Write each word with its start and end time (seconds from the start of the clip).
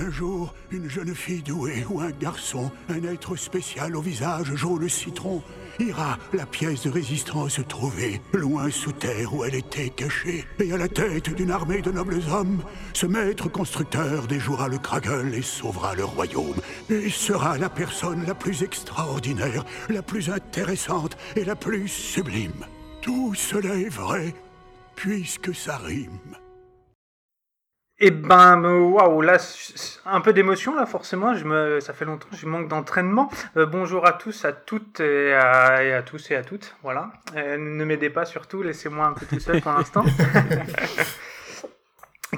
Un 0.00 0.12
jour, 0.12 0.54
une 0.70 0.88
jeune 0.88 1.12
fille 1.12 1.42
douée 1.42 1.84
ou 1.90 2.00
un 2.00 2.10
garçon, 2.10 2.70
un 2.88 3.02
être 3.02 3.34
spécial 3.34 3.96
au 3.96 4.00
visage 4.00 4.54
jaune 4.54 4.88
citron, 4.88 5.42
ira 5.80 6.18
la 6.32 6.46
pièce 6.46 6.84
de 6.84 6.90
résistance 6.90 7.60
trouvée, 7.66 8.20
loin 8.32 8.70
sous 8.70 8.92
terre 8.92 9.34
où 9.34 9.44
elle 9.44 9.56
était 9.56 9.90
cachée, 9.90 10.44
et 10.60 10.72
à 10.72 10.76
la 10.76 10.88
tête 10.88 11.34
d'une 11.34 11.50
armée 11.50 11.82
de 11.82 11.90
nobles 11.90 12.20
hommes, 12.30 12.62
ce 12.92 13.06
maître 13.06 13.48
constructeur 13.48 14.28
déjouera 14.28 14.68
le 14.68 14.78
Kragel 14.78 15.34
et 15.34 15.42
sauvera 15.42 15.96
le 15.96 16.04
royaume, 16.04 16.60
et 16.90 17.10
sera 17.10 17.58
la 17.58 17.68
personne 17.68 18.24
la 18.24 18.34
plus 18.34 18.62
extraordinaire, 18.62 19.64
la 19.88 20.02
plus 20.02 20.30
intéressante 20.30 21.16
et 21.34 21.44
la 21.44 21.56
plus 21.56 21.88
sublime. 21.88 22.64
Tout 23.02 23.34
cela 23.34 23.74
est 23.74 23.88
vrai, 23.88 24.32
puisque 24.94 25.52
ça 25.54 25.78
rime. 25.78 26.36
Eh 28.00 28.12
ben, 28.12 28.64
euh, 28.64 28.78
waouh, 28.78 29.22
là, 29.22 29.38
un 30.06 30.20
peu 30.20 30.32
d'émotion, 30.32 30.76
là, 30.76 30.86
forcément. 30.86 31.34
Je 31.34 31.44
me, 31.44 31.80
ça 31.80 31.92
fait 31.92 32.04
longtemps, 32.04 32.28
je 32.32 32.46
manque 32.46 32.68
d'entraînement. 32.68 33.28
Euh, 33.56 33.66
bonjour 33.66 34.06
à 34.06 34.12
tous, 34.12 34.44
à 34.44 34.52
toutes 34.52 35.00
et 35.00 35.34
à, 35.34 36.00
tous 36.02 36.30
et 36.30 36.36
à 36.36 36.44
toutes. 36.44 36.76
Voilà. 36.84 37.10
Euh, 37.34 37.56
ne 37.56 37.84
m'aidez 37.84 38.08
pas, 38.08 38.24
surtout. 38.24 38.62
Laissez-moi 38.62 39.06
un 39.06 39.14
peu 39.14 39.26
tout 39.26 39.40
seul 39.40 39.60
pour 39.60 39.72
l'instant. 39.72 40.04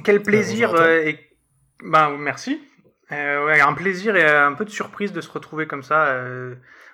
Quel 0.04 0.22
plaisir 0.22 0.80
et 0.82 1.28
ben 1.84 2.16
merci. 2.18 2.62
ouais, 3.10 3.60
un 3.60 3.74
plaisir 3.74 4.16
et 4.16 4.24
un 4.24 4.54
peu 4.54 4.64
de 4.64 4.70
surprise 4.70 5.12
de 5.12 5.20
se 5.20 5.30
retrouver 5.30 5.66
comme 5.66 5.82
ça. 5.82 6.16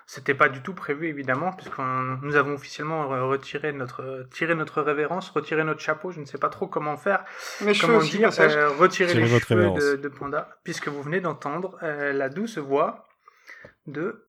C'était 0.09 0.33
pas 0.33 0.47
du 0.47 0.61
tout 0.61 0.73
prévu 0.73 1.09
évidemment, 1.09 1.51
puisque 1.51 1.79
nous 2.21 2.35
avons 2.37 2.53
officiellement 2.53 3.09
retiré 3.27 3.73
notre, 3.73 4.25
tiré 4.31 4.55
notre 4.55 4.81
révérence, 4.81 5.29
retiré 5.29 5.65
notre 5.65 5.81
chapeau. 5.81 6.11
Je 6.11 6.21
ne 6.21 6.25
sais 6.25 6.37
pas 6.37 6.47
trop 6.47 6.65
comment 6.65 6.95
faire, 6.95 7.25
Mais 7.59 7.73
comment 7.77 7.97
aussi, 7.97 8.17
dire, 8.17 8.31
euh, 8.39 8.69
retirer 8.69 9.13
les 9.13 9.27
cheveux 9.27 9.69
de, 9.71 9.95
de, 9.97 10.07
Panda, 10.07 10.57
puisque 10.63 10.87
vous 10.87 11.03
venez 11.03 11.19
d'entendre 11.19 11.77
euh, 11.83 12.13
la 12.13 12.29
douce 12.29 12.57
voix 12.57 13.09
de 13.85 14.26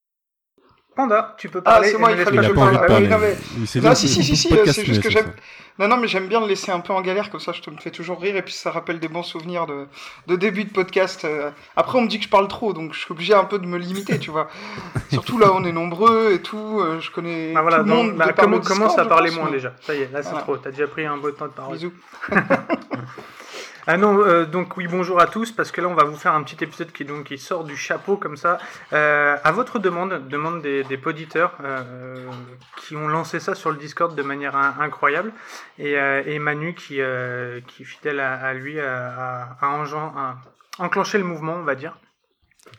Panda, 0.98 1.36
tu 1.38 1.48
peux 1.48 1.60
parler. 1.60 1.86
Ah, 1.86 1.90
c'est 1.92 1.98
moi, 1.98 2.10
il 2.10 2.18
fallait 2.24 2.38
que 2.38 2.42
je 2.42 2.50
parle. 2.50 2.76
Ah, 2.88 2.98
non, 2.98 3.18
mais... 3.20 3.36
non, 3.80 3.94
si, 3.94 4.08
si, 4.08 4.24
si, 4.24 4.36
si 4.36 4.48
c'est 4.72 4.84
juste 4.84 5.00
que 5.00 5.10
j'aime. 5.10 5.32
Non, 5.78 5.86
non, 5.86 5.96
mais 5.96 6.08
j'aime 6.08 6.26
bien 6.26 6.40
le 6.40 6.48
laisser 6.48 6.72
un 6.72 6.80
peu 6.80 6.92
en 6.92 7.00
galère, 7.02 7.30
comme 7.30 7.38
ça, 7.38 7.52
je 7.52 7.62
te 7.62 7.70
me 7.70 7.76
fais 7.76 7.92
toujours 7.92 8.20
rire, 8.20 8.34
et 8.34 8.42
puis 8.42 8.52
ça 8.52 8.72
rappelle 8.72 8.98
des 8.98 9.06
bons 9.06 9.22
souvenirs 9.22 9.66
de, 9.66 9.86
de 10.26 10.34
début 10.34 10.64
de 10.64 10.72
podcast. 10.72 11.24
Euh. 11.24 11.50
Après, 11.76 11.96
on 11.98 12.02
me 12.02 12.08
dit 12.08 12.18
que 12.18 12.24
je 12.24 12.28
parle 12.28 12.48
trop, 12.48 12.72
donc 12.72 12.94
je 12.94 12.98
suis 12.98 13.12
obligé 13.12 13.32
un 13.32 13.44
peu 13.44 13.60
de 13.60 13.66
me 13.66 13.78
limiter, 13.78 14.18
tu 14.18 14.32
vois. 14.32 14.48
Surtout 15.12 15.38
là, 15.38 15.52
on 15.54 15.62
est 15.62 15.70
nombreux 15.70 16.32
et 16.32 16.42
tout, 16.42 16.80
euh, 16.80 16.98
je 16.98 17.12
connais 17.12 17.52
bah, 17.52 17.62
voilà, 17.62 17.78
tout 17.78 17.84
le 17.84 17.94
monde. 17.94 18.16
Bah, 18.16 18.32
comment, 18.36 18.58
commence 18.58 18.98
à 18.98 19.04
parler 19.04 19.30
moins 19.30 19.52
déjà? 19.52 19.74
Ça 19.82 19.94
y 19.94 19.98
est, 20.02 20.10
là, 20.12 20.24
c'est 20.24 20.34
trop. 20.34 20.56
T'as 20.56 20.72
déjà 20.72 20.88
pris 20.88 21.06
un 21.06 21.16
beau 21.16 21.30
temps 21.30 21.46
de 21.46 21.52
parole. 21.52 21.76
Bisous. 21.76 21.92
Ah 23.90 23.96
non, 23.96 24.18
euh, 24.18 24.44
donc 24.44 24.76
oui, 24.76 24.86
bonjour 24.86 25.18
à 25.18 25.26
tous, 25.26 25.50
parce 25.50 25.72
que 25.72 25.80
là, 25.80 25.88
on 25.88 25.94
va 25.94 26.04
vous 26.04 26.14
faire 26.14 26.34
un 26.34 26.42
petit 26.42 26.62
épisode 26.62 26.92
qui, 26.92 27.06
donc, 27.06 27.24
qui 27.24 27.38
sort 27.38 27.64
du 27.64 27.74
chapeau 27.74 28.18
comme 28.18 28.36
ça, 28.36 28.58
euh, 28.92 29.38
à 29.42 29.50
votre 29.50 29.78
demande, 29.78 30.28
demande 30.28 30.60
des, 30.60 30.84
des 30.84 30.98
poditeurs 30.98 31.56
euh, 31.64 32.30
qui 32.76 32.96
ont 32.96 33.08
lancé 33.08 33.40
ça 33.40 33.54
sur 33.54 33.70
le 33.70 33.78
Discord 33.78 34.14
de 34.14 34.20
manière 34.20 34.54
incroyable, 34.56 35.32
et, 35.78 35.92
et, 35.94 36.38
Manu 36.38 36.74
qui, 36.74 37.00
qui 37.66 37.84
fidèle 37.86 38.20
à, 38.20 38.52
lui, 38.52 38.78
a, 38.78 39.56
enclenché 40.78 41.16
le 41.16 41.24
mouvement, 41.24 41.54
on 41.54 41.64
va 41.64 41.74
dire. 41.74 41.98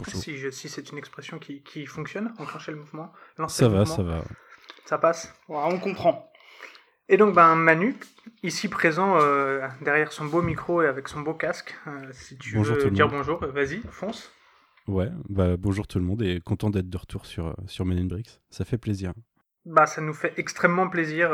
Si, 0.10 0.38
je, 0.38 0.52
si 0.52 0.70
c'est 0.70 0.92
une 0.92 1.00
expression 1.00 1.40
qui, 1.40 1.64
qui, 1.64 1.88
fonctionne, 1.88 2.32
enclencher 2.38 2.72
le 2.72 2.78
mouvement, 2.78 3.12
lancer 3.40 3.64
ça 3.64 3.68
va, 3.70 3.84
ça 3.84 4.04
va. 4.04 4.22
Ça 4.86 5.00
passe. 5.00 5.34
on 5.48 5.80
comprend. 5.80 6.29
Et 7.12 7.18
donc 7.18 7.34
ben, 7.34 7.56
Manu, 7.56 7.96
ici 8.44 8.70
présent 8.70 9.18
euh, 9.20 9.68
derrière 9.82 10.12
son 10.12 10.26
beau 10.26 10.44
micro 10.44 10.84
et 10.84 10.88
avec 10.88 11.08
son 11.08 11.22
beau 11.22 11.34
casque, 11.34 11.76
euh, 11.88 11.92
si 12.12 12.38
tu 12.38 12.60
veux 12.60 12.92
dire 12.92 13.10
bonjour, 13.10 13.44
vas-y, 13.48 13.82
fonce. 13.90 14.32
Ouais, 14.88 15.10
bah, 15.28 15.58
bonjour 15.58 15.88
tout 15.88 15.98
le 15.98 16.06
monde 16.06 16.22
et 16.22 16.40
content 16.40 16.70
d'être 16.70 16.90
de 16.90 16.98
retour 16.98 17.26
sur, 17.26 17.48
euh, 17.48 17.54
sur 17.66 17.84
Men 17.84 17.98
in 17.98 18.06
Bricks, 18.06 18.40
ça 18.52 18.64
fait 18.64 18.78
plaisir. 18.78 19.14
Bah, 19.66 19.88
ça 19.88 20.02
nous 20.02 20.14
fait 20.14 20.33
extrêmement 20.38 20.88
plaisir, 20.88 21.30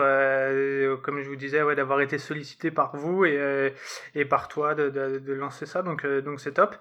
comme 1.03 1.22
je 1.22 1.27
vous 1.27 1.35
disais, 1.35 1.61
ouais, 1.61 1.75
d'avoir 1.75 2.01
été 2.01 2.17
sollicité 2.17 2.72
par 2.72 2.95
vous 2.95 3.23
et, 3.23 3.73
et 4.16 4.25
par 4.25 4.47
toi 4.47 4.75
de, 4.75 4.89
de, 4.89 5.33
lancer 5.33 5.66
ça, 5.66 5.83
donc 5.83 6.05
donc 6.05 6.41
c'est 6.41 6.53
top. 6.53 6.75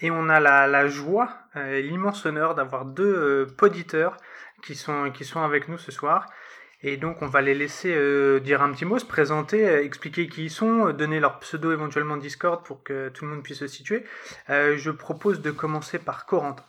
Et 0.00 0.10
on 0.10 0.28
a 0.28 0.40
la, 0.40 0.66
la 0.68 0.88
joie, 0.88 1.38
l'immense 1.54 2.26
honneur 2.26 2.54
d'avoir 2.54 2.84
deux 2.84 3.46
poditeurs 3.56 4.18
qui 4.62 4.74
sont, 4.74 5.10
qui 5.10 5.24
sont 5.24 5.40
avec 5.40 5.68
nous 5.68 5.78
ce 5.78 5.90
soir. 5.90 6.26
Et 6.82 6.96
donc 6.96 7.18
on 7.20 7.26
va 7.26 7.42
les 7.42 7.54
laisser 7.54 7.92
euh, 7.94 8.40
dire 8.40 8.62
un 8.62 8.72
petit 8.72 8.84
mot, 8.84 8.98
se 8.98 9.04
présenter, 9.04 9.68
euh, 9.68 9.84
expliquer 9.84 10.28
qui 10.28 10.44
ils 10.44 10.50
sont, 10.50 10.86
euh, 10.86 10.92
donner 10.92 11.20
leur 11.20 11.38
pseudo 11.40 11.72
éventuellement 11.72 12.16
Discord 12.16 12.64
pour 12.64 12.82
que 12.82 13.10
tout 13.10 13.26
le 13.26 13.32
monde 13.32 13.42
puisse 13.42 13.58
se 13.58 13.66
situer. 13.66 14.04
je 14.48 14.90
propose 14.90 15.42
de 15.42 15.50
commencer 15.50 15.98
par 15.98 16.26
Corentin. 16.26 16.64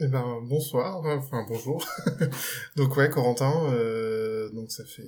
Eh 0.00 0.06
ben 0.06 0.40
bonsoir, 0.44 1.04
enfin 1.04 1.44
bonjour. 1.48 1.84
donc 2.76 2.96
ouais, 2.96 3.10
Corentin, 3.10 3.72
euh, 3.72 4.48
donc 4.50 4.70
ça 4.70 4.84
fait 4.84 5.02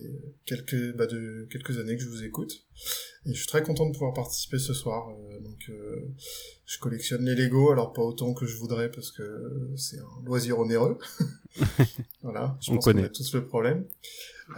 quelques 0.45 0.97
bah, 0.97 1.07
de 1.07 1.47
quelques 1.49 1.79
années 1.79 1.97
que 1.97 2.03
je 2.03 2.09
vous 2.09 2.25
écoute 2.25 2.67
et 3.27 3.35
je 3.35 3.39
suis 3.39 3.47
très 3.47 3.63
content 3.63 3.87
de 3.87 3.93
pouvoir 3.93 4.15
participer 4.15 4.59
ce 4.59 4.75
soir. 4.75 5.11
Euh, 5.11 5.41
donc 5.41 5.59
euh, 5.69 6.09
je 6.67 6.79
collectionne 6.79 7.25
les 7.25 7.35
Lego, 7.35 7.71
alors 7.71 7.93
pas 7.93 8.03
autant 8.03 8.35
que 8.35 8.47
je 8.47 8.57
voudrais 8.57 8.91
parce 8.91 9.11
que 9.11 9.73
c'est 9.77 9.99
un 9.99 10.25
loisir 10.25 10.59
onéreux. 10.59 10.99
voilà, 12.23 12.57
je 12.61 12.71
On 12.71 12.77
pense 12.77 12.85
connaît 12.85 13.03
qu'on 13.03 13.07
a 13.09 13.11
tous 13.11 13.35
le 13.35 13.47
problème. 13.47 13.87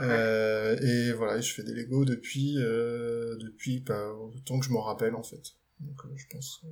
Euh, 0.00 0.76
et 0.80 1.12
voilà, 1.12 1.40
je 1.40 1.52
fais 1.52 1.62
des 1.62 1.72
Lego 1.72 2.04
depuis 2.04 2.54
depuis 2.54 3.80
bah, 3.80 4.12
autant 4.12 4.58
que 4.58 4.66
je 4.66 4.70
m'en 4.70 4.82
rappelle 4.82 5.14
en 5.14 5.22
fait. 5.22 5.42
Donc 5.80 6.00
je 6.16 6.24
pense 6.30 6.62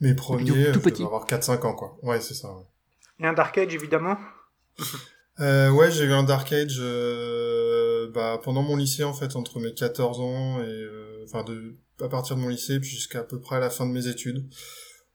mes 0.00 0.14
premiers, 0.14 0.72
tout, 0.72 0.80
tout 0.80 0.96
je 0.96 1.02
avoir 1.02 1.26
4-5 1.26 1.66
ans, 1.66 1.74
quoi. 1.74 1.98
Ouais, 2.02 2.20
c'est 2.20 2.34
ça, 2.34 2.52
ouais. 2.52 2.64
Et 3.20 3.26
un 3.26 3.32
Dark 3.32 3.56
Age, 3.58 3.74
évidemment 3.74 4.18
euh, 5.40 5.70
Ouais, 5.70 5.90
j'ai 5.90 6.04
eu 6.04 6.12
un 6.12 6.24
Dark 6.24 6.52
Age 6.52 6.76
euh, 6.80 7.63
bah, 8.14 8.40
pendant 8.42 8.62
mon 8.62 8.76
lycée, 8.76 9.04
en 9.04 9.12
fait, 9.12 9.36
entre 9.36 9.60
mes 9.60 9.74
14 9.74 10.20
ans 10.20 10.62
et... 10.62 10.66
Euh, 10.66 11.24
enfin, 11.24 11.42
de 11.44 11.76
à 12.02 12.08
partir 12.08 12.36
de 12.36 12.40
mon 12.40 12.48
lycée, 12.48 12.80
puis 12.80 12.90
jusqu'à 12.90 13.20
à 13.20 13.22
peu 13.22 13.40
près 13.40 13.60
la 13.60 13.70
fin 13.70 13.86
de 13.86 13.92
mes 13.92 14.06
études. 14.08 14.48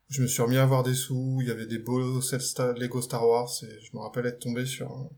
Je 0.09 0.21
me 0.23 0.27
suis 0.27 0.41
remis 0.41 0.57
à 0.57 0.63
avoir 0.63 0.81
des 0.81 0.95
sous, 0.95 1.39
il 1.41 1.47
y 1.47 1.51
avait 1.51 1.67
des 1.67 1.77
beaux 1.77 1.99
Lego 1.99 3.01
Star 3.01 3.27
Wars, 3.27 3.51
et 3.63 3.79
je 3.81 3.95
me 3.95 4.01
rappelle 4.01 4.25
être 4.25 4.39
tombé 4.39 4.65
sur, 4.65 5.11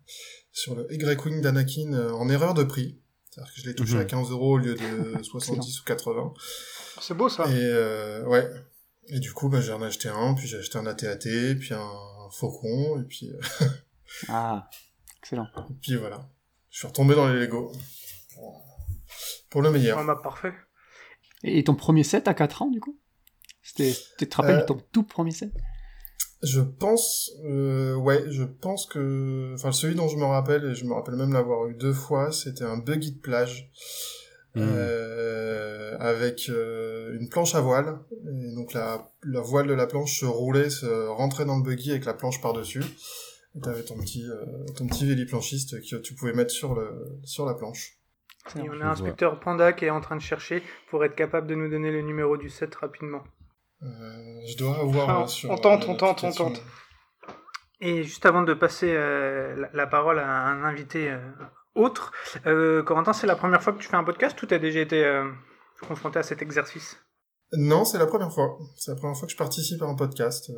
sur 0.51 0.75
le 0.75 0.87
Y-Wing 0.91 1.41
d'Anakin 1.41 1.93
euh, 1.93 2.11
en 2.11 2.27
erreur 2.29 2.53
de 2.53 2.63
prix. 2.63 2.99
C'est-à-dire 3.29 3.53
que 3.53 3.61
je 3.61 3.67
l'ai 3.67 3.75
touché 3.75 3.97
à 3.97 4.05
15 4.05 4.27
mhm. 4.27 4.33
euros 4.33 4.55
au 4.55 4.57
lieu 4.57 4.75
de 4.75 5.23
70 5.23 5.79
ou 5.79 5.83
80. 5.85 6.33
C'est 6.99 7.13
beau 7.13 7.29
ça. 7.29 7.45
Et 7.45 7.53
euh, 7.55 8.25
ouais, 8.25 8.49
et 9.07 9.19
du 9.19 9.31
coup, 9.31 9.47
bah, 9.47 9.61
j'en 9.61 9.81
ai 9.81 9.85
acheté 9.85 10.09
un, 10.09 10.33
puis 10.33 10.47
j'ai 10.47 10.57
acheté 10.57 10.77
un 10.77 10.85
AT-AT, 10.85 11.55
puis 11.59 11.73
un, 11.73 11.89
faucon, 12.31 12.99
et 13.01 13.03
puis... 13.03 13.29
Euh, 13.29 13.65
ah, 14.27 14.69
excellent. 15.19 15.47
Et 15.69 15.73
puis 15.81 15.95
voilà. 15.95 16.29
Je 16.71 16.79
suis 16.79 16.87
retombé 16.87 17.15
dans 17.15 17.27
les 17.27 17.39
Lego. 17.39 17.71
Pour 19.49 19.61
le 19.61 19.71
meilleur. 19.71 19.99
Ah 19.99 20.03
bah, 20.05 20.19
parfait. 20.21 20.53
Et 21.43 21.63
ton 21.63 21.75
premier 21.75 22.03
set 22.03 22.27
à 22.27 22.33
4 22.33 22.61
ans, 22.61 22.69
du 22.69 22.79
coup? 22.79 22.97
C'était, 23.61 23.93
Tu 24.17 24.27
te 24.27 24.35
rappelles 24.37 24.61
euh, 24.61 24.65
ton 24.65 24.81
tout 24.91 25.03
premier 25.03 25.31
set? 25.31 25.51
Je 26.41 26.61
pense... 26.61 27.31
Euh, 27.43 27.95
ouais, 27.95 28.23
je 28.29 28.43
pense 28.43 28.85
que... 28.85 29.51
Enfin, 29.53 29.71
celui 29.71 29.95
dont 29.95 30.07
je 30.07 30.15
me 30.15 30.23
rappelle, 30.25 30.63
et 30.65 30.75
je 30.75 30.85
me 30.85 30.93
rappelle 30.93 31.15
même 31.15 31.33
l'avoir 31.33 31.67
eu 31.67 31.75
deux 31.75 31.93
fois, 31.93 32.31
c'était 32.31 32.63
un 32.63 32.77
buggy 32.77 33.11
de 33.11 33.19
plage. 33.19 33.69
Mmh. 34.53 34.61
Euh, 34.63 35.97
avec 35.99 36.49
euh, 36.49 37.17
une 37.17 37.29
planche 37.29 37.55
à 37.55 37.61
voile. 37.61 37.99
Et 38.11 38.55
donc 38.55 38.73
la, 38.73 39.11
la 39.23 39.39
voile 39.39 39.67
de 39.67 39.73
la 39.73 39.87
planche 39.87 40.19
se 40.19 40.25
roulait, 40.25 40.69
se 40.69 41.07
rentrait 41.07 41.45
dans 41.45 41.57
le 41.57 41.63
buggy 41.63 41.91
avec 41.91 42.05
la 42.05 42.13
planche 42.13 42.41
par-dessus. 42.41 42.83
Et 43.55 43.59
t'avais 43.59 43.83
ton 43.83 43.97
petit, 43.97 44.25
euh, 44.29 44.65
ton 44.77 44.87
petit 44.87 45.05
véliplanchiste 45.05 45.81
que 45.81 45.97
tu 45.97 46.15
pouvais 46.15 46.33
mettre 46.33 46.51
sur, 46.51 46.73
le, 46.73 47.19
sur 47.23 47.45
la 47.45 47.53
planche. 47.53 47.97
Et 48.55 48.69
on 48.69 48.81
a 48.81 48.85
un 48.85 48.91
inspecteur 48.91 49.39
Panda 49.39 49.73
qui 49.73 49.85
est 49.85 49.89
en 49.89 50.01
train 50.01 50.15
de 50.15 50.21
chercher 50.21 50.63
pour 50.89 51.03
être 51.05 51.15
capable 51.15 51.47
de 51.47 51.55
nous 51.55 51.69
donner 51.69 51.91
le 51.91 52.01
numéro 52.01 52.37
du 52.37 52.49
set 52.49 52.73
rapidement. 52.75 53.23
Euh, 53.83 53.87
je 54.47 54.57
dois 54.57 54.79
avoir 54.79 55.29
sur. 55.29 55.51
On 55.51 55.57
tente, 55.57 55.87
on 55.87 55.95
tente, 55.95 56.23
on 56.23 56.31
tente. 56.31 56.63
Et 57.81 58.03
juste 58.03 58.25
avant 58.25 58.43
de 58.43 58.53
passer 58.53 58.93
la, 58.93 59.69
la, 59.73 59.87
parole 59.87 60.19
à 60.19 60.47
un 60.47 60.63
invité 60.63 61.15
autre. 61.75 62.11
Euh, 62.45 62.83
Corentin, 62.83 63.13
c'est 63.13 63.27
la 63.27 63.35
première 63.35 63.61
fois 63.61 63.73
que 63.73 63.79
tu 63.79 63.87
fais 63.87 63.95
un 63.95 64.03
podcast 64.03 64.41
ou 64.41 64.45
tu 64.45 64.53
as 64.53 64.59
déjà 64.59 64.79
été 64.79 65.03
euh, 65.03 65.29
confronté 65.87 66.19
à 66.19 66.23
cet 66.23 66.41
exercice? 66.41 66.97
Non, 67.53 67.85
c'est 67.85 67.97
la 67.97 68.07
première 68.07 68.31
fois. 68.31 68.57
C'est 68.77 68.91
la 68.91 68.97
première 68.97 69.17
fois 69.17 69.25
que 69.25 69.31
je 69.31 69.37
participe 69.37 69.81
à 69.81 69.85
un 69.85 69.95
podcast. 69.95 70.51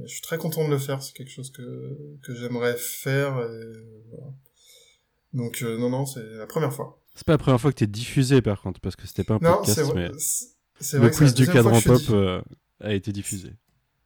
Euh, 0.00 0.06
je 0.06 0.12
suis 0.12 0.22
très 0.22 0.38
content 0.38 0.64
de 0.64 0.70
le 0.70 0.78
faire. 0.78 1.02
C'est 1.02 1.14
quelque 1.14 1.30
chose 1.30 1.50
que, 1.50 1.96
que 2.22 2.34
j'aimerais 2.34 2.76
faire. 2.76 3.46
Donc 5.32 5.62
non, 5.62 5.90
non, 5.90 6.06
c'est 6.06 6.24
la 6.24 6.46
première 6.46 6.72
fois. 6.72 7.00
C'est 7.14 7.26
pas 7.26 7.34
la 7.34 7.38
première 7.38 7.60
fois 7.60 7.72
que 7.72 7.78
tu 7.78 7.84
es 7.84 7.88
diffusé 7.88 8.40
par 8.40 8.60
contre, 8.62 8.80
parce 8.80 8.96
que 8.96 9.06
c'était 9.06 9.24
pas 9.24 9.34
un 9.34 9.38
non, 9.40 9.56
podcast, 9.58 9.80
vrai, 9.80 10.10
mais 10.92 10.98
le 10.98 11.10
quiz 11.10 11.34
du 11.34 11.46
cadran 11.46 11.80
pop 11.80 12.44
a 12.80 12.94
été 12.94 13.12
diffusé. 13.12 13.52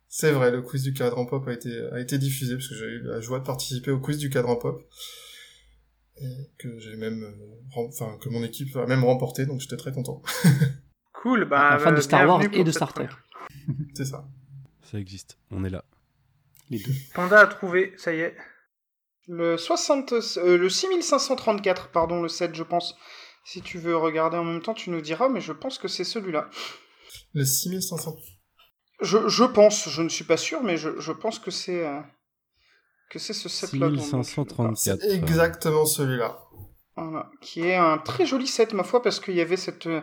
C'est 0.08 0.30
vrai, 0.30 0.52
le 0.52 0.62
quiz 0.62 0.82
du 0.82 0.92
cadran 0.92 1.26
pop 1.26 1.46
a 1.48 1.52
été, 1.52 1.88
a 1.90 1.98
été 1.98 2.18
diffusé, 2.18 2.54
parce 2.54 2.68
que 2.68 2.76
j'ai 2.76 2.86
eu 2.86 3.02
la 3.02 3.20
joie 3.20 3.40
de 3.40 3.44
participer 3.44 3.90
au 3.90 3.98
quiz 3.98 4.16
du 4.16 4.30
cadran 4.30 4.54
pop 4.54 4.80
et 6.20 6.50
que 6.56 6.78
j'ai 6.78 6.94
même, 6.96 7.24
euh, 7.24 7.78
enfin 7.88 8.16
que 8.20 8.28
mon 8.28 8.44
équipe 8.44 8.76
a 8.76 8.86
même 8.86 9.02
remporté, 9.02 9.46
donc 9.46 9.60
j'étais 9.60 9.76
très 9.76 9.92
content. 9.92 10.22
Cool, 11.12 11.46
bah, 11.48 11.76
un 11.76 11.78
fan 11.78 11.94
de 11.94 12.02
Star 12.02 12.28
Wars 12.28 12.42
et 12.52 12.64
de 12.64 12.70
Star 12.70 12.92
Trek. 12.92 13.08
C'est 13.94 14.04
ça. 14.04 14.28
Ça 14.94 15.00
existe, 15.00 15.38
on 15.50 15.64
est 15.64 15.70
là. 15.70 15.84
Les 16.70 16.78
deux. 16.78 16.92
Panda 17.16 17.40
a 17.40 17.48
trouvé, 17.48 17.94
ça 17.96 18.14
y 18.14 18.20
est. 18.20 18.36
Le 19.26 19.56
60, 19.56 20.12
euh, 20.12 20.56
le 20.56 20.68
6534, 20.68 21.90
pardon, 21.90 22.22
le 22.22 22.28
7, 22.28 22.54
je 22.54 22.62
pense. 22.62 22.94
Si 23.44 23.60
tu 23.60 23.78
veux 23.78 23.96
regarder 23.96 24.36
en 24.36 24.44
même 24.44 24.62
temps, 24.62 24.72
tu 24.72 24.90
nous 24.90 25.00
diras, 25.00 25.28
mais 25.28 25.40
je 25.40 25.50
pense 25.52 25.78
que 25.78 25.88
c'est 25.88 26.04
celui-là. 26.04 26.48
Le 27.32 27.44
6500. 27.44 28.14
Je, 29.00 29.26
je 29.26 29.42
pense, 29.42 29.88
je 29.88 30.00
ne 30.00 30.08
suis 30.08 30.22
pas 30.22 30.36
sûr, 30.36 30.62
mais 30.62 30.76
je, 30.76 31.00
je 31.00 31.10
pense 31.10 31.40
que 31.40 31.50
c'est 31.50 31.84
euh, 31.84 32.00
que 33.10 33.18
c'est 33.18 33.32
ce 33.32 33.48
set-là. 33.48 33.88
6534. 33.90 35.00
C'est 35.00 35.10
exactement 35.10 35.86
celui-là. 35.86 36.38
Voilà, 36.94 37.32
qui 37.40 37.62
est 37.62 37.74
un 37.74 37.98
très 37.98 38.26
joli 38.26 38.46
set, 38.46 38.72
ma 38.72 38.84
foi, 38.84 39.02
parce 39.02 39.18
qu'il 39.18 39.34
y 39.34 39.40
avait 39.40 39.56
cette 39.56 39.88
euh, 39.88 40.02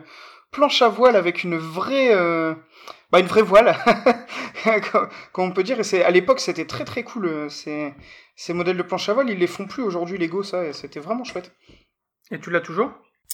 planche 0.52 0.82
à 0.82 0.88
voile 0.88 1.16
avec 1.16 1.42
une 1.42 1.56
vraie, 1.56 2.14
euh, 2.14 2.54
bah 3.10 3.18
une 3.20 3.26
vraie 3.26 3.42
voile, 3.42 3.76
comme 5.32 5.50
on 5.50 5.52
peut 5.52 5.62
dire. 5.64 5.80
Et 5.80 5.84
c'est 5.84 6.04
à 6.04 6.10
l'époque, 6.10 6.40
c'était 6.40 6.66
très 6.66 6.84
très 6.84 7.02
cool. 7.02 7.26
euh, 7.26 7.48
Ces 7.48 7.92
ces 8.36 8.52
modèles 8.52 8.76
de 8.76 8.82
planche 8.82 9.08
à 9.08 9.14
voile, 9.14 9.30
ils 9.30 9.38
les 9.38 9.46
font 9.46 9.66
plus 9.66 9.82
aujourd'hui, 9.82 10.18
Lego, 10.18 10.42
ça, 10.42 10.64
et 10.64 10.72
c'était 10.72 11.00
vraiment 11.00 11.24
chouette. 11.24 11.52
Et 12.30 12.40
tu 12.40 12.50
l'as 12.50 12.60
toujours? 12.60 12.90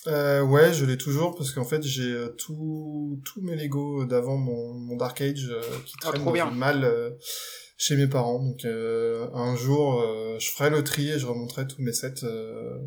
Euh, 0.06 0.42
ouais, 0.42 0.72
je 0.72 0.84
l'ai 0.84 0.96
toujours 0.96 1.34
parce 1.36 1.50
qu'en 1.52 1.64
fait 1.64 1.82
j'ai 1.82 2.12
euh, 2.12 2.28
tout- 2.38 3.20
tous 3.24 3.40
mes 3.42 3.56
Lego 3.56 4.04
d'avant 4.04 4.36
mon, 4.36 4.72
mon 4.74 4.96
Dark 4.96 5.20
Age 5.20 5.48
euh, 5.50 5.60
qui 5.84 5.94
Ah, 6.04 6.10
traînent 6.12 6.32
bien. 6.32 6.46
euh, 6.84 7.10
chez 7.76 7.96
mes 7.96 8.06
parents. 8.06 8.38
Donc 8.42 8.64
euh, 8.64 9.28
un 9.34 9.56
jour 9.56 10.00
euh, 10.00 10.38
je 10.38 10.50
ferai 10.52 10.70
le 10.70 10.84
tri 10.84 11.10
et 11.10 11.18
je 11.18 11.26
remonterai 11.26 11.66
tous 11.66 11.82
mes 11.82 11.92
sets. 11.92 12.22
euh, 12.24 12.78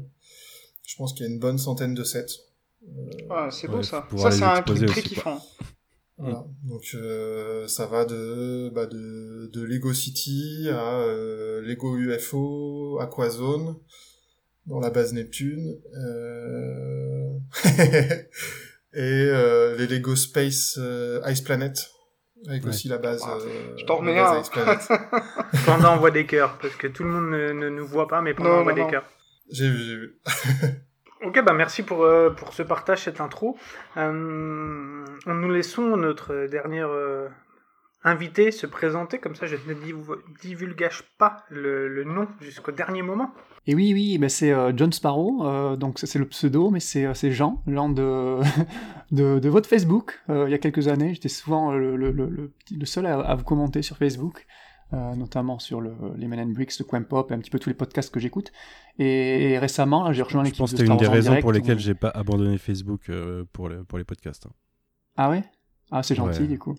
je 0.87 0.95
pense 0.95 1.13
qu'il 1.13 1.25
y 1.25 1.29
a 1.29 1.31
une 1.31 1.39
bonne 1.39 1.57
centaine 1.57 1.93
de 1.93 2.03
sets. 2.03 2.27
Ah, 3.29 3.49
c'est 3.51 3.67
beau 3.67 3.77
Ouais, 3.77 3.83
ça. 3.83 4.07
Ça, 4.17 4.31
c'est 4.31 4.43
un 4.43 4.61
truc 4.61 4.85
très 4.85 5.01
kiffant. 5.01 5.39
Voilà. 6.17 6.45
Donc 6.63 6.83
euh, 6.93 7.67
ça 7.67 7.87
va 7.87 8.05
de 8.05 8.69
bah, 8.69 8.85
de, 8.85 9.49
de 9.51 9.63
Lego 9.63 9.91
City 9.91 10.67
à 10.69 10.99
euh, 10.99 11.61
Lego 11.61 11.97
UFO, 11.97 12.99
Aquazone 12.99 13.75
dans 14.67 14.79
la 14.79 14.91
base 14.91 15.13
Neptune 15.13 15.79
euh... 15.95 17.31
et 18.93 18.99
euh, 18.99 19.75
les 19.77 19.87
Lego 19.87 20.15
Space 20.15 20.77
euh, 20.79 21.21
Ice 21.27 21.41
Planet 21.41 21.89
avec 22.47 22.63
Ouais. 22.63 22.69
aussi 22.69 22.87
la 22.87 22.97
base. 22.97 23.21
Ah, 23.25 23.37
euh, 23.39 23.75
je 23.77 23.85
t'en 23.85 23.97
remets 23.97 24.17
un. 24.17 24.41
Ice 24.41 24.49
Planet. 24.49 24.79
Panda 25.65 25.91
envoie 25.91 26.11
des 26.11 26.25
cœurs, 26.25 26.57
parce 26.59 26.75
que 26.75 26.87
tout 26.87 27.03
le 27.03 27.09
monde 27.09 27.29
ne, 27.29 27.51
ne 27.53 27.69
nous 27.69 27.85
voit 27.85 28.07
pas, 28.07 28.21
mais 28.21 28.33
Panda 28.33 28.49
Non, 28.49 28.55
envoie 28.57 28.73
des 28.73 28.87
cœurs. 28.87 29.05
J'ai 29.51 29.69
vu, 29.69 29.77
j'ai 29.83 29.95
vu. 29.95 30.19
Ok, 31.23 31.39
bah 31.43 31.53
merci 31.53 31.83
pour, 31.83 32.03
euh, 32.03 32.31
pour 32.31 32.53
ce 32.53 32.63
partage, 32.63 33.03
cette 33.03 33.21
intro. 33.21 33.55
Euh, 33.95 34.11
nous 35.27 35.51
laissons 35.51 35.95
notre 35.95 36.47
dernière 36.47 36.89
euh, 36.89 37.27
invité 38.03 38.49
se 38.51 38.65
présenter, 38.65 39.19
comme 39.19 39.35
ça 39.35 39.45
je 39.45 39.55
ne 39.67 39.73
div- 39.75 40.17
divulgage 40.41 41.03
pas 41.19 41.45
le, 41.49 42.03
nom 42.03 42.27
jusqu'au 42.39 42.71
dernier 42.71 43.03
moment. 43.03 43.31
Et 43.67 43.75
oui, 43.75 43.91
oui, 43.93 44.17
ben 44.17 44.29
c'est 44.29 44.51
euh, 44.51 44.71
John 44.75 44.91
Sparrow, 44.91 45.45
euh, 45.45 45.75
donc 45.75 45.99
c'est 45.99 46.17
le 46.17 46.25
pseudo, 46.27 46.71
mais 46.71 46.79
c'est 46.79 47.31
Jean, 47.31 47.61
Jean 47.67 47.89
de, 47.89 48.39
de, 49.11 49.49
votre 49.49 49.69
Facebook. 49.69 50.19
Il 50.27 50.49
y 50.49 50.55
a 50.55 50.57
quelques 50.57 50.87
années, 50.87 51.13
j'étais 51.13 51.29
souvent 51.29 51.71
le, 51.71 51.95
le, 51.95 52.11
le, 52.11 52.85
seul 52.85 53.05
à 53.05 53.35
vous 53.35 53.43
commenter 53.43 53.83
sur 53.83 53.97
Facebook, 53.97 54.47
euh, 54.93 55.15
notamment 55.15 55.59
sur 55.59 55.81
le, 55.81 55.93
les 56.17 56.27
Men 56.27 56.39
and 56.39 56.53
Bricks, 56.53 56.77
le 56.79 56.85
Coin 56.85 57.03
Pop, 57.03 57.31
et 57.31 57.33
un 57.33 57.39
petit 57.39 57.49
peu 57.51 57.59
tous 57.59 57.69
les 57.69 57.75
podcasts 57.75 58.13
que 58.13 58.19
j'écoute. 58.19 58.51
Et, 58.99 59.51
et 59.51 59.59
récemment, 59.59 60.11
j'ai 60.13 60.21
rejoint 60.21 60.43
Je 60.43 60.47
l'équipe 60.49 60.57
pense 60.59 60.71
de 60.71 60.77
que 60.77 60.83
c'était 60.83 60.91
une 60.91 60.97
des 60.97 61.07
raisons 61.07 61.31
direct, 61.31 61.41
pour 61.43 61.51
lesquelles 61.51 61.75
on- 61.75 61.79
j'ai 61.79 61.95
pas 61.95 62.09
abandonné 62.09 62.57
Facebook 62.57 63.09
euh, 63.09 63.45
pour, 63.53 63.69
les, 63.69 63.77
pour 63.83 63.97
les 63.97 64.03
podcasts. 64.03 64.45
hein. 64.47 64.51
Ah 65.17 65.29
ouais? 65.29 65.43
Ah, 65.91 66.03
c'est 66.03 66.15
gentil, 66.15 66.43
Ouais. 66.43 66.47
du 66.47 66.59
coup. 66.59 66.75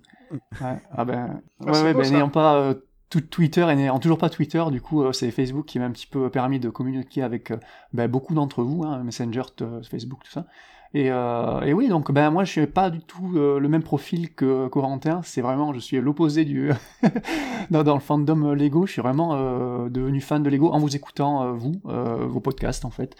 Ouais, 0.61 0.81
ah 0.93 1.05
ben, 1.05 1.43
Ah, 1.67 1.73
ouais, 1.73 1.73
c'est 1.75 1.85
ouais, 1.85 1.95
beau, 1.95 2.01
ben, 2.01 2.11
n'ayant 2.11 2.31
pas 2.31 2.57
euh, 2.57 2.75
tout 3.11 3.21
Twitter 3.21 3.67
et 3.71 3.77
n'ayant 3.77 3.99
toujours 4.01 4.19
pas 4.19 4.31
Twitter, 4.31 4.65
du 4.71 4.81
coup, 4.81 5.03
euh, 5.05 5.13
c'est 5.13 5.31
Facebook 5.31 5.67
qui 5.67 5.79
m'a 5.79 5.87
un 5.87 5.91
petit 5.93 6.07
peu 6.07 6.31
permis 6.31 6.61
de 6.61 6.71
communiquer 6.71 7.23
avec 7.23 7.51
euh, 7.51 7.59
ben, 7.93 8.09
beaucoup 8.11 8.35
d'entre 8.35 8.63
vous, 8.63 8.85
hein, 8.85 9.03
Messenger, 9.05 9.43
Facebook, 9.91 10.21
tout 10.25 10.31
ça. 10.33 10.47
Et, 10.95 11.11
euh, 11.11 11.61
et 11.63 11.73
oui, 11.73 11.89
donc 11.89 12.13
ben 12.13 12.31
moi 12.31 12.45
je 12.45 12.51
suis 12.51 12.67
pas 12.67 12.91
du 12.91 13.01
tout 13.01 13.33
euh, 13.37 13.59
le 13.59 13.69
même 13.69 13.83
profil 13.83 14.35
que 14.35 14.69
Corentin, 14.69 15.23
c'est 15.23 15.41
vraiment, 15.41 15.73
je 15.73 15.79
suis 15.79 15.99
l'opposé 15.99 16.45
du 16.45 16.71
dans, 17.71 17.83
dans 17.83 17.95
le 17.95 18.01
fandom 18.01 18.53
Lego, 18.53 18.87
je 18.87 18.93
suis 18.93 19.03
vraiment 19.03 19.35
euh, 19.35 19.89
devenu 19.89 20.21
fan 20.21 20.43
de 20.43 20.51
Lego 20.51 20.71
en 20.71 20.79
vous 20.79 20.95
écoutant 20.95 21.45
euh, 21.45 21.53
vous, 21.53 21.81
euh, 21.87 22.27
vos 22.27 22.41
podcasts 22.41 22.85
en 22.85 22.91
fait. 22.91 23.17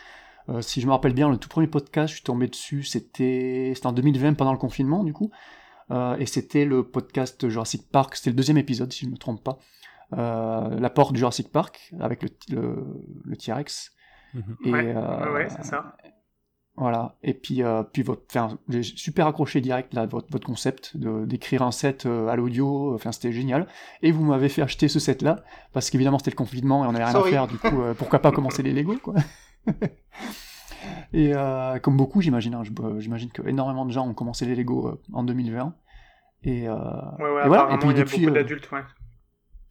Euh, 0.49 0.61
si 0.61 0.81
je 0.83 0.87
me 0.87 0.93
rappelle 0.93 1.15
bien, 1.15 1.31
le 1.31 1.39
tout 1.39 1.49
premier 1.49 1.67
podcast, 1.67 2.09
je 2.09 2.17
suis 2.17 2.25
tombé 2.25 2.47
dessus, 2.47 2.83
c'était 2.83 3.73
c'était 3.75 3.87
en 3.87 3.93
2020 3.93 4.35
pendant 4.35 4.53
le 4.53 4.59
confinement 4.59 5.03
du 5.03 5.15
coup. 5.15 5.31
Euh, 5.91 6.17
et 6.19 6.27
c'était 6.27 6.65
le 6.65 6.83
podcast 6.83 7.49
Jurassic 7.49 7.91
Park, 7.91 8.17
c'était 8.17 8.31
le 8.31 8.37
deuxième 8.37 8.59
épisode 8.59 8.93
si 8.93 9.01
je 9.01 9.07
ne 9.07 9.13
me 9.13 9.19
trompe 9.19 9.43
pas. 9.43 9.59
Euh, 10.15 10.79
la 10.79 10.91
porte 10.91 11.13
du 11.13 11.19
Jurassic 11.21 11.51
Park 11.51 11.93
avec 12.01 12.23
le, 12.23 12.29
le, 12.51 12.85
le 13.25 13.37
T-Rex. 13.37 13.93
Mhm. 14.35 14.57
Et, 14.65 14.73
ouais, 14.73 14.95
euh, 14.95 15.25
ouais, 15.25 15.33
ouais, 15.33 15.49
c'est 15.49 15.65
ça. 15.65 15.97
Voilà. 16.77 17.17
Et 17.23 17.35
puis, 17.35 17.63
euh, 17.63 17.83
puis 17.83 18.03
votre, 18.03 18.23
enfin, 18.31 18.59
j'ai 18.69 18.83
super 18.83 19.27
accroché 19.27 19.61
direct 19.61 19.93
là 19.93 20.07
votre, 20.07 20.29
votre 20.31 20.47
concept 20.47 20.97
de 20.97 21.27
d'écrire 21.27 21.63
un 21.63 21.71
set 21.71 22.07
euh, 22.07 22.29
à 22.29 22.37
l'audio. 22.37 22.95
Enfin, 22.95 23.13
c'était 23.13 23.33
génial. 23.33 23.67
Et 24.03 24.11
vous 24.11 24.25
m'avez 24.25 24.49
fait 24.49 24.63
acheter 24.63 24.89
ce 24.89 24.99
set 24.99 25.21
là 25.21 25.45
parce 25.73 25.91
qu'évidemment 25.91 26.19
c'était 26.19 26.31
le 26.31 26.37
confinement 26.37 26.85
et 26.85 26.89
on 26.89 26.93
n'avait 26.93 27.05
rien 27.05 27.13
Sorry. 27.13 27.31
à 27.31 27.33
faire. 27.33 27.47
Du 27.47 27.59
coup, 27.59 27.83
euh, 27.83 27.93
pourquoi 27.95 28.21
pas 28.21 28.33
commencer 28.33 28.63
les 28.63 28.73
Lego 28.73 28.97
quoi. 29.03 29.15
et 31.13 31.33
euh, 31.35 31.79
comme 31.79 31.99
beaucoup, 31.99 32.23
j'imagine, 32.23 32.55
hein, 32.55 32.63
j'imagine 32.99 33.31
que 33.31 33.47
énormément 33.47 33.85
de 33.85 33.93
gens 33.93 34.09
ont 34.09 34.15
commencé 34.15 34.47
les 34.47 34.55
Lego 34.55 34.99
en 35.13 35.25
2020. 35.25 35.75
Et, 36.45 36.69
Ouais, 36.69 36.69
ouais, 36.69 37.45
et 37.45 37.49
voilà. 37.49 37.75
Et 37.75 37.79
puis 37.79 37.89
il 37.91 37.97
y 37.97 38.01
a 38.01 38.05
depuis, 38.05 38.21
beaucoup 38.23 38.35
d'adultes, 38.35 38.71
ouais. 38.73 38.81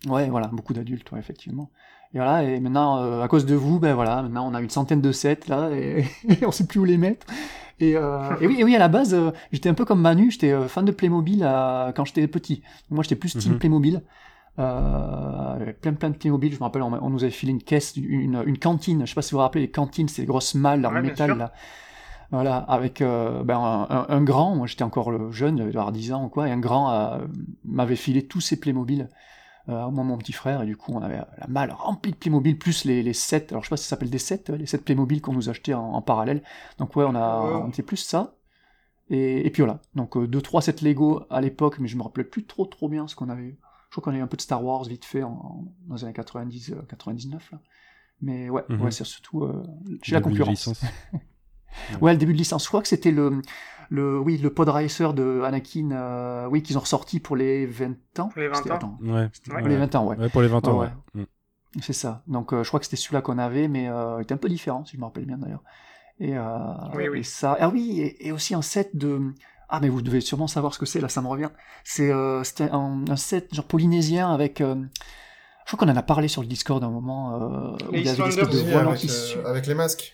Ouais, 0.08 0.30
voilà, 0.30 0.48
beaucoup 0.48 0.74
d'adultes, 0.74 1.12
ouais, 1.12 1.20
effectivement. 1.20 1.70
Et 2.14 2.18
voilà, 2.18 2.44
et 2.44 2.60
maintenant, 2.60 2.98
euh, 3.04 3.22
à 3.22 3.28
cause 3.28 3.46
de 3.46 3.56
vous, 3.56 3.80
ben 3.80 3.94
voilà, 3.94 4.22
maintenant 4.24 4.50
on 4.50 4.54
a 4.54 4.62
une 4.62 4.70
centaine 4.70 5.00
de 5.02 5.12
sets 5.12 5.48
là, 5.48 5.70
et, 5.72 6.04
et 6.30 6.46
on 6.46 6.52
sait 6.52 6.66
plus 6.66 6.80
où 6.80 6.86
les 6.86 6.98
mettre. 6.98 7.26
Et, 7.80 7.96
euh, 7.96 8.36
et 8.42 8.48
oui, 8.48 8.58
et 8.60 8.64
oui, 8.64 8.76
à 8.76 8.80
la 8.80 8.88
base, 8.90 9.14
euh, 9.14 9.32
j'étais 9.52 9.70
un 9.70 9.74
peu 9.74 9.86
comme 9.86 10.02
Manu, 10.02 10.30
j'étais 10.32 10.54
fan 10.68 10.86
de 10.86 10.92
Playmobil 10.92 11.40
quand 11.96 12.06
j'étais 12.06 12.28
petit. 12.28 12.62
Moi, 12.90 13.04
j'étais 13.04 13.16
plus 13.16 13.36
team 13.38 13.54
Mhm. 13.54 13.60
Playmobil. 13.60 14.02
Euh, 14.60 15.72
plein 15.82 15.94
plein 15.94 16.10
de 16.10 16.16
Playmobil, 16.16 16.52
je 16.54 16.58
me 16.58 16.64
rappelle, 16.64 16.82
on, 16.82 16.94
on 16.94 17.10
nous 17.10 17.24
avait 17.24 17.32
filé 17.32 17.52
une 17.52 17.64
caisse, 17.64 17.96
une, 17.96 18.44
une 18.46 18.58
cantine, 18.58 19.02
je 19.06 19.06
sais 19.10 19.16
pas 19.16 19.22
si 19.22 19.32
vous 19.32 19.38
vous 19.38 19.42
rappelez, 19.44 19.62
les 19.62 19.72
cantines, 19.72 20.10
c'est 20.10 20.22
les 20.24 20.28
grosses 20.28 20.56
malles 20.56 20.86
en 20.86 20.92
Ouais, 20.94 21.02
métal 21.02 21.38
là. 21.38 21.54
Voilà, 22.32 22.58
avec 22.58 23.00
ben, 23.00 23.58
un, 23.58 23.88
un- 23.90 24.06
un 24.10 24.22
grand, 24.24 24.56
moi 24.56 24.68
j'étais 24.68 24.84
encore 24.84 25.12
le 25.12 25.32
jeune, 25.32 25.58
j'avais 25.58 25.70
avoir 25.72 25.92
10 25.92 26.14
ans 26.14 26.26
ou 26.26 26.30
quoi, 26.30 26.48
et 26.48 26.52
un 26.52 26.60
grand 26.60 27.20
m'avait 27.66 27.96
filé 27.96 28.26
tous 28.28 28.42
ses 28.42 28.60
Playmobil 28.60 29.10
euh, 29.72 29.90
moi 29.90 30.04
mon 30.04 30.18
petit 30.18 30.34
frère, 30.34 30.62
et 30.64 30.66
du 30.66 30.78
coup 30.78 30.94
on 30.94 31.02
avait 31.02 31.18
la 31.38 31.48
malle 31.48 31.72
remplie 31.72 32.12
de 32.12 32.18
Playmobil, 32.18 32.58
plus 32.58 32.86
les, 32.86 33.04
les 33.04 33.14
sets, 33.14 33.48
alors 33.52 33.64
je 33.64 33.68
sais 33.68 33.72
pas 33.72 33.78
si 33.78 33.84
ça 33.86 33.92
s'appelle 33.92 34.10
des 34.10 34.20
sets, 34.20 34.46
euh, 34.50 34.58
les 34.58 34.66
sets 34.66 34.80
Playmobil 34.80 35.22
qu'on 35.22 35.34
nous 35.34 35.50
achetait 35.50 35.74
en, 35.74 35.94
en 35.94 36.02
parallèle. 36.02 36.44
Donc 36.80 36.96
ouais, 36.96 37.06
on 37.08 37.16
a 37.16 37.42
Ouais. 37.42 37.64
on 37.66 37.70
était 37.70 37.84
plus 37.84 37.98
ça. 37.98 38.36
Et, 39.10 39.46
et 39.46 39.50
puis 39.52 39.64
voilà, 39.64 39.82
donc 39.96 40.18
2-3 40.18 40.62
sets 40.62 40.78
Lego 40.84 41.24
à 41.30 41.42
l'époque, 41.42 41.80
mais 41.80 41.88
je 41.88 41.98
me 41.98 42.04
rappelais 42.04 42.24
plus 42.24 42.46
trop 42.46 42.66
trop 42.66 42.90
bien 42.90 43.08
ce 43.08 43.16
qu'on 43.16 43.30
avait 43.30 43.44
eu. 43.44 43.58
Je 43.90 43.98
crois 44.00 44.04
qu'on 44.12 44.18
a 44.18 44.20
eu 44.20 44.24
un 44.24 44.28
peu 44.28 44.38
de 44.38 44.42
Star 44.42 44.64
Wars 44.64 44.84
vite 44.86 45.06
fait 45.06 45.24
en, 45.24 45.32
en- 45.32 45.66
dans 45.88 45.96
les 45.96 46.04
années 46.06 46.14
90, 46.14 46.72
euh, 46.72 46.82
99 46.88 47.52
là. 47.52 47.60
Mais 48.22 48.50
ouais, 48.50 48.64
Mhm. 48.70 48.82
ouais 48.84 48.92
c'est 48.92 49.04
surtout 49.06 49.44
euh, 49.44 49.64
j'ai 50.04 50.16
la 50.16 50.22
concurrence. 50.22 50.70
Ouais, 52.02 52.14
le 52.14 52.18
début 52.18 52.34
de 52.34 52.38
licence. 52.38 52.64
Je 52.64 52.68
crois 52.68 52.82
que 52.82 52.88
c'était 52.88 53.12
le, 53.12 53.42
le, 53.94 54.18
oui, 54.18 54.38
le 54.38 54.50
pod 54.54 54.70
racer 54.70 55.14
de 55.14 55.42
Anakin, 55.44 55.92
euh, 55.92 56.48
oui, 56.50 56.64
qu'ils 56.64 56.78
ont 56.78 56.82
ressorti 56.82 57.20
pour 57.20 57.36
les 57.36 57.66
20 57.66 57.90
ans. 58.20 58.30
Pour 58.30 58.40
les 58.42 58.48
20 58.48 58.56
C'était- 58.56 58.72
ans. 58.86 58.98
Ouais. 59.02 59.12
Ouais. 59.12 59.30
pour 59.60 59.68
les 59.68 59.76
20 59.78 59.96
ans, 59.96 60.06
ouais. 60.08 60.18
Ouais, 60.18 60.30
pour 60.30 60.42
les 60.42 60.48
20 60.48 60.66
ans, 60.68 60.80
Ouais, 60.80 60.88
ouais. 61.16 61.26
C'est 61.82 61.94
ça. 61.94 62.24
Donc, 62.28 62.54
euh, 62.54 62.64
je 62.64 62.68
crois 62.70 62.80
que 62.80 62.86
c'était 62.86 62.98
celui-là 62.98 63.22
qu'on 63.22 63.38
avait, 63.38 63.68
mais 63.68 63.90
euh, 63.90 64.16
il 64.20 64.24
était 64.24 64.34
un 64.34 64.38
peu 64.38 64.50
différent, 64.50 64.84
si 64.86 64.96
je 64.96 65.00
me 65.02 65.06
rappelle 65.06 65.26
bien 65.26 65.38
d'ailleurs. 65.38 65.64
Et, 66.20 66.38
euh, 66.38 66.44
Oui, 66.96 67.10
oui. 67.10 67.20
et 67.20 67.24
ça. 67.24 67.58
Ah 67.60 67.70
oui, 67.70 68.00
et, 68.02 68.28
et 68.28 68.32
aussi 68.32 68.54
un 68.56 68.62
set 68.62 68.96
de. 68.96 69.20
Ah, 69.70 69.80
mais 69.82 69.90
vous 69.90 70.02
devez 70.02 70.22
sûrement 70.22 70.48
savoir 70.48 70.74
ce 70.74 70.80
que 70.80 70.86
c'est, 70.86 71.00
là, 71.02 71.08
ça 71.10 71.22
me 71.22 71.28
revient. 71.28 71.50
C'est 71.84 72.12
euh, 72.12 72.44
c'était 72.44 72.70
un, 72.72 73.04
un 73.10 73.16
set 73.18 73.54
genre 73.54 73.66
polynésien 73.66 74.32
avec. 74.34 74.60
euh, 74.62 74.76
je 75.66 75.76
crois 75.76 75.86
qu'on 75.86 75.92
en 75.92 75.96
a 75.98 76.02
parlé 76.04 76.28
sur 76.28 76.42
le 76.42 76.48
Discord 76.48 76.84
à 76.84 76.88
un 76.88 76.92
moment. 76.92 77.36
Euh, 77.36 77.72
où 77.90 77.94
il 77.94 78.06
y 78.06 78.10
avait 78.10 78.18
des 78.22 78.28
espèces 78.40 78.50
de 78.50 78.74
avec, 78.76 78.96
qui 79.00 79.08
euh, 79.38 79.46
avec 79.50 79.68
les 79.68 79.74
masques. 79.76 80.14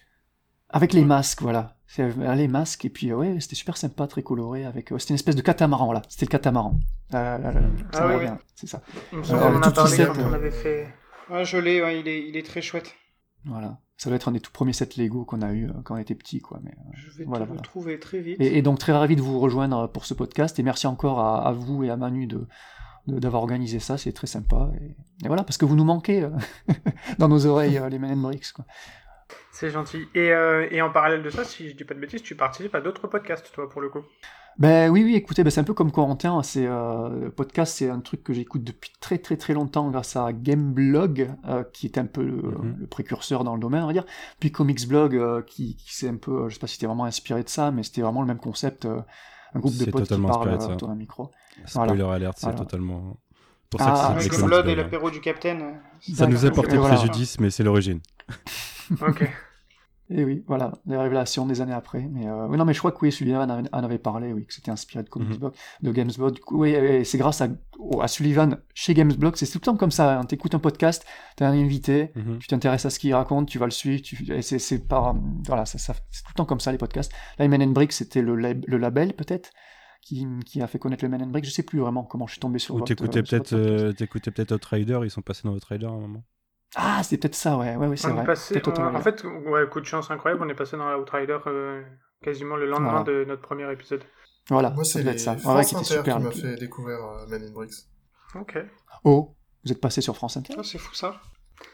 Avec 0.70 0.94
les 0.94 1.04
masques, 1.06 1.42
voilà. 1.42 1.76
Euh, 2.00 2.36
les 2.36 2.48
masques, 2.48 2.84
et 2.86 2.90
puis 2.90 3.12
euh, 3.12 3.16
ouais, 3.16 3.40
c'était 3.40 3.56
super 3.56 3.78
sympa, 3.78 4.08
très 4.08 4.22
coloré. 4.22 4.66
avec 4.66 4.92
euh, 4.92 5.00
C'était 5.00 5.12
une 5.14 5.16
espèce 5.16 5.36
de 5.36 5.42
catamaran, 5.42 5.86
voilà. 5.86 6.02
C'était 6.10 6.26
le 6.26 6.30
catamaran. 6.32 6.80
Là, 7.12 7.38
là, 7.38 7.54
ça 7.94 8.04
Ah 8.04 8.08
me 8.08 8.18
oui, 8.18 8.26
c'est 8.56 8.68
ça. 8.68 8.82
Euh, 9.14 9.18
le 9.22 9.58
a 9.58 9.72
parlé 9.72 9.72
quand 9.74 9.86
set, 9.88 10.10
on 10.26 10.34
avait 10.34 10.52
fait. 10.52 10.88
Ouais, 11.30 11.46
je 11.46 11.58
l'ai, 11.58 11.82
ouais, 11.82 12.00
il, 12.02 12.08
est, 12.08 12.28
il 12.28 12.36
est 12.38 12.46
très 12.46 12.62
chouette. 12.62 12.94
Voilà. 13.46 13.80
Ça 13.96 14.10
doit 14.10 14.18
être 14.18 14.28
un 14.28 14.34
des 14.34 14.42
tout 14.42 14.52
premiers 14.52 14.74
sets 14.74 14.90
Lego 14.98 15.26
qu'on 15.26 15.42
a 15.42 15.54
eu 15.54 15.72
quand 15.86 15.96
on 15.96 15.98
était 15.98 16.14
petit, 16.14 16.40
quoi. 16.40 16.60
Mais, 16.64 16.72
Je 16.94 17.18
vais 17.18 17.24
Voilà, 17.26 17.46
te 17.46 17.50
le 17.50 17.56
voilà. 17.56 17.62
trouver 17.64 18.00
très 18.00 18.20
vite. 18.20 18.36
Et, 18.40 18.58
et 18.58 18.62
donc 18.62 18.78
très 18.80 18.92
ravi 18.92 19.16
de 19.16 19.22
vous 19.22 19.40
rejoindre 19.40 19.88
pour 19.88 20.06
ce 20.06 20.14
podcast 20.14 20.60
et 20.60 20.64
merci 20.64 20.86
encore 20.88 21.20
à, 21.20 21.48
à 21.48 21.52
vous 21.54 21.84
et 21.84 21.90
à 21.90 21.98
Manu 21.98 22.28
de 22.28 22.48
d'avoir 23.08 23.42
organisé 23.44 23.80
ça, 23.80 23.98
c'est 23.98 24.12
très 24.12 24.28
sympa 24.28 24.70
et, 24.82 24.88
et 25.24 25.28
voilà 25.28 25.46
parce 25.46 25.58
que 25.58 25.64
vous 25.64 25.78
nous 25.78 25.86
manquez 25.86 26.24
euh, 26.24 26.30
dans 27.20 27.30
nos 27.30 27.46
oreilles 27.46 27.78
euh, 27.78 27.88
les 27.88 28.00
Men 28.00 28.12
in 28.12 28.18
Bricks 28.18 28.52
quoi. 28.52 28.66
C'est 29.60 29.72
gentil. 29.72 30.08
Et, 30.14 30.32
euh, 30.32 30.68
et, 30.70 30.84
en 30.84 30.92
parallèle 30.92 31.24
de 31.24 31.32
ça, 31.32 31.44
si 31.44 31.68
je 31.68 31.76
dis 31.76 31.84
pas 31.84 31.96
de 31.96 32.00
bêtises, 32.00 32.22
tu 32.22 32.36
participes 32.36 32.76
à 32.76 32.80
d'autres 32.80 33.08
podcasts, 33.08 33.52
toi, 33.52 33.68
pour 33.68 33.82
le 33.82 33.90
coup? 33.90 34.04
Ben 34.60 34.92
oui, 34.92 35.04
oui, 35.04 35.16
écoutez, 35.16 35.44
ben, 35.44 35.50
c'est 35.50 35.62
un 35.62 35.64
peu 35.64 35.74
comme 35.74 35.92
Corentin. 35.92 36.44
C'est 36.44 36.68
euh, 36.68 37.32
podcast, 37.32 37.76
c'est 37.76 37.90
un 37.90 38.00
truc 38.00 38.24
que 38.24 38.34
j'écoute 38.34 38.64
depuis 38.64 38.92
très 39.00 39.18
très 39.18 39.36
très 39.36 39.56
longtemps 39.56 39.90
grâce 39.90 40.16
à 40.16 40.32
Gameblog, 40.32 41.32
euh, 41.48 41.64
qui 41.74 41.88
est 41.88 41.98
un 41.98 42.06
peu 42.06 42.22
mhm. 42.22 42.76
le, 42.82 42.86
précurseur 42.86 43.44
dans 43.44 43.56
le 43.56 43.60
domaine, 43.60 43.82
on 43.82 43.88
va 43.88 43.94
dire. 43.94 44.06
Puis 44.40 44.52
Comicsblog, 44.52 45.16
euh, 45.16 45.42
qui, 45.42 45.76
qui 45.76 45.96
s'est 45.96 46.10
un 46.10 46.18
peu, 46.18 46.50
je 46.50 46.54
sais 46.54 46.60
pas 46.60 46.68
si 46.68 46.76
c'était 46.76 46.86
vraiment 46.86 47.06
inspiré 47.06 47.42
de 47.42 47.50
ça, 47.50 47.72
mais 47.72 47.82
c'était 47.82 48.02
vraiment 48.02 48.22
le 48.22 48.28
même 48.28 48.38
concept, 48.38 48.86
un 48.86 49.60
groupe 49.60 49.76
de 49.76 49.90
potes 49.90 50.08
qui 50.08 50.22
parlent 50.22 50.54
autour 50.54 50.88
d'un 50.88 50.96
micro. 50.96 51.32
Spoiler 51.66 51.96
voilà. 51.96 52.14
alert, 52.14 52.38
c'est 52.38 52.54
totalement. 52.54 53.18
Pour 53.72 53.80
ça 53.80 54.12
ah, 54.12 54.14
que 54.16 54.22
c'est 54.22 54.38
le 54.40 54.46
Blood 54.46 54.68
et 54.68 54.76
l'apéro 54.76 55.10
du 55.10 55.20
Capitaine. 55.20 55.82
Ça 56.00 56.28
nous 56.28 56.46
a 56.46 56.52
porté 56.52 56.78
préjudice, 56.78 57.40
mais 57.40 57.50
c'est 57.50 57.64
l'origine. 57.64 58.02
ok. 59.02 59.28
Et 60.10 60.24
oui, 60.24 60.44
voilà, 60.48 60.72
les 60.86 60.96
révélations 60.96 61.46
des 61.46 61.60
années 61.60 61.74
après. 61.74 62.08
Mais 62.10 62.28
euh, 62.28 62.48
non, 62.48 62.64
mais 62.64 62.74
je 62.74 62.80
crois 62.80 62.94
que 62.94 63.00
oui, 63.02 63.12
Sullivan 63.12 63.68
en 63.72 63.84
avait 63.84 63.98
parlé, 63.98 64.32
oui, 64.32 64.46
que 64.46 64.54
c'était 64.54 64.72
inspiré 64.72 65.04
de 65.04 65.10
Comicsblog, 65.10 65.52
mhm. 65.52 65.88
de 65.88 65.92
Gamesblog. 65.92 66.34
Du 66.36 66.42
coup, 66.42 66.62
oui, 66.62 67.04
c'est 67.04 67.18
grâce 67.18 67.42
à, 67.42 67.50
à, 68.00 68.08
Sullivan 68.08 68.58
chez 68.74 68.94
Gamesblog, 68.94 69.36
c'est 69.36 69.48
tout 69.48 69.58
le 69.58 69.66
temps 69.66 69.76
comme 69.76 69.92
ça. 69.92 70.20
Hein. 70.20 70.24
T'écoutes 70.24 70.56
un 70.56 70.60
podcast, 70.60 71.06
t'as 71.36 71.50
un 71.50 71.52
invité, 71.52 72.12
mhm. 72.16 72.40
tu 72.40 72.48
t'intéresses 72.48 72.86
à 72.86 72.90
ce 72.90 73.00
qu'il 73.00 73.14
raconte, 73.14 73.50
tu 73.50 73.60
vas 73.60 73.66
le 73.66 73.72
suivre, 73.72 74.02
tu, 74.02 74.42
c'est 74.42 74.88
pas, 74.88 75.14
voilà, 75.46 75.66
ça, 75.66 75.78
ça 75.78 75.94
c'est 76.10 76.24
tout 76.24 76.32
le 76.32 76.38
temps 76.38 76.46
comme 76.46 76.62
ça 76.62 76.72
les 76.72 76.78
podcasts. 76.78 77.12
Là, 77.38 77.48
Men 77.50 77.74
Brick, 77.74 77.92
c'était 77.92 78.22
le, 78.22 78.36
le 78.36 78.78
label 78.78 79.14
peut-être. 79.14 79.52
Qui, 80.00 80.26
qui, 80.46 80.62
a 80.62 80.68
fait 80.68 80.80
connaître 80.80 81.04
le 81.04 81.10
Men 81.10 81.22
in 81.22 81.28
Brick, 81.28 81.44
je 81.44 81.50
sais 81.50 81.64
plus 81.64 81.80
vraiment 81.80 82.04
comment 82.04 82.28
je 82.28 82.34
suis 82.34 82.40
tombé 82.40 82.60
sur. 82.60 82.76
Ou 82.76 82.82
t'écoutais 82.82 83.24
peut-être, 83.24 83.52
euh, 83.52 83.92
t'écoutais 83.92 84.32
peut-être 84.32 84.54
Outrider, 84.56 85.00
ils 85.04 85.10
sont 85.10 85.22
passés 85.22 85.42
dans 85.44 85.54
Outrider 85.54 85.86
à 85.86 85.90
un 85.90 86.00
moment. 86.00 86.24
Ah, 86.76 87.02
c'est 87.04 87.18
peut-être 87.18 87.36
ça, 87.36 87.58
ouais, 87.58 87.76
ouais, 87.76 87.88
ouais 87.88 87.98
c'est 87.98 88.10
vrai. 88.10 88.26
Passé, 88.26 88.62
en 88.66 89.02
fait, 89.02 89.24
ouais, 89.24 89.68
coup 89.70 89.80
de 89.80 89.86
chance 89.86 90.12
incroyable, 90.12 90.44
on 90.44 90.50
est 90.50 90.56
passé 90.56 90.76
dans 90.78 90.94
Outrider 90.96 91.38
euh, 91.48 91.82
quasiment 92.22 92.56
le 92.56 92.66
lendemain 92.66 93.04
de 93.04 93.24
notre 93.26 93.42
premier 93.42 93.72
épisode. 93.72 94.04
Voilà, 94.50 94.70
Moi, 94.72 94.84
c'est 94.84 95.18
ça. 95.18 95.38
France 95.38 95.74
ouais, 95.74 95.80
Inter 95.80 96.02
qui 96.04 96.20
m'a 96.20 96.32
fait 96.32 96.56
découvrir 96.56 97.00
euh, 97.00 97.28
Men 97.28 97.44
in 97.44 97.52
Bricks. 97.52 97.74
Ok. 98.36 98.58
Oh, 99.04 99.36
vous 99.64 99.72
êtes 99.72 99.82
passé 99.82 100.02
sur 100.02 100.16
France 100.16 100.38
Inter 100.38 100.56
oh, 100.58 100.64
C'est 100.64 100.78
fou 100.78 100.94
ça. 100.94 101.22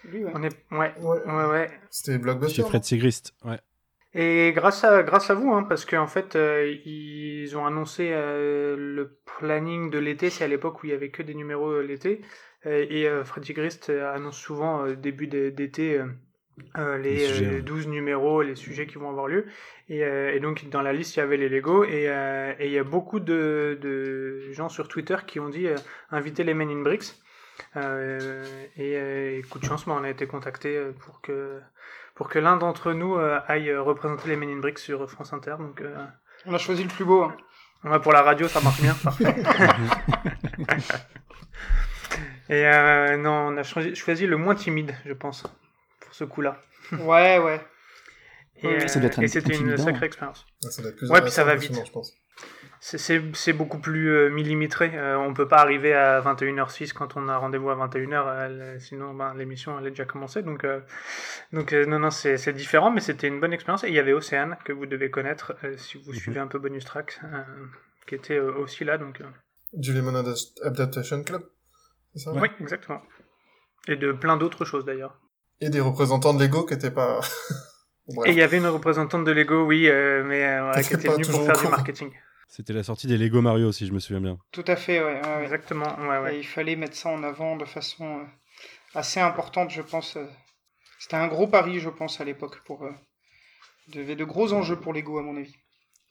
Lui, 0.06 0.24
ouais. 0.24 0.32
On 0.34 0.44
est... 0.44 0.56
ouais, 0.72 0.94
ouais, 1.00 1.46
ouais. 1.46 1.72
C'était 1.90 2.18
Blockbuster. 2.18 2.62
Chez 2.62 2.68
Fred 2.68 2.84
Sigrist, 2.84 3.36
ouais. 3.46 3.60
Et 4.16 4.54
grâce 4.56 4.84
à, 4.84 5.02
grâce 5.02 5.32
à 5.32 5.34
vous, 5.34 5.52
hein, 5.52 5.64
parce 5.64 5.86
qu'en 5.86 6.06
fait, 6.06 6.36
euh, 6.36 6.72
ils 6.86 7.58
ont 7.58 7.66
annoncé 7.66 8.10
le 8.12 9.20
planning 9.40 9.90
de 9.90 9.98
l'été, 9.98 10.30
c'est 10.30 10.44
à 10.44 10.48
l'époque 10.48 10.84
où 10.84 10.86
il 10.86 10.92
y 10.92 10.96
avait 10.96 11.10
que 11.10 11.24
des 11.24 11.34
numéros 11.34 11.82
l'été. 11.82 12.22
Euh, 12.66 12.86
et 12.90 13.08
euh, 13.08 13.24
Freddy 13.24 13.54
Grist 13.54 13.90
euh, 13.90 14.14
annonce 14.14 14.38
souvent 14.38 14.88
début 14.88 15.28
d'été 15.28 16.02
les, 16.76 17.62
12 17.62 17.88
numéros, 17.88 18.42
les 18.42 18.56
sujets 18.56 18.86
qui 18.88 18.98
vont 18.98 19.10
avoir 19.10 19.28
lieu. 19.28 19.46
Et, 19.90 20.40
donc 20.40 20.68
dans 20.70 20.82
la 20.82 20.94
liste, 20.94 21.16
il 21.16 21.20
y 21.20 21.22
avait 21.22 21.38
les 21.38 21.50
Lego. 21.50 21.84
Et, 21.84 22.04
il 22.60 22.72
y 22.72 22.78
a 22.78 22.84
beaucoup 22.84 23.20
de, 23.20 24.52
gens 24.52 24.70
sur 24.70 24.88
Twitter 24.88 25.18
qui 25.26 25.40
ont 25.40 25.50
dit 25.50 25.68
inviter 26.12 26.44
les 26.44 26.54
Men 26.54 26.70
in 26.70 26.82
Bricks. 26.82 27.16
et, 27.76 29.42
coup 29.50 29.60
de 29.60 29.66
chance, 29.66 29.88
on 29.88 30.04
a 30.04 30.10
été 30.10 30.28
contacté 30.28 30.80
pour 31.00 31.22
que, 31.22 31.60
pour 32.16 32.30
que 32.30 32.40
l'un 32.40 32.58
d'entre 32.58 32.94
nous 32.94 33.16
aille 33.16 33.76
représenter 33.76 34.30
les 34.30 34.36
Men 34.36 34.50
in 34.50 34.60
Bricks 34.60 34.80
sur 34.80 35.10
France 35.10 35.34
Inter. 35.34 35.56
Donc, 35.58 35.84
on 36.46 36.54
a 36.54 36.58
choisi 36.60 36.84
le 36.84 36.90
plus 36.90 37.06
beau. 37.06 37.24
Hein. 37.84 38.00
pour 38.00 38.14
la 38.14 38.22
radio, 38.22 38.48
ça 38.48 38.62
marche 38.62 38.82
bien. 38.82 38.94
Parfait. 38.94 39.36
Et 42.50 42.66
euh, 42.66 43.18
non, 43.18 43.54
on 43.54 43.58
a 43.58 43.64
choisi, 43.64 44.28
le 44.28 44.38
moins 44.38 44.56
timide, 44.56 44.96
je 45.06 45.14
pense, 45.14 45.44
pour 46.00 46.14
ce 46.14 46.24
coup-là. 46.24 46.62
Ouais, 46.92 47.40
ouais. 47.40 47.62
Et, 48.62 48.88
c'était 48.88 49.56
une 49.56 49.78
sacrée 49.78 50.06
expérience. 50.06 50.46
ouais, 51.10 51.22
puis 51.22 51.32
ça 51.32 51.44
va 51.44 51.56
vite. 51.56 51.74
Je 51.86 51.92
pense. 51.92 52.14
C'est 52.80 53.54
beaucoup 53.54 53.80
plus 53.80 54.10
euh, 54.10 54.30
millimétré. 54.30 54.92
Euh, 54.96 55.18
on 55.18 55.34
peut 55.34 55.48
pas 55.48 55.60
arriver 55.60 55.94
à 55.94 56.22
21h06 56.22 56.92
quand 56.92 57.16
on 57.16 57.30
a 57.30 57.38
rendez-vous 57.38 57.70
à 57.70 57.76
21h, 57.76 58.80
sinon 58.80 59.14
ben, 59.14 59.34
l'émission 59.36 59.80
elle 59.80 59.88
est 59.88 59.90
déjà 59.92 60.06
commencée. 60.06 60.44
Donc, 60.44 60.66
donc 61.54 61.72
non, 61.72 62.00
non, 62.00 62.10
c'est 62.10 62.54
différent, 62.54 62.92
mais 62.92 63.02
c'était 63.02 63.28
une 63.28 63.40
bonne 63.40 63.54
expérience. 63.54 63.86
Et 63.86 63.88
il 63.88 63.94
y 63.94 64.00
avait 64.00 64.14
Océane, 64.14 64.58
que 64.66 64.74
vous 64.74 64.86
devez 64.86 65.10
connaître 65.10 65.56
si 65.78 65.98
vous 65.98 66.12
mhm. 66.12 66.18
suivez 66.18 66.40
un 66.42 66.48
peu 66.48 66.60
Bonus 66.60 66.84
Track, 66.84 67.20
qui 68.06 68.16
était 68.16 68.40
aussi 68.40 68.84
là. 68.84 68.98
Donc, 68.98 69.22
Du 69.74 69.94
Lemon 69.94 70.16
Adaptation 70.64 71.24
Club 71.24 71.44
oui, 72.16 72.48
exactement. 72.60 73.02
Et 73.88 73.96
de 73.96 74.12
plein 74.12 74.38
d'autres 74.38 74.66
choses 74.66 74.86
d'ailleurs. 74.86 75.20
Et 75.62 75.70
des 75.70 75.80
représentants 75.80 76.34
de 76.34 76.44
Lego 76.44 76.66
qui 76.66 76.74
n'étaient 76.74 76.92
pas. 76.92 77.20
Et 78.26 78.32
il 78.32 78.36
y 78.36 78.42
avait 78.42 78.58
une 78.58 78.68
représentante 78.68 79.24
de 79.24 79.32
Lego, 79.32 79.64
oui, 79.66 79.88
euh, 79.88 80.24
mais 80.26 80.44
euh, 80.44 80.74
qui 80.82 80.94
était 80.94 81.08
venue 81.08 81.26
pour 81.26 81.46
faire 81.46 81.58
du 81.58 81.68
marketing. 81.70 82.12
C'était 82.50 82.74
la 82.74 82.84
sortie 82.84 83.08
des 83.08 83.18
Lego 83.18 83.42
Mario, 83.42 83.72
si 83.72 83.88
je 83.88 83.94
me 83.94 84.00
souviens 84.00 84.20
bien. 84.20 84.38
Tout 84.52 84.66
à 84.68 84.76
fait, 84.76 85.02
ouais. 85.02 85.22
Exactement, 85.42 85.96
ouais, 86.08 86.38
il 86.38 86.44
fallait 86.46 86.76
mettre 86.76 86.96
ça 86.96 87.10
en 87.10 87.24
avant 87.24 87.56
de 87.56 87.66
façon 87.66 88.20
euh, 88.20 88.24
assez 88.94 89.22
importante, 89.22 89.72
je 89.72 89.82
pense. 89.82 90.18
C'était 91.00 91.16
un 91.16 91.28
gros 91.28 91.48
pari, 91.48 91.80
je 91.80 91.90
pense, 91.90 92.20
à 92.20 92.26
l'époque. 92.26 92.62
pour. 92.66 92.88
Il 93.88 93.96
y 93.96 94.00
avait 94.00 94.16
de 94.16 94.26
gros 94.26 94.54
enjeux 94.54 94.80
pour 94.80 94.94
Lego, 94.94 95.18
à 95.18 95.24
mon 95.24 95.38
avis. 95.38 95.56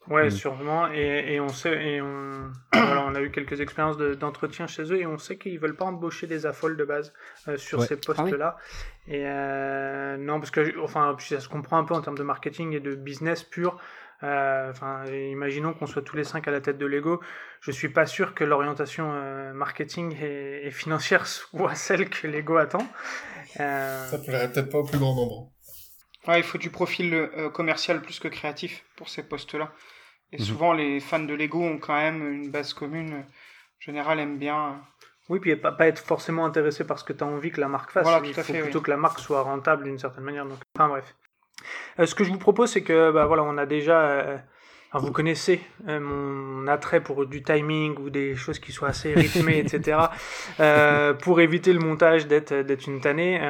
Ouais, 0.08 0.26
mm. 0.26 0.30
sûrement. 0.30 0.92
Et, 0.92 1.34
et, 1.34 1.40
on 1.40 1.48
sait, 1.48 1.72
et 1.72 2.02
on, 2.02 2.50
voilà, 2.72 3.04
on 3.06 3.14
a 3.14 3.20
eu 3.20 3.30
quelques 3.30 3.60
expériences 3.60 3.98
d'entretien 3.98 4.66
chez 4.66 4.82
eux 4.82 5.00
et 5.00 5.06
on 5.06 5.18
sait 5.18 5.36
qu'ils 5.36 5.58
veulent 5.58 5.76
pas 5.76 5.84
embaucher 5.84 6.26
des 6.26 6.46
affoles 6.46 6.76
de 6.76 6.84
base 6.84 7.12
euh, 7.48 7.56
sur 7.56 7.82
ces 7.82 7.96
postes-là. 7.96 8.56
Ah 8.58 8.62
et 9.08 9.24
euh, 9.26 10.16
non, 10.16 10.38
parce 10.38 10.50
que, 10.50 10.78
enfin, 10.80 11.16
ça 11.18 11.40
se 11.40 11.48
comprend 11.48 11.78
un 11.78 11.84
peu 11.84 11.94
en 11.94 12.00
termes 12.00 12.18
de 12.18 12.22
marketing 12.22 12.72
et 12.72 12.80
de 12.80 12.94
business 12.94 13.42
pur. 13.42 13.78
Euh, 14.24 14.70
enfin, 14.70 15.04
imaginons 15.06 15.72
qu'on 15.72 15.86
soit 15.86 16.02
tous 16.02 16.16
les 16.16 16.22
cinq 16.22 16.46
à 16.46 16.52
la 16.52 16.60
tête 16.60 16.78
de 16.78 16.86
Lego. 16.86 17.20
Je 17.60 17.72
suis 17.72 17.88
pas 17.88 18.06
sûr 18.06 18.34
que 18.34 18.44
l'orientation 18.44 19.12
marketing 19.52 20.16
et, 20.20 20.70
financière 20.70 21.26
soit 21.28 21.74
celle 21.74 22.08
que 22.08 22.26
Lego 22.26 22.56
attend. 22.56 22.86
Ça 23.56 24.18
plairait 24.24 24.50
peut-être 24.50 24.70
pas 24.70 24.78
au 24.78 24.84
plus 24.84 24.98
grand 24.98 25.14
nombre. 25.14 25.51
Ouais, 26.26 26.38
il 26.38 26.44
faut 26.44 26.58
du 26.58 26.70
profil 26.70 27.28
commercial 27.52 28.00
plus 28.00 28.20
que 28.20 28.28
créatif 28.28 28.84
pour 28.96 29.08
ces 29.08 29.22
postes-là. 29.22 29.72
Et 30.32 30.38
mhm. 30.38 30.44
souvent, 30.44 30.72
les 30.72 31.00
fans 31.00 31.20
de 31.20 31.34
Lego 31.34 31.62
ont 31.62 31.78
quand 31.78 31.94
même 31.94 32.32
une 32.32 32.50
base 32.50 32.72
commune. 32.72 33.14
En 33.14 33.80
général, 33.80 34.18
aiment 34.20 34.38
bien. 34.38 34.80
Oui, 35.28 35.40
puis 35.40 35.54
pas, 35.56 35.72
pas 35.72 35.86
être 35.86 35.98
forcément 35.98 36.44
intéressé 36.44 36.84
par 36.86 36.98
ce 36.98 37.04
que 37.04 37.12
tu 37.12 37.22
as 37.22 37.26
envie 37.26 37.50
que 37.50 37.60
la 37.60 37.68
marque 37.68 37.90
fasse. 37.90 38.04
Voilà, 38.04 38.26
il 38.26 38.34
faut 38.34 38.42
fait, 38.42 38.62
plutôt 38.62 38.80
que 38.80 38.90
la 38.90 38.96
marque 38.96 39.18
soit 39.20 39.42
rentable 39.42 39.84
d'une 39.84 39.98
certaine 39.98 40.24
manière. 40.24 40.46
Donc, 40.46 40.58
enfin 40.74 40.88
bref. 40.88 41.14
Euh, 41.98 42.06
ce 42.06 42.14
que 42.14 42.24
je 42.24 42.30
vous 42.30 42.38
propose, 42.38 42.70
c'est 42.70 42.82
que 42.82 43.10
bah, 43.12 43.26
voilà, 43.26 43.42
on 43.42 43.56
a 43.58 43.66
déjà. 43.66 44.42
Euh, 44.94 44.98
vous 44.98 45.12
connaissez 45.12 45.60
euh, 45.88 46.00
mon 46.00 46.66
attrait 46.66 47.02
pour 47.02 47.26
du 47.26 47.42
timing 47.42 47.98
ou 47.98 48.10
des 48.10 48.36
choses 48.36 48.58
qui 48.58 48.72
soient 48.72 48.88
assez 48.88 49.14
rythmées, 49.14 49.58
etc. 49.64 49.98
pour 51.20 51.40
éviter 51.40 51.72
le 51.72 51.80
montage 51.80 52.26
d'être 52.26 52.54
d'être 52.54 52.86
une 52.86 53.00
tannée. 53.00 53.40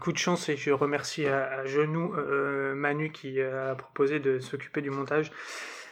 coup 0.00 0.12
de 0.12 0.18
chance 0.18 0.48
et 0.48 0.56
je 0.56 0.70
remercie 0.70 1.26
à, 1.26 1.60
à 1.60 1.66
genoux 1.66 2.14
Manu 2.74 3.10
qui 3.10 3.40
a 3.40 3.74
proposé 3.74 4.20
de 4.20 4.38
s'occuper 4.38 4.80
du 4.80 4.90
montage. 4.90 5.30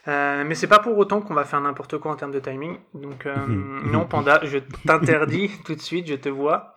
Euh, 0.08 0.42
mais 0.44 0.56
c'est 0.56 0.66
pas 0.66 0.80
pour 0.80 0.98
autant 0.98 1.20
qu'on 1.20 1.34
va 1.34 1.44
faire 1.44 1.60
n'importe 1.60 1.98
quoi 1.98 2.12
en 2.12 2.16
termes 2.16 2.32
de 2.32 2.40
timing. 2.40 2.76
Donc 2.94 3.26
euh, 3.26 3.34
mhm. 3.36 3.90
non, 3.92 4.04
Panda, 4.04 4.40
je 4.42 4.58
t'interdis 4.86 5.50
tout 5.64 5.74
de 5.74 5.80
suite, 5.80 6.08
je 6.08 6.14
te 6.14 6.28
vois. 6.28 6.74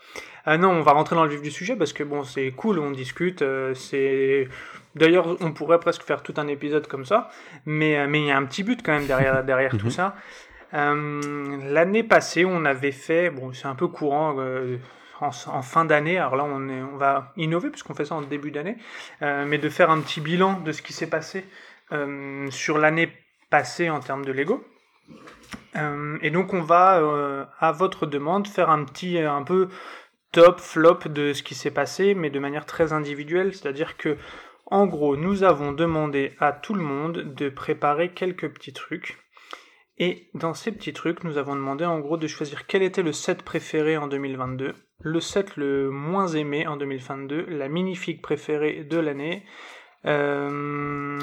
Euh, 0.47 0.57
non, 0.57 0.69
on 0.69 0.81
va 0.81 0.91
rentrer 0.91 1.15
dans 1.15 1.23
le 1.23 1.31
vif 1.31 1.41
du 1.41 1.49
sujet 1.49 1.75
parce 1.75 1.91
que 1.91 2.03
bon, 2.03 2.23
c'est 2.23 2.51
cool, 2.51 2.77
on 2.77 2.91
discute. 2.91 3.43
C'est 3.73 4.47
d'ailleurs, 4.93 5.37
on 5.41 5.51
pourrait 5.53 5.79
presque 5.79 6.03
faire 6.03 6.21
tout 6.21 6.35
un 6.37 6.47
épisode 6.47 6.87
comme 6.87 7.05
ça, 7.05 7.29
mais 7.65 8.05
mais 8.07 8.21
il 8.21 8.25
y 8.27 8.31
a 8.31 8.37
un 8.37 8.45
petit 8.45 8.63
but 8.63 8.81
quand 8.83 8.93
même 8.93 9.07
derrière 9.07 9.43
derrière 9.43 9.71
tout 9.71 9.87
mhm. 9.87 9.91
ça. 9.91 10.15
L'année 10.71 12.03
passée, 12.03 12.45
on 12.45 12.65
avait 12.65 12.91
fait, 12.91 13.29
bon, 13.29 13.53
c'est 13.53 13.67
un 13.67 13.75
peu 13.75 13.87
courant. 13.87 14.35
En, 15.21 15.29
en, 15.29 15.61
fin 15.61 15.85
d'année, 15.85 16.17
alors 16.17 16.35
là 16.35 16.43
on, 16.43 16.67
est, 16.67 16.81
on 16.81 16.97
va 16.97 17.31
innover 17.37 17.69
puisqu'on 17.69 17.93
fait 17.93 18.03
ça 18.03 18.15
en 18.15 18.21
début 18.21 18.51
d'année, 18.51 18.75
mais 19.21 19.57
de 19.57 19.69
faire 19.69 19.89
un 19.89 20.01
petit 20.01 20.19
bilan 20.19 20.59
de 20.59 20.73
ce 20.73 20.81
qui 20.81 20.91
s'est 20.91 21.09
passé 21.09 21.45
euh, 21.91 22.49
sur 22.51 22.77
l'année 22.77 23.11
passée 23.49 23.89
en 23.89 23.99
termes 23.99 24.25
de 24.25 24.31
Lego. 24.31 24.63
Euh, 25.75 26.17
et 26.21 26.31
donc 26.31 26.53
on 26.53 26.61
va, 26.61 26.99
euh, 26.99 27.45
à 27.59 27.71
votre 27.71 28.05
demande, 28.05 28.47
faire 28.47 28.69
un 28.69 28.83
petit, 28.85 29.19
un 29.19 29.43
peu 29.43 29.69
top, 30.31 30.59
flop 30.59 30.99
de 31.05 31.33
ce 31.33 31.43
qui 31.43 31.55
s'est 31.55 31.71
passé, 31.71 32.15
mais 32.15 32.29
de 32.29 32.39
manière 32.39 32.65
très 32.65 32.93
individuelle. 32.93 33.53
C'est-à-dire 33.53 33.97
que, 33.97 34.17
en 34.65 34.87
gros, 34.87 35.15
nous 35.15 35.43
avons 35.43 35.71
demandé 35.71 36.33
à 36.39 36.51
tout 36.51 36.73
le 36.73 36.81
monde 36.81 37.35
de 37.35 37.49
préparer 37.49 38.13
quelques 38.13 38.51
petits 38.51 38.73
trucs. 38.73 39.17
Et 39.97 40.29
dans 40.33 40.53
ces 40.53 40.71
petits 40.71 40.91
trucs, 40.91 41.23
nous 41.23 41.37
avons 41.37 41.55
demandé 41.55 41.85
en 41.85 41.99
gros 41.99 42.17
de 42.17 42.27
choisir 42.27 42.67
quel 42.67 42.83
était 42.83 43.03
le 43.03 43.13
set 43.13 43.43
préféré 43.43 43.95
en 43.95 44.07
2022, 44.07 44.73
le 44.99 45.19
set 45.21 45.55
le 45.55 45.89
moins 45.89 46.27
aimé 46.27 46.67
en 46.67 46.75
2022, 46.75 47.45
la 47.47 47.69
minifig 47.69 48.21
préférée 48.21 48.83
de 48.83 48.97
l'année, 48.97 49.45
euh, 50.05 51.19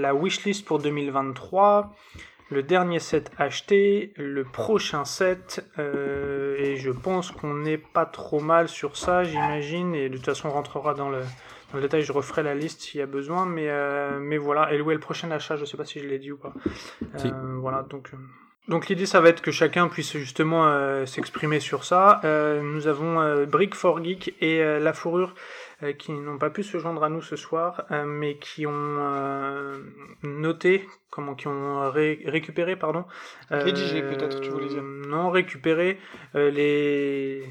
la 0.00 0.14
wishlist 0.14 0.64
pour 0.64 0.78
2023, 0.78 1.94
le 2.50 2.62
dernier 2.62 2.98
set 2.98 3.30
acheté, 3.38 4.12
le 4.16 4.44
prochain 4.44 5.04
set, 5.04 5.66
euh, 5.78 6.56
et 6.58 6.76
je 6.76 6.90
pense 6.90 7.30
qu'on 7.30 7.54
n'est 7.54 7.78
pas 7.78 8.04
trop 8.04 8.40
mal 8.40 8.68
sur 8.68 8.96
ça, 8.96 9.24
j'imagine, 9.24 9.94
et 9.94 10.08
de 10.08 10.16
toute 10.16 10.26
façon 10.26 10.48
on 10.48 10.52
rentrera 10.52 10.94
dans 10.94 11.08
le, 11.08 11.20
dans 11.72 11.78
le 11.78 11.82
détail, 11.82 12.02
je 12.02 12.12
referai 12.12 12.42
la 12.42 12.54
liste 12.54 12.82
s'il 12.82 13.00
y 13.00 13.02
a 13.02 13.06
besoin, 13.06 13.46
mais, 13.46 13.70
mais 14.20 14.36
voilà. 14.36 14.72
Et 14.74 14.80
où 14.80 14.90
est 14.90 14.94
le 14.94 15.00
prochain 15.00 15.30
achat 15.30 15.56
Je 15.56 15.64
sais 15.64 15.76
pas 15.78 15.86
si 15.86 16.00
je 16.00 16.06
l'ai 16.06 16.18
dit 16.18 16.32
ou 16.32 16.36
pas. 16.36 16.52
Voilà, 17.60 17.82
donc. 17.88 18.10
Donc 18.68 18.86
l'idée, 18.86 19.06
ça 19.06 19.20
va 19.20 19.28
être 19.28 19.42
que 19.42 19.50
chacun 19.50 19.88
puisse 19.88 20.16
justement 20.16 21.04
s'exprimer 21.06 21.58
sur 21.58 21.84
ça. 21.84 22.20
nous 22.62 22.86
avons 22.86 23.44
Brick 23.46 23.74
for 23.74 24.04
Geek 24.04 24.34
et 24.40 24.62
La 24.78 24.92
Fourrure 24.92 25.34
qui 25.98 26.12
n'ont 26.12 26.38
pas 26.38 26.50
pu 26.50 26.62
se 26.62 26.78
joindre 26.78 27.02
à 27.04 27.08
nous 27.08 27.22
ce 27.22 27.36
soir, 27.36 27.86
mais 28.06 28.36
qui 28.36 28.66
ont 28.66 29.82
noté, 30.22 30.88
comment, 31.10 31.34
qui 31.34 31.48
ont 31.48 31.90
récupéré, 31.90 32.76
pardon. 32.76 33.04
Rédigé 33.50 34.02
peut-être, 34.02 34.40
tu 34.40 34.50
voulais 34.50 34.68
dire. 34.68 34.82
Non, 34.82 35.30
récupéré 35.30 35.98
les 36.34 37.44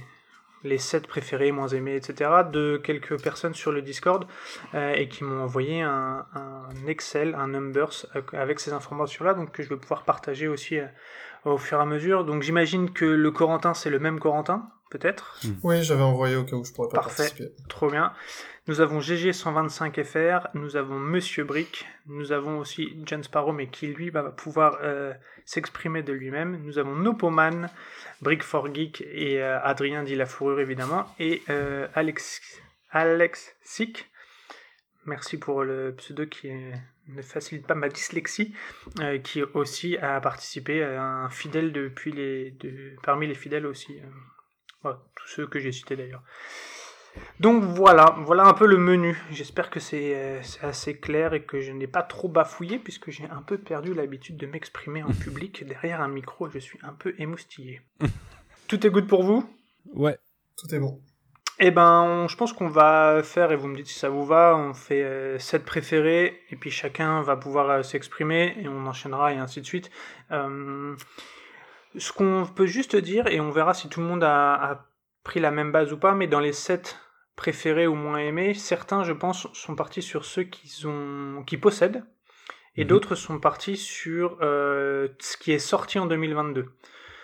les 0.64 0.78
7 0.78 1.08
préférés, 1.08 1.52
moins 1.52 1.68
aimés, 1.68 1.96
etc. 1.96 2.30
de 2.52 2.80
quelques 2.84 3.22
personnes 3.22 3.54
sur 3.54 3.72
le 3.72 3.82
Discord 3.82 4.26
euh, 4.74 4.94
et 4.94 5.08
qui 5.08 5.24
m'ont 5.24 5.42
envoyé 5.42 5.82
un, 5.82 6.26
Excel, 6.88 7.36
un 7.36 7.48
Numbers 7.48 8.06
euh, 8.16 8.22
avec 8.34 8.60
ces 8.60 8.74
informations-là, 8.74 9.34
donc 9.34 9.52
que 9.52 9.64
je 9.64 9.70
vais 9.70 9.78
pouvoir 9.78 10.04
partager 10.04 10.48
aussi 10.48 10.78
euh, 10.78 10.86
au 11.46 11.58
fur 11.58 11.80
et 11.80 11.82
à 11.82 11.86
mesure. 11.86 12.26
Donc 12.26 12.44
j'imagine 12.44 12.92
que 12.92 13.06
le 13.06 13.32
Corentin, 13.32 13.74
c'est 13.74 13.90
le 13.90 14.00
même 14.00 14.20
Corentin, 14.20 14.70
peut-être? 14.92 15.40
Hmm. 15.44 15.54
Oui, 15.64 15.84
j'avais 15.84 16.04
envoyé 16.04 16.36
au 16.36 16.44
cas 16.44 16.56
où 16.56 16.64
je 16.64 16.72
pourrais 16.72 16.90
pas 16.90 17.02
Parfait, 17.02 17.24
participer. 17.24 17.52
trop 17.68 17.90
bien. 17.90 18.14
Nous 18.68 18.80
avons 18.80 19.00
GG125FR, 19.00 20.50
nous 20.54 20.76
avons 20.76 21.00
Monsieur 21.00 21.44
Brick, 21.44 21.88
nous 22.06 22.32
avons 22.32 22.60
aussi 22.60 22.96
John 23.06 23.24
Sparrow, 23.24 23.54
mais 23.54 23.68
qui 23.68 23.88
lui 23.88 24.12
va 24.12 24.22
pouvoir 24.24 24.78
s'exprimer 25.46 26.04
de 26.04 26.14
lui-même. 26.14 26.62
Nous 26.64 26.78
avons 26.78 26.96
Nopoman, 26.96 27.70
Brick 28.22 28.44
for 28.44 28.74
Geek 28.74 29.02
et 29.02 29.42
euh, 29.42 29.60
Adrien 29.62 30.04
dit 30.04 30.16
la 30.16 30.26
fourrure 30.26 30.60
évidemment, 30.60 31.06
et 31.20 31.42
euh, 31.50 31.88
Alex, 31.96 32.42
Alex 32.92 33.56
Sick. 33.64 34.10
Merci 35.06 35.38
pour 35.38 35.64
le 35.64 35.96
pseudo 35.96 36.28
qui 36.28 36.52
ne 37.08 37.22
facilite 37.24 37.66
pas 37.66 37.74
ma 37.74 37.90
dyslexie, 37.90 38.54
euh, 39.00 39.18
qui 39.18 39.42
aussi 39.42 39.98
a 39.98 40.22
participé, 40.22 40.84
un 40.84 41.30
fidèle 41.30 41.72
depuis 41.74 42.12
les, 42.12 42.56
parmi 43.02 43.26
les 43.26 43.34
fidèles 43.34 43.66
aussi, 43.66 44.00
tous 44.84 45.28
ceux 45.28 45.48
que 45.48 45.60
j'ai 45.60 45.72
cités 45.72 45.96
d'ailleurs. 45.96 46.24
Donc 47.40 47.64
voilà, 47.64 48.16
voilà 48.20 48.46
un 48.46 48.54
peu 48.54 48.66
le 48.66 48.78
menu. 48.78 49.22
J'espère 49.32 49.70
que 49.70 49.80
euh, 49.94 50.40
c'est 50.44 50.64
assez 50.64 50.98
clair 50.98 51.34
et 51.34 51.44
que 51.44 51.60
je 51.60 51.72
n'ai 51.72 51.88
pas 51.88 52.04
trop 52.04 52.30
bafouillé 52.30 52.80
puisque 52.80 53.10
j'ai 53.10 53.26
un 53.26 53.42
peu 53.42 53.58
perdu 53.58 53.94
l'habitude 53.94 54.38
de 54.38 54.46
m'exprimer 54.46 55.04
en 55.04 55.12
public 55.24 55.66
derrière 55.68 56.02
un 56.02 56.08
micro. 56.08 56.50
Je 56.50 56.60
suis 56.60 56.80
un 56.84 56.94
peu 56.94 57.14
émoustillé. 57.18 57.82
Tout 58.68 58.86
est 58.86 58.90
good 58.90 59.08
pour 59.08 59.24
vous? 59.24 59.50
Ouais. 59.94 60.18
Tout 60.56 60.74
est 60.74 60.80
bon. 60.80 61.02
Eh 61.64 61.70
ben, 61.70 62.26
je 62.28 62.36
pense 62.36 62.54
qu'on 62.54 62.70
va 62.70 63.22
faire, 63.24 63.52
et 63.52 63.56
vous 63.56 63.68
me 63.68 63.76
dites 63.76 63.86
si 63.86 64.00
ça 64.00 64.10
vous 64.10 64.26
va, 64.26 64.56
on 64.58 64.74
fait 64.74 65.38
7 65.38 65.62
euh, 65.62 65.66
préférés, 65.66 66.42
et 66.50 66.56
puis 66.56 66.72
chacun 66.72 67.22
va 67.22 67.36
pouvoir 67.36 67.70
euh, 67.70 67.84
s'exprimer, 67.84 68.56
et 68.60 68.68
on 68.68 68.88
enchaînera, 68.88 69.32
et 69.32 69.38
ainsi 69.38 69.62
de 69.62 69.66
suite. 69.68 69.92
Ce 71.98 72.12
qu'on 72.14 72.46
peut 72.46 72.66
juste 72.66 72.96
dire, 72.96 73.28
et 73.28 73.40
on 73.40 73.52
verra 73.52 73.74
si 73.74 73.90
tout 73.90 74.00
le 74.00 74.06
monde 74.06 74.24
a, 74.24 74.54
a 74.54 74.86
pris 75.24 75.40
la 75.40 75.52
même 75.52 75.72
base 75.72 75.94
ou 75.94 75.98
pas, 75.98 76.14
mais 76.14 76.28
dans 76.28 76.40
les 76.40 76.54
7 76.54 76.98
préférés 77.36 77.88
ou 77.88 77.96
moins 77.96 78.20
aimés, 78.20 78.54
certains, 78.54 79.04
je 79.04 79.14
pense, 79.14 79.48
sont 79.54 79.76
partis 79.76 80.02
sur 80.02 80.26
ceux 80.26 80.44
qu'ils 80.44 80.88
ont, 80.88 81.44
qui 81.46 81.58
possèdent, 81.58 82.04
et 82.76 82.84
mhm. 82.84 82.90
d'autres 82.90 83.16
sont 83.16 83.40
partis 83.40 83.78
sur 83.78 84.38
euh, 84.42 85.08
ce 85.20 85.38
qui 85.38 85.52
est 85.52 85.60
sorti 85.60 86.00
en 86.00 86.06
2022. 86.06 86.68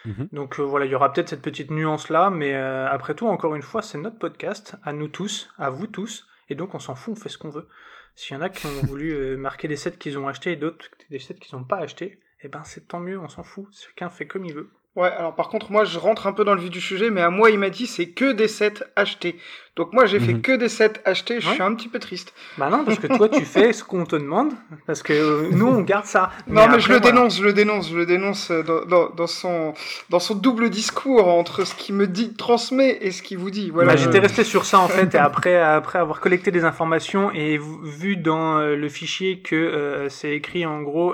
Mhm. 0.06 0.30
Donc 0.32 0.60
euh, 0.60 0.64
voilà, 0.64 0.86
il 0.86 0.92
y 0.92 0.96
aura 0.96 1.12
peut-être 1.12 1.30
cette 1.30 1.42
petite 1.42 1.72
nuance 1.72 2.10
là, 2.10 2.30
mais 2.30 2.56
euh, 2.56 2.88
après 2.90 3.16
tout, 3.16 3.28
encore 3.28 3.56
une 3.56 3.62
fois, 3.62 3.82
c'est 3.82 3.98
notre 3.98 4.18
podcast, 4.18 4.76
à 4.84 4.94
nous 4.94 5.08
tous, 5.08 5.50
à 5.58 5.70
vous 5.70 5.88
tous, 5.88 6.28
et 6.50 6.56
donc 6.56 6.76
on 6.76 6.80
s'en 6.80 6.96
fout, 6.96 7.14
on 7.18 7.20
fait 7.20 7.30
ce 7.30 7.38
qu'on 7.38 7.50
veut. 7.50 7.68
S'il 8.16 8.36
y 8.36 8.40
en 8.40 8.42
a 8.42 8.50
qui 8.50 8.66
ont 8.66 8.70
voulu 8.88 9.38
marquer 9.38 9.68
des 9.68 9.76
sets 9.76 9.98
qu'ils 9.98 10.18
ont 10.18 10.28
achetés 10.28 10.54
et 10.54 10.56
d'autres 10.56 10.88
des 11.10 11.20
sets 11.20 11.36
qu'ils 11.36 11.58
n'ont 11.58 11.66
pas 11.66 11.78
achetés, 11.78 12.20
eh 12.42 12.48
ben 12.48 12.64
c'est 12.64 12.88
tant 12.88 13.00
mieux, 13.00 13.20
on 13.20 13.28
s'en 13.28 13.44
fout. 13.44 13.68
Chacun 13.72 14.10
fait 14.10 14.28
comme 14.28 14.46
il 14.46 14.54
veut. 14.54 14.70
Ouais, 14.96 15.10
alors 15.10 15.36
par 15.36 15.50
contre, 15.50 15.72
moi 15.72 15.86
je 15.86 16.00
rentre 16.00 16.28
un 16.28 16.34
peu 16.34 16.44
dans 16.44 16.56
le 16.56 16.62
vif 16.62 16.72
du 16.72 16.82
sujet, 16.82 17.10
mais 17.12 17.22
à 17.22 17.30
moi 17.30 17.52
il 17.52 17.60
m'a 17.60 17.70
dit 17.70 17.88
c'est 17.88 18.10
que 18.10 18.32
des 18.32 18.48
sets 18.48 18.84
achetés. 18.96 19.40
Donc 19.78 19.94
moi 19.94 20.08
j'ai 20.08 20.20
fait 20.20 20.34
mhm. 20.34 20.42
que 20.42 20.54
des 20.54 20.70
sets 20.70 20.94
achetés, 21.06 21.40
je 21.40 21.48
suis 21.50 21.62
un 21.62 21.76
petit 21.76 21.88
peu 21.88 22.00
triste. 22.00 22.34
Bah 22.58 22.70
non, 22.72 22.84
parce 22.84 22.98
que 22.98 23.06
toi 23.06 23.30
tu 23.30 23.46
fais 23.46 23.72
ce 23.74 23.84
qu'on 23.84 24.06
te 24.06 24.16
demande, 24.16 24.54
parce 24.88 25.04
que 25.04 25.14
euh, 25.14 25.50
nous 25.52 25.68
on 25.68 25.82
garde 25.82 26.06
ça. 26.06 26.32
non 26.48 26.68
mais, 26.68 26.80
je 26.80 26.92
le 26.92 27.00
dénonce, 27.00 27.38
je 27.38 27.44
le 27.44 27.54
dénonce, 27.54 27.92
je 27.92 27.96
le 27.96 28.08
dénonce 28.08 28.50
euh, 28.50 28.64
dans, 28.64 29.10
dans, 29.10 29.28
son, 29.28 29.76
dans 30.10 30.20
son 30.20 30.34
double 30.34 30.72
discours 30.72 31.28
entre 31.28 31.64
ce 31.64 31.76
qu'il 31.76 31.94
me 31.94 32.08
dit, 32.08 32.34
transmet 32.34 32.98
et 33.02 33.12
ce 33.12 33.22
qu'il 33.22 33.38
vous 33.38 33.52
dit. 33.52 33.70
Voilà. 33.70 33.94
Bah, 33.94 33.98
J'étais 33.98 34.18
resté 34.18 34.44
sur 34.44 34.66
ça 34.66 34.80
en 34.80 34.88
fait, 34.88 35.14
et 35.14 35.18
après, 35.20 35.62
après 35.62 36.00
avoir 36.00 36.22
collecté 36.22 36.50
des 36.50 36.66
informations 36.66 37.32
et 37.32 37.60
vu 37.84 38.18
dans 38.18 38.58
euh, 38.58 38.76
le 38.76 38.90
fichier 38.90 39.42
que 39.42 40.08
c'est 40.10 40.32
écrit 40.32 40.66
en 40.66 40.82
gros 40.82 41.14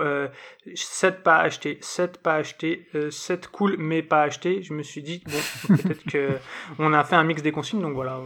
7 0.73 1.21
pas 1.21 1.39
achetés, 1.39 1.79
7 1.81 2.19
pas 2.23 2.35
achetés, 2.35 2.87
7 3.09 3.47
cool 3.47 3.75
mais 3.77 4.01
pas 4.03 4.21
achetés, 4.21 4.63
je 4.63 4.73
me 4.73 4.83
suis 4.83 5.03
dit 5.03 5.21
bon 5.25 5.75
peut-être 5.75 6.03
que 6.09 6.29
on 6.79 6.93
a 6.93 7.03
fait 7.03 7.17
un 7.17 7.25
mix 7.25 7.41
des 7.41 7.51
consignes, 7.51 7.81
donc 7.81 7.93
voilà. 7.93 8.19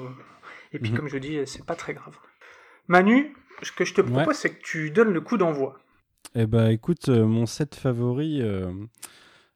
Et 0.74 0.80
puis, 0.80 0.92
mhm. 0.92 0.98
comme 0.98 1.08
je 1.08 1.18
dis, 1.18 1.40
c'est 1.46 1.66
pas 1.66 1.76
très 1.76 1.94
grave. 1.94 2.18
Manu, 2.88 3.36
ce 3.62 3.72
que 3.72 3.86
je 3.86 3.94
te 3.94 4.02
propose, 4.02 4.36
c'est 4.36 4.52
que 4.52 4.62
tu 4.62 4.92
donnes 4.92 5.14
le 5.14 5.22
coup 5.22 5.38
d'envoi. 5.38 5.80
Eh 6.36 6.46
bah, 6.46 6.72
écoute, 6.72 7.10
euh, 7.10 7.26
mon 7.26 7.46
set 7.46 7.76
favori. 7.76 8.42
Euh, 8.42 8.72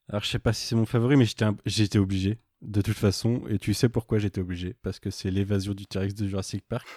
alors, 0.09 0.23
je 0.23 0.29
sais 0.29 0.39
pas 0.39 0.53
si 0.53 0.65
c'est 0.65 0.75
mon 0.75 0.85
favori, 0.85 1.15
mais 1.15 1.25
j'étais 1.65 1.99
obligé, 1.99 2.39
de 2.61 2.81
toute 2.81 2.97
façon. 2.97 3.43
Et 3.49 3.59
tu 3.59 3.73
sais 3.73 3.89
pourquoi 3.89 4.17
j'étais 4.17 4.41
obligé 4.41 4.75
Parce 4.81 4.99
que 4.99 5.09
c'est 5.09 5.31
l'évasion 5.31 5.73
du 5.73 5.85
T-Rex 5.85 6.15
de 6.15 6.27
Jurassic 6.27 6.63
Park. 6.67 6.87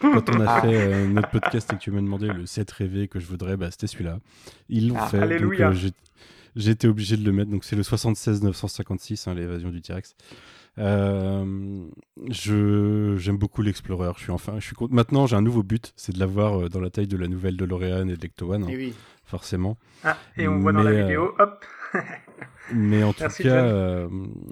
Quand 0.00 0.28
on 0.30 0.40
a 0.40 0.60
fait 0.62 0.74
euh, 0.74 1.06
notre 1.06 1.30
podcast 1.30 1.72
et 1.72 1.76
que 1.76 1.80
tu 1.80 1.90
m'as 1.90 2.00
demandé 2.00 2.28
le 2.28 2.46
set 2.46 2.70
rêvé 2.70 3.08
que 3.08 3.20
je 3.20 3.26
voudrais, 3.26 3.56
bah, 3.56 3.70
c'était 3.70 3.86
celui-là. 3.86 4.18
Ils 4.68 4.88
l'ont 4.88 4.96
ah, 4.98 5.06
fait. 5.06 5.18
Alléluia. 5.18 5.70
Donc, 5.70 5.92
j'étais 6.56 6.88
obligé 6.88 7.16
de 7.16 7.24
le 7.24 7.32
mettre. 7.32 7.50
Donc, 7.50 7.64
c'est 7.64 7.76
le 7.76 7.82
76 7.82 8.42
956, 8.42 9.28
hein, 9.28 9.34
l'évasion 9.34 9.70
du 9.70 9.80
T-Rex. 9.82 10.16
Euh, 10.78 11.86
je 12.30 13.16
j'aime 13.16 13.38
beaucoup 13.38 13.62
l'Explorer. 13.62 14.10
Je 14.16 14.24
suis 14.24 14.32
enfin, 14.32 14.54
je 14.58 14.66
suis 14.66 14.76
maintenant 14.90 15.26
j'ai 15.26 15.36
un 15.36 15.42
nouveau 15.42 15.62
but, 15.62 15.92
c'est 15.96 16.12
de 16.12 16.18
l'avoir 16.18 16.60
euh, 16.60 16.68
dans 16.68 16.80
la 16.80 16.90
taille 16.90 17.06
de 17.06 17.16
la 17.16 17.28
nouvelle 17.28 17.56
de 17.56 17.64
L'Oréal 17.64 18.10
et 18.10 18.16
de 18.16 18.20
l'Ecto 18.20 18.52
One, 18.52 18.64
hein, 18.64 18.68
oui. 18.68 18.94
forcément. 19.24 19.78
Ah, 20.04 20.16
et 20.36 20.46
on 20.48 20.58
voit 20.58 20.72
dans 20.72 20.82
la 20.82 20.90
euh, 20.90 21.02
vidéo, 21.02 21.34
hop. 21.38 21.64
Mais 22.72 23.02
en 23.02 23.12
tout 23.12 23.28
cas, 23.28 23.64
euh, 23.64 24.08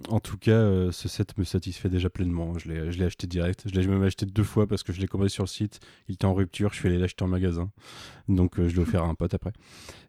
en 0.08 0.20
tout 0.20 0.38
cas, 0.38 0.52
euh, 0.52 0.92
ce 0.92 1.08
set 1.08 1.36
me 1.36 1.44
satisfait 1.44 1.88
déjà 1.88 2.10
pleinement. 2.10 2.56
Je 2.58 2.68
l'ai, 2.68 2.92
je 2.92 2.98
l'ai 2.98 3.04
acheté 3.04 3.26
direct. 3.26 3.64
Je 3.66 3.78
l'ai 3.78 3.86
même 3.86 4.02
acheté 4.02 4.26
deux 4.26 4.44
fois 4.44 4.66
parce 4.66 4.82
que 4.82 4.92
je 4.92 5.00
l'ai 5.00 5.08
commandé 5.08 5.28
sur 5.28 5.42
le 5.42 5.48
site. 5.48 5.80
Il 6.08 6.14
était 6.14 6.24
en 6.24 6.34
rupture. 6.34 6.72
Je 6.72 6.78
suis 6.78 6.88
allé 6.88 6.98
l'acheter 6.98 7.24
en 7.24 7.28
magasin. 7.28 7.70
Donc 8.28 8.58
euh, 8.58 8.68
je 8.68 8.76
l'ai 8.76 8.82
offert 8.82 9.02
à 9.02 9.06
un 9.06 9.14
pote 9.14 9.34
après. 9.34 9.52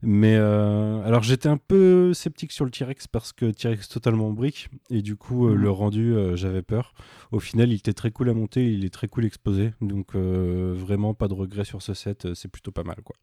Mais 0.02 0.36
alors 0.36 1.24
j'étais 1.24 1.50
un 1.50 1.58
peu 1.58 2.14
sceptique 2.14 2.52
sur 2.52 2.66
le 2.66 2.72
T-Rex 2.72 3.08
parce 3.08 3.34
que 3.34 3.50
T-Rex 3.52 3.90
totalement 3.90 4.28
en 4.28 4.34
brique 4.34 4.70
et 4.90 5.02
du 5.02 5.16
coup 5.16 5.48
mhm. 5.48 5.56
le 5.56 5.72
rendu 5.72 6.16
j'avais 6.36 6.62
peur. 6.62 6.94
Au 7.32 7.40
final, 7.40 7.72
il 7.72 7.76
était 7.76 7.94
très 7.94 8.12
cool 8.12 8.30
à 8.30 8.34
monter. 8.34 8.72
Il 8.72 8.86
est 8.86 8.94
très 8.94 9.08
cool 9.08 9.26
exposé. 9.26 9.74
Donc 9.82 10.16
vraiment 10.16 11.14
pas 11.14 11.28
de 11.28 11.34
regret 11.34 11.66
sur 11.66 11.82
ce 11.82 11.94
set. 11.94 12.34
C'est 12.36 12.50
plutôt 12.50 12.72
pas 12.72 12.84
mal 12.84 12.98
quoi. 13.04 13.16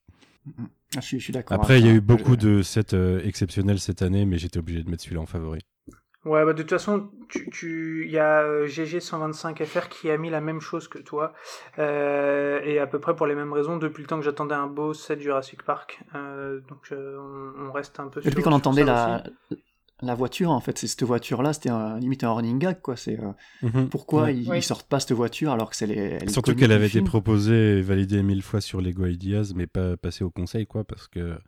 Ah, 0.96 1.00
je, 1.00 1.16
suis, 1.16 1.32
d'accord. 1.32 1.56
Après, 1.56 1.80
il 1.80 1.86
y 1.86 1.88
a 1.88 1.92
eu 1.92 2.00
beaucoup 2.00 2.36
de 2.36 2.62
sets 2.62 2.94
euh, 2.94 3.20
exceptionnels 3.24 3.78
cette 3.78 4.02
année, 4.02 4.24
mais 4.24 4.38
j'étais 4.38 4.58
obligé 4.58 4.82
de 4.82 4.90
mettre 4.90 5.02
celui-là 5.02 5.22
en 5.22 5.26
favori. 5.26 5.60
Ouais, 6.24 6.44
bah 6.44 6.52
de 6.52 6.62
toute 6.62 6.70
façon, 6.70 7.10
il 7.34 7.50
tu, 7.50 8.08
y 8.08 8.16
a 8.18 8.42
euh, 8.42 8.68
GG125FR 8.68 9.88
qui 9.88 10.08
a 10.08 10.16
mis 10.16 10.30
la 10.30 10.40
même 10.40 10.60
chose 10.60 10.86
que 10.86 10.98
toi, 10.98 11.32
euh, 11.80 12.60
et 12.62 12.78
à 12.78 12.86
peu 12.86 13.00
près 13.00 13.16
pour 13.16 13.26
les 13.26 13.34
mêmes 13.34 13.52
raisons, 13.52 13.76
depuis 13.76 14.02
le 14.02 14.06
temps 14.06 14.18
que 14.18 14.24
j'attendais 14.24 14.54
un 14.54 14.68
beau 14.68 14.94
set 14.94 15.20
Jurassic 15.20 15.64
Park. 15.64 16.00
donc 16.14 16.92
on, 16.92 17.72
reste 17.72 17.98
un 17.98 18.06
peu 18.06 18.20
Depuis 18.20 18.42
qu'on 18.42 18.52
entendait 18.52 18.84
la, 18.84 19.24
la 20.02 20.14
voiture 20.14 20.50
en 20.50 20.60
fait 20.60 20.78
c'est 20.78 20.86
cette 20.86 21.02
voiture 21.04 21.42
là 21.42 21.52
c'était 21.52 21.70
un, 21.70 21.98
limite 21.98 22.24
un 22.24 22.32
running 22.32 22.58
gag 22.58 22.80
quoi 22.80 22.96
c'est 22.96 23.18
euh, 23.18 23.32
mhm. 23.62 23.88
pourquoi 23.88 24.30
ils, 24.30 24.62
sortent 24.62 24.88
pas 24.88 25.00
cette 25.00 25.12
voiture 25.12 25.52
alors 25.52 25.70
que 25.70 25.76
c'est 25.76 25.86
les 25.86 26.28
surtout 26.28 26.54
qu'elle 26.54 26.72
avait 26.72 26.88
été 26.88 27.02
proposée 27.02 27.78
et 27.78 27.82
validée 27.82 28.22
mille 28.22 28.42
fois 28.42 28.60
sur 28.60 28.80
Lego 28.80 29.06
Ideas 29.06 29.52
mais 29.54 29.66
pas 29.66 29.96
passée 29.96 30.24
au 30.24 30.30
conseil 30.30 30.66
quoi 30.66 30.84
parce 30.84 31.08
que 31.08 31.38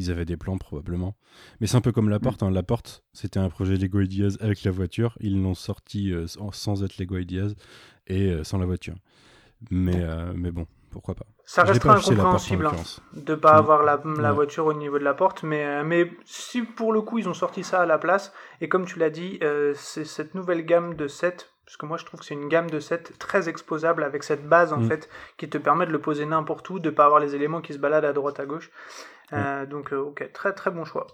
ils 0.00 0.12
avaient 0.12 0.24
des 0.24 0.36
plans 0.36 0.58
probablement. 0.58 1.16
Mais 1.60 1.66
c'est 1.66 1.76
un 1.76 1.80
peu 1.80 1.90
comme 1.90 2.08
la 2.08 2.20
porte 2.20 2.44
hein. 2.44 2.52
la 2.52 2.62
porte 2.62 3.02
c'était 3.12 3.40
un 3.40 3.48
projet 3.48 3.76
Lego 3.76 4.00
Ideas 4.00 4.36
avec 4.38 4.62
la 4.62 4.70
voiture. 4.70 5.18
Ils 5.18 5.42
l'ont 5.42 5.54
sorti 5.56 6.12
euh, 6.12 6.26
sans, 6.52 6.84
être 6.84 6.98
Lego 6.98 7.18
Ideas 7.18 7.54
et 8.06 8.30
euh, 8.30 8.44
sans 8.44 8.58
la 8.58 8.66
voiture. 8.66 8.94
Mais 9.70 10.06
mais 10.36 10.52
bon 10.52 10.68
pourquoi 10.90 11.14
pas 11.14 11.26
ça 11.48 11.62
restera 11.62 11.96
incompréhensible 11.96 12.66
hein, 12.66 12.72
de 13.14 13.34
pas 13.34 13.54
mm. 13.54 13.58
avoir 13.58 13.82
la, 13.82 13.98
la 14.18 14.32
voiture 14.32 14.66
au 14.66 14.74
niveau 14.74 14.98
de 14.98 15.04
la 15.04 15.14
porte, 15.14 15.42
mais, 15.42 15.64
euh, 15.64 15.82
mais 15.82 16.12
si 16.26 16.60
pour 16.60 16.92
le 16.92 17.00
coup 17.00 17.18
ils 17.18 17.26
ont 17.26 17.34
sorti 17.34 17.64
ça 17.64 17.80
à 17.80 17.86
la 17.86 17.96
place, 17.96 18.34
et 18.60 18.68
comme 18.68 18.84
tu 18.84 18.98
l'as 18.98 19.08
dit, 19.08 19.38
euh, 19.42 19.72
c'est 19.74 20.04
cette 20.04 20.34
nouvelle 20.34 20.66
gamme 20.66 20.94
de 20.94 21.08
7, 21.08 21.50
parce 21.64 21.78
que 21.78 21.86
moi 21.86 21.96
je 21.96 22.04
trouve 22.04 22.20
que 22.20 22.26
c'est 22.26 22.34
une 22.34 22.48
gamme 22.48 22.68
de 22.68 22.80
7 22.80 23.18
très 23.18 23.48
exposable 23.48 24.02
avec 24.02 24.24
cette 24.24 24.46
base 24.46 24.74
en 24.74 24.80
mm. 24.80 24.88
fait 24.88 25.08
qui 25.38 25.48
te 25.48 25.56
permet 25.56 25.86
de 25.86 25.90
le 25.90 26.02
poser 26.02 26.26
n'importe 26.26 26.68
où, 26.68 26.80
de 26.80 26.90
pas 26.90 27.06
avoir 27.06 27.18
les 27.18 27.34
éléments 27.34 27.62
qui 27.62 27.72
se 27.72 27.78
baladent 27.78 28.04
à 28.04 28.12
droite 28.12 28.40
à 28.40 28.44
gauche. 28.44 28.70
Euh, 29.32 29.64
donc 29.64 29.92
ok, 29.92 30.30
très 30.34 30.52
très 30.52 30.70
bon 30.70 30.84
choix. 30.84 31.06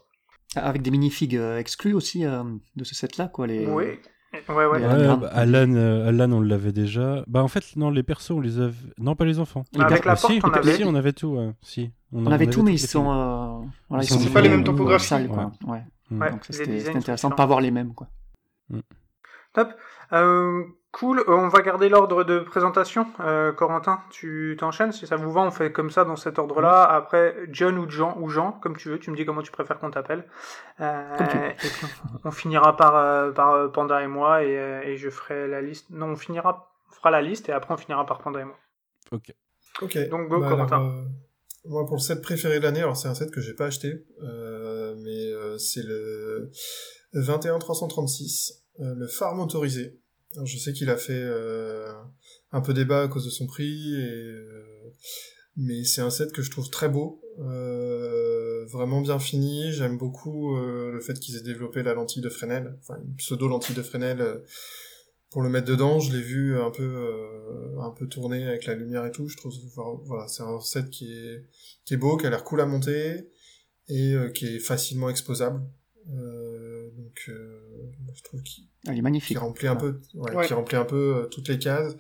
Avec 0.57 0.83
des 0.83 0.91
minifigs 0.91 1.35
exclus 1.35 1.95
aussi 1.95 2.25
de 2.25 2.85
ce 2.85 2.95
set 2.97 3.19
là 3.19 3.29
quoi. 3.29 3.47
Les... 3.47 3.67
Oui, 3.67 4.01
Ouais, 4.49 4.67
ouais. 4.67 4.81
Bah, 4.81 5.29
Alan, 5.33 5.75
euh, 5.75 6.09
Alan, 6.09 6.33
on 6.33 6.41
l'avait 6.41 6.73
déjà. 6.73 7.25
Bah, 7.27 7.43
en 7.43 7.49
fait, 7.49 7.77
non, 7.77 7.91
les 7.91 8.03
persos, 8.03 8.31
on 8.31 8.41
les 8.41 8.61
avait. 8.61 8.75
Non, 8.99 9.15
pas 9.15 9.25
les 9.25 9.39
enfants. 9.39 9.65
Avec 9.79 10.05
la 10.05 10.17
porte, 10.17 10.33
si, 10.33 10.41
on, 10.43 10.49
avait... 10.49 10.77
si, 10.77 10.85
on 10.85 10.95
avait 10.95 11.13
tout. 11.13 11.55
Si. 11.63 11.91
On, 12.13 12.27
avait, 12.27 12.47
tout, 12.47 12.63
mais 12.63 12.75
ils 12.75 12.79
sont. 12.79 13.11
Euh... 13.11 13.67
Voilà, 13.89 14.05
ils, 14.05 14.09
sont, 14.09 14.31
pas 14.31 14.41
les 14.41 14.49
mêmes 14.49 14.65
topographies. 14.65 15.27
quoi. 15.29 15.53
Ouais. 15.67 15.83
ouais. 16.11 16.31
Donc 16.31 16.45
c'était 16.49 16.97
intéressant 16.97 17.31
de 17.31 17.35
pas 17.35 17.47
voir 17.47 17.61
les 17.61 17.71
mêmes, 17.71 17.95
quoi. 17.95 18.09
Mm. 18.71 18.81
Top. 19.53 19.73
Euh, 20.13 20.65
Cool, 20.95 21.19
euh, 21.19 21.25
on 21.27 21.49
va 21.49 21.61
garder 21.61 21.89
l'ordre 21.89 22.23
de 22.23 22.39
présentation. 22.39 23.09
Euh, 23.19 23.51
Corentin, 23.51 24.01
tu 24.11 24.57
t'enchaînes, 24.61 24.93
si 24.93 25.09
ça 25.09 25.17
vous 25.17 25.33
va, 25.33 25.41
on 25.41 25.51
fait 25.51 25.73
comme 25.73 25.91
ça 25.91 26.05
dans 26.05 26.15
cet 26.15 26.39
ordre-là. 26.39 26.85
Après, 26.85 27.35
John 27.51 27.77
ou 27.79 27.91
Jean, 27.91 28.17
ou 28.21 28.29
Jean, 28.29 28.53
comme 28.53 28.77
tu 28.77 28.91
veux, 28.91 29.01
tu 29.01 29.11
me 29.11 29.17
dis 29.17 29.27
comment 29.27 29.43
tu 29.43 29.51
préfères 29.51 29.81
qu'on 29.81 29.91
t'appelle. 29.91 30.25
Euh, 30.81 31.17
et 31.51 31.55
puis 31.57 31.87
on, 32.25 32.31
finira 32.31 32.77
par, 32.77 32.95
euh, 32.95 33.33
par 33.33 33.73
Panda 33.73 34.05
et 34.05 34.07
moi, 34.07 34.45
et, 34.45 34.53
et, 34.85 34.97
je 34.97 35.11
ferai 35.11 35.49
la 35.49 35.63
liste. 35.63 35.91
Non, 35.91 36.11
on 36.11 36.17
finira, 36.17 36.71
on 36.89 36.95
fera 36.95 37.11
la 37.11 37.23
liste, 37.23 37.49
et 37.49 37.53
après 37.53 37.75
on 37.75 37.77
finira 37.77 38.07
par 38.07 38.19
Panda 38.19 38.41
et 38.41 38.45
moi. 38.45 38.57
Ok. 39.11 39.35
Ok. 39.83 39.99
Donc 40.11 40.29
go, 40.29 40.39
bah, 40.39 40.49
Corentin. 40.49 41.07
moi, 41.65 41.85
pour 41.87 41.97
le 41.97 42.03
set 42.03 42.23
préféré 42.23 42.61
de 42.61 42.65
l'année, 42.65 42.83
alors 42.83 42.97
c'est 42.97 43.09
un 43.09 43.15
set 43.15 43.33
que 43.33 43.41
j'ai 43.41 43.55
pas 43.55 43.67
acheté, 43.67 44.07
mais 44.23 45.59
c'est 45.59 45.83
le 45.83 46.53
21336, 47.15 48.63
le 48.79 49.09
phare 49.09 49.35
je 50.45 50.59
sais 50.59 50.73
qu'il 50.73 50.91
a 50.91 50.97
fait 50.97 51.13
euh, 51.13 51.93
un 52.53 52.61
peu 52.61 52.75
débat 52.75 53.03
à 53.03 53.09
cause 53.09 53.25
de 53.25 53.31
son 53.31 53.47
prix, 53.47 53.95
euh, 53.95 54.93
mais 55.57 55.85
c'est 55.85 56.01
un 56.01 56.11
set 56.11 56.33
que 56.33 56.43
je 56.43 56.51
trouve 56.51 56.71
très 56.71 56.89
beau, 56.89 57.23
euh, 57.39 58.65
vraiment 58.67 59.01
bien 59.01 59.19
fini. 59.19 59.73
J'aime 59.73 59.99
beaucoup 59.99 60.57
le 60.57 61.01
fait 61.01 61.19
qu'ils 61.21 61.37
aient 61.37 61.43
développé 61.43 61.83
la 61.83 61.95
lentille 61.95 62.23
de 62.23 62.29
Fresnel, 62.29 62.77
enfin 62.81 63.01
une 63.05 63.15
pseudo 63.17 63.49
lentille 63.49 63.77
de 63.77 63.83
Fresnel 63.83 64.43
pour 65.31 65.43
le 65.43 65.49
mettre 65.49 65.67
dedans. 65.67 66.01
Je 66.01 66.13
l'ai 66.13 66.23
vu 66.23 66.59
un 66.59 66.71
peu 66.71 67.77
un 67.81 67.91
peu 67.91 68.09
tourner 68.09 68.47
avec 68.47 68.67
la 68.67 68.75
lumière 68.75 69.05
et 69.07 69.13
tout. 69.13 69.29
Je 69.29 69.37
trouve 69.37 69.53
voilà, 70.05 70.27
c'est 70.29 70.43
un 70.43 70.61
set 70.61 70.91
qui 70.91 71.13
est 71.13 71.45
qui 71.85 71.95
est 71.95 71.99
beau, 71.99 72.17
qui 72.17 72.27
a 72.27 72.31
l'air 72.31 72.45
cool 72.45 72.61
à 72.61 72.67
monter 72.67 73.29
et 73.89 74.15
qui 74.35 74.47
est 74.47 74.61
facilement 74.61 75.11
exposable. 75.11 75.61
Donc 76.97 77.31
je 78.15 78.23
trouve 78.23 78.43
qu'il 78.43 78.67
est 78.87 79.03
magnifique. 79.03 79.37
Qui 79.37 79.43
remplit 79.43 79.67
un 79.69 79.77
peu, 79.77 80.01
ouais, 80.15 80.47
qui 80.47 80.55
remplit 80.55 80.77
un 80.77 80.85
peu 80.85 81.17
euh, 81.17 81.27
toutes 81.27 81.49
les 81.49 81.59
cases, 81.59 81.97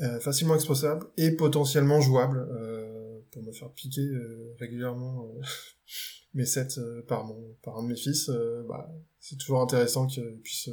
euh, 0.00 0.20
facilement 0.20 0.54
exposable 0.54 1.06
et 1.16 1.32
potentiellement 1.32 2.00
jouable 2.00 2.46
euh, 2.50 3.18
pour 3.32 3.42
me 3.42 3.52
faire 3.52 3.70
piquer 3.70 4.02
euh, 4.06 4.54
régulièrement 4.58 5.26
euh, 5.26 5.42
mes 6.34 6.46
sets 6.46 6.80
par 7.08 7.24
mon 7.24 7.56
par 7.62 7.78
un 7.78 7.82
de 7.82 7.88
mes 7.88 7.96
fils. 7.96 8.30
bah, 8.68 8.88
c'est 9.18 9.36
toujours 9.36 9.60
intéressant 9.60 10.06
qu'ils 10.06 10.40
puissent 10.42 10.70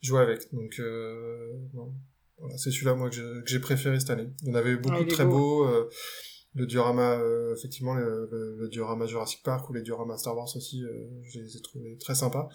jouer 0.00 0.20
avec. 0.20 0.52
Donc 0.54 0.80
voilà, 2.38 2.56
c'est 2.56 2.70
celui-là 2.70 2.94
moi 2.94 3.10
que 3.10 3.42
j'ai 3.44 3.60
préféré 3.60 3.98
cette 4.00 4.10
année. 4.10 4.30
Il 4.42 4.48
y 4.48 4.50
en 4.52 4.54
avait 4.54 4.76
beaucoup 4.76 5.04
de 5.04 5.10
très 5.10 5.26
beaux. 5.26 5.66
Le 6.54 6.66
diorama, 6.66 7.18
effectivement, 7.56 7.94
le, 7.94 8.56
le, 8.58 8.68
diorama 8.68 9.06
Jurassic 9.06 9.42
Park 9.42 9.68
ou 9.70 9.72
les 9.72 9.82
dioramas 9.82 10.18
Star 10.18 10.36
Wars 10.36 10.48
aussi, 10.56 10.82
je 11.22 11.38
les 11.38 11.56
ai 11.56 11.60
trouvés 11.60 11.96
très 11.98 12.14
sympas. 12.14 12.48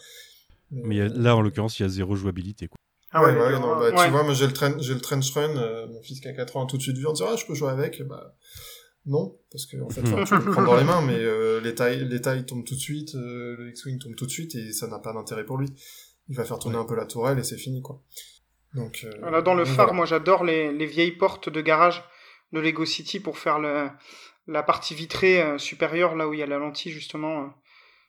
Mais 0.71 1.07
là, 1.09 1.35
en 1.35 1.41
l'occurrence, 1.41 1.79
il 1.79 1.83
y 1.83 1.85
a 1.85 1.89
zéro 1.89 2.15
jouabilité. 2.15 2.67
Quoi. 2.67 2.77
Ah 3.17 3.23
ouais, 3.23 3.31
ouais, 3.31 3.59
non, 3.59 3.79
bah, 3.79 3.91
tu 3.91 4.11
vois, 4.11 4.23
moi 4.23 4.33
j'ai 4.33 4.45
le, 4.45 4.51
train, 4.51 4.75
j'ai 4.77 4.93
le 4.93 4.99
Trench 4.99 5.31
Run, 5.31 5.55
euh, 5.55 5.87
mon 5.87 6.01
fils 6.01 6.19
qui 6.19 6.27
a 6.27 6.33
4 6.33 6.57
ans 6.57 6.65
tout 6.65 6.75
de 6.75 6.81
suite 6.81 6.97
vu 6.97 7.05
en 7.07 7.13
disant 7.13 7.27
ah 7.31 7.37
je 7.37 7.45
peux 7.45 7.53
jouer 7.53 7.69
avec, 7.69 8.01
bah 8.03 8.35
non, 9.05 9.37
parce 9.49 9.65
que 9.65 9.77
en 9.77 9.89
fait 9.89 10.01
tu 10.03 10.09
peux 10.11 10.19
le 10.19 10.51
prendre 10.51 10.67
dans 10.67 10.75
les 10.75 10.83
mains, 10.83 11.01
mais 11.01 11.17
euh, 11.17 11.61
les 11.61 11.73
tailles, 11.73 12.03
les 12.03 12.19
tailles 12.19 12.45
tombent 12.45 12.65
tout 12.65 12.75
de 12.75 12.79
suite, 12.79 13.15
euh, 13.15 13.55
le 13.57 13.69
X-wing 13.69 13.99
tombe 13.99 14.15
tout 14.15 14.25
de 14.25 14.31
suite 14.31 14.55
et 14.55 14.73
ça 14.73 14.87
n'a 14.87 14.99
pas 14.99 15.13
d'intérêt 15.13 15.45
pour 15.45 15.57
lui. 15.57 15.69
Il 16.27 16.35
va 16.35 16.43
faire 16.43 16.59
tourner 16.59 16.75
un 16.75 16.83
peu 16.83 16.95
la 16.95 17.05
tourelle 17.05 17.39
et 17.39 17.43
c'est 17.43 17.57
fini 17.57 17.81
quoi. 17.81 18.01
Donc 18.73 19.07
voilà, 19.21 19.41
dans 19.41 19.53
le 19.53 19.63
phare, 19.63 19.93
moi 19.93 20.05
j'adore 20.05 20.43
les, 20.43 20.73
les 20.73 20.85
vieilles 20.85 21.15
portes 21.15 21.47
de 21.47 21.61
garage 21.61 22.03
de 22.55 22.61
Lego 22.61 22.85
City 22.85 23.19
pour 23.19 23.37
faire 23.37 23.59
le, 23.59 23.89
la 24.47 24.63
partie 24.63 24.95
vitrée 24.95 25.43
supérieure 25.59 26.15
là 26.15 26.27
où 26.27 26.33
il 26.33 26.39
y 26.39 26.43
a 26.43 26.47
la 26.47 26.57
lentille 26.57 26.91
justement. 26.91 27.53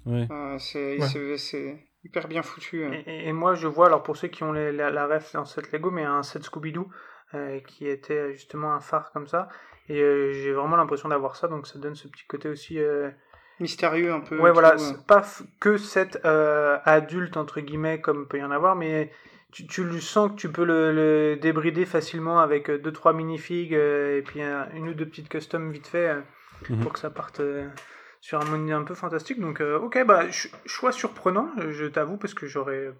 Ouais. 0.06 0.26
c'est, 0.58 0.98
c'est 1.36 1.86
hyper 2.06 2.28
bien 2.28 2.42
foutu. 2.42 2.84
Et, 3.06 3.32
moi, 3.32 3.54
je 3.54 3.66
vois, 3.66 3.86
alors 3.86 4.02
pour 4.02 4.16
ceux 4.16 4.28
qui 4.28 4.44
ont 4.44 4.52
la, 4.52 5.06
ref 5.06 5.32
dans 5.32 5.44
cette 5.44 5.72
Lego, 5.72 5.90
mais 5.90 6.04
un 6.04 6.22
set 6.22 6.42
Scooby-Doo 6.42 6.88
euh, 7.34 7.60
qui 7.60 7.88
était 7.88 8.32
justement 8.32 8.72
un 8.72 8.80
phare 8.80 9.10
comme 9.12 9.26
ça. 9.26 9.48
Et 9.88 10.00
euh, 10.00 10.32
j'ai 10.32 10.52
vraiment 10.52 10.76
l'impression 10.76 11.08
d'avoir 11.08 11.36
ça, 11.36 11.48
donc 11.48 11.66
ça 11.66 11.78
donne 11.78 11.96
ce 11.96 12.08
petit 12.08 12.24
côté 12.26 12.48
aussi. 12.48 12.78
Euh, 12.78 13.10
Mystérieux 13.58 14.12
un 14.12 14.20
peu. 14.20 14.38
Ouais, 14.38 14.52
voilà, 14.52 14.76
pas 15.06 15.24
que 15.60 15.76
set 15.76 16.18
adulte, 16.24 17.36
entre 17.36 17.60
guillemets, 17.60 18.00
comme 18.00 18.28
peut 18.28 18.38
y 18.38 18.44
en 18.44 18.50
avoir, 18.50 18.76
mais 18.76 19.10
tu, 19.52 19.66
tu 19.66 19.84
le 19.84 20.00
sens 20.00 20.32
que 20.32 20.36
tu 20.36 20.50
peux 20.50 20.64
le, 20.64 21.38
débrider 21.40 21.86
facilement 21.86 22.40
avec 22.40 22.68
2-3 22.68 23.14
minifigs 23.14 23.72
et 23.72 24.22
puis 24.24 24.40
une 24.42 24.88
ou 24.88 24.94
deux 24.94 25.06
petites 25.06 25.28
customs 25.28 25.70
vite 25.70 25.86
fait 25.86 26.14
mhm. 26.68 26.80
pour 26.80 26.92
que 26.92 26.98
ça 26.98 27.10
parte 27.10 27.40
sur 28.26 28.40
un 28.40 28.44
monde 28.44 28.68
un 28.70 28.82
peu 28.82 28.94
fantastique. 28.94 29.40
Donc, 29.40 29.60
euh, 29.60 29.78
ok, 29.78 30.04
bah, 30.04 30.24
choix 30.64 30.90
surprenant, 30.90 31.48
je 31.70 31.86
t'avoue, 31.86 32.16
parce 32.16 32.34
que 32.34 32.46
j'aurais. 32.46 32.92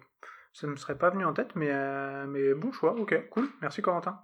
Ça 0.53 0.67
ne 0.67 0.71
me 0.71 0.77
serait 0.77 0.97
pas 0.97 1.09
venu 1.09 1.25
en 1.25 1.33
tête, 1.33 1.49
mais, 1.55 1.69
euh, 1.69 2.25
mais 2.27 2.53
bon 2.53 2.71
choix, 2.71 2.95
ok, 2.97 3.29
cool. 3.29 3.49
Merci 3.61 3.81
Corentin. 3.81 4.19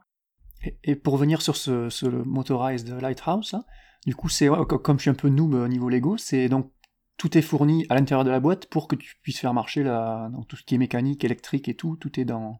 Et, 0.83 0.95
pour 0.95 1.17
venir 1.17 1.41
sur 1.41 1.57
ce, 1.57 1.89
ce 1.89 2.05
Motorized 2.05 3.01
Lighthouse, 3.01 3.53
hein, 3.53 3.65
du 4.05 4.15
coup, 4.15 4.29
c'est 4.29 4.47
comme 4.47 4.97
je 4.97 5.01
suis 5.01 5.09
un 5.09 5.15
peu 5.15 5.27
noob 5.27 5.53
au 5.53 5.67
niveau 5.67 5.89
Lego, 5.89 6.17
c'est 6.17 6.47
donc 6.47 6.71
tout 7.17 7.38
est 7.38 7.41
fourni 7.41 7.86
à 7.89 7.95
l'intérieur 7.95 8.23
de 8.23 8.32
la 8.32 8.39
boîte 8.39 8.65
pour 8.67 8.88
que 8.88 8.95
tu 8.95 9.15
puisses 9.21 9.39
faire 9.39 9.54
marcher 9.54 9.84
la, 9.84 10.30
tout 10.47 10.56
ce 10.56 10.63
qui 10.63 10.76
est 10.76 10.78
mécanique, 10.78 11.23
électrique 11.23 11.69
et 11.69 11.76
tout, 11.76 11.95
tout 11.95 12.19
est 12.19 12.26
dans, 12.26 12.60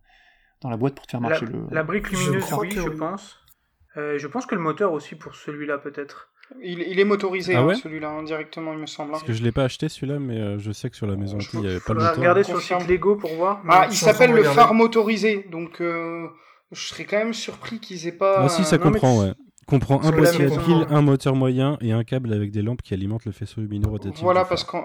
dans 0.62 0.70
la 0.70 0.78
boîte 0.78 0.96
pour 0.96 1.06
te 1.06 1.12
faire 1.12 1.22
marcher 1.22 1.46
le. 1.46 1.66
La 1.72 1.84
brique 1.84 2.10
lumineuse, 2.12 2.52
oui, 2.54 2.72
je 2.72 2.90
pense. 2.90 3.40
Euh, 3.98 4.18
je 4.18 4.28
pense 4.28 4.46
que 4.46 4.56
le 4.56 4.62
moteur 4.62 4.92
aussi 4.94 5.16
pour 5.16 5.36
celui-là 5.36 5.78
peut-être. 5.78 6.30
Il, 6.62 7.00
est 7.00 7.06
motorisé, 7.06 7.56
ah 7.56 7.62
hein, 7.62 7.74
celui-là, 7.74 8.10
indirectement, 8.10 8.72
hein, 8.72 8.76
il 8.76 8.82
me 8.82 8.86
semble. 8.86 9.12
Parce 9.12 9.24
que 9.24 9.34
je 9.34 9.42
l'ai 9.42 9.52
pas 9.52 9.64
acheté 9.64 9.90
celui-là, 9.90 10.20
mais 10.20 10.40
euh, 10.40 10.60
je 10.60 10.72
sais 10.72 10.90
que 10.90 10.96
sur 10.96 11.08
la 11.08 11.16
maison 11.16 11.38
il 11.54 11.60
n'y 11.62 11.68
avait 11.68 11.80
pas 11.80 11.94
le 11.94 12.00
moteur. 12.00 12.18
regarder 12.18 12.44
sur 12.44 12.56
le 12.56 12.62
site 12.62 12.88
Lego 12.88 13.16
pour 13.16 13.34
voir. 13.36 13.64
Ah, 13.68 13.88
il 13.90 13.96
s'appelle 13.96 14.32
le 14.32 14.44
phare 14.44 14.74
motorisé, 14.74 15.48
donc 15.50 15.82
euh, 15.82 16.28
je 16.72 16.82
serais 16.82 17.06
quand 17.06 17.18
même 17.18 17.34
surpris 17.34 17.80
qu'ils 17.80 18.08
aient 18.08 18.12
pas. 18.18 18.44
Ah 18.44 18.50
si, 18.50 18.64
ça 18.66 18.78
comprend, 18.78 19.20
ouais. 19.20 19.34
Comprend 19.68 20.02
un 20.02 20.12
boîtier 20.12 20.46
à 20.46 20.50
pile, 20.60 20.86
un 20.90 21.02
moteur 21.02 21.36
moyen 21.36 21.78
et 21.82 21.92
un 21.92 22.04
câble 22.04 22.34
avec 22.34 22.52
des 22.52 22.62
lampes 22.62 22.82
qui 22.82 22.94
alimentent 22.94 23.26
le 23.26 23.32
faisceau 23.32 23.62
lumineux 23.62 23.90
rotatif. 23.90 24.22
Voilà, 24.22 24.46
parce 24.46 24.64
que 24.64 24.78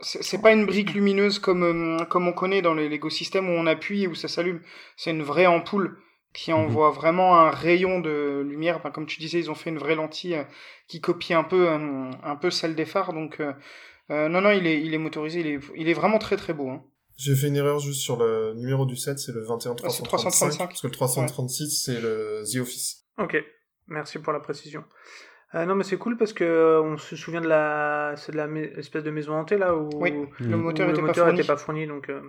c'est 0.00 0.42
pas 0.42 0.52
une 0.52 0.66
brique 0.66 0.92
lumineuse 0.92 1.38
comme, 1.38 1.62
euh, 1.62 2.04
comme 2.04 2.28
on 2.28 2.32
connaît 2.32 2.60
dans 2.60 2.74
l'écosystème 2.74 3.48
où 3.48 3.52
on 3.52 3.66
appuie 3.66 4.02
et 4.02 4.08
où 4.08 4.14
ça 4.14 4.28
s'allume. 4.28 4.60
C'est 4.96 5.10
une 5.10 5.22
vraie 5.22 5.46
ampoule 5.46 5.98
qui 6.36 6.52
mhm. 6.52 6.58
envoie 6.58 6.90
vraiment 6.90 7.40
un 7.40 7.50
rayon 7.50 8.00
de 8.00 8.44
lumière. 8.46 8.80
comme 8.92 9.06
tu 9.06 9.18
disais, 9.18 9.38
ils 9.38 9.50
ont 9.50 9.54
fait 9.54 9.70
une 9.70 9.78
vraie 9.78 9.94
lentille 9.94 10.34
euh, 10.34 10.44
qui 10.86 11.00
copie 11.00 11.32
un 11.32 11.44
peu, 11.44 11.68
euh, 11.68 12.10
un, 12.22 12.36
peu 12.36 12.50
celle 12.50 12.74
des 12.74 12.84
phares. 12.84 13.14
Donc, 13.14 13.40
euh, 13.40 14.28
non, 14.28 14.42
non, 14.42 14.50
il 14.50 14.66
est, 14.66 14.82
il 14.82 14.92
est 14.92 14.98
motorisé. 14.98 15.40
Il 15.40 15.46
est, 15.46 15.60
il 15.76 15.88
est 15.88 15.94
vraiment 15.94 16.18
très, 16.18 16.36
très 16.36 16.52
beau. 16.52 16.68
Hein. 16.68 16.84
J'ai 17.16 17.34
fait 17.34 17.48
une 17.48 17.56
erreur 17.56 17.78
juste 17.78 18.02
sur 18.02 18.18
le 18.18 18.52
numéro 18.54 18.84
du 18.84 18.96
set, 18.96 19.18
c'est 19.18 19.32
le 19.32 19.40
21335. 19.40 20.60
Ah, 20.60 20.66
parce 20.66 20.82
que 20.82 20.86
le 20.86 20.92
336, 20.92 21.82
c'est 21.82 22.00
le 22.00 22.42
The 22.52 22.56
Office. 22.58 23.06
Ok, 23.18 23.36
merci 23.88 24.18
pour 24.18 24.32
la 24.32 24.40
précision. 24.40 24.84
Euh, 25.54 25.64
non, 25.64 25.76
mais 25.76 25.84
c'est 25.84 25.96
cool 25.96 26.16
parce 26.16 26.32
que 26.32 26.44
euh, 26.44 26.82
on 26.82 26.98
se 26.98 27.14
souvient 27.14 27.40
de 27.40 27.46
la, 27.46 28.14
c'est 28.16 28.32
de 28.32 28.36
la 28.36 28.46
espèce 28.78 29.04
de 29.04 29.10
maison 29.10 29.34
hantée 29.34 29.56
là 29.56 29.76
où, 29.76 29.88
oui, 29.94 30.12
le 30.40 30.56
moteur 30.56 30.88
n'était 30.88 31.02
pas, 31.42 31.54
pas, 31.54 31.56
fourni. 31.56 31.86
Donc, 31.86 32.10
euh. 32.10 32.20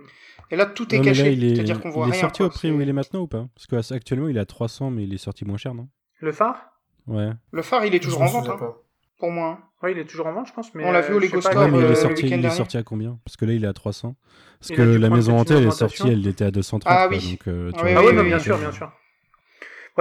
Et 0.50 0.56
là, 0.56 0.66
tout 0.66 0.94
est 0.94 1.00
caché. 1.00 1.36
C'est-à-dire 1.54 1.80
qu'on 1.80 1.90
voit 1.90 2.06
il 2.06 2.14
est 2.14 2.20
sorti 2.20 2.42
au 2.42 2.48
prix 2.48 2.70
où 2.70 2.80
il 2.80 2.88
est 2.88 2.92
maintenant 2.92 3.20
ou 3.20 3.26
pas? 3.26 3.48
Parce 3.54 3.88
qu'actuellement, 3.88 4.28
il 4.28 4.36
est 4.36 4.40
à 4.40 4.46
300, 4.46 4.90
mais 4.90 5.04
il 5.04 5.12
est 5.12 5.18
sorti 5.18 5.44
moins 5.44 5.56
cher, 5.56 5.74
non? 5.74 5.88
Le 6.20 6.32
phare? 6.32 6.72
Ouais. 7.06 7.30
Le 7.50 7.62
phare, 7.62 7.84
il 7.86 7.94
est 7.94 8.00
toujours 8.00 8.22
en 8.22 8.26
vente, 8.26 8.48
hein, 8.48 8.74
pour 9.18 9.30
moi. 9.30 9.48
Hein. 9.48 9.64
Oui, 9.82 9.92
il 9.92 9.98
est 9.98 10.04
toujours 10.04 10.26
en 10.26 10.32
vente, 10.32 10.48
je 10.48 10.52
pense. 10.52 10.74
Mais 10.74 10.84
on 10.84 10.92
l'a 10.92 11.00
vu 11.00 11.14
au 11.14 11.18
Lego 11.18 11.40
Store. 11.40 11.68
mais 11.68 11.78
il 11.78 11.84
est, 11.84 11.94
sorti, 11.96 12.28
il 12.28 12.44
est 12.44 12.50
sorti 12.50 12.76
à 12.76 12.82
combien? 12.82 13.18
Parce 13.24 13.36
que 13.36 13.44
là, 13.44 13.52
il 13.52 13.64
est 13.64 13.68
à 13.68 13.72
300. 13.72 14.14
Parce 14.60 14.70
que 14.70 14.82
la 14.82 15.10
maison 15.10 15.38
hantée, 15.38 15.54
elle 15.54 15.66
est 15.66 15.70
sortie, 15.72 16.08
elle 16.08 16.26
était 16.26 16.44
à 16.44 16.50
230. 16.50 16.82
Ah 16.86 17.08
oui. 17.10 17.38
donc, 17.44 17.74
ah, 17.76 18.02
oui, 18.04 18.22
bien 18.24 18.38
sûr, 18.38 18.56
bien 18.58 18.72
sûr. 18.72 18.92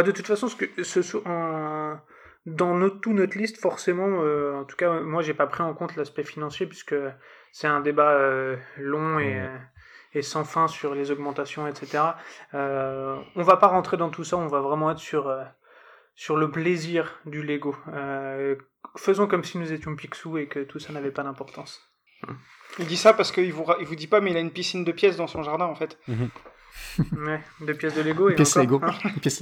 De 0.04 0.12
toute 0.12 0.28
façon, 0.28 0.48
ce 0.48 0.56
que, 0.56 0.84
ce, 0.84 1.02
dans 2.46 2.74
notre, 2.74 3.00
tout 3.02 3.14
notre 3.14 3.38
liste, 3.38 3.60
forcément, 3.60 4.22
euh, 4.24 4.56
en 4.56 4.64
tout 4.64 4.76
cas, 4.76 5.02
moi, 5.02 5.22
j'ai 5.22 5.34
pas 5.34 5.48
pris 5.48 5.64
en 5.64 5.74
compte 5.74 5.96
l'aspect 5.96 6.24
financier 6.24 6.66
puisque 6.66 6.96
c'est 7.52 7.68
un 7.68 7.82
débat 7.82 8.12
euh, 8.12 8.56
long 8.78 9.20
et, 9.20 9.46
et, 10.14 10.22
sans 10.22 10.46
fin 10.46 10.68
sur 10.68 10.96
les 10.96 11.12
augmentations, 11.12 11.68
etc. 11.68 12.04
Euh, 12.54 13.18
on 13.36 13.44
va 13.44 13.58
pas 13.58 13.68
rentrer 13.68 13.98
dans 13.98 14.10
tout 14.10 14.24
ça, 14.24 14.38
on 14.38 14.48
va 14.48 14.62
vraiment 14.62 14.92
être 14.92 15.00
sur, 15.00 15.36
sur 16.16 16.38
le 16.38 16.50
plaisir 16.50 17.20
du 17.26 17.44
Lego. 17.44 17.76
faisons 18.96 19.28
comme 19.28 19.44
si 19.44 19.58
nous 19.58 19.74
étions 19.74 19.96
Picsou 19.96 20.38
et 20.38 20.48
que 20.48 20.60
tout 20.60 20.80
ça 20.80 20.94
n'avait 20.94 21.12
pas 21.12 21.24
d'importance. 21.24 21.82
Il 22.80 22.86
dit 22.86 22.98
ça 22.98 23.14
parce 23.14 23.32
qu'il 23.32 23.52
vous, 23.54 23.66
il 23.80 23.86
vous 23.86 23.96
dit 23.96 24.08
pas, 24.08 24.22
mais 24.22 24.32
il 24.32 24.38
a 24.38 24.40
une 24.40 24.52
piscine 24.52 24.84
de 24.84 24.92
pièces 24.92 25.18
dans 25.18 25.28
son 25.28 25.44
jardin, 25.44 25.66
en 25.66 25.76
fait. 25.76 25.98
Mhm. 26.08 26.30
Ouais, 27.00 27.42
des 27.62 27.74
pièces 27.74 27.96
de 27.96 28.02
Lego. 28.02 28.30
Et 28.30 28.36
pièces 28.36 28.56
Lego. 28.56 28.82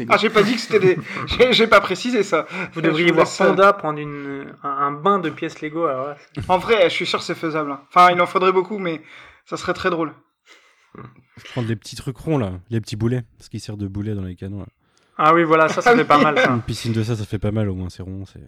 Ah, 0.09 0.17
j'ai 0.17 0.29
pas 0.29 0.43
dit 0.43 0.55
que 0.55 0.59
c'était 0.59 0.79
des. 0.79 0.97
J'ai 1.51 1.67
pas 1.67 1.81
précisé 1.81 2.23
ça. 2.23 2.45
Vous 2.73 2.81
devriez 2.81 3.11
voir 3.11 3.27
Panda 3.37 3.73
prendre 3.73 3.99
une, 3.99 4.53
un, 4.63 4.91
bain 4.91 5.19
de 5.19 5.29
pièces 5.29 5.61
Lego. 5.61 5.85
Alors 5.85 6.15
En 6.47 6.57
vrai, 6.57 6.89
je 6.89 6.95
suis 6.95 7.05
sûr 7.05 7.19
que 7.19 7.25
c'est 7.25 7.35
faisable. 7.35 7.71
Hein. 7.71 7.81
Enfin, 7.89 8.11
il 8.11 8.21
en 8.21 8.25
faudrait 8.25 8.51
beaucoup, 8.51 8.77
mais 8.77 9.01
ça 9.45 9.57
serait 9.57 9.73
très 9.73 9.89
drôle. 9.89 10.13
Prendre 11.51 11.67
les 11.67 11.75
petits 11.75 11.95
trucs 11.95 12.17
ronds 12.17 12.37
là, 12.37 12.53
les 12.69 12.79
petits 12.79 12.95
boulets, 12.95 13.23
ce 13.39 13.49
qui 13.49 13.59
sert 13.59 13.77
de 13.77 13.87
boulet 13.87 14.15
dans 14.15 14.23
les 14.23 14.35
canons. 14.35 14.59
Là. 14.59 14.67
Ah 15.17 15.33
oui, 15.33 15.43
voilà, 15.43 15.67
ça, 15.69 15.81
ça 15.81 15.91
ah 15.91 15.95
fait 15.95 16.05
pas 16.05 16.17
mal. 16.17 16.37
Ça. 16.37 16.49
Une 16.51 16.61
piscine 16.61 16.93
de 16.93 17.03
ça, 17.03 17.15
ça 17.15 17.25
fait 17.25 17.39
pas 17.39 17.51
mal, 17.51 17.69
au 17.69 17.75
moins 17.75 17.89
c'est 17.89 18.03
rond. 18.03 18.25
c'est... 18.25 18.43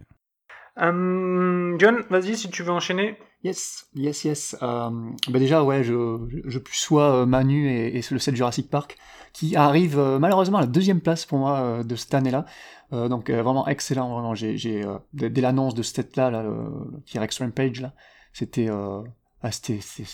Euh, 0.79 1.75
John, 1.79 2.03
vas-y 2.09 2.37
si 2.37 2.49
tu 2.49 2.63
veux 2.63 2.71
enchaîner. 2.71 3.17
Yes, 3.43 3.87
yes, 3.95 4.23
yes. 4.23 4.57
Euh, 4.61 4.89
bah 5.29 5.39
déjà, 5.39 5.63
ouais, 5.63 5.83
je, 5.83 6.17
je, 6.45 6.59
euh, 6.93 7.25
Manu 7.25 7.69
et, 7.69 7.97
et, 7.97 8.01
le 8.11 8.19
set 8.19 8.35
Jurassic 8.35 8.69
Park, 8.69 8.97
qui 9.33 9.55
arrive 9.55 9.99
malheureusement 10.19 10.57
à 10.57 10.61
la 10.61 10.67
deuxième 10.67 11.01
place 11.01 11.25
pour 11.25 11.39
moi 11.39 11.83
de 11.83 11.95
cette 11.95 12.13
année-là. 12.13 12.45
donc 12.91 13.29
vraiment 13.29 13.67
excellent, 13.67 14.11
vraiment. 14.11 14.35
J'ai, 14.35 14.83
dès 15.13 15.41
l'annonce 15.41 15.75
de 15.75 15.83
ce 15.83 15.93
set-là, 15.93 16.31
là, 16.31 16.43
le, 16.43 17.01
T-Rex 17.05 17.39
Rampage, 17.39 17.81
là, 17.81 17.93
c'était 18.33 18.69
ah, 18.69 19.49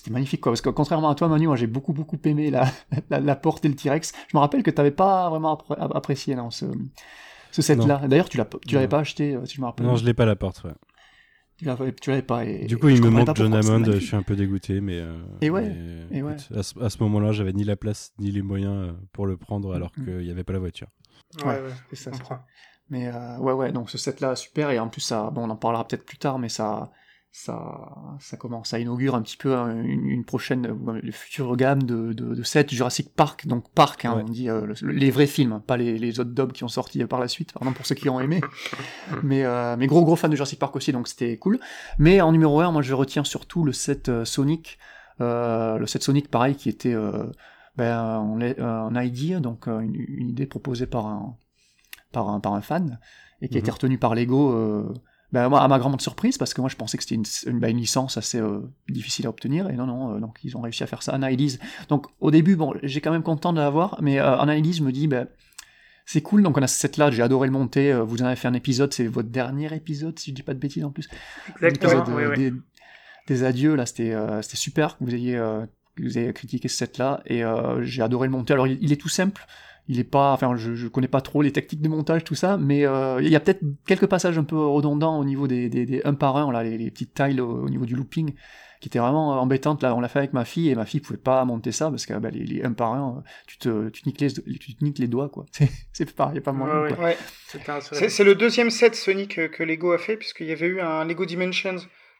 magnifique 0.09 0.41
quoi 0.41 0.51
parce 0.51 0.61
que 0.61 0.69
contrairement 0.69 1.09
à 1.09 1.15
toi 1.15 1.29
Manu 1.29 1.47
j'ai 1.55 1.65
beaucoup 1.65 1.93
beaucoup 1.93 2.19
aimé 2.25 2.51
la, 3.09 3.19
la, 3.19 3.35
porte 3.37 3.63
et 3.63 3.69
le 3.69 3.75
T-Rex 3.75 4.11
je 4.27 4.37
me 4.37 4.41
rappelle 4.41 4.63
que 4.63 4.69
tu 4.69 4.77
n'avais 4.77 4.91
pas 4.91 5.29
vraiment 5.29 5.57
apprécié 5.69 6.35
non, 6.35 6.51
ce, 6.51 6.65
ce 7.53 7.61
set 7.61 7.77
là 7.85 8.01
d'ailleurs 8.07 8.27
tu 8.27 8.37
l'as 8.37 8.47
tu 8.67 8.75
l'avais 8.75 8.87
pas 8.87 8.99
acheté 8.99 9.37
si 9.45 9.55
je 9.55 9.61
me 9.61 9.65
rappelle. 9.65 9.85
Non 9.85 9.95
je 9.95 10.05
l'ai 10.05 10.13
pas 10.13 10.25
la 10.25 10.35
porte 10.35 10.63
ouais. 10.65 10.71
Tu 12.01 12.09
l'avais 12.09 12.21
pas 12.21 12.43
et, 12.43 12.65
du 12.65 12.77
coup 12.77 12.89
il 12.89 13.01
me 13.01 13.09
manque 13.09 13.35
John 13.35 13.53
Hammond 13.53 13.85
je 13.85 13.99
suis 13.99 14.15
un 14.15 14.23
peu 14.23 14.35
dégoûté 14.35 14.81
mais 14.81 14.97
euh, 14.97 15.21
et 15.39 15.49
ouais, 15.49 15.73
et 16.11 16.21
ouais. 16.21 16.35
à 16.55 16.63
ce, 16.63 16.79
à 16.79 16.89
ce 16.89 16.97
moment 17.01 17.19
là 17.19 17.31
j'avais 17.31 17.53
ni 17.53 17.63
la 17.63 17.75
place 17.75 18.11
ni 18.19 18.31
les 18.31 18.41
moyens 18.41 18.89
euh, 18.89 18.91
pour 19.13 19.27
le 19.27 19.37
prendre 19.37 19.73
alors 19.73 19.91
mm. 19.95 20.03
qu'il 20.03 20.17
n'y 20.25 20.31
avait 20.31 20.43
pas 20.43 20.53
la 20.53 20.59
voiture. 20.59 20.87
Ouais, 21.45 21.61
ouais, 21.61 21.69
c'est 21.93 22.13
ça 22.13 22.45
mais 22.89 23.07
euh, 23.07 23.37
ouais 23.37 23.53
ouais 23.53 23.71
donc 23.71 23.89
ce 23.89 23.97
set 23.97 24.19
là 24.19 24.35
super 24.35 24.71
et 24.71 24.79
en 24.79 24.89
plus 24.89 25.01
ça 25.01 25.29
bon 25.31 25.47
on 25.47 25.49
en 25.49 25.55
parlera 25.55 25.87
peut-être 25.87 26.05
plus 26.05 26.17
tard 26.17 26.37
mais 26.37 26.49
ça 26.49 26.91
ça, 27.35 27.89
ça 28.19 28.37
commence, 28.37 28.69
ça 28.69 28.79
inaugure 28.79 29.15
un 29.15 29.23
petit 29.23 29.37
peu 29.37 29.55
hein, 29.55 29.81
une, 29.83 30.23
prochaine, 30.23 30.67
le 31.01 31.11
futur 31.11 31.57
gamme 31.57 31.81
de, 31.81 32.13
de, 32.13 32.35
de 32.35 32.43
set 32.43 32.71
Jurassic 32.71 33.11
Park, 33.15 33.47
donc 33.47 33.71
Park, 33.71 34.05
hein, 34.05 34.23
on 34.23 34.29
dit 34.29 34.51
euh, 34.51 34.71
les 34.83 35.09
vrais 35.09 35.25
films, 35.25 35.59
pas 35.65 35.75
les, 35.75 35.97
les 35.97 36.19
autres 36.19 36.29
dobs 36.29 36.51
qui 36.51 36.63
ont 36.63 36.67
sorti 36.67 37.03
par 37.05 37.19
la 37.19 37.27
suite, 37.27 37.51
pardon 37.51 37.73
pour 37.73 37.87
ceux 37.87 37.95
qui 37.95 38.07
ont 38.07 38.19
aimé, 38.19 38.39
mais, 39.23 39.43
euh, 39.45 39.75
mais 39.79 39.87
gros 39.87 40.05
gros 40.05 40.15
fan 40.15 40.29
de 40.29 40.35
Jurassic 40.35 40.59
Park 40.59 40.75
aussi, 40.75 40.91
donc 40.91 41.07
c'était 41.07 41.35
cool. 41.37 41.59
Mais 41.97 42.21
en 42.21 42.31
numéro 42.31 42.59
1, 42.61 42.71
moi 42.71 42.83
je 42.83 42.93
retiens 42.93 43.23
surtout 43.23 43.63
le 43.63 43.73
set 43.73 44.09
euh, 44.09 44.25
Sonic, 44.25 44.77
le 45.19 45.85
set 45.87 46.03
Sonic 46.03 46.29
pareil 46.29 46.53
qui 46.53 46.69
était 46.69 46.95
ben, 47.77 47.97
en, 48.59 48.95
ID, 48.95 49.39
donc 49.41 49.67
une, 49.67 49.95
une, 49.95 50.29
idée 50.29 50.45
proposée 50.45 50.85
par 50.85 51.07
un, 51.07 51.35
par 52.11 52.29
un, 52.29 52.39
par 52.39 52.53
un 52.53 52.61
fan, 52.61 52.99
et 53.41 53.47
qui 53.49 53.55
a 53.55 53.59
été 53.59 53.71
mhm. 53.71 53.73
retenue 53.73 53.97
par 53.97 54.13
Lego 54.13 54.93
ben, 55.33 55.49
moi, 55.49 55.61
à 55.61 55.67
ma 55.67 55.79
grande 55.79 55.99
surprise, 55.99 56.37
parce 56.37 56.53
que 56.53 56.61
moi 56.61 56.69
je 56.69 56.75
pensais 56.75 56.95
que 56.95 57.03
c'était 57.03 57.15
une, 57.15 57.59
bah, 57.59 57.67
une, 57.67 57.79
licence 57.79 58.17
assez 58.17 58.39
euh, 58.39 58.59
difficile 58.87 59.25
à 59.25 59.29
obtenir, 59.29 59.67
et 59.67 59.73
non, 59.73 59.87
non, 59.87 60.15
euh, 60.15 60.19
donc 60.19 60.37
ils 60.43 60.55
ont 60.55 60.61
réussi 60.61 60.83
à 60.83 60.87
faire 60.87 61.01
ça. 61.01 61.11
Analyse. 61.11 61.59
Donc 61.89 62.05
au 62.19 62.29
début, 62.29 62.55
bon, 62.55 62.75
j'ai 62.83 63.01
quand 63.01 63.11
même 63.11 63.23
content 63.23 63.51
de 63.51 63.59
l'avoir, 63.59 63.97
mais 63.99 64.19
euh, 64.19 64.37
Analyse 64.37 64.79
me 64.81 64.91
dit, 64.91 65.07
ben, 65.07 65.27
c'est 66.05 66.21
cool, 66.21 66.43
donc 66.43 66.55
on 66.55 66.61
a 66.61 66.67
cette 66.67 66.97
là, 66.97 67.09
j'ai 67.09 67.23
adoré 67.23 67.47
le 67.47 67.51
monter, 67.51 67.91
euh, 67.91 68.03
vous 68.03 68.21
en 68.21 68.25
avez 68.25 68.35
fait 68.35 68.47
un 68.47 68.53
épisode, 68.53 68.93
c'est 68.93 69.07
votre 69.07 69.29
dernier 69.29 69.73
épisode, 69.73 70.19
si 70.19 70.29
je 70.29 70.35
dis 70.35 70.43
pas 70.43 70.53
de 70.53 70.59
bêtises 70.59 70.85
en 70.85 70.91
plus. 70.91 71.09
Exactement, 71.49 72.05
oui, 72.15 72.53
Des, 73.25 73.43
adieux, 73.43 73.73
là, 73.73 73.87
c'était 73.87 74.13
super 74.53 74.99
que 74.99 75.03
vous 75.03 75.15
ayez, 75.15 75.41
vous 75.97 76.19
ayez 76.19 76.31
critiqué 76.31 76.67
ce 76.67 76.75
set 76.75 76.99
là, 76.99 77.23
et 77.25 77.41
j'ai 77.81 78.03
adoré 78.03 78.27
le 78.27 78.33
monter. 78.33 78.53
Alors 78.53 78.67
il 78.67 78.91
est 78.91 78.97
tout 78.97 79.09
simple, 79.09 79.47
il 79.87 79.99
est 79.99 80.05
pas, 80.05 80.31
enfin, 80.33 80.55
je, 80.55 80.75
je 80.75 80.87
connais 80.87 81.07
pas 81.07 81.21
trop 81.21 81.41
les 81.41 81.51
techniques 81.51 81.81
de 81.81 81.89
montage, 81.89 82.23
tout 82.23 82.35
ça, 82.35 82.57
mais 82.57 82.85
euh, 82.85 83.21
il 83.21 83.29
y 83.29 83.35
a 83.35 83.39
peut-être 83.39 83.61
quelques 83.85 84.07
passages 84.07 84.37
un 84.37 84.43
peu 84.43 84.57
redondants 84.57 85.19
au 85.19 85.25
niveau 85.25 85.47
des, 85.47 85.67
des, 85.69 85.85
des 85.85 86.01
1 86.03 86.13
par 86.13 86.37
1, 86.37 86.51
là, 86.51 86.63
les, 86.63 86.77
les 86.77 86.89
petites 86.89 87.13
tiles 87.13 87.41
au, 87.41 87.67
niveau 87.69 87.85
du 87.85 87.95
looping, 87.95 88.33
qui 88.79 88.87
étaient 88.87 88.99
vraiment 88.99 89.41
embêtantes. 89.41 89.83
Là, 89.83 89.93
on 89.95 89.99
l'a 89.99 90.07
fait 90.07 90.19
avec 90.19 90.31
ma 90.31 90.45
fille, 90.45 90.69
et 90.69 90.75
ma 90.75 90.85
fille 90.85 91.01
pouvait 91.01 91.19
pas 91.19 91.43
monter 91.43 91.73
ça, 91.73 91.89
parce 91.89 92.05
que 92.05 92.13
bah, 92.13 92.29
les, 92.29 92.45
les 92.45 92.63
1 92.63 92.71
par 92.73 92.93
1, 92.93 93.23
tu 93.45 93.57
te, 93.57 93.89
tu 93.89 94.03
te 94.03 94.09
niques 94.09 94.21
les, 94.21 94.31
tu 94.31 94.75
te 94.75 94.83
niques 94.83 94.99
les 94.99 95.07
doigts, 95.07 95.27
quoi. 95.27 95.45
C'est 95.91 96.15
pas, 96.15 96.31
y 96.33 96.37
a 96.37 96.41
pas 96.41 96.53
moyen. 96.53 96.83
Ouais, 96.83 96.97
ouais. 96.97 97.17
C'est 97.89 98.23
le 98.23 98.35
deuxième 98.35 98.69
set 98.69 98.95
Sonic 98.95 99.51
que 99.51 99.63
Lego 99.63 99.91
a 99.91 99.97
fait, 99.97 100.15
puisqu'il 100.15 100.47
y 100.47 100.53
avait 100.53 100.67
eu 100.67 100.79
un 100.79 101.03
Lego 101.03 101.25
Dimensions 101.25 101.75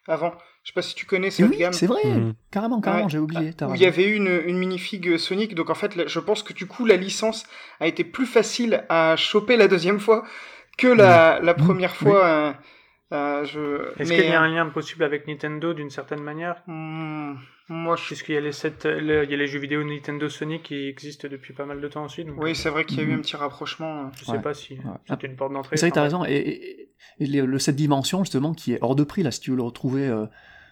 avant. 0.08 0.34
Je 0.64 0.70
sais 0.70 0.74
pas 0.74 0.82
si 0.82 0.96
tu 0.96 1.06
connais 1.06 1.30
cette 1.30 1.50
oui, 1.50 1.58
gamme. 1.58 1.74
C'est 1.74 1.88
vrai, 1.88 2.06
mmh. 2.06 2.36
carrément, 2.50 2.80
carrément, 2.80 3.10
j'ai 3.10 3.20
oublié. 3.20 3.52
Où 3.64 3.76
il 3.76 3.82
y 3.82 3.86
avait 3.86 4.06
eu 4.06 4.16
une, 4.16 4.42
une 4.46 4.58
minifig 4.58 5.18
Sonic, 5.18 5.56
donc 5.56 5.70
en 5.70 5.76
fait, 5.76 6.08
je 6.08 6.20
pense 6.20 6.42
que 6.42 6.54
du 6.54 6.68
coup, 6.68 6.86
la 6.86 6.96
licence 6.96 7.46
a 7.82 7.88
été 7.88 8.06
plus 8.06 8.26
facile 8.26 8.86
à 8.88 9.18
choper 9.18 9.58
la 9.58 9.68
deuxième 9.68 10.00
fois 10.00 10.24
que 10.78 10.88
la, 10.88 11.40
mmh. 11.42 11.46
la 11.46 11.54
première 11.54 11.96
fois. 11.96 12.26
Euh, 12.26 12.54
euh, 13.12 13.46
je... 13.46 14.00
Est-ce 14.02 14.12
qu'il 14.12 14.26
y 14.26 14.32
a 14.32 14.42
un 14.42 14.48
lien 14.48 14.66
possible 14.70 15.04
avec 15.04 15.28
Nintendo 15.28 15.74
d'une 15.74 15.90
certaine 15.90 16.22
manière? 16.22 16.64
Mmh, 16.66 17.36
Moi, 17.70 17.96
je... 17.96 18.06
Puisqu'il 18.06 18.34
y, 18.34 18.38
a 18.38 18.42
les 18.42 18.52
il 18.56 19.30
y 19.32 19.34
a 19.34 19.38
les 19.38 19.48
jeux 19.48 19.60
vidéo 19.60 19.84
Nintendo 19.84 20.30
Sonic 20.30 20.64
qui 20.64 20.88
existent 20.88 21.28
depuis 21.30 21.54
pas 21.54 21.66
mal 21.66 21.80
de 21.80 21.88
temps 21.88 22.06
aussi. 22.06 22.26
oui, 22.38 22.56
c'est 22.56 22.70
vrai 22.70 22.86
qu'il 22.86 23.00
y 23.00 23.02
a 23.02 23.04
eu 23.04 23.14
un 23.14 23.20
petit 23.20 23.36
rapprochement. 23.36 24.10
Je 24.16 24.26
sais 24.26 24.40
pas 24.40 24.54
si 24.54 24.80
c'était 25.08 25.28
une 25.28 25.36
porte 25.36 25.54
d'entrée. 25.54 25.78
C'est 25.78 25.88
vrai, 25.88 25.92
t'as 25.92 26.04
raison. 26.04 26.26
Et, 26.26 26.90
et, 27.20 27.28
le, 27.28 27.60
cette 27.60 27.76
dimension, 27.76 28.24
justement, 28.24 28.54
qui 28.54 28.74
est 28.74 28.80
hors 28.82 28.96
de 28.96 29.04
prix, 29.04 29.24
là, 29.24 29.32
si 29.32 29.42
tu 29.42 29.52
veux 29.52 29.58
le 29.58 29.64
retrouver. 29.64 30.08
Euh, 30.08 30.26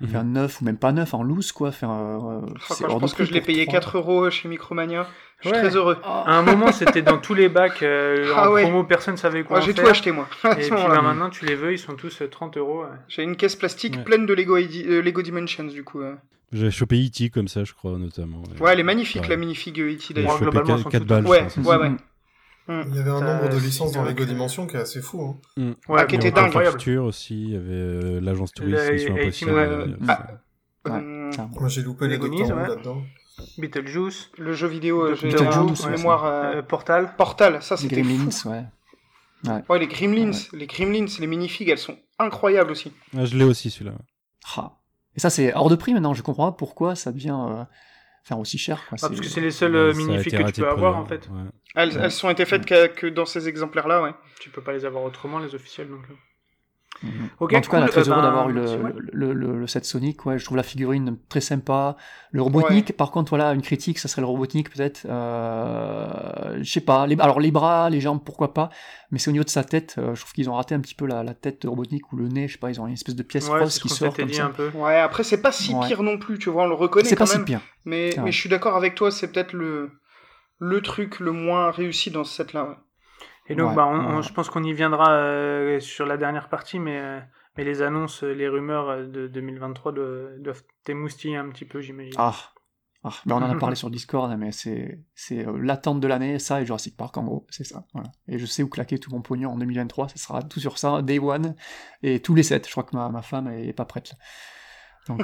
faire 0.07 0.23
mhm. 0.23 0.33
neuf 0.33 0.61
ou 0.61 0.65
même 0.65 0.77
pas 0.77 0.91
neuf 0.91 1.13
en 1.13 1.23
loose 1.23 1.51
quoi 1.51 1.71
faire 1.71 1.91
euh, 1.91 2.41
je 2.69 2.85
pense 2.85 3.13
que 3.13 3.23
je 3.23 3.33
l'ai 3.33 3.41
payé 3.41 3.65
4 3.65 3.97
euros 3.97 4.29
chez 4.29 4.47
Micromania 4.47 5.07
je 5.43 5.49
suis 5.49 5.57
très 5.57 5.75
heureux. 5.75 5.97
À 6.03 6.37
un 6.37 6.43
moment 6.43 6.71
c'était 6.71 7.01
dans 7.01 7.17
tous 7.17 7.33
les 7.33 7.49
bacs 7.49 7.81
euh, 7.81 8.31
ah 8.35 8.51
en 8.51 8.61
promo 8.61 8.83
personne 8.83 9.17
savait 9.17 9.43
quoi 9.43 9.59
j'ai 9.59 9.73
tout 9.73 9.87
acheté 9.87 10.11
moi. 10.11 10.27
Et 10.43 10.61
puis 10.61 10.69
bah, 10.69 11.01
maintenant 11.01 11.31
tu 11.31 11.45
les 11.45 11.55
veux 11.55 11.73
ils 11.73 11.79
sont 11.79 11.95
tous 11.95 12.21
30 12.29 12.57
euh, 12.57 12.59
euros 12.59 12.83
j'ai 13.07 13.23
une 13.23 13.35
caisse 13.35 13.55
plastique 13.55 14.03
pleine 14.03 14.25
de 14.25 14.33
Lego, 14.33 14.57
Lego 14.57 15.21
Dimensions 15.21 15.63
du 15.63 15.83
coup 15.83 16.01
j'ai 16.53 16.69
chopé 16.69 16.97
E.T. 16.97 17.29
comme 17.29 17.47
ça 17.47 17.63
je 17.63 17.73
crois 17.73 17.97
notamment. 17.97 18.43
Ouais 18.59 18.73
elle 18.73 18.81
est 18.81 18.83
magnifique 18.83 19.27
la 19.27 19.37
minifig 19.37 19.79
E.T. 19.79 20.13
d'ailleurs. 20.13 20.39
Globalement 20.39 20.83
4 20.83 21.03
balles 21.05 21.25
ouais 21.25 21.47
ouais 21.57 21.75
ouais 21.75 21.91
Mm. 22.67 22.81
Il 22.87 22.95
y 22.95 22.99
avait 22.99 23.09
un 23.09 23.21
nombre 23.21 23.49
de 23.49 23.57
licences 23.57 23.91
dans 23.91 24.03
Lego 24.03 24.25
Dimension 24.25 24.67
qui 24.67 24.77
est 24.77 24.81
assez 24.81 25.01
fou. 25.01 25.21
Hein. 25.21 25.37
Mm. 25.57 25.91
Ouais, 25.91 26.07
qui 26.07 26.15
était 26.15 26.31
dingue. 26.31 26.55
aussi, 26.99 27.41
il 27.41 27.49
y 27.51 27.55
avait 27.55 27.69
euh, 27.71 28.21
l'agence 28.21 28.51
touriste 28.53 28.91
Mission 28.91 29.15
Impossible. 29.15 29.51
Euh, 29.51 29.97
ah. 30.87 31.47
Moi 31.59 31.67
j'ai 31.67 31.81
loupé 31.81 32.07
les 32.07 32.17
Doctor 32.17 32.55
là-dedans. 32.55 33.03
Beetlejuice, 33.57 34.29
le 34.37 34.53
jeu 34.53 34.67
vidéo, 34.67 35.15
j'ai 35.15 35.35
en 35.37 35.89
mémoire 35.89 36.25
euh, 36.25 36.61
Portal. 36.61 37.15
Portal, 37.17 37.61
ça 37.61 37.77
c'était 37.77 38.03
fou. 38.03 38.49
ouais. 38.49 38.65
Ouais. 39.47 39.63
ouais. 39.69 39.79
les 39.79 39.87
Gremlins, 39.87 40.31
les 40.53 40.67
Gremlins, 40.67 41.07
les 41.19 41.27
minifigs, 41.27 41.69
elles 41.69 41.79
sont 41.79 41.97
incroyables 42.19 42.71
aussi. 42.71 42.91
Ah, 43.17 43.25
je 43.25 43.35
l'ai 43.35 43.43
aussi 43.43 43.71
celui-là. 43.71 43.95
Ah. 44.55 44.73
Et 45.15 45.19
ça 45.19 45.29
c'est 45.29 45.53
hors 45.53 45.69
de 45.69 45.75
prix 45.75 45.93
maintenant, 45.93 46.13
je 46.13 46.21
comprends 46.21 46.51
pas 46.51 46.57
pourquoi 46.57 46.95
ça 46.95 47.11
devient 47.11 47.65
faire 48.23 48.39
aussi 48.39 48.57
cher. 48.57 48.83
Quoi. 48.87 48.97
Ah, 49.01 49.07
parce 49.09 49.19
que 49.19 49.27
c'est 49.27 49.41
les 49.41 49.51
seuls 49.51 49.75
euh, 49.75 49.93
minifigs 49.93 50.37
que 50.37 50.51
tu 50.51 50.61
peux 50.61 50.69
avoir 50.69 50.97
en 50.97 51.05
fait. 51.05 51.29
Elles, 51.75 51.97
elles 51.97 52.11
sont 52.11 52.29
été 52.29 52.45
faites 52.45 52.65
que, 52.65 53.07
dans 53.07 53.25
ces 53.25 53.47
exemplaires-là, 53.47 54.03
ouais. 54.03 54.13
Tu 54.39 54.49
peux 54.49 54.61
pas 54.61 54.73
les 54.73 54.85
avoir 54.85 55.03
autrement, 55.03 55.39
les 55.39 55.55
officiels, 55.55 55.89
donc. 55.89 56.03
Euh. 57.03 57.07
Mhm. 57.07 57.29
en 57.39 57.61
tout 57.61 57.71
cas, 57.71 57.81
on 57.81 57.85
est 57.85 57.89
très 57.89 58.07
heureux 58.07 58.21
ben, 58.21 58.27
d'avoir 58.27 58.49
eu 58.49 58.53
le, 58.53 59.33
le, 59.33 59.59
le, 59.59 59.67
set 59.67 59.85
Sonic. 59.85 60.25
Ouais, 60.25 60.37
je 60.37 60.45
trouve 60.45 60.57
la 60.57 60.63
figurine 60.63 61.17
très 61.29 61.41
sympa. 61.41 61.95
Le 62.31 62.41
Robotnik, 62.41 62.95
par 62.95 63.11
contre, 63.11 63.29
voilà, 63.29 63.53
une 63.53 63.61
critique, 63.61 63.99
ça 63.99 64.07
serait 64.07 64.21
le 64.21 64.27
Robotnik 64.27 64.69
peut-être. 64.69 65.05
Euh, 65.09 66.59
je 66.61 66.71
sais 66.71 66.81
pas. 66.81 67.07
Les, 67.07 67.17
alors 67.19 67.39
les 67.39 67.51
bras, 67.51 67.89
les 67.89 68.01
jambes, 68.01 68.21
pourquoi 68.23 68.53
pas. 68.53 68.69
Mais 69.11 69.19
c'est 69.19 69.29
au 69.29 69.33
niveau 69.33 69.43
de 69.43 69.49
sa 69.49 69.63
tête. 69.63 69.95
Euh, 69.97 70.15
je 70.15 70.21
trouve 70.21 70.33
qu'ils 70.33 70.49
ont 70.49 70.53
raté 70.53 70.75
un 70.75 70.79
petit 70.79 70.95
peu 70.95 71.05
la, 71.05 71.23
la, 71.23 71.33
tête 71.33 71.63
de 71.63 71.67
Robotnik 71.67 72.11
ou 72.13 72.17
le 72.17 72.27
nez. 72.27 72.47
Je 72.47 72.53
sais 72.53 72.59
pas. 72.59 72.69
Ils 72.69 72.79
ont 72.79 72.87
une 72.87 72.93
espèce 72.93 73.15
de 73.15 73.23
pièce 73.23 73.49
rose 73.49 73.79
qui 73.79 73.89
sort 73.89 74.13
comme 74.13 74.31
ça. 74.31 74.45
Un 74.45 74.51
peu. 74.51 74.69
Ouais. 74.75 74.99
Après, 74.99 75.23
c'est 75.23 75.41
pas 75.41 75.51
si 75.51 75.73
pire 75.87 76.03
non 76.03 76.17
plus. 76.17 76.37
Tu 76.37 76.49
vois, 76.49 76.63
on 76.63 76.67
le 76.67 76.75
reconnaît 76.75 77.09
quand 77.09 77.25
pas 77.25 77.33
même. 77.33 77.39
Si 77.39 77.45
pire. 77.45 77.61
Mais 77.85 78.11
mais 78.23 78.31
je 78.31 78.39
suis 78.39 78.49
d'accord 78.49 78.75
avec 78.75 78.95
toi. 78.95 79.11
C'est 79.11 79.31
peut-être 79.31 79.53
le 79.53 79.91
le 80.59 80.81
truc 80.81 81.19
le 81.19 81.31
moins 81.31 81.71
réussi 81.71 82.11
dans 82.11 82.23
ce 82.23 82.35
set 82.35 82.53
là. 82.53 82.77
Et 83.51 83.55
donc, 83.55 83.75
bah, 83.75 84.21
je 84.21 84.31
pense 84.31 84.49
qu'on 84.49 84.63
y 84.63 84.73
viendra 84.73 85.11
euh, 85.11 85.79
sur 85.79 86.05
la 86.05 86.17
dernière 86.17 86.47
partie, 86.47 86.79
mais, 86.79 86.99
euh, 86.99 87.19
mais 87.57 87.63
les 87.63 87.81
annonces, 87.81 88.23
les 88.23 88.47
rumeurs 88.47 88.89
euh, 88.89 89.05
de 89.05 89.27
2023 89.27 89.91
doivent, 89.91 90.63
t'émoustiller 90.83 91.37
un 91.37 91.49
petit 91.49 91.65
peu, 91.65 91.81
j'imagine. 91.81 92.13
Ah, 92.17 92.33
ah 93.03 93.11
ben 93.25 93.35
on 93.35 93.43
en 93.43 93.49
a 93.49 93.55
parlé 93.59 93.75
sur 93.75 93.89
Discord, 93.89 94.33
mais 94.37 94.51
c'est, 94.51 95.03
l'attente 95.59 95.99
de 95.99 96.07
l'année, 96.07 96.39
ça 96.39 96.61
et 96.61 96.65
Jurassic 96.65 96.95
Park 96.95 97.17
en 97.17 97.23
gros, 97.23 97.45
c'est 97.49 97.65
ça. 97.65 97.83
Voilà. 97.93 98.09
Et 98.27 98.37
je 98.37 98.45
sais 98.45 98.63
où 98.63 98.69
claquer 98.69 98.99
tout 98.99 99.11
mon 99.11 99.21
pognon 99.21 99.51
en 99.51 99.57
2023, 99.57 100.09
ce 100.09 100.17
sera 100.17 100.41
tout 100.41 100.59
sur 100.59 100.77
ça, 100.77 101.01
Day 101.01 101.19
One, 101.19 101.55
et 102.03 102.21
tous 102.21 102.35
les 102.35 102.43
sets. 102.43 102.61
Je 102.65 102.71
crois 102.71 102.83
que 102.83 102.95
ma, 102.95 103.09
ma 103.09 103.21
femme 103.21 103.49
est, 103.49 103.73
pas 103.73 103.85
prête. 103.85 104.13
Donc, 105.07 105.23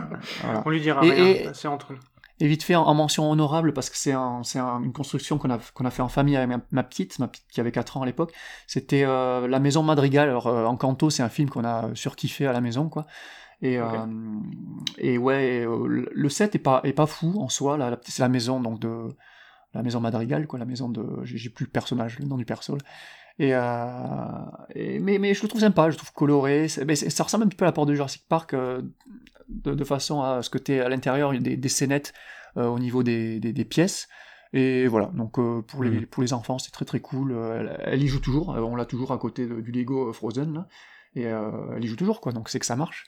On 0.64 0.70
lui 0.70 0.80
dira 0.80 1.00
rien, 1.00 1.52
c'est 1.54 1.68
entre 1.68 1.92
nous. 1.92 2.00
Et 2.40 2.48
vite 2.48 2.64
fait, 2.64 2.74
en, 2.74 2.94
mention 2.94 3.30
honorable, 3.30 3.72
parce 3.72 3.90
que 3.90 3.96
c'est 3.96 4.12
un, 4.12 4.42
un, 4.56 4.82
une 4.82 4.92
construction 4.92 5.38
qu'on 5.38 5.50
a, 5.50 5.58
qu'on 5.72 5.84
a 5.84 5.90
fait 5.90 6.02
en 6.02 6.08
famille 6.08 6.36
avec 6.36 6.58
ma, 6.72 6.82
petite, 6.82 7.18
ma 7.20 7.28
petite 7.28 7.46
qui 7.48 7.60
avait 7.60 7.70
4 7.70 7.96
ans 7.96 8.02
à 8.02 8.06
l'époque, 8.06 8.32
c'était 8.66 9.04
euh, 9.04 9.46
La 9.46 9.60
Maison 9.60 9.84
Madrigal. 9.84 10.28
Alors, 10.28 10.48
euh, 10.48 10.64
en 10.64 10.76
canto, 10.76 11.10
c'est 11.10 11.22
un 11.22 11.28
film 11.28 11.48
qu'on 11.48 11.64
a 11.64 11.94
surkiffé 11.94 12.46
à 12.46 12.52
la 12.52 12.60
maison, 12.60 12.88
quoi. 12.88 13.06
Et, 13.62 13.78
euh, 13.78 13.86
et 14.98 15.16
ouais, 15.16 15.64
le 15.66 16.28
set 16.28 16.56
est 16.56 16.58
pas, 16.58 16.80
est 16.84 16.92
pas 16.92 17.06
fou 17.06 17.34
en 17.38 17.48
soi, 17.48 17.78
là, 17.78 17.98
c'est 18.02 18.20
la 18.20 18.28
maison, 18.28 18.60
donc 18.60 18.80
de, 18.80 19.08
la 19.74 19.82
maison 19.82 20.00
Madrigal, 20.00 20.46
quoi, 20.46 20.58
la 20.58 20.64
maison 20.64 20.88
de, 20.88 21.24
j'ai 21.24 21.50
plus 21.50 21.64
le 21.64 21.70
personnage, 21.70 22.18
le 22.18 22.26
nom 22.26 22.36
du 22.36 22.44
perso. 22.44 22.78
Et, 23.38 23.50
et, 23.50 24.98
mais, 25.00 25.18
mais 25.18 25.34
je 25.34 25.42
le 25.42 25.48
trouve 25.48 25.60
sympa, 25.60 25.90
je 25.90 25.96
le 25.96 25.98
trouve 25.98 26.12
coloré. 26.12 26.66
Mais 26.86 26.94
ça 26.94 27.24
ressemble 27.24 27.44
un 27.44 27.48
petit 27.48 27.56
peu 27.56 27.64
à 27.64 27.68
la 27.68 27.72
porte 27.72 27.88
de 27.88 27.94
Jurassic 27.94 28.24
Park 28.28 28.54
de, 28.54 29.74
de, 29.74 29.84
façon 29.84 30.22
à 30.22 30.42
ce 30.42 30.50
que 30.50 30.58
tu 30.58 30.80
à 30.80 30.88
l'intérieur 30.88 31.32
des, 31.32 31.56
des 31.56 31.68
scénettes 31.68 32.12
au 32.56 32.78
niveau 32.78 33.02
des, 33.02 33.40
des, 33.40 33.64
pièces. 33.64 34.08
Et 34.52 34.86
voilà, 34.86 35.06
donc 35.14 35.32
pour, 35.66 35.82
les, 35.82 35.90
mmh. 35.90 36.06
pour 36.06 36.22
les 36.22 36.32
enfants, 36.32 36.58
c'est 36.60 36.70
très 36.70 36.84
très 36.84 37.00
cool. 37.00 37.36
Elle, 37.84 38.02
y 38.02 38.06
joue 38.06 38.20
toujours, 38.20 38.50
on 38.50 38.76
l'a 38.76 38.84
toujours 38.84 39.10
à 39.12 39.18
côté 39.18 39.46
du 39.46 39.72
Lego 39.72 40.12
Frozen, 40.12 40.66
et 41.16 41.22
elle 41.22 41.84
y 41.84 41.88
joue 41.88 41.96
toujours, 41.96 42.20
quoi, 42.20 42.32
donc 42.32 42.48
c'est 42.48 42.60
que 42.60 42.66
ça 42.66 42.76
marche. 42.76 43.06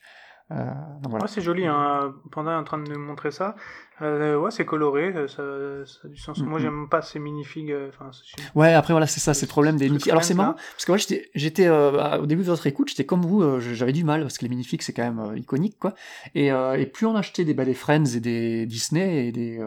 Euh, 0.52 0.64
voilà. 1.08 1.26
c'est 1.26 1.40
joli, 1.40 1.66
hein. 1.66 2.14
Pendant 2.30 2.56
en 2.56 2.62
train 2.62 2.78
de 2.78 2.88
me 2.88 2.96
montrer 2.96 3.32
ça. 3.32 3.56
Euh, 4.02 4.38
ouais, 4.38 4.50
c'est 4.50 4.64
coloré, 4.66 5.12
euh, 5.16 5.26
ça, 5.26 5.42
ça, 5.90 6.00
a 6.04 6.08
du 6.08 6.16
sens. 6.16 6.38
Moi, 6.40 6.60
j'aime 6.60 6.88
pas 6.88 7.02
ces 7.02 7.18
minifigs. 7.18 7.74
Enfin, 7.88 8.10
ouais, 8.54 8.72
après, 8.74 8.92
voilà, 8.92 9.06
c'est 9.06 9.18
ça, 9.18 9.34
c'est 9.34 9.46
le 9.46 9.50
problème 9.50 9.76
des 9.76 9.88
minifigs. 9.88 10.10
Alors, 10.10 10.22
c'est 10.22 10.34
marrant, 10.34 10.52
parce 10.52 10.84
que 10.84 10.92
moi, 10.92 10.98
j'étais, 11.34 11.68
au 11.68 12.26
début 12.26 12.42
de 12.42 12.48
votre 12.48 12.66
écoute, 12.66 12.88
j'étais 12.90 13.06
comme 13.06 13.22
vous, 13.22 13.58
j'avais 13.58 13.92
du 13.92 14.04
mal, 14.04 14.20
parce 14.20 14.38
que 14.38 14.44
les 14.44 14.50
minifigs, 14.50 14.82
c'est 14.82 14.92
quand 14.92 15.02
même 15.10 15.36
iconique, 15.36 15.78
quoi. 15.78 15.94
Et, 16.34 16.48
et, 16.48 16.86
plus 16.86 17.06
on 17.06 17.16
achetait 17.16 17.44
des, 17.44 17.54
bah, 17.54 17.64
des 17.64 17.74
Friends 17.74 18.04
et 18.14 18.20
des 18.20 18.66
Disney 18.66 19.26
et 19.26 19.32
des, 19.32 19.60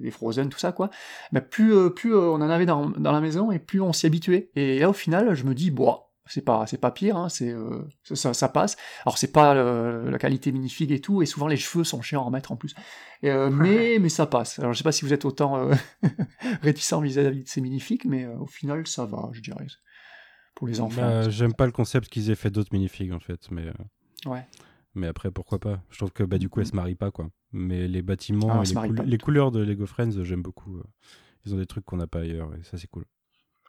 des 0.00 0.10
Frozen, 0.10 0.50
tout 0.50 0.58
ça, 0.58 0.72
quoi, 0.72 0.90
bah, 1.30 1.40
plus, 1.40 1.90
plus 1.94 2.14
on 2.14 2.34
en 2.34 2.50
avait 2.50 2.66
dans, 2.66 2.90
dans 2.90 3.12
la 3.12 3.20
maison 3.20 3.50
et 3.50 3.58
plus 3.58 3.80
on 3.80 3.92
s'y 3.92 4.06
habituait. 4.06 4.50
Et 4.56 4.80
là, 4.80 4.90
au 4.90 4.94
final, 4.94 5.34
je 5.34 5.44
me 5.44 5.54
dis, 5.54 5.70
bon, 5.70 5.98
c'est 6.26 6.44
pas 6.44 6.66
c'est 6.66 6.78
pas 6.78 6.90
pire 6.90 7.16
hein, 7.16 7.28
c'est 7.28 7.50
euh, 7.50 7.82
ça, 8.04 8.32
ça, 8.32 8.48
passe. 8.48 8.76
Alors 9.04 9.18
c'est 9.18 9.32
pas 9.32 9.54
euh, 9.54 10.10
la 10.10 10.18
qualité 10.18 10.52
magnifique 10.52 10.90
et 10.90 11.00
tout 11.00 11.22
et 11.22 11.26
souvent 11.26 11.48
les 11.48 11.56
cheveux 11.56 11.84
sont 11.84 12.00
chiants 12.00 12.22
à 12.22 12.24
remettre 12.24 12.52
en 12.52 12.56
plus. 12.56 12.74
Euh, 13.24 13.50
mais 13.50 13.98
mais 14.00 14.08
ça 14.08 14.26
passe. 14.26 14.58
Alors 14.58 14.72
je 14.72 14.78
sais 14.78 14.84
pas 14.84 14.92
si 14.92 15.04
vous 15.04 15.12
êtes 15.12 15.24
autant 15.24 15.68
réticent 16.62 16.94
vis-à-vis 16.94 17.42
de 17.42 17.48
ces 17.48 17.60
magnifiques 17.60 18.04
mais 18.04 18.26
au 18.26 18.46
final 18.46 18.86
ça 18.86 19.04
va 19.04 19.30
je 19.32 19.40
dirais. 19.40 19.66
Pour 20.54 20.68
les 20.68 20.80
enfants 20.80 21.00
bah, 21.00 21.28
j'aime 21.28 21.54
pas 21.54 21.66
le 21.66 21.72
concept 21.72 22.08
qu'ils 22.08 22.30
aient 22.30 22.36
fait 22.36 22.50
d'autres 22.50 22.72
magnifiques 22.72 23.12
en 23.12 23.20
fait 23.20 23.50
mais 23.50 23.72
ouais. 24.26 24.46
mais 24.94 25.08
après 25.08 25.30
pourquoi 25.30 25.58
pas? 25.58 25.82
Je 25.90 25.98
trouve 25.98 26.12
que 26.12 26.22
bah 26.22 26.38
du 26.38 26.48
coup 26.48 26.60
elles 26.60 26.66
se 26.66 26.76
marient 26.76 26.94
pas 26.94 27.10
quoi. 27.10 27.30
Mais 27.52 27.88
les 27.88 28.02
bâtiments 28.02 28.62
ah, 28.62 28.86
les, 28.86 29.04
les, 29.04 29.18
couleurs 29.18 29.50
de 29.50 29.60
Lego 29.60 29.86
Friends 29.86 30.22
j'aime 30.22 30.42
beaucoup 30.42 30.80
ils 31.44 31.54
ont 31.54 31.58
des 31.58 31.66
trucs 31.66 31.84
qu'on 31.84 31.96
n'a 31.96 32.06
pas 32.06 32.20
ailleurs 32.20 32.54
et 32.54 32.62
ça 32.62 32.78
c'est 32.78 32.86
cool 32.86 33.04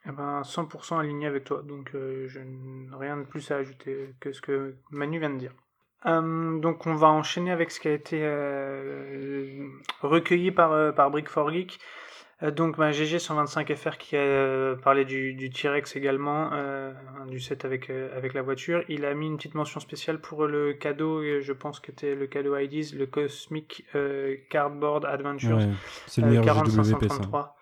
eh 0.05 0.11
ben, 0.11 0.41
100% 0.41 0.99
aligné 0.99 1.27
avec 1.27 1.45
toi, 1.45 1.61
donc 1.63 1.91
euh, 1.95 2.27
je 2.27 2.39
n'ai 2.39 2.87
rien 2.99 3.17
de 3.17 3.23
plus 3.23 3.51
à 3.51 3.57
ajouter 3.57 4.13
que 4.19 4.33
ce 4.33 4.41
que 4.41 4.75
Manu 4.91 5.19
vient 5.19 5.29
de 5.29 5.37
dire. 5.37 5.53
Euh, 6.05 6.59
donc 6.59 6.85
on 6.85 6.95
va 6.95 7.07
enchaîner 7.07 7.51
avec 7.51 7.71
ce 7.71 7.79
qui 7.79 7.87
a 7.87 7.93
été 7.93 8.19
euh, 8.21 9.65
recueilli 10.01 10.51
par, 10.51 10.93
par 10.93 11.09
Brick 11.09 11.29
for 11.29 11.49
Geek. 11.49 11.79
donc 12.53 12.77
bah, 12.77 12.91
GG125FR 12.91 13.95
qui 13.95 14.17
a 14.17 14.75
parlé 14.83 15.05
du, 15.05 15.35
du 15.35 15.49
T-Rex 15.49 15.95
également, 15.95 16.51
du 17.29 17.39
set 17.39 17.63
avec, 17.63 17.89
avec 17.89 18.33
la 18.33 18.41
voiture. 18.41 18.83
Il 18.89 19.05
a 19.05 19.13
mis 19.13 19.27
une 19.27 19.37
petite 19.37 19.55
mention 19.55 19.79
spéciale 19.79 20.19
pour 20.19 20.45
le 20.47 20.73
cadeau, 20.73 21.23
je 21.41 21.53
pense 21.53 21.79
que 21.79 21.93
c'était 21.93 22.15
le 22.15 22.27
cadeau 22.27 22.57
IDs, 22.57 22.93
le 22.93 23.05
Cosmic 23.05 23.85
Cardboard 24.49 25.05
Adventure. 25.05 25.59
c'est 26.07 26.19
le 26.19 26.27
meilleur 26.27 26.43
4533. 26.43 27.55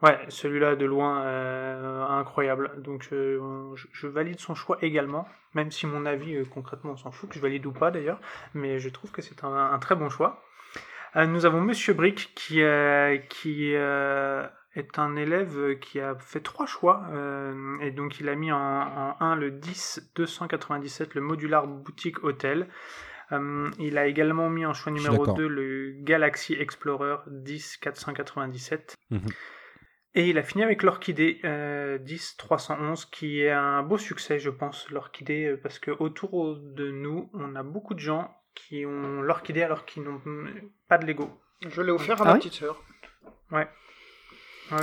Ouais, 0.00 0.16
celui-là 0.28 0.76
de 0.76 0.86
loin 0.86 1.22
euh, 1.22 2.06
incroyable. 2.06 2.70
Donc 2.82 3.08
euh, 3.12 3.74
je, 3.74 4.06
valide 4.06 4.38
son 4.38 4.54
choix 4.54 4.78
également, 4.80 5.26
même 5.54 5.72
si 5.72 5.86
mon 5.86 6.06
avis 6.06 6.36
euh, 6.36 6.44
concrètement 6.44 6.92
on 6.92 6.96
s'en 6.96 7.10
fout, 7.10 7.28
que 7.28 7.34
je 7.34 7.40
valide 7.40 7.66
ou 7.66 7.72
pas 7.72 7.90
d'ailleurs, 7.90 8.20
mais 8.54 8.78
je 8.78 8.88
trouve 8.90 9.10
que 9.10 9.22
c'est 9.22 9.42
un, 9.42 9.78
très 9.80 9.96
bon 9.96 10.08
choix. 10.08 10.44
nous 11.16 11.46
avons 11.46 11.60
Monsieur 11.60 11.94
Brick 11.94 12.32
qui, 12.36 12.60
qui 13.28 13.72
est 13.72 14.98
un 14.98 15.16
élève 15.16 15.78
qui 15.80 15.98
a 15.98 16.14
fait 16.14 16.40
trois 16.40 16.66
choix 16.66 17.02
et 17.80 17.90
donc 17.90 18.20
il 18.20 18.28
a 18.28 18.36
mis 18.36 18.52
en, 18.52 18.58
en 18.58 19.16
1 19.18 19.34
le 19.34 19.50
10 19.50 20.12
297 20.14 21.14
le 21.16 21.22
modular 21.22 21.66
boutique 21.66 22.22
hôtel. 22.22 22.68
il 23.32 23.98
a 23.98 24.06
également 24.06 24.48
mis 24.48 24.64
en 24.64 24.74
choix 24.74 24.92
numéro 24.92 25.26
2 25.26 25.48
le 25.48 25.94
Galaxy 26.04 26.54
Explorer 26.54 27.16
10 27.26 27.78
497. 27.78 28.96
Et 30.14 30.30
il 30.30 30.38
a 30.38 30.42
fini 30.42 30.62
avec 30.62 30.82
l'Orchidée 30.82 31.40
euh, 31.44 31.98
10-311, 31.98 33.08
qui 33.10 33.40
est 33.40 33.50
un 33.50 33.82
beau 33.82 33.98
succès, 33.98 34.38
je 34.38 34.50
pense, 34.50 34.88
l'Orchidée, 34.90 35.44
euh, 35.44 35.60
parce 35.62 35.78
que 35.78 35.90
autour 35.90 36.56
de 36.56 36.90
nous, 36.90 37.30
on 37.34 37.54
a 37.54 37.62
beaucoup 37.62 37.94
de 37.94 38.00
gens 38.00 38.34
qui 38.54 38.86
ont 38.86 39.20
l'Orchidée 39.20 39.62
alors 39.62 39.84
qu'ils 39.84 40.02
n'ont 40.02 40.20
pas 40.88 40.98
de 40.98 41.06
Lego. 41.06 41.30
Je 41.68 41.82
l'ai 41.82 41.92
offert 41.92 42.20
à 42.22 42.24
ma 42.24 42.30
ah 42.32 42.36
petite 42.36 42.54
sœur. 42.54 42.82
Ouais. 43.50 43.68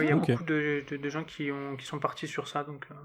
il 0.01 0.07
y 0.07 0.11
a 0.11 0.15
beaucoup 0.15 0.43
de, 0.43 1.09
gens 1.09 1.23
qui, 1.23 1.51
ont, 1.51 1.75
qui 1.75 1.85
sont 1.85 1.99
partis 1.99 2.27
sur 2.27 2.47
ça, 2.47 2.63
donc. 2.63 2.87
Euh... 2.91 2.95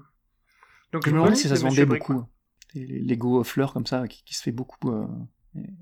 Donc, 0.93 1.05
je 1.05 1.11
me 1.11 1.19
demande 1.19 1.35
si 1.35 1.47
ça 1.47 1.55
se 1.55 1.63
vendait 1.63 1.85
beaucoup. 1.85 2.25
Les 2.73 2.99
Lego 2.99 3.43
fleurs 3.43 3.73
comme 3.73 3.85
ça, 3.85 4.07
qui, 4.07 4.23
qui 4.23 4.33
se 4.33 4.43
fait 4.43 4.51
beaucoup. 4.51 4.91
Euh, 4.91 5.07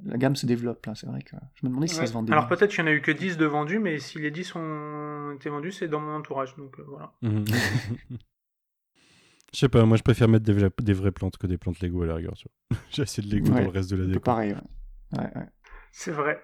la 0.06 0.18
gamme 0.18 0.36
se 0.36 0.46
développe 0.46 0.86
là, 0.86 0.96
c'est 0.96 1.06
vrai 1.06 1.22
que 1.22 1.36
je 1.56 1.66
me 1.66 1.70
demandais 1.70 1.88
si 1.88 1.96
ça 1.96 2.06
se 2.08 2.14
vendait. 2.14 2.32
Alors 2.32 2.48
peut-être 2.48 2.72
qu'il 2.72 2.84
n'y 2.84 2.90
en 2.90 2.94
a 2.94 2.96
eu 2.96 3.02
que 3.02 3.12
10 3.12 3.38
de 3.38 3.46
vendus, 3.46 3.80
mais 3.80 4.00
si 4.00 4.20
les 4.20 4.32
10 4.32 4.56
ont 4.56 5.32
été 5.36 5.50
vendus, 5.50 5.72
c'est 5.72 5.88
dans 5.88 6.00
mon 6.00 6.16
entourage, 6.16 6.56
donc 6.56 6.80
euh, 6.80 6.84
voilà. 6.88 7.14
Mhm. 7.22 7.46
je 9.54 9.60
sais 9.60 9.70
pas, 9.70 9.86
moi 9.86 9.98
je 9.98 10.04
préfère 10.04 10.28
mettre 10.28 10.46
des, 10.46 10.94
vraies 10.94 11.12
plantes 11.12 11.38
que 11.38 11.46
des 11.46 11.58
plantes 11.58 11.80
Lego 11.82 12.02
à 12.02 12.08
la 12.08 12.16
rigueur. 12.16 12.34
J'ai 12.90 13.04
assez 13.04 13.22
de 13.22 13.28
Lego 13.34 13.50
dans 13.50 13.60
le 13.60 13.68
reste 13.68 13.92
de 13.92 13.98
la 13.98 14.06
déco. 14.08 14.20
pareil, 14.22 14.56
ouais. 15.18 15.30
C'est 15.92 16.12
vrai. 16.12 16.42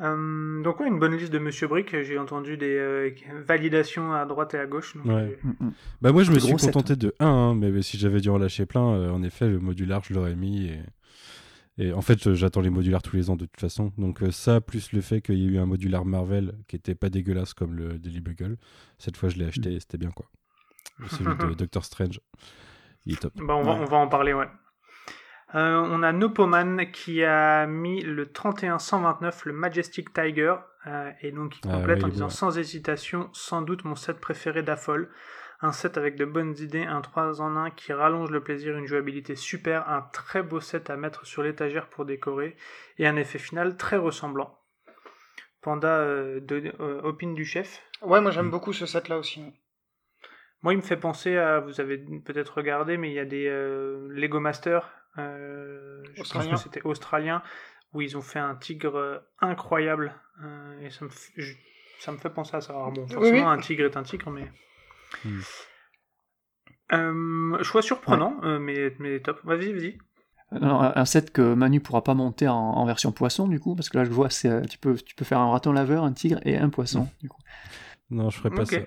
Euh, 0.00 0.62
donc 0.62 0.78
ouais, 0.78 0.86
une 0.86 1.00
bonne 1.00 1.16
liste 1.16 1.32
de 1.32 1.40
Monsieur 1.40 1.66
Brick. 1.66 2.02
J'ai 2.02 2.18
entendu 2.18 2.56
des 2.56 2.76
euh, 2.76 3.10
validations 3.44 4.12
à 4.12 4.26
droite 4.26 4.54
et 4.54 4.58
à 4.58 4.66
gauche. 4.66 4.94
ouais. 5.04 5.38
Mm, 5.42 5.50
mm. 5.58 5.72
Bah 6.00 6.12
moi 6.12 6.22
je 6.22 6.30
me 6.30 6.38
suis 6.38 6.54
contenté 6.54 6.94
de 6.94 7.14
1, 7.18 7.26
hein, 7.26 7.54
mais 7.54 7.70
mais 7.70 7.82
si 7.82 7.98
j'avais 7.98 8.20
dû 8.20 8.28
en 8.28 8.38
lâcher 8.38 8.64
plein, 8.64 8.82
en 8.82 9.22
effet 9.24 9.48
le 9.48 9.58
modular 9.58 10.02
je 10.04 10.14
l'aurais 10.14 10.36
mis 10.36 10.66
et 10.66 10.78
et 11.78 11.92
en 11.92 12.02
fait, 12.02 12.34
j'attends 12.34 12.60
les 12.60 12.70
modulars 12.70 13.02
tous 13.02 13.16
les 13.16 13.30
ans 13.30 13.36
de 13.36 13.46
toute 13.46 13.60
façon. 13.60 13.92
Donc 13.98 14.22
euh, 14.22 14.32
ça, 14.32 14.60
plus 14.60 14.92
le 14.92 15.00
fait 15.00 15.20
qu'il 15.20 15.38
y 15.38 15.44
ait 15.44 15.52
eu 15.52 15.58
un 15.58 15.66
modular 15.66 16.04
Marvel 16.04 16.54
qui 16.66 16.74
était 16.74 16.96
pas 16.96 17.08
dégueulasse 17.08 17.54
comme 17.54 17.74
le 17.74 17.98
Daily 17.98 18.20
Bugle, 18.20 18.56
cette 18.98 19.16
fois 19.16 19.28
je 19.28 19.36
l'ai 19.36 19.46
acheté 19.46 19.72
et 19.74 19.80
c'était 19.80 19.98
bien 19.98 20.10
quoi. 20.10 20.26
Celui 21.06 21.36
de 21.36 21.54
Doctor 21.58 21.84
Strange. 21.84 22.20
Il 23.06 23.14
est 23.14 23.18
top. 23.18 23.32
Bah, 23.36 23.54
on, 23.54 23.62
va, 23.62 23.72
on 23.72 23.84
va 23.84 23.96
en 23.96 24.08
parler, 24.08 24.34
ouais. 24.34 24.48
Euh, 25.54 25.80
on 25.90 26.02
a 26.02 26.12
Nopoman 26.12 26.90
qui 26.90 27.24
a 27.24 27.66
mis 27.66 28.02
le 28.02 28.30
3129, 28.30 29.46
le 29.46 29.52
Majestic 29.54 30.12
Tiger, 30.12 30.56
euh, 30.86 31.10
et 31.22 31.30
donc 31.32 31.58
il 31.58 31.70
ah 31.70 31.76
complète 31.76 32.04
en 32.04 32.08
disant 32.08 32.28
sans 32.28 32.58
hésitation, 32.58 33.30
sans 33.32 33.62
doute 33.62 33.84
mon 33.84 33.94
set 33.94 34.20
préféré 34.20 34.62
d'Affol 34.62 35.08
un 35.60 35.72
set 35.72 35.98
avec 35.98 36.16
de 36.16 36.24
bonnes 36.24 36.56
idées, 36.58 36.84
un 36.84 37.00
3 37.00 37.40
en 37.40 37.56
1 37.56 37.70
qui 37.70 37.92
rallonge 37.92 38.30
le 38.30 38.42
plaisir, 38.42 38.76
une 38.76 38.86
jouabilité 38.86 39.34
super, 39.34 39.88
un 39.88 40.02
très 40.12 40.42
beau 40.42 40.60
set 40.60 40.88
à 40.90 40.96
mettre 40.96 41.26
sur 41.26 41.42
l'étagère 41.42 41.88
pour 41.88 42.04
décorer, 42.04 42.56
et 42.98 43.06
un 43.06 43.16
effet 43.16 43.38
final 43.38 43.76
très 43.76 43.96
ressemblant. 43.96 44.56
Panda 45.60 45.98
euh, 45.98 46.40
de 46.40 46.72
euh, 46.80 47.02
Opine 47.02 47.34
du 47.34 47.44
chef? 47.44 47.82
Ouais, 48.02 48.20
moi 48.20 48.30
j'aime 48.30 48.50
beaucoup 48.50 48.72
ce 48.72 48.86
set 48.86 49.08
là 49.08 49.18
aussi. 49.18 49.42
Moi, 50.62 50.72
il 50.72 50.78
me 50.78 50.82
fait 50.82 50.96
penser 50.96 51.36
à, 51.36 51.60
vous 51.60 51.80
avez 51.80 51.98
peut-être 51.98 52.56
regardé, 52.56 52.96
mais 52.96 53.10
il 53.10 53.14
y 53.14 53.20
a 53.20 53.24
des 53.24 53.46
euh, 53.46 54.08
Lego 54.10 54.40
Master, 54.40 54.90
je 55.16 56.32
pense 56.32 56.46
que 56.48 56.56
c'était 56.56 56.82
australien, 56.82 57.42
où 57.92 58.02
ils 58.02 58.16
ont 58.16 58.22
fait 58.22 58.40
un 58.40 58.56
tigre 58.56 59.22
incroyable, 59.40 60.14
et 60.82 60.90
ça 60.90 61.04
me, 61.04 61.10
ça 62.00 62.10
me 62.10 62.18
fait 62.18 62.30
penser 62.30 62.56
à 62.56 62.60
ça. 62.60 62.72
Alors 62.72 62.90
bon, 62.90 63.06
forcément, 63.06 63.50
un 63.50 63.58
tigre 63.58 63.84
est 63.84 63.96
un 63.96 64.02
tigre, 64.02 64.30
mais 64.30 64.50
Hmm. 65.24 65.40
Euh, 66.92 67.62
choix 67.62 67.82
surprenant, 67.82 68.38
euh, 68.44 68.58
mais, 68.58 68.94
mais 68.98 69.20
top. 69.20 69.40
Vas-y, 69.44 69.72
vas-y. 69.72 69.98
un 70.50 71.04
set 71.04 71.32
que 71.32 71.54
Manu 71.54 71.80
pourra 71.80 72.02
pas 72.02 72.14
monter 72.14 72.48
en, 72.48 72.84
version 72.86 73.12
poisson 73.12 73.46
du 73.46 73.60
coup 73.60 73.74
parce 73.74 73.90
que 73.90 73.98
là 73.98 74.04
je 74.04 74.10
vois 74.10 74.30
c'est 74.30 74.66
tu 74.66 74.78
peux 74.78 74.94
tu 74.94 75.14
peux 75.14 75.26
faire 75.26 75.40
un 75.40 75.50
raton 75.50 75.72
laveur, 75.72 76.04
un 76.04 76.12
tigre 76.12 76.40
et 76.44 76.56
un 76.56 76.70
poisson 76.70 77.02
hmm. 77.02 77.22
du 77.22 77.28
coup. 77.28 77.42
Non, 78.10 78.30
je 78.30 78.38
ferai 78.38 78.50
pas 78.50 78.64
ça. 78.64 78.78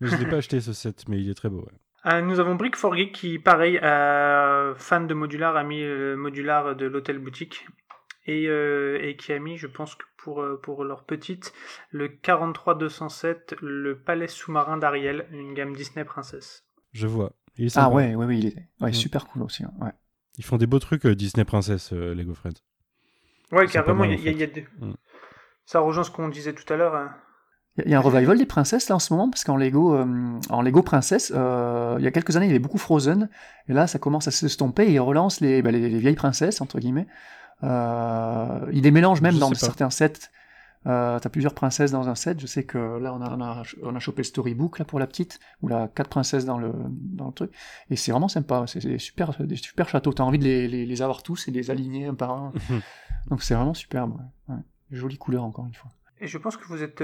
Mais 0.00 0.08
je 0.08 0.16
l'ai 0.16 0.28
pas 0.28 0.36
acheté 0.36 0.60
ce 0.60 0.72
set, 0.72 1.08
mais 1.08 1.20
il 1.20 1.30
est 1.30 1.34
très 1.34 1.48
beau. 1.48 1.66
Euh, 2.04 2.20
nous 2.20 2.38
avons 2.38 2.54
Brick 2.54 2.76
for 2.76 2.94
Geek 2.94 3.10
qui, 3.10 3.40
pareil, 3.40 3.80
fan 3.80 5.08
de 5.08 5.14
modular, 5.14 5.56
a 5.56 5.64
mis 5.64 5.80
le 5.80 6.14
modular 6.14 6.76
de 6.76 6.86
l'hôtel 6.86 7.18
boutique 7.18 7.66
et, 8.26 8.44
et, 8.44 9.16
qui 9.16 9.32
a 9.32 9.38
mis, 9.38 9.56
je 9.56 9.66
pense 9.66 9.94
que 9.94 10.04
pour, 10.26 10.42
euh, 10.42 10.60
pour 10.60 10.82
leur 10.82 11.04
petite, 11.04 11.52
le 11.90 12.08
43207, 12.08 13.54
le 13.62 13.96
palais 13.96 14.26
sous-marin 14.26 14.76
d'Ariel, 14.76 15.28
une 15.30 15.54
gamme 15.54 15.76
Disney 15.76 16.04
Princesse. 16.04 16.64
Je 16.92 17.06
vois. 17.06 17.32
ah 17.76 17.88
ouais, 17.88 18.16
ouais, 18.16 18.26
ouais, 18.26 18.36
il 18.36 18.46
est 18.48 18.56
ouais, 18.80 18.90
mm. 18.90 18.94
super 18.94 19.26
cool 19.28 19.42
aussi. 19.44 19.62
Hein, 19.62 19.70
ouais. 19.80 19.92
Ils 20.36 20.44
font 20.44 20.56
des 20.56 20.66
beaux 20.66 20.80
trucs 20.80 21.06
euh, 21.06 21.14
Disney 21.14 21.44
Princesse, 21.44 21.92
euh, 21.92 22.12
Lego 22.12 22.34
Friends. 22.34 22.60
Ouais, 23.52 23.68
carrément, 23.68 24.02
il 24.02 24.20
y, 24.20 24.42
a, 24.42 24.46
des... 24.48 24.66
Mm. 24.80 24.94
Ça 25.64 25.78
rejoint 25.78 26.02
ce 26.02 26.10
qu'on 26.10 26.28
disait 26.28 26.54
tout 26.54 26.70
à 26.72 26.76
l'heure. 26.76 26.96
Hein. 26.96 27.14
Il 27.84 27.88
y 27.88 27.94
a 27.94 27.98
un 27.98 28.02
revival 28.02 28.36
des 28.36 28.46
princesses 28.46 28.88
là 28.88 28.96
en 28.96 28.98
ce 28.98 29.12
moment 29.12 29.30
parce 29.30 29.44
qu'en 29.44 29.56
Lego, 29.56 29.94
en 30.48 30.62
Lego 30.62 30.82
princesse, 30.82 31.28
il 31.28 32.02
y 32.02 32.06
a 32.06 32.10
quelques 32.10 32.34
années 32.34 32.46
il 32.46 32.48
y 32.48 32.52
avait 32.52 32.58
beaucoup 32.58 32.78
Frozen 32.78 33.28
et 33.68 33.74
là 33.74 33.86
ça 33.86 33.98
commence 33.98 34.26
à 34.26 34.30
s'estomper 34.30 34.84
et 34.84 34.92
ils 34.92 34.98
relancent 34.98 35.42
les, 35.42 35.60
bah, 35.60 35.70
les, 35.72 35.98
vieilles 35.98 36.14
princesses 36.14 36.62
entre 36.62 36.78
guillemets. 36.80 37.06
Euh, 37.62 38.70
il 38.72 38.82
les 38.82 38.90
mélange 38.90 39.20
même 39.20 39.38
dans 39.38 39.52
certains 39.54 39.90
sets. 39.90 40.30
Euh, 40.86 41.18
t'as 41.18 41.28
plusieurs 41.30 41.54
princesses 41.54 41.90
dans 41.90 42.08
un 42.08 42.14
set. 42.14 42.38
Je 42.38 42.46
sais 42.46 42.64
que 42.64 42.78
là, 42.78 43.12
on 43.12 43.20
a, 43.20 43.64
on 43.82 43.96
a, 43.96 43.98
chopé 43.98 44.18
le 44.18 44.24
storybook 44.24 44.78
là 44.78 44.84
pour 44.84 45.00
la 45.00 45.06
petite, 45.06 45.40
où 45.62 45.74
a 45.74 45.88
quatre 45.88 46.08
princesses 46.08 46.44
dans 46.44 46.58
le, 46.58 46.72
dans 46.88 47.26
le 47.26 47.32
truc. 47.32 47.50
Et 47.90 47.96
c'est 47.96 48.12
vraiment 48.12 48.28
sympa. 48.28 48.64
C'est 48.68 48.84
des 48.84 48.98
super, 48.98 49.34
des 49.40 49.56
super 49.56 49.88
châteaux. 49.88 50.12
T'as 50.12 50.22
envie 50.22 50.38
de 50.38 50.44
les, 50.44 50.68
les, 50.68 50.86
les, 50.86 51.02
avoir 51.02 51.22
tous 51.22 51.48
et 51.48 51.50
les 51.50 51.70
aligner 51.70 52.06
un 52.06 52.14
par 52.14 52.30
un. 52.30 52.52
Donc 53.30 53.42
c'est 53.42 53.54
vraiment 53.54 53.74
superbe. 53.74 54.20
Ouais. 54.48 54.56
Jolie 54.92 55.18
couleur 55.18 55.42
encore 55.42 55.66
une 55.66 55.74
fois. 55.74 55.90
Et 56.20 56.28
je 56.28 56.38
pense 56.38 56.56
que 56.56 56.64
vous 56.66 56.82
êtes. 56.82 57.02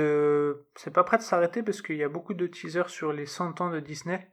c'est 0.77 0.93
pas 0.93 1.03
prêt 1.03 1.19
de 1.19 1.23
s'arrêter 1.23 1.63
parce 1.63 1.83
qu'il 1.83 1.97
y 1.97 2.05
a 2.05 2.09
beaucoup 2.09 2.35
de 2.35 2.47
teasers 2.47 2.89
sur 2.89 3.13
les 3.13 3.27
100 3.27 3.61
ans 3.61 3.71
de 3.71 3.81
Disney. 3.81 4.29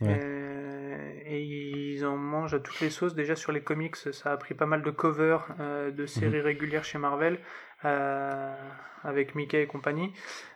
Et 0.00 1.42
ils 1.42 2.04
en 2.04 2.16
mangent 2.16 2.54
à 2.54 2.60
toutes 2.60 2.80
les 2.80 2.90
sauces. 2.90 3.14
Déjà 3.14 3.36
sur 3.36 3.52
les 3.52 3.62
comics, 3.62 3.96
ça 3.96 4.32
a 4.32 4.36
pris 4.36 4.54
pas 4.54 4.66
mal 4.66 4.82
de 4.82 4.90
covers 4.90 5.46
de 5.58 6.06
séries 6.06 6.38
mhm. 6.38 6.44
régulières 6.44 6.84
chez 6.84 6.98
Marvel. 6.98 7.38
Euh, 7.84 8.54
avec 9.02 9.34
Mickey 9.34 9.62
et 9.62 9.66
compagnie. 9.66 10.14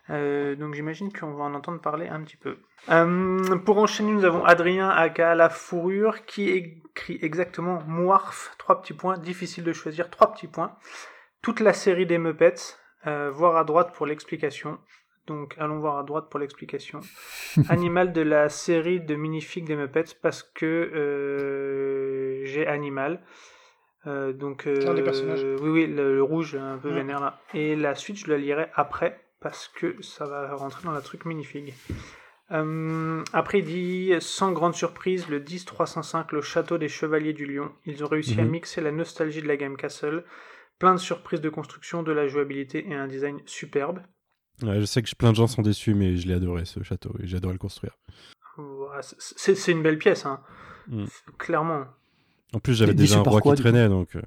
Euh, 0.09 0.57
donc 0.57 0.73
j'imagine 0.73 1.13
qu'on 1.13 1.35
va 1.35 1.45
en 1.45 1.53
entendre 1.53 1.79
parler 1.83 2.09
un 2.09 2.23
petit 2.23 2.39
peu. 2.39 2.57
Euh, 2.89 3.59
pour 3.59 3.77
enchaîner, 3.77 4.13
nous 4.13 4.25
avons 4.25 4.43
Adrien 4.47 4.89
Aka 4.89 5.35
La 5.35 5.51
Fourrure 5.51 6.25
qui 6.25 6.49
écrit 6.49 7.19
exactement 7.21 7.83
Moirf, 7.87 8.55
trois 8.57 8.81
petits 8.81 8.95
points, 8.95 9.19
difficile 9.19 9.65
de 9.65 9.75
choisir, 9.75 10.09
trois 10.09 10.33
petits 10.33 10.47
points. 10.47 10.75
Toute 11.43 11.61
la 11.61 11.75
série 11.75 12.07
des 12.07 12.17
Muppets, 12.17 12.79
voir 13.05 13.59
à 13.59 13.65
droite 13.65 13.93
pour 13.95 14.07
l'explication. 14.07 14.79
Donc 15.29 15.55
allons 15.59 15.79
voir 15.79 15.99
à 15.99 16.03
droite 16.03 16.29
pour 16.29 16.41
l'explication. 16.41 17.01
Animal 17.69 18.13
de 18.13 18.23
la 18.23 18.49
série 18.49 19.01
de 19.01 19.15
minifigs 19.15 19.65
des 19.65 19.77
Muppets 19.77 20.17
parce 20.21 20.43
que 20.43 22.43
j'ai 22.45 22.67
Animal. 22.67 23.21
Euh, 24.07 24.33
donc, 24.33 24.67
un 24.67 24.95
des 24.95 25.03
personnages. 25.03 25.45
Euh, 25.45 25.57
oui, 25.61 25.71
oui, 25.71 25.87
le, 25.87 26.23
rouge, 26.23 26.55
un 26.55 26.79
peu 26.79 26.91
vénère 26.91 27.21
là. 27.21 27.41
Et 27.55 27.77
la 27.77 27.95
suite, 27.95 28.17
je 28.17 28.31
la 28.31 28.39
lirai 28.39 28.69
après, 28.75 29.21
parce 29.41 29.69
que 29.69 30.01
ça 30.03 30.25
va 30.25 30.55
rentrer 30.55 30.85
dans 30.85 30.93
la 30.93 31.01
truc 31.01 31.25
minifig. 31.25 31.75
Euh, 32.51 33.23
après, 33.33 33.59
il 33.59 33.65
dit 33.65 34.15
sans 34.21 34.53
grande 34.53 34.75
surprise, 34.75 35.29
le 35.29 35.41
10-305, 35.41 36.27
le 36.33 36.41
château 36.41 36.79
des 36.79 36.89
chevaliers 36.89 37.35
du 37.35 37.45
lion. 37.45 37.71
Ils 37.85 38.05
ont 38.05 38.09
réussi 38.09 38.41
à 38.41 38.45
mhm. 38.45 38.51
mixer 38.51 38.81
la 38.81 38.93
nostalgie 38.93 39.43
de 39.43 39.49
la 39.49 39.57
Game 39.57 39.77
Castle, 39.77 40.25
plein 40.79 40.95
de 40.95 41.01
surprises 41.01 41.41
de 41.41 41.51
construction, 41.51 42.03
de 42.03 42.13
la 42.13 42.29
jouabilité 42.29 42.89
et 42.89 42.95
un 42.95 43.09
design 43.09 43.41
superbe. 43.45 44.01
Je 44.63 44.85
sais 44.85 45.03
que 45.03 45.15
plein 45.15 45.31
de 45.31 45.37
gens 45.37 45.47
sont 45.47 45.63
déçus, 45.63 45.95
mais 45.95 46.17
je 46.17 46.27
l'ai 46.27 46.35
adoré 46.35 46.65
ce 46.65 46.83
château 46.83 47.15
et 47.23 47.27
j'ai 47.27 47.37
adoré 47.37 47.55
le 47.55 47.59
construire. 47.59 47.97
C'est 49.01 49.73
une 49.73 49.83
belle 49.83 49.99
pièce, 49.99 50.27
hein. 50.27 50.41
Mm. 50.89 51.05
clairement. 51.39 51.85
En 52.55 52.61
plus, 52.61 52.75
j'avais 52.75 52.95
déjà 52.95 53.19
un 53.19 53.23
roi 53.23 53.41
qui 53.41 53.63
traînait, 53.63 53.89
donc. 53.89 54.17
Euh. 54.17 54.23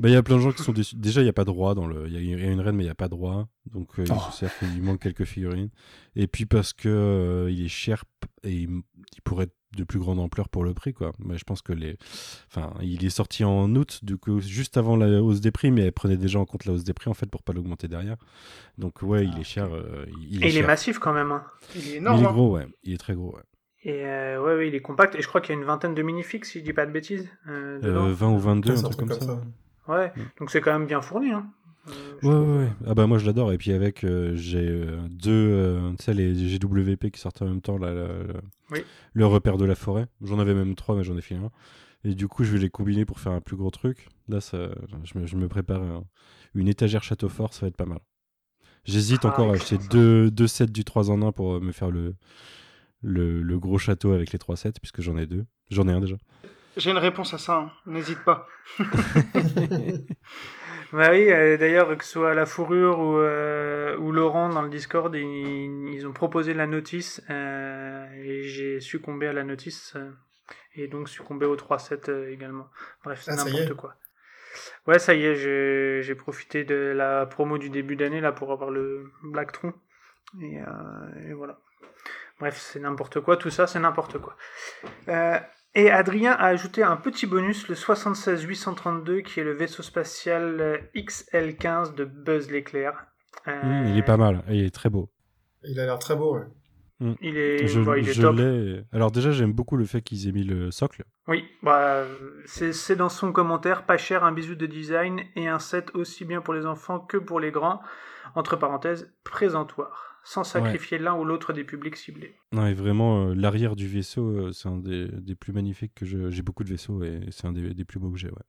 Bah, 0.00 0.08
il 0.08 0.12
y 0.12 0.16
a 0.16 0.22
plein 0.22 0.36
de 0.36 0.40
gens 0.40 0.52
qui 0.52 0.62
sont 0.62 0.72
déçus. 0.72 0.96
Déjà, 0.96 1.20
il 1.20 1.24
n'y 1.24 1.30
a 1.30 1.34
pas 1.34 1.44
de 1.44 1.50
roi 1.50 1.74
dans 1.74 1.86
le. 1.86 2.08
Il 2.08 2.12
y, 2.12 2.34
a 2.34 2.50
une 2.50 2.60
reine, 2.60 2.74
mais 2.74 2.82
il 2.82 2.86
n'y 2.86 2.90
a 2.90 2.96
pas 2.96 3.08
de 3.08 3.14
roi. 3.14 3.48
Donc, 3.70 3.98
euh, 3.98 4.04
oh. 4.10 4.46
il, 4.62 4.82
manque 4.82 5.00
quelques 5.00 5.24
figurines. 5.24 5.70
Et 6.16 6.26
puis 6.26 6.46
parce 6.46 6.72
que 6.72 6.88
euh, 6.88 7.50
il 7.50 7.64
est 7.64 7.68
cher 7.68 8.04
et 8.42 8.52
il, 8.52 8.82
pourrait 9.22 9.44
être 9.44 9.56
de 9.76 9.84
plus 9.84 9.98
grande 9.98 10.20
ampleur 10.20 10.48
pour 10.48 10.64
le 10.64 10.74
prix, 10.74 10.92
quoi. 10.92 11.12
Mais 11.18 11.38
je 11.38 11.44
pense 11.44 11.62
que 11.62 11.72
les. 11.72 11.96
Enfin, 12.48 12.74
il 12.80 13.04
est 13.04 13.10
sorti 13.10 13.44
en 13.44 13.74
août, 13.74 14.00
du 14.02 14.16
coup, 14.16 14.40
juste 14.40 14.76
avant 14.76 14.96
la 14.96 15.22
hausse 15.22 15.40
des 15.40 15.50
prix, 15.50 15.70
mais 15.70 15.82
elle 15.82 15.92
prenait 15.92 16.16
déjà 16.16 16.38
en 16.38 16.44
compte 16.44 16.64
la 16.64 16.72
hausse 16.72 16.84
des 16.84 16.94
prix, 16.94 17.10
en 17.10 17.14
fait, 17.14 17.26
pour 17.26 17.42
pas 17.42 17.52
l'augmenter 17.52 17.88
derrière. 17.88 18.16
Donc, 18.78 19.02
ouais, 19.02 19.26
il 19.26 19.38
est 19.40 19.44
cher. 19.44 19.68
il 20.30 20.42
est 20.42 20.46
et 20.46 20.50
il 20.50 20.56
est 20.58 20.66
massif 20.66 20.98
quand 20.98 21.12
même. 21.12 21.32
Hein. 21.32 21.44
Il 21.74 21.88
est 21.88 21.96
énorme. 21.96 22.18
Il 22.18 22.24
est 22.24 22.26
hein. 22.26 22.32
gros, 22.32 22.54
ouais. 22.54 22.66
Il 22.82 22.94
est 22.94 22.98
très 22.98 23.14
gros, 23.14 23.34
ouais. 23.34 23.42
Et 23.84 24.06
euh, 24.06 24.42
ouais, 24.42 24.56
ouais, 24.56 24.68
il 24.68 24.74
est 24.74 24.80
compact. 24.80 25.14
Et 25.14 25.22
je 25.22 25.28
crois 25.28 25.40
qu'il 25.40 25.54
y 25.54 25.58
a 25.58 25.60
une 25.60 25.66
vingtaine 25.66 25.94
de 25.94 26.02
minifigs, 26.02 26.44
si 26.44 26.60
je 26.60 26.64
dis 26.64 26.72
pas 26.72 26.86
de 26.86 26.90
bêtises. 26.90 27.28
Euh, 27.48 27.78
20 27.82 27.88
euh, 27.88 28.30
ou 28.30 28.38
22, 28.38 28.78
un 28.78 28.82
truc 28.82 28.96
comme 28.96 29.12
ça. 29.12 29.40
Ouais, 29.86 30.10
donc 30.40 30.50
c'est 30.50 30.62
quand 30.62 30.72
même 30.72 30.86
bien 30.86 31.02
fourni. 31.02 31.30
Hein. 31.30 31.46
Euh, 31.88 32.22
ouais, 32.22 32.58
ouais, 32.58 32.72
Ah 32.86 32.94
bah 32.94 33.06
moi 33.06 33.18
je 33.18 33.26
l'adore. 33.26 33.52
Et 33.52 33.58
puis 33.58 33.72
avec, 33.72 34.04
euh, 34.04 34.34
j'ai 34.36 34.86
deux, 35.10 35.78
tu 35.98 36.04
sais, 36.04 36.14
les 36.14 36.32
GWP 36.58 37.10
qui 37.10 37.20
sortent 37.20 37.42
en 37.42 37.46
même 37.46 37.60
temps, 37.60 37.78
là, 37.78 37.92
oui. 38.70 38.80
le 39.12 39.26
repère 39.26 39.56
de 39.56 39.64
la 39.64 39.74
forêt. 39.74 40.06
J'en 40.22 40.38
avais 40.38 40.54
même 40.54 40.74
trois, 40.74 40.96
mais 40.96 41.04
j'en 41.04 41.16
ai 41.16 41.22
fait 41.22 41.34
un. 41.34 41.50
Et 42.04 42.14
du 42.14 42.28
coup, 42.28 42.44
je 42.44 42.52
vais 42.52 42.58
les 42.58 42.70
combiner 42.70 43.04
pour 43.04 43.18
faire 43.18 43.32
un 43.32 43.40
plus 43.40 43.56
gros 43.56 43.70
truc. 43.70 44.08
Là, 44.28 44.40
ça, 44.40 44.68
je, 45.04 45.18
me, 45.18 45.26
je 45.26 45.36
me 45.36 45.48
prépare 45.48 45.80
une 46.54 46.68
étagère 46.68 47.02
château 47.02 47.28
fort, 47.28 47.54
ça 47.54 47.62
va 47.62 47.68
être 47.68 47.76
pas 47.76 47.86
mal. 47.86 48.00
J'hésite 48.84 49.24
ah, 49.24 49.28
encore 49.28 49.50
à 49.50 49.54
acheter 49.54 49.78
deux, 49.90 50.30
deux 50.30 50.46
sets 50.46 50.66
du 50.66 50.84
3 50.84 51.10
en 51.10 51.22
1 51.22 51.32
pour 51.32 51.60
me 51.60 51.72
faire 51.72 51.90
le, 51.90 52.14
le, 53.02 53.58
gros 53.58 53.78
château 53.78 54.12
avec 54.12 54.32
les 54.32 54.38
trois 54.38 54.56
sets, 54.56 54.72
puisque 54.72 55.00
j'en 55.00 55.16
ai 55.16 55.26
deux. 55.26 55.46
J'en 55.70 55.88
ai 55.88 55.92
un 55.92 56.00
déjà. 56.00 56.16
J'ai 56.76 56.90
une 56.90 56.98
réponse 56.98 57.32
à 57.32 57.38
ça, 57.38 57.58
hein. 57.58 57.70
n'hésite 57.86 58.18
pas. 58.24 58.46
bah 60.94 61.10
oui, 61.10 61.28
euh, 61.28 61.56
d'ailleurs, 61.56 61.96
que 61.96 62.04
ce 62.04 62.12
soit 62.12 62.34
la 62.34 62.46
fourrure 62.46 63.00
ou, 63.00 63.18
euh, 63.18 63.96
ou 63.96 64.12
Laurent 64.12 64.48
dans 64.48 64.62
le 64.62 64.68
Discord, 64.68 65.12
ils, 65.12 66.06
ont 66.06 66.12
proposé 66.12 66.54
la 66.54 66.68
notice 66.68 67.20
euh, 67.30 68.06
et 68.14 68.44
j'ai 68.44 68.78
succombé 68.78 69.26
à 69.26 69.32
la 69.32 69.42
notice 69.42 69.96
et 70.76 70.86
donc 70.86 71.08
succombé 71.08 71.46
aux 71.46 71.56
3 71.56 71.80
sets 71.80 72.30
également. 72.30 72.68
Bref, 73.02 73.22
c'est 73.24 73.32
ah, 73.32 73.36
n'importe 73.36 73.74
quoi. 73.74 73.96
Ouais, 74.86 75.00
ça 75.00 75.14
y 75.14 75.24
est, 75.24 75.34
j'ai 75.34 76.14
profité 76.14 76.62
de 76.62 76.92
la 76.94 77.26
promo 77.26 77.58
du 77.58 77.70
début 77.70 77.96
d'année 77.96 78.20
là 78.20 78.30
pour 78.30 78.52
avoir 78.52 78.70
le 78.70 79.10
Blacktron. 79.24 79.74
Et, 80.40 80.60
et 81.28 81.32
voilà. 81.32 81.58
Bref, 82.38 82.56
c'est 82.56 82.78
n'importe 82.78 83.20
quoi, 83.20 83.36
tout 83.36 83.50
ça, 83.50 83.66
c'est 83.66 83.80
n'importe 83.80 84.18
quoi. 84.18 84.36
Euh, 85.76 85.80
et 85.80 85.90
Adrien 85.90 86.32
a 86.32 86.46
ajouté 86.46 86.82
un 86.82 86.96
petit 86.96 87.26
bonus, 87.26 87.68
le 87.68 87.74
76832, 87.74 89.20
qui 89.20 89.40
est 89.40 89.44
le 89.44 89.52
vaisseau 89.52 89.82
spatial 89.82 90.60
euh, 90.60 90.78
XL15 90.94 91.94
de 91.94 92.04
Buzz 92.04 92.50
l'éclair. 92.50 93.06
Euh, 93.48 93.62
mmh, 93.62 93.88
il 93.88 93.98
est 93.98 94.02
pas 94.02 94.16
mal, 94.16 94.44
il 94.48 94.64
est 94.64 94.74
très 94.74 94.90
beau. 94.90 95.10
Il 95.64 95.78
a 95.80 95.86
l'air 95.86 95.98
très 95.98 96.16
beau, 96.16 96.36
ouais. 96.36 96.46
Mmh. 97.00 97.12
Il 97.20 97.36
est, 97.36 97.66
je, 97.66 97.80
il 97.98 98.08
est 98.08 98.20
top. 98.20 98.36
Alors 98.92 99.10
déjà, 99.10 99.32
j'aime 99.32 99.52
beaucoup 99.52 99.76
le 99.76 99.84
fait 99.84 100.00
qu'ils 100.00 100.28
aient 100.28 100.32
mis 100.32 100.44
le 100.44 100.70
socle. 100.70 101.04
Oui, 101.26 101.44
bah, 101.62 102.04
c'est 102.46 102.96
dans 102.96 103.08
son 103.08 103.32
commentaire, 103.32 103.84
pas 103.84 103.96
cher, 103.96 104.22
un 104.22 104.32
bisou 104.32 104.54
de 104.54 104.66
design 104.66 105.20
et 105.34 105.48
un 105.48 105.58
set 105.58 105.90
aussi 105.94 106.24
bien 106.24 106.40
pour 106.40 106.54
les 106.54 106.66
enfants 106.66 107.00
que 107.00 107.16
pour 107.16 107.40
les 107.40 107.50
grands, 107.50 107.80
entre 108.36 108.56
parenthèses, 108.56 109.12
présentoir 109.24 110.13
sans 110.24 110.42
sacrifier 110.42 110.98
l'un 110.98 111.14
ou 111.14 111.24
l'autre 111.24 111.52
des 111.52 111.64
publics 111.64 111.96
ciblés. 111.96 112.34
Non, 112.52 112.66
et 112.66 112.74
vraiment, 112.74 113.28
euh, 113.28 113.34
l'arrière 113.34 113.76
du 113.76 113.86
vaisseau, 113.86 114.26
euh, 114.26 114.52
c'est 114.52 114.68
un 114.68 114.78
des, 114.78 115.06
des, 115.06 115.34
plus 115.34 115.52
magnifiques 115.52 115.94
que 115.94 116.06
j'ai 116.06 116.42
beaucoup 116.42 116.64
de 116.64 116.70
vaisseaux 116.70 117.02
et 117.02 117.20
c'est 117.30 117.46
un 117.46 117.52
des, 117.52 117.74
des, 117.74 117.84
plus 117.84 118.00
beaux 118.00 118.10
que 118.10 118.18
j'ai. 118.18 118.30
Ouais. 118.30 118.42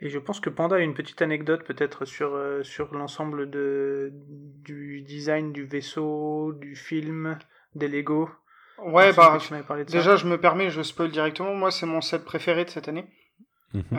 Et 0.00 0.08
je 0.08 0.18
pense 0.18 0.40
que 0.40 0.48
Panda 0.48 0.76
a 0.76 0.78
une 0.78 0.94
petite 0.94 1.20
anecdote 1.20 1.64
peut-être 1.64 2.06
sur, 2.06 2.34
euh, 2.34 2.62
sur 2.62 2.94
l'ensemble 2.94 3.50
de, 3.50 4.10
du 4.10 5.02
design 5.02 5.52
du 5.52 5.64
vaisseau, 5.64 6.54
du 6.54 6.74
film, 6.74 7.38
des 7.74 7.88
Lego. 7.88 8.30
Ouais, 8.82 9.12
bah, 9.12 9.38
déjà, 9.86 10.16
je 10.16 10.26
me 10.26 10.38
permets, 10.38 10.70
je 10.70 10.82
spoil 10.82 11.10
directement. 11.10 11.54
Moi, 11.54 11.70
c'est 11.70 11.86
mon 11.86 12.00
set 12.00 12.24
préféré 12.24 12.64
de 12.64 12.70
cette 12.70 12.88
année. 12.88 13.06
Mhm. 13.74 13.98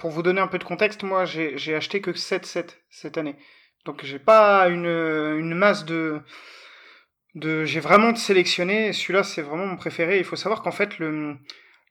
pour 0.00 0.10
vous 0.10 0.22
donner 0.22 0.42
un 0.42 0.48
peu 0.48 0.58
de 0.58 0.64
contexte, 0.64 1.02
moi, 1.02 1.24
j'ai 1.24 1.74
acheté 1.74 2.02
que 2.02 2.12
7 2.12 2.44
sets 2.44 2.66
cette 2.90 3.16
année. 3.16 3.36
Donc 3.84 4.04
j'ai 4.04 4.18
pas 4.18 4.68
une, 4.68 4.86
une 4.86 5.54
masse 5.54 5.84
de, 5.84 6.20
de 7.34 7.64
j'ai 7.64 7.80
vraiment 7.80 8.14
sélectionné. 8.14 8.92
Celui-là, 8.92 9.22
c'est 9.22 9.42
vraiment 9.42 9.66
mon 9.66 9.76
préféré. 9.76 10.18
Il 10.18 10.24
faut 10.24 10.36
savoir 10.36 10.62
qu'en 10.62 10.72
fait, 10.72 10.98
le, 10.98 11.36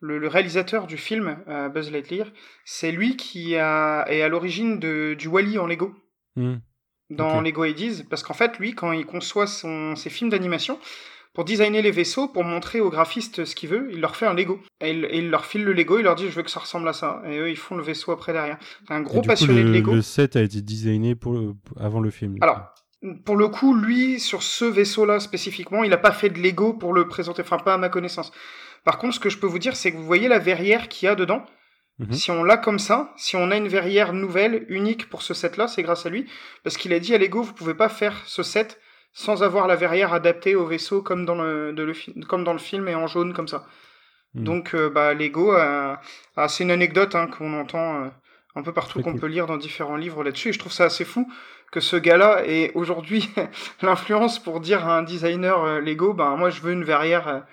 le, 0.01 0.27
réalisateur 0.27 0.87
du 0.87 0.97
film, 0.97 1.37
euh, 1.47 1.69
Buzz 1.69 1.91
Lightyear, 1.91 2.27
c'est 2.65 2.91
lui 2.91 3.17
qui 3.17 3.55
a, 3.55 4.05
est 4.09 4.21
à 4.21 4.29
l'origine 4.29 4.79
du 4.79 5.27
Wally 5.27 5.57
en 5.57 5.67
Lego. 5.67 5.95
Hmm. 6.35 6.57
Dans 7.09 7.39
Lego 7.39 7.63
80 7.63 8.03
parce 8.09 8.21
qu'en 8.21 8.33
fait, 8.33 8.59
lui, 8.59 8.73
quand 8.73 8.91
il 8.91 9.05
conçoit 9.05 9.47
son, 9.47 9.95
ses 9.95 10.09
films 10.09 10.29
d'animation, 10.29 10.77
pour 11.37 11.45
designer 11.45 11.83
les 11.83 11.91
vaisseaux, 11.91 12.27
pour 12.27 12.43
montrer 12.43 12.81
aux 12.81 12.89
graphistes 12.89 13.45
ce 13.45 13.53
qu'il 13.53 13.69
veut, 13.69 13.89
il 13.91 14.01
leur 14.01 14.15
fait 14.15 14.25
un 14.25 14.33
Lego. 14.33 14.59
Et 14.81 14.89
il, 14.89 15.29
leur 15.29 15.45
file 15.45 15.63
le 15.65 15.71
Lego, 15.71 15.99
il 15.99 16.01
leur 16.01 16.15
dit 16.15 16.27
je 16.31 16.35
veux 16.35 16.41
que 16.41 16.49
ça 16.49 16.59
ressemble 16.59 16.87
à 16.87 16.93
ça. 16.93 17.21
Et 17.27 17.37
eux, 17.37 17.51
ils 17.51 17.57
font 17.57 17.75
le 17.75 17.83
vaisseau 17.83 18.11
après 18.11 18.33
derrière. 18.33 18.57
C'est 18.87 18.91
un 18.95 19.01
gros 19.01 19.21
passionné 19.21 19.63
de 19.63 19.69
Lego. 19.69 19.93
Le 19.93 20.01
set 20.01 20.35
a 20.35 20.41
été 20.41 20.61
designé 20.61 21.13
pour 21.13 21.39
avant 21.79 21.99
le 21.99 22.09
film. 22.09 22.37
Alors, 22.41 22.73
pour 23.23 23.35
le 23.35 23.49
coup, 23.49 23.75
lui, 23.75 24.19
sur 24.19 24.41
ce 24.41 24.65
vaisseau-là 24.65 25.19
spécifiquement, 25.19 25.83
il 25.83 25.91
n'a 25.91 25.97
pas 25.97 26.11
fait 26.11 26.31
de 26.31 26.39
Lego 26.39 26.73
pour 26.73 26.91
le 26.91 27.07
présenter, 27.07 27.43
enfin 27.43 27.59
pas 27.59 27.75
à 27.75 27.77
ma 27.77 27.89
connaissance. 27.89 28.31
Par 28.83 28.97
contre, 28.97 29.13
ce 29.13 29.19
que 29.19 29.29
je 29.29 29.37
peux 29.37 29.45
vous 29.45 29.59
dire, 29.59 29.75
c'est 29.75 29.91
que 29.91 29.97
vous 29.97 30.05
voyez 30.05 30.27
la 30.27 30.39
verrière 30.39 30.87
qu'il 30.87 31.05
y 31.05 31.09
a 31.09 31.13
dedans. 31.13 31.45
Mhm. 31.99 32.13
Si 32.13 32.31
on 32.31 32.43
l'a 32.43 32.57
comme 32.57 32.79
ça, 32.79 33.13
si 33.15 33.35
on 33.35 33.51
a 33.51 33.57
une 33.57 33.67
verrière 33.67 34.11
nouvelle, 34.11 34.65
unique 34.69 35.07
pour 35.07 35.21
ce 35.21 35.35
set-là, 35.35 35.67
c'est 35.67 35.83
grâce 35.83 36.07
à 36.07 36.09
lui. 36.09 36.25
Parce 36.63 36.77
qu'il 36.77 36.93
a 36.93 36.99
dit 36.99 37.13
à 37.13 37.19
Lego, 37.19 37.43
vous 37.43 37.53
pouvez 37.53 37.75
pas 37.75 37.89
faire 37.89 38.23
ce 38.25 38.41
set 38.41 38.79
sans 39.17 39.41
avoir 39.41 39.65
la 39.65 39.75
verrière 39.75 40.13
adaptée 40.13 40.53
au 40.53 40.67
vaisseau 40.67 41.01
comme 41.01 41.25
dans 41.25 41.33
le, 41.33 41.73
de 41.73 41.81
le, 41.81 42.23
comme 42.27 42.43
dans 42.43 42.53
le 42.53 42.59
film 42.59 42.87
et 42.87 42.93
en 42.93 43.07
jaune 43.07 43.33
comme 43.33 43.47
ça. 43.47 43.65
Hmm. 44.35 44.43
Donc 44.43 44.75
euh, 44.75 44.91
bah, 44.91 45.15
Lego, 45.15 45.55
euh, 45.55 45.95
c'est 46.47 46.63
une 46.63 46.69
anecdote 46.69 47.15
hein, 47.15 47.25
qu'on 47.25 47.59
entend 47.59 48.03
euh, 48.03 48.07
un 48.53 48.61
peu 48.61 48.73
partout, 48.73 49.01
qu'on 49.01 49.17
peut 49.17 49.25
lire 49.25 49.47
dans 49.47 49.57
différents 49.57 49.95
livres 49.95 50.23
là-dessus. 50.23 50.49
Et 50.49 50.53
je 50.53 50.59
trouve 50.59 50.71
ça 50.71 50.83
assez 50.83 51.03
fou 51.03 51.27
que 51.71 51.79
ce 51.79 51.95
gars-là 51.95 52.45
ait 52.45 52.71
aujourd'hui 52.75 53.27
l'influence 53.81 54.37
pour 54.37 54.59
dire 54.59 54.87
à 54.87 54.99
un 54.99 55.01
designer 55.01 55.81
Lego, 55.81 56.13
bah, 56.13 56.35
moi 56.37 56.51
je 56.51 56.61
veux 56.61 56.73
une 56.73 56.83
verrière, 56.83 57.43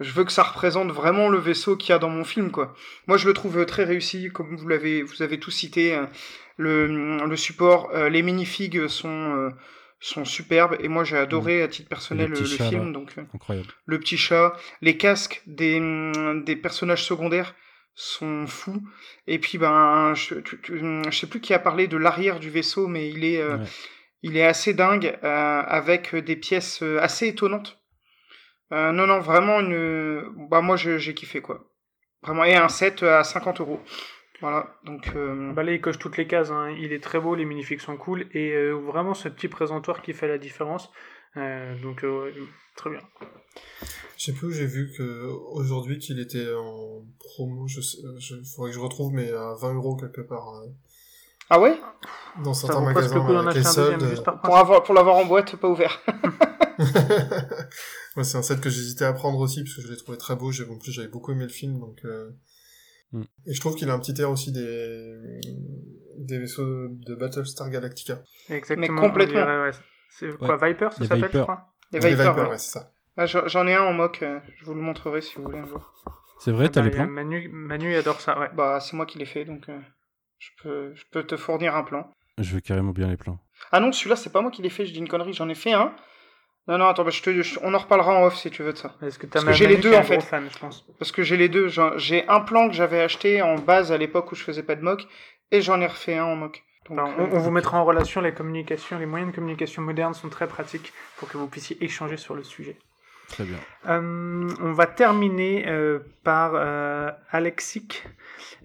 je 0.00 0.12
veux 0.12 0.24
que 0.24 0.32
ça 0.32 0.42
représente 0.42 0.92
vraiment 0.92 1.30
le 1.30 1.38
vaisseau 1.38 1.78
qu'il 1.78 1.90
y 1.90 1.92
a 1.94 1.98
dans 1.98 2.10
mon 2.10 2.24
film. 2.24 2.50
quoi. 2.50 2.74
Moi 3.06 3.16
je 3.16 3.26
le 3.26 3.32
trouve 3.32 3.64
très 3.64 3.84
réussi, 3.84 4.28
comme 4.28 4.54
vous 4.54 4.68
l'avez, 4.68 5.02
vous 5.02 5.22
avez 5.22 5.40
tout 5.40 5.50
cité. 5.50 5.98
le, 6.58 7.24
le 7.24 7.36
support, 7.36 7.90
les 7.94 8.20
minifigs 8.20 8.86
sont 8.86 9.50
sont 10.00 10.24
superbes 10.24 10.76
et 10.80 10.88
moi 10.88 11.04
j'ai 11.04 11.18
adoré 11.18 11.60
mm. 11.60 11.64
à 11.64 11.68
titre 11.68 11.88
personnel 11.88 12.30
le, 12.30 12.44
film 12.44 12.92
donc 12.92 13.12
euh, 13.18 13.22
incroyable. 13.34 13.68
le 13.84 14.00
petit 14.00 14.16
chat 14.16 14.56
les 14.80 14.96
casques 14.96 15.42
des, 15.46 15.78
mm, 15.78 16.44
des 16.44 16.56
personnages 16.56 17.04
secondaires 17.04 17.54
sont 17.94 18.46
fous 18.46 18.82
et 19.26 19.38
puis 19.38 19.58
ben 19.58 20.14
je, 20.14 20.36
je 20.66 21.10
sais 21.10 21.26
plus 21.26 21.40
qui 21.40 21.52
a 21.52 21.58
parlé 21.58 21.86
de 21.86 21.98
l'arrière 21.98 22.40
du 22.40 22.48
vaisseau 22.48 22.86
mais 22.86 23.10
il 23.10 23.24
est 23.24 23.42
euh, 23.42 23.58
il 24.22 24.36
est 24.36 24.44
assez 24.44 24.74
dingue, 24.74 25.18
avec 25.22 26.14
des 26.14 26.36
pièces 26.36 26.82
assez 26.82 27.28
étonnantes. 27.28 27.78
non, 28.70 28.92
non, 29.06 29.18
vraiment 29.20 29.60
une. 29.60 30.48
Bah, 30.50 30.60
moi, 30.60 30.76
j'ai 30.76 31.14
kiffé, 31.14 31.40
quoi. 31.40 31.70
Vraiment, 32.22 32.44
et 32.44 32.54
un 32.54 32.68
set 32.68 33.02
à 33.02 33.24
50 33.24 33.60
euros. 33.60 33.80
Voilà, 34.40 34.74
donc. 34.84 35.12
Euh... 35.14 35.52
Bah 35.52 35.62
là, 35.62 35.72
il 35.72 35.80
coche 35.80 35.98
toutes 35.98 36.16
les 36.16 36.26
cases. 36.26 36.50
Hein. 36.50 36.74
Il 36.78 36.92
est 36.92 37.02
très 37.02 37.20
beau, 37.20 37.34
les 37.34 37.44
minifigs 37.44 37.80
sont 37.80 37.96
cool. 37.96 38.26
Et 38.32 38.52
euh, 38.52 38.72
vraiment, 38.72 39.14
ce 39.14 39.28
petit 39.28 39.48
présentoir 39.48 40.02
qui 40.02 40.12
fait 40.12 40.28
la 40.28 40.38
différence. 40.38 40.90
Euh, 41.36 41.80
donc, 41.82 42.04
euh, 42.04 42.32
très 42.76 42.90
bien. 42.90 43.00
Je 44.16 44.24
sais 44.24 44.32
plus 44.32 44.48
où 44.48 44.50
j'ai 44.50 44.66
vu 44.66 44.90
que 44.96 45.26
aujourd'hui 45.52 45.98
qu'il 45.98 46.18
était 46.20 46.52
en 46.54 47.04
promo. 47.18 47.68
Je, 47.68 47.80
sais, 47.80 47.98
je 48.18 48.36
faudrait 48.54 48.70
que 48.70 48.76
je 48.76 48.80
retrouve, 48.80 49.12
mais 49.12 49.30
à 49.30 49.54
20 49.60 49.74
euros 49.74 49.96
quelque 49.96 50.22
part. 50.22 50.62
Ah 51.50 51.60
ouais? 51.60 51.78
Dans 52.42 52.54
certains 52.54 52.80
magasins. 52.80 53.38
Avec 53.38 53.54
les 53.54 53.62
soldes. 53.62 54.24
Pour, 54.42 54.56
avoir, 54.56 54.82
pour 54.82 54.94
l'avoir 54.94 55.16
en 55.16 55.26
boîte, 55.26 55.56
pas 55.56 55.68
ouvert. 55.68 56.00
ouais, 58.16 58.24
c'est 58.24 58.38
un 58.38 58.42
set 58.42 58.60
que 58.60 58.70
j'hésitais 58.70 59.04
à 59.04 59.12
prendre 59.12 59.38
aussi 59.38 59.62
parce 59.64 59.76
que 59.76 59.82
je 59.82 59.88
l'ai 59.88 59.96
trouvé 59.96 60.16
très 60.16 60.36
beau. 60.36 60.50
En 60.50 60.78
plus, 60.78 60.92
j'avais 60.92 61.08
beaucoup 61.08 61.32
aimé 61.32 61.44
le 61.44 61.50
film, 61.50 61.78
donc. 61.78 62.02
Mm. 63.12 63.22
Et 63.46 63.54
je 63.54 63.60
trouve 63.60 63.74
qu'il 63.74 63.88
a 63.90 63.94
un 63.94 63.98
petit 63.98 64.20
air 64.20 64.30
aussi 64.30 64.52
des, 64.52 65.40
des 66.18 66.38
vaisseaux 66.38 66.88
de 66.88 67.14
Battlestar 67.14 67.70
Galactica. 67.70 68.22
Exactement. 68.48 68.94
Mais 68.94 69.00
complètement. 69.00 69.70
C'est 70.10 70.36
quoi, 70.36 70.56
Viper, 70.56 70.88
ça 70.92 71.04
s'appelle, 71.04 71.30
je 71.32 71.38
crois 71.38 71.72
Les 71.92 72.00
Viper, 72.00 72.34
ouais, 72.48 72.58
c'est 72.58 72.78
ça. 72.78 72.92
Ah, 73.16 73.26
j'en 73.26 73.66
ai 73.66 73.74
un 73.74 73.82
en 73.82 73.92
mock, 73.92 74.22
euh, 74.22 74.40
je 74.56 74.64
vous 74.64 74.74
le 74.74 74.80
montrerai 74.80 75.20
si 75.20 75.36
vous 75.36 75.42
voulez 75.42 75.58
un 75.58 75.66
jour. 75.66 75.92
C'est 76.38 76.52
vrai, 76.52 76.66
ah 76.66 76.68
t'as 76.70 76.80
bah, 76.80 76.88
les 76.88 76.92
plans 76.92 77.06
Manu, 77.06 77.48
Manu 77.52 77.94
adore 77.94 78.20
ça, 78.20 78.38
ouais. 78.38 78.48
Bah, 78.54 78.80
c'est 78.80 78.96
moi 78.96 79.04
qui 79.04 79.18
l'ai 79.18 79.26
fait, 79.26 79.44
donc 79.44 79.68
euh, 79.68 79.78
je, 80.38 80.48
peux, 80.62 80.94
je 80.94 81.04
peux 81.12 81.24
te 81.24 81.36
fournir 81.36 81.76
un 81.76 81.82
plan. 81.82 82.10
Je 82.38 82.54
veux 82.54 82.60
carrément 82.60 82.92
bien 82.92 83.08
les 83.08 83.16
plans. 83.16 83.38
Ah 83.72 83.80
non, 83.80 83.92
celui-là, 83.92 84.16
c'est 84.16 84.30
pas 84.30 84.40
moi 84.40 84.50
qui 84.50 84.62
l'ai 84.62 84.70
fait, 84.70 84.86
je 84.86 84.92
dis 84.92 84.98
une 84.98 85.08
connerie, 85.08 85.32
j'en 85.32 85.48
ai 85.48 85.54
fait 85.54 85.72
un. 85.72 85.94
Non, 86.68 86.78
non, 86.78 86.86
attends, 86.86 87.04
bah, 87.04 87.10
je 87.10 87.22
te, 87.22 87.58
on 87.62 87.74
en 87.74 87.78
reparlera 87.78 88.14
en 88.14 88.24
off 88.24 88.36
si 88.36 88.50
tu 88.50 88.62
veux 88.62 88.72
de 88.72 88.78
ça. 88.78 88.94
Parce 89.00 89.18
que, 89.18 89.26
Parce 89.26 89.44
que 89.44 89.52
j'ai 89.52 89.66
les 89.66 89.76
deux 89.76 89.94
en 89.94 90.02
fait. 90.02 90.20
Fan, 90.20 90.48
je 90.52 90.58
pense. 90.58 90.86
Parce 90.98 91.10
que 91.10 91.22
j'ai 91.22 91.36
les 91.36 91.48
deux. 91.48 91.68
J'ai 91.96 92.28
un 92.28 92.40
plan 92.40 92.68
que 92.68 92.74
j'avais 92.74 93.00
acheté 93.00 93.42
en 93.42 93.56
base 93.56 93.92
à 93.92 93.98
l'époque 93.98 94.30
où 94.32 94.34
je 94.34 94.42
faisais 94.42 94.62
pas 94.62 94.76
de 94.76 94.82
mock, 94.82 95.06
et 95.50 95.62
j'en 95.62 95.80
ai 95.80 95.86
refait 95.86 96.16
un 96.16 96.24
en 96.24 96.36
mock. 96.36 96.62
Donc, 96.88 96.98
on, 97.18 97.22
on, 97.22 97.38
vous 97.38 97.50
mettra 97.50 97.78
en 97.78 97.84
relation 97.84 98.20
les 98.20 98.32
communications, 98.32 98.98
les 98.98 99.06
moyens 99.06 99.30
de 99.30 99.36
communication 99.36 99.82
modernes 99.82 100.14
sont 100.14 100.28
très 100.28 100.48
pratiques 100.48 100.92
pour 101.18 101.28
que 101.28 101.36
vous 101.36 101.46
puissiez 101.46 101.82
échanger 101.84 102.16
sur 102.16 102.34
le 102.34 102.42
sujet. 102.42 102.78
Très 103.30 103.44
bien. 103.44 103.58
Euh, 103.88 104.48
on 104.60 104.72
va 104.72 104.86
terminer 104.86 105.68
euh, 105.68 106.00
par 106.24 106.52
euh, 106.54 107.10
Alexic 107.30 108.04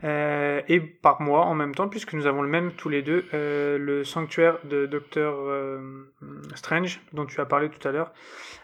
euh, 0.04 0.62
et 0.68 0.80
par 0.80 1.22
moi 1.22 1.46
en 1.46 1.54
même 1.54 1.76
temps, 1.76 1.88
puisque 1.88 2.14
nous 2.14 2.26
avons 2.26 2.42
le 2.42 2.50
même 2.50 2.72
tous 2.74 2.90
les 2.90 3.04
deux, 3.04 3.26
le 3.32 4.04
sanctuaire 4.04 4.58
de 4.64 4.88
Docteur 4.88 5.36
Strange, 6.56 7.00
dont 7.14 7.26
tu 7.26 7.40
as 7.40 7.46
parlé 7.46 7.70
tout 7.70 7.88
à 7.88 7.92
l'heure, 7.92 8.12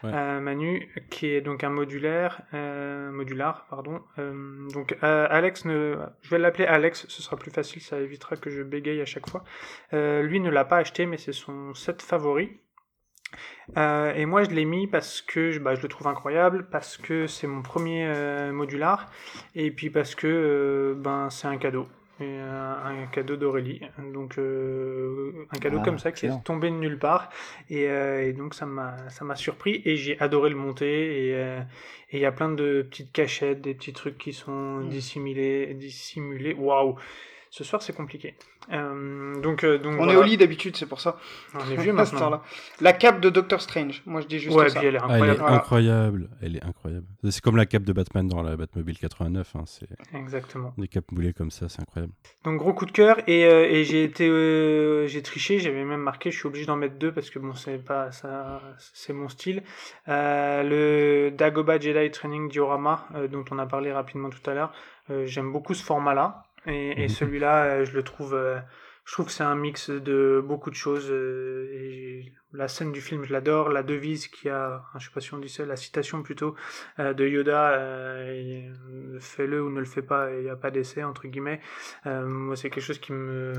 Manu, 0.02 0.92
qui 1.10 1.28
est 1.28 1.40
donc 1.40 1.64
un 1.64 1.70
modulaire, 1.70 2.42
modular, 2.52 3.66
pardon. 3.70 4.02
donc 4.72 4.96
Alex, 5.02 5.64
ne, 5.64 5.96
je 6.22 6.30
vais 6.30 6.38
l'appeler 6.38 6.66
Alex, 6.66 7.06
ce 7.08 7.22
sera 7.22 7.36
plus 7.36 7.50
facile, 7.50 7.80
ça 7.80 7.98
évitera 7.98 8.36
que 8.36 8.50
je 8.50 8.62
bégaye 8.62 9.00
à 9.00 9.06
chaque 9.06 9.28
fois. 9.28 9.44
lui 9.92 10.40
ne 10.40 10.50
l'a 10.50 10.64
pas 10.64 10.78
acheté, 10.78 11.06
mais 11.06 11.16
c'est 11.16 11.32
son 11.32 11.74
set 11.74 12.02
favori. 12.02 12.58
Euh, 13.76 14.12
et 14.14 14.26
moi, 14.26 14.44
je 14.44 14.50
l'ai 14.50 14.64
mis 14.64 14.86
parce 14.86 15.22
que 15.22 15.58
bah, 15.58 15.74
je 15.74 15.82
le 15.82 15.88
trouve 15.88 16.06
incroyable, 16.06 16.66
parce 16.70 16.96
que 16.96 17.26
c'est 17.26 17.46
mon 17.46 17.62
premier 17.62 18.06
euh, 18.06 18.52
modular, 18.52 19.10
et 19.54 19.70
puis 19.70 19.90
parce 19.90 20.14
que 20.14 20.26
euh, 20.26 20.94
ben, 20.96 21.30
c'est 21.30 21.48
un 21.48 21.56
cadeau. 21.56 21.86
Et, 22.20 22.38
un 22.38 23.06
cadeau 23.10 23.36
d'Aurélie. 23.36 23.80
Donc, 24.12 24.38
un 24.38 25.58
cadeau 25.58 25.78
ah, 25.80 25.84
comme 25.84 25.98
ça 25.98 26.12
qui 26.12 26.26
est 26.26 26.44
tombé 26.44 26.70
de 26.70 26.76
nulle 26.76 26.98
part. 26.98 27.30
Et, 27.68 27.84
et 27.84 28.32
donc, 28.32 28.54
ça 28.54 28.64
m'a, 28.64 28.96
ça 29.08 29.24
m'a 29.24 29.34
surpris, 29.34 29.82
et 29.84 29.96
j'ai 29.96 30.20
adoré 30.20 30.50
le 30.50 30.54
monter. 30.54 31.30
Et 31.30 31.62
il 32.12 32.20
y 32.20 32.26
a 32.26 32.30
plein 32.30 32.50
de 32.50 32.82
petites 32.88 33.10
cachettes, 33.10 33.62
des 33.62 33.74
petits 33.74 33.92
trucs 33.92 34.18
qui 34.18 34.32
sont 34.32 34.52
mmh. 34.52 34.88
dissimulés. 34.90 35.74
dissimulés. 35.74 36.54
Waouh! 36.54 36.96
Ce 37.52 37.64
soir, 37.64 37.82
c'est 37.82 37.92
compliqué. 37.94 38.34
Euh, 38.72 39.38
donc, 39.42 39.62
euh, 39.62 39.76
donc, 39.76 39.96
on 40.00 40.08
est 40.08 40.16
au 40.16 40.22
lit 40.22 40.38
d'habitude, 40.38 40.74
c'est 40.74 40.86
pour 40.86 41.02
ça. 41.02 41.18
On 41.52 41.70
est 41.70 41.76
vieux 41.76 41.92
maintenant. 41.92 42.30
là. 42.30 42.42
La 42.80 42.94
cape 42.94 43.20
de 43.20 43.28
Doctor 43.28 43.60
Strange. 43.60 44.02
Moi, 44.06 44.22
je 44.22 44.26
dis 44.26 44.38
juste 44.38 44.56
ouais, 44.56 44.70
ça. 44.70 44.78
Puis 44.78 44.88
elle 44.88 44.94
est 44.94 44.98
incroyable. 44.98 45.28
elle 45.28 45.36
est 45.36 45.54
incroyable. 45.54 46.30
Elle 46.40 46.56
est 46.56 46.64
incroyable. 46.64 47.06
C'est 47.28 47.42
comme 47.42 47.58
la 47.58 47.66
cape 47.66 47.82
de 47.82 47.92
Batman 47.92 48.26
dans 48.26 48.40
la 48.42 48.56
Batmobile 48.56 48.98
89. 48.98 49.54
Hein. 49.54 49.64
C'est 49.66 49.86
exactement. 50.14 50.72
Des 50.78 50.88
capes 50.88 51.12
moulées 51.12 51.34
comme 51.34 51.50
ça, 51.50 51.68
c'est 51.68 51.82
incroyable. 51.82 52.14
Donc 52.44 52.56
gros 52.56 52.72
coup 52.72 52.86
de 52.86 52.90
cœur 52.90 53.18
et, 53.26 53.44
euh, 53.44 53.68
et 53.68 53.84
j'ai 53.84 54.02
été, 54.04 55.06
j'ai 55.08 55.20
triché. 55.22 55.58
J'avais 55.58 55.84
même 55.84 56.00
marqué. 56.00 56.30
Je 56.30 56.38
suis 56.38 56.46
obligé 56.46 56.64
d'en 56.64 56.76
mettre 56.76 56.96
deux 56.96 57.12
parce 57.12 57.28
que 57.28 57.38
bon, 57.38 57.52
c'est 57.52 57.84
pas 57.84 58.12
ça, 58.12 58.62
c'est 58.94 59.12
mon 59.12 59.28
style. 59.28 59.62
le 60.06 61.28
Dagoba 61.28 61.78
Jedi 61.78 62.10
Training 62.12 62.48
Diorama 62.48 63.06
dont 63.30 63.44
on 63.50 63.58
a 63.58 63.66
parlé 63.66 63.92
rapidement 63.92 64.30
tout 64.30 64.48
à 64.48 64.54
l'heure. 64.54 64.72
J'aime 65.26 65.52
beaucoup 65.52 65.74
ce 65.74 65.84
format-là. 65.84 66.44
Et, 66.66 67.02
et 67.02 67.02
mhm. 67.02 67.08
celui-là, 67.08 67.64
euh, 67.64 67.84
je 67.84 67.92
le 67.92 68.02
trouve, 68.02 68.34
euh, 68.34 68.58
je 69.04 69.12
trouve 69.12 69.26
que 69.26 69.32
c'est 69.32 69.42
un 69.42 69.56
mix 69.56 69.90
de 69.90 70.42
beaucoup 70.44 70.70
de 70.70 70.74
choses. 70.74 71.08
Euh, 71.10 71.68
et 71.72 72.32
la 72.52 72.68
scène 72.68 72.92
du 72.92 73.00
film, 73.00 73.24
je 73.24 73.32
l'adore. 73.32 73.68
La 73.68 73.82
devise 73.82 74.28
qui 74.28 74.48
a, 74.48 74.84
je 74.98 75.06
sais 75.06 75.12
pas 75.12 75.20
si 75.20 75.34
on 75.34 75.38
dit 75.38 75.48
ça, 75.48 75.64
la 75.64 75.76
citation 75.76 76.22
plutôt 76.22 76.54
de 76.98 77.26
Yoda, 77.26 77.78
fais-le 79.20 79.62
ou 79.62 79.70
ne 79.70 79.80
le 79.80 79.86
fais 79.86 80.02
pas, 80.02 80.30
il 80.32 80.44
n'y 80.44 80.50
a 80.50 80.56
pas 80.56 80.70
d'essai 80.70 81.02
entre 81.02 81.26
guillemets. 81.26 81.60
moi, 82.04 82.56
c'est 82.56 82.70
quelque 82.70 82.84
chose 82.84 82.98
qui 82.98 83.12
me 83.12 83.54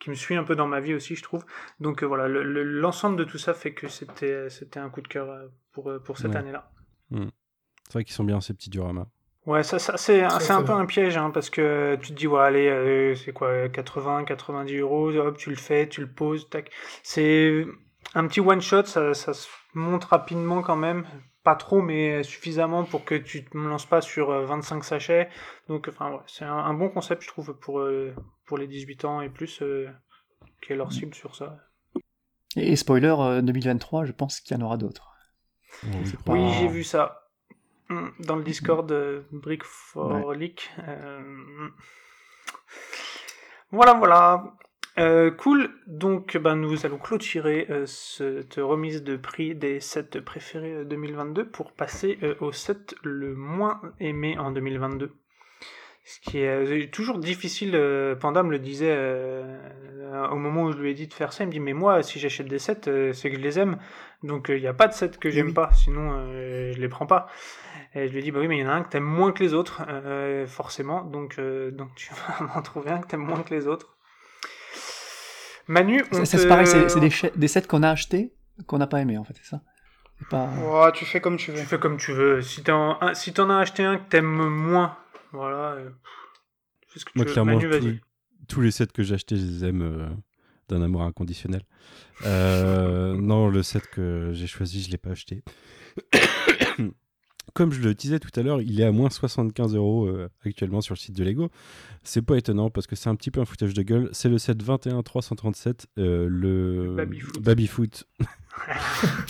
qui 0.00 0.08
me 0.08 0.14
suit 0.14 0.34
un 0.34 0.44
peu 0.44 0.56
dans 0.56 0.66
ma 0.66 0.80
vie 0.80 0.94
aussi, 0.94 1.14
je 1.14 1.22
trouve. 1.22 1.44
Donc 1.78 2.02
voilà, 2.02 2.26
l'ensemble 2.26 3.16
de 3.16 3.24
tout 3.24 3.36
ça 3.36 3.52
fait 3.52 3.74
que 3.74 3.86
c'était 3.86 4.48
c'était 4.48 4.80
un 4.80 4.88
coup 4.88 5.02
de 5.02 5.08
cœur 5.08 5.50
pour 5.72 5.92
pour 6.02 6.18
cette 6.18 6.34
année-là. 6.34 6.72
Hmm. 7.10 7.28
C'est 7.84 7.92
vrai 7.92 8.04
qu'ils 8.04 8.14
sont 8.14 8.24
bien 8.24 8.40
ces 8.40 8.54
petits 8.54 8.70
dioramas. 8.70 9.08
Ouais, 9.46 9.62
ça, 9.62 9.78
ça 9.78 9.96
c'est 9.96 10.22
un 10.22 10.62
peu 10.62 10.72
un 10.72 10.84
piège, 10.84 11.16
hein, 11.16 11.30
parce 11.30 11.48
que 11.48 11.96
tu 12.02 12.08
te 12.08 12.12
dis, 12.12 12.26
ouais, 12.26 12.40
allez, 12.40 12.68
euh, 12.68 13.14
c'est 13.14 13.32
quoi, 13.32 13.68
80, 13.70 14.24
90 14.24 14.76
euros, 14.78 15.16
hop, 15.16 15.38
tu 15.38 15.48
le 15.48 15.56
fais, 15.56 15.88
tu 15.88 16.02
le 16.02 16.08
poses, 16.08 16.48
tac. 16.50 16.70
C'est 17.02 17.64
un 18.14 18.26
petit 18.26 18.40
one-shot, 18.40 18.84
ça, 18.84 19.14
ça 19.14 19.32
se 19.32 19.48
monte 19.72 20.04
rapidement 20.04 20.60
quand 20.60 20.76
même, 20.76 21.06
pas 21.42 21.54
trop, 21.54 21.80
mais 21.80 22.22
suffisamment 22.22 22.84
pour 22.84 23.06
que 23.06 23.14
tu 23.14 23.44
te 23.44 23.56
lances 23.56 23.86
pas 23.86 24.02
sur 24.02 24.30
25 24.30 24.76
euh, 24.76 24.82
sachets. 24.82 25.28
Donc, 25.68 25.88
enfin, 25.88 26.12
ouais, 26.12 26.20
c'est 26.26 26.44
un, 26.44 26.74
bon 26.74 26.90
concept, 26.90 27.22
je 27.22 27.28
trouve, 27.28 27.54
pour, 27.58 27.80
euh, 27.80 28.14
pour 28.46 28.58
les 28.58 28.66
18 28.66 29.06
ans 29.06 29.22
et 29.22 29.30
plus, 29.30 29.62
qui 30.62 30.72
est 30.72 30.76
leur 30.76 30.92
cible 30.92 31.14
sur 31.14 31.34
ça. 31.34 31.56
Et 32.56 32.76
spoiler, 32.76 33.40
2023, 33.42 34.04
je 34.04 34.12
pense 34.12 34.40
qu'il 34.40 34.54
y 34.54 34.60
en 34.60 34.64
aura 34.66 34.76
d'autres. 34.76 35.08
Oui, 36.26 36.52
j'ai 36.58 36.68
vu 36.68 36.84
ça. 36.84 37.19
Mm, 37.90 38.10
dans 38.20 38.36
le 38.36 38.44
Discord 38.44 38.92
Brick 39.32 39.64
for 39.64 40.32
Leak. 40.32 40.70
Euh, 40.86 41.68
voilà, 43.72 43.94
voilà. 43.94 44.54
Euh, 44.98 45.32
cool. 45.32 45.70
Donc, 45.88 46.36
ben, 46.36 46.54
nous 46.54 46.86
allons 46.86 46.98
clôturer 46.98 47.66
euh, 47.68 47.86
cette 47.86 48.56
remise 48.56 49.02
de 49.02 49.16
prix 49.16 49.56
des 49.56 49.80
sets 49.80 50.20
préférés 50.24 50.84
2022 50.84 51.48
pour 51.48 51.72
passer 51.72 52.18
au 52.40 52.52
set 52.52 52.94
le 53.02 53.34
moins 53.34 53.80
aimé 53.98 54.38
en 54.38 54.52
2022. 54.52 55.12
Ce 56.10 56.18
qui 56.18 56.38
est 56.38 56.48
euh, 56.48 56.86
toujours 56.90 57.18
difficile, 57.18 57.76
euh, 57.76 58.16
Panda 58.16 58.42
me 58.42 58.50
le 58.50 58.58
disait 58.58 58.90
euh, 58.90 60.26
au 60.32 60.34
moment 60.34 60.64
où 60.64 60.72
je 60.72 60.78
lui 60.78 60.90
ai 60.90 60.94
dit 60.94 61.06
de 61.06 61.14
faire 61.14 61.32
ça, 61.32 61.44
il 61.44 61.46
me 61.46 61.52
dit 61.52 61.60
mais 61.60 61.72
moi 61.72 62.02
si 62.02 62.18
j'achète 62.18 62.48
des 62.48 62.58
sets 62.58 63.12
c'est 63.12 63.30
que 63.30 63.36
je 63.36 63.40
les 63.40 63.60
aime, 63.60 63.78
donc 64.24 64.48
il 64.48 64.60
n'y 64.60 64.66
a 64.66 64.74
pas 64.74 64.88
de 64.88 64.92
sets 64.92 65.10
que 65.20 65.28
eh 65.28 65.30
j'aime 65.30 65.54
pas, 65.54 65.70
sinon 65.72 66.34
je 66.34 66.80
les 66.80 66.88
prends 66.88 67.06
pas. 67.06 67.28
Et 67.94 68.08
je 68.08 68.12
lui 68.12 68.18
ai 68.18 68.22
dit 68.22 68.32
bah 68.32 68.40
oui 68.40 68.48
mais 68.48 68.58
il 68.58 68.62
y 68.62 68.66
en 68.66 68.70
a 68.70 68.72
un 68.72 68.82
que 68.82 68.88
t'aimes 68.88 69.04
moins 69.04 69.30
que 69.30 69.40
les 69.40 69.54
autres, 69.54 69.82
forcément, 70.48 71.04
donc, 71.04 71.38
donc 71.38 71.94
tu 71.94 72.10
vas 72.12 72.44
m'en 72.54 72.60
trouver 72.60 72.90
un 72.90 72.98
que 72.98 73.06
t'aimes 73.06 73.20
moins 73.20 73.42
que 73.42 73.54
les 73.54 73.68
autres. 73.68 73.96
Manu, 75.68 76.02
on 76.10 76.24
c'est 76.24 76.48
pareil, 76.48 76.66
c'est 76.66 76.98
des, 76.98 77.12
des, 77.36 77.48
sets 77.48 77.62
qu'on 77.62 77.84
a 77.84 77.90
achetés 77.90 78.32
qu'on 78.66 78.78
n'a 78.78 78.88
pas 78.88 79.00
aimé 79.00 79.16
en 79.16 79.22
fait, 79.22 79.34
c'est 79.40 79.48
ça 79.48 79.60
pas... 80.28 80.90
tu 80.92 81.04
fais 81.04 81.20
comme 81.20 81.36
tu 81.36 81.52
veux. 81.52 81.60
Tu 81.60 81.66
fais 81.66 81.78
comme 81.78 81.96
tu 81.96 82.12
veux. 82.12 82.42
Si 82.42 82.62
t'en, 82.64 82.98
si 83.14 83.32
en 83.38 83.48
as 83.48 83.58
acheté 83.58 83.84
un 83.84 83.96
que 83.96 84.08
t'aimes 84.08 84.26
moins, 84.26 84.96
voilà. 85.32 85.78
ce 86.94 87.04
que 87.04 87.10
Moi, 87.14 87.24
clairement, 87.24 87.58
tous, 88.48 88.60
les 88.60 88.70
sets 88.70 88.86
que 88.88 89.02
j'ai 89.02 89.14
achetés, 89.14 89.36
je 89.36 89.44
les 89.44 89.64
aime 89.64 89.82
euh, 89.82 90.08
d'un 90.68 90.82
amour 90.82 91.02
inconditionnel. 91.02 91.62
Euh, 92.24 93.14
non, 93.14 93.48
le 93.48 93.62
set 93.62 93.86
que 93.88 94.30
j'ai 94.32 94.46
choisi, 94.46 94.82
je 94.82 94.88
ne 94.88 94.92
l'ai 94.92 94.98
pas 94.98 95.10
acheté. 95.10 95.42
Comme 97.54 97.72
je 97.72 97.80
le 97.80 97.94
disais 97.94 98.18
tout 98.18 98.30
à 98.38 98.42
l'heure, 98.42 98.60
il 98.60 98.80
est 98.80 98.84
à 98.84 98.92
moins 98.92 99.10
75 99.10 99.74
euros 99.74 100.06
euh, 100.06 100.28
actuellement 100.44 100.80
sur 100.80 100.94
le 100.94 100.98
site 100.98 101.16
de 101.16 101.24
Lego. 101.24 101.50
C'est 102.02 102.22
pas 102.22 102.36
étonnant 102.36 102.70
parce 102.70 102.86
que 102.86 102.96
c'est 102.96 103.08
un 103.08 103.16
petit 103.16 103.30
peu 103.30 103.40
un 103.40 103.44
foutage 103.44 103.74
de 103.74 103.82
gueule. 103.82 104.08
C'est 104.12 104.28
le 104.28 104.38
set 104.38 104.62
21 104.62 105.02
337, 105.02 105.86
le 105.96 106.94
Baby 107.40 107.66
Foot. 107.66 108.06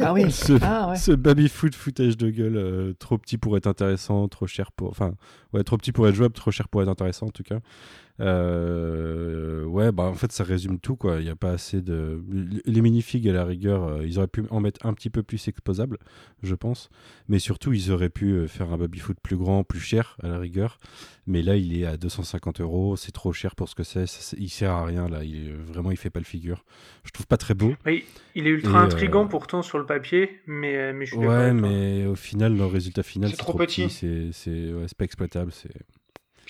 ah 0.00 0.12
oui, 0.12 0.30
ce, 0.32 0.58
ah, 0.62 0.94
ce 0.96 1.12
baby 1.12 1.48
foot 1.48 1.74
foutage 1.74 2.16
de 2.16 2.30
gueule, 2.30 2.56
euh, 2.56 2.92
trop 2.98 3.18
petit 3.18 3.38
pour 3.38 3.56
être 3.56 3.66
intéressant, 3.66 4.26
trop 4.28 4.46
cher 4.46 4.72
pour. 4.72 4.88
Enfin, 4.88 5.14
ouais, 5.52 5.62
trop 5.64 5.76
petit 5.76 5.92
pour 5.92 6.08
être 6.08 6.14
jouable, 6.14 6.34
trop 6.34 6.50
cher 6.50 6.68
pour 6.68 6.82
être 6.82 6.88
intéressant 6.88 7.26
en 7.26 7.30
tout 7.30 7.42
cas. 7.42 7.60
Euh, 8.20 9.64
ouais, 9.64 9.92
bah 9.92 10.04
en 10.04 10.14
fait, 10.14 10.30
ça 10.30 10.44
résume 10.44 10.78
tout, 10.78 10.96
quoi. 10.96 11.20
Il 11.20 11.24
n'y 11.24 11.30
a 11.30 11.36
pas 11.36 11.52
assez 11.52 11.80
de. 11.80 12.22
Les 12.66 12.80
minifigs, 12.80 13.28
à 13.28 13.32
la 13.32 13.44
rigueur, 13.44 13.84
euh, 13.84 14.06
ils 14.06 14.18
auraient 14.18 14.28
pu 14.28 14.44
en 14.50 14.60
mettre 14.60 14.84
un 14.84 14.92
petit 14.92 15.10
peu 15.10 15.22
plus 15.22 15.48
exposable, 15.48 15.98
je 16.42 16.54
pense. 16.54 16.90
Mais 17.28 17.38
surtout, 17.38 17.72
ils 17.72 17.90
auraient 17.90 18.10
pu 18.10 18.32
euh, 18.32 18.46
faire 18.46 18.72
un 18.72 18.76
baby-foot 18.76 19.16
plus 19.22 19.36
grand, 19.36 19.64
plus 19.64 19.80
cher, 19.80 20.16
à 20.22 20.28
la 20.28 20.38
rigueur. 20.38 20.78
Mais 21.26 21.42
là, 21.42 21.56
il 21.56 21.78
est 21.78 21.86
à 21.86 21.96
250 21.96 22.60
euros. 22.60 22.96
C'est 22.96 23.12
trop 23.12 23.32
cher 23.32 23.54
pour 23.54 23.68
ce 23.68 23.74
que 23.74 23.84
c'est. 23.84 24.04
Il 24.36 24.50
sert 24.50 24.72
à 24.72 24.84
rien, 24.84 25.08
là. 25.08 25.24
Il 25.24 25.54
Vraiment, 25.54 25.90
il 25.90 25.96
fait 25.96 26.10
pas 26.10 26.20
le 26.20 26.24
figure. 26.24 26.64
Je 27.04 27.10
trouve 27.12 27.26
pas 27.26 27.36
très 27.36 27.54
beau. 27.54 27.74
Oui, 27.86 28.04
il 28.34 28.46
est 28.46 28.50
ultra 28.50 28.80
intrigant 28.80 29.26
pourtant 29.28 29.62
sur 29.62 29.78
le 29.78 29.86
papier, 29.86 30.40
mais, 30.46 30.92
mais 30.92 31.06
je 31.06 31.14
suis 31.14 31.26
Ouais, 31.26 31.52
mais 31.52 32.06
au 32.06 32.16
final, 32.16 32.56
le 32.56 32.66
résultat 32.66 33.02
final, 33.02 33.30
c'est 33.30 33.36
trop, 33.36 33.56
petit. 33.56 33.88
C'est 33.88 34.72
ouais, 34.72 34.86
pas 34.96 35.04
exploitable. 35.04 35.52
C'est. 35.52 35.70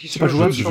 C'est 0.06 0.18
pas 0.18 0.28
jouable 0.28 0.52
je, 0.52 0.64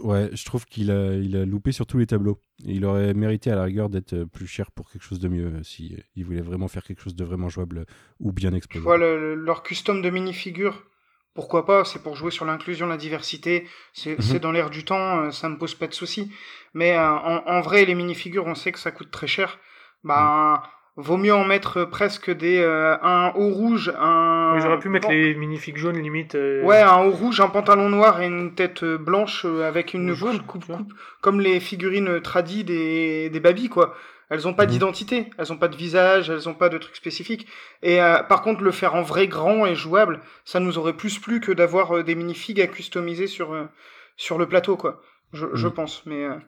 Ouais, 0.00 0.30
je 0.32 0.44
trouve 0.44 0.66
qu'il 0.66 0.90
a, 0.90 1.14
il 1.14 1.36
a 1.36 1.44
loupé 1.44 1.72
sur 1.72 1.86
tous 1.86 1.98
les 1.98 2.06
tableaux. 2.06 2.40
il 2.64 2.84
aurait 2.84 3.14
mérité 3.14 3.50
à 3.50 3.56
la 3.56 3.64
rigueur 3.64 3.88
d'être 3.88 4.12
euh, 4.12 4.26
plus 4.26 4.46
cher 4.46 4.70
pour 4.70 4.90
quelque 4.90 5.02
chose 5.02 5.18
de 5.18 5.28
mieux 5.28 5.46
euh, 5.46 5.62
si 5.62 5.94
euh, 5.94 6.02
il 6.14 6.24
voulait 6.24 6.40
vraiment 6.40 6.68
faire 6.68 6.82
quelque 6.82 7.02
chose 7.02 7.14
de 7.14 7.24
vraiment 7.24 7.48
jouable 7.48 7.86
ou 8.20 8.32
bien 8.32 8.52
exposé. 8.52 8.82
Voilà, 8.82 9.14
leur 9.16 9.62
custom 9.62 10.02
de 10.02 10.10
mini-figures, 10.10 10.84
pourquoi 11.34 11.64
pas 11.64 11.84
C'est 11.84 12.02
pour 12.02 12.16
jouer 12.16 12.30
sur 12.30 12.44
l'inclusion, 12.44 12.86
la 12.86 12.96
diversité. 12.96 13.66
C'est 13.92 14.18
mhm. 14.18 14.38
dans 14.38 14.52
l'air 14.52 14.70
du 14.70 14.84
temps, 14.84 15.30
ça 15.30 15.48
me 15.48 15.58
pose 15.58 15.74
pas 15.74 15.86
de 15.86 15.94
soucis. 15.94 16.30
Mais 16.74 16.98
en, 16.98 17.60
vrai, 17.60 17.84
les 17.84 17.94
mini-figures, 17.94 18.46
on 18.46 18.54
sait 18.54 18.72
que 18.72 18.78
ça 18.78 18.90
coûte 18.90 19.10
très 19.10 19.26
cher. 19.26 19.58
Bah, 20.02 20.62
vaut 20.96 21.18
mieux 21.18 21.34
en 21.34 21.44
mettre 21.44 21.84
presque 21.84 22.30
des 22.30 22.58
euh, 22.58 22.96
un 23.02 23.32
haut 23.34 23.50
rouge, 23.50 23.92
un. 23.98 24.58
J'aurais 24.58 24.78
pu 24.78 24.88
mettre 24.88 25.10
les 25.10 25.34
minifiques 25.34 25.76
jaunes 25.76 26.00
limite. 26.00 26.34
Euh. 26.34 26.62
Ouais, 26.62 26.80
un 26.80 27.04
haut 27.04 27.10
rouge, 27.10 27.40
un 27.40 27.48
pantalon 27.48 27.90
noir 27.90 28.20
et 28.20 28.26
une 28.26 28.54
tête 28.54 28.82
euh, 28.82 28.96
blanche 28.96 29.44
avec 29.44 29.94
une 29.94 30.14
jaune, 30.14 30.40
coupe, 30.42 30.66
coupe, 30.66 30.92
comme 31.20 31.40
les 31.40 31.60
figurines 31.60 32.20
tradies 32.20 32.64
des 32.64 33.30
des 33.30 33.40
babys 33.40 33.68
quoi. 33.68 33.94
Elles 34.28 34.48
ont 34.48 34.54
pas 34.54 34.64
mhm. 34.64 34.70
d'identité, 34.70 35.30
elles 35.38 35.52
ont 35.52 35.58
pas 35.58 35.68
de 35.68 35.76
visage, 35.76 36.30
elles 36.30 36.48
ont 36.48 36.54
pas 36.54 36.68
de 36.68 36.78
trucs 36.78 36.96
spécifiques. 36.96 37.46
Et 37.84 38.00
par 38.28 38.42
contre, 38.42 38.64
le 38.64 38.72
faire 38.72 38.96
en 38.96 39.02
vrai 39.02 39.28
grand 39.28 39.66
et 39.66 39.76
jouable, 39.76 40.18
ça 40.44 40.58
nous 40.58 40.78
aurait 40.78 40.94
plus 40.94 41.20
plu 41.20 41.38
que 41.38 41.52
d'avoir 41.52 42.02
des 42.02 42.16
minifigs 42.16 42.60
à 42.60 42.66
customiser 42.66 43.28
sur 43.28 43.56
sur 44.16 44.36
le 44.36 44.48
plateau 44.48 44.76
quoi 44.76 45.00
je, 45.36 45.46
je 45.54 45.68
mm. 45.68 45.74
pense, 45.74 46.04
mais. 46.06 46.24
Euh... 46.24 46.38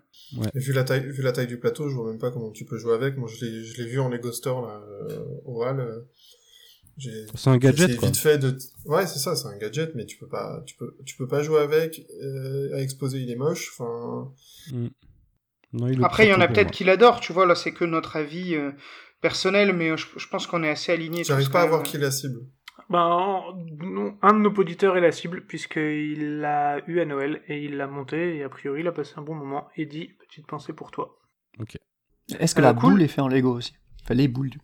Vu, 0.54 0.72
la 0.72 0.84
taille, 0.84 1.06
vu 1.06 1.22
la 1.22 1.32
taille 1.32 1.46
du 1.46 1.58
plateau, 1.58 1.88
je 1.88 1.94
vois 1.94 2.10
même 2.10 2.18
pas 2.18 2.30
comment 2.30 2.50
tu 2.50 2.64
peux 2.64 2.78
jouer 2.78 2.94
avec. 2.94 3.16
Moi, 3.16 3.28
je 3.28 3.44
l'ai 3.44 3.86
vu 3.86 4.00
en 4.00 4.08
Lego 4.08 4.32
Store, 4.32 4.66
là, 4.66 4.82
euh, 5.10 5.24
au 5.44 5.62
Hall. 5.62 5.80
Euh, 5.80 6.00
c'est 7.34 7.48
un 7.48 7.58
gadget, 7.58 7.96
quoi. 7.96 8.08
vite 8.08 8.16
fait 8.16 8.38
de. 8.38 8.58
Ouais, 8.84 9.06
c'est 9.06 9.20
ça, 9.20 9.36
c'est 9.36 9.46
un 9.46 9.56
gadget, 9.56 9.94
mais 9.94 10.04
tu 10.04 10.16
peux 10.18 10.26
pas, 10.26 10.62
tu 10.66 10.74
peux, 10.74 10.96
tu 11.04 11.16
peux 11.16 11.28
pas 11.28 11.42
jouer 11.42 11.60
avec. 11.60 12.04
Euh, 12.22 12.74
à 12.74 12.80
exposer, 12.80 13.18
il 13.18 13.30
est 13.30 13.36
moche. 13.36 13.72
Enfin. 13.78 14.32
Mm. 14.72 16.02
Après, 16.02 16.26
il 16.26 16.30
y 16.30 16.34
en 16.34 16.40
a 16.40 16.48
peut-être 16.48 16.70
qui 16.70 16.84
l'adorent, 16.84 17.20
tu 17.20 17.32
vois. 17.32 17.46
Là, 17.46 17.54
c'est 17.54 17.72
que 17.72 17.84
notre 17.84 18.16
avis 18.16 18.54
euh, 18.54 18.72
personnel, 19.20 19.74
mais 19.74 19.96
je, 19.96 20.06
je 20.16 20.28
pense 20.28 20.46
qu'on 20.46 20.64
est 20.64 20.70
assez 20.70 20.90
alignés. 20.90 21.24
J'arrive 21.24 21.50
pas 21.50 21.62
à 21.62 21.66
voir 21.66 21.82
qui 21.82 21.96
est 21.96 22.00
la 22.00 22.10
cible. 22.10 22.40
Ben, 22.90 23.42
un 24.22 24.32
de 24.32 24.38
nos 24.38 24.50
auditeurs 24.54 24.96
est 24.96 25.02
la 25.02 25.12
cible, 25.12 25.42
puisqu'il 25.46 26.40
l'a 26.40 26.80
eu 26.86 27.00
à 27.00 27.04
Noël 27.04 27.42
et 27.46 27.62
il 27.62 27.76
l'a 27.76 27.86
monté, 27.86 28.36
et 28.36 28.42
a 28.42 28.48
priori, 28.48 28.80
il 28.80 28.88
a 28.88 28.92
passé 28.92 29.14
un 29.16 29.22
bon 29.22 29.34
moment 29.34 29.68
et 29.76 29.84
dit 29.84 30.08
Petite 30.18 30.46
pensée 30.46 30.72
pour 30.72 30.90
toi. 30.90 31.18
Ok. 31.58 31.76
Est-ce 32.38 32.54
que 32.54 32.62
la 32.62 32.72
boule 32.72 33.02
est 33.02 33.08
faite 33.08 33.20
en 33.20 33.28
Lego 33.28 33.54
aussi? 33.54 33.74
Enfin, 34.02 34.14
les 34.14 34.28
boules, 34.28 34.50
du 34.50 34.58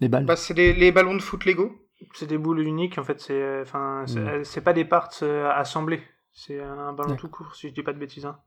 Les 0.00 0.08
balles. 0.08 0.24
Bah, 0.24 0.36
c'est 0.36 0.54
les, 0.54 0.92
ballons 0.92 1.14
de 1.14 1.22
foot 1.22 1.44
Lego. 1.44 1.88
C'est 2.14 2.26
des 2.26 2.38
boules 2.38 2.60
uniques, 2.60 2.98
en 2.98 3.04
fait, 3.04 3.20
c'est 3.20 3.60
enfin, 3.60 4.04
c'est 4.06 4.60
mm. 4.60 4.64
pas 4.64 4.72
des 4.72 4.84
parts 4.84 5.10
euh, 5.22 5.48
assemblés. 5.52 6.02
C'est 6.32 6.60
un 6.60 6.92
ballon 6.92 7.14
tout 7.14 7.28
court, 7.28 7.54
si 7.54 7.68
je 7.68 7.74
dis 7.74 7.82
pas 7.82 7.92
de 7.92 7.98
bêtises. 7.98 8.26
Hein. 8.26 8.40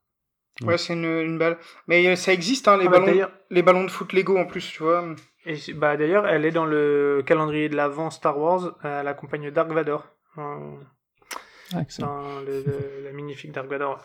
Ouais, 0.61 0.77
c'est 0.77 0.93
une, 0.93 1.03
une, 1.03 1.37
balle. 1.37 1.57
Mais 1.87 2.07
euh, 2.07 2.15
ça 2.15 2.31
existe, 2.31 2.67
hein, 2.67 2.77
les, 2.77 2.87
ah, 2.87 2.89
bah, 2.89 2.99
ballons, 2.99 3.27
les 3.49 3.61
ballons 3.61 3.83
de 3.83 3.91
foot 3.91 4.13
Lego 4.13 4.37
en 4.37 4.45
plus, 4.45 4.65
tu 4.71 4.83
vois. 4.83 5.05
Et 5.45 5.57
bah 5.73 5.97
d'ailleurs, 5.97 6.27
elle 6.27 6.45
est 6.45 6.51
dans 6.51 6.65
le 6.65 7.23
calendrier 7.25 7.69
de 7.69 7.75
l'avant 7.75 8.09
Star 8.09 8.37
Wars. 8.39 8.77
Elle 8.83 9.07
accompagne 9.07 9.51
Dark 9.51 9.69
Vador. 9.71 10.07
Ah, 10.37 11.81
dans 11.99 12.39
le, 12.41 12.63
la 13.03 13.11
magnifique 13.11 13.51
Dark 13.51 13.67
Vador. 13.67 14.03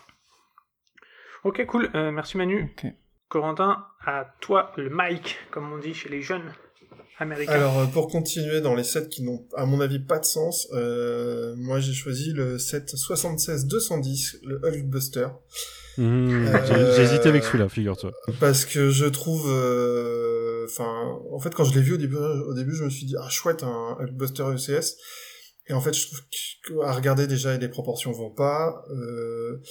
Ok, 1.44 1.64
cool. 1.66 1.88
Euh, 1.94 2.10
merci 2.10 2.36
Manu. 2.36 2.74
Corentin, 3.28 3.86
à 4.04 4.34
toi 4.40 4.72
le 4.76 4.90
mic, 4.90 5.38
comme 5.50 5.72
on 5.72 5.78
dit 5.78 5.94
chez 5.94 6.08
les 6.08 6.20
jeunes 6.20 6.52
américains. 7.18 7.52
Alors, 7.52 7.78
euh, 7.78 7.86
pour 7.86 8.08
continuer 8.08 8.60
dans 8.60 8.74
les 8.74 8.84
sets 8.84 9.08
qui 9.08 9.22
n'ont, 9.22 9.46
à 9.54 9.64
mon 9.66 9.80
avis, 9.80 10.00
pas 10.00 10.18
de 10.18 10.24
sens, 10.24 10.68
euh, 10.72 11.54
moi 11.56 11.80
j'ai 11.80 11.92
choisi 11.92 12.32
le 12.32 12.58
set 12.58 12.92
76-210, 12.94 14.40
le 14.44 14.60
Hulkbuster. 14.66 15.28
Mmh, 15.98 16.46
j'ai 16.96 17.02
hésité 17.02 17.28
avec 17.28 17.44
celui-là, 17.44 17.68
figure-toi. 17.68 18.12
Parce 18.38 18.64
que 18.64 18.90
je 18.90 19.06
trouve 19.06 19.46
enfin, 20.70 21.18
en 21.30 21.38
fait, 21.40 21.54
quand 21.54 21.64
je 21.64 21.74
l'ai 21.74 21.82
vu 21.82 21.94
au 21.94 21.96
début, 21.96 22.16
au 22.16 22.54
début, 22.54 22.74
je 22.74 22.84
me 22.84 22.90
suis 22.90 23.06
dit, 23.06 23.16
ah, 23.18 23.28
chouette, 23.28 23.62
un 23.62 23.96
Hulkbuster 24.00 24.44
ECS. 24.54 24.96
Et 25.68 25.72
en 25.72 25.80
fait, 25.80 25.94
je 25.94 26.06
trouve 26.06 26.20
qu'à 26.66 26.92
regarder 26.92 27.26
déjà, 27.26 27.56
les 27.56 27.68
proportions 27.68 28.12
vont 28.12 28.30
pas. 28.30 28.84
Euh, 28.90 29.62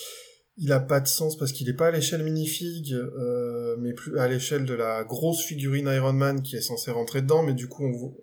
il 0.57 0.71
a 0.73 0.79
pas 0.79 0.99
de 0.99 1.07
sens 1.07 1.37
parce 1.37 1.53
qu'il 1.53 1.69
est 1.69 1.73
pas 1.73 1.87
à 1.87 1.91
l'échelle 1.91 2.23
minifig, 2.23 2.93
euh, 2.93 3.77
mais 3.79 3.93
plus 3.93 4.17
à 4.19 4.27
l'échelle 4.27 4.65
de 4.65 4.73
la 4.73 5.03
grosse 5.03 5.41
figurine 5.41 5.87
Iron 5.87 6.13
Man 6.13 6.41
qui 6.41 6.57
est 6.57 6.61
censée 6.61 6.91
rentrer 6.91 7.21
dedans. 7.21 7.43
Mais 7.43 7.53
du 7.53 7.67
coup, 7.67 7.85
on 7.85 8.13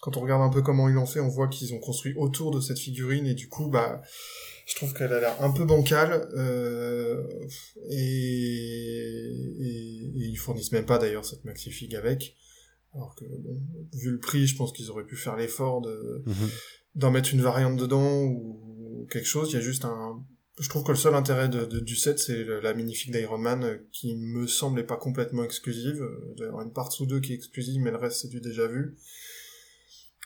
quand 0.00 0.16
on 0.16 0.20
regarde 0.20 0.42
un 0.42 0.48
peu 0.48 0.62
comment 0.62 0.88
ils 0.88 0.94
l'ont 0.94 1.06
fait, 1.06 1.20
on 1.20 1.28
voit 1.28 1.48
qu'ils 1.48 1.72
ont 1.74 1.78
construit 1.78 2.14
autour 2.16 2.50
de 2.50 2.60
cette 2.60 2.78
figurine 2.78 3.26
et 3.26 3.34
du 3.34 3.48
coup, 3.48 3.68
bah, 3.68 4.02
je 4.66 4.76
trouve 4.76 4.94
qu'elle 4.94 5.12
a 5.12 5.20
l'air 5.20 5.42
un 5.42 5.50
peu 5.50 5.64
bancale 5.64 6.28
euh, 6.34 7.22
et, 7.90 9.26
et, 9.60 10.10
ils 10.14 10.36
fournissent 10.36 10.72
même 10.72 10.86
pas 10.86 10.98
d'ailleurs 10.98 11.24
cette 11.24 11.44
maxifig 11.44 11.94
avec. 11.94 12.34
Alors 12.94 13.14
que 13.14 13.24
bon, 13.24 13.60
vu 13.92 14.12
le 14.12 14.18
prix, 14.18 14.46
je 14.46 14.56
pense 14.56 14.72
qu'ils 14.72 14.90
auraient 14.90 15.04
pu 15.04 15.16
faire 15.16 15.36
l'effort 15.36 15.80
de 15.80 16.22
mhm. 16.26 16.48
d'en 16.94 17.10
mettre 17.10 17.34
une 17.34 17.42
variante 17.42 17.76
dedans 17.76 18.22
ou 18.24 19.06
quelque 19.10 19.26
chose. 19.26 19.50
Il 19.50 19.54
y 19.54 19.58
a 19.58 19.60
juste 19.60 19.84
un. 19.84 20.24
Je 20.60 20.68
trouve 20.68 20.84
que 20.84 20.92
le 20.92 20.96
seul 20.96 21.16
intérêt 21.16 21.48
de, 21.48 21.80
du 21.80 21.96
set, 21.96 22.20
c'est 22.20 22.44
la 22.44 22.74
minifig 22.74 23.10
d'Iron 23.10 23.38
Man 23.38 23.80
qui 23.90 24.14
me 24.14 24.46
semblait 24.46 24.84
pas 24.84 24.96
complètement 24.96 25.42
exclusive. 25.42 26.08
Il 26.36 26.42
y 26.42 26.46
avoir 26.46 26.62
une 26.62 26.72
part 26.72 26.92
sous 26.92 27.06
deux 27.06 27.20
qui 27.20 27.32
est 27.32 27.36
exclusive, 27.36 27.82
mais 27.82 27.90
le 27.90 27.96
reste 27.96 28.22
c'est 28.22 28.28
du 28.28 28.40
déjà 28.40 28.68
vu. 28.68 28.96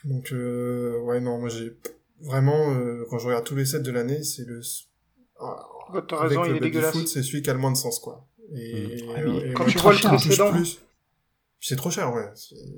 Donc 0.05 0.31
euh, 0.31 0.99
ouais 1.01 1.19
non, 1.19 1.39
moi 1.39 1.49
j'ai 1.49 1.75
vraiment, 2.21 2.71
euh, 2.73 3.05
quand 3.09 3.17
je 3.17 3.27
regarde 3.27 3.45
tous 3.45 3.55
les 3.55 3.65
sets 3.65 3.81
de 3.81 3.91
l'année, 3.91 4.23
c'est 4.23 4.45
le. 4.45 4.61
Ah, 5.39 5.65
T'as 6.07 6.17
raison, 6.17 6.45
il 6.45 6.57
est 6.57 6.59
dégueulasse. 6.59 7.05
c'est 7.05 7.23
celui 7.23 7.41
qui 7.41 7.49
a 7.49 7.53
le 7.53 7.59
moins 7.59 7.71
de 7.71 7.77
sens, 7.77 7.99
quoi. 7.99 8.27
Et, 8.53 9.03
mm. 9.03 9.09
euh, 9.09 9.53
quand 9.53 9.65
tu 9.65 9.77
vois 9.77 9.93
le 9.93 9.99
précédent. 9.99 10.51
Plus, 10.51 10.79
c'est 11.59 11.75
trop 11.75 11.91
cher, 11.91 12.13
ouais. 12.13 12.29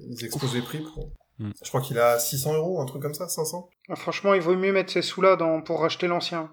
Ils 0.10 0.26
exposent 0.26 0.54
les 0.54 0.62
prix 0.62 0.80
pour. 0.80 1.12
Mm. 1.40 1.52
Je 1.64 1.70
crois 1.70 1.82
qu'il 1.82 1.98
a 2.00 2.20
600 2.20 2.56
euros, 2.56 2.82
un 2.82 2.86
truc 2.86 3.02
comme 3.02 3.14
ça, 3.14 3.28
500. 3.28 3.70
Ah, 3.90 3.96
franchement, 3.96 4.34
il 4.34 4.42
vaut 4.42 4.56
mieux 4.56 4.72
mettre 4.72 4.92
ces 4.92 5.02
sous-là 5.02 5.36
dans... 5.36 5.62
pour 5.62 5.82
racheter 5.82 6.08
l'ancien. 6.08 6.52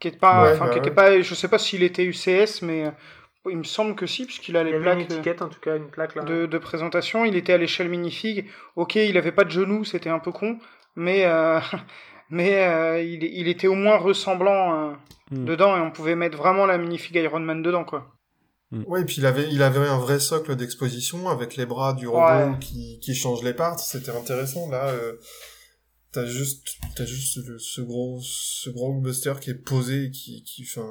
Qui 0.00 0.08
est 0.08 0.18
pas, 0.18 0.52
enfin, 0.52 0.66
bah 0.66 0.72
qui 0.72 0.78
était 0.78 0.90
pas, 0.90 1.20
je 1.20 1.34
sais 1.34 1.46
pas 1.46 1.58
s'il 1.58 1.84
était 1.84 2.04
UCS, 2.04 2.62
mais 2.62 2.86
euh, 2.86 2.90
il 3.48 3.56
me 3.56 3.62
semble 3.62 3.94
que 3.94 4.06
si, 4.06 4.24
puisqu'il 4.24 4.56
a 4.56 4.64
les 4.64 4.76
plaques. 4.80 4.98
Une 4.98 5.04
étiquette, 5.04 5.42
en 5.42 5.48
tout 5.48 5.60
cas, 5.60 5.76
une 5.76 5.90
plaque 5.90 6.16
là. 6.16 6.24
De, 6.24 6.46
de 6.46 6.58
présentation. 6.58 7.24
Il 7.24 7.36
était 7.36 7.52
à 7.52 7.58
l'échelle 7.58 7.88
minifig. 7.88 8.46
Ok, 8.74 8.96
il 8.96 9.16
avait 9.16 9.30
pas 9.30 9.44
de 9.44 9.50
genoux, 9.50 9.84
c'était 9.84 10.10
un 10.10 10.18
peu 10.18 10.32
con, 10.32 10.58
mais 10.96 11.24
euh, 11.24 11.60
mais 12.30 12.66
euh, 12.66 13.02
il, 13.02 13.22
il, 13.24 13.48
était 13.48 13.66
au 13.66 13.74
moins 13.74 13.98
ressemblant 13.98 14.74
euh, 14.74 14.92
hmm. 15.30 15.44
dedans 15.44 15.76
et 15.76 15.80
on 15.80 15.90
pouvait 15.90 16.16
mettre 16.16 16.38
vraiment 16.38 16.66
la 16.66 16.78
minifig 16.78 17.14
Iron 17.16 17.40
Man 17.40 17.62
dedans 17.62 17.84
quoi. 17.84 18.10
Hmm. 18.70 18.84
Ouais, 18.86 19.02
et 19.02 19.04
puis 19.04 19.16
il 19.18 19.26
avait, 19.26 19.52
il 19.52 19.62
avait 19.62 19.86
un 19.86 19.98
vrai 19.98 20.18
socle 20.18 20.56
d'exposition 20.56 21.28
avec 21.28 21.56
les 21.56 21.66
bras 21.66 21.92
du 21.92 22.08
robot 22.08 22.56
qui, 22.58 22.98
qui 23.00 23.14
change 23.14 23.42
les 23.42 23.52
parts. 23.52 23.78
C'était 23.78 24.12
intéressant. 24.12 24.70
Là, 24.70 24.88
euh, 24.88 25.12
t'as 26.10 26.24
juste, 26.24 26.78
t'as 26.96 27.04
juste 27.04 27.58
ce 27.58 27.80
gros, 27.82 28.18
ce 28.22 28.70
gros 28.70 28.94
buster 28.94 29.34
qui 29.42 29.50
est 29.50 29.62
posé, 29.62 30.10
qui, 30.10 30.42
qui, 30.44 30.66
enfin. 30.66 30.88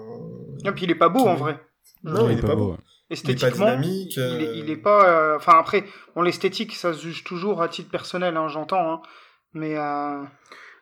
Et 0.64 0.72
puis 0.74 0.84
il 0.84 0.91
est 0.91 0.95
pas 0.95 1.10
beau 1.10 1.22
en 1.22 1.34
vrai. 1.34 1.60
Non, 2.04 2.30
il, 2.30 2.38
est, 2.38 2.41
pas 2.41 2.56
beau. 2.56 2.78
Esthétiquement, 3.10 3.49
il 3.49 3.56
est 3.56 3.76
pas 3.76 3.76
dynamique. 3.82 4.18
Il, 4.18 4.22
est, 4.22 4.58
il 4.60 4.70
est 4.70 4.78
pas. 4.78 5.36
Enfin 5.36 5.54
après, 5.58 5.84
bon 6.16 6.22
l'esthétique, 6.22 6.76
ça 6.76 6.93
se 6.93 7.02
juge 7.02 7.24
toujours 7.24 7.64
à 7.64 7.68
titre 7.68 7.89
personnel, 7.89 8.38
hein, 8.38 8.47
j'entends. 8.47 8.93
Hein. 8.93 9.02
Mais 9.54 9.78
euh, 9.78 10.24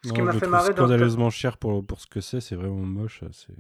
ce 0.04 0.14
qui 0.14 0.22
m'a 0.22 0.34
fait 0.34 0.48
marrer. 0.48 0.74
scandaleusement 0.74 1.30
cher 1.30 1.58
pour, 1.58 1.86
pour 1.86 2.00
ce 2.00 2.08
que 2.08 2.22
c'est, 2.22 2.40
c'est 2.40 2.56
vraiment 2.56 2.76
moche. 2.76 3.24
C'est... 3.32 3.54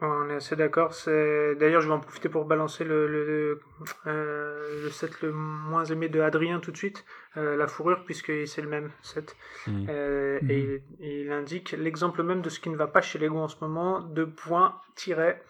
On 0.00 0.28
est 0.28 0.34
assez 0.34 0.56
d'accord. 0.56 0.92
C'est... 0.92 1.54
D'ailleurs, 1.56 1.80
je 1.80 1.88
vais 1.88 1.94
en 1.94 2.00
profiter 2.00 2.28
pour 2.28 2.44
balancer 2.44 2.84
le, 2.84 3.06
le, 3.06 3.60
euh, 4.06 4.82
le 4.84 4.90
set 4.90 5.20
le 5.22 5.32
moins 5.32 5.84
aimé 5.84 6.08
de 6.08 6.20
Adrien 6.20 6.60
tout 6.60 6.72
de 6.72 6.76
suite, 6.76 7.04
euh, 7.36 7.56
la 7.56 7.66
fourrure, 7.66 8.04
puisque 8.04 8.46
c'est 8.46 8.62
le 8.62 8.68
même 8.68 8.90
set. 9.02 9.36
Mmh. 9.66 9.88
Et 9.88 10.42
mmh. 10.42 10.80
il, 11.00 11.32
indique 11.32 11.72
l'exemple 11.72 12.22
même 12.22 12.42
de 12.42 12.48
ce 12.48 12.60
qui 12.60 12.70
ne 12.70 12.76
va 12.76 12.86
pas 12.86 13.00
chez 13.00 13.18
Lego 13.18 13.38
en 13.38 13.48
ce 13.48 13.56
moment, 13.60 14.00
deux 14.00 14.28
points, 14.28 14.80
tiret. 14.94 15.42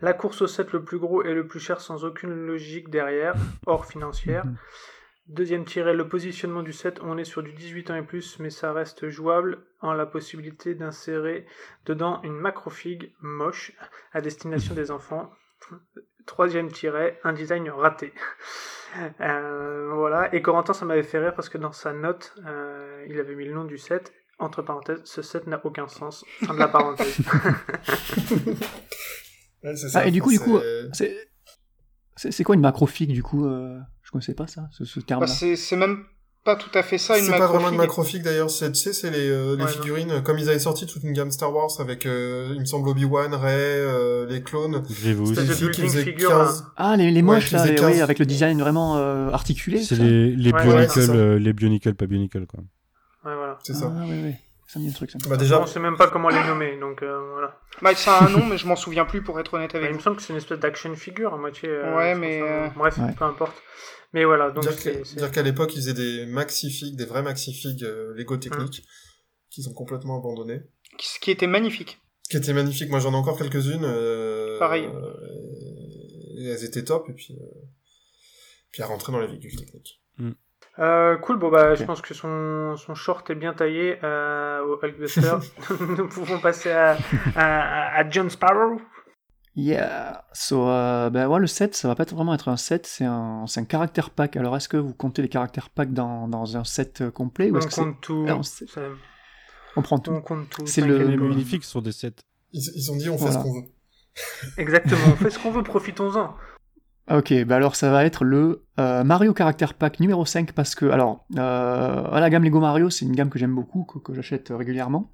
La 0.00 0.12
course 0.12 0.42
au 0.42 0.46
set 0.46 0.72
le 0.72 0.82
plus 0.82 0.98
gros 0.98 1.22
et 1.22 1.32
le 1.32 1.46
plus 1.46 1.60
cher 1.60 1.80
sans 1.80 2.04
aucune 2.04 2.46
logique 2.46 2.90
derrière, 2.90 3.34
hors 3.66 3.86
financière. 3.86 4.44
Mmh. 4.44 4.56
Deuxième 5.26 5.64
tiret, 5.64 5.94
le 5.94 6.06
positionnement 6.06 6.62
du 6.62 6.74
set, 6.74 7.00
on 7.02 7.16
est 7.16 7.24
sur 7.24 7.42
du 7.42 7.52
18 7.52 7.90
ans 7.90 7.94
et 7.94 8.02
plus, 8.02 8.38
mais 8.40 8.50
ça 8.50 8.74
reste 8.74 9.08
jouable 9.08 9.64
en 9.80 9.94
la 9.94 10.04
possibilité 10.04 10.74
d'insérer 10.74 11.46
dedans 11.86 12.20
une 12.24 12.34
macrofig 12.34 13.14
moche 13.22 13.72
à 14.12 14.20
destination 14.20 14.74
des 14.74 14.90
enfants. 14.90 15.30
Troisième 16.26 16.70
tiret, 16.70 17.18
un 17.24 17.32
design 17.32 17.70
raté. 17.70 18.12
Euh, 19.20 19.92
voilà, 19.94 20.32
et 20.34 20.42
Corentin, 20.42 20.72
ça 20.72 20.84
m'avait 20.84 21.02
fait 21.02 21.18
rire 21.18 21.34
parce 21.34 21.48
que 21.48 21.58
dans 21.58 21.72
sa 21.72 21.92
note, 21.92 22.34
euh, 22.46 23.04
il 23.08 23.18
avait 23.18 23.34
mis 23.34 23.46
le 23.46 23.54
nom 23.54 23.64
du 23.64 23.78
set. 23.78 24.12
Entre 24.38 24.62
parenthèses, 24.62 25.00
ce 25.04 25.22
set 25.22 25.46
n'a 25.46 25.64
aucun 25.64 25.88
sens. 25.88 26.24
Fin 26.44 26.54
de 26.54 26.58
la 26.58 26.68
parenthèse. 26.68 27.18
ah, 29.94 30.06
et 30.06 30.10
du 30.10 30.20
coup, 30.20 30.30
du 30.30 30.40
coup, 30.40 30.58
c'est 32.16 32.44
quoi 32.44 32.54
une 32.54 32.60
macrofig 32.60 33.12
du 33.12 33.22
coup 33.22 33.46
euh, 33.46 33.78
connaissais 34.14 34.34
pas 34.34 34.46
ça, 34.46 34.68
ce, 34.70 35.00
terme. 35.00 35.20
Bah, 35.20 35.26
c'est 35.26 35.76
même 35.76 36.04
pas 36.44 36.56
tout 36.56 36.70
à 36.74 36.82
fait 36.82 36.98
ça 36.98 37.18
une 37.18 37.24
C'est 37.24 37.36
pas 37.36 37.46
vraiment 37.46 37.70
une 37.70 37.76
macrofig 37.76 38.22
d'ailleurs, 38.22 38.50
c'est 38.50 38.70
tu 38.70 38.78
sais, 38.78 38.92
c'est 38.92 39.10
les, 39.10 39.28
euh, 39.28 39.56
les 39.56 39.66
figurines 39.66 40.22
comme 40.22 40.38
ils 40.38 40.48
avaient 40.48 40.58
sorti 40.58 40.86
toute 40.86 41.02
une 41.02 41.12
gamme 41.12 41.30
Star 41.30 41.52
Wars 41.52 41.70
avec 41.80 42.06
euh, 42.06 42.52
il 42.54 42.60
me 42.60 42.64
semble 42.64 42.88
Obi-Wan, 42.88 43.34
Rey, 43.34 43.56
euh, 43.56 44.26
les 44.26 44.42
clones. 44.42 44.82
Grievous. 44.82 45.32
Des 45.32 46.14
15... 46.14 46.66
Ah 46.76 46.96
les, 46.96 47.10
les 47.10 47.22
moches 47.22 47.50
là, 47.50 47.64
oui, 47.64 48.00
avec 48.00 48.18
le 48.18 48.26
design 48.26 48.60
vraiment 48.60 48.96
articulé. 49.32 49.82
C'est 49.82 49.96
les 49.96 50.30
les 50.30 50.52
Bionicle 50.52 51.36
les 51.36 51.52
Bionicle 51.52 51.94
pas 51.94 52.06
Bionicle 52.06 52.46
quoi. 52.46 52.60
Ouais 53.24 53.34
voilà. 53.34 53.58
C'est 53.62 53.74
ça. 53.74 53.90
Ah 53.96 54.04
oui 54.06 54.20
oui. 54.22 54.34
Ça 54.66 54.78
me 54.78 54.84
dit 54.84 54.90
un 54.90 54.94
truc 54.94 55.10
ça. 55.10 55.18
Bah 55.28 55.36
déjà 55.36 55.60
on 55.60 55.66
sait 55.66 55.80
même 55.80 55.96
pas 55.96 56.08
comment 56.08 56.28
les 56.28 56.44
nommer 56.44 56.78
donc 56.78 57.02
voilà. 57.02 57.58
Bah 57.82 57.94
ça 57.94 58.18
a 58.18 58.26
un 58.26 58.28
nom 58.28 58.44
mais 58.44 58.58
je 58.58 58.66
m'en 58.68 58.76
souviens 58.76 59.04
plus 59.04 59.22
pour 59.22 59.40
être 59.40 59.54
honnête 59.54 59.74
avec 59.74 59.88
bah, 59.88 59.92
Il 59.92 59.96
me 59.96 60.02
semble 60.02 60.16
que 60.16 60.22
c'est 60.22 60.32
une 60.32 60.38
espèce 60.38 60.58
d'action 60.58 60.94
figure 60.94 61.32
à 61.32 61.38
moitié. 61.38 61.70
ouais 61.70 62.14
mais 62.14 62.42
bref, 62.76 62.98
peu 63.18 63.24
importe. 63.24 63.62
Mais 64.14 64.24
voilà, 64.24 64.52
donc 64.52 64.64
dire 64.64 65.30
qu'à 65.32 65.42
l'époque 65.42 65.74
ils 65.74 65.78
faisaient 65.78 65.92
des 65.92 66.24
maxifigs, 66.24 66.94
des 66.94 67.04
vrais 67.04 67.22
maxifigs 67.22 67.82
euh, 67.82 68.14
Lego 68.14 68.36
techniques, 68.36 68.84
hum. 68.84 69.46
qu'ils 69.50 69.68
ont 69.68 69.72
complètement 69.72 70.18
abandonnés. 70.18 70.62
Ce 71.00 71.18
qui 71.18 71.32
était 71.32 71.48
magnifique. 71.48 72.00
Qui 72.30 72.36
était 72.36 72.52
magnifique. 72.52 72.90
Moi 72.90 73.00
j'en 73.00 73.12
ai 73.12 73.16
encore 73.16 73.36
quelques-unes. 73.36 73.82
Euh, 73.82 74.56
Pareil. 74.60 74.88
et 76.38 76.46
elles 76.46 76.64
étaient 76.64 76.84
top 76.84 77.10
et 77.10 77.12
puis 77.12 77.36
euh, 77.40 77.44
puis 78.70 78.82
à 78.82 78.86
rentrer 78.86 79.10
dans 79.10 79.18
les 79.18 79.26
véhicules 79.26 79.56
techniques. 79.56 80.00
Hum. 80.20 80.36
Euh, 80.78 81.16
cool, 81.16 81.38
bon 81.38 81.50
bah 81.50 81.74
je 81.74 81.82
pense 81.82 82.00
que 82.00 82.14
son, 82.14 82.76
son 82.76 82.94
short 82.94 83.28
est 83.30 83.34
bien 83.34 83.52
taillé 83.52 83.98
euh, 84.04 84.60
au 84.64 84.78
Hulkbuster. 84.80 85.38
Nous 85.80 86.06
pouvons 86.06 86.38
passer 86.38 86.70
à, 86.70 86.96
à, 87.34 87.98
à 87.98 88.10
John 88.10 88.30
Sparrow. 88.30 88.80
Yeah. 89.56 90.24
So, 90.32 90.68
euh, 90.68 91.10
ben 91.10 91.28
ouais, 91.28 91.38
le 91.38 91.46
set, 91.46 91.76
ça 91.76 91.86
va 91.86 91.94
pas 91.94 92.04
vraiment 92.04 92.34
être 92.34 92.48
un 92.48 92.56
set, 92.56 92.86
c'est 92.86 93.04
un, 93.04 93.46
c'est 93.46 93.60
un 93.60 93.64
caractère 93.64 94.10
pack. 94.10 94.36
Alors, 94.36 94.56
est-ce 94.56 94.68
que 94.68 94.76
vous 94.76 94.92
comptez 94.92 95.22
les 95.22 95.28
caractères 95.28 95.70
pack 95.70 95.92
dans, 95.92 96.26
dans 96.26 96.56
un 96.56 96.64
set 96.64 97.02
euh, 97.02 97.10
complet 97.10 97.50
ou 97.50 97.54
on 97.54 97.58
est-ce 97.58 97.68
que 97.68 97.74
compte 97.74 98.00
tout. 98.00 98.26
Ah, 98.28 98.40
on, 99.76 99.82
prend 99.82 99.98
tout. 99.98 100.10
On 100.10 100.20
compte 100.20 100.48
tout. 100.50 100.66
C'est 100.66 100.80
le 100.80 100.98
les 100.98 101.16
magnifique 101.16 101.64
sur 101.64 101.82
des 101.82 101.92
sets. 101.92 102.14
Ils, 102.52 102.62
ils, 102.74 102.90
ont 102.90 102.96
dit 102.96 103.08
on 103.08 103.18
fait 103.18 103.32
ce 103.32 103.38
qu'on 103.38 103.52
veut. 103.52 103.66
Exactement, 104.58 105.02
on 105.12 105.16
fait 105.16 105.30
ce 105.30 105.38
qu'on 105.38 105.50
veut, 105.50 105.62
profitons-en. 105.62 106.34
Ok, 107.10 107.34
bah 107.44 107.56
alors 107.56 107.76
ça 107.76 107.90
va 107.90 108.02
être 108.06 108.24
le 108.24 108.64
euh, 108.80 109.04
Mario 109.04 109.34
Character 109.36 109.66
Pack 109.78 110.00
numéro 110.00 110.24
5 110.24 110.52
parce 110.52 110.74
que, 110.74 110.86
alors, 110.86 111.26
euh, 111.36 112.18
la 112.18 112.30
gamme 112.30 112.44
Lego 112.44 112.60
Mario, 112.60 112.88
c'est 112.88 113.04
une 113.04 113.14
gamme 113.14 113.28
que 113.28 113.38
j'aime 113.38 113.54
beaucoup, 113.54 113.84
que, 113.84 113.98
que 113.98 114.14
j'achète 114.14 114.48
régulièrement. 114.48 115.12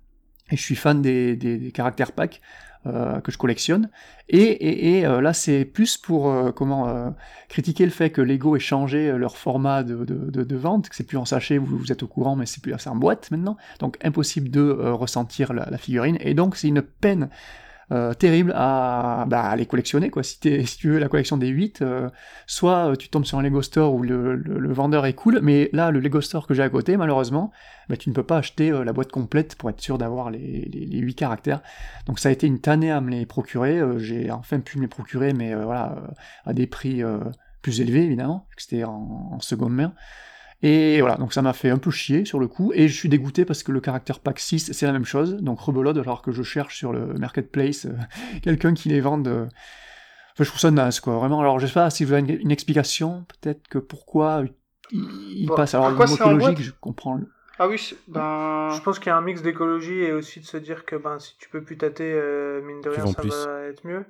Et 0.53 0.57
je 0.57 0.63
suis 0.63 0.77
fan 0.77 1.03
des, 1.03 1.35
des, 1.35 1.59
des 1.59 1.73
caractères 1.73 2.13
pack. 2.13 2.41
Euh, 2.87 3.21
que 3.21 3.31
je 3.31 3.37
collectionne. 3.37 3.91
Et, 4.31 4.97
et, 4.97 5.05
euh, 5.05 5.21
là, 5.21 5.35
c'est 5.35 5.67
plus 5.67 5.99
pour 5.99 6.31
euh, 6.31 6.51
comment 6.51 7.15
critiquer 7.51 7.85
le 7.85 7.91
fait 7.91 8.09
que 8.09 8.23
Lego 8.23 8.57
ait 8.57 8.59
changé 8.59 9.13
leur 9.19 9.37
format 9.37 9.83
de, 9.83 10.03
de, 10.07 10.57
vente, 10.57 10.89
que 10.89 10.97
c'est 10.97 11.05
plus 11.05 11.19
en 11.19 11.27
sachet, 11.27 11.59
vous, 11.59 11.93
êtes 11.93 12.03
au 12.03 12.07
courant, 12.07 12.37
mais 12.37 12.47
c'est 12.47 12.63
plus 12.63 12.75
en 12.87 12.97
boîte 12.97 13.31
maintenant. 13.31 13.59
Donc 13.81 13.99
impossible 14.03 14.49
de 14.49 14.63
ressentir 14.93 15.53
la, 15.53 15.77
figurine. 15.77 16.17
Et 16.21 16.33
donc 16.33 16.57
c'est 16.57 16.69
une 16.69 16.81
peine 16.81 17.29
euh, 17.93 18.15
terrible 18.15 18.53
à, 18.55 19.25
bah, 19.27 19.55
les 19.57 19.67
collectionner. 19.67 20.11
Quoi. 20.11 20.23
Si, 20.23 20.39
tu 20.39 20.91
veux 20.91 20.99
la 20.99 21.09
collection 21.09 21.37
des 21.37 21.49
8, 21.49 21.83
euh, 21.83 22.09
soit 22.47 22.93
euh, 22.93 22.95
tu 22.95 23.09
tombes 23.09 23.25
sur 23.25 23.39
un 23.39 23.43
Lego 23.43 23.63
Store 23.63 23.93
où 23.93 24.03
le, 24.03 24.37
le, 24.37 24.73
vendeur 24.73 25.07
est 25.07 25.15
cool, 25.15 25.41
mais 25.43 25.71
là, 25.73 25.91
le 25.91 25.99
Lego 25.99 26.21
Store 26.21 26.47
que 26.47 26.55
j'ai 26.55 26.63
à 26.63 26.69
côté, 26.69 26.97
malheureusement, 26.97 27.51
bah, 27.89 27.97
tu 27.97 28.09
ne 28.09 28.15
peux 28.15 28.23
pas 28.23 28.39
acheter 28.39 28.71
la 28.71 28.93
boîte 28.93 29.11
complète 29.11 29.57
pour 29.57 29.71
être 29.71 29.81
sûr 29.81 29.99
d'avoir 29.99 30.31
les, 30.31 30.69
les, 30.73 30.87
les, 30.87 30.99
8 30.99 31.15
caractères. 31.17 31.63
Donc 32.07 32.21
ça 32.21 32.29
a 32.29 32.33
été 32.33 32.47
une 32.47 32.61
tannée 32.61 32.93
à 32.93 33.01
me 33.01 33.11
les 33.11 33.27
procurer. 33.27 33.81
j'ai 33.99 34.31
enfin 34.31 34.61
pu 34.61 34.79
me 34.79 34.83
les 34.83 34.89
procurer, 34.89 35.33
mais 35.33 35.53
voilà, 35.55 35.97
à 36.47 36.53
des 36.53 36.69
prix 36.69 37.03
plus 37.61 37.81
élevés, 37.81 38.05
évidemment, 38.05 38.47
c'était 38.57 38.85
en, 38.85 39.31
en 39.33 39.41
seconde 39.41 39.75
main. 39.75 39.93
Et 40.63 41.01
voilà, 41.01 41.17
donc 41.17 41.33
ça 41.33 41.41
m'a 41.41 41.55
fait 41.55 41.71
un 41.71 41.79
peu 41.79 41.91
chier 41.91 42.27
sur 42.27 42.39
le 42.39 42.47
coup, 42.47 42.73
et 42.75 42.87
je 42.87 42.95
suis 42.95 43.09
dégoûté 43.09 43.47
parce 43.47 43.63
que 43.63 43.73
le 43.73 43.81
caractère 43.81 44.21
pack 44.21 44.39
6, 44.39 44.73
c'est 44.73 44.87
la 44.87 44.93
même 44.93 45.07
chose, 45.07 45.37
donc 45.37 45.59
rebelote, 45.61 45.97
alors 45.97 46.21
que 46.21 46.33
je 46.33 46.43
cherche 46.43 46.77
sur 46.77 46.93
le 46.93 47.15
marketplace 47.15 47.87
euh, 47.87 47.97
quelqu'un 48.43 48.75
qui 48.75 48.91
les 48.91 49.01
vende. 49.01 49.29
Euh, 49.29 49.47
enfin, 50.35 50.45
je 50.45 50.49
trouve 50.49 50.61
ça 50.61 50.71
naze, 50.71 51.01
quoi, 51.01 51.15
vraiment. 51.17 51.41
Alors, 51.41 51.59
je 51.59 51.67
sais 51.67 51.73
pas 51.73 51.89
si 51.89 52.05
vous 52.05 52.13
avez 52.13 52.35
une, 52.35 52.51
explication, 52.51 53.25
peut-être 53.41 53.69
que 53.69 53.79
pourquoi 53.79 54.45
il, 54.93 55.51
passe. 55.57 55.75
Alors, 55.75 55.91
l'écologique, 55.91 56.61
je 56.61 56.73
comprends. 56.79 57.15
Le... 57.15 57.27
Ah 57.63 57.69
oui, 57.69 57.95
ben... 58.09 58.71
Je 58.71 58.81
pense 58.81 58.99
qu'il 58.99 59.09
y 59.09 59.11
a 59.11 59.17
un 59.19 59.21
mix 59.21 59.43
d'écologie 59.43 60.03
et 60.03 60.13
aussi 60.13 60.41
de 60.41 60.47
se 60.47 60.57
dire 60.57 60.87
que 60.87 60.97
ben, 60.97 61.19
si 61.19 61.37
tu 61.37 61.51
peux 61.51 61.61
plus 61.61 61.77
tâter, 61.77 62.11
euh, 62.11 62.63
mine 62.63 62.81
de 62.81 62.89
rien, 62.89 63.05
ça 63.07 63.21
va 63.21 63.65
être 63.65 63.87
mieux. 63.87 64.07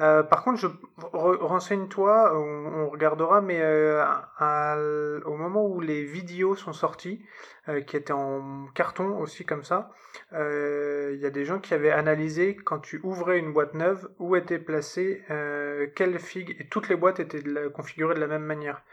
Euh, 0.00 0.22
par 0.22 0.44
contre, 0.44 0.60
je 0.60 0.68
renseigne-toi, 1.12 2.38
on, 2.38 2.88
regardera, 2.88 3.40
mais 3.40 3.58
euh, 3.60 5.20
au 5.24 5.36
moment 5.36 5.66
où 5.66 5.80
les 5.80 6.04
vidéos 6.04 6.54
sont 6.54 6.72
sorties, 6.72 7.20
qui 7.88 7.96
étaient 7.96 8.12
en 8.12 8.66
carton 8.74 9.18
aussi 9.18 9.44
comme 9.44 9.64
ça, 9.64 9.90
il 10.30 11.18
y 11.18 11.26
a 11.26 11.30
des 11.30 11.44
gens 11.44 11.58
qui 11.58 11.74
avaient 11.74 11.90
analysé 11.90 12.54
quand 12.54 12.78
tu 12.78 13.00
ouvrais 13.02 13.40
une 13.40 13.52
boîte 13.52 13.74
neuve 13.74 14.08
où 14.20 14.36
était 14.36 14.60
placée 14.60 15.24
quelle 15.96 16.20
figue, 16.20 16.54
et 16.60 16.68
toutes 16.68 16.88
les 16.88 16.94
boîtes 16.94 17.18
étaient 17.18 17.42
configurées 17.74 18.14
de 18.14 18.20
la 18.20 18.28
même 18.28 18.44
manière. 18.44 18.84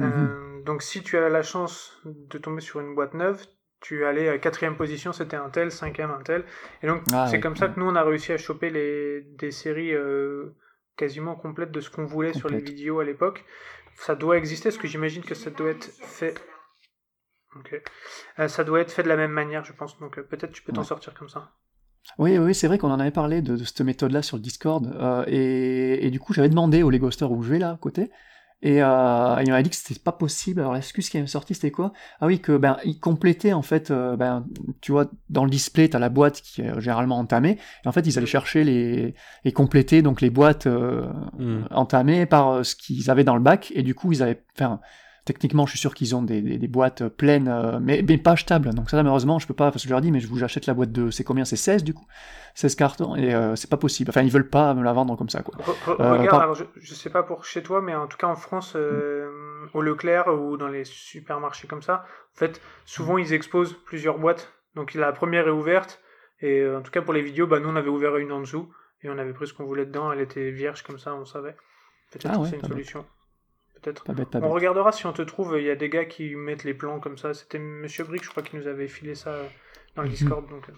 Mhm. 0.00 0.28
Euh, 0.28 0.62
donc 0.64 0.82
si 0.82 1.02
tu 1.02 1.16
as 1.18 1.28
la 1.28 1.42
chance 1.42 2.00
de 2.04 2.38
tomber 2.38 2.60
sur 2.60 2.80
une 2.80 2.94
boîte 2.94 3.14
neuve, 3.14 3.44
tu 3.80 4.04
allais 4.04 4.28
à 4.28 4.38
quatrième 4.38 4.76
position, 4.76 5.12
c'était 5.12 5.36
un 5.36 5.48
tel, 5.48 5.70
cinquième 5.70 6.10
un 6.10 6.22
tel. 6.22 6.44
Et 6.82 6.86
donc 6.86 7.02
ah 7.12 7.26
c'est 7.28 7.40
comme 7.40 7.56
ça 7.56 7.68
que 7.68 7.78
nous 7.80 7.86
on 7.86 7.94
a 7.94 8.02
réussi 8.02 8.32
à 8.32 8.38
choper 8.38 8.70
les, 8.70 9.22
des 9.38 9.50
séries 9.50 9.94
euh, 9.94 10.54
quasiment 10.96 11.34
complètes 11.34 11.72
de 11.72 11.80
ce 11.80 11.90
qu'on 11.90 12.04
voulait 12.04 12.32
sur 12.32 12.48
les 12.48 12.60
vidéos 12.60 13.00
à 13.00 13.04
l'époque. 13.04 13.44
Ça 13.96 14.14
doit 14.14 14.38
exister, 14.38 14.70
parce 14.70 14.78
que 14.78 14.88
j'imagine 14.88 15.22
que 15.22 15.34
ça 15.34 15.50
doit 15.50 15.70
être 15.70 15.84
fait. 15.84 16.34
Euh, 18.38 18.48
ça 18.48 18.64
doit 18.64 18.80
être 18.80 18.92
fait 18.92 19.02
de 19.02 19.08
la 19.08 19.16
même 19.16 19.32
manière, 19.32 19.64
je 19.64 19.72
pense. 19.72 19.98
Donc 19.98 20.20
peut-être 20.20 20.52
tu 20.52 20.62
peux 20.62 20.72
t'en 20.72 20.84
sortir 20.84 21.14
comme 21.14 21.28
ça. 21.28 21.50
Oui, 22.18 22.38
oui, 22.38 22.54
c'est 22.54 22.66
vrai 22.66 22.78
qu'on 22.78 22.90
en 22.90 22.98
avait 22.98 23.10
parlé 23.10 23.42
de, 23.42 23.56
cette 23.58 23.82
méthode-là 23.82 24.22
sur 24.22 24.36
le 24.36 24.42
Discord. 24.42 24.86
et, 25.26 26.06
et, 26.06 26.10
du 26.10 26.18
coup, 26.18 26.32
j'avais 26.32 26.48
demandé 26.48 26.82
au 26.82 26.90
Lego 26.90 27.10
Store 27.10 27.30
où 27.30 27.42
je 27.42 27.50
vais 27.50 27.58
là 27.58 27.72
à 27.72 27.76
côté. 27.76 28.10
Et 28.62 28.82
euh, 28.82 29.42
il 29.42 29.50
m'a 29.50 29.62
dit 29.62 29.70
que 29.70 29.76
c'était 29.76 29.98
pas 29.98 30.12
possible. 30.12 30.60
Alors 30.60 30.74
l'excuse 30.74 31.08
qui 31.08 31.16
est 31.16 31.26
sortie, 31.26 31.54
c'était 31.54 31.70
quoi? 31.70 31.92
Ah 32.20 32.26
oui, 32.26 32.40
que 32.40 32.56
ben 32.56 32.76
il 32.84 33.00
complétait 33.00 33.54
en 33.54 33.62
fait. 33.62 33.90
Euh, 33.90 34.16
ben 34.16 34.44
tu 34.82 34.92
vois, 34.92 35.10
dans 35.30 35.44
le 35.44 35.50
display, 35.50 35.88
t'as 35.88 35.98
la 35.98 36.10
boîte 36.10 36.42
qui 36.42 36.60
est 36.60 36.80
généralement 36.80 37.18
entamée. 37.18 37.58
Et 37.84 37.88
en 37.88 37.92
fait, 37.92 38.06
ils 38.06 38.18
allaient 38.18 38.26
chercher 38.26 38.64
les 38.64 39.14
et 39.44 39.52
compléter 39.52 40.02
donc 40.02 40.20
les 40.20 40.30
boîtes 40.30 40.66
euh, 40.66 41.06
hmm. 41.38 41.64
entamées 41.70 42.26
par 42.26 42.50
euh, 42.50 42.62
ce 42.62 42.74
qu'ils 42.76 43.10
avaient 43.10 43.24
dans 43.24 43.36
le 43.36 43.42
bac. 43.42 43.72
Et 43.74 43.82
du 43.82 43.94
coup, 43.94 44.12
ils 44.12 44.22
avaient, 44.22 44.42
enfin, 44.54 44.80
techniquement, 45.24 45.66
je 45.66 45.70
suis 45.70 45.78
sûr 45.78 45.94
qu'ils 45.94 46.14
ont 46.14 46.22
des, 46.22 46.40
des, 46.40 46.68
boîtes 46.68 47.08
pleines, 47.08 47.48
euh, 47.48 47.78
mais, 47.80 48.02
mais, 48.06 48.18
pas 48.18 48.32
achetables. 48.32 48.72
Donc 48.74 48.90
ça, 48.90 48.96
malheureusement, 48.96 49.38
je 49.38 49.46
peux 49.46 49.54
pas, 49.54 49.70
parce 49.70 49.82
que 49.82 49.88
je 49.88 49.92
leur 49.92 50.00
dis, 50.00 50.10
mais 50.10 50.20
je 50.20 50.28
vous 50.28 50.42
achète 50.42 50.66
la 50.66 50.74
boîte 50.74 50.92
de, 50.92 51.10
c'est 51.10 51.24
combien? 51.24 51.44
C'est 51.44 51.56
16 51.56 51.84
du 51.84 51.94
coup? 51.94 52.06
16 52.54 52.74
cartons, 52.74 53.16
et 53.16 53.34
euh, 53.34 53.54
c'est 53.56 53.70
pas 53.70 53.76
possible. 53.76 54.10
Enfin, 54.10 54.22
ils 54.22 54.30
veulent 54.30 54.48
pas 54.48 54.74
me 54.74 54.82
la 54.82 54.92
vendre 54.92 55.16
comme 55.16 55.28
ça, 55.28 55.42
quoi. 55.42 55.54
Euh, 55.88 56.12
regarde, 56.12 56.42
alors, 56.42 56.54
je, 56.54 56.64
je, 56.76 56.94
sais 56.94 57.10
pas 57.10 57.22
pour 57.22 57.44
chez 57.44 57.62
toi, 57.62 57.80
mais 57.80 57.94
en 57.94 58.06
tout 58.06 58.16
cas 58.16 58.26
en 58.26 58.36
France, 58.36 58.76
au 59.74 59.82
Leclerc 59.82 60.28
ou 60.28 60.56
dans 60.56 60.68
les 60.68 60.84
supermarchés 60.84 61.68
comme 61.68 61.82
ça, 61.82 62.04
en 62.34 62.38
fait, 62.38 62.60
souvent 62.84 63.18
ils 63.18 63.32
exposent 63.32 63.76
plusieurs 63.86 64.18
boîtes. 64.18 64.52
Donc 64.74 64.94
la 64.94 65.12
première 65.12 65.48
est 65.48 65.52
ouverte, 65.52 66.00
et 66.40 66.66
en 66.68 66.82
tout 66.82 66.90
cas 66.90 67.02
pour 67.02 67.12
les 67.12 67.22
vidéos, 67.22 67.46
bah, 67.46 67.60
nous 67.60 67.68
on 67.68 67.76
avait 67.76 67.88
ouvert 67.88 68.16
une 68.16 68.32
en 68.32 68.40
dessous, 68.40 68.72
et 69.02 69.10
on 69.10 69.18
avait 69.18 69.32
pris 69.32 69.46
ce 69.46 69.54
qu'on 69.54 69.64
voulait 69.64 69.86
dedans, 69.86 70.12
elle 70.12 70.20
était 70.20 70.50
vierge 70.50 70.82
comme 70.82 70.98
ça, 70.98 71.14
on 71.14 71.24
savait. 71.24 71.56
Peut-être 72.10 72.28
ah 72.32 72.38
que 72.38 72.46
c'est 72.46 72.56
une 72.56 72.66
solution 72.66 73.04
peut-être. 73.80 74.04
On 74.42 74.50
regardera 74.50 74.92
si 74.92 75.06
on 75.06 75.12
te 75.12 75.22
trouve. 75.22 75.56
Il 75.58 75.64
y 75.64 75.70
a 75.70 75.76
des 75.76 75.88
gars 75.88 76.04
qui 76.04 76.34
mettent 76.34 76.64
les 76.64 76.74
plans 76.74 77.00
comme 77.00 77.18
ça. 77.18 77.34
C'était 77.34 77.58
Monsieur 77.58 78.04
Brick, 78.04 78.24
je 78.24 78.30
crois, 78.30 78.42
qui 78.42 78.56
nous 78.56 78.66
avait 78.66 78.88
filé 78.88 79.14
ça 79.14 79.34
dans 79.96 80.02
le 80.02 80.08
mhm. 80.08 80.14
Discord. 80.14 80.48
Donc... 80.48 80.68
Euh. 80.68 80.72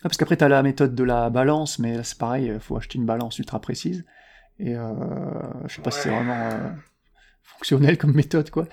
Ah, 0.00 0.04
parce 0.04 0.16
qu'après, 0.16 0.36
tu 0.36 0.44
as 0.44 0.48
la 0.48 0.62
méthode 0.62 0.94
de 0.94 1.04
la 1.04 1.28
balance, 1.28 1.78
mais 1.78 1.98
là, 1.98 2.02
c'est 2.02 2.16
pareil, 2.16 2.46
il 2.46 2.60
faut 2.60 2.76
acheter 2.76 2.96
une 2.96 3.04
balance 3.04 3.38
ultra 3.38 3.60
précise. 3.60 4.06
Et 4.58 4.74
euh, 4.74 4.92
je 5.66 5.74
sais 5.74 5.82
pas 5.82 5.90
si 5.90 6.00
c'est 6.00 6.08
vraiment 6.08 6.50
euh, 6.52 6.70
fonctionnel 7.42 7.98
comme 7.98 8.14
méthode, 8.14 8.50
quoi. 8.50 8.66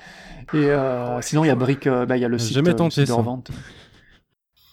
Et 0.54 0.70
euh, 0.70 1.22
sinon, 1.22 1.44
il 1.44 1.48
y 1.48 1.52
a 1.52 1.56
Brick, 1.56 1.88
bah, 1.88 2.16
il 2.16 2.22
y 2.22 2.26
a 2.26 2.30
le 2.30 2.38
site, 2.38 2.54
jamais 2.54 2.76
tenté 2.76 3.04
de 3.04 3.12
revente. 3.12 3.52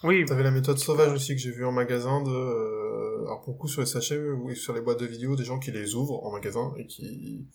Oui. 0.03 0.23
T'avais 0.25 0.43
la 0.43 0.51
méthode 0.51 0.77
sauvage 0.77 1.11
aussi 1.11 1.35
que 1.35 1.41
j'ai 1.41 1.51
vu 1.51 1.65
en 1.65 1.71
magasin 1.73 2.21
de, 2.21 3.25
alors 3.25 3.43
beaucoup 3.45 3.67
sur 3.67 3.81
les 3.81 3.87
sachets 3.87 4.19
ou 4.19 4.53
sur 4.53 4.73
les 4.73 4.81
boîtes 4.81 4.99
de 4.99 5.05
vidéos, 5.05 5.35
des 5.35 5.43
gens 5.43 5.59
qui 5.59 5.71
les 5.71 5.95
ouvrent 5.95 6.23
en 6.25 6.31
magasin 6.31 6.73
et 6.77 6.85
qui 6.85 7.47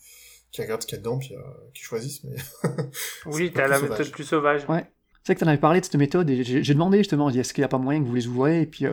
qui 0.52 0.62
regardent 0.62 0.82
ce 0.82 0.86
qu'il 0.86 0.96
y 0.96 0.98
a 0.98 1.02
dedans, 1.02 1.18
puis 1.18 1.34
qui 1.74 1.82
choisissent. 1.82 2.24
Mais 2.24 2.36
oui, 3.26 3.52
t'as 3.54 3.68
la 3.68 3.80
méthode 3.80 4.10
plus 4.10 4.24
sauvage. 4.24 4.62
Ouais. 4.68 4.84
C'est 5.22 5.32
vrai 5.32 5.34
que 5.34 5.38
tu 5.40 5.44
en 5.44 5.48
avais 5.48 5.58
parlé 5.58 5.80
de 5.80 5.84
cette 5.84 5.96
méthode 5.96 6.30
et 6.30 6.42
j'ai 6.42 6.74
demandé 6.74 6.98
justement, 6.98 7.28
est-ce 7.28 7.52
qu'il 7.52 7.60
n'y 7.60 7.66
a 7.66 7.68
pas 7.68 7.76
moyen 7.76 8.02
que 8.02 8.06
vous 8.06 8.14
les 8.14 8.26
ouvriez 8.26 8.62
et 8.62 8.66
puis 8.66 8.86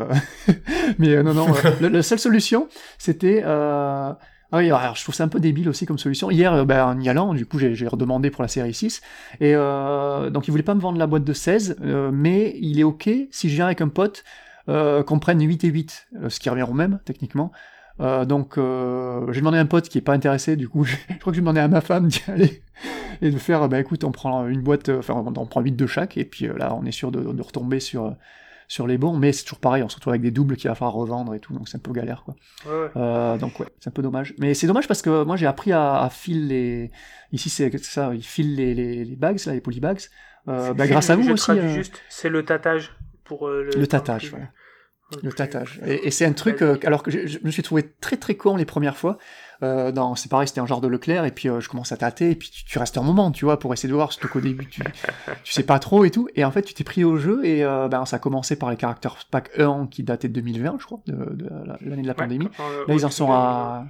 mais 0.99 1.23
non 1.23 1.33
non, 1.33 1.47
la 1.79 2.03
seule 2.03 2.19
solution 2.19 2.67
c'était 2.97 3.43
ah 4.51 4.59
oui, 4.59 4.71
alors 4.71 4.95
je 4.95 5.03
trouve 5.03 5.13
ça 5.13 5.25
un 5.25 5.27
peu 5.27 5.41
débile 5.41 5.67
aussi 5.67 5.85
comme 5.85 5.97
solution. 5.97 6.31
Hier, 6.31 6.53
euh, 6.53 6.63
ben, 6.63 6.85
en 6.85 6.99
y 7.01 7.09
allant, 7.09 7.33
du 7.33 7.45
coup, 7.45 7.59
j'ai 7.59 7.87
redemandé 7.87 8.29
pour 8.31 8.43
la 8.43 8.47
série 8.47 8.73
6. 8.73 9.01
Et 9.41 9.53
euh, 9.55 10.29
donc, 10.29 10.47
il 10.47 10.51
voulait 10.51 10.63
pas 10.63 10.75
me 10.75 10.79
vendre 10.79 10.97
la 10.97 11.07
boîte 11.07 11.25
de 11.25 11.33
16, 11.33 11.77
euh, 11.81 12.11
mais 12.13 12.55
il 12.61 12.79
est 12.79 12.83
OK 12.83 13.09
si 13.29 13.49
je 13.49 13.55
viens 13.55 13.65
avec 13.65 13.81
un 13.81 13.89
pote 13.89 14.23
euh, 14.69 15.03
qu'on 15.03 15.19
prenne 15.19 15.41
8 15.41 15.65
et 15.65 15.67
8, 15.67 16.07
euh, 16.23 16.29
ce 16.29 16.39
qui 16.39 16.49
revient 16.49 16.63
au 16.63 16.73
même, 16.73 16.99
techniquement. 17.03 17.51
Euh, 17.99 18.25
donc, 18.25 18.55
j'ai 18.55 19.39
demandé 19.41 19.57
à 19.57 19.61
un 19.61 19.65
pote 19.65 19.89
qui 19.89 19.97
est 19.97 20.01
pas 20.01 20.13
intéressé, 20.13 20.55
du 20.55 20.69
coup, 20.69 20.83
je 20.85 20.95
crois 21.19 21.31
que 21.31 21.35
j'ai 21.35 21.41
demandé 21.41 21.59
à 21.59 21.67
ma 21.67 21.81
femme 21.81 22.07
d'y 22.07 22.21
aller 22.27 22.61
et 23.21 23.31
de 23.31 23.37
faire, 23.37 23.67
bah 23.69 23.79
écoute, 23.79 24.03
on 24.03 24.11
prend 24.11 24.47
une 24.47 24.61
boîte, 24.61 24.89
enfin, 24.89 25.13
on 25.15 25.45
prend 25.45 25.61
8 25.61 25.71
de 25.73 25.87
chaque, 25.87 26.17
et 26.17 26.25
puis 26.25 26.47
là, 26.47 26.75
on 26.75 26.85
est 26.85 26.91
sûr 26.91 27.11
de, 27.11 27.21
de 27.21 27.41
retomber 27.41 27.79
sur 27.79 28.15
sur 28.67 28.85
les 28.85 28.97
bons, 28.97 29.15
mais 29.15 29.31
c'est 29.31 29.43
toujours 29.43 29.59
pareil, 29.59 29.81
on 29.81 29.89
se 29.89 29.95
retrouve 29.95 30.11
avec 30.11 30.21
des 30.21 30.31
doubles 30.31 30.57
qu'il 30.57 30.69
va 30.69 30.75
falloir 30.75 30.93
revendre 30.93 31.33
et 31.33 31.39
tout, 31.39 31.53
donc 31.53 31.69
c'est 31.69 31.77
un 31.77 31.79
peu 31.81 31.93
galère, 31.93 32.23
quoi. 32.23 32.35
Euh, 32.97 33.37
donc 33.37 33.59
ouais, 33.59 33.67
c'est 33.79 33.89
un 33.89 33.93
peu 33.93 34.01
dommage. 34.01 34.33
Mais 34.39 34.53
c'est 34.53 34.67
dommage 34.67 34.87
parce 34.87 35.01
que 35.01 35.23
moi 35.23 35.37
j'ai 35.37 35.47
appris 35.47 35.71
à, 35.71 36.01
à 36.01 36.09
filer 36.09 36.47
les... 36.47 36.91
Ici 37.31 37.49
c'est 37.49 37.75
ça, 37.77 38.13
ils 38.13 38.23
filent 38.23 38.55
les, 38.55 38.73
les, 38.73 39.05
les 39.05 39.15
bags, 39.15 39.39
là, 39.45 39.53
les 39.53 39.61
polybags. 39.61 40.01
Euh, 40.49 40.73
bah, 40.73 40.87
grâce 40.87 41.09
à 41.09 41.15
vous 41.15 41.29
aussi. 41.29 41.51
Euh... 41.51 41.81
c'est 42.09 42.29
le 42.29 42.43
tatage 42.43 42.95
pour 43.23 43.47
euh, 43.47 43.63
le... 43.63 43.79
Le 43.79 43.87
tatage, 43.87 44.29
voilà. 44.29 44.47
Le 45.23 45.31
tatage. 45.31 45.79
Et, 45.85 46.07
et 46.07 46.11
c'est 46.11 46.25
un 46.25 46.33
truc, 46.33 46.61
euh, 46.61 46.77
alors 46.83 47.01
que 47.01 47.11
je, 47.11 47.27
je, 47.27 47.39
me 47.43 47.51
suis 47.51 47.63
trouvé 47.63 47.89
très 48.01 48.17
très 48.17 48.35
con 48.35 48.57
les 48.57 48.65
premières 48.65 48.97
fois, 48.97 49.17
euh, 49.63 49.91
dans, 49.91 50.15
c'est 50.15 50.29
pareil, 50.29 50.47
c'était 50.47 50.59
un 50.59 50.65
genre 50.65 50.81
de 50.81 50.87
Leclerc, 50.87 51.25
et 51.25 51.31
puis 51.31 51.49
euh, 51.49 51.59
je 51.59 51.69
commence 51.69 51.91
à 51.91 51.97
tâter, 51.97 52.31
et 52.31 52.35
puis 52.35 52.51
tu, 52.51 52.77
restes 52.77 52.97
un 52.97 53.01
moment, 53.01 53.31
tu 53.31 53.45
vois, 53.45 53.57
pour 53.57 53.73
essayer 53.73 53.89
de 53.89 53.93
voir, 53.93 54.11
surtout 54.11 54.27
qu'au 54.27 54.41
début, 54.41 54.67
tu, 54.67 54.81
tu 55.43 55.53
sais 55.53 55.63
pas 55.63 55.79
trop 55.79 56.05
et 56.05 56.11
tout, 56.11 56.27
et 56.35 56.45
en 56.45 56.51
fait, 56.51 56.61
tu 56.61 56.73
t'es 56.73 56.83
pris 56.83 57.03
au 57.03 57.17
jeu, 57.17 57.43
et 57.43 57.63
euh, 57.63 57.87
ben, 57.87 58.05
ça 58.05 58.17
a 58.17 58.19
commencé 58.19 58.55
par 58.55 58.69
les 58.69 58.77
caractères 58.77 59.17
pack 59.31 59.57
1 59.57 59.87
qui 59.87 60.03
dataient 60.03 60.27
de 60.27 60.33
2020, 60.33 60.77
je 60.79 60.85
crois, 60.85 60.99
de, 61.07 61.13
de 61.13 61.49
l'année 61.81 62.03
de 62.03 62.07
la 62.07 62.13
pandémie. 62.13 62.49
Là, 62.87 62.93
ils 62.93 63.05
en 63.05 63.11
sont 63.11 63.31
à... 63.31 63.85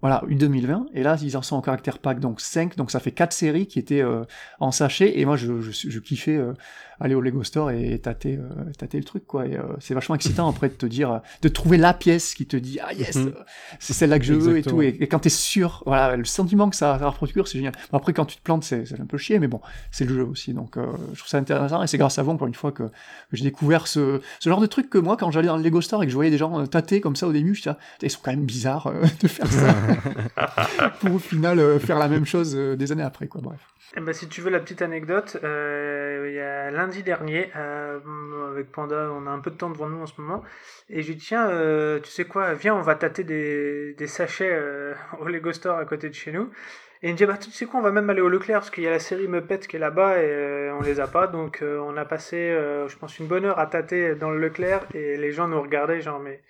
Voilà, 0.00 0.22
une 0.28 0.38
2020, 0.38 0.86
et 0.94 1.02
là, 1.02 1.16
ils 1.20 1.36
en 1.36 1.42
sont 1.42 1.56
en 1.56 1.60
caractère 1.60 1.98
pack, 1.98 2.20
donc 2.20 2.40
5, 2.40 2.76
donc 2.76 2.92
ça 2.92 3.00
fait 3.00 3.10
4 3.10 3.32
séries 3.32 3.66
qui 3.66 3.80
étaient 3.80 4.00
euh, 4.00 4.22
en 4.60 4.70
sachet, 4.70 5.18
et 5.18 5.24
moi, 5.24 5.34
je, 5.36 5.60
je, 5.60 5.90
je 5.90 5.98
kiffais 5.98 6.36
euh, 6.36 6.52
aller 7.00 7.14
au 7.14 7.20
Lego 7.20 7.44
Store 7.44 7.70
et 7.70 7.98
tâter, 7.98 8.36
euh, 8.36 8.72
tâter 8.76 8.98
le 8.98 9.04
truc, 9.04 9.26
quoi. 9.26 9.46
Et 9.46 9.56
euh, 9.56 9.62
c'est 9.80 9.94
vachement 9.94 10.14
excitant 10.14 10.48
après 10.48 10.68
de 10.68 10.74
te 10.74 10.86
dire, 10.86 11.20
de 11.42 11.48
trouver 11.48 11.76
la 11.76 11.94
pièce 11.94 12.34
qui 12.34 12.46
te 12.46 12.56
dit, 12.56 12.78
ah 12.82 12.92
yes, 12.92 13.16
mhm. 13.16 13.34
c'est 13.78 13.92
celle-là 13.92 14.18
que 14.18 14.24
je 14.24 14.34
veux 14.34 14.58
et 14.58 14.62
tout. 14.62 14.82
Et, 14.82 15.06
quand 15.08 15.20
t'es 15.20 15.28
sûr, 15.28 15.82
voilà, 15.86 16.16
le 16.16 16.24
sentiment 16.24 16.68
que 16.68 16.76
ça 16.76 16.96
va 16.96 17.08
reproduire, 17.08 17.46
c'est 17.46 17.58
génial. 17.58 17.72
Bon, 17.92 17.98
après, 17.98 18.12
quand 18.12 18.26
tu 18.26 18.36
te 18.36 18.42
plantes, 18.42 18.64
c'est 18.64 19.00
un 19.00 19.06
peu 19.06 19.18
chier, 19.18 19.38
mais 19.38 19.48
bon, 19.48 19.60
c'est 19.90 20.04
le 20.04 20.14
jeu 20.14 20.24
aussi. 20.24 20.52
Donc, 20.52 20.76
euh, 20.76 20.86
je 21.12 21.18
trouve 21.18 21.28
ça 21.28 21.38
intéressant 21.38 21.82
et 21.82 21.86
c'est 21.86 21.98
grâce 21.98 22.18
à 22.18 22.22
vous, 22.22 22.32
encore 22.32 22.48
une 22.48 22.54
fois, 22.54 22.72
que, 22.72 22.84
que 22.84 22.90
j'ai 23.32 23.44
découvert 23.44 23.86
ce, 23.86 24.20
ce 24.40 24.48
genre 24.48 24.60
de 24.60 24.66
truc 24.66 24.90
que 24.90 24.98
moi, 24.98 25.16
quand 25.16 25.30
j'allais 25.30 25.48
dans 25.48 25.56
le 25.56 25.62
Lego 25.62 25.80
Store 25.80 26.02
et 26.02 26.06
que 26.06 26.10
je 26.10 26.16
voyais 26.16 26.30
des 26.30 26.38
gens 26.38 26.66
tâter 26.66 27.00
comme 27.00 27.16
ça 27.16 27.26
au 27.26 27.32
début, 27.32 27.54
je 27.54 27.62
disais, 27.62 27.76
ils 28.02 28.10
sont 28.10 28.20
quand 28.22 28.32
même 28.32 28.44
bizarres 28.44 28.92
de 29.22 29.28
faire 29.28 29.50
ça. 29.50 29.74
Pour 31.00 31.14
au 31.14 31.18
final 31.18 31.80
faire 31.80 31.98
la 31.98 32.08
même 32.08 32.24
chose 32.24 32.54
des 32.54 32.92
années 32.92 33.02
après, 33.02 33.28
quoi. 33.28 33.40
Bref. 33.40 33.60
Eh 33.96 34.00
ben, 34.00 34.12
si 34.12 34.28
tu 34.28 34.42
veux 34.42 34.50
la 34.50 34.60
petite 34.60 34.82
anecdote, 34.82 35.38
euh, 35.42 36.26
il 36.28 36.34
y 36.34 36.40
a 36.40 36.70
lundi 36.88 37.02
dernier, 37.02 37.50
euh, 37.54 37.98
avec 38.50 38.72
Panda, 38.72 39.10
on 39.12 39.26
a 39.26 39.30
un 39.30 39.40
peu 39.40 39.50
de 39.50 39.56
temps 39.56 39.68
devant 39.68 39.88
nous 39.88 40.00
en 40.00 40.06
ce 40.06 40.18
moment, 40.18 40.42
et 40.88 41.02
je 41.02 41.08
lui 41.08 41.16
dis 41.16 41.26
tiens, 41.26 41.50
euh, 41.50 42.00
tu 42.00 42.10
sais 42.10 42.24
quoi, 42.24 42.54
viens, 42.54 42.74
on 42.74 42.80
va 42.80 42.94
tâter 42.94 43.24
des, 43.24 43.92
des 43.92 44.06
sachets 44.06 44.50
euh, 44.50 44.94
au 45.20 45.26
Lego 45.26 45.52
Store 45.52 45.78
à 45.78 45.84
côté 45.84 46.08
de 46.08 46.14
chez 46.14 46.32
nous. 46.32 46.50
Et 47.02 47.08
il 47.08 47.12
me 47.12 47.16
dit 47.16 47.26
bah 47.26 47.36
tu 47.36 47.50
sais 47.50 47.66
quoi, 47.66 47.78
on 47.78 47.82
va 47.82 47.92
même 47.92 48.10
aller 48.10 48.22
au 48.22 48.28
Leclerc 48.28 48.60
parce 48.60 48.70
qu'il 48.70 48.82
y 48.82 48.88
a 48.88 48.90
la 48.90 48.98
série 48.98 49.28
Muppet 49.28 49.60
qui 49.60 49.76
est 49.76 49.78
là-bas 49.78 50.20
et 50.20 50.70
on 50.72 50.80
les 50.80 50.98
a 50.98 51.06
pas, 51.06 51.28
donc 51.28 51.62
on 51.62 51.96
a 51.96 52.04
passé, 52.04 52.50
je 52.88 52.96
pense, 52.96 53.20
une 53.20 53.28
bonne 53.28 53.44
heure 53.44 53.60
à 53.60 53.68
tâter 53.68 54.16
dans 54.16 54.30
le 54.30 54.40
Leclerc 54.40 54.80
et 54.94 55.16
les 55.16 55.30
gens 55.30 55.46
nous 55.46 55.62
regardaient 55.62 56.00
genre 56.00 56.18
mais 56.18 56.40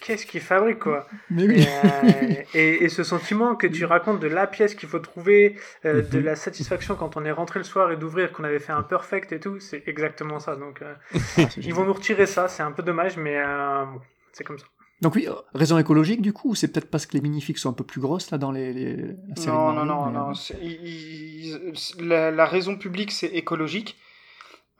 qu'est-ce 0.00 0.26
qu'il 0.26 0.40
fabrique 0.40 0.78
quoi 0.78 1.06
Mais 1.30 1.46
oui. 1.46 1.62
et, 1.62 1.66
euh, 1.66 2.42
et, 2.54 2.84
et, 2.84 2.88
ce 2.88 3.02
sentiment 3.02 3.56
que 3.56 3.66
tu 3.66 3.84
racontes 3.84 4.20
de 4.20 4.28
la 4.28 4.46
pièce 4.46 4.74
qu'il 4.74 4.88
faut 4.88 4.98
trouver, 4.98 5.56
euh, 5.84 6.02
de 6.02 6.18
mhm. 6.18 6.24
la 6.24 6.36
satisfaction 6.36 6.94
quand 6.94 7.16
on 7.16 7.24
est 7.24 7.32
rentré 7.32 7.60
le 7.60 7.64
soir 7.64 7.90
et 7.92 7.96
d'ouvrir 7.96 8.32
qu'on 8.32 8.44
avait 8.44 8.58
fait 8.58 8.72
un 8.72 8.82
perfect 8.82 9.32
et 9.32 9.40
tout, 9.40 9.60
c'est 9.60 9.82
exactement 9.86 10.38
ça. 10.38 10.56
Donc 10.56 10.82
euh, 10.82 10.94
ils 11.56 11.74
vont 11.74 11.84
nous 11.84 11.92
retirer 11.92 12.26
ça, 12.26 12.48
c'est 12.48 12.62
un 12.62 12.72
peu 12.72 12.82
dommage, 12.82 13.16
mais 13.16 13.36
euh, 13.36 13.84
c'est 14.32 14.44
comme 14.44 14.58
ça. 14.58 14.66
Donc 15.00 15.14
oui, 15.14 15.28
raison 15.54 15.78
écologique 15.78 16.22
du 16.22 16.32
coup, 16.32 16.50
ou 16.50 16.54
c'est 16.56 16.68
peut-être 16.68 16.90
parce 16.90 17.06
que 17.06 17.14
les 17.14 17.20
minifigs 17.20 17.56
sont 17.56 17.70
un 17.70 17.74
peu 17.74 17.84
plus 17.84 18.00
grosses 18.00 18.32
là 18.32 18.38
dans 18.38 18.50
les, 18.50 18.72
les 18.72 18.96
la 18.96 19.36
série 19.36 19.56
Non, 19.56 19.72
non, 19.72 19.84
non, 19.84 20.10
non. 20.10 20.32
Il, 20.60 21.72
la, 22.00 22.32
la, 22.32 22.46
raison 22.46 22.76
publique 22.76 23.12
c'est 23.12 23.28
écologique. 23.28 23.96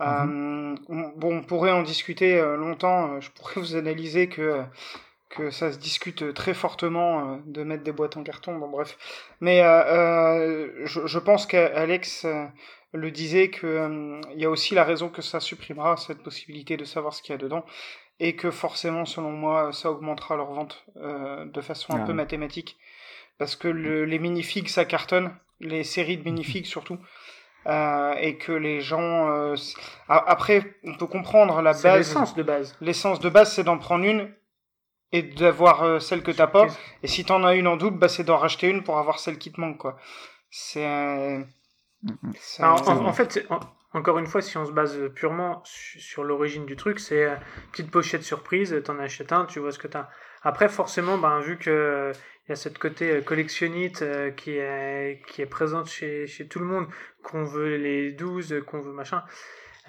Euh, 0.01 0.76
bon, 0.88 1.38
on 1.38 1.42
pourrait 1.42 1.72
en 1.72 1.82
discuter 1.82 2.38
euh, 2.38 2.57
longtemps. 2.57 3.14
Euh, 3.14 3.20
je 3.20 3.30
pourrais 3.30 3.61
vous 3.61 3.76
analyser 3.76 4.28
que 4.28 4.62
que 5.30 5.51
ça 5.51 5.70
se 5.70 5.78
discute 5.78 6.32
très 6.32 6.55
fortement 6.55 7.38
de 7.44 7.62
mettre 7.62 7.82
des 7.82 7.92
boîtes 7.92 8.16
en 8.16 8.22
carton. 8.22 8.57
Bon, 8.57 8.68
bref. 8.68 8.96
Mais 9.42 9.61
euh, 9.61 10.86
je, 10.86 11.07
je, 11.07 11.18
pense 11.18 11.44
qu'Alex 11.44 12.26
le 12.94 13.11
disait 13.11 13.51
que 13.51 14.22
il 14.34 14.40
y 14.40 14.46
a 14.46 14.51
aussi 14.51 14.74
la 14.74 14.84
raison 14.84 15.11
que 15.11 15.20
ça 15.20 15.38
supprimera 15.38 15.99
cette 15.99 16.22
possibilité 16.22 16.78
de 16.78 16.84
savoir 16.86 17.12
ce 17.12 17.20
qu'il 17.20 17.32
y 17.32 17.34
a 17.34 17.38
dedans 17.38 17.66
et 18.20 18.36
que 18.36 18.51
forcément, 18.51 19.05
selon 19.05 19.30
moi, 19.30 19.70
ça 19.74 19.90
augmentera 19.90 20.34
leur 20.34 20.51
vente 20.51 20.86
de 20.96 21.61
façon 21.61 21.92
un 21.92 22.05
ah 22.05 22.07
peu 22.07 22.14
mathématique 22.14 22.78
parce 23.36 23.55
que 23.55 23.68
le, 23.68 24.07
les 24.07 24.18
minifigs 24.18 24.68
ça 24.68 24.86
cartonne, 24.86 25.34
les 25.61 25.84
séries 25.84 26.16
de 26.16 26.24
minifigs 26.24 26.66
surtout. 26.66 26.99
Euh, 27.66 28.14
et 28.18 28.36
que 28.38 28.52
les 28.52 28.80
gens 28.80 29.28
euh, 29.30 29.54
après 30.09 30.76
on 30.84 30.94
peut 30.94 31.06
comprendre 31.09 31.61
la 31.61 31.72
base. 31.72 31.84
l'essence 31.84 32.34
de 32.34 32.42
base. 32.42 32.76
L'essence 32.80 33.20
de 33.20 33.28
base 33.28 33.52
c'est 33.52 33.64
d'en 33.64 33.76
prendre 33.78 34.04
une 34.04 34.32
et 35.12 35.22
d'avoir 35.22 35.82
euh, 35.82 35.98
celle 35.98 36.22
que 36.22 36.30
t'as 36.30 36.46
pas. 36.46 36.68
Et 37.02 37.09
si 37.09 37.24
t'en 37.24 37.44
as 37.44 37.56
une 37.56 37.66
en 37.66 37.76
double 37.76 37.98
bah 37.98 38.09
c'est 38.09 38.24
d'en 38.24 38.38
racheter 38.38 38.68
une 38.68 38.84
pour 38.84 38.96
avoir 38.96 39.18
celle 39.18 39.38
qui 39.38 39.52
te 39.52 39.61
manque 39.61 39.76
quoi. 39.76 39.98
C'est 40.50 40.86
en, 42.61 42.76
en, 42.86 43.12
fait 43.12 43.46
encore 43.93 44.18
une 44.18 44.26
fois 44.26 44.43
si 44.43 44.57
on 44.59 44.66
se 44.66 44.72
base 44.72 44.99
purement 45.14 45.62
sur 45.64 46.24
l'origine 46.24 46.66
du 46.66 46.76
truc 46.76 47.01
c'est 47.01 47.28
petite 47.72 47.91
pochette 47.91 48.22
surprise 48.22 48.80
t'en 48.84 48.99
achètes 48.99 49.32
un 49.32 49.47
tu 49.47 49.61
vois 49.61 49.72
ce 49.72 49.78
que 49.78 49.89
t'as 49.89 50.09
après 50.43 50.68
forcément 50.68 51.16
ben 51.16 51.41
vu 51.41 51.57
que 51.57 52.12
il 52.49 52.53
y 52.53 52.55
a 52.55 52.57
cette 52.57 52.78
côté 52.78 53.11
euh, 53.11 53.20
collectionnite 53.20 54.01
euh, 54.01 54.30
qui 54.30 54.53
est, 54.57 55.22
qui 55.26 55.43
est 55.43 55.47
présente 55.47 55.86
chez, 55.86 56.26
chez 56.26 56.49
tout 56.49 56.59
le 56.59 56.64
monde, 56.64 56.86
qu'on 57.22 57.45
veut 57.45 57.76
les 57.76 58.11
12, 58.12 58.62
qu'on 58.66 58.80
veut 58.80 58.93
machin. 58.93 59.22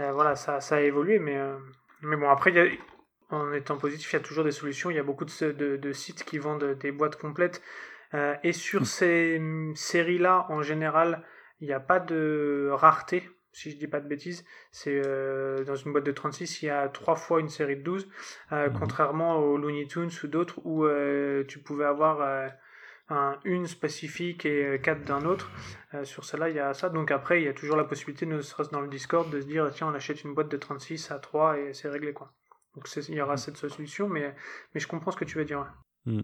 Euh, 0.01 0.11
voilà, 0.11 0.35
ça, 0.35 0.59
ça 0.59 0.75
a 0.75 0.81
évolué, 0.81 1.19
mais, 1.19 1.39
mais 2.01 2.17
bon, 2.17 2.29
après, 2.29 2.51
il 2.51 2.57
y 2.57 2.59
a, 2.59 2.67
en 3.29 3.53
étant 3.53 3.77
positif, 3.77 4.11
il 4.11 4.17
y 4.17 4.19
a 4.19 4.21
toujours 4.21 4.43
des 4.43 4.51
solutions. 4.51 4.89
Il 4.89 4.97
y 4.97 4.99
a 4.99 5.03
beaucoup 5.03 5.23
de, 5.23 5.51
de, 5.53 5.77
de 5.77 5.93
sites 5.93 6.25
qui 6.25 6.37
vendent 6.37 6.77
des 6.79 6.91
boîtes 6.91 7.15
complètes. 7.15 7.61
et 8.43 8.51
sur 8.51 8.81
mm. 8.81 8.85
ces 8.85 9.41
séries-là, 9.75 10.45
en 10.49 10.61
général, 10.61 11.23
il 11.61 11.67
n'y 11.67 11.73
a 11.73 11.79
pas 11.79 11.99
de 11.99 12.69
rareté 12.73 13.29
si 13.51 13.71
je 13.71 13.77
dis 13.77 13.87
pas 13.87 13.99
de 13.99 14.07
bêtises, 14.07 14.45
c'est 14.71 15.01
euh, 15.05 15.63
dans 15.63 15.75
une 15.75 15.91
boîte 15.91 16.05
de 16.05 16.11
36, 16.11 16.61
il 16.61 16.65
y 16.65 16.69
a 16.69 16.87
trois 16.89 17.15
fois 17.15 17.39
une 17.39 17.49
série 17.49 17.77
de 17.77 17.81
12, 17.81 18.07
euh, 18.51 18.69
mhm. 18.69 18.79
contrairement 18.79 19.37
aux 19.37 19.57
Looney 19.57 19.87
Tunes 19.87 20.11
ou 20.23 20.27
d'autres 20.27 20.59
où 20.63 20.85
euh, 20.85 21.43
tu 21.47 21.59
pouvais 21.59 21.85
avoir 21.85 22.21
euh, 22.21 22.47
un, 23.09 23.39
une 23.43 23.65
spécifique 23.67 24.45
et 24.45 24.65
euh, 24.65 24.77
quatre 24.77 25.03
d'un 25.03 25.25
autre. 25.25 25.49
Euh, 25.93 26.05
sur 26.05 26.25
celle-là, 26.25 26.49
il 26.49 26.55
y 26.55 26.59
a 26.59 26.73
ça. 26.73 26.89
Donc 26.89 27.11
après, 27.11 27.41
il 27.41 27.45
y 27.45 27.47
a 27.47 27.53
toujours 27.53 27.75
la 27.75 27.83
possibilité, 27.83 28.25
ne 28.25 28.41
serait-ce 28.41 28.69
dans 28.69 28.81
le 28.81 28.87
Discord, 28.87 29.29
de 29.29 29.41
se 29.41 29.45
dire 29.45 29.69
tiens, 29.73 29.87
on 29.87 29.93
achète 29.93 30.23
une 30.23 30.33
boîte 30.33 30.49
de 30.49 30.57
36 30.57 31.11
à 31.11 31.19
3 31.19 31.59
et 31.59 31.73
c'est 31.73 31.89
réglé 31.89 32.13
quoi. 32.13 32.33
Donc 32.75 32.87
il 32.95 33.15
y 33.15 33.21
aura 33.21 33.33
mhm. 33.33 33.37
cette 33.37 33.57
solution, 33.57 34.07
mais, 34.07 34.35
mais 34.73 34.79
je 34.79 34.87
comprends 34.87 35.11
ce 35.11 35.17
que 35.17 35.25
tu 35.25 35.37
veux 35.37 35.45
dire. 35.45 35.65
Mm. 36.05 36.21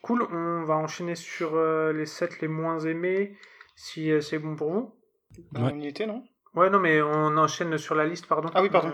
Cool, 0.00 0.22
on 0.22 0.64
va 0.64 0.76
enchaîner 0.76 1.16
sur 1.16 1.60
les 1.92 2.06
7 2.06 2.40
les 2.40 2.48
moins 2.48 2.78
aimés, 2.78 3.36
si 3.76 4.10
c'est 4.22 4.38
bon 4.38 4.56
pour 4.56 4.72
vous. 4.72 4.94
Ouais. 5.54 5.60
On 5.72 5.78
y 5.78 5.86
était, 5.86 6.06
non? 6.06 6.24
Ouais, 6.58 6.70
non, 6.70 6.80
mais 6.80 7.00
on 7.00 7.36
enchaîne 7.36 7.78
sur 7.78 7.94
la 7.94 8.04
liste, 8.04 8.26
pardon. 8.26 8.50
Ah 8.52 8.62
oui, 8.62 8.68
pardon. 8.68 8.92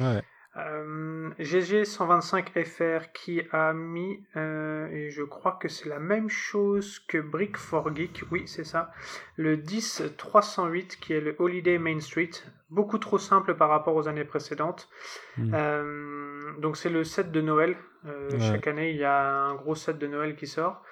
Euh, 0.00 0.14
ouais. 0.14 0.22
Euh, 0.56 1.30
GG125FR 1.38 3.12
qui 3.12 3.42
a 3.52 3.74
mis, 3.74 4.24
euh, 4.36 4.88
et 4.88 5.10
je 5.10 5.22
crois 5.22 5.58
que 5.60 5.68
c'est 5.68 5.88
la 5.88 5.98
même 5.98 6.30
chose 6.30 6.98
que 6.98 7.18
Brick 7.18 7.58
for 7.58 7.94
Geek, 7.94 8.22
oui 8.30 8.44
c'est 8.46 8.64
ça, 8.64 8.90
le 9.36 9.58
10308 9.58 10.98
qui 10.98 11.12
est 11.12 11.20
le 11.20 11.36
Holiday 11.38 11.76
Main 11.76 12.00
Street, 12.00 12.30
beaucoup 12.70 12.96
trop 12.96 13.18
simple 13.18 13.54
par 13.54 13.68
rapport 13.68 13.94
aux 13.96 14.08
années 14.08 14.24
précédentes. 14.24 14.88
Mm. 15.36 15.52
Euh, 15.54 16.52
donc 16.58 16.78
c'est 16.78 16.88
le 16.88 17.04
set 17.04 17.30
de 17.30 17.42
Noël, 17.42 17.76
euh, 18.06 18.30
ouais. 18.30 18.40
chaque 18.40 18.66
année 18.66 18.92
il 18.92 18.96
y 18.96 19.04
a 19.04 19.26
un 19.26 19.56
gros 19.56 19.74
set 19.74 19.98
de 19.98 20.06
Noël 20.06 20.36
qui 20.36 20.46
sort. 20.46 20.82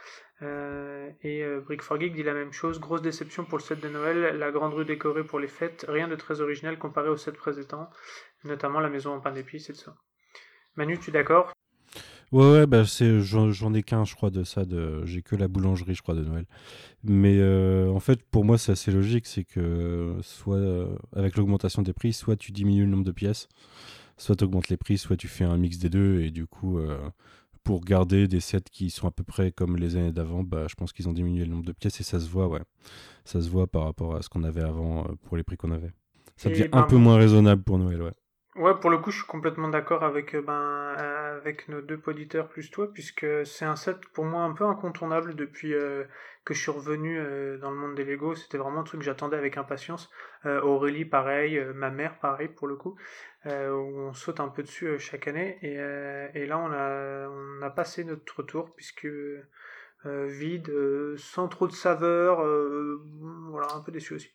Euh, 0.43 1.11
et 1.23 1.43
euh, 1.43 1.61
Brick 1.61 1.83
for 1.83 1.99
Geek 1.99 2.15
dit 2.15 2.23
la 2.23 2.35
même 2.35 2.53
chose. 2.53 2.81
Grosse 2.81 3.03
déception 3.03 3.45
pour 3.45 3.59
le 3.59 3.63
set 3.63 3.81
de 3.81 3.89
Noël, 3.89 4.37
la 4.39 4.51
grande 4.51 4.75
rue 4.75 4.85
décorée 4.85 5.25
pour 5.25 5.39
les 5.39 5.49
fêtes, 5.49 5.87
rien 5.89 6.09
de 6.09 6.17
très 6.17 6.41
original 6.41 6.79
comparé 6.79 7.09
au 7.09 7.17
set 7.17 7.37
précédent, 7.37 7.89
notamment 8.45 8.81
la 8.81 8.91
maison 8.91 9.15
en 9.15 9.21
pain 9.21 9.33
d'épices 9.33 9.71
et 9.71 9.73
tout 9.73 9.81
ça. 9.81 9.95
Manu, 10.77 10.99
tu 10.99 11.11
es 11.11 11.13
d'accord? 11.13 11.53
Ouais, 12.33 12.51
ouais, 12.51 12.67
bah 12.67 12.83
j'en 12.83 13.75
ai 13.75 13.83
qu'un, 13.85 14.05
je 14.05 14.17
crois, 14.17 14.31
de 14.31 14.43
ça. 14.43 14.65
De, 14.65 15.05
j'ai 15.05 15.23
que 15.23 15.37
la 15.37 15.47
boulangerie, 15.47 15.95
je 15.95 16.03
crois, 16.03 16.17
de 16.17 16.25
Noël. 16.25 16.47
Mais 17.05 17.39
euh, 17.39 17.89
en 17.91 18.01
fait, 18.01 18.25
pour 18.25 18.45
moi, 18.45 18.59
c'est 18.59 18.73
assez 18.73 18.91
logique. 18.91 19.27
C'est 19.27 19.45
que 19.45 20.17
soit 20.21 20.57
euh, 20.57 20.97
avec 21.15 21.37
l'augmentation 21.37 21.83
des 21.83 21.93
prix, 21.93 22.13
soit 22.13 22.35
tu 22.35 22.51
diminues 22.51 22.87
le 22.87 22.91
nombre 22.91 23.05
de 23.05 23.13
pièces, 23.13 23.49
soit 24.17 24.35
tu 24.35 24.43
augmentes 24.43 24.69
les 24.69 24.77
prix, 24.77 24.99
soit 24.99 25.17
tu 25.17 25.29
fais 25.29 25.45
un 25.45 25.57
mix 25.57 25.79
des 25.79 25.91
deux. 25.91 26.23
Et 26.23 26.33
du 26.33 26.47
coup, 26.47 26.81
pour 27.65 27.81
garder 27.81 28.29
des 28.29 28.41
sets 28.41 28.61
qui 28.71 28.91
sont 28.91 29.09
à 29.09 29.11
peu 29.11 29.25
près 29.25 29.51
comme 29.51 29.77
les 29.77 29.97
années 29.97 30.13
d'avant, 30.13 30.43
bah, 30.43 30.67
je 30.69 30.75
pense 30.75 30.93
qu'ils 30.93 31.09
ont 31.09 31.13
diminué 31.13 31.45
le 31.45 31.51
nombre 31.51 31.65
de 31.65 31.73
pièces 31.73 32.01
et 32.01 32.05
ça 32.05 32.21
se 32.21 32.29
voit, 32.29 32.47
ouais. 32.47 32.61
Ça 33.25 33.41
se 33.41 33.49
voit 33.49 33.67
par 33.67 33.85
rapport 33.85 34.15
à 34.15 34.23
ce 34.23 34.29
qu'on 34.29 34.45
avait 34.45 34.63
avant 34.63 35.07
pour 35.25 35.37
les 35.37 35.43
prix 35.43 35.57
qu'on 35.57 35.73
avait. 35.73 35.93
Ça 36.37 36.51
devient 36.51 36.69
un 36.73 36.83
ben, 36.83 36.87
peu 36.87 36.97
moins 36.97 37.17
raisonnable 37.17 37.63
pour 37.63 37.79
Noël, 37.79 38.03
ouais. 38.03 38.13
Ouais, 38.57 38.75
pour 38.75 38.91
le 38.91 38.99
coup, 38.99 39.11
je 39.11 39.19
suis 39.19 39.27
complètement 39.27 39.69
d'accord 39.69 40.05
avec, 40.05 40.35
euh, 40.35 40.43
ben, 40.43 40.53
euh, 40.53 41.24
avec 41.37 41.69
nos 41.69 41.81
deux 41.81 42.01
auditeurs 42.07 42.49
plus 42.49 42.71
toi, 42.71 42.93
puisque 42.93 43.27
c'est 43.47 43.65
un 43.65 43.77
set 43.77 43.99
pour 44.13 44.25
moi 44.25 44.43
un 44.43 44.53
peu 44.53 44.65
incontournable 44.65 45.35
depuis 45.35 45.75
euh, 45.75 46.05
que 46.45 46.55
je 46.55 46.61
suis 46.61 46.71
revenu 46.71 47.17
dans 47.59 47.71
le 47.71 47.77
monde 47.77 47.95
des 47.95 48.05
Lego. 48.05 48.35
C'était 48.35 48.59
vraiment 48.59 48.81
un 48.81 48.85
truc 48.85 49.01
que 49.01 49.07
j'attendais 49.07 49.37
avec 49.37 49.57
impatience. 49.57 50.11
Aurélie, 50.45 51.07
pareil, 51.07 51.59
ma 51.75 51.91
mère, 51.91 52.19
pareil, 52.19 52.49
pour 52.49 52.67
le 52.67 52.77
coup, 52.77 52.99
où 53.47 53.49
on 53.51 54.13
saute 54.13 54.41
un 54.41 54.49
peu 54.49 54.63
dessus 54.63 54.99
chaque 54.99 55.27
année. 55.27 55.59
Et, 55.63 56.47
là, 56.47 56.59
on 56.59 56.71
a, 56.71 57.29
on 57.31 57.63
a 57.63 57.71
passé 57.71 58.05
notre 58.05 58.43
tour, 58.43 58.75
puisque 58.75 59.09
vide, 60.05 61.17
sans 61.17 61.49
trop 61.49 61.67
de 61.67 61.73
saveur, 61.73 62.45
voilà, 63.49 63.69
un 63.75 63.81
peu 63.81 63.91
déçu 63.91 64.13
aussi. 64.13 64.35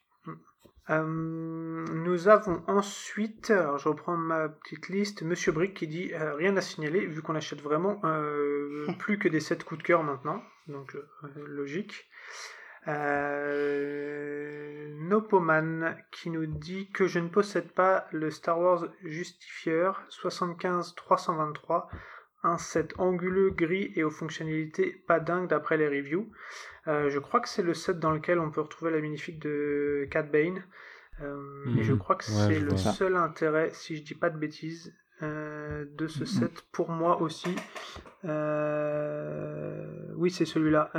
Euh, 0.90 1.04
nous 1.06 2.28
avons 2.30 2.64
ensuite, 2.68 3.52
alors 3.52 3.78
je 3.78 3.88
reprends 3.90 4.18
ma 4.18 4.50
petite 4.50 4.90
liste, 4.90 5.22
Monsieur 5.22 5.52
Brick 5.52 5.76
qui 5.76 5.88
dit 5.88 6.12
euh, 6.14 6.34
rien 6.34 6.58
à 6.58 6.62
signaler 6.62 7.06
vu 7.06 7.22
qu'on 7.22 7.36
achète 7.36 7.62
vraiment 7.62 8.02
euh, 8.06 8.88
plus 9.00 9.20
que 9.20 9.28
des 9.28 9.40
sets 9.40 9.58
coup 9.58 9.78
de 9.78 9.84
cœur 9.84 10.02
maintenant, 10.04 10.42
donc 10.68 10.98
logique. 11.36 12.10
Nopoman 15.08 15.96
qui 16.12 16.32
nous 16.32 16.48
dit 16.48 16.90
que 16.92 17.06
je 17.06 17.20
ne 17.20 17.28
possède 17.28 17.72
pas 17.72 18.08
le 18.12 18.32
Star 18.32 18.60
Wars 18.60 18.88
Justifier 19.04 19.92
75 20.10 20.96
323 20.96 21.90
un 22.44 22.58
set 22.58 22.94
anguleux 22.98 23.52
gris 23.52 23.92
et 23.96 24.04
aux 24.04 24.10
fonctionnalités 24.10 25.04
pas 25.08 25.20
dingues 25.20 25.50
d'après 25.50 25.78
les 25.78 25.88
reviews. 25.88 26.32
Euh, 26.90 27.10
je 27.10 27.20
crois 27.20 27.40
que 27.40 27.48
c'est 27.48 27.62
le 27.62 27.74
set 27.74 28.00
dans 28.00 28.12
lequel 28.12 28.40
on 28.40 28.52
peut 28.52 28.62
retrouver 28.62 28.92
la 28.92 29.00
magnifique 29.00 29.40
de 29.40 30.08
Cat 30.12 30.24
Bane. 30.24 30.64
Euh, 31.22 31.78
et 31.78 31.84
je 31.84 31.94
mhm. 31.94 32.00
crois 32.00 32.16
que 32.16 32.24
c'est 32.24 32.60
le 32.60 32.76
seul 32.78 33.16
intérêt, 33.16 33.70
si 33.74 33.98
je 33.98 34.04
dis 34.04 34.16
pas 34.16 34.30
de 34.30 34.38
bêtises, 34.38 34.94
euh, 35.22 35.86
de 35.98 36.08
ce 36.08 36.22
mhm. 36.22 36.26
set 36.26 36.62
pour 36.72 36.90
moi 36.90 37.22
aussi. 37.22 37.56
oui, 40.18 40.32
c'est 40.32 40.46
celui-là. 40.46 40.92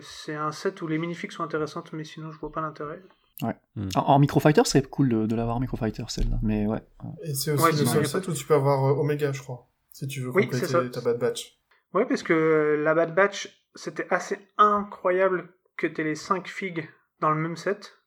c'est 0.00 0.34
un 0.34 0.52
set 0.52 0.82
où 0.82 0.86
les 0.86 0.98
minifigs 0.98 1.32
sont 1.32 1.44
intéressantes, 1.44 1.92
mais 1.92 2.04
sinon 2.04 2.30
je 2.32 2.38
vois 2.38 2.52
pas 2.52 2.60
l'intérêt. 2.60 3.02
Ouais. 3.42 3.56
Mhm. 3.76 3.88
En, 3.96 4.18
Microfighter, 4.18 4.62
c'est 4.64 4.88
cool 4.88 5.28
de, 5.28 5.36
l'avoir 5.36 5.56
en 5.56 5.60
Microfighter 5.60 6.04
celle-là, 6.08 6.38
mais 6.42 6.66
ouais. 6.66 6.82
Et 7.22 7.34
c'est 7.34 7.52
aussi 7.52 7.78
le 7.78 7.86
seul 7.86 8.06
set 8.06 8.28
où 8.28 8.32
tu 8.32 8.44
peux 8.44 8.54
avoir 8.54 8.98
Omega, 8.98 9.32
je 9.32 9.42
crois 9.42 9.68
si 9.96 10.06
tu 10.06 10.20
veux 10.20 10.30
compléter 10.30 10.90
ta 10.90 11.00
Bad 11.00 11.18
Batch. 11.18 11.58
Oui, 11.94 12.02
parce 12.06 12.22
que 12.22 12.78
la 12.84 12.94
Bad 12.94 13.14
Batch, 13.14 13.65
c'était 13.76 14.06
assez 14.10 14.38
incroyable 14.58 15.48
que 15.76 15.86
tu 15.86 16.00
aies 16.00 16.04
les 16.04 16.14
5 16.14 16.48
figues 16.48 16.88
dans 17.20 17.30
le 17.30 17.36
même 17.36 17.56
set. 17.56 17.98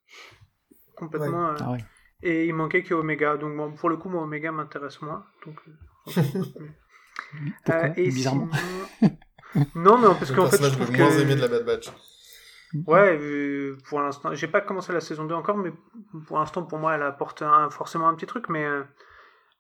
Complètement. 0.95 1.49
Euh, 1.49 1.55
ah 1.61 1.78
et 2.22 2.47
il 2.47 2.53
manquait 2.53 2.84
que 2.84 2.93
Omega. 2.93 3.38
Donc, 3.38 3.55
bon, 3.55 3.72
pour 3.72 3.89
le 3.89 3.95
coup, 3.95 4.09
moi, 4.09 4.24
Omega 4.24 4.51
m'intéresse 4.51 5.01
moins. 5.01 5.26
Donc, 5.45 5.57
euh, 5.67 6.22
euh, 7.70 7.93
et 7.95 8.09
Bizarrement. 8.09 8.49
non, 9.76 9.97
mais 9.97 10.07
parce 10.07 10.32
qu'en 10.32 10.47
fait, 10.47 10.61
je 10.61 10.70
trouve 10.76 10.91
moins 10.91 11.11
aimé 11.11 11.36
de 11.36 11.41
la 11.41 11.47
Bad 11.47 11.65
Batch. 11.65 11.91
Ouais, 12.86 13.17
pour 13.88 14.01
l'instant, 14.01 14.36
j'ai 14.36 14.47
pas 14.47 14.61
commencé 14.61 14.91
la 14.91 14.99
saison 14.99 15.26
2 15.26 15.34
encore, 15.34 15.57
mais 15.57 15.72
pour 16.28 16.38
l'instant, 16.38 16.63
pour 16.63 16.78
moi, 16.78 16.95
elle 16.95 17.03
apporte 17.03 17.43
forcément 17.72 18.09
un 18.09 18.15
petit 18.15 18.28
truc, 18.28 18.49
mais 18.49 18.67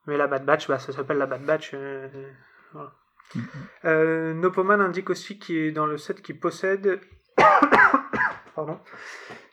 mais 0.09 0.17
la 0.17 0.27
Bad 0.27 0.43
Batch, 0.43 0.67
bah, 0.67 0.79
ça 0.79 0.91
s'appelle 0.91 1.17
la 1.17 1.27
Bad 1.27 1.45
Batch. 1.45 1.71
Euh, 1.75 2.31
voilà. 2.73 2.91
Euh, 3.85 4.33
Nopoman 4.33 4.81
indique 4.81 5.09
aussi 5.09 5.39
qu'il 5.39 5.55
est 5.55 5.71
dans 5.71 5.85
le 5.85 5.97
set 5.97 6.21
qui 6.21 6.33
possède. 6.33 6.99
Pardon. 8.55 8.77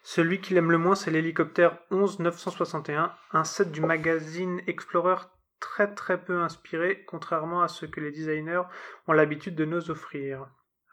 Celui 0.03 0.41
qu'il 0.41 0.57
aime 0.57 0.73
le 0.73 0.79
moins, 0.79 0.97
c'est 0.97 1.13
l'hélicoptère 1.13 1.79
11961, 1.91 3.13
un 3.33 3.45
set 3.45 3.71
du 3.71 3.81
magazine 3.81 4.61
Explorer 4.67 5.17
très 5.61 5.95
très 5.95 6.23
peu 6.23 6.41
inspiré, 6.41 7.05
contrairement 7.07 7.63
à 7.63 7.69
ce 7.69 7.87
que 7.87 8.01
les 8.01 8.11
designers 8.11 8.63
ont 9.07 9.13
l'habitude 9.13 9.55
de 9.55 9.65
nous 9.65 9.91
offrir. 9.91 10.47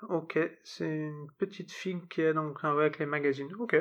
Ok, 0.10 0.38
c'est 0.64 0.88
une 0.88 1.28
petite 1.38 1.72
figue 1.72 2.08
qui 2.08 2.22
est 2.22 2.34
donc 2.34 2.64
avec 2.64 3.00
les 3.00 3.06
magazines. 3.06 3.54
Ok. 3.60 3.76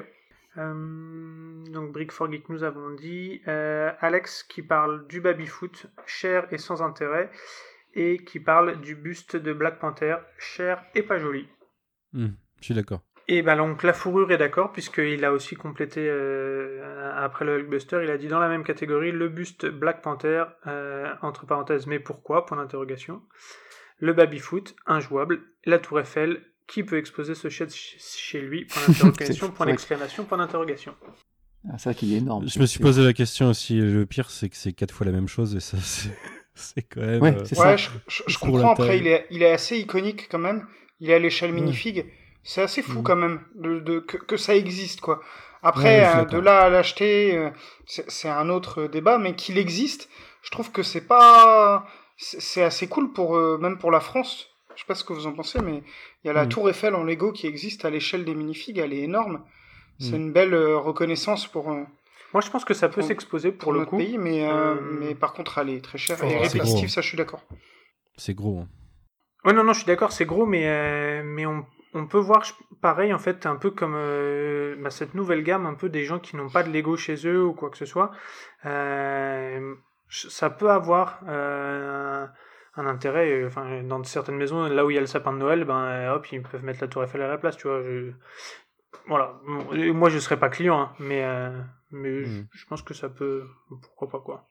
Euh, 0.59 1.65
donc 1.71 1.93
Brick 1.93 2.13
for 2.13 2.31
Geek, 2.31 2.49
nous 2.49 2.63
avons 2.63 2.91
dit. 2.91 3.43
Euh, 3.49 3.91
Alex 4.01 4.43
qui 4.43 4.63
parle 4.63 5.07
du 5.09 5.21
baby-foot, 5.21 5.87
cher 6.07 6.47
et 6.53 6.59
sans 6.59 6.83
intérêt, 6.83 7.31
et 7.95 8.18
qui 8.24 8.40
parle 8.40 8.80
du 8.80 8.95
buste 8.95 9.36
de 9.36 9.53
Black 9.53 9.78
Panther, 9.78 10.16
cher 10.38 10.82
et 10.95 11.03
pas 11.03 11.18
joli. 11.18 11.47
Hmm, 12.12 12.30
je 12.61 12.64
suis 12.64 12.74
d'accord. 12.74 13.03
Et 13.28 13.43
ben 13.43 13.57
donc 13.57 13.82
la 13.82 13.93
fourrure 13.93 14.30
est 14.32 14.38
d'accord 14.38 14.72
puisqu'il 14.72 15.24
a 15.24 15.32
aussi 15.32 15.55
complété 15.55 16.01
euh, 16.09 17.12
après 17.16 17.45
le 17.45 17.59
Hulkbuster, 17.59 18.01
il 18.03 18.11
a 18.11 18.18
dit 18.18 18.28
dans 18.28 18.40
la 18.40 18.49
même 18.49 18.64
catégorie 18.64 19.12
le 19.12 19.28
buste 19.28 19.66
Black 19.66 20.03
Panther 20.03 20.45
entre 21.22 21.47
parenthèses 21.47 21.86
mais 21.86 22.01
pourquoi? 22.01 22.47
Point 22.47 22.57
d'interrogation, 22.57 23.22
le 23.99 24.12
baby 24.12 24.38
foot 24.38 24.74
injouable, 24.86 25.40
la 25.64 25.78
Tour 25.78 26.01
Eiffel 26.01 26.43
qui 26.66 26.82
peut 26.82 26.99
exposer 26.99 27.34
ce 27.34 27.49
shed 27.49 27.70
chez 27.70 28.40
lui? 28.40 28.64
Point 28.64 28.82
d'interrogation, 28.88 29.51
point 29.51 29.66
d'exclamation, 29.66 30.24
point 30.24 30.38
d'interrogation. 30.38 30.95
Ah, 31.70 31.78
ça 31.78 31.95
qui 31.95 32.14
est 32.14 32.18
énorme. 32.18 32.49
Je 32.49 32.59
me 32.59 32.66
suis 32.66 32.80
posé 32.80 33.05
la 33.05 33.12
question 33.12 33.49
aussi. 33.49 33.78
Le 33.78 34.05
pire, 34.05 34.30
c'est 34.30 34.49
que 34.49 34.57
c'est 34.57 34.72
quatre 34.72 34.93
fois 34.93 35.07
la 35.07 35.12
même 35.12 35.28
chose 35.28 35.55
et 35.55 35.61
ça, 35.61 35.76
c'est 35.80 36.11
quand 36.91 37.01
même. 37.01 37.23
Ouais, 37.23 37.35
euh, 37.35 37.63
ouais 37.63 37.77
je, 38.09 38.39
comprends. 38.39 38.73
Après, 38.73 38.99
il 38.99 39.07
est, 39.07 39.27
il 39.31 39.43
est 39.43 39.53
assez 39.53 39.79
iconique 39.79 40.29
quand 40.31 40.39
même. 40.39 40.67
Il 41.01 41.11
est 41.11 41.15
à 41.15 41.19
l'échelle 41.19 41.53
minifig. 41.53 42.07
C'est 42.43 42.63
assez 42.63 42.83
fou 42.83 43.01
mm. 43.01 43.03
quand 43.03 43.17
même 43.17 43.41
de, 43.55 44.01
que, 44.01 44.17
que, 44.17 44.37
ça 44.37 44.55
existe, 44.55 45.01
quoi. 45.01 45.21
Après, 45.63 46.05
euh, 46.05 46.25
de 46.25 46.39
là 46.39 46.63
à 46.63 46.69
l'acheter, 46.69 47.37
euh, 47.37 47.51
c'est 47.87 48.29
un 48.29 48.49
autre 48.49 48.85
débat, 48.87 49.19
mais 49.19 49.35
qu'il 49.35 49.59
existe, 49.59 50.09
je 50.43 50.51
trouve 50.51 50.73
que 50.73 50.83
c'est 50.83 51.07
pas. 51.07 51.87
C'est 52.17 52.63
assez 52.63 52.89
cool 52.89 53.13
pour 53.13 53.37
même 53.59 53.79
pour 53.79 53.91
la 53.91 53.99
France 53.99 54.53
je 54.75 54.81
sais 54.81 54.87
pas 54.87 54.95
ce 54.95 55.05
que 55.05 55.13
vous 55.13 55.27
en 55.27 55.33
pensez, 55.33 55.61
mais 55.61 55.83
il 56.25 56.27
y 56.27 56.31
a 56.31 56.33
la 56.33 56.45
hmm. 56.45 56.49
Tour 56.49 56.71
Eiffel 56.71 56.95
en 56.95 57.05
Lego 57.05 57.33
qui 57.33 57.47
existe 57.47 57.85
à 57.85 57.91
l'échelle 57.91 58.25
des 58.25 58.35
minifigs, 58.35 58.79
elle 58.79 58.93
est 58.93 59.03
énorme. 59.03 59.45
C'est 59.99 60.17
une 60.17 60.33
belle 60.33 60.55
euh, 60.55 60.79
reconnaissance 60.79 61.47
pour. 61.47 61.73
Euh, 62.33 62.35
Moi, 62.35 62.41
je 62.41 62.51
pense 62.51 62.64
que 62.64 62.74
ça 62.74 62.89
peut 62.89 63.03
s'exposer 63.03 63.53
pour, 63.53 63.72
le 63.72 63.85
coup. 63.85 63.97
pays, 63.97 64.18
mais, 64.18 64.49
euh, 64.49 64.74
mais 64.80 65.14
par 65.14 65.33
contre, 65.33 65.59
elle 65.59 65.70
est 65.70 65.85
très 65.85 65.99
chère 65.99 66.22
et 66.24 66.39
répétitive, 66.39 66.89
ça, 66.89 67.01
je 67.01 67.09
suis 67.09 67.16
d'accord. 67.16 67.45
C'est 68.16 68.35
gros. 68.35 68.61
Hein. 68.61 68.68
Ouais, 69.45 69.53
non, 69.53 69.64
non, 69.64 69.72
je 69.72 69.78
suis 69.78 69.87
d'accord, 69.87 70.12
c'est 70.12 70.24
gros, 70.24 70.47
mais, 70.47 71.22
mais 71.24 71.47
on, 71.47 71.66
on, 71.95 72.07
peut 72.07 72.18
voir 72.18 72.45
pareil, 72.80 73.12
en 73.12 73.18
fait, 73.18 73.47
un 73.47 73.57
peu 73.57 73.70
comme 73.70 73.97
bah, 74.80 74.91
cette 74.91 75.14
nouvelle 75.14 75.43
gamme, 75.43 75.66
un 75.66 75.74
peu 75.74 75.89
des 75.89 76.05
gens 76.05 76.18
qui 76.18 76.37
n'ont 76.37 76.49
pas 76.49 76.62
de 76.62 76.70
Lego 76.70 76.97
chez 76.97 77.16
eux 77.26 77.45
ou 77.45 77.53
quoi 77.53 77.70
que 77.70 77.78
ce 77.78 77.87
soit. 77.87 78.12
ça 78.62 80.51
peut 80.51 80.70
avoir 80.70 81.20
un 82.76 82.87
intérêt. 82.87 83.30
Euh, 83.30 83.47
enfin, 83.47 83.83
dans 83.83 84.03
certaines 84.05 84.37
maisons, 84.37 84.66
là 84.66 84.85
où 84.85 84.91
il 84.91 84.95
y 84.95 84.99
a 84.99 85.01
le 85.01 85.07
sapin 85.07 85.33
de 85.33 85.39
Noël, 85.39 85.64
ben 85.64 85.85
euh, 85.85 86.14
hop, 86.14 86.30
ils 86.33 86.43
peuvent 86.43 86.64
mettre 86.64 86.80
la 86.80 86.89
tour 86.89 87.03
Eiffel 87.05 87.22
à 87.22 87.28
la 87.28 87.39
place, 87.39 87.57
tu 87.57 87.68
vois. 87.68 87.83
Je... 87.83 88.11
Voilà. 89.07 89.41
Moi, 89.45 90.11
je 90.11 90.18
serais 90.18 90.39
pas 90.39 90.49
client, 90.49 90.80
hein, 90.80 90.93
mais, 90.99 91.24
euh, 91.24 91.51
mais 91.93 92.24
je, 92.24 92.40
hmm. 92.40 92.47
je, 92.53 92.66
pense 92.66 92.82
que 92.82 92.95
ça 92.95 93.09
peut. 93.09 93.45
Pourquoi 93.68 94.09
pas, 94.09 94.20
quoi. 94.20 94.49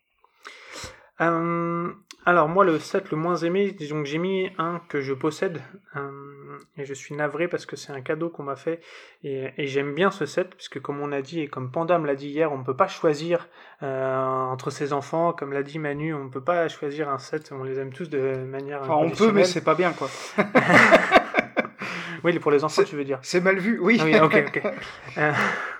Euh, 1.21 1.91
alors 2.25 2.47
moi 2.47 2.65
le 2.65 2.79
set 2.79 3.11
le 3.11 3.17
moins 3.17 3.35
aimé, 3.35 3.71
disons 3.71 4.01
que 4.01 4.09
j'ai 4.09 4.17
mis 4.17 4.49
un 4.57 4.81
que 4.89 5.01
je 5.01 5.13
possède 5.13 5.61
euh, 5.95 6.57
et 6.77 6.85
je 6.85 6.93
suis 6.95 7.13
navré 7.13 7.47
parce 7.47 7.67
que 7.67 7.75
c'est 7.75 7.91
un 7.91 8.01
cadeau 8.01 8.29
qu'on 8.29 8.41
m'a 8.41 8.55
fait 8.55 8.81
et, 9.23 9.67
j'aime 9.67 9.93
bien 9.93 10.09
ce 10.09 10.25
set 10.25 10.55
puisque 10.55 10.79
comme 10.79 10.99
on 10.99 11.11
a 11.11 11.21
dit 11.21 11.41
et 11.41 11.47
comme 11.47 11.71
Panda 11.71 11.99
me 11.99 12.07
l'a 12.07 12.15
dit 12.15 12.29
hier, 12.29 12.51
on 12.51 12.57
ne 12.57 12.63
peut 12.63 12.75
pas 12.75 12.87
choisir 12.87 13.49
euh, 13.83 14.15
entre 14.15 14.71
ses 14.71 14.93
enfants, 14.93 15.31
comme 15.33 15.53
l'a 15.53 15.61
dit 15.61 15.77
Manu, 15.77 16.13
on 16.15 16.23
ne 16.23 16.29
peut 16.29 16.43
pas 16.43 16.67
choisir 16.69 17.07
un 17.09 17.19
set, 17.19 17.51
on 17.51 17.63
les 17.63 17.77
aime 17.77 17.93
tous 17.93 18.09
de 18.09 18.37
manière. 18.37 18.81
Enfin, 18.81 18.95
on 18.95 19.11
peut 19.11 19.31
mais 19.31 19.43
c'est 19.43 19.63
pas 19.63 19.75
bien 19.75 19.93
quoi. 19.93 20.09
oui 22.23 22.39
pour 22.39 22.49
les 22.49 22.63
enfants 22.63 22.83
tu 22.83 22.95
veux 22.95 23.05
dire. 23.05 23.19
C'est 23.21 23.41
mal 23.41 23.59
vu, 23.59 23.79
oui. 23.79 23.99
Ah 24.01 24.05
oui 24.05 24.19
ok 24.19 24.43
ok. 24.47 24.63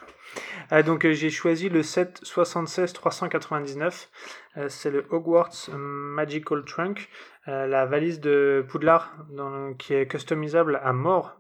Euh, 0.72 0.84
donc 0.84 1.06
euh, 1.06 1.14
j'ai 1.14 1.30
choisi 1.30 1.70
le 1.70 1.84
set 1.84 2.20
76 2.24 2.94
399. 2.94 4.10
Euh, 4.58 4.70
c'est 4.70 4.92
le 4.92 5.06
Hogwarts 5.10 5.70
Magical 5.74 6.64
Trunk, 6.66 7.10
la 7.48 7.86
valise 7.86 8.20
de 8.20 8.66
Poudlard 8.70 9.14
qui 9.80 9.94
est 9.94 10.08
customisable 10.08 10.80
à 10.84 10.94
mort 10.94 11.38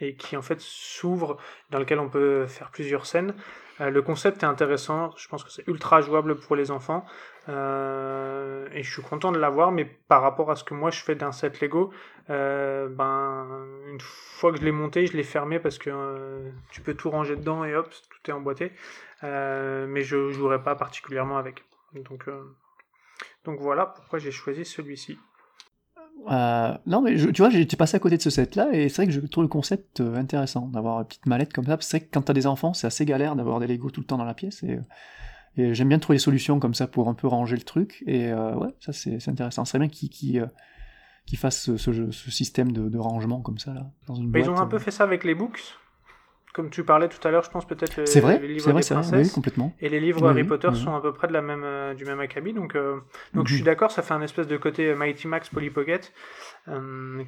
et 0.00 0.14
qui 0.14 0.36
en 0.36 0.42
fait 0.42 0.60
s'ouvre, 0.60 1.38
dans 1.70 1.80
lequel 1.80 1.98
on 1.98 2.08
peut 2.08 2.46
faire 2.46 2.70
plusieurs 2.70 3.06
scènes. 3.06 3.34
Le 3.78 4.00
concept 4.00 4.42
est 4.42 4.46
intéressant, 4.46 5.10
je 5.16 5.28
pense 5.28 5.44
que 5.44 5.50
c'est 5.50 5.66
ultra 5.68 6.00
jouable 6.00 6.36
pour 6.36 6.56
les 6.56 6.70
enfants. 6.70 7.04
Euh, 7.48 8.66
et 8.72 8.82
je 8.82 8.92
suis 8.92 9.02
content 9.02 9.30
de 9.32 9.38
l'avoir, 9.38 9.70
mais 9.70 9.84
par 9.84 10.22
rapport 10.22 10.50
à 10.50 10.56
ce 10.56 10.64
que 10.64 10.74
moi 10.74 10.90
je 10.90 11.02
fais 11.02 11.14
d'un 11.14 11.32
set 11.32 11.60
Lego, 11.60 11.92
euh, 12.30 12.88
ben 12.88 13.46
une 13.86 14.00
fois 14.00 14.50
que 14.52 14.58
je 14.58 14.64
l'ai 14.64 14.72
monté, 14.72 15.06
je 15.06 15.16
l'ai 15.16 15.22
fermé 15.22 15.60
parce 15.60 15.78
que 15.78 15.90
euh, 15.90 16.50
tu 16.70 16.80
peux 16.80 16.94
tout 16.94 17.10
ranger 17.10 17.36
dedans 17.36 17.64
et 17.64 17.74
hop, 17.76 17.88
tout 18.10 18.30
est 18.30 18.34
emboîté. 18.34 18.72
mais 19.22 20.02
je 20.02 20.30
jouerai 20.30 20.62
pas 20.62 20.74
particulièrement 20.74 21.38
avec. 21.38 21.64
Donc, 21.94 22.28
donc 23.44 23.60
voilà 23.60 23.86
pourquoi 23.86 24.18
j'ai 24.18 24.32
choisi 24.32 24.64
celui-ci. 24.64 25.18
Non, 26.28 27.02
mais 27.02 27.16
tu 27.16 27.42
vois, 27.42 27.50
j'étais 27.50 27.76
passé 27.76 27.96
à 27.96 28.00
côté 28.00 28.16
de 28.16 28.22
ce 28.22 28.30
set-là 28.30 28.68
et 28.72 28.88
c'est 28.88 29.02
vrai 29.02 29.06
que 29.06 29.12
je 29.12 29.20
trouve 29.20 29.44
le 29.44 29.48
concept 29.48 30.00
intéressant 30.00 30.68
d'avoir 30.68 31.00
une 31.00 31.06
petite 31.06 31.26
mallette 31.26 31.52
comme 31.52 31.66
ça. 31.66 31.76
C'est 31.80 31.98
vrai 31.98 32.06
que 32.06 32.10
quand 32.12 32.22
t'as 32.22 32.32
des 32.32 32.46
enfants, 32.46 32.74
c'est 32.74 32.86
assez 32.86 33.04
galère 33.04 33.36
d'avoir 33.36 33.60
des 33.60 33.66
Lego 33.66 33.90
tout 33.90 34.00
le 34.00 34.06
temps 34.06 34.18
dans 34.18 34.24
la 34.24 34.34
pièce 34.34 34.62
et 34.62 34.78
et 35.56 35.74
j'aime 35.74 35.88
bien 35.88 35.98
trouver 35.98 36.16
des 36.16 36.22
solutions 36.22 36.60
comme 36.60 36.74
ça 36.74 36.86
pour 36.86 37.08
un 37.08 37.14
peu 37.14 37.26
ranger 37.26 37.56
le 37.56 37.62
truc. 37.62 38.02
Et 38.06 38.30
euh, 38.30 38.54
ouais, 38.54 38.74
ça 38.80 38.92
c'est 38.92 39.28
intéressant. 39.28 39.64
C'est 39.64 39.78
bien 39.78 39.88
qu'ils 39.88 40.10
qui 40.10 40.38
euh, 40.38 40.46
fassent 41.36 41.62
ce, 41.62 41.76
ce, 41.76 42.10
ce, 42.10 42.30
système 42.30 42.72
de, 42.72 42.88
de, 42.88 42.98
rangement 42.98 43.40
comme 43.40 43.58
ça 43.58 43.72
là. 43.72 43.90
Dans 44.06 44.14
une 44.14 44.32
ils 44.36 44.50
ont 44.50 44.58
un 44.58 44.66
peu 44.66 44.78
fait 44.78 44.90
ça 44.90 45.04
avec 45.04 45.24
les 45.24 45.34
books? 45.34 45.62
Comme 46.56 46.70
tu 46.70 46.84
parlais 46.84 47.08
tout 47.08 47.28
à 47.28 47.30
l'heure, 47.30 47.42
je 47.42 47.50
pense 47.50 47.66
peut-être 47.66 48.08
c'est 48.08 48.20
vrai, 48.20 48.38
les 48.38 48.48
livres 48.48 48.72
vrai, 48.72 48.80
des 48.80 48.88
princesses. 48.88 49.26
Oui, 49.28 49.30
complètement. 49.30 49.74
Et 49.78 49.90
les 49.90 50.00
livres 50.00 50.26
Harry 50.26 50.42
Potter 50.42 50.70
sont 50.72 50.94
à 50.94 51.02
peu 51.02 51.12
près 51.12 51.28
de 51.28 51.34
la 51.34 51.42
même, 51.42 51.64
euh, 51.64 51.92
du 51.92 52.06
même 52.06 52.18
acabit. 52.20 52.54
Donc, 52.54 52.76
donc 53.34 53.46
je 53.46 53.54
suis 53.54 53.62
d'accord, 53.62 53.90
ça 53.90 54.00
fait 54.00 54.14
un 54.14 54.22
espèce 54.22 54.46
de 54.46 54.56
côté 54.56 54.94
Mighty 54.94 55.28
Max 55.28 55.50
Polly 55.50 55.68
Pocket 55.68 56.14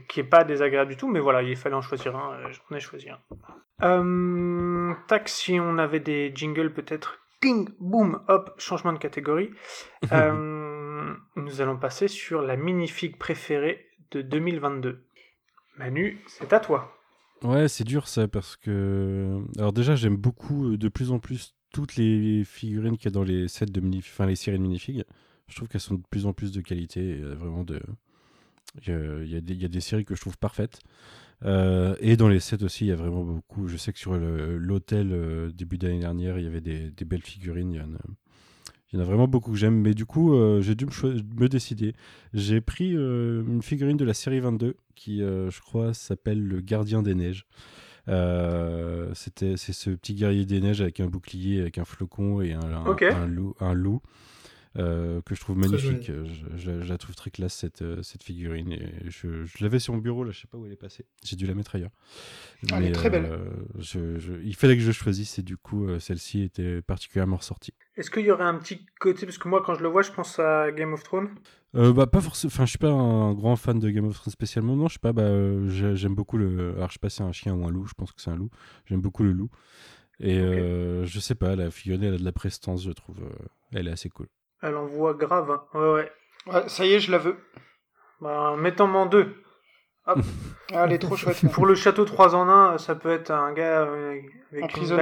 qui 0.08 0.20
est 0.20 0.24
pas 0.24 0.44
désagréable 0.44 0.90
du 0.90 0.96
tout. 0.96 1.08
Mais 1.08 1.20
voilà, 1.20 1.42
il 1.42 1.56
fallait 1.56 1.74
en 1.74 1.82
choisir 1.82 2.16
un. 2.16 2.38
J'en 2.50 2.76
ai 2.76 2.80
choisi 2.80 3.08
un. 3.80 4.96
tac, 5.08 5.28
si 5.28 5.60
on 5.60 5.76
avait 5.76 6.00
des 6.00 6.32
jingles 6.34 6.72
peut-être 6.72 7.18
Ding, 7.40 7.68
boum, 7.78 8.20
hop, 8.28 8.54
changement 8.58 8.92
de 8.92 8.98
catégorie. 8.98 9.50
Euh, 10.12 11.14
nous 11.36 11.60
allons 11.60 11.76
passer 11.76 12.08
sur 12.08 12.42
la 12.42 12.56
minifig 12.56 13.16
préférée 13.18 13.86
de 14.10 14.22
2022. 14.22 15.04
Manu, 15.76 16.20
c'est 16.26 16.52
à 16.52 16.60
toi. 16.60 16.97
Ouais, 17.42 17.68
c'est 17.68 17.84
dur 17.84 18.08
ça 18.08 18.28
parce 18.28 18.56
que. 18.56 19.40
Alors, 19.58 19.72
déjà, 19.72 19.96
j'aime 19.96 20.16
beaucoup 20.16 20.72
euh, 20.72 20.78
de 20.78 20.88
plus 20.88 21.12
en 21.12 21.18
plus 21.18 21.54
toutes 21.72 21.96
les 21.96 22.44
figurines 22.44 22.96
qu'il 22.96 23.06
y 23.06 23.08
a 23.08 23.12
dans 23.12 23.22
les 23.22 23.48
sets 23.48 23.66
de 23.66 23.80
minifig, 23.80 24.12
enfin 24.12 24.26
les 24.26 24.36
séries 24.36 24.58
de 24.58 24.62
minifigs. 24.62 25.04
Je 25.48 25.56
trouve 25.56 25.68
qu'elles 25.68 25.80
sont 25.80 25.94
de 25.94 26.02
plus 26.10 26.26
en 26.26 26.32
plus 26.32 26.52
de 26.52 26.60
qualité. 26.60 27.20
Vraiment 27.20 27.64
de. 27.64 27.80
Il 28.86 28.92
y, 28.92 29.34
a, 29.34 29.40
y 29.40 29.64
a 29.64 29.68
des 29.68 29.80
séries 29.80 30.04
que 30.04 30.14
je 30.14 30.20
trouve 30.20 30.36
parfaites. 30.36 30.80
Euh, 31.44 31.94
et 32.00 32.16
dans 32.16 32.28
les 32.28 32.40
sets 32.40 32.62
aussi, 32.62 32.86
il 32.86 32.88
y 32.88 32.92
a 32.92 32.96
vraiment 32.96 33.24
beaucoup. 33.24 33.68
Je 33.68 33.76
sais 33.76 33.92
que 33.92 33.98
sur 33.98 34.16
l'hôtel, 34.16 35.10
euh, 35.12 35.50
début 35.50 35.78
d'année 35.78 36.00
dernière, 36.00 36.38
il 36.38 36.44
y 36.44 36.46
avait 36.46 36.60
des, 36.60 36.90
belles 37.04 37.22
figurines. 37.22 37.72
Il 37.72 37.76
y, 37.76 37.80
a, 37.80 37.86
il 38.92 38.96
y 38.96 38.98
en 38.98 39.02
a 39.02 39.06
vraiment 39.06 39.28
beaucoup 39.28 39.52
que 39.52 39.58
j'aime. 39.58 39.80
Mais 39.80 39.94
du 39.94 40.06
coup, 40.06 40.34
euh, 40.34 40.60
j'ai 40.60 40.74
dû 40.74 40.86
me, 40.86 41.48
décider. 41.48 41.94
J'ai 42.34 42.60
pris 42.60 42.92
une 42.92 43.62
figurine 43.62 43.96
de 43.96 44.04
la 44.04 44.14
série 44.14 44.40
22 44.40 44.76
qui, 44.94 45.20
je 45.20 45.60
crois, 45.60 45.94
s'appelle 45.94 46.42
le 46.42 46.60
Gardien 46.60 47.02
des 47.02 47.14
Neiges. 47.14 47.46
C'était, 49.14 49.56
c'est 49.56 49.72
ce 49.72 49.90
petit 49.90 50.14
guerrier 50.14 50.46
des 50.46 50.60
neiges 50.60 50.80
avec 50.80 51.00
un 51.00 51.06
bouclier, 51.06 51.60
avec 51.60 51.78
un 51.78 51.84
flocon 51.84 52.40
et 52.40 52.52
un, 52.52 53.26
loup, 53.26 53.54
un 53.60 53.74
loup. 53.74 54.00
Euh, 54.78 55.20
que 55.22 55.34
je 55.34 55.40
trouve 55.40 55.58
magnifique. 55.58 56.10
Je, 56.56 56.70
la 56.70 56.98
trouve 56.98 57.16
très 57.16 57.30
classe 57.30 57.54
cette, 57.54 57.82
euh, 57.82 58.02
cette 58.02 58.22
figurine. 58.22 58.72
Et 58.72 59.10
je, 59.10 59.44
je 59.44 59.64
l'avais 59.64 59.78
sur 59.78 59.92
mon 59.92 60.00
bureau, 60.00 60.22
là, 60.22 60.30
je 60.30 60.40
sais 60.40 60.46
pas 60.46 60.56
où 60.56 60.66
elle 60.66 60.72
est 60.72 60.76
passée. 60.76 61.04
J'ai 61.24 61.36
dû 61.36 61.46
la 61.46 61.54
mettre 61.54 61.74
ailleurs. 61.74 61.90
elle 62.72 62.84
est 62.84 62.92
très 62.92 63.10
belle. 63.10 63.26
Euh, 63.26 64.40
il 64.44 64.54
fallait 64.54 64.76
que 64.76 64.82
je 64.82 64.92
choisisse 64.92 65.38
et 65.38 65.42
du 65.42 65.56
coup, 65.56 65.88
celle-ci 65.98 66.42
était 66.42 66.80
particulièrement 66.82 67.36
ressortie. 67.36 67.74
Est-ce 67.96 68.10
qu'il 68.10 68.24
y 68.24 68.30
aurait 68.30 68.44
un 68.44 68.54
petit 68.54 68.86
côté, 69.00 69.26
parce 69.26 69.38
que 69.38 69.48
moi, 69.48 69.62
quand 69.64 69.74
je 69.74 69.82
le 69.82 69.88
vois, 69.88 70.02
je 70.02 70.12
pense 70.12 70.38
à 70.38 70.70
Game 70.70 70.92
of 70.92 71.02
Thrones 71.02 71.30
bah 71.74 72.06
pas 72.06 72.22
forcément 72.22 72.50
enfin 72.50 72.64
je 72.64 72.70
suis 72.70 72.78
pas 72.78 72.88
un 72.88 73.34
grand 73.34 73.54
fan 73.54 73.78
de 73.78 73.90
Game 73.90 74.06
of 74.06 74.14
Thrones 74.14 74.32
spécialement 74.32 74.74
non 74.74 74.88
je 74.88 74.94
sais 74.94 74.98
pas 74.98 75.12
bah 75.12 75.28
j'aime 75.68 76.14
beaucoup 76.14 76.38
le 76.38 76.72
alors 76.76 76.88
je 76.88 76.94
sais 76.94 76.98
pas 76.98 77.10
si 77.10 77.18
c'est 77.18 77.22
un 77.22 77.32
chien 77.32 77.52
ou 77.52 77.66
un 77.66 77.70
loup 77.70 77.84
je 77.84 77.92
pense 77.92 78.10
que 78.10 78.22
c'est 78.22 78.30
un 78.30 78.36
loup 78.36 78.48
j'aime 78.86 79.02
beaucoup 79.02 79.22
le 79.22 79.32
loup 79.32 79.50
et 80.18 80.38
je 80.38 81.20
sais 81.20 81.34
pas 81.34 81.56
la 81.56 81.70
figurine 81.70 82.04
elle 82.04 82.14
a 82.14 82.18
de 82.18 82.24
la 82.24 82.32
prestance 82.32 82.82
je 82.82 82.90
trouve 82.90 83.18
elle 83.72 83.86
est 83.86 83.90
assez 83.90 84.08
cool 84.08 84.28
elle 84.62 84.76
envoie 84.76 85.14
grave. 85.14 85.50
Hein. 85.50 85.62
Ouais, 85.74 86.10
ouais. 86.46 86.68
Ça 86.68 86.84
y 86.86 86.92
est, 86.92 87.00
je 87.00 87.10
la 87.10 87.18
veux. 87.18 87.36
Bah, 88.20 88.54
mettons-en 88.58 89.06
deux. 89.06 89.34
Hop. 90.06 90.18
Ah, 90.74 90.84
elle 90.84 90.92
est 90.92 90.98
trop 90.98 91.16
chouette. 91.16 91.50
Pour 91.50 91.64
le 91.64 91.74
château 91.74 92.04
3 92.04 92.34
en 92.34 92.46
1, 92.46 92.76
ça 92.76 92.94
peut 92.94 93.10
être 93.10 93.30
un 93.30 93.54
gars 93.54 93.84
euh, 93.84 94.20
avec 94.52 94.76
une 94.76 94.96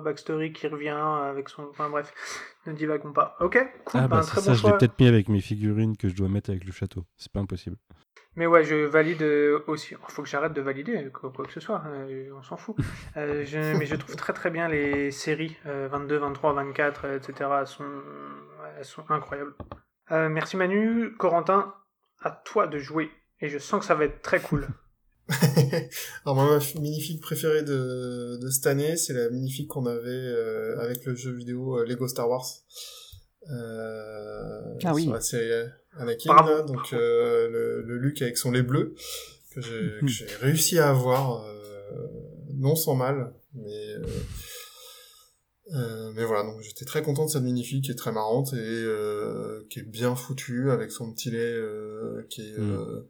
backstory, 0.00 0.52
qui 0.52 0.66
revient 0.66 0.90
avec 0.90 1.48
son. 1.48 1.62
Enfin 1.70 1.88
bref, 1.88 2.12
ne 2.66 2.74
divagons 2.74 3.14
pas. 3.14 3.38
Ok, 3.40 3.58
cool. 3.86 4.00
Ah, 4.04 4.06
bah, 4.06 4.18
bah 4.18 4.22
très 4.22 4.42
ça, 4.42 4.52
je 4.52 4.66
l'ai 4.66 4.72
peut-être 4.74 5.00
mis 5.00 5.08
avec 5.08 5.30
mes 5.30 5.40
figurines 5.40 5.96
que 5.96 6.10
je 6.10 6.14
dois 6.14 6.28
mettre 6.28 6.50
avec 6.50 6.66
le 6.66 6.72
château. 6.72 7.06
C'est 7.16 7.32
pas 7.32 7.40
impossible. 7.40 7.78
Mais 8.38 8.46
ouais, 8.46 8.62
je 8.62 8.76
valide 8.76 9.22
euh, 9.22 9.64
aussi. 9.66 9.94
Il 9.94 10.12
faut 10.12 10.22
que 10.22 10.28
j'arrête 10.28 10.52
de 10.52 10.60
valider 10.60 11.08
quoi, 11.12 11.32
que 11.32 11.52
ce 11.52 11.58
soit. 11.58 11.82
Euh, 11.86 12.30
on 12.38 12.42
s'en 12.44 12.56
fout. 12.56 12.76
Euh, 13.16 13.44
mais 13.76 13.84
je 13.84 13.96
trouve 13.96 14.14
très 14.14 14.32
très 14.32 14.50
bien 14.50 14.68
les 14.68 15.10
séries 15.10 15.56
22, 15.64 16.18
23, 16.18 16.52
24, 16.52 17.06
etc. 17.16 17.50
Sont, 17.64 17.84
elles 18.78 18.84
sont 18.84 19.04
incroyables. 19.08 19.54
merci 20.10 20.56
Manu. 20.56 21.14
Corentin, 21.16 21.74
à 22.20 22.30
toi 22.30 22.66
de 22.66 22.78
jouer. 22.78 23.10
Et 23.40 23.48
je 23.48 23.58
sens 23.58 23.80
que 23.80 23.86
ça 23.86 23.94
va 23.94 24.04
être 24.04 24.22
très 24.22 24.40
cool. 24.40 24.66
Alors 26.24 26.34
moi, 26.34 26.58
ma 26.58 26.80
minifig 26.80 27.20
préférée 27.20 27.62
de, 27.62 28.38
de 28.40 28.48
cette 28.50 28.66
année, 28.66 28.96
c'est 28.96 29.12
la 29.12 29.28
minifig 29.30 29.66
qu'on 29.68 29.86
avait 29.86 30.34
avec 30.80 31.04
le 31.04 31.14
jeu 31.14 31.32
vidéo 31.32 31.84
Lego 31.84 32.08
Star 32.08 32.28
Wars. 32.28 32.46
ah 33.50 34.94
oui. 34.94 35.10
C'est 35.20 35.70
Anakin, 35.98 36.64
donc 36.64 36.92
euh, 36.92 37.48
le, 37.50 37.82
le 37.82 37.98
Luke 37.98 38.22
avec 38.22 38.38
son 38.38 38.52
lait 38.52 38.62
bleu, 38.62 38.94
que 39.52 39.60
j'ai 40.06 40.26
réussi 40.40 40.78
à 40.78 40.90
avoir, 40.90 41.44
euh, 41.44 42.06
non 42.54 42.76
sans 42.76 42.94
mal, 42.94 43.32
mais... 43.54 43.94
Euh, 45.72 45.76
euh, 45.76 46.12
mais 46.14 46.24
voilà, 46.24 46.44
donc 46.44 46.60
j'étais 46.60 46.84
très 46.84 47.02
content 47.02 47.26
de 47.26 47.30
cette 47.30 47.42
minifig 47.42 47.84
qui 47.84 47.90
est 47.90 47.94
très 47.96 48.12
marrante 48.12 48.52
et 48.52 48.56
euh, 48.56 49.66
qui 49.70 49.80
est 49.80 49.88
bien 49.88 50.14
foutue 50.14 50.70
avec 50.70 50.90
son 50.90 51.12
petit 51.12 51.30
lait 51.30 51.38
euh, 51.38 52.26
qui 52.30 52.40
est 52.40 52.58
mm. 52.58 53.04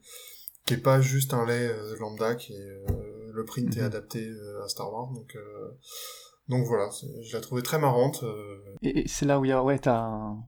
qui 0.67 0.75
est 0.75 0.83
pas 0.83 1.01
juste 1.01 1.35
un 1.35 1.47
lait 1.47 1.73
lambda, 2.01 2.35
qui 2.35 2.53
est 2.55 2.85
le 3.33 3.45
print 3.45 3.77
est 3.77 3.81
mm-hmm. 3.81 3.85
adapté 3.85 4.31
à 4.65 4.69
Star 4.69 4.93
Wars, 4.93 5.13
donc 5.13 5.37
donc 6.49 6.67
voilà, 6.67 6.89
je 7.23 7.33
la 7.33 7.41
trouvais 7.41 7.63
très 7.63 7.79
marrante. 7.79 8.25
Et, 8.83 9.07
c'est 9.07 9.27
là 9.27 9.39
où 9.39 9.45
il 9.45 9.49
y 9.49 9.53
a 9.53 9.63
ouais 9.63 9.79
t'as 9.79 9.97
un 9.97 10.39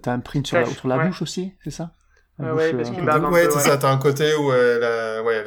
T'as 0.00 0.12
un 0.12 0.20
print 0.20 0.46
sur 0.46 0.58
la, 0.58 0.66
sur 0.66 0.88
la 0.88 1.06
bouche 1.06 1.22
aussi, 1.22 1.54
c'est 1.64 1.70
ça? 1.70 1.94
Ouais, 2.38 2.72
parce 2.72 2.90
euh, 2.90 2.92
qu'il 2.92 3.04
Ouais, 3.04 3.48
c'est 3.50 3.60
ça, 3.60 3.76
t'as 3.76 3.90
un 3.90 3.98
côté 3.98 4.34
où 4.34 4.52
elle 4.52 4.82
a, 4.82 5.22
ouais, 5.22 5.44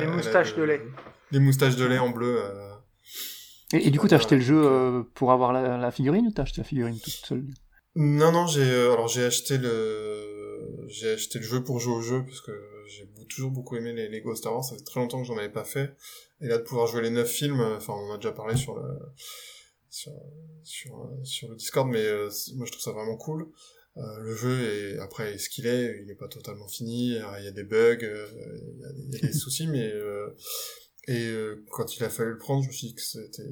Les 0.00 0.06
moustaches 0.06 0.54
de 0.56 0.62
lait. 0.62 0.82
Les 1.30 1.38
moustaches 1.38 1.76
de 1.76 1.84
lait 1.84 1.98
en 1.98 2.10
bleu. 2.10 2.38
Euh. 2.38 2.73
Et, 3.72 3.90
du 3.90 3.98
coup, 3.98 4.08
t'as 4.08 4.16
acheté 4.16 4.36
le 4.36 4.42
jeu 4.42 4.62
euh, 4.62 5.02
pour 5.14 5.32
avoir 5.32 5.52
la, 5.52 5.76
la 5.76 5.90
figurine 5.90 6.26
ou 6.26 6.30
t'as 6.30 6.42
acheté 6.42 6.60
la 6.60 6.64
figurine 6.66 6.98
toute 6.98 7.12
seule? 7.12 7.44
Non, 7.96 8.32
non, 8.32 8.46
j'ai 8.46 8.62
alors 8.62 9.08
j'ai 9.08 9.24
acheté 9.24 9.56
le 9.56 10.84
j'ai 10.88 11.12
acheté 11.12 11.38
le 11.38 11.44
jeu 11.44 11.62
pour 11.62 11.78
jouer 11.78 11.94
au 11.94 12.00
jeu 12.00 12.24
parce 12.24 12.40
que 12.40 12.52
j'ai 12.88 13.08
toujours 13.28 13.50
beaucoup 13.50 13.76
aimé 13.76 13.92
les 13.92 14.08
Lego 14.08 14.34
Star 14.34 14.52
Wars. 14.52 14.64
Ça 14.64 14.76
fait 14.76 14.82
très 14.82 15.00
longtemps 15.00 15.20
que 15.20 15.26
j'en 15.26 15.38
avais 15.38 15.50
pas 15.50 15.64
fait. 15.64 15.94
Et 16.40 16.48
là, 16.48 16.58
de 16.58 16.62
pouvoir 16.62 16.86
jouer 16.86 17.02
les 17.02 17.10
neuf 17.10 17.30
films, 17.30 17.60
enfin, 17.60 17.94
on 17.94 18.10
en 18.10 18.14
a 18.14 18.16
déjà 18.16 18.32
parlé 18.32 18.56
sur 18.56 18.74
le 18.74 18.98
sur 19.88 20.12
sur, 20.62 21.08
sur 21.22 21.48
le 21.48 21.56
Discord, 21.56 21.88
mais 21.88 22.04
moi 22.54 22.66
je 22.66 22.72
trouve 22.72 22.82
ça 22.82 22.92
vraiment 22.92 23.16
cool. 23.16 23.48
Euh, 23.96 24.18
le 24.18 24.34
jeu 24.34 24.60
est 24.60 24.98
après 24.98 25.38
ce 25.38 25.48
qu'il 25.48 25.66
est, 25.66 26.00
il 26.00 26.06
n'est 26.06 26.16
pas 26.16 26.26
totalement 26.26 26.66
fini. 26.66 27.12
Il 27.12 27.44
y 27.44 27.48
a 27.48 27.52
des 27.52 27.62
bugs, 27.62 27.98
euh, 28.02 28.26
il 28.60 29.14
y, 29.14 29.18
a 29.18 29.20
des 29.20 29.32
soucis, 29.38 29.68
mais 29.68 29.92
euh, 31.08 31.56
et 31.56 31.64
quand 31.70 31.96
il 31.96 32.04
a 32.04 32.10
fallu 32.10 32.30
le 32.32 32.38
prendre, 32.38 32.62
je 32.62 32.68
me 32.68 32.72
suis 32.72 32.88
dit 32.88 32.94
que 32.94 33.02
c'était 33.02 33.42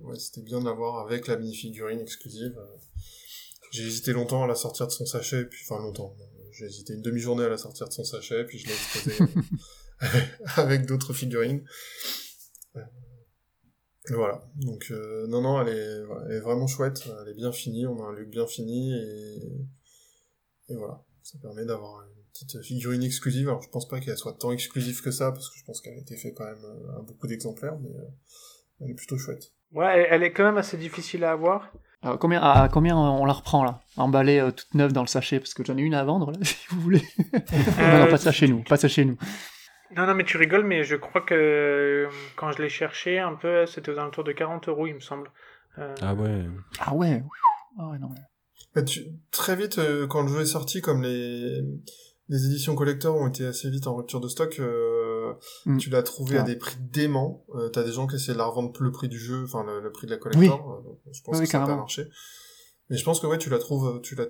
ouais, 0.00 0.18
c'était 0.18 0.42
bien 0.42 0.60
de 0.60 0.64
l'avoir 0.64 1.04
avec 1.04 1.26
la 1.26 1.36
mini 1.36 1.54
figurine 1.54 2.00
exclusive. 2.00 2.54
J'ai 3.70 3.86
hésité 3.86 4.12
longtemps 4.12 4.44
à 4.44 4.46
la 4.46 4.54
sortir 4.54 4.86
de 4.86 4.92
son 4.92 5.06
sachet, 5.06 5.44
puis 5.46 5.60
enfin 5.64 5.82
longtemps. 5.82 6.16
J'ai 6.52 6.66
hésité 6.66 6.92
une 6.94 7.02
demi-journée 7.02 7.44
à 7.44 7.48
la 7.48 7.56
sortir 7.56 7.88
de 7.88 7.92
son 7.92 8.04
sachet, 8.04 8.44
puis 8.44 8.58
je 8.58 8.66
l'ai 8.66 8.74
exposé 8.74 9.16
avec 10.56 10.86
d'autres 10.86 11.14
figurines. 11.14 11.64
Voilà, 14.10 14.44
donc 14.56 14.92
non, 15.28 15.40
non, 15.40 15.62
elle 15.62 15.74
est, 15.74 16.02
elle 16.26 16.36
est 16.36 16.40
vraiment 16.40 16.66
chouette, 16.66 17.02
elle 17.22 17.30
est 17.30 17.36
bien 17.36 17.52
finie, 17.52 17.86
on 17.86 18.02
a 18.02 18.08
un 18.08 18.12
look 18.12 18.28
bien 18.28 18.46
fini, 18.46 18.92
et 18.92 19.38
et 20.72 20.76
voilà, 20.76 21.04
ça 21.22 21.38
permet 21.38 21.64
d'avoir 21.64 22.06
petite 22.32 22.62
figurine 22.62 23.02
exclusive. 23.02 23.48
Alors 23.48 23.62
je 23.62 23.68
pense 23.68 23.88
pas 23.88 24.00
qu'elle 24.00 24.16
soit 24.16 24.34
tant 24.38 24.52
exclusive 24.52 25.02
que 25.02 25.10
ça, 25.10 25.32
parce 25.32 25.50
que 25.50 25.58
je 25.58 25.64
pense 25.64 25.80
qu'elle 25.80 25.94
a 25.94 26.00
été 26.00 26.16
faite 26.16 26.34
quand 26.36 26.44
même 26.44 26.64
euh, 26.64 26.98
à 26.98 27.02
beaucoup 27.02 27.26
d'exemplaires, 27.26 27.76
mais 27.80 27.90
euh, 27.90 28.08
elle 28.80 28.90
est 28.90 28.94
plutôt 28.94 29.18
chouette. 29.18 29.52
Ouais, 29.72 30.06
elle 30.10 30.22
est 30.22 30.32
quand 30.32 30.44
même 30.44 30.58
assez 30.58 30.76
difficile 30.76 31.24
à 31.24 31.32
avoir. 31.32 31.72
Alors, 32.02 32.18
combien, 32.18 32.42
à 32.42 32.68
combien 32.68 32.96
on 32.96 33.24
la 33.24 33.32
reprend 33.32 33.64
là? 33.64 33.80
Emballée 33.96 34.40
euh, 34.40 34.50
toute 34.50 34.74
neuve 34.74 34.92
dans 34.92 35.02
le 35.02 35.06
sachet 35.06 35.38
Parce 35.38 35.54
que 35.54 35.64
j'en 35.64 35.76
ai 35.78 35.82
une 35.82 35.94
à 35.94 36.02
vendre 36.04 36.32
là, 36.32 36.38
si 36.42 36.66
vous 36.70 36.80
voulez. 36.80 37.02
non, 37.32 38.06
pas 38.08 38.16
ça 38.16 38.32
chez 38.32 38.48
nous, 38.48 38.62
pas 38.62 38.76
ça 38.76 38.88
chez 38.88 39.04
nous. 39.04 39.16
Non, 39.96 40.06
non, 40.06 40.14
mais 40.14 40.24
tu 40.24 40.36
rigoles, 40.36 40.64
mais 40.64 40.84
je 40.84 40.96
crois 40.96 41.20
que 41.20 42.08
quand 42.36 42.50
je 42.52 42.62
l'ai 42.62 42.70
cherché 42.70 43.18
un 43.18 43.34
peu, 43.34 43.66
c'était 43.66 43.92
aux 43.92 43.98
alentours 43.98 44.24
de 44.24 44.32
40 44.32 44.68
euros, 44.68 44.86
il 44.86 44.94
me 44.94 45.00
semble. 45.00 45.30
Ah 45.76 46.14
ouais. 46.14 46.44
Ah 46.80 46.94
ouais. 46.94 47.22
Ah 47.78 47.88
ouais, 47.88 47.98
non. 47.98 48.10
Bah, 48.74 48.82
tu... 48.82 49.00
Très 49.30 49.54
vite, 49.54 49.78
quand 50.08 50.22
le 50.22 50.28
jeu 50.28 50.40
est 50.40 50.46
sorti, 50.46 50.80
comme 50.80 51.02
les 51.02 51.62
les 52.28 52.46
éditions 52.46 52.74
collector 52.74 53.16
ont 53.16 53.28
été 53.28 53.44
assez 53.44 53.68
vite 53.68 53.86
en 53.86 53.96
rupture 53.96 54.20
de 54.20 54.28
stock. 54.28 54.58
Euh, 54.58 55.34
mm. 55.66 55.78
Tu 55.78 55.90
l'as 55.90 56.02
trouvé 56.02 56.38
à 56.38 56.42
des 56.42 56.56
prix 56.56 56.76
déments. 56.78 57.44
Euh, 57.54 57.68
T'as 57.68 57.82
des 57.82 57.92
gens 57.92 58.06
qui 58.06 58.16
essaient 58.16 58.32
de 58.32 58.38
la 58.38 58.46
revendre 58.46 58.72
le 58.80 58.90
prix 58.90 59.08
du 59.08 59.18
jeu, 59.18 59.44
enfin 59.44 59.64
le, 59.64 59.90
prix 59.90 60.06
de 60.06 60.12
la 60.12 60.18
collector. 60.18 60.84
Euh, 60.86 61.10
je 61.12 61.22
pense 61.22 61.40
que 61.40 61.46
ça 61.46 61.58
n'a 61.58 61.66
pas 61.66 61.76
marché. 61.76 62.08
Mais 62.90 62.96
je 62.96 63.04
pense 63.04 63.20
que 63.20 63.26
ouais, 63.26 63.38
tu 63.38 63.50
la 63.50 63.58
trouves, 63.58 64.00
tu 64.02 64.14
la 64.14 64.26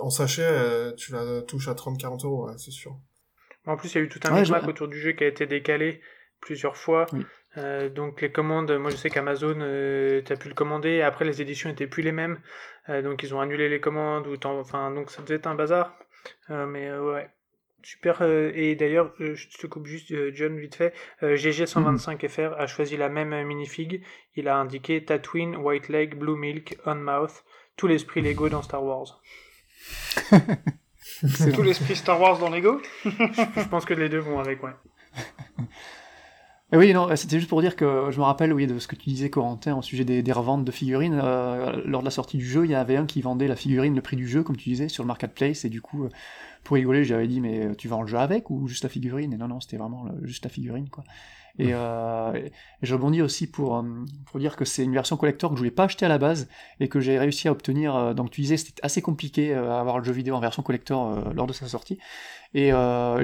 en 0.00 0.10
sachet, 0.10 0.46
euh, 0.46 0.92
tu 0.92 1.12
la 1.12 1.42
touches 1.42 1.68
à 1.68 1.74
30-40 1.74 2.24
euros, 2.26 2.46
ouais, 2.46 2.54
c'est 2.58 2.70
sûr. 2.70 2.98
En 3.66 3.76
plus, 3.76 3.94
il 3.94 3.98
y 3.98 4.00
a 4.00 4.04
eu 4.04 4.08
tout 4.08 4.20
un 4.24 4.32
ouais, 4.32 4.68
autour 4.68 4.88
du 4.88 4.98
jeu 4.98 5.12
qui 5.12 5.24
a 5.24 5.26
été 5.26 5.46
décalé 5.46 6.00
plusieurs 6.40 6.76
fois. 6.76 7.06
Euh, 7.56 7.88
donc 7.88 8.20
les 8.20 8.30
commandes, 8.30 8.70
moi 8.72 8.90
je 8.90 8.96
sais 8.96 9.10
qu'Amazon, 9.10 9.58
euh, 9.60 10.22
tu 10.24 10.32
as 10.32 10.36
pu 10.36 10.48
le 10.48 10.54
commander, 10.54 11.02
après 11.02 11.24
les 11.24 11.42
éditions 11.42 11.68
étaient 11.68 11.88
plus 11.88 12.02
les 12.02 12.12
mêmes, 12.12 12.38
euh, 12.88 13.02
donc 13.02 13.22
ils 13.24 13.34
ont 13.34 13.40
annulé 13.40 13.68
les 13.68 13.80
commandes, 13.80 14.28
ou 14.28 14.36
enfin 14.44 14.92
donc 14.92 15.10
ça 15.10 15.22
devait 15.22 15.34
être 15.34 15.48
un 15.48 15.56
bazar. 15.56 15.98
Mais 16.48 16.96
ouais, 16.98 17.28
Super. 17.82 18.18
Euh, 18.20 18.52
et 18.54 18.74
d'ailleurs, 18.74 19.12
euh, 19.20 19.34
je 19.34 19.48
te 19.48 19.66
coupe 19.66 19.86
juste, 19.86 20.10
euh, 20.12 20.30
John, 20.34 20.58
vite 20.58 20.74
fait. 20.74 20.94
GG125FR 21.22 22.54
a 22.56 22.66
choisi 22.66 22.96
la 22.96 23.08
même 23.08 23.46
minifig. 23.46 24.02
Il 24.36 24.48
a 24.48 24.56
indiqué 24.56 25.04
Tatooine, 25.04 25.56
White 25.56 25.88
Leg, 25.88 26.16
Blue 26.16 26.36
Milk, 26.36 26.78
On 26.86 26.96
Mouth. 26.96 27.44
Tout 27.76 27.86
l'esprit 27.86 28.20
Lego 28.20 28.48
dans 28.48 28.62
Star 28.62 28.84
Wars. 28.84 29.20
C'est 31.02 31.52
tout 31.52 31.62
l'esprit 31.62 31.96
Star 31.96 32.20
Wars 32.20 32.38
dans 32.38 32.50
Lego 32.50 32.80
je, 33.04 33.68
pense 33.68 33.84
que 33.84 33.94
les 33.94 34.08
deux 34.08 34.18
vont 34.18 34.38
avec, 34.38 34.62
ouais. 34.62 34.72
Oui, 36.72 36.92
non, 36.92 37.08
c'était 37.16 37.38
juste 37.38 37.48
pour 37.48 37.60
dire 37.60 37.74
que 37.76 38.10
je 38.10 38.18
me 38.18 38.24
rappelle, 38.24 38.52
oui, 38.52 38.66
de 38.66 38.78
ce 38.78 38.86
que 38.86 38.96
tu 38.96 39.08
disais, 39.10 39.30
Corentin, 39.30 39.76
au 39.76 39.82
sujet 39.82 40.04
des, 40.04 40.32
reventes 40.32 40.64
de 40.64 40.70
figurines. 40.70 41.16
lors 41.16 42.00
de 42.00 42.04
la 42.04 42.10
sortie 42.10 42.36
du 42.36 42.46
jeu, 42.46 42.64
il 42.64 42.70
y 42.70 42.74
avait 42.74 42.96
un 42.96 43.06
qui 43.06 43.22
vendait 43.22 43.48
la 43.48 43.56
figurine, 43.56 43.94
le 43.94 44.02
prix 44.02 44.16
du 44.16 44.28
jeu, 44.28 44.42
comme 44.42 44.56
tu 44.56 44.68
disais, 44.68 44.88
sur 44.88 45.02
le 45.02 45.08
marketplace, 45.08 45.64
et 45.64 45.68
du 45.68 45.80
coup, 45.80 46.08
pour 46.64 46.76
rigoler, 46.76 47.04
j'avais 47.04 47.26
dit, 47.26 47.40
mais 47.40 47.66
euh, 47.66 47.74
tu 47.74 47.88
vends 47.88 48.02
le 48.02 48.08
jeu 48.08 48.18
avec 48.18 48.50
ou 48.50 48.68
juste 48.68 48.84
la 48.84 48.90
figurine? 48.90 49.32
Et 49.32 49.36
non, 49.36 49.48
non, 49.48 49.60
c'était 49.60 49.76
vraiment 49.76 50.06
juste 50.22 50.44
la 50.44 50.50
figurine, 50.50 50.88
quoi. 50.88 51.04
Et, 51.58 51.74
euh, 51.74 52.48
je 52.80 52.94
rebondis 52.94 53.22
aussi 53.22 53.50
pour, 53.50 53.76
euh, 53.76 53.82
pour 54.26 54.38
dire 54.38 54.56
que 54.56 54.64
c'est 54.64 54.84
une 54.84 54.94
version 54.94 55.16
collector 55.16 55.50
que 55.50 55.56
je 55.56 55.60
voulais 55.60 55.70
pas 55.70 55.84
acheter 55.84 56.06
à 56.06 56.08
la 56.08 56.16
base 56.16 56.48
et 56.78 56.88
que 56.88 57.00
j'ai 57.00 57.18
réussi 57.18 57.48
à 57.48 57.52
obtenir. 57.52 58.14
donc 58.14 58.30
tu 58.30 58.40
disais 58.40 58.56
c'était 58.56 58.80
assez 58.84 59.02
compliqué 59.02 59.52
à 59.52 59.80
avoir 59.80 59.98
le 59.98 60.04
jeu 60.04 60.12
vidéo 60.12 60.36
en 60.36 60.40
version 60.40 60.62
collector 60.62 61.34
lors 61.34 61.46
de 61.46 61.52
sa 61.52 61.66
sortie. 61.66 61.98
Et 62.52 62.72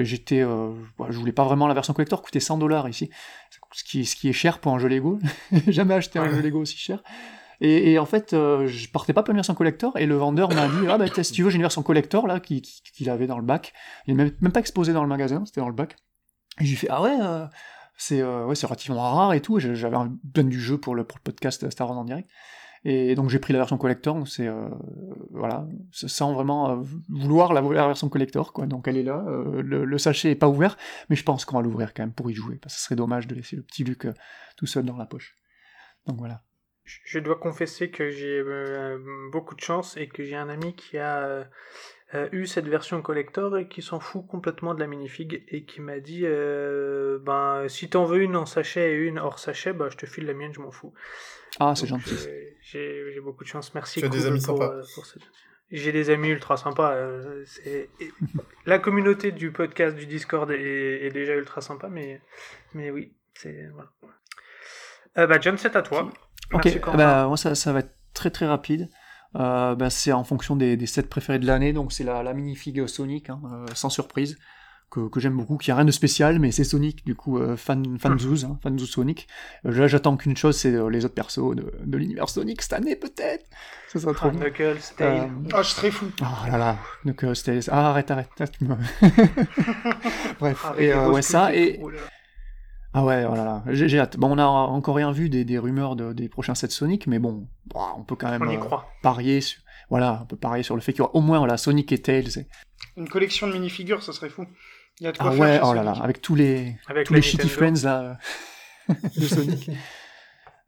j'étais, 0.03 0.39
je 0.39 1.17
voulais 1.17 1.33
pas 1.33 1.43
vraiment 1.43 1.67
la 1.67 1.73
version 1.73 1.93
collector, 1.93 2.21
coûtait 2.21 2.39
100 2.39 2.57
dollars 2.59 2.87
ici, 2.87 3.09
ce 3.73 3.83
qui, 3.83 4.05
ce 4.05 4.15
qui 4.15 4.29
est 4.29 4.33
cher 4.33 4.59
pour 4.59 4.73
un 4.73 4.79
jeu 4.79 4.87
Lego. 4.87 5.19
Jamais 5.67 5.95
acheté 5.95 6.19
un 6.19 6.29
jeu 6.29 6.41
Lego 6.41 6.61
aussi 6.61 6.77
cher. 6.77 7.03
Et, 7.59 7.97
en 7.97 8.05
fait, 8.05 8.33
euh, 8.33 8.67
je 8.67 8.89
portais 8.89 9.13
pas 9.13 9.23
une 9.27 9.33
version 9.33 9.55
collector, 9.55 9.97
et 9.97 10.05
le 10.05 10.15
vendeur 10.15 10.53
m'a 10.53 10.67
dit 10.67 10.87
Ah, 10.87 10.97
bah, 10.97 11.05
si 11.07 11.31
tu 11.31 11.43
veux, 11.43 11.49
j'ai 11.49 11.55
une 11.55 11.63
version 11.63 11.81
collector 11.81 12.27
là, 12.27 12.39
qu'il 12.39 12.61
qui, 12.61 13.09
avait 13.09 13.25
dans 13.25 13.39
le 13.39 13.45
bac. 13.45 13.73
Il 14.05 14.15
n'est 14.15 14.31
même, 14.39 14.51
pas 14.51 14.59
exposé 14.59 14.93
dans 14.93 15.01
le 15.01 15.09
magasin, 15.09 15.43
c'était 15.45 15.61
dans 15.61 15.69
le 15.69 15.73
bac. 15.73 15.95
Et 16.61 16.65
j'ai 16.65 16.75
fait 16.75 16.87
Ah 16.91 17.01
ouais, 17.01 17.17
euh, 17.19 17.47
c'est 17.97 18.21
euh, 18.21 18.45
ouais, 18.45 18.53
relativement 18.63 19.01
rare 19.01 19.33
et 19.33 19.41
tout. 19.41 19.59
J'avais 19.59 19.97
besoin 20.23 20.49
du 20.49 20.61
jeu 20.61 20.77
pour 20.77 20.93
le, 20.93 21.03
pour 21.03 21.17
le 21.17 21.23
podcast 21.23 21.67
Star 21.71 21.89
Wars 21.89 21.97
en 21.97 22.05
direct. 22.05 22.29
Et 22.89 23.15
donc 23.15 23.29
j'ai 23.29 23.39
pris 23.39 23.51
la 23.51 23.59
version 23.59 23.77
collector, 23.77 24.25
c'est 24.25 24.47
voilà, 25.31 25.67
sans 25.91 26.33
vraiment 26.33 26.81
vouloir 27.09 27.51
la, 27.51 27.61
version 27.61 28.07
collector, 28.07 28.53
quoi. 28.53 28.65
Donc 28.65 28.87
elle 28.87 28.95
est 28.95 29.03
là, 29.03 29.25
le, 29.27 29.97
sachet 29.97 30.31
est 30.31 30.35
pas 30.35 30.47
ouvert, 30.47 30.77
mais 31.09 31.17
je 31.17 31.23
pense 31.23 31.43
qu'on 31.43 31.57
va 31.57 31.63
l'ouvrir 31.63 31.93
quand 31.93 32.03
même 32.03 32.13
pour 32.13 32.31
y 32.31 32.33
jouer, 32.33 32.55
parce 32.55 32.75
que 32.75 32.79
ce 32.79 32.85
serait 32.85 32.95
dommage 32.95 33.27
de 33.27 33.35
laisser 33.35 33.57
le 33.57 33.61
petit 33.61 33.83
Luc 33.83 34.07
tout 34.55 34.67
seul 34.67 34.85
dans 34.85 34.95
la 34.95 35.05
poche. 35.05 35.37
Donc 36.05 36.17
voilà 36.17 36.43
je 36.87 37.19
dois 37.19 37.35
confesser 37.35 37.89
que 37.89 38.09
j'ai 38.09 38.39
euh, 38.39 38.97
beaucoup 39.31 39.55
de 39.55 39.61
chance 39.61 39.97
et 39.97 40.07
que 40.07 40.23
j'ai 40.23 40.35
un 40.35 40.49
ami 40.49 40.73
qui 40.75 40.97
a 40.97 41.23
euh, 41.25 41.43
euh, 42.13 42.29
eu 42.31 42.47
cette 42.47 42.67
version 42.67 43.01
collector 43.01 43.57
et 43.57 43.67
qui 43.67 43.81
s'en 43.81 43.99
fout 43.99 44.25
complètement 44.25 44.73
de 44.73 44.79
la 44.79 44.87
minifig 44.87 45.43
et 45.49 45.65
qui 45.65 45.81
m'a 45.81 45.99
dit 45.99 46.23
ben 46.23 47.65
si 47.67 47.89
t'en 47.89 48.05
veux 48.05 48.21
une 48.21 48.37
en 48.37 48.45
sachet 48.45 48.93
et 48.93 48.95
une 48.95 49.19
hors 49.19 49.39
sachet 49.39 49.73
bah 49.73 49.89
je 49.91 49.97
te 49.97 50.05
file 50.05 50.25
la 50.25 50.33
mienne 50.33 50.53
je 50.53 50.61
m'en 50.61 50.71
fous 50.71 50.93
ah 51.59 51.75
c'est 51.75 51.87
gentil. 51.87 52.15
j'ai 52.61 53.19
beaucoup 53.21 53.43
de 53.43 53.49
chance. 53.49 53.73
Merci 53.73 53.99
tu 53.99 54.05
as 54.05 54.09
des 54.09 54.25
amis 54.25 54.41
pour, 54.43 54.57
sympas. 54.57 54.81
j'ai 55.71 55.91
des 55.91 56.09
amis 56.09 56.29
ultra 56.29 56.57
sympas 56.57 56.95
la 58.65 58.79
communauté 58.79 59.31
du 59.31 59.51
podcast 59.51 59.95
du 59.95 60.05
discord 60.05 60.49
est, 60.51 61.11
déjà 61.11 61.35
ultra 61.35 61.61
sympa 61.61 61.89
mais 61.89 62.21
mais 62.73 62.91
oui 62.91 63.13
c'est 63.33 63.69
voilà. 63.73 65.27
Bah 65.27 65.39
John 65.39 65.57
c'est 65.57 65.75
à 65.75 65.81
toi. 65.81 66.11
Ok, 66.53 66.79
bah, 66.95 67.27
moi 67.27 67.37
ça, 67.37 67.55
ça, 67.55 67.73
va 67.73 67.79
être 67.79 67.93
très 68.13 68.29
très 68.29 68.45
rapide. 68.45 68.89
Euh, 69.35 69.75
bah, 69.75 69.89
c'est 69.89 70.13
en 70.13 70.23
fonction 70.23 70.55
des, 70.55 70.77
des 70.77 70.87
sets 70.87 71.03
préférés 71.03 71.39
de 71.39 71.45
l'année, 71.45 71.73
donc 71.73 71.91
c'est 71.91 72.03
la, 72.03 72.23
la 72.23 72.33
minifig 72.33 72.87
Sonic, 72.87 73.29
hein, 73.29 73.41
euh, 73.45 73.65
sans 73.73 73.89
surprise, 73.89 74.37
que, 74.89 75.09
que 75.09 75.19
j'aime 75.19 75.35
beaucoup, 75.35 75.57
qui 75.57 75.71
a 75.71 75.75
rien 75.75 75.85
de 75.85 75.91
spécial, 75.91 76.39
mais 76.39 76.51
c'est 76.51 76.63
Sonic, 76.63 77.05
du 77.05 77.15
coup, 77.15 77.39
euh, 77.39 77.57
fan, 77.57 77.97
fan 77.99 78.17
Zoos, 78.17 78.45
hein, 78.45 78.57
fan 78.63 78.79
Sonic. 78.79 79.27
Euh, 79.65 79.71
là, 79.71 79.87
j'attends 79.87 80.15
qu'une 80.15 80.37
chose, 80.37 80.57
c'est 80.57 80.71
les 80.89 81.05
autres 81.05 81.13
persos 81.13 81.55
de, 81.55 81.73
de 81.83 81.97
l'univers 81.97 82.29
Sonic 82.29 82.61
cette 82.61 82.73
année, 82.73 82.95
peut-être. 82.95 83.45
Ça 83.89 83.99
sera 83.99 84.13
trop 84.13 84.29
ah, 84.29 84.31
Knuckles, 84.31 84.79
Tails. 84.97 85.29
Ah, 85.53 85.61
je 85.61 85.69
serais 85.69 85.91
fou. 85.91 86.07
Oh 86.21 86.49
là 86.49 86.57
là, 86.57 86.77
Knuckles, 87.03 87.35
Tails. 87.43 87.69
Ah, 87.69 87.89
arrête, 87.89 88.11
arrête. 88.11 88.29
Bref, 90.39 90.65
ah, 90.65 90.73
et 90.77 90.93
ouais, 90.93 91.21
ça, 91.21 91.53
et. 91.55 91.79
Ah 92.93 93.03
ouais, 93.03 93.25
oh 93.29 93.35
là 93.35 93.43
là, 93.43 93.63
j'ai 93.67 93.99
hâte. 93.99 94.17
Bon, 94.17 94.33
on 94.33 94.37
a 94.37 94.45
encore 94.45 94.95
rien 94.95 95.11
vu 95.11 95.29
des, 95.29 95.45
des 95.45 95.57
rumeurs 95.57 95.95
de, 95.95 96.13
des 96.13 96.29
prochains 96.29 96.55
sets 96.55 96.69
Sonic, 96.69 97.07
mais 97.07 97.19
bon, 97.19 97.47
bah, 97.73 97.93
on 97.97 98.03
peut 98.03 98.15
quand 98.15 98.29
même 98.29 98.41
euh, 98.43 98.77
parier 99.03 99.41
sur, 99.41 99.61
voilà, 99.89 100.21
on 100.23 100.25
peut 100.25 100.37
parier 100.37 100.63
sur 100.63 100.75
le 100.75 100.81
fait 100.81 100.93
qu'il 100.93 100.99
y 100.99 101.01
aura 101.03 101.15
au 101.15 101.21
moins 101.21 101.37
voilà, 101.37 101.57
Sonic 101.57 101.91
et 101.91 102.01
Tails. 102.01 102.47
Une 102.95 103.09
collection 103.09 103.47
de 103.47 103.53
minifigures, 103.53 104.01
ça 104.01 104.13
serait 104.13 104.29
fou. 104.29 104.45
Il 104.99 105.03
y 105.03 105.07
a 105.07 105.11
de 105.11 105.17
quoi 105.17 105.31
ah 105.31 105.35
ouais, 105.35 105.59
oh 105.63 105.73
là 105.73 105.83
là, 105.83 105.91
avec 106.01 106.21
tous 106.21 106.33
les, 106.33 106.75
tous 107.05 107.13
les 107.13 107.21
shitty 107.21 107.49
friends 107.49 107.83
là, 107.83 108.17
de 108.89 109.25
Sonic. 109.25 109.69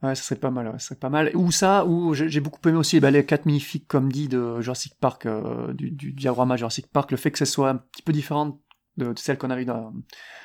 Ouais, 0.02 0.16
ça 0.16 0.24
serait 0.24 0.40
pas 0.40 0.50
mal, 0.50 0.68
ouais, 0.68 0.74
ça 0.74 0.80
serait 0.80 0.96
pas 0.96 1.10
mal. 1.10 1.30
Ou 1.36 1.52
ça, 1.52 1.86
ou 1.86 2.14
j'ai 2.14 2.40
beaucoup 2.40 2.60
aimé 2.70 2.78
aussi 2.78 3.02
bah, 3.02 3.12
les 3.12 3.26
quatre 3.26 3.46
minifigs, 3.46 3.86
comme 3.86 4.10
dit, 4.10 4.30
de 4.30 4.62
Jurassic 4.62 4.94
Park, 4.98 5.26
euh, 5.26 5.74
du, 5.74 5.91
du, 5.91 6.14
diagramme 6.14 6.56
Jurassic 6.56 6.88
Park, 6.88 7.12
le 7.12 7.18
fait 7.18 7.32
que 7.32 7.38
ce 7.38 7.44
soit 7.44 7.70
un 7.70 7.76
petit 7.76 8.02
peu 8.02 8.14
différent 8.14 8.62
de, 9.00 9.14
celle 9.18 9.38
qu'on 9.38 9.50
a 9.50 9.60
eu 9.60 9.66
dans, 9.66 9.94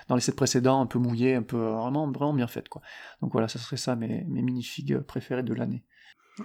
dans, 0.08 0.14
les 0.14 0.20
sets 0.20 0.32
précédents, 0.32 0.80
un 0.80 0.86
peu 0.86 0.98
mouillé, 0.98 1.34
un 1.34 1.42
peu 1.42 1.56
vraiment, 1.56 2.10
vraiment 2.10 2.32
bien 2.32 2.46
faite. 2.46 2.68
Quoi. 2.68 2.82
Donc 3.20 3.32
voilà, 3.32 3.48
ça 3.48 3.58
serait 3.58 3.76
ça 3.76 3.96
mes, 3.96 4.24
mes 4.28 4.42
minifigs 4.42 4.98
préférés 5.00 5.42
de 5.42 5.52
l'année. 5.52 5.84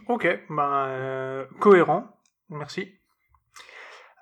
Ok, 0.08 0.28
bah, 0.50 1.48
cohérent, 1.60 2.06
merci. 2.50 2.96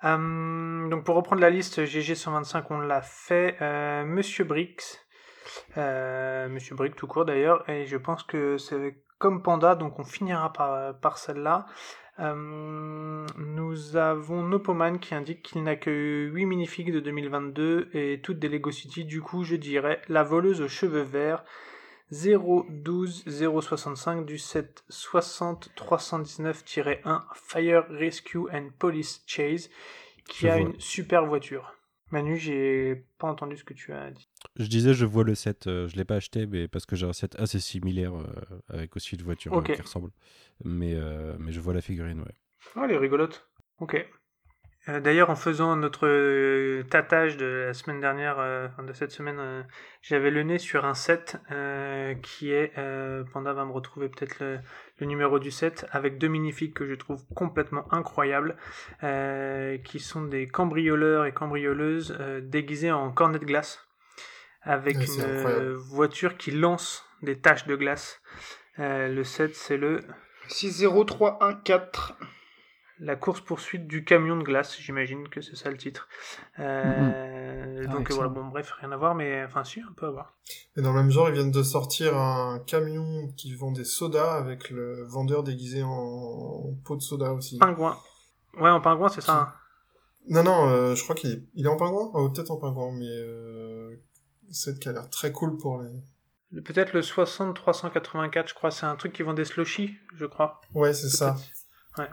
Euh, 0.04 0.88
donc 0.88 1.04
pour 1.04 1.16
reprendre 1.16 1.42
la 1.42 1.50
liste 1.50 1.80
GG125, 1.80 2.64
on 2.70 2.78
l'a 2.78 3.02
fait. 3.02 3.56
Euh, 3.60 4.04
Monsieur 4.04 4.44
Brix, 4.44 5.00
Monsieur 5.76 6.76
Brix 6.76 6.92
tout 6.92 7.06
court 7.06 7.24
d'ailleurs, 7.24 7.68
et 7.68 7.86
je 7.86 7.96
pense 7.96 8.22
que 8.22 8.56
c'est 8.58 9.02
comme 9.18 9.42
Panda, 9.42 9.74
donc 9.74 9.98
on 9.98 10.04
finira 10.04 10.52
par 10.52 11.18
celle-là. 11.18 11.66
Euh, 12.20 13.26
nous 13.36 13.96
avons 13.96 14.42
Nopoman 14.42 14.98
qui 14.98 15.14
indique 15.14 15.42
qu'il 15.42 15.62
n'a 15.62 15.76
que 15.76 16.28
8 16.32 16.46
minifigs 16.46 16.92
de 16.92 17.00
2022 17.00 17.90
et 17.94 18.20
toutes 18.22 18.38
des 18.38 18.48
Lego 18.48 18.70
City. 18.70 19.04
Du 19.04 19.20
coup, 19.22 19.44
je 19.44 19.56
dirais 19.56 20.00
la 20.08 20.22
voleuse 20.22 20.60
aux 20.60 20.68
cheveux 20.68 21.02
verts 21.02 21.44
012 22.10 23.24
065 23.26 24.24
du 24.24 24.38
set 24.38 24.82
60 24.88 25.70
319-1 25.76 27.22
Fire 27.34 27.84
Rescue 27.90 28.50
and 28.52 28.70
Police 28.78 29.22
Chase 29.26 29.70
qui 30.26 30.48
a 30.48 30.58
une 30.58 30.78
super 30.80 31.26
voiture. 31.26 31.77
Manu, 32.10 32.36
j'ai 32.38 33.04
pas 33.18 33.28
entendu 33.28 33.56
ce 33.56 33.64
que 33.64 33.74
tu 33.74 33.92
as 33.92 34.10
dit. 34.10 34.28
Je 34.56 34.66
disais, 34.66 34.94
je 34.94 35.04
vois 35.04 35.24
le 35.24 35.34
set, 35.34 35.66
euh, 35.66 35.88
je 35.88 35.96
l'ai 35.96 36.04
pas 36.04 36.16
acheté, 36.16 36.46
mais 36.46 36.68
parce 36.68 36.86
que 36.86 36.96
j'ai 36.96 37.06
un 37.06 37.12
set 37.12 37.38
assez 37.38 37.60
similaire 37.60 38.14
euh, 38.14 38.24
avec 38.68 38.96
aussi 38.96 39.14
une 39.14 39.22
voiture 39.22 39.56
euh, 39.56 39.62
qui 39.62 39.80
ressemble. 39.80 40.10
Mais, 40.64 40.96
mais 41.38 41.52
je 41.52 41.60
vois 41.60 41.74
la 41.74 41.80
figurine, 41.80 42.20
ouais. 42.20 42.34
Oh, 42.76 42.80
elle 42.84 42.92
est 42.92 42.98
rigolote. 42.98 43.48
Ok. 43.80 44.06
Euh, 44.88 45.00
d'ailleurs, 45.00 45.30
en 45.30 45.36
faisant 45.36 45.76
notre 45.76 46.06
euh, 46.06 46.82
tatage 46.88 47.36
de 47.36 47.64
la 47.66 47.74
semaine 47.74 48.00
dernière, 48.00 48.38
euh, 48.38 48.68
de 48.86 48.92
cette 48.92 49.10
semaine, 49.10 49.66
j'avais 50.02 50.30
le 50.30 50.42
nez 50.42 50.58
sur 50.58 50.84
un 50.84 50.94
set 50.94 51.36
qui 52.22 52.52
est, 52.52 52.72
Panda 53.32 53.52
va 53.52 53.64
me 53.64 53.72
retrouver 53.72 54.08
peut-être 54.08 54.40
le, 54.40 55.06
numéro 55.06 55.38
du 55.38 55.50
set, 55.50 55.86
avec 55.90 56.18
deux 56.18 56.28
minifigs 56.28 56.72
que 56.72 56.86
je 56.86 56.94
trouve 56.94 57.22
complètement 57.34 57.84
incroyables, 57.92 58.56
qui 59.84 60.00
sont 60.00 60.22
des 60.22 60.46
cambrioleurs 60.46 61.26
et 61.26 61.32
cambrioleuses 61.32 62.16
déguisés 62.42 62.92
en 62.92 63.10
cornet 63.10 63.38
de 63.38 63.44
glace, 63.44 63.86
avec 64.62 64.96
une 64.96 65.72
voiture 65.74 66.36
qui 66.36 66.50
lance 66.50 67.04
des 67.22 67.38
taches 67.38 67.66
de 67.66 67.76
glace. 67.76 68.20
le 68.78 69.22
set, 69.24 69.54
c'est 69.54 69.76
le 69.76 70.00
60314. 70.48 72.14
La 73.00 73.16
course 73.16 73.40
poursuite 73.40 73.86
du 73.86 74.04
camion 74.04 74.36
de 74.36 74.42
glace, 74.42 74.76
j'imagine 74.80 75.28
que 75.28 75.40
c'est 75.40 75.56
ça 75.56 75.70
le 75.70 75.76
titre. 75.76 76.08
Euh, 76.58 77.84
ah 77.86 77.92
donc 77.92 78.10
voilà, 78.10 78.28
bon 78.28 78.46
bref, 78.46 78.72
rien 78.80 78.90
à 78.92 78.96
voir, 78.96 79.14
mais 79.14 79.44
enfin 79.44 79.64
si, 79.64 79.80
un 79.80 79.92
peu 79.96 80.06
à 80.06 80.10
voir. 80.10 80.34
Et 80.76 80.82
dans 80.82 80.92
le 80.92 81.00
même 81.00 81.10
genre, 81.10 81.28
ils 81.28 81.34
viennent 81.34 81.50
de 81.50 81.62
sortir 81.62 82.16
un 82.16 82.58
camion 82.60 83.28
qui 83.36 83.54
vend 83.54 83.72
des 83.72 83.84
sodas 83.84 84.34
avec 84.34 84.70
le 84.70 85.04
vendeur 85.04 85.42
déguisé 85.42 85.82
en 85.82 86.74
pot 86.84 86.96
de 86.96 87.02
soda 87.02 87.32
aussi. 87.32 87.58
Pingouin. 87.58 87.96
Ouais, 88.58 88.70
en 88.70 88.80
pingouin, 88.80 89.08
c'est 89.08 89.20
ça. 89.20 89.40
Hein. 89.40 89.52
Non, 90.28 90.42
non, 90.42 90.68
euh, 90.68 90.94
je 90.94 91.02
crois 91.04 91.14
qu'il 91.14 91.30
est... 91.30 91.42
Il 91.54 91.66
est 91.66 91.68
en 91.68 91.76
pingouin? 91.76 92.10
Oh, 92.14 92.28
Peut-être 92.28 92.50
en 92.50 92.56
pingouin, 92.56 92.92
mais 92.92 93.08
euh... 93.08 93.96
c'est 94.50 94.78
qui 94.78 94.88
a 94.88 94.92
l'air 94.92 95.08
très 95.08 95.32
cool 95.32 95.56
pour 95.56 95.80
les... 95.82 95.90
Peut-être 96.62 96.94
le 96.94 97.02
60-384, 97.02 98.48
je 98.48 98.54
crois, 98.54 98.70
c'est 98.70 98.86
un 98.86 98.96
truc 98.96 99.12
qui 99.12 99.22
vend 99.22 99.34
des 99.34 99.44
slushies, 99.44 99.94
je 100.14 100.24
crois. 100.24 100.60
Ouais, 100.74 100.94
c'est 100.94 101.10
ça. 101.10 101.36
Ouais. 101.98 102.08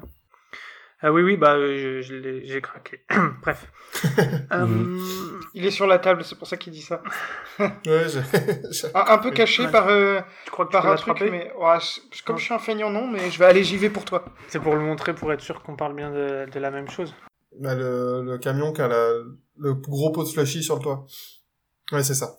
Ah 1.07 1.11
oui, 1.11 1.21
oui, 1.21 1.37
bah, 1.37 1.53
euh, 1.53 2.01
j'ai 2.01 2.61
craqué. 2.61 3.01
Bref. 3.43 3.71
Euh, 4.51 4.99
il 5.53 5.65
est 5.65 5.71
sur 5.71 5.85
la 5.85 5.99
table, 5.99 6.23
c'est 6.23 6.37
pour 6.37 6.47
ça 6.47 6.57
qu'il 6.57 6.71
dit 6.71 6.81
ça. 6.81 7.01
ouais, 7.59 8.05
un, 8.93 9.17
peu 9.17 9.31
caché 9.31 9.67
par, 9.67 9.87
euh, 9.87 10.19
tu 10.45 10.51
crois 10.51 10.65
que 10.65 10.71
par 10.71 10.87
un 10.87 10.95
truc, 10.95 11.19
mais 11.21 11.51
comme 12.25 12.37
je 12.37 12.43
suis 12.43 12.53
un 12.53 12.59
feignant, 12.59 12.89
non, 12.89 13.07
mais 13.07 13.29
je 13.29 13.37
vais 13.37 13.45
aller, 13.45 13.63
j'y 13.63 13.77
vais 13.77 13.89
pour 13.89 14.05
toi. 14.05 14.25
C'est 14.47 14.59
pour 14.59 14.75
le 14.75 14.81
montrer, 14.81 15.13
pour 15.13 15.31
être 15.33 15.41
sûr 15.41 15.61
qu'on 15.61 15.75
parle 15.75 15.95
bien 15.95 16.11
de, 16.11 16.49
de, 16.49 16.59
la 16.59 16.71
même 16.71 16.89
chose. 16.89 17.13
Bah, 17.59 17.75
le, 17.75 18.23
le, 18.23 18.37
camion 18.37 18.71
qui 18.73 18.81
a 18.81 18.87
la, 18.87 19.09
le 19.57 19.73
gros 19.73 20.11
pot 20.11 20.23
de 20.23 20.29
slushy 20.29 20.63
sur 20.63 20.75
le 20.75 20.81
toit. 20.81 21.05
Ouais, 21.91 22.03
c'est 22.03 22.15
ça. 22.15 22.37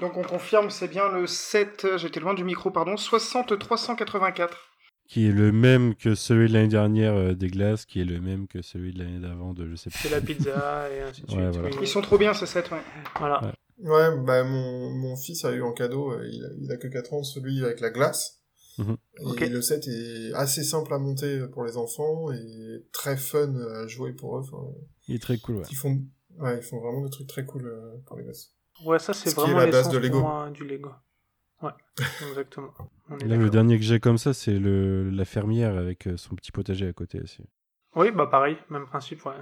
Donc 0.00 0.16
on 0.16 0.22
confirme, 0.22 0.70
c'est 0.70 0.88
bien 0.88 1.08
le 1.08 1.26
7, 1.26 1.96
j'étais 1.96 2.20
loin 2.20 2.34
du 2.34 2.44
micro, 2.44 2.70
pardon, 2.70 2.96
60 2.96 3.58
384 3.58 4.73
qui 5.06 5.26
est 5.26 5.32
le 5.32 5.52
même 5.52 5.94
que 5.94 6.14
celui 6.14 6.48
de 6.48 6.54
l'année 6.54 6.68
dernière 6.68 7.14
euh, 7.14 7.34
des 7.34 7.48
glaces, 7.48 7.84
qui 7.84 8.00
est 8.00 8.04
le 8.04 8.20
même 8.20 8.46
que 8.46 8.62
celui 8.62 8.92
de 8.92 8.98
l'année 8.98 9.20
d'avant 9.20 9.52
de 9.52 9.68
je 9.68 9.76
sais 9.76 9.90
pas. 9.90 9.98
C'est 10.00 10.10
la 10.10 10.20
pizza 10.20 10.88
et 10.90 11.00
ainsi 11.02 11.22
de 11.22 11.30
suite. 11.30 11.78
Ils 11.80 11.86
sont 11.88 12.00
trop 12.00 12.18
bien 12.18 12.34
ces 12.34 12.46
sets, 12.46 12.70
ouais. 12.72 12.80
Voilà. 13.18 13.52
Ouais, 13.78 14.16
bah 14.24 14.44
mon, 14.44 14.90
mon 14.90 15.16
fils 15.16 15.44
a 15.44 15.52
eu 15.52 15.62
en 15.62 15.72
cadeau, 15.72 16.12
euh, 16.12 16.28
il 16.30 16.44
a, 16.44 16.48
il 16.58 16.72
a 16.72 16.76
que 16.76 16.86
4 16.86 17.12
ans, 17.12 17.22
celui 17.22 17.64
avec 17.64 17.80
la 17.80 17.90
glace. 17.90 18.40
Mhm. 18.78 18.96
Et 19.40 19.48
le 19.48 19.62
set 19.62 19.86
est 19.86 20.32
assez 20.34 20.64
simple 20.64 20.92
à 20.94 20.98
monter 20.98 21.46
pour 21.52 21.64
les 21.64 21.76
enfants 21.76 22.32
et 22.32 22.84
très 22.92 23.16
fun 23.16 23.54
à 23.54 23.86
jouer 23.86 24.12
pour 24.12 24.38
eux. 24.38 24.42
il 25.06 25.16
est 25.16 25.22
très 25.22 25.38
cool, 25.38 25.56
ouais. 25.56 25.64
Ils 25.70 25.76
font, 25.76 26.02
ouais, 26.38 26.56
ils 26.58 26.62
font 26.62 26.80
vraiment 26.80 27.02
des 27.02 27.10
trucs 27.10 27.28
très 27.28 27.44
cool 27.44 27.66
euh, 27.66 27.96
pour 28.06 28.16
les 28.16 28.24
gosses. 28.24 28.52
Ouais, 28.84 28.98
ça 28.98 29.12
c'est 29.12 29.32
vraiment 29.34 29.58
la 29.58 29.70
base 29.70 29.88
de 29.90 29.98
Lego. 29.98 30.24
du 30.52 30.64
Lego. 30.66 30.90
Ouais, 31.64 31.72
exactement. 32.28 32.74
Là, 33.08 33.36
le 33.36 33.48
dernier 33.48 33.78
que 33.78 33.84
j'ai 33.84 33.98
comme 33.98 34.18
ça, 34.18 34.34
c'est 34.34 34.58
le, 34.58 35.08
la 35.08 35.24
fermière 35.24 35.76
avec 35.78 36.06
euh, 36.06 36.16
son 36.18 36.34
petit 36.34 36.52
potager 36.52 36.86
à 36.86 36.92
côté 36.92 37.20
aussi. 37.22 37.42
Oui, 37.96 38.10
bah 38.10 38.26
pareil, 38.26 38.58
même 38.68 38.84
principe, 38.86 39.24
ouais. 39.24 39.32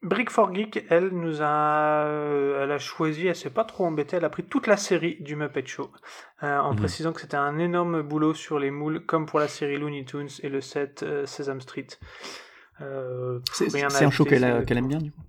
Brick 0.00 0.30
for 0.30 0.54
Geek, 0.54 0.86
elle 0.88 1.08
nous 1.08 1.42
a, 1.42 2.06
euh, 2.06 2.62
elle 2.62 2.70
a 2.70 2.78
choisi, 2.78 3.26
elle 3.26 3.36
s'est 3.36 3.50
pas 3.50 3.64
trop 3.64 3.84
embêtée, 3.84 4.16
elle 4.16 4.24
a 4.24 4.30
pris 4.30 4.44
toute 4.44 4.68
la 4.68 4.76
série 4.76 5.16
du 5.20 5.36
Muppet 5.36 5.66
Show, 5.66 5.90
euh, 6.44 6.58
en 6.58 6.72
mhm. 6.72 6.78
précisant 6.78 7.12
que 7.12 7.20
c'était 7.20 7.36
un 7.36 7.58
énorme 7.58 8.00
boulot 8.02 8.32
sur 8.32 8.58
les 8.58 8.70
moules, 8.70 9.04
comme 9.04 9.26
pour 9.26 9.40
la 9.40 9.48
série 9.48 9.76
Looney 9.76 10.04
Tunes 10.04 10.28
et 10.42 10.48
le 10.48 10.60
set 10.60 11.04
Sesame 11.26 11.60
Street. 11.60 11.88
c'est 13.52 14.04
un 14.04 14.10
show 14.10 14.24
qu'elle 14.24 14.44
aime 14.44 14.88
bien, 14.88 14.98
du 14.98 15.10
coup 15.10 15.27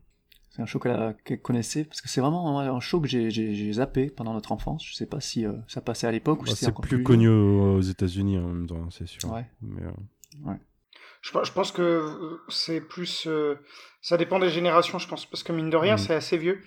c'est 0.49 0.61
un 0.61 0.65
show 0.65 0.79
qu'elle 0.79 1.41
connaissait 1.41 1.85
parce 1.85 2.01
que 2.01 2.09
c'est 2.09 2.21
vraiment 2.21 2.59
un 2.59 2.79
show 2.79 2.99
que 2.99 3.07
j'ai 3.07 3.73
zappé 3.73 4.09
pendant 4.09 4.33
notre 4.33 4.51
enfance. 4.51 4.83
Je 4.85 4.95
sais 4.95 5.05
pas 5.05 5.19
si 5.19 5.45
euh, 5.45 5.53
ça 5.67 5.81
passait 5.81 6.07
à 6.07 6.11
l'époque 6.11 6.41
ou 6.41 6.45
bah, 6.45 6.51
c'est 6.55 6.73
plus, 6.73 7.03
connu 7.03 7.29
aux 7.29 7.81
États-Unis 7.81 8.37
en 8.37 8.47
même 8.47 8.67
temps, 8.67 8.89
c'est 8.89 9.07
sûr. 9.07 9.31
Ouais. 9.31 9.45
Mais, 9.61 9.83
euh, 9.83 10.49
ouais. 10.49 10.57
Je, 11.21 11.31
je, 11.43 11.51
pense 11.51 11.71
que 11.71 11.81
euh, 11.81 12.41
c'est 12.47 12.81
plus. 12.81 13.27
ça 14.01 14.17
dépend 14.17 14.39
des 14.39 14.49
générations, 14.49 14.97
je 14.97 15.07
pense, 15.07 15.25
parce 15.25 15.43
que 15.43 15.51
mine 15.51 15.69
de 15.69 15.77
rien, 15.77 15.95
mm. 15.95 15.99
c'est 15.99 16.15
assez 16.15 16.37
vieux. 16.37 16.63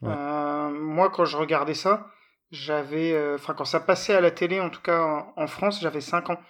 moi, 0.00 1.10
quand 1.10 1.26
je 1.26 1.36
regardais 1.36 1.74
ça, 1.74 2.06
j'avais. 2.50 3.34
Enfin, 3.34 3.52
quand 3.52 3.66
ça 3.66 3.80
passait 3.80 4.14
à 4.14 4.22
la 4.22 4.30
télé, 4.30 4.58
en 4.58 4.70
tout 4.70 4.80
cas 4.80 5.02
en, 5.02 5.32
en 5.36 5.46
France, 5.46 5.80
j'avais 5.82 6.00
5 6.00 6.30
ans. 6.30 6.40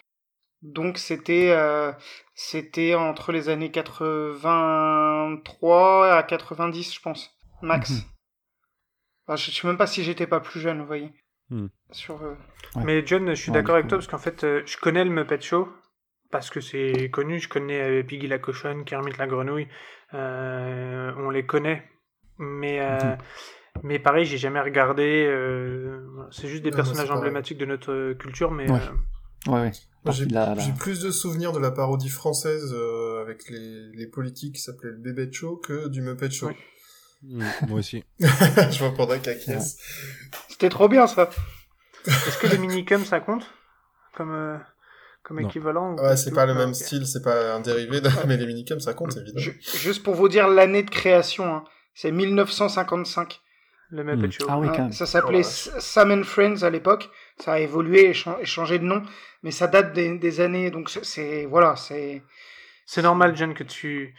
Donc 0.62 0.98
c'était 0.98 1.50
euh, 1.50 1.90
c'était 2.34 2.94
entre 2.94 3.32
les 3.32 3.48
années 3.48 3.72
83 3.72 6.16
à 6.16 6.22
90 6.22 6.94
je 6.94 7.00
pense 7.00 7.36
max. 7.62 7.90
Mhm. 7.90 8.02
je 9.36 9.50
sais 9.50 9.66
même 9.66 9.76
pas 9.76 9.88
si 9.88 10.04
j'étais 10.04 10.28
pas 10.28 10.38
plus 10.40 10.60
jeune, 10.60 10.80
vous 10.80 10.86
voyez. 10.86 11.12
Hmm. 11.50 11.66
Sur, 11.90 12.22
euh, 12.22 12.36
Mais 12.76 13.04
John, 13.04 13.28
je 13.28 13.34
suis 13.34 13.52
d'accord 13.52 13.74
avec 13.74 13.88
toi 13.88 13.98
parce 13.98 14.08
qu'en 14.08 14.16
fait, 14.18 14.44
euh, 14.44 14.62
je 14.64 14.78
connais 14.78 15.04
le 15.04 15.10
Muppet 15.10 15.40
Show 15.40 15.68
parce 16.30 16.48
que 16.48 16.60
c'est 16.60 17.10
connu. 17.10 17.40
Je 17.40 17.48
connais 17.48 18.04
Piggy 18.04 18.28
la 18.28 18.38
cochonne, 18.38 18.84
Kermit 18.84 19.14
la 19.18 19.26
grenouille. 19.26 19.66
on 20.12 21.30
les 21.30 21.44
connaît, 21.44 21.90
mais 22.38 22.78
mhm. 22.80 23.18
mais 23.82 23.98
pareil, 23.98 24.26
j'ai 24.26 24.38
jamais 24.38 24.60
regardé. 24.60 25.26
c'est 26.30 26.46
juste 26.46 26.62
des 26.62 26.70
personnages 26.70 27.10
emblématiques 27.10 27.58
de 27.58 27.66
notre 27.66 28.12
culture, 28.12 28.52
mais. 28.52 28.70
Ouais, 28.70 28.78
J'ai 30.10 30.72
plus 30.78 31.00
de 31.00 31.10
souvenirs 31.10 31.52
de 31.52 31.60
la 31.60 31.70
parodie 31.70 32.08
française 32.08 32.74
euh, 32.74 33.22
avec 33.22 33.48
les, 33.48 33.90
les 33.92 34.06
politiques 34.06 34.56
qui 34.56 34.60
s'appelait 34.60 34.90
le 34.90 34.96
Bébé 34.96 35.30
Show 35.30 35.56
que 35.56 35.88
du 35.88 36.02
Muppet 36.02 36.30
Show. 36.30 36.50
Mm, 37.22 37.44
moi 37.68 37.78
aussi. 37.78 38.04
je 38.20 38.78
vois 38.78 38.92
pour 38.94 39.06
Drake 39.06 39.28
C'était 40.48 40.68
trop 40.68 40.88
bien 40.88 41.06
ça. 41.06 41.30
Est-ce 42.06 42.38
que 42.38 42.48
les 42.48 42.58
minicums 42.58 43.04
ça 43.04 43.20
compte 43.20 43.46
comme 44.16 44.32
euh, 44.32 44.58
comme 45.22 45.38
équivalent 45.38 45.96
Ouais, 45.96 46.16
c'est 46.16 46.32
pas 46.32 46.46
le 46.46 46.54
même 46.54 46.74
style, 46.74 47.06
c'est 47.06 47.22
pas 47.22 47.54
un 47.54 47.60
dérivé, 47.60 48.00
mais 48.26 48.36
les 48.36 48.46
minicums 48.46 48.80
ça 48.80 48.94
compte 48.94 49.16
évidemment. 49.16 49.52
juste 49.60 50.02
pour 50.02 50.14
vous 50.14 50.28
dire 50.28 50.48
l'année 50.48 50.82
de 50.82 50.90
création, 50.90 51.44
hein. 51.54 51.64
c'est 51.94 52.10
1955. 52.10 53.40
Le 53.92 54.04
Muppet 54.04 54.28
mm. 54.28 54.32
Show. 54.32 54.46
Ah 54.48 54.58
oui, 54.58 54.68
quand 54.68 54.78
même. 54.78 54.92
Ça 54.92 55.04
s'appelait 55.04 55.42
oh, 55.44 55.78
Sam 55.78 56.10
and 56.12 56.24
Friends 56.24 56.62
à 56.62 56.70
l'époque. 56.70 57.10
Ça 57.38 57.52
a 57.52 57.58
évolué 57.58 58.10
et, 58.10 58.14
changé 58.14 58.78
de 58.78 58.84
nom, 58.84 59.02
mais 59.42 59.50
ça 59.50 59.68
date 59.68 59.92
des, 59.92 60.40
années. 60.40 60.70
Donc 60.70 60.90
c'est 60.90 61.44
voilà, 61.44 61.76
c'est. 61.76 62.22
C'est 62.86 63.02
normal, 63.02 63.36
John, 63.36 63.54
que 63.54 63.64
tu 63.64 64.14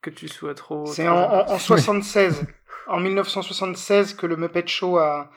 que 0.00 0.10
tu 0.10 0.28
sois 0.28 0.54
trop. 0.54 0.86
C'est 0.86 1.08
en, 1.08 1.48
en, 1.48 1.58
76, 1.58 2.46
en 2.86 3.00
1976 3.00 4.14
que 4.18 4.26
le 4.26 4.36
Muppet 4.36 4.66
Show 4.68 4.98
a, 4.98 5.30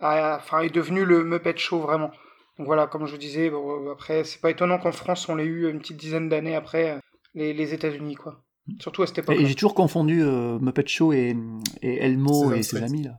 enfin 0.00 0.60
est 0.60 0.70
devenu 0.70 1.04
le 1.04 1.22
Muppet 1.22 1.58
Show 1.58 1.80
vraiment. 1.80 2.12
Donc 2.58 2.66
voilà, 2.66 2.86
comme 2.86 3.06
je 3.06 3.12
vous 3.12 3.18
disais, 3.18 3.50
bon, 3.50 3.90
après 3.92 4.24
c'est 4.24 4.40
pas 4.40 4.50
étonnant 4.50 4.78
qu'en 4.78 4.92
France 4.92 5.28
on 5.28 5.34
l'ait 5.34 5.44
eu 5.44 5.68
une 5.68 5.80
petite 5.80 5.98
dizaine 5.98 6.30
d'années 6.30 6.56
après 6.56 6.98
les, 7.34 7.52
les 7.52 7.74
États-Unis 7.74 8.14
quoi. 8.14 8.40
Surtout 8.80 9.02
à 9.02 9.06
cette 9.06 9.18
époque. 9.18 9.36
Et 9.38 9.46
j'ai 9.46 9.54
toujours 9.54 9.74
confondu 9.74 10.22
euh, 10.22 10.58
Muppet 10.58 10.86
Show 10.86 11.12
et, 11.12 11.36
et 11.82 12.04
Elmo 12.04 12.52
et 12.52 12.62
ses 12.62 12.82
amis 12.82 13.02
là. 13.02 13.18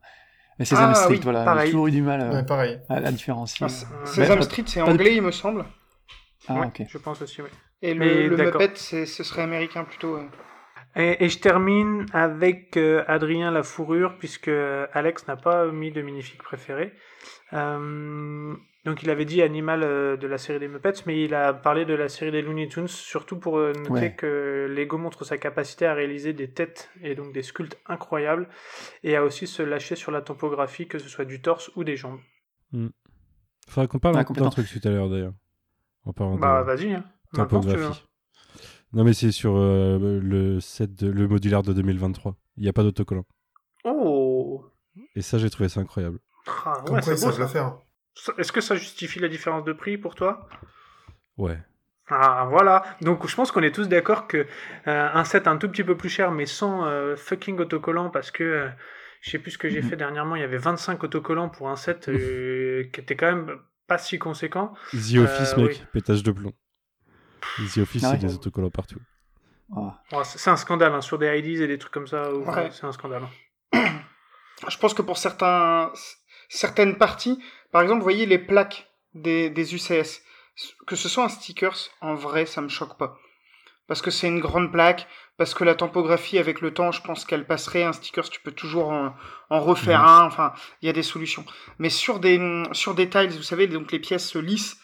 Mais 0.58 0.66
Sesame 0.66 0.92
ah, 0.92 0.96
Street, 0.96 1.20
voilà, 1.22 1.66
j'ai 1.66 1.72
toujours 1.72 1.88
eu 1.88 1.92
du 1.92 2.02
mal 2.02 2.22
euh, 2.22 2.44
pareil. 2.44 2.80
à 2.88 3.02
la 3.02 3.12
différencier. 3.12 3.68
Ah, 3.70 4.06
Sesame 4.06 4.42
Street, 4.42 4.64
c'est 4.66 4.82
anglais, 4.82 5.16
il 5.16 5.22
me 5.22 5.32
semble. 5.32 5.66
Ah, 6.48 6.62
ok. 6.68 6.84
Je 6.88 6.98
pense 6.98 7.22
aussi, 7.22 7.42
oui. 7.42 7.50
Et 7.82 7.94
le, 7.94 8.30
le 8.30 8.38
Muppet, 8.38 8.72
ce 8.76 9.06
serait 9.06 9.42
américain 9.42 9.84
plutôt. 9.84 10.18
Et, 10.96 11.26
et, 11.26 11.30
je 11.30 11.40
termine 11.40 12.06
avec 12.14 12.78
euh, 12.78 13.04
Adrien 13.08 13.52
la 13.52 13.64
fourrure, 13.64 14.16
puisque 14.18 14.50
Alex 14.94 15.28
n'a 15.28 15.36
pas 15.36 15.66
mis 15.68 15.92
de 15.92 16.02
minifique 16.02 16.42
préféré. 16.42 16.94
Euh, 17.52 18.56
donc 18.86 19.02
il 19.02 19.10
avait 19.10 19.26
dit 19.26 19.42
animal 19.42 19.82
euh, 19.84 20.16
de 20.16 20.28
la 20.28 20.38
série 20.38 20.60
des 20.60 20.68
Muppets, 20.68 21.04
mais 21.08 21.24
il 21.24 21.34
a 21.34 21.54
parlé 21.54 21.86
de 21.86 21.96
la 21.96 22.08
série 22.08 22.32
des 22.32 22.44
Looney 22.44 22.68
Tunes, 22.68 22.88
surtout 22.88 23.38
pour 23.38 23.58
euh, 23.58 23.74
noter 23.74 24.14
que 24.14 24.68
Lego 24.70 25.00
montre 25.00 25.26
sa 25.26 25.40
capacité 25.40 25.88
à 25.88 25.96
réaliser 25.96 26.34
des 26.34 26.52
têtes 26.52 26.92
et 27.02 27.16
donc 27.16 27.34
des 27.34 27.42
sculptes 27.42 27.80
incroyables, 27.88 28.48
et 29.04 29.16
à 29.16 29.24
aussi 29.24 29.48
se 29.48 29.64
lâcher 29.64 29.96
sur 29.96 30.12
la 30.12 30.22
topographie, 30.22 30.88
que 30.88 31.00
ce 31.00 31.10
soit 31.10 31.26
du 31.26 31.42
torse 31.42 31.72
ou 31.76 31.84
des 31.84 31.96
jambes. 31.96 32.20
Il 32.74 32.80
hmm. 32.80 32.90
Faudrait 33.68 33.88
qu'on 33.88 33.98
parle 33.98 34.24
d'un 34.24 34.50
truc 34.50 34.68
tout 34.70 34.88
à 34.88 34.92
l'heure 34.92 35.10
d'ailleurs. 35.10 35.34
bah 36.38 36.62
vas-y, 36.62 36.94
hein. 36.94 37.04
Non 38.94 39.04
mais 39.04 39.14
c'est 39.14 39.32
sur 39.32 39.56
euh, 39.58 40.20
le 40.22 40.60
set 40.60 40.94
de, 40.94 41.10
le 41.10 41.28
modulaire 41.28 41.64
de 41.64 41.74
2023. 41.74 42.38
Il 42.58 42.64
n'y 42.64 42.70
a 42.70 42.74
pas 42.74 42.84
d'autocollant. 42.84 43.26
Oh 43.84 44.64
Et 45.16 45.22
ça 45.22 45.40
j'ai 45.40 45.50
trouvé 45.50 45.70
ça 45.70 45.82
incroyable. 45.82 46.20
Ah, 46.48 46.84
ouais, 46.92 47.02
ça 47.02 47.32
beau, 47.32 47.38
le 47.38 47.48
faire. 47.48 47.80
Est-ce 48.38 48.52
que 48.52 48.62
ça 48.62 48.76
justifie 48.76 49.20
la 49.20 49.28
différence 49.28 49.64
de 49.66 49.74
prix 49.74 49.98
pour 49.98 50.16
toi? 50.16 50.48
Ouais. 51.38 51.60
Ah 52.08 52.46
voilà, 52.50 52.84
donc 53.02 53.28
je 53.28 53.36
pense 53.36 53.52
qu'on 53.52 53.64
est 53.64 53.74
tous 53.74 53.90
d'accord 53.90 54.28
que 54.28 54.46
euh, 54.88 55.10
un 55.12 55.24
set 55.24 55.48
un 55.48 55.58
tout 55.58 55.68
petit 55.68 55.84
peu 55.84 55.98
plus 55.98 56.10
cher 56.10 56.32
mais 56.32 56.46
sans 56.46 56.86
euh, 56.86 57.16
fucking 57.16 57.58
autocollant 57.58 58.12
parce 58.12 58.30
que 58.30 58.44
euh, 58.44 58.70
je 59.22 59.32
sais 59.32 59.40
plus 59.40 59.52
ce 59.52 59.58
que 59.58 59.70
j'ai 59.70 59.82
mhm. 59.82 59.90
fait 59.90 59.96
dernièrement, 59.96 60.36
il 60.36 60.42
y 60.42 60.46
avait 60.46 60.60
25 60.60 61.04
autocollants 61.04 61.50
pour 61.50 61.70
un 61.70 61.76
set 61.76 62.06
qui 62.06 63.00
était 63.02 63.16
quand 63.16 63.26
même 63.26 63.58
pas 63.88 63.98
si 63.98 64.20
conséquent. 64.20 64.76
The 64.92 65.18
Office 65.18 65.58
mec, 65.58 65.84
pétage 65.92 66.22
de 66.22 66.32
plomb. 66.32 66.54
The 67.74 67.80
Office 67.80 68.04
ah 68.04 68.12
c'est 68.12 68.28
des 68.28 68.36
autocollants 68.36 68.70
partout. 68.70 69.00
Ah. 69.76 70.00
c'est 70.24 70.52
un 70.52 70.58
scandale 70.58 70.94
hein, 70.94 71.02
sur 71.02 71.18
des 71.18 71.40
IDs 71.40 71.64
et 71.64 71.68
des 71.68 71.80
trucs 71.80 71.92
comme 71.92 72.08
ça, 72.08 72.30
c'est 72.70 72.86
un 72.86 72.92
scandale. 72.92 73.24
Je 73.74 74.78
pense 74.78 74.94
que 74.94 75.02
pour 75.02 75.18
certains 75.18 75.92
certaines 76.50 76.98
parties, 76.98 77.42
par 77.76 77.82
exemple, 77.82 78.00
vous 78.00 78.06
voyez 78.06 78.26
les 78.26 78.40
plaques 78.40 78.88
des, 79.16 79.50
des 79.50 79.76
UCS. 79.76 80.22
Que 80.88 80.96
ce 80.96 81.10
soit 81.10 81.26
un 81.26 81.28
stickers, 81.28 81.76
en 82.00 82.16
vrai, 82.16 82.46
ça 82.46 82.62
me 82.62 82.70
choque 82.70 82.98
pas. 82.98 83.18
parce 83.86 84.02
que 84.02 84.12
c'est 84.12 84.30
une 84.30 84.40
grande 84.40 84.72
plaque, 84.72 85.10
parce 85.36 85.54
que 85.54 85.66
la 85.66 85.76
tempographie 85.76 86.38
avec 86.38 86.62
le 86.62 86.74
temps, 86.74 86.94
je 86.94 87.02
pense 87.02 87.26
qu'elle 87.26 87.46
passerait. 87.46 87.84
Un 87.84 87.92
sticker, 87.92 88.30
tu 88.30 88.40
peux 88.40 88.54
toujours 88.54 88.92
en, 88.94 89.14
refaire 89.60 90.06
un. 90.06 90.26
Enfin, 90.26 90.54
il 90.82 90.86
y 90.86 90.90
a 90.90 90.94
des 90.94 91.04
solutions. 91.04 91.44
Mais 91.78 91.90
sur 91.90 92.22
des 92.22 92.40
sur 92.72 92.96
des 92.96 93.10
tiles, 93.10 93.32
vous 93.32 93.44
savez, 93.44 93.68
donc 93.68 93.92
les 93.92 94.00
pièces 94.00 94.38
lisses 94.38 94.78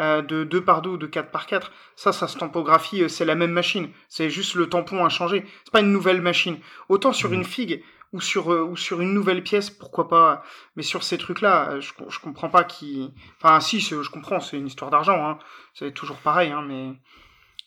euh, 0.00 0.22
de 0.22 0.44
2 0.44 0.64
par 0.64 0.80
2 0.80 0.88
ou 0.88 0.96
de 0.96 1.06
4 1.06 1.30
par 1.30 1.46
4, 1.46 1.70
ça, 1.96 2.14
ça 2.14 2.28
se 2.28 2.38
tempographie, 2.38 3.02
euh, 3.02 3.08
c'est 3.08 3.26
la 3.26 3.34
même 3.34 3.52
machine. 3.52 3.90
C'est 4.08 4.30
juste 4.30 4.54
le 4.54 4.70
tampon 4.70 5.04
a 5.04 5.10
changé. 5.10 5.44
C'est 5.64 5.72
pas 5.72 5.80
une 5.80 5.92
nouvelle 5.92 6.22
machine. 6.22 6.58
Autant 6.88 7.12
sur 7.12 7.28
mhm. 7.28 7.34
une 7.34 7.44
figue 7.44 7.82
ou 8.12 8.20
sur 8.20 8.52
euh, 8.52 8.62
ou 8.62 8.76
sur 8.76 9.00
une 9.00 9.12
nouvelle 9.12 9.42
pièce, 9.42 9.70
pourquoi 9.70 10.08
pas. 10.08 10.42
Mais 10.76 10.82
sur 10.82 11.02
ces 11.02 11.18
trucs-là, 11.18 11.80
je 11.80 11.92
je 12.08 12.20
comprends 12.20 12.50
pas 12.50 12.64
qui. 12.64 13.10
Enfin, 13.36 13.60
si, 13.60 13.80
je 13.80 14.10
comprends, 14.10 14.40
c'est 14.40 14.56
une 14.56 14.66
histoire 14.66 14.90
d'argent. 14.90 15.28
Hein. 15.28 15.38
C'est 15.74 15.92
toujours 15.92 16.18
pareil, 16.18 16.50
hein, 16.50 16.62
mais 16.66 16.92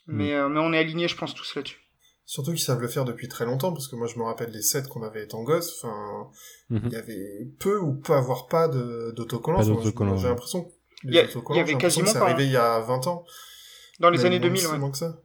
mais, 0.07 0.31
mm. 0.31 0.35
euh, 0.35 0.49
mais 0.49 0.59
on 0.59 0.73
est 0.73 0.79
alignés, 0.79 1.07
je 1.07 1.15
pense, 1.15 1.33
tous 1.33 1.55
là-dessus. 1.55 1.79
Surtout 2.25 2.51
qu'ils 2.51 2.61
savent 2.61 2.81
le 2.81 2.87
faire 2.87 3.03
depuis 3.03 3.27
très 3.27 3.45
longtemps, 3.45 3.73
parce 3.73 3.87
que 3.87 3.95
moi 3.95 4.07
je 4.07 4.17
me 4.17 4.23
rappelle 4.23 4.51
les 4.51 4.61
sets 4.61 4.83
qu'on 4.83 5.03
avait 5.03 5.23
étant 5.23 5.43
gosse, 5.43 5.83
enfin, 5.83 6.29
mhm. 6.69 6.83
il 6.85 6.93
y 6.93 6.95
avait 6.95 7.47
peu 7.59 7.77
ou 7.77 7.95
pas 7.95 8.17
avoir 8.17 8.47
pas 8.47 8.69
d'autocollants. 8.69 9.61
J'ai 9.61 10.27
l'impression 10.27 10.63
que 10.63 10.69
les 11.03 11.27
il 11.49 11.55
y 11.55 11.59
avait 11.59 11.77
quasiment 11.77 12.07
c'est 12.07 12.19
arrivé 12.19 12.45
il 12.45 12.51
y 12.51 12.57
a 12.57 12.79
20 12.79 13.07
ans. 13.07 13.25
Dans 13.99 14.09
les 14.09 14.23
années 14.25 14.39
2000, 14.39 14.65
ouais. 14.65 14.91
que 14.91 14.97
ça. 14.97 15.17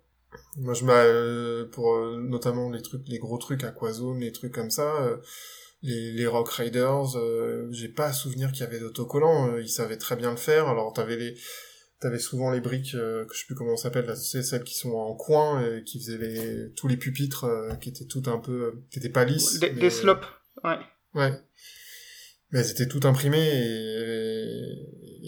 Moi 0.56 0.74
je 0.74 0.84
euh, 0.86 1.66
pour 1.70 1.94
euh, 1.94 2.18
notamment 2.20 2.70
les 2.70 2.82
trucs, 2.82 3.06
les 3.06 3.18
gros 3.18 3.38
trucs 3.38 3.64
Aquazone, 3.64 4.20
les 4.20 4.32
trucs 4.32 4.54
comme 4.54 4.70
ça, 4.70 5.02
euh, 5.02 5.16
les, 5.82 6.12
les 6.12 6.26
Rock 6.26 6.50
Riders, 6.50 7.16
j'ai 7.70 7.88
pas 7.88 8.06
à 8.06 8.12
souvenir 8.12 8.52
qu'il 8.52 8.60
y 8.60 8.66
avait 8.66 8.80
d'autocollants, 8.80 9.56
ils 9.58 9.68
savaient 9.68 9.98
très 9.98 10.16
bien 10.16 10.30
le 10.30 10.36
faire. 10.36 10.68
Alors 10.68 10.92
t'avais 10.92 11.16
les 11.16 11.36
T'avais 11.98 12.18
souvent 12.18 12.50
les 12.50 12.60
briques, 12.60 12.94
euh, 12.94 13.24
que 13.24 13.32
je 13.32 13.40
sais 13.40 13.46
plus 13.46 13.54
comment 13.54 13.74
ça 13.74 13.84
s'appelle, 13.84 14.14
c'est 14.18 14.42
celles 14.42 14.64
qui 14.64 14.74
sont 14.74 14.92
en 14.92 15.14
coin 15.14 15.64
et 15.64 15.82
qui 15.82 15.98
faisaient 15.98 16.18
les, 16.18 16.70
tous 16.74 16.88
les 16.88 16.98
pupitres 16.98 17.44
euh, 17.44 17.74
qui 17.76 17.88
étaient 17.88 18.04
tout 18.04 18.22
un 18.26 18.36
peu, 18.36 18.52
euh, 18.52 18.84
qui 18.90 18.98
étaient 18.98 19.08
pas 19.08 19.24
lisses. 19.24 19.60
Des, 19.60 19.70
des 19.70 19.88
slopes, 19.88 20.26
ouais. 20.62 20.76
Ouais. 21.14 21.32
Mais 22.50 22.60
elles 22.60 22.70
étaient 22.70 22.86
toutes 22.86 23.06
imprimées 23.06 23.48
et, 23.48 24.74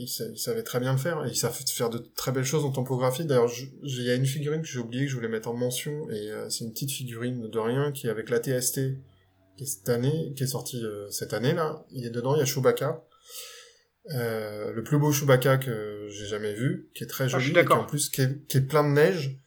ils, 0.02 0.38
savaient 0.38 0.62
très 0.62 0.80
bien 0.80 0.92
le 0.92 0.98
faire. 0.98 1.24
Et 1.24 1.30
ils 1.30 1.36
savent 1.36 1.56
faire 1.66 1.90
de 1.90 1.98
très 1.98 2.32
belles 2.32 2.44
choses 2.44 2.64
en 2.64 2.70
topographie. 2.70 3.24
D'ailleurs, 3.24 3.50
il 3.82 4.02
y 4.02 4.10
a 4.10 4.14
une 4.14 4.26
figurine 4.26 4.62
que 4.62 4.68
j'ai 4.68 4.78
oublié 4.78 5.04
que 5.04 5.10
je 5.10 5.16
voulais 5.16 5.28
mettre 5.28 5.48
en 5.48 5.54
mention 5.54 6.08
et 6.10 6.30
c'est 6.48 6.64
une 6.64 6.72
petite 6.72 6.90
figurine 6.90 7.48
de 7.48 7.58
rien 7.58 7.92
qui 7.92 8.06
est 8.06 8.10
avec 8.10 8.30
la 8.30 8.38
TST 8.38 8.80
qui 9.56 9.64
est 9.64 9.66
cette 9.66 9.88
année, 9.88 10.32
qui 10.36 10.44
est 10.44 10.48
sortie 10.48 10.82
cette 11.10 11.34
année 11.34 11.52
là. 11.52 11.84
Il 11.90 12.06
est 12.06 12.10
dedans, 12.10 12.34
il 12.36 12.38
y 12.38 12.42
a 12.42 12.44
Chewbacca. 12.44 13.02
Euh, 14.14 14.72
le 14.72 14.82
plus 14.82 14.98
beau 14.98 15.12
Chewbacca 15.12 15.58
que 15.58 16.08
j'ai 16.10 16.26
jamais 16.26 16.54
vu, 16.54 16.88
qui 16.94 17.04
est 17.04 17.06
très 17.06 17.24
ah, 17.24 17.38
joli, 17.38 17.58
et 17.58 17.64
qui 17.64 17.72
en 17.72 17.84
plus 17.84 18.08
qui 18.08 18.22
est, 18.22 18.46
qui 18.46 18.56
est, 18.56 18.62
plein 18.62 18.82
de 18.82 18.94
neige, 18.94 19.38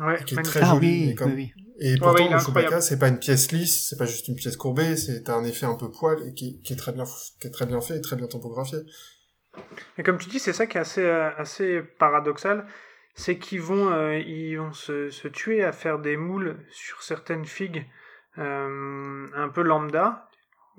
ouais, 0.00 0.24
qui 0.24 0.34
est 0.34 0.42
très 0.42 0.60
ah, 0.62 0.74
joli. 0.74 0.88
Oui, 0.88 1.10
et, 1.10 1.14
comme... 1.14 1.34
oui, 1.34 1.52
et 1.78 1.96
pourtant 1.96 2.28
le 2.28 2.38
Chewbacca 2.40 2.80
c'est 2.80 2.98
pas 2.98 3.08
une 3.08 3.20
pièce 3.20 3.52
lisse, 3.52 3.88
c'est 3.88 3.96
pas 3.96 4.06
juste 4.06 4.26
une 4.26 4.34
pièce 4.34 4.56
courbée, 4.56 4.96
c'est 4.96 5.28
un 5.30 5.44
effet 5.44 5.66
un 5.66 5.76
peu 5.76 5.90
poil 5.90 6.26
et 6.26 6.34
qui, 6.34 6.60
qui, 6.62 6.72
est 6.72 6.76
très 6.76 6.92
bien, 6.92 7.04
qui 7.40 7.46
est 7.46 7.50
très 7.50 7.66
bien 7.66 7.80
fait 7.80 7.98
et 7.98 8.00
très 8.00 8.16
bien 8.16 8.26
topographié. 8.26 8.78
Et 9.98 10.02
comme 10.02 10.18
tu 10.18 10.28
dis, 10.28 10.38
c'est 10.38 10.52
ça 10.52 10.66
qui 10.66 10.78
est 10.78 10.80
assez 10.80 11.04
euh, 11.04 11.30
assez 11.36 11.82
paradoxal, 11.82 12.66
c'est 13.14 13.38
qu'ils 13.38 13.60
vont 13.60 13.90
euh, 13.92 14.18
ils 14.18 14.56
vont 14.56 14.72
se, 14.72 15.10
se, 15.10 15.28
tuer 15.28 15.64
à 15.64 15.72
faire 15.72 15.98
des 15.98 16.16
moules 16.16 16.56
sur 16.70 17.02
certaines 17.02 17.44
figues 17.44 17.86
euh, 18.38 19.26
un 19.34 19.48
peu 19.48 19.62
lambda, 19.62 20.28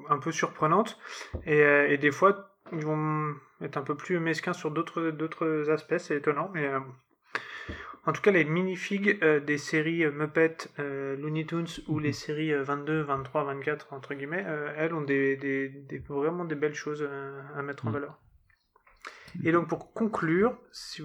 un 0.10 0.18
peu 0.18 0.32
surprenantes, 0.32 0.98
et, 1.46 1.60
et 1.60 1.98
des 1.98 2.12
fois 2.12 2.56
ils 2.72 2.86
vont 2.86 3.36
être 3.62 3.76
un 3.76 3.82
peu 3.82 3.96
plus 3.96 4.20
mesquins 4.20 4.54
sur 4.54 4.72
d'autres 4.72 5.70
aspects, 5.70 5.98
c'est 5.98 6.16
étonnant, 6.16 6.50
mais 6.54 6.68
euh, 6.68 6.80
en 8.06 8.14
tout 8.14 8.22
cas 8.22 8.32
les 8.32 8.46
minifigs 8.46 9.20
euh, 9.24 9.42
des 9.42 9.58
séries 9.58 10.06
Muppet, 10.08 10.56
Looney 10.78 11.46
Tunes 11.46 11.68
ou 11.88 12.00
les 12.00 12.14
séries 12.14 12.54
22, 12.54 13.02
23, 13.02 13.44
24 13.44 13.92
entre 13.92 14.14
guillemets, 14.14 14.46
elles 14.78 14.94
ont 14.94 15.02
des, 15.02 15.36
des, 15.36 15.68
des, 15.68 15.98
vraiment 16.08 16.46
des 16.46 16.56
belles 16.56 16.76
choses 16.76 17.06
à 17.58 17.62
mettre 17.62 17.88
en 17.88 17.90
mm. 17.90 17.94
valeur. 17.94 18.20
Et 19.44 19.52
donc 19.52 19.68
pour 19.68 19.94
conclure, 19.94 20.58
si 20.72 21.04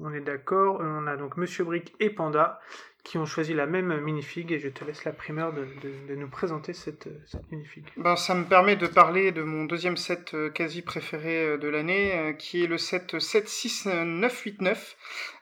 on 0.00 0.12
est 0.12 0.20
d'accord, 0.20 0.78
on 0.80 1.06
a 1.06 1.16
donc 1.16 1.36
Monsieur 1.36 1.64
Brick 1.64 1.94
et 2.00 2.10
Panda 2.10 2.60
qui 3.04 3.18
ont 3.18 3.26
choisi 3.26 3.52
la 3.52 3.66
même 3.66 4.00
minifig 4.00 4.52
et 4.52 4.60
je 4.60 4.68
te 4.68 4.84
laisse 4.84 5.04
la 5.04 5.12
primeur 5.12 5.52
de, 5.52 5.66
de, 6.08 6.14
nous 6.14 6.28
présenter 6.28 6.72
cette, 6.72 7.08
cette 7.26 7.50
minifig. 7.50 7.84
Ben, 7.96 8.14
ça 8.16 8.34
me 8.34 8.44
permet 8.44 8.76
de 8.76 8.86
parler 8.86 9.32
de 9.32 9.42
mon 9.42 9.64
deuxième 9.64 9.96
set 9.96 10.34
euh, 10.34 10.50
quasi 10.50 10.82
préféré 10.82 11.44
euh, 11.44 11.58
de 11.58 11.66
l'année, 11.68 12.12
euh, 12.14 12.32
qui 12.32 12.62
est 12.62 12.68
le 12.68 12.78
set 12.78 13.18
76989, 13.18 14.96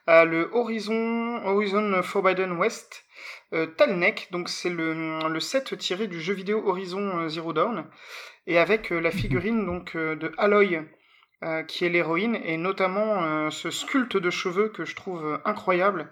le 0.07 0.49
Horizon, 0.53 1.45
Horizon 1.45 2.01
Forbidden 2.01 2.53
West. 2.53 3.05
Euh, 3.53 3.67
Talnek, 3.67 4.29
donc 4.31 4.49
c'est 4.49 4.69
le, 4.69 5.19
le 5.27 5.39
set 5.39 5.77
tiré 5.77 6.07
du 6.07 6.19
jeu 6.19 6.33
vidéo 6.33 6.67
Horizon 6.67 7.27
Zero 7.27 7.53
Dawn, 7.53 7.85
et 8.47 8.57
avec 8.57 8.89
la 8.89 9.11
figurine 9.11 9.65
donc 9.65 9.95
de 9.95 10.31
Aloy, 10.37 10.81
qui 11.67 11.85
est 11.85 11.89
l'héroïne, 11.89 12.39
et 12.43 12.57
notamment 12.57 13.49
ce 13.49 13.71
sculpte 13.71 14.17
de 14.17 14.29
cheveux 14.29 14.69
que 14.69 14.85
je 14.85 14.95
trouve 14.95 15.39
incroyable, 15.43 16.11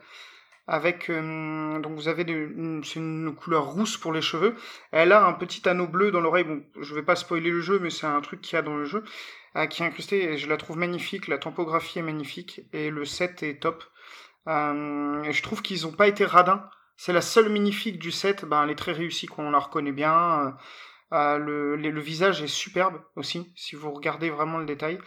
avec 0.69 1.09
euh, 1.09 1.79
donc 1.79 1.93
vous 1.93 2.07
avez 2.07 2.21
une 2.21 3.35
couleur 3.35 3.65
rousse 3.65 3.97
pour 3.97 4.13
les 4.13 4.21
cheveux. 4.21 4.55
Elle 4.91 5.11
a 5.11 5.25
un 5.25 5.33
petit 5.33 5.67
anneau 5.67 5.87
bleu 5.87 6.11
dans 6.11 6.21
l'oreille. 6.21 6.43
Bon, 6.43 6.63
je 6.79 6.93
vais 6.93 7.01
pas 7.01 7.15
spoiler 7.15 7.49
le 7.49 7.59
jeu, 7.59 7.79
mais 7.79 7.89
c'est 7.89 8.05
un 8.05 8.21
truc 8.21 8.41
qu'il 8.41 8.55
y 8.55 8.59
a 8.59 8.61
dans 8.61 8.77
le 8.77 8.85
jeu 8.85 9.03
euh, 9.55 9.65
qui 9.65 9.81
est 9.81 9.85
incrusté 9.85 10.23
et 10.23 10.37
je 10.37 10.47
la 10.47 10.57
trouve 10.57 10.77
magnifique. 10.77 11.27
La 11.27 11.39
tempographie 11.39 11.97
est 11.97 12.03
magnifique 12.03 12.61
et 12.71 12.91
le 12.91 13.03
set 13.03 13.41
est 13.41 13.59
top. 13.59 13.83
Euh, 14.47 15.23
et 15.23 15.33
je 15.33 15.41
trouve 15.41 15.63
qu'ils 15.63 15.87
ont 15.87 15.91
pas 15.91 16.07
été 16.07 16.23
radins. 16.23 16.69
C'est 16.97 17.13
la 17.13 17.21
seule 17.21 17.49
magnifique 17.49 17.97
du 17.97 18.11
set. 18.11 18.45
Ben, 18.45 18.63
elle 18.63 18.69
est 18.69 18.75
très 18.75 18.91
réussie, 18.91 19.25
quoi. 19.25 19.43
On 19.43 19.51
la 19.51 19.59
reconnaît 19.59 19.91
bien. 19.91 20.55
Le, 21.11 21.75
le 21.75 22.01
visage 22.01 22.41
est 22.41 22.47
superbe 22.47 23.01
aussi, 23.15 23.51
si 23.55 23.75
vous 23.75 23.91
regardez 23.91 24.29
vraiment 24.29 24.57
le 24.57 24.65
détail. 24.65 24.99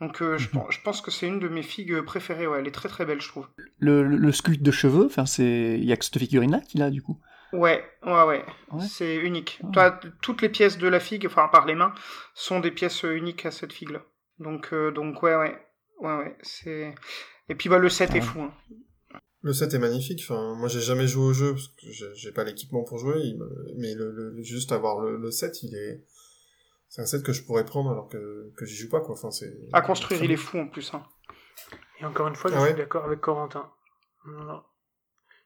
Donc 0.00 0.22
euh, 0.22 0.38
mhm. 0.38 0.64
je, 0.70 0.80
pense 0.80 1.02
que 1.02 1.10
c'est 1.10 1.26
une 1.26 1.40
de 1.40 1.48
mes 1.48 1.62
figues 1.62 2.00
préférées, 2.00 2.46
ouais, 2.46 2.60
elle 2.60 2.66
est 2.66 2.72
très 2.72 2.88
très 2.88 3.04
belle 3.04 3.20
je 3.20 3.28
trouve. 3.28 3.46
Le, 3.78 4.02
le, 4.02 4.32
sculpte 4.32 4.62
de 4.62 4.70
cheveux, 4.70 5.08
il 5.38 5.84
y 5.84 5.92
a 5.92 5.96
que 5.96 6.04
cette 6.04 6.18
figurine 6.18 6.52
là 6.52 6.60
qu'il 6.60 6.82
a 6.82 6.90
du 6.90 7.02
coup? 7.02 7.20
Ouais, 7.52 7.84
ouais, 8.06 8.22
ouais, 8.24 8.44
c'est 8.88 9.16
unique. 9.16 9.60
Ah. 9.76 9.98
toutes 10.22 10.40
les 10.40 10.48
pièces 10.48 10.78
de 10.78 10.88
la 10.88 11.00
figue, 11.00 11.26
enfin 11.26 11.48
par 11.48 11.66
les 11.66 11.74
mains, 11.74 11.92
sont 12.32 12.60
des 12.60 12.70
pièces 12.70 13.02
uniques 13.02 13.44
à 13.44 13.50
cette 13.50 13.72
figue 13.72 13.90
là. 13.90 14.02
Donc 14.38 14.72
euh, 14.72 14.90
donc 14.90 15.22
ouais 15.22 15.34
ouais 15.34 15.58
ouais 16.00 16.16
ouais 16.16 16.36
c'est 16.40 16.94
et 17.48 17.54
puis 17.54 17.68
bah 17.68 17.78
le 17.78 17.88
set 17.90 18.14
est 18.14 18.20
fou. 18.22 18.40
Hein. 18.40 18.54
Le 19.42 19.52
set 19.52 19.72
est 19.72 19.78
magnifique. 19.78 20.20
Enfin, 20.22 20.54
moi, 20.54 20.68
j'ai 20.68 20.80
jamais 20.80 21.06
joué 21.06 21.24
au 21.24 21.32
jeu 21.32 21.52
parce 21.52 21.68
que 21.68 22.14
j'ai 22.14 22.32
pas 22.32 22.44
l'équipement 22.44 22.82
pour 22.82 22.98
jouer. 22.98 23.34
Mais 23.76 23.94
le, 23.94 24.34
juste 24.42 24.72
avoir 24.72 25.00
le, 25.00 25.16
le, 25.16 25.30
set, 25.30 25.62
il 25.62 25.74
est, 25.74 26.04
c'est 26.88 27.02
un 27.02 27.06
set 27.06 27.22
que 27.22 27.32
je 27.32 27.42
pourrais 27.44 27.64
prendre 27.64 27.90
alors 27.90 28.08
que, 28.08 28.52
que 28.56 28.66
j'y 28.66 28.76
joue 28.76 28.90
pas, 28.90 29.00
quoi. 29.00 29.14
Enfin, 29.14 29.30
c'est... 29.30 29.56
À 29.72 29.80
construire, 29.80 30.22
il 30.22 30.30
est 30.30 30.36
fou 30.36 30.58
en 30.58 30.66
plus. 30.66 30.92
Hein. 30.92 31.02
Et 32.00 32.04
encore 32.04 32.28
une 32.28 32.34
fois, 32.34 32.50
je 32.50 32.56
ah 32.56 32.66
suis 32.66 32.74
d'accord 32.74 33.04
avec 33.04 33.20
Corentin. 33.20 33.70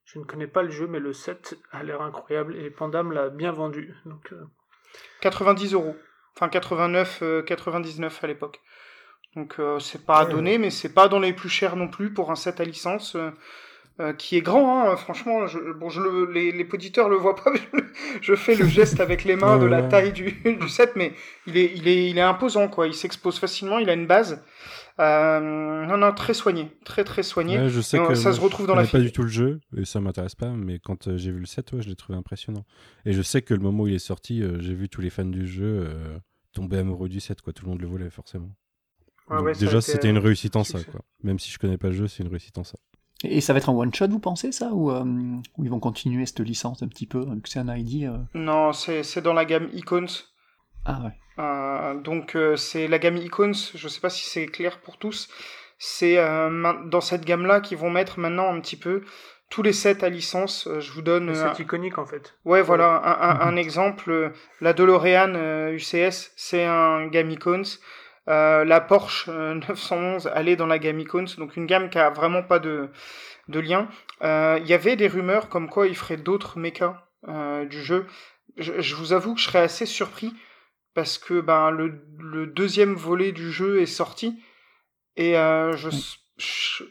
Je 0.04 0.18
ne 0.18 0.24
connais 0.24 0.46
pas 0.46 0.62
le 0.62 0.70
jeu, 0.70 0.86
mais 0.86 1.00
le 1.00 1.12
set 1.12 1.58
a 1.72 1.82
l'air 1.82 2.02
incroyable 2.02 2.56
et 2.56 2.70
Pandam 2.70 3.12
l'a 3.12 3.30
bien 3.30 3.52
vendu. 3.52 3.94
Donc, 4.06 4.32
90 5.20 5.74
euh. 5.74 5.78
euros. 5.78 5.96
Enfin, 6.36 6.48
89, 6.48 7.22
99 7.46 8.12
euh, 8.12 8.24
à 8.24 8.26
l'époque. 8.26 8.60
Donc, 9.36 9.56
euh, 9.58 9.78
c'est 9.78 10.04
pas 10.04 10.18
à 10.18 10.26
donner, 10.26 10.58
mais 10.58 10.70
c'est 10.70 10.92
pas 10.92 11.08
dans 11.08 11.20
les 11.20 11.32
plus 11.32 11.48
chers 11.48 11.76
non 11.76 11.88
plus 11.88 12.12
pour 12.12 12.30
un 12.30 12.36
set 12.36 12.60
à 12.60 12.64
licence. 12.64 13.16
Euh, 14.00 14.12
qui 14.12 14.36
est 14.36 14.40
grand, 14.40 14.90
hein, 14.90 14.96
franchement, 14.96 15.46
je, 15.46 15.60
bon, 15.72 15.88
je 15.88 16.00
le, 16.00 16.28
les, 16.32 16.50
les 16.50 16.68
auditeurs 16.72 17.08
le 17.08 17.14
voient 17.14 17.36
pas, 17.36 17.52
je, 18.20 18.34
fais 18.34 18.56
le 18.56 18.66
geste 18.66 18.98
avec 18.98 19.22
les 19.22 19.36
mains 19.36 19.56
de 19.60 19.66
la 19.66 19.84
taille 19.84 20.12
du, 20.12 20.32
du 20.32 20.68
set, 20.68 20.94
mais 20.96 21.12
il 21.46 21.56
est, 21.56 21.72
il 21.76 21.86
est, 21.86 22.10
il 22.10 22.18
est 22.18 22.22
imposant, 22.22 22.66
quoi. 22.66 22.88
Il 22.88 22.94
s'expose 22.94 23.38
facilement, 23.38 23.78
il 23.78 23.88
a 23.88 23.92
une 23.92 24.08
base. 24.08 24.42
Euh, 25.00 25.86
non, 25.86 25.96
non, 25.96 26.12
très 26.12 26.34
soigné, 26.34 26.70
très 26.84 27.04
très 27.04 27.22
soigné. 27.22 27.68
je 27.68 27.80
sais 27.80 27.98
que 27.98 28.14
ça 28.14 28.32
se 28.32 28.40
retrouve 28.40 28.66
dans 28.66 28.74
la 28.74 28.84
pas 28.84 28.98
du 28.98 29.12
tout 29.12 29.22
le 29.22 29.28
jeu 29.28 29.60
et 29.76 29.84
ça 29.84 30.00
m'intéresse 30.00 30.34
pas, 30.34 30.50
mais 30.50 30.78
quand 30.80 31.08
euh, 31.08 31.16
j'ai 31.16 31.32
vu 31.32 31.38
le 31.40 31.46
set, 31.46 31.72
ouais, 31.72 31.82
je 31.82 31.88
l'ai 31.88 31.96
trouvé 31.96 32.16
impressionnant. 32.18 32.64
Et 33.04 33.12
je 33.12 33.22
sais 33.22 33.42
que 33.42 33.54
le 33.54 33.60
moment 33.60 33.84
où 33.84 33.88
il 33.88 33.94
est 33.94 33.98
sorti, 33.98 34.42
euh, 34.42 34.60
j'ai 34.60 34.74
vu 34.74 34.88
tous 34.88 35.00
les 35.00 35.10
fans 35.10 35.24
du 35.24 35.46
jeu 35.46 35.88
tomber 36.52 36.78
amoureux 36.78 37.08
du 37.08 37.20
set, 37.20 37.42
quoi. 37.42 37.52
Tout 37.52 37.64
le 37.64 37.70
monde 37.70 37.80
le 37.80 37.86
voulait 37.88 38.10
forcément. 38.10 38.50
déjà, 39.58 39.80
c'était 39.80 40.10
une 40.10 40.18
réussite 40.18 40.56
en 40.56 40.64
ça, 40.64 40.82
quoi. 40.82 41.00
Même 41.22 41.38
si 41.38 41.50
je 41.50 41.58
connais 41.58 41.78
pas 41.78 41.88
le 41.88 41.94
jeu, 41.94 42.08
c'est 42.08 42.22
une 42.22 42.30
réussite 42.30 42.58
en 42.58 42.64
ça. 42.64 42.78
Et 43.24 43.40
ça 43.40 43.52
va 43.52 43.58
être 43.58 43.70
un 43.70 43.74
one-shot, 43.74 44.08
vous 44.08 44.18
pensez, 44.18 44.52
ça 44.52 44.70
ou, 44.72 44.90
euh, 44.90 45.04
ils 45.58 45.70
vont 45.70 45.80
continuer 45.80 46.26
cette 46.26 46.40
licence 46.40 46.82
un 46.82 46.88
petit 46.88 47.06
peu, 47.06 47.24
que 47.24 47.48
c'est 47.48 47.58
un 47.58 47.74
ID 47.74 48.04
euh 48.04 48.18
Non, 48.34 48.72
c'est 48.72 49.20
dans 49.20 49.32
la 49.32 49.44
gamme 49.44 49.68
Icons. 49.72 50.06
Ah 50.84 51.00
ouais. 51.04 51.12
Euh, 51.38 52.00
donc 52.00 52.36
c'est 52.56 52.86
la 52.86 52.98
gamme 52.98 53.16
Icons, 53.16 53.52
je 53.74 53.88
sais 53.88 54.00
pas 54.00 54.10
si 54.10 54.28
c'est 54.28 54.46
clair 54.46 54.80
pour 54.80 54.98
tous. 54.98 55.28
C'est 55.78 56.16
dans 56.16 57.00
cette 57.00 57.24
gamme-là 57.24 57.60
qu'ils 57.60 57.78
vont 57.78 57.90
mettre 57.90 58.18
maintenant 58.18 58.52
un 58.54 58.60
petit 58.60 58.76
peu 58.76 59.02
tous 59.50 59.62
les 59.62 59.72
sets 59.72 60.04
à 60.04 60.08
licence. 60.08 60.68
je 60.78 60.92
vous 60.92 61.02
donne... 61.02 61.34
C'est 61.34 61.62
iconique 61.62 61.98
en 61.98 62.06
fait. 62.06 62.34
Ouais, 62.44 62.62
voilà, 62.62 63.02
un, 63.04 63.30
un, 63.30 63.40
un 63.48 63.56
exemple. 63.56 64.32
La 64.60 64.72
DeLorean 64.72 65.70
UCS, 65.72 66.32
c'est 66.36 66.64
un 66.64 67.06
gamme 67.08 67.30
Icons. 67.30 67.62
La 68.26 68.80
Porsche 68.80 69.28
911 69.28 70.28
allait 70.28 70.56
dans 70.56 70.66
la 70.66 70.78
gamme 70.78 71.00
Icons, 71.00 71.26
donc 71.38 71.56
une 71.56 71.66
gamme 71.66 71.90
qui 71.90 71.98
a 71.98 72.10
vraiment 72.10 72.42
pas 72.42 72.58
de, 72.58 72.90
de 73.48 73.60
lien. 73.60 73.88
Il 74.22 74.66
y 74.66 74.72
avait 74.72 74.96
des 74.96 75.08
rumeurs 75.08 75.48
comme 75.48 75.68
quoi 75.68 75.86
il 75.86 75.96
ferait 75.96 76.16
d'autres 76.16 76.58
mechas 76.58 77.04
du 77.68 77.82
jeu. 77.82 78.06
Je, 78.56 78.80
je, 78.80 78.94
vous 78.94 79.12
avoue 79.12 79.34
que 79.34 79.40
je 79.40 79.46
serais 79.46 79.60
assez 79.60 79.86
surpris 79.86 80.32
parce 80.94 81.18
que 81.18 81.40
ben 81.40 81.70
le, 81.70 82.06
le 82.18 82.46
deuxième 82.46 82.94
volet 82.94 83.32
du 83.32 83.50
jeu 83.50 83.80
est 83.80 83.86
sorti 83.86 84.40
et 85.16 85.36
euh, 85.36 85.76
je, 85.76 85.90
je, 86.38 86.84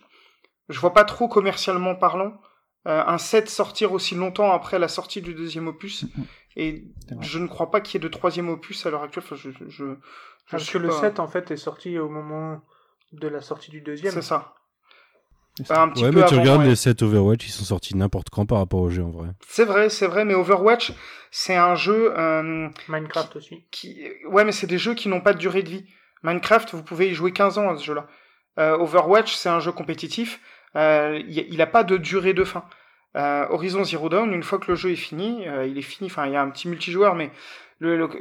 je 0.70 0.80
vois 0.80 0.94
pas 0.94 1.06
trop 1.06 1.28
commercialement 1.28 1.96
parlant 1.96 2.40
euh, 2.88 3.04
un 3.06 3.18
set 3.18 3.50
sortir 3.50 3.94
aussi 3.94 4.16
longtemps 4.16 4.52
après 4.52 4.80
la 4.80 4.88
sortie 4.88 5.22
du 5.22 5.34
deuxième 5.34 5.68
opus 5.68 6.04
mm-hmm. 6.04 6.24
et 6.58 6.84
je 7.22 7.40
ne 7.40 7.48
crois 7.48 7.72
pas 7.72 7.80
qu'il 7.80 8.02
y 8.02 8.04
ait 8.04 8.08
de 8.08 8.12
troisième 8.12 8.50
opus 8.50 8.86
à 8.86 8.90
l'heure 8.90 9.04
actuelle. 9.04 9.24
Enfin, 9.26 9.36
je, 9.36 9.50
je, 9.68 9.86
Parce 10.52 10.70
que 10.70 10.78
le 10.78 10.92
set 10.92 11.20
en 11.20 11.28
fait 11.28 11.52
est 11.52 11.58
sorti 11.58 11.98
au 11.98 12.10
moment 12.10 12.62
de 13.14 13.28
la 13.28 13.42
sortie 13.42 13.72
du 13.72 13.82
deuxième. 13.82 14.14
C'est 14.14 14.22
ça. 14.22 14.56
Bah, 15.70 15.84
un 15.84 15.90
petit 15.90 16.04
ouais, 16.04 16.12
mais 16.12 16.26
tu 16.26 16.34
regardes 16.34 16.64
les 16.64 16.76
sets 16.76 17.04
Overwatch, 17.04 17.46
ils 17.48 17.52
sont 17.52 17.66
sortis 17.66 17.96
n'importe 17.96 18.32
quand 18.32 18.46
par 18.48 18.58
rapport 18.58 18.80
au 18.80 18.90
jeu 18.90 19.04
en 19.04 19.12
vrai. 19.12 19.30
C'est 19.48 19.66
vrai, 19.66 19.90
c'est 19.90 20.08
vrai, 20.08 20.26
mais 20.26 20.34
Overwatch, 20.34 20.94
c'est 21.30 21.56
un 21.56 21.76
jeu. 21.76 22.12
Euh, 22.18 22.70
Minecraft 22.90 23.36
aussi. 23.36 23.64
Qui... 23.70 24.08
Ouais, 24.28 24.46
mais 24.46 24.52
c'est 24.52 24.66
des 24.66 24.80
jeux 24.80 24.96
qui 24.96 25.10
n'ont 25.10 25.22
pas 25.22 25.34
de 25.34 25.38
durée 25.38 25.62
de 25.62 25.70
vie. 25.70 25.86
Minecraft, 26.24 26.74
vous 26.74 26.84
pouvez 26.84 27.10
y 27.10 27.14
jouer 27.14 27.34
15 27.34 27.60
ans 27.60 27.70
à 27.70 27.78
ce 27.78 27.84
jeu-là. 27.84 28.08
Euh, 28.58 28.78
Overwatch, 28.78 29.36
c'est 29.36 29.50
un 29.50 29.60
jeu 29.60 29.72
compétitif. 29.72 30.40
Euh, 30.76 31.22
il 31.28 31.58
n'a 31.58 31.68
pas 31.68 31.84
de 31.84 31.98
durée 31.98 32.34
de 32.34 32.44
fin. 32.44 32.66
Euh, 33.16 33.46
Horizon 33.50 33.84
Zero 33.84 34.10
Dawn, 34.10 34.34
une 34.34 34.44
fois 34.44 34.58
que 34.60 34.72
le 34.72 34.76
jeu 34.76 34.92
est 34.92 34.96
fini, 34.96 35.48
euh, 35.48 35.66
il 35.68 35.78
est 35.78 35.84
fini. 35.84 36.10
Enfin, 36.10 36.26
il 36.26 36.34
y 36.34 36.36
a 36.36 36.42
un 36.42 36.50
petit 36.50 36.68
multijoueur, 36.68 37.16
mais 37.16 37.32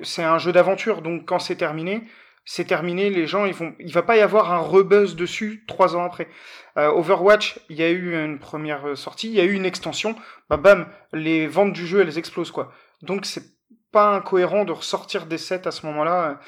c'est 0.03 0.25
un 0.25 0.39
jeu 0.39 0.53
d'aventure. 0.53 1.03
Donc, 1.03 1.25
quand 1.25 1.39
c'est 1.39 1.57
terminé, 1.57 2.05
c'est 2.45 2.65
terminé, 2.65 3.09
les 3.11 3.27
gens, 3.27 3.45
ils 3.45 3.55
vont, 3.55 3.75
il 3.79 3.93
va 3.93 4.03
pas 4.03 4.17
y 4.17 4.21
avoir 4.21 4.53
un 4.53 4.59
rebuzz 4.59 5.17
dessus 5.17 5.65
trois 5.67 5.97
ans 5.97 6.05
après. 6.05 6.29
Overwatch, 6.77 7.61
il 7.69 7.77
y 7.77 7.83
a 7.83 7.91
eu 7.91 8.25
une 8.25 8.39
première 8.39 8.97
sortie, 8.97 9.29
il 9.29 9.35
y 9.35 9.41
a 9.41 9.45
eu 9.45 9.53
une 9.53 9.67
extension, 9.67 10.17
bah 10.49 10.57
bam, 10.57 10.87
les 11.13 11.47
ventes 11.47 11.75
du 11.75 11.87
jeu, 11.87 12.01
elles 12.01 12.19
explosent 12.19 12.51
quoi. 12.51 12.73
Donc 13.03 13.27
c'est 13.27 13.45
pas 13.93 14.17
incohérent 14.17 14.65
de 14.65 14.73
ressortir 14.73 15.27
des 15.27 15.39
sets 15.39 15.69
à 15.69 15.71
ce 15.71 15.85
moment-là 15.87 16.41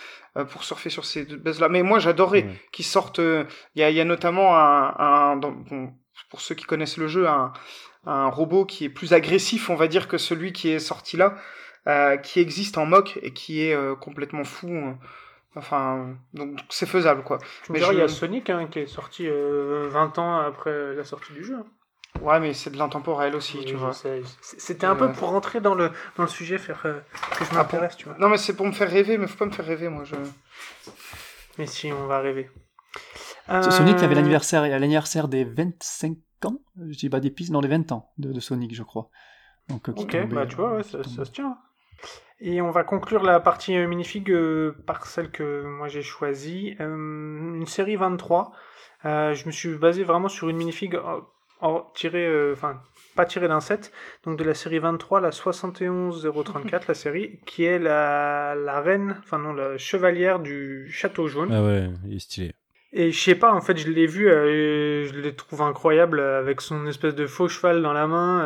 pour 0.51 0.65
surfer 0.65 0.91
sur 0.91 1.05
ces 1.05 1.25
buzz-là. 1.25 1.69
Mais 1.69 1.83
moi, 1.83 1.99
j'adorais 1.99 2.47
qu'ils 2.73 2.85
sortent. 2.85 3.19
Il 3.19 3.47
y, 3.77 3.83
a, 3.83 3.91
y, 3.91 4.01
a, 4.01 4.05
notamment 4.05 4.57
un, 4.57 4.95
un 4.99 5.37
bon, 5.37 5.93
pour 6.31 6.41
ceux 6.41 6.55
qui 6.55 6.65
connaissent 6.65 6.97
le 6.97 7.09
jeu, 7.09 7.29
un, 7.29 7.53
un 8.07 8.29
robot 8.29 8.65
qui 8.65 8.85
est 8.85 8.89
plus 8.89 9.13
agressif, 9.13 9.71
on 9.71 9.77
va 9.77 9.87
dire, 9.87 10.09
que 10.09 10.19
celui 10.19 10.53
qui 10.53 10.71
est 10.71 10.79
sorti 10.81 11.17
là, 11.17 11.37
qui 12.23 12.41
existe 12.41 12.79
en 12.79 12.87
mock 12.87 13.19
et 13.23 13.33
qui 13.33 13.63
est 13.63 13.77
complètement 14.01 14.45
fou. 14.45 14.97
Enfin, 15.57 16.17
donc 16.33 16.59
c'est 16.69 16.87
faisable 16.87 17.23
quoi. 17.23 17.39
mais 17.71 17.81
il 17.81 17.99
y 17.99 18.01
a 18.01 18.09
Sonic 18.09 18.51
hein, 18.51 18.67
qui 18.69 18.81
est 18.81 18.87
sorti 18.87 19.27
20 19.27 19.33
euh, 19.33 20.21
ans 20.21 20.41
après 20.41 20.95
la 20.95 21.05
sortie 21.05 21.33
du 21.33 21.45
jeu. 21.45 21.59
Ouais, 22.21 22.41
mais 22.41 22.55
c'est 22.55 22.71
de 22.71 22.79
l'intemporel 22.79 23.35
aussi, 23.35 23.65
tu 23.65 23.75
vois. 23.75 23.93
C'était 24.41 24.87
un 24.87 24.97
peu 24.97 25.13
pour 25.13 25.31
rentrer 25.31 25.61
dans 25.61 25.75
le, 25.75 25.91
dans 26.17 26.23
le 26.23 26.29
sujet, 26.29 26.59
faire 26.59 26.81
euh, 26.87 27.01
que 27.39 27.45
je 27.45 27.51
ah, 27.53 27.57
m'intéresse, 27.57 27.97
tu 27.97 28.07
vois. 28.07 28.17
Non, 28.19 28.29
mais 28.29 28.39
c'est 28.39 28.55
pour 28.55 28.67
me 28.67 28.73
faire 28.73 28.91
rêver, 28.91 29.19
mais 29.19 29.27
faut 29.27 29.37
pas 29.37 29.47
me 29.47 29.51
faire 29.51 29.67
rêver, 29.67 29.89
moi. 29.89 30.05
Je... 30.05 30.15
Mais 31.59 31.67
si, 31.67 31.93
on 31.93 32.07
va 32.07 32.21
rêver. 32.21 32.51
Sonic, 33.49 33.97
il 33.99 34.03
y 34.03 34.05
avait 34.05 34.15
euh, 34.15 34.17
l'anniversaire, 34.17 34.63
l'anniversaire 34.63 35.29
des 35.29 35.45
25 35.45 36.17
ans, 36.47 36.59
je 36.89 36.97
dis 36.97 37.11
pas 37.11 37.21
des 37.21 37.31
pistes, 37.31 37.53
non, 37.53 37.61
des 37.61 37.69
20 37.69 37.93
ans 37.93 38.11
de, 38.17 38.33
de 38.33 38.41
Sonic, 38.41 38.75
je 38.75 38.83
crois. 38.83 39.11
Donc, 39.69 39.89
ok, 39.89 40.29
bah 40.29 40.47
tu 40.47 40.57
vois, 40.57 40.83
ça, 40.83 41.03
ça 41.05 41.25
se 41.25 41.31
tient. 41.31 41.59
Et 42.41 42.61
on 42.61 42.71
va 42.71 42.85
conclure 42.85 43.23
la 43.23 43.41
partie 43.41 43.77
euh, 43.77 43.87
minifig 43.87 44.31
euh, 44.31 44.77
par 44.87 45.07
celle 45.07 45.31
que 45.31 45.65
moi 45.65 45.89
j'ai 45.89 46.03
choisie. 46.03 46.77
Euh, 46.81 46.95
une 46.95 47.67
série 47.67 47.97
23. 47.97 48.53
je 49.05 49.47
me 49.47 49.51
suis 49.51 49.77
basé 49.77 50.05
vraiment 50.05 50.29
sur 50.29 50.49
une 50.49 50.57
minifig 50.57 50.99
tirée, 51.95 52.53
enfin 52.53 52.81
pas 53.15 53.25
tirée 53.25 53.47
d'un 53.47 53.61
set, 53.61 53.93
donc 54.25 54.39
de 54.39 54.45
la 54.45 54.55
série 54.55 54.81
23, 54.81 55.21
la 55.21 55.31
71034, 55.31 56.89
la 56.89 56.95
série, 56.95 57.39
qui 57.47 57.65
est 57.65 57.79
la, 57.79 58.57
la 58.57 58.81
reine, 58.81 59.17
enfin 59.21 59.39
non, 59.39 59.53
la 59.53 59.79
chevalière 59.79 60.41
du 60.41 60.91
château 60.91 61.29
jaune. 61.29 61.53
Ah 61.53 61.63
ouais, 61.63 61.91
il 62.07 62.17
est 62.17 62.19
stylé. 62.19 62.53
Et 62.93 63.13
je 63.13 63.21
sais 63.21 63.35
pas, 63.35 63.53
en 63.53 63.61
fait, 63.61 63.77
je 63.77 63.89
l'ai 63.89 64.07
vu, 64.07 64.25
je 64.27 65.21
l'ai 65.21 65.35
trouvé 65.35 65.63
incroyable 65.63 66.21
avec 66.21 66.61
son 66.61 66.87
espèce 66.87 67.15
de 67.15 67.27
faux 67.27 67.49
cheval 67.49 67.83
dans 67.83 67.93
la 67.93 68.07
main, 68.07 68.45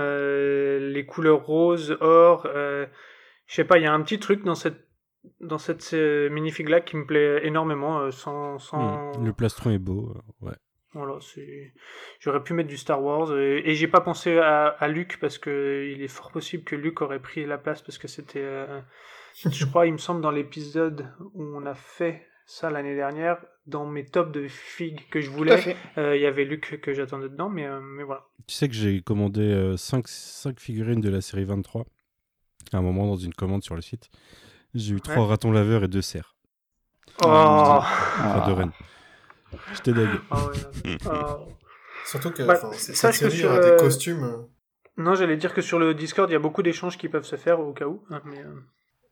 les 0.78 1.06
couleurs 1.06 1.44
rose, 1.44 1.96
or, 2.00 2.46
je 2.46 3.54
sais 3.54 3.64
pas, 3.64 3.78
il 3.78 3.84
y 3.84 3.86
a 3.86 3.92
un 3.92 4.02
petit 4.02 4.18
truc 4.18 4.44
dans 4.44 4.54
cette 4.54 4.88
dans 5.40 5.58
cette 5.58 5.90
euh, 5.94 6.30
minifig 6.30 6.68
là 6.68 6.80
qui 6.80 6.96
me 6.96 7.06
plaît 7.06 7.46
énormément 7.46 8.00
euh, 8.00 8.10
sans, 8.10 8.58
sans... 8.58 9.12
Hmm, 9.18 9.24
le 9.24 9.32
plastron 9.32 9.70
est 9.70 9.78
beau 9.78 10.14
euh, 10.14 10.46
ouais 10.46 10.56
voilà 10.94 11.19
c'est 11.20 11.73
j'aurais 12.20 12.43
pu 12.43 12.55
mettre 12.55 12.69
du 12.69 12.77
Star 12.77 13.02
Wars 13.02 13.36
et, 13.36 13.74
j'ai 13.74 13.89
pas 13.89 14.01
pensé 14.01 14.39
à, 14.39 14.66
à 14.66 14.89
Luke 14.89 15.19
parce 15.20 15.39
que 15.39 15.90
il 15.94 16.02
est 16.02 16.09
fort 16.09 16.31
possible 16.31 16.65
que 16.65 16.77
Luke 16.77 17.02
aurait 17.02 17.20
pris 17.20 17.44
la 17.44 17.59
place 17.59 17.82
parce 17.82 17.98
que 17.98 18.09
c'était 18.09 18.66
je 19.44 19.65
crois 19.70 19.86
il 19.86 19.93
me 19.93 19.98
semble 19.98 20.20
dans 20.20 20.31
l'épisode 20.31 21.12
où 21.35 21.44
on 21.44 21.66
a 21.66 21.74
fait 21.74 22.27
ça 22.47 22.70
l'année 22.70 22.94
dernière 22.94 23.36
dans 23.66 23.85
mes 23.85 24.06
tops 24.06 24.32
de 24.32 24.48
figues 24.48 25.06
que 25.10 25.20
je 25.20 25.31
voulais 25.31 25.77
il 25.97 26.20
y 26.20 26.27
avait 26.27 26.44
Luke 26.44 26.81
que 26.81 26.94
j'attendais 26.94 27.28
dedans 27.28 27.51
mais 27.51 27.69
mais 27.81 28.02
voilà 28.02 28.24
tu 28.47 28.55
sais 28.55 28.69
que 28.69 28.74
j'ai 28.74 29.02
commandé 29.02 29.74
5, 29.77 30.09
5 30.09 30.59
figurines 30.59 31.02
de 31.02 31.10
la 31.10 31.20
série 31.20 31.44
23 31.44 31.85
à 32.73 32.78
un 32.78 32.82
moment 32.82 33.06
dans 33.06 33.16
une 33.16 33.35
commande 33.35 33.62
sur 33.62 33.74
le 33.74 33.82
site. 33.82 34.10
J'ai 34.74 34.94
eu 34.94 35.01
trois 35.01 35.27
ratons 35.27 35.51
laveurs 35.51 35.85
et 35.85 35.89
deux 35.89 36.02
cerfs. 36.02 36.36
Oh 37.23 37.27
Enfin, 37.27 38.47
deux 38.47 38.52
rennes. 38.52 38.73
J'étais 39.74 39.92
dingue. 39.92 40.20
Ah 40.30 40.50
ah. 41.06 41.38
Surtout 42.06 42.30
que 42.30 42.42
bah, 42.42 42.58
cette 42.72 42.96
série 42.96 43.36
sur, 43.36 43.52
a 43.52 43.60
des 43.60 43.76
costumes. 43.76 44.24
Euh. 44.24 44.36
Non, 44.96 45.14
j'allais 45.14 45.36
dire 45.36 45.54
que 45.54 45.60
sur 45.60 45.78
le 45.78 45.94
Discord, 45.94 46.28
il 46.30 46.32
y 46.32 46.36
a 46.36 46.40
beaucoup 46.40 46.62
d'échanges 46.62 46.96
qui 46.96 47.08
peuvent 47.08 47.24
se 47.24 47.36
faire 47.36 47.60
au 47.60 47.72
cas 47.72 47.86
où. 47.86 48.02
Hein, 48.10 48.22
mais, 48.24 48.40
euh. 48.40 48.54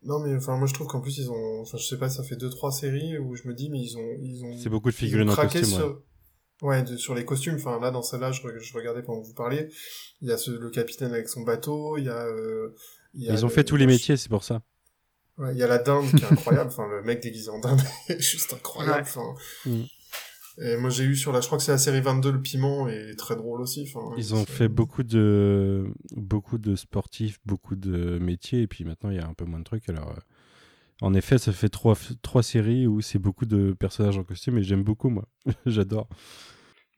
Non, 0.03 0.21
mais 0.21 0.35
enfin, 0.37 0.57
moi 0.57 0.67
je 0.67 0.75
trouve 0.75 0.87
qu'en 0.87 1.01
plus, 1.01 1.19
ils 1.19 1.31
ont. 1.31 1.61
Enfin, 1.61 1.79
je 1.79 1.85
sais 1.85 1.99
pas, 1.99 2.09
ça 2.09 2.23
fait 2.23 2.37
deux 2.37 2.51
trois 2.51 2.73
séries 2.73 3.19
où 3.19 3.35
je 3.37 3.47
me 3.49 3.55
dis, 3.55 3.71
mais 3.71 3.81
ils 3.81 3.97
ont. 3.97 4.17
Ils 4.21 4.45
ont... 4.45 4.57
C'est 4.57 4.71
beaucoup 4.71 4.91
de 4.91 4.95
figurines 4.95 5.29
en 5.29 5.35
costume. 5.35 5.65
Sur... 5.65 6.03
Ouais, 6.63 6.85
sur 6.97 7.15
les 7.15 7.25
costumes. 7.25 7.57
Enfin, 7.57 7.79
là, 7.81 7.91
dans 7.91 8.03
celle-là, 8.03 8.33
je, 8.33 8.43
regardais 8.75 9.03
pendant 9.03 9.23
que 9.23 9.27
vous 9.27 9.35
parliez. 9.35 9.69
Il 10.23 10.29
y 10.29 10.33
a 10.33 10.39
ce, 10.39 10.51
le 10.51 10.71
capitaine 10.71 11.13
avec 11.13 11.29
son 11.29 11.43
bateau, 11.43 11.99
il 11.99 12.05
y 12.05 12.09
a. 12.09 12.25
Euh, 12.25 12.75
ils 13.15 13.45
ont 13.45 13.49
fait 13.49 13.65
tous 13.65 13.77
les 13.77 13.87
métiers, 13.87 14.17
c'est 14.17 14.29
pour 14.29 14.45
ça. 14.45 14.63
Ouais, 15.39 15.53
il 15.53 15.59
y 15.59 15.63
a 15.63 15.67
la 15.67 15.79
dinde 15.79 16.07
qui 16.11 16.25
est 16.25 16.33
incroyable. 16.33 16.69
enfin, 16.69 16.89
le 16.89 17.03
mec 17.03 17.23
déguisé 17.23 17.51
en 17.51 17.59
dinde 17.59 17.81
est 18.09 18.21
juste 18.21 18.55
incroyable. 18.55 19.03
Enfin. 19.03 19.35
Mm. 19.67 19.83
Et 20.59 20.77
moi, 20.77 20.91
j'ai 20.91 21.05
eu 21.05 21.17
sur 21.17 21.33
la, 21.33 21.41
je 21.41 21.47
crois 21.47 21.59
que 21.59 21.65
c'est 21.65 21.73
la 21.73 21.79
série 21.79 22.01
22, 22.01 22.33
le 22.33 22.41
piment 22.41 22.89
est 22.89 23.15
très 23.17 23.37
drôle 23.37 23.61
aussi. 23.61 23.91
Enfin, 23.95 24.15
Ils 24.17 24.35
ont 24.35 24.47
fait 24.47 24.69
beaucoup 24.69 25.03
de, 25.03 25.87
beaucoup 26.13 26.59
de 26.59 26.77
sportifs, 26.77 27.39
beaucoup 27.45 27.77
de 27.77 28.19
métiers, 28.19 28.63
et 28.63 28.67
puis 28.67 28.85
maintenant, 28.85 29.11
il 29.11 29.17
y 29.17 29.21
a 29.21 29.27
un 29.27 29.35
peu 29.35 29.45
moins 29.45 29.59
de 29.59 29.65
trucs. 29.65 29.89
Alors, 29.89 30.11
euh, 30.11 30.21
en 31.03 31.13
effet, 31.13 31.37
ça 31.37 31.53
fait 31.53 31.69
trois, 31.69 31.95
trois 32.23 32.43
séries 32.43 32.87
où 32.87 33.03
c'est 33.03 33.19
beaucoup 33.19 33.45
de 33.45 33.75
personnages 33.79 34.17
en 34.17 34.25
costume, 34.25 34.59
et 34.59 34.63
j'aime 34.63 34.83
beaucoup, 34.83 35.11
moi. 35.11 35.29
J'adore. 35.67 36.09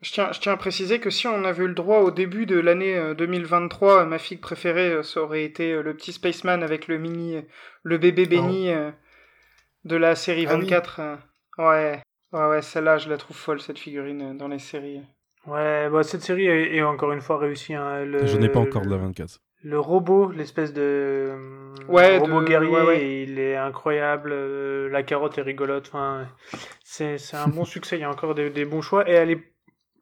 Je 0.00 0.12
tiens, 0.12 0.30
je 0.30 0.38
tiens 0.38 0.52
à 0.52 0.56
préciser 0.56 1.00
que 1.00 1.10
si 1.10 1.26
on 1.26 1.44
avait 1.44 1.64
eu 1.64 1.68
le 1.68 1.74
droit 1.74 1.98
au 1.98 2.12
début 2.12 2.46
de 2.46 2.58
l'année 2.58 3.14
2023, 3.16 4.02
euh, 4.02 4.06
ma 4.06 4.18
fille 4.18 4.36
préférée, 4.36 4.92
euh, 4.92 5.02
ça 5.02 5.22
aurait 5.22 5.42
été 5.42 5.72
euh, 5.72 5.82
le 5.82 5.96
petit 5.96 6.12
Spaceman 6.12 6.62
avec 6.62 6.86
le 6.86 6.98
mini, 6.98 7.40
le 7.82 7.98
bébé 7.98 8.22
ah 8.26 8.28
béni 8.28 8.70
de 9.84 9.96
la 9.96 10.14
série 10.14 10.46
24. 10.46 11.00
Ah 11.00 11.18
ouais, 11.58 12.02
ouais, 12.32 12.48
ouais, 12.48 12.62
celle-là, 12.62 12.98
je 12.98 13.08
la 13.08 13.16
trouve 13.16 13.36
folle, 13.36 13.60
cette 13.60 13.78
figurine, 13.78 14.36
dans 14.36 14.48
les 14.48 14.58
séries. 14.58 15.02
Ouais, 15.46 15.88
bah, 15.90 16.02
cette 16.02 16.22
série 16.22 16.46
est, 16.46 16.82
encore 16.82 17.12
une 17.12 17.20
fois 17.20 17.38
réussie. 17.38 17.74
Hein, 17.74 18.04
je 18.24 18.36
n'ai 18.36 18.48
pas 18.48 18.60
encore 18.60 18.82
de 18.82 18.90
la 18.90 18.98
24. 18.98 19.40
Le 19.62 19.80
robot, 19.80 20.30
l'espèce 20.30 20.72
de 20.72 21.34
ouais, 21.88 22.18
robot 22.18 22.42
guerrier, 22.42 23.24
il 23.24 23.38
est 23.40 23.56
incroyable. 23.56 24.32
la 24.88 25.02
carotte 25.02 25.38
est 25.38 25.42
rigolote. 25.42 25.88
Enfin, 25.88 26.28
c'est 26.84 27.18
un 27.34 27.48
bon 27.48 27.64
succès. 27.64 27.96
Il 27.96 28.00
y 28.00 28.04
a 28.04 28.10
encore 28.10 28.34
des, 28.34 28.50
des 28.50 28.64
bons 28.64 28.82
choix 28.82 29.08
et 29.08 29.12
elle 29.12 29.30
est 29.30 29.42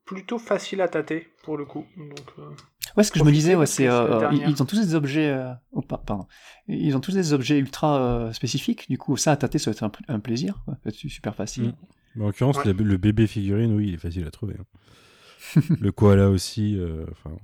plutôt 0.07 0.39
facile 0.39 0.81
à 0.81 0.89
tâter 0.89 1.29
pour 1.43 1.59
le 1.59 1.65
coup. 1.67 1.85
Donc, 1.97 2.33
euh, 2.39 2.51
ouais, 2.97 3.03
ce 3.03 3.11
que 3.11 3.19
je 3.19 3.25
me 3.25 3.33
disais, 3.33 3.55
ouais, 3.55 3.67
c'est 3.67 3.89
euh, 3.89 4.31
ils, 4.33 4.63
ont 4.63 4.67
tous 4.67 4.81
des 4.81 4.95
objets, 4.95 5.29
euh, 5.29 5.53
oh, 5.73 5.83
pardon, 5.83 6.27
ils 6.69 6.97
ont 6.97 7.01
tous 7.01 7.13
des 7.13 7.33
objets 7.33 7.59
ultra 7.59 8.31
spécifiques. 8.33 8.89
Du 8.89 8.97
coup, 8.97 9.17
ça 9.17 9.33
à 9.33 9.37
tâter, 9.37 9.59
ça 9.59 9.71
va 9.71 9.75
être 9.75 9.91
un, 10.09 10.21
plaisir, 10.21 10.63
quoi. 10.65 10.77
super 10.93 11.35
facile. 11.35 11.69
Mm. 11.69 11.75
En 12.21 12.27
l'occurrence, 12.27 12.65
le, 12.65 12.97
bébé 12.97 13.27
figurine, 13.27 13.75
oui, 13.75 13.89
il 13.89 13.95
est 13.95 13.99
facile 13.99 14.27
à 14.27 14.31
trouver. 14.31 14.55
Hein. 14.59 15.61
le 15.81 15.93
koala 15.93 16.31
aussi. 16.31 16.81
Enfin, 17.11 17.37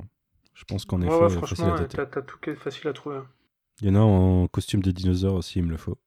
je 0.55 0.65
pense 0.65 0.85
qu'en 0.85 1.01
effet, 1.03 1.13
ouais, 1.13 1.31
facile 1.31 1.65
à 1.65 1.79
tâter. 1.79 1.97
T'as 2.11 2.23
tout 2.23 2.39
qui 2.43 2.51
est 2.51 2.55
facile 2.55 2.89
à 2.89 2.93
trouver. 2.93 3.21
Il 3.81 3.89
y 3.89 3.91
en 3.91 3.95
a 3.97 4.01
en 4.01 4.47
costume 4.49 4.83
de 4.83 4.91
dinosaure 4.91 5.35
aussi, 5.35 5.59
il 5.59 5.65
me 5.65 5.71
le 5.71 5.77
faut. 5.77 5.99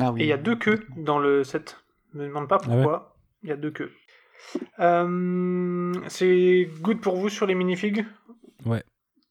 Ah, 0.00 0.12
oui. 0.12 0.22
Et 0.22 0.24
il 0.24 0.28
y 0.28 0.32
a 0.32 0.36
deux 0.36 0.56
queues 0.56 0.86
dans 0.96 1.18
le 1.18 1.44
set. 1.44 1.84
Ne 2.14 2.22
me 2.22 2.28
demande 2.28 2.48
pas 2.48 2.58
ah 2.62 2.66
pourquoi. 2.66 3.16
Il 3.42 3.48
y 3.48 3.52
a 3.52 3.56
deux 3.56 3.70
queues. 3.70 3.92
Euh, 4.80 5.92
c'est 6.08 6.70
good 6.80 7.00
pour 7.00 7.16
vous 7.16 7.28
sur 7.28 7.46
les 7.46 7.54
minifigs? 7.54 8.04
Ouais. 8.64 8.82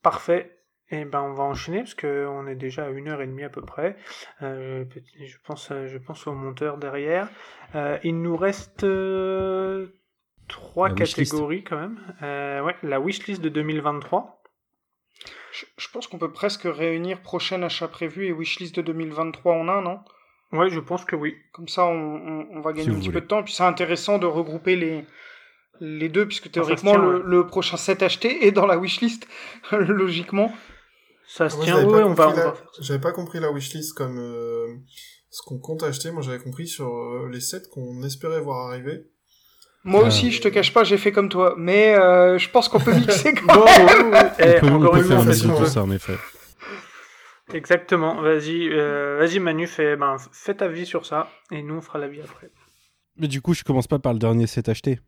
Parfait. 0.01 0.62
Eh 1.01 1.05
ben, 1.05 1.21
on 1.21 1.33
va 1.33 1.43
enchaîner 1.43 1.79
parce 1.79 1.95
qu'on 1.95 2.47
est 2.47 2.55
déjà 2.55 2.85
à 2.85 2.89
une 2.89 3.07
heure 3.07 3.21
et 3.21 3.27
demie 3.27 3.43
à 3.43 3.49
peu 3.49 3.61
près. 3.61 3.97
Euh, 4.41 4.85
je, 5.25 5.37
pense, 5.43 5.69
je 5.69 5.97
pense 5.97 6.27
au 6.27 6.33
monteur 6.33 6.77
derrière. 6.77 7.29
Euh, 7.73 7.97
il 8.03 8.21
nous 8.21 8.37
reste 8.37 8.83
euh, 8.83 9.87
trois 10.47 10.93
catégories 10.93 11.63
quand 11.63 11.77
même. 11.77 11.99
ouais, 12.21 12.75
la 12.83 12.99
wishlist 12.99 13.41
de 13.41 13.49
2023. 13.49 14.41
Je, 15.77 15.87
pense 15.91 16.07
qu'on 16.07 16.17
peut 16.17 16.31
presque 16.31 16.63
réunir 16.65 17.21
prochain 17.21 17.61
achat 17.61 17.87
prévu 17.87 18.25
et 18.25 18.31
wishlist 18.31 18.75
de 18.75 18.81
2023 18.81 19.53
en 19.53 19.67
un, 19.69 19.81
non? 19.81 19.99
Ouais, 20.51 20.69
je 20.69 20.79
pense 20.79 21.05
que 21.05 21.15
oui. 21.15 21.35
Comme 21.51 21.67
ça, 21.67 21.85
on, 21.85 22.59
va 22.61 22.73
gagner 22.73 22.89
un 22.89 22.99
petit 22.99 23.09
peu 23.09 23.21
de 23.21 23.25
temps. 23.25 23.43
Puis 23.43 23.53
c'est 23.53 23.63
intéressant 23.63 24.19
de 24.19 24.25
regrouper 24.25 24.75
les, 24.75 25.05
les 25.79 26.09
deux, 26.09 26.27
puisque 26.27 26.51
théoriquement, 26.51 26.97
le, 26.97 27.47
prochain 27.47 27.77
set 27.77 28.03
acheté 28.03 28.45
est 28.45 28.51
dans 28.51 28.67
la 28.67 28.77
wishlist, 28.77 29.27
logiquement. 29.71 30.51
Ça 31.33 31.49
se 31.49 31.59
tient, 31.63 31.83
ouais, 31.83 32.03
on 32.03 32.13
va, 32.13 32.53
J'avais 32.79 32.99
pas 32.99 33.11
compris 33.11 33.39
la 33.39 33.51
wishlist 33.51 33.93
comme 33.93 34.19
euh, 34.19 34.67
ce 35.31 35.41
qu'on 35.41 35.57
compte 35.57 35.81
acheter. 35.81 36.11
Moi, 36.11 36.21
j'avais 36.21 36.37
compris 36.37 36.67
sur 36.67 36.85
euh, 36.85 37.27
les 37.31 37.39
sets 37.39 37.63
qu'on 37.71 38.03
espérait 38.03 38.39
voir 38.39 38.67
arriver. 38.67 39.07
Moi 39.83 40.03
aussi, 40.03 40.31
je 40.31 40.39
te 40.41 40.47
cache 40.47 40.71
pas, 40.71 40.83
j'ai 40.83 40.99
fait 40.99 41.11
comme 41.11 41.29
toi, 41.29 41.55
mais 41.57 41.95
euh, 41.95 42.37
je 42.37 42.47
pense 42.51 42.69
qu'on 42.69 42.79
peut 42.79 42.93
mixer 42.93 43.33
quand 43.47 43.65
même. 43.65 44.13
Eh, 44.37 44.63
on 44.63 44.79
peut, 44.79 45.01
faire 45.01 45.21
un 45.21 45.25
tout 45.25 45.65
ça, 45.65 45.81
en 45.81 45.89
effet. 45.89 46.17
Exactement. 47.51 48.21
Vas-y, 48.21 48.69
vas-y 48.69 49.39
Manu, 49.39 49.65
fais, 49.65 49.95
ben, 49.95 50.17
fais 50.31 50.53
ta 50.53 50.67
vie 50.67 50.85
sur 50.85 51.07
ça, 51.07 51.29
et 51.49 51.63
nous 51.63 51.77
on 51.77 51.81
fera 51.81 51.97
la 51.97 52.09
vie 52.09 52.21
après. 52.21 52.51
Mais 53.17 53.27
du 53.27 53.41
coup, 53.41 53.55
je 53.55 53.63
commence 53.63 53.87
pas 53.87 53.97
par 53.97 54.13
le 54.13 54.19
dernier 54.19 54.45
set 54.45 54.69
acheté. 54.69 54.99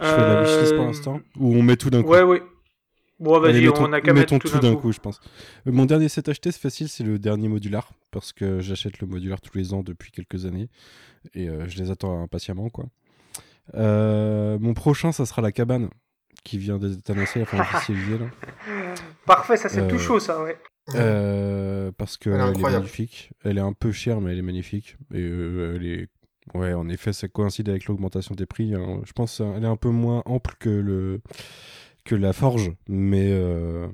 Je 0.00 0.06
fais 0.06 0.16
la 0.16 0.42
wishlist 0.44 0.76
pour 0.76 0.86
l'instant, 0.86 1.20
ou 1.38 1.54
on 1.54 1.62
met 1.62 1.76
tout 1.76 1.90
d'un 1.90 2.02
coup. 2.02 2.08
Ouais, 2.08 2.22
ouais. 2.22 2.42
Bon, 3.20 3.40
vas-y, 3.40 3.68
on 3.68 3.92
a 3.92 4.00
qu'à 4.00 4.12
mettre 4.12 4.38
tout, 4.38 4.58
d'un 4.60 4.76
coup. 4.76 4.92
je 4.92 5.00
pense. 5.00 5.20
Euh, 5.66 5.72
mon 5.72 5.86
dernier 5.86 6.08
set 6.08 6.28
acheté, 6.28 6.52
c'est 6.52 6.60
facile, 6.60 6.88
c'est 6.88 7.02
le 7.02 7.18
dernier 7.18 7.48
modular, 7.48 7.92
parce 8.10 8.32
que 8.32 8.60
j'achète 8.60 9.00
le 9.00 9.08
modular 9.08 9.40
tous 9.40 9.56
les 9.58 9.74
ans 9.74 9.82
depuis 9.82 10.12
quelques 10.12 10.46
années, 10.46 10.68
et 11.34 11.48
euh, 11.48 11.68
je 11.68 11.78
les 11.78 11.90
attends 11.90 12.22
impatiemment, 12.22 12.68
quoi. 12.68 12.86
Euh, 13.74 14.58
mon 14.60 14.72
prochain, 14.72 15.10
ça 15.10 15.26
sera 15.26 15.42
la 15.42 15.50
cabane, 15.50 15.90
qui 16.44 16.58
vient 16.58 16.78
d'être 16.78 17.10
annoncée, 17.10 17.42
enfin, 17.42 17.60
officialisée, 17.74 18.18
là. 18.18 18.26
Parfait, 19.26 19.56
ça 19.56 19.68
c'est 19.68 19.86
tout 19.88 19.98
chaud, 19.98 20.20
ça, 20.20 20.42
ouais. 20.42 20.56
parce 21.98 22.16
qu'elle 22.16 22.34
est, 22.34 22.58
est, 22.58 22.62
magnifique. 22.62 23.32
Elle 23.44 23.58
est 23.58 23.62
un 23.62 23.72
peu 23.72 23.90
chère, 23.90 24.20
mais 24.20 24.32
elle 24.32 24.38
est 24.38 24.42
magnifique. 24.42 24.96
Et 25.12 25.22
elle 25.22 25.84
est 25.84 26.08
Ouais, 26.54 26.72
en 26.72 26.88
effet, 26.88 27.12
ça 27.12 27.28
coïncide 27.28 27.68
avec 27.68 27.86
l'augmentation 27.86 28.34
des 28.34 28.46
prix. 28.46 28.74
Hein. 28.74 29.02
Je 29.04 29.12
pense 29.12 29.38
qu'elle 29.38 29.64
est 29.64 29.68
un 29.68 29.76
peu 29.76 29.90
moins 29.90 30.22
ample 30.24 30.54
que 30.58 30.70
le 30.70 31.20
que 32.08 32.14
la 32.14 32.32
forge, 32.32 32.72
mais, 32.88 33.28
euh, 33.32 33.86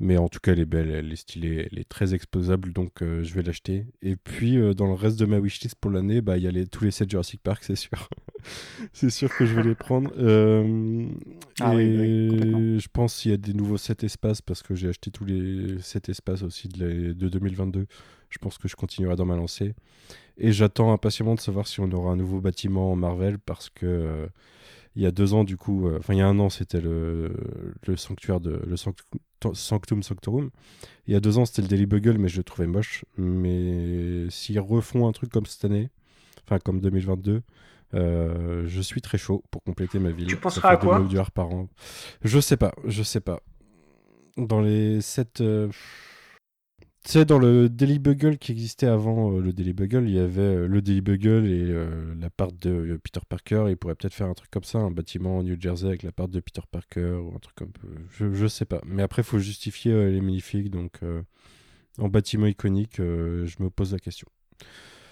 mais 0.00 0.16
en 0.16 0.28
tout 0.28 0.40
cas, 0.40 0.52
elle 0.52 0.58
est 0.58 0.64
belle, 0.64 0.90
elle 0.90 1.12
est 1.12 1.16
stylée, 1.16 1.68
elle 1.70 1.78
est 1.78 1.88
très 1.88 2.12
exposable, 2.12 2.72
donc 2.72 3.00
euh, 3.00 3.22
je 3.22 3.32
vais 3.32 3.42
l'acheter. 3.42 3.86
Et 4.02 4.16
puis, 4.16 4.58
euh, 4.58 4.74
dans 4.74 4.88
le 4.88 4.94
reste 4.94 5.20
de 5.20 5.24
ma 5.24 5.38
wishlist 5.38 5.76
pour 5.76 5.92
l'année, 5.92 6.20
bah, 6.20 6.36
il 6.36 6.42
y 6.42 6.48
a 6.48 6.50
les, 6.50 6.66
tous 6.66 6.82
les 6.82 6.90
sets 6.90 7.08
Jurassic 7.08 7.40
Park, 7.40 7.62
c'est 7.62 7.76
sûr. 7.76 8.08
c'est 8.92 9.10
sûr 9.10 9.32
que 9.36 9.46
je 9.46 9.54
vais 9.54 9.62
les 9.62 9.76
prendre. 9.76 10.10
Ah 11.60 11.74
et 11.76 12.78
je 12.80 12.88
pense 12.92 13.20
qu'il 13.20 13.30
y 13.30 13.34
a 13.34 13.36
des 13.36 13.54
nouveaux 13.54 13.78
sets 13.78 14.04
espaces, 14.04 14.42
parce 14.42 14.64
que 14.64 14.74
j'ai 14.74 14.88
acheté 14.88 15.12
tous 15.12 15.24
les 15.24 15.80
sets 15.80 16.10
espaces 16.10 16.42
aussi 16.42 16.66
de, 16.66 17.12
de 17.12 17.28
2022. 17.28 17.86
Je 18.30 18.38
pense 18.38 18.58
que 18.58 18.66
je 18.66 18.74
continuerai 18.74 19.14
dans 19.14 19.26
ma 19.26 19.36
lancée. 19.36 19.76
Et 20.38 20.50
j'attends 20.50 20.92
impatiemment 20.92 21.36
de 21.36 21.40
savoir 21.40 21.68
si 21.68 21.78
on 21.78 21.90
aura 21.92 22.10
un 22.10 22.16
nouveau 22.16 22.40
bâtiment 22.40 22.96
Marvel, 22.96 23.38
parce 23.38 23.70
que 23.70 24.28
il 24.98 25.04
y 25.04 25.06
a 25.06 25.12
deux 25.12 25.32
ans, 25.32 25.44
du 25.44 25.56
coup, 25.56 25.86
euh, 25.86 25.98
enfin 26.00 26.12
il 26.12 26.16
y 26.16 26.20
a 26.20 26.26
un 26.26 26.40
an, 26.40 26.50
c'était 26.50 26.80
le, 26.80 27.32
le 27.86 27.96
sanctuaire 27.96 28.40
de 28.40 28.60
le 28.66 28.74
Sanctum 29.54 30.02
Sanctorum. 30.02 30.50
Il 31.06 31.12
y 31.12 31.16
a 31.16 31.20
deux 31.20 31.38
ans, 31.38 31.44
c'était 31.44 31.62
le 31.62 31.68
Daily 31.68 31.86
Bugle, 31.86 32.18
mais 32.18 32.26
je 32.26 32.38
le 32.38 32.42
trouvais 32.42 32.66
moche. 32.66 33.04
Mais 33.16 34.28
s'ils 34.28 34.58
refont 34.58 35.06
un 35.06 35.12
truc 35.12 35.30
comme 35.30 35.46
cette 35.46 35.64
année, 35.64 35.88
enfin 36.44 36.58
comme 36.58 36.80
2022, 36.80 37.42
euh, 37.94 38.64
je 38.66 38.80
suis 38.80 39.00
très 39.00 39.18
chaud 39.18 39.44
pour 39.52 39.62
compléter 39.62 40.00
ma 40.00 40.10
ville. 40.10 40.26
Tu 40.26 40.34
penseras 40.34 40.70
à 40.70 40.76
quoi 40.76 41.00
par 41.32 41.48
an. 41.48 41.68
Je 42.24 42.40
sais 42.40 42.56
pas, 42.56 42.74
je 42.84 43.04
sais 43.04 43.20
pas. 43.20 43.40
Dans 44.36 44.60
les 44.60 45.00
sept. 45.00 45.40
Euh, 45.42 45.68
tu 47.08 47.14
sais, 47.14 47.24
dans 47.24 47.38
le 47.38 47.70
Daily 47.70 47.98
Bugle 47.98 48.36
qui 48.36 48.52
existait 48.52 48.86
avant 48.86 49.32
euh, 49.32 49.40
le 49.40 49.54
Daily 49.54 49.72
Bugle, 49.72 50.06
il 50.06 50.14
y 50.14 50.18
avait 50.18 50.42
euh, 50.42 50.68
le 50.68 50.82
Daily 50.82 51.00
Bugle 51.00 51.46
et 51.46 51.64
euh, 51.70 52.14
la 52.20 52.28
part 52.28 52.52
de 52.52 53.00
Peter 53.02 53.20
Parker. 53.26 53.64
Il 53.70 53.78
pourrait 53.78 53.94
peut-être 53.94 54.12
faire 54.12 54.26
un 54.26 54.34
truc 54.34 54.50
comme 54.50 54.64
ça, 54.64 54.76
un 54.76 54.90
bâtiment 54.90 55.38
en 55.38 55.42
New 55.42 55.58
Jersey 55.58 55.86
avec 55.86 56.02
la 56.02 56.12
part 56.12 56.28
de 56.28 56.38
Peter 56.38 56.60
Parker 56.70 57.12
ou 57.22 57.32
un 57.34 57.38
truc 57.38 57.56
comme 57.56 57.72
je, 58.10 58.34
je 58.34 58.46
sais 58.46 58.66
pas. 58.66 58.82
Mais 58.84 59.02
après, 59.02 59.22
il 59.22 59.24
faut 59.24 59.38
justifier 59.38 60.10
les 60.10 60.20
magnifiques. 60.20 60.68
Donc, 60.68 61.00
en 61.98 62.08
bâtiment 62.08 62.46
iconique, 62.46 62.96
je 62.98 63.62
me 63.62 63.70
pose 63.70 63.94
la 63.94 64.00
question. 64.00 64.28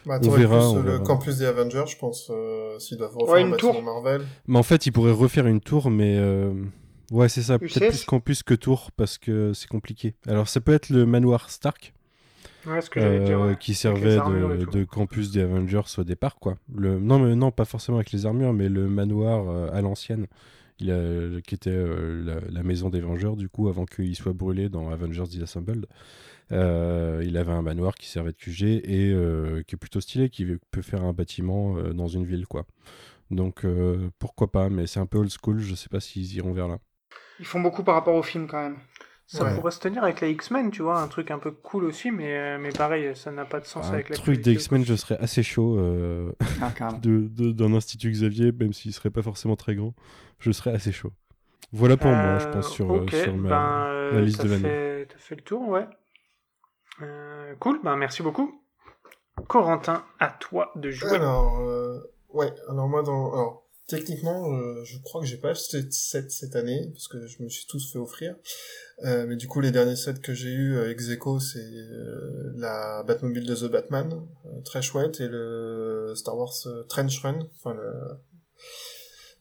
Bah, 0.05 0.21
on 0.23 0.31
verra. 0.33 0.75
le 0.83 0.99
campus 0.99 1.39
des 1.39 1.47
Avengers, 1.47 1.87
je 1.87 1.97
pense, 1.97 2.31
s'ils 2.79 2.99
doivent 2.99 3.17
refaire 3.17 3.47
un 3.47 3.49
bâtiment 3.49 3.81
Marvel. 3.81 4.27
Mais 4.47 4.59
en 4.59 4.63
fait, 4.63 4.85
ils 4.85 4.93
pourraient 4.93 5.13
refaire 5.13 5.47
une 5.47 5.63
tour, 5.63 5.89
mais 5.89 6.21
Ouais, 7.11 7.29
c'est 7.29 7.43
ça. 7.43 7.59
Peut-être 7.59 7.89
plus 7.89 8.05
campus 8.05 8.43
que 8.43 8.55
tour 8.55 8.91
parce 8.93 9.19
que 9.19 9.53
c'est 9.53 9.69
compliqué. 9.69 10.15
Alors, 10.27 10.49
ça 10.49 10.61
peut 10.61 10.73
être 10.73 10.91
le 10.91 11.07
manoir 11.07 11.51
Stark. 11.51 11.93
Euh, 12.97 13.55
qui 13.55 13.75
servait 13.75 14.17
de, 14.17 14.85
campus 14.85 15.31
des 15.31 15.43
Avengers 15.43 15.83
au 15.99 16.05
départ, 16.05 16.37
quoi. 16.37 16.57
Le... 16.75 16.99
Non, 16.99 17.19
mais 17.19 17.37
non, 17.37 17.51
pas 17.51 17.65
forcément 17.65 17.99
avec 17.99 18.13
les 18.13 18.27
armures, 18.27 18.53
mais 18.53 18.69
le 18.69 18.89
manoir 18.89 19.49
euh, 19.49 19.71
à 19.73 19.81
l'ancienne, 19.83 20.27
il 20.81 20.91
a... 20.91 21.41
qui 21.43 21.55
était 21.55 21.71
euh, 21.71 22.41
la, 22.51 22.63
maison 22.63 22.89
des 22.89 23.01
Vengeurs, 23.01 23.37
du 23.37 23.49
coup, 23.49 23.69
avant 23.69 23.85
qu'il 23.85 24.15
soit 24.17 24.33
brûlé 24.33 24.69
dans 24.69 24.91
Avengers 24.91 25.25
Disassembled. 25.29 25.87
il 26.51 27.37
avait 27.37 27.53
un 27.53 27.63
manoir 27.63 27.95
qui 27.95 28.09
servait 28.09 28.33
de 28.33 28.37
QG 28.37 28.63
et 28.63 29.15
qui 29.67 29.75
est 29.75 29.79
plutôt 29.79 30.01
stylé, 30.01 30.29
qui 30.29 30.47
peut 30.71 30.83
faire 30.83 31.05
un 31.05 31.13
bâtiment 31.13 31.77
dans 31.93 32.09
une 32.09 32.25
ville, 32.25 32.47
quoi. 32.47 32.67
Donc, 33.31 33.65
pourquoi 34.19 34.51
pas, 34.51 34.69
mais 34.71 34.87
c'est 34.87 35.01
un 35.01 35.07
peu 35.07 35.19
old 35.19 35.31
school, 35.31 35.61
je 35.61 35.75
sais 35.75 35.89
pas 35.89 36.01
s'ils 36.01 36.35
iront 36.35 36.53
vers 36.53 36.69
là. 36.69 36.79
Ils 37.41 37.47
font 37.47 37.61
beaucoup 37.61 37.83
par 37.83 37.95
rapport 37.95 38.15
au 38.15 38.23
film 38.23 38.47
quand 38.47 38.63
même. 38.63 38.77
Ça 39.27 39.45
pourrait 39.57 39.73
se 39.73 39.81
tenir 39.81 40.05
avec 40.05 40.21
la 40.21 40.29
X-Men, 40.29 40.71
tu 40.71 40.83
vois, 40.83 41.01
un 41.01 41.09
truc 41.09 41.33
un 41.33 41.41
peu 41.41 41.51
cool 41.51 41.85
aussi, 41.85 42.13
mais, 42.13 42.37
euh, 42.37 42.59
mais 42.61 42.71
pareil, 42.71 43.15
ça 43.17 43.33
n'a 43.33 43.45
pas 43.45 43.59
de 43.59 43.65
sens 43.65 43.89
avec 43.89 44.09
la 44.09 44.15
Un 44.15 44.19
truc 44.19 44.41
des 44.41 44.53
X-Men, 44.53 44.85
je 44.85 44.95
serais 44.95 45.19
assez 45.19 45.43
chaud 45.43 45.79
euh, 45.79 46.31
ah, 46.63 46.93
de, 47.03 47.27
d'un 47.51 47.75
institut 47.75 48.09
Xavier, 48.09 48.53
même 48.53 48.73
s'il 48.73 48.93
serait 48.93 49.11
pas 49.11 49.23
forcément 49.23 49.57
très 49.57 49.75
grand, 49.75 49.95
je 50.39 50.53
serais 50.53 50.71
assez 50.71 50.93
chaud. 50.93 51.13
Voilà 51.73 51.97
pour 51.97 52.13
moi, 52.13 52.39
je 52.39 52.47
pense, 52.47 52.73
sur, 52.73 52.95
euh, 52.95 53.07
sur 53.09 53.37
ma, 53.37 53.91
ben, 54.13 54.21
liste 54.21 54.45
de 54.45 54.49
l'année. 54.49 55.07
T'as 55.09 55.19
fait 55.19 55.35
le 55.35 55.43
tour, 55.43 55.69
ouais. 55.69 55.87
cool, 57.59 57.81
ben 57.83 57.97
merci 57.97 58.23
beaucoup. 58.23 58.63
Corentin, 59.49 60.05
à 60.21 60.29
toi 60.29 60.71
de 60.77 60.93
jouer. 60.93 61.17
Alors, 61.17 61.61
ouais, 62.31 62.53
alors 62.69 62.89
moi, 62.89 63.03
dans... 63.03 63.33
Alors, 63.33 63.66
Techniquement, 63.87 64.53
euh, 64.53 64.83
je 64.83 64.99
crois 64.99 65.21
que 65.21 65.29
j'ai 65.29 65.37
pas 65.37 65.51
acheté 65.51 65.81
de 65.81 65.93
set 65.93 66.33
cette 66.33 66.57
année 66.57 66.91
parce 66.93 67.07
que 67.07 67.25
je 67.27 67.41
me 67.43 67.49
suis 67.49 67.67
tous 67.67 67.93
fait 67.93 67.99
offrir. 67.99 68.35
Euh, 69.05 69.27
mais 69.29 69.37
du 69.37 69.47
coup, 69.47 69.61
les 69.61 69.71
derniers 69.71 69.95
sets 69.95 70.21
que 70.21 70.35
j'ai 70.35 70.49
eu 70.49 70.77
euh, 70.77 70.91
ex 70.91 71.09
aequo, 71.11 71.39
c'est 71.39 71.59
euh, 71.59 72.53
la 72.57 73.05
Batmobile 73.05 73.47
de 73.47 73.55
The 73.55 73.71
Batman, 73.71 74.27
très 74.65 74.83
chouette, 74.83 75.21
et 75.21 75.29
le 75.29 76.15
Star 76.17 76.37
Wars 76.37 76.55
Trench 76.89 77.21
Run, 77.21 77.47
enfin 77.55 77.75
le... 77.75 77.93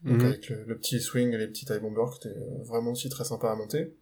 Donc 0.03 0.21
mhm. 0.21 0.27
avec 0.27 0.49
le, 0.49 0.77
petit 0.77 0.99
swing 0.99 1.33
et 1.33 1.37
les 1.37 1.47
petits 1.47 1.65
tie 1.65 1.79
bombers, 1.79 2.19
qui 2.19 2.27
était 2.27 2.37
vraiment 2.65 2.91
aussi 2.91 3.09
très 3.09 3.23
sympa 3.23 3.49
à 3.49 3.55
monter. 3.55 3.95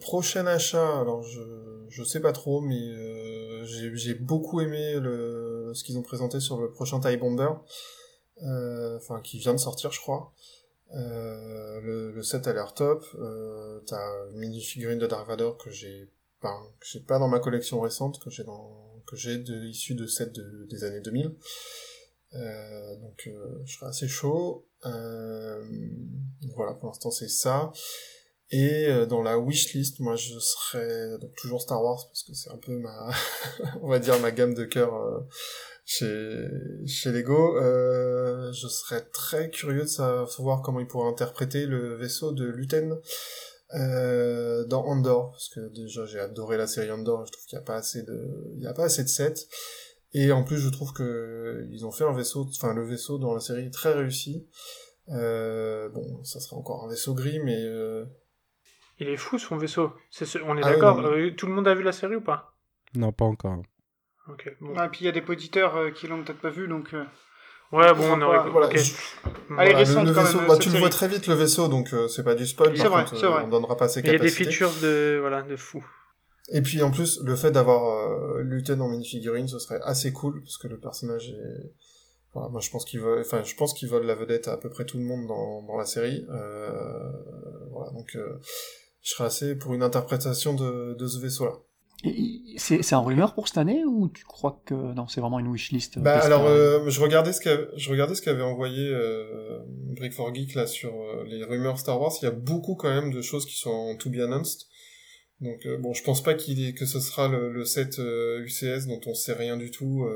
prochain 0.00 0.46
achat, 0.46 1.00
alors 1.00 1.22
je 1.22 1.42
je 1.90 2.02
sais 2.02 2.20
pas 2.20 2.32
trop, 2.32 2.60
mais 2.60 3.64
j'ai 3.64 4.14
beaucoup 4.14 4.60
aimé 4.60 4.98
le 5.00 5.72
ce 5.74 5.84
qu'ils 5.84 5.98
ont 5.98 6.02
présenté 6.02 6.40
sur 6.40 6.60
le 6.60 6.70
prochain 6.70 7.00
tie 7.00 7.16
bomber. 7.16 7.50
Euh, 8.42 8.96
enfin 8.96 9.20
qui 9.20 9.38
vient 9.38 9.54
de 9.54 9.58
sortir 9.58 9.92
je 9.92 10.00
crois. 10.00 10.32
Euh, 10.92 11.80
le, 11.80 12.12
le, 12.12 12.22
set 12.22 12.46
a 12.46 12.52
l'air 12.52 12.74
top. 12.74 13.04
Euh, 13.18 13.80
T'as 13.86 14.28
une 14.30 14.38
mini 14.38 14.60
figurine 14.60 14.98
de 14.98 15.06
Dark 15.06 15.26
Vador 15.26 15.56
que 15.56 15.70
j'ai 15.70 16.08
pas, 16.40 16.60
j'ai 16.84 17.00
pas 17.00 17.18
dans 17.18 17.28
ma 17.28 17.40
collection 17.40 17.80
récente, 17.80 18.22
que 18.22 18.30
j'ai 18.30 18.44
dans, 18.44 19.02
que 19.06 19.16
j'ai 19.16 19.38
de, 19.38 19.64
issu 19.64 19.94
de 19.94 20.06
sets 20.06 20.30
de, 20.30 20.66
des 20.68 20.84
années 20.84 21.00
2000. 21.00 21.34
Euh, 22.34 22.96
donc 22.96 23.28
euh, 23.28 23.62
je 23.64 23.76
serais 23.76 23.86
assez 23.86 24.08
chaud. 24.08 24.66
Euh, 24.84 25.64
voilà, 26.54 26.74
pour 26.74 26.88
l'instant 26.88 27.10
c'est 27.10 27.28
ça. 27.28 27.72
Et 28.50 28.88
dans 29.08 29.22
la 29.22 29.38
wishlist, 29.38 29.98
moi 30.00 30.16
je 30.16 30.38
serais 30.38 31.18
donc 31.18 31.34
toujours 31.34 31.62
Star 31.62 31.82
Wars 31.82 32.06
parce 32.06 32.22
que 32.22 32.34
c'est 32.34 32.50
un 32.50 32.58
peu 32.58 32.76
ma, 32.76 33.10
on 33.82 33.88
va 33.88 33.98
dire 33.98 34.20
ma 34.20 34.30
gamme 34.30 34.54
de 34.54 34.64
cœur 34.64 35.24
chez, 35.84 36.48
chez 36.86 37.12
Lego. 37.12 37.56
Euh, 37.58 38.52
je 38.52 38.68
serais 38.68 39.02
très 39.12 39.50
curieux 39.50 39.82
de 39.82 39.86
savoir 39.86 40.62
comment 40.62 40.80
ils 40.80 40.86
pourraient 40.86 41.08
interpréter 41.08 41.66
le 41.66 41.94
vaisseau 41.94 42.32
de 42.32 42.46
Luten 42.46 42.98
euh, 43.74 44.64
dans 44.66 44.84
Andor, 44.84 45.32
parce 45.32 45.48
que 45.48 45.68
déjà 45.72 46.04
j'ai 46.06 46.20
adoré 46.20 46.56
la 46.56 46.66
série 46.66 46.90
Andor, 46.90 47.26
je 47.26 47.32
trouve 47.32 47.44
qu'il 47.46 47.58
n'y 47.58 47.62
a 47.62 47.66
pas 47.66 47.76
assez 47.76 48.02
de, 48.02 48.52
il 48.56 48.62
y 48.62 48.66
a 48.66 48.74
pas 48.74 48.84
assez 48.84 49.02
de 49.02 49.08
sets. 49.08 49.48
Et 50.16 50.30
en 50.30 50.44
plus, 50.44 50.58
je 50.58 50.68
trouve 50.68 50.92
que 50.92 51.66
ils 51.70 51.84
ont 51.84 51.90
fait 51.90 52.04
un 52.04 52.12
vaisseau, 52.12 52.48
enfin 52.54 52.72
le 52.72 52.84
vaisseau 52.84 53.18
dans 53.18 53.34
la 53.34 53.40
série 53.40 53.70
très 53.70 53.92
réussi. 53.92 54.46
Euh, 55.08 55.88
bon, 55.88 56.22
ça 56.22 56.38
sera 56.38 56.56
encore 56.56 56.84
un 56.84 56.88
vaisseau 56.88 57.14
gris, 57.14 57.40
mais 57.40 57.64
euh, 57.64 58.04
Il 59.00 59.08
est 59.08 59.16
fou 59.16 59.38
son 59.38 59.56
vaisseau. 59.56 59.92
On 60.46 60.56
est 60.56 60.60
ah 60.62 60.70
d'accord. 60.70 61.02
tout 61.36 61.46
le 61.46 61.52
monde 61.52 61.66
a 61.66 61.74
vu 61.74 61.82
la 61.82 61.92
série 61.92 62.14
ou 62.14 62.20
pas? 62.20 62.54
Non, 62.94 63.12
pas 63.12 63.24
encore. 63.24 63.60
Ok. 64.28 64.56
Bon. 64.60 64.74
Ah, 64.76 64.88
puis 64.88 65.00
il 65.02 65.04
y 65.04 65.08
a 65.08 65.12
des 65.12 65.22
auditeurs 65.26 65.92
qui 65.94 66.06
l'ont 66.06 66.22
peut-être 66.22 66.40
pas 66.40 66.50
vu, 66.50 66.68
donc. 66.68 66.94
Ouais, 67.74 67.92
bon, 67.92 68.04
on 68.12 68.22
aurait. 68.22 68.50
Voilà, 68.50 68.68
Allez, 69.58 69.72
le, 69.72 69.78
vaisseau, 70.12 70.38
bah, 70.46 70.56
tu 70.58 70.70
le 70.70 70.78
vois 70.78 70.90
très 70.90 71.08
vite 71.08 71.26
le 71.26 71.34
vaisseau, 71.34 71.66
donc 71.68 71.92
euh, 71.92 72.06
c'est 72.08 72.22
pas 72.22 72.34
du 72.34 72.46
spoil. 72.46 72.76
C'est 72.76 72.86
vrai, 72.86 73.04
c'est 73.08 73.26
vrai. 73.26 73.42
On 73.44 73.48
donnera 73.48 73.76
pas 73.76 73.88
ses 73.88 74.00
capacités. 74.00 74.24
Il 74.24 74.28
y 74.28 74.46
a 74.46 74.46
des 74.46 74.50
features 74.52 74.72
de 74.80 75.18
voilà 75.20 75.42
de 75.42 75.56
fou. 75.56 75.84
Et 76.50 76.62
puis 76.62 76.82
en 76.82 76.90
plus, 76.90 77.20
le 77.24 77.34
fait 77.34 77.50
d'avoir 77.50 77.84
euh, 77.84 78.42
Luten 78.42 78.80
en 78.80 78.88
minifigurine, 78.88 79.48
ce 79.48 79.58
serait 79.58 79.80
assez 79.82 80.12
cool 80.12 80.40
parce 80.40 80.58
que 80.58 80.68
le 80.68 80.78
personnage 80.78 81.30
est. 81.30 81.72
Voilà, 82.32 82.48
moi 82.48 82.60
je 82.60 82.70
pense 82.70 82.84
qu'ils 82.84 83.00
veulent, 83.00 83.20
enfin 83.20 83.42
je 83.44 83.54
pense 83.54 83.74
qu'ils 83.74 83.88
veulent 83.88 84.06
la 84.06 84.14
vedette 84.14 84.48
à, 84.48 84.52
à 84.52 84.56
peu 84.56 84.68
près 84.68 84.84
tout 84.84 84.98
le 84.98 85.04
monde 85.04 85.26
dans, 85.26 85.62
dans 85.62 85.76
la 85.76 85.86
série. 85.86 86.26
Euh... 86.30 86.70
Voilà, 87.70 87.90
donc 87.92 88.14
euh, 88.16 88.38
je 89.02 89.10
serais 89.10 89.24
assez 89.24 89.56
pour 89.56 89.74
une 89.74 89.82
interprétation 89.82 90.54
de, 90.54 90.94
de 90.94 91.06
ce 91.06 91.18
vaisseau-là. 91.20 91.54
C'est 92.56 92.94
en 92.94 93.02
rumeur 93.02 93.34
pour 93.34 93.48
cette 93.48 93.58
année 93.58 93.84
ou 93.84 94.08
tu 94.08 94.24
crois 94.24 94.62
que 94.66 94.74
non 94.74 95.08
c'est 95.08 95.20
vraiment 95.20 95.38
une 95.38 95.48
wishlist 95.48 95.96
euh, 95.96 96.00
Bah 96.00 96.18
alors 96.20 96.44
euh, 96.46 96.88
je 96.88 97.00
regardais 97.00 97.32
ce 97.32 97.40
qu'avait 97.40 97.68
je 97.76 97.90
regardais 97.90 98.14
ce 98.14 98.22
qu'avait 98.22 98.42
envoyé 98.42 98.88
euh, 98.88 99.58
Brick 99.66 100.12
for 100.12 100.34
Geek 100.34 100.54
là 100.54 100.66
sur 100.66 100.92
euh, 100.94 101.24
les 101.26 101.42
rumeurs 101.44 101.78
Star 101.78 102.00
Wars. 102.00 102.12
Il 102.20 102.24
y 102.26 102.28
a 102.28 102.32
beaucoup 102.32 102.74
quand 102.74 102.90
même 102.90 103.12
de 103.12 103.22
choses 103.22 103.46
qui 103.46 103.56
sont 103.56 103.96
to 103.98 104.10
be 104.10 104.18
announced. 104.18 104.66
Donc 105.40 105.66
bon 105.80 105.92
je 105.94 106.02
pense 106.04 106.22
pas 106.22 106.34
qu'il 106.34 106.74
que 106.74 106.86
ce 106.86 107.00
sera 107.00 107.28
le, 107.28 107.50
le 107.52 107.64
set 107.64 107.98
UCS 107.98 108.86
dont 108.86 109.00
on 109.06 109.14
sait 109.14 109.32
rien 109.32 109.56
du 109.56 109.70
tout, 109.70 110.06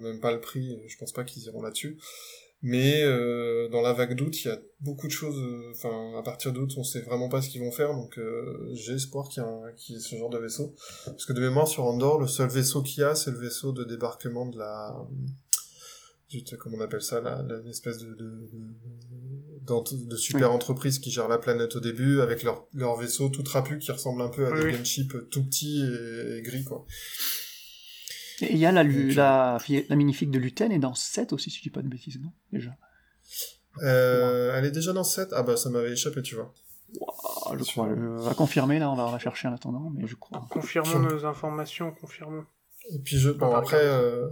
même 0.00 0.20
pas 0.20 0.32
le 0.32 0.40
prix. 0.40 0.78
Je 0.88 0.96
pense 0.96 1.12
pas 1.12 1.22
qu'ils 1.22 1.44
iront 1.44 1.62
là-dessus. 1.62 1.98
Mais 2.62 3.02
euh, 3.02 3.68
dans 3.68 3.82
la 3.82 3.92
vague 3.92 4.14
d'août, 4.14 4.44
il 4.44 4.48
y 4.48 4.50
a 4.50 4.58
beaucoup 4.80 5.06
de 5.06 5.12
choses. 5.12 5.38
Euh, 5.38 5.70
enfin, 5.72 6.18
à 6.18 6.22
partir 6.22 6.52
d'août, 6.52 6.72
on 6.76 6.84
sait 6.84 7.02
vraiment 7.02 7.28
pas 7.28 7.42
ce 7.42 7.50
qu'ils 7.50 7.60
vont 7.60 7.70
faire, 7.70 7.92
donc 7.94 8.18
euh, 8.18 8.70
j'ai 8.72 8.94
espoir 8.94 9.28
qu'il 9.28 9.42
y, 9.42 9.94
ait 9.94 10.00
ce 10.00 10.16
genre 10.16 10.30
de 10.30 10.38
vaisseau. 10.38 10.74
Parce 11.04 11.26
que 11.26 11.32
de 11.32 11.40
mémoire, 11.40 11.68
sur 11.68 11.84
Andorre, 11.84 12.18
le 12.18 12.26
seul 12.26 12.48
vaisseau 12.48 12.82
qu'il 12.82 13.02
y 13.02 13.04
a, 13.04 13.14
c'est 13.14 13.30
le 13.30 13.38
vaisseau 13.38 13.72
de 13.72 13.84
débarquement 13.84 14.46
de 14.46 14.58
la, 14.58 14.96
comment 16.58 16.78
on 16.78 16.80
appelle 16.80 17.02
ça, 17.02 17.22
l'espèce 17.64 17.98
de, 17.98 18.14
de, 18.14 18.48
de, 20.06 20.16
super 20.16 20.50
entreprise 20.50 20.98
qui 20.98 21.10
gère 21.10 21.28
la 21.28 21.38
planète 21.38 21.76
au 21.76 21.80
début, 21.80 22.20
avec 22.20 22.42
leur, 22.42 22.66
leur 22.72 22.96
vaisseau 22.96 23.28
tout 23.28 23.42
trapu 23.42 23.78
qui 23.78 23.92
ressemble 23.92 24.22
un 24.22 24.28
peu 24.28 24.46
à 24.46 24.50
des 24.50 24.72
gunships 24.72 25.28
tout 25.30 25.44
petits 25.44 25.82
et, 25.82 26.38
et 26.38 26.42
gris, 26.42 26.64
quoi. 26.64 26.86
Et 28.42 28.52
il 28.52 28.58
y 28.58 28.66
a 28.66 28.72
la, 28.72 28.84
la, 28.84 29.58
la, 29.58 29.96
magnifique 29.96 30.30
de 30.30 30.38
Luten 30.38 30.70
est 30.70 30.78
dans 30.78 30.94
7 30.94 31.32
aussi, 31.32 31.50
si 31.50 31.58
je 31.58 31.62
dis 31.62 31.70
pas 31.70 31.82
de 31.82 31.88
bêtises, 31.88 32.20
non 32.20 32.32
Déjà. 32.52 32.70
Euh, 33.82 34.56
elle 34.56 34.64
est 34.64 34.70
déjà 34.70 34.92
dans 34.92 35.04
7 35.04 35.30
Ah 35.32 35.42
bah 35.42 35.56
ça 35.56 35.70
m'avait 35.70 35.92
échappé, 35.92 36.22
tu 36.22 36.34
vois. 36.34 36.52
je 36.92 37.64
crois. 37.64 37.86
On 37.86 38.16
va 38.18 38.34
confirmer 38.34 38.78
là, 38.78 38.90
on 38.90 38.96
va 38.96 39.10
la 39.10 39.18
chercher 39.18 39.48
en 39.48 39.54
attendant, 39.54 39.90
mais 39.94 40.06
je 40.06 40.16
crois. 40.16 40.46
Confirmons 40.50 40.98
nos 40.98 41.24
informations, 41.24 41.92
confirmons. 41.92 42.44
Et 42.92 42.98
puis 42.98 43.18
je, 43.18 43.30
bon 43.30 43.54
après, 43.54 43.84
euh, 43.84 44.28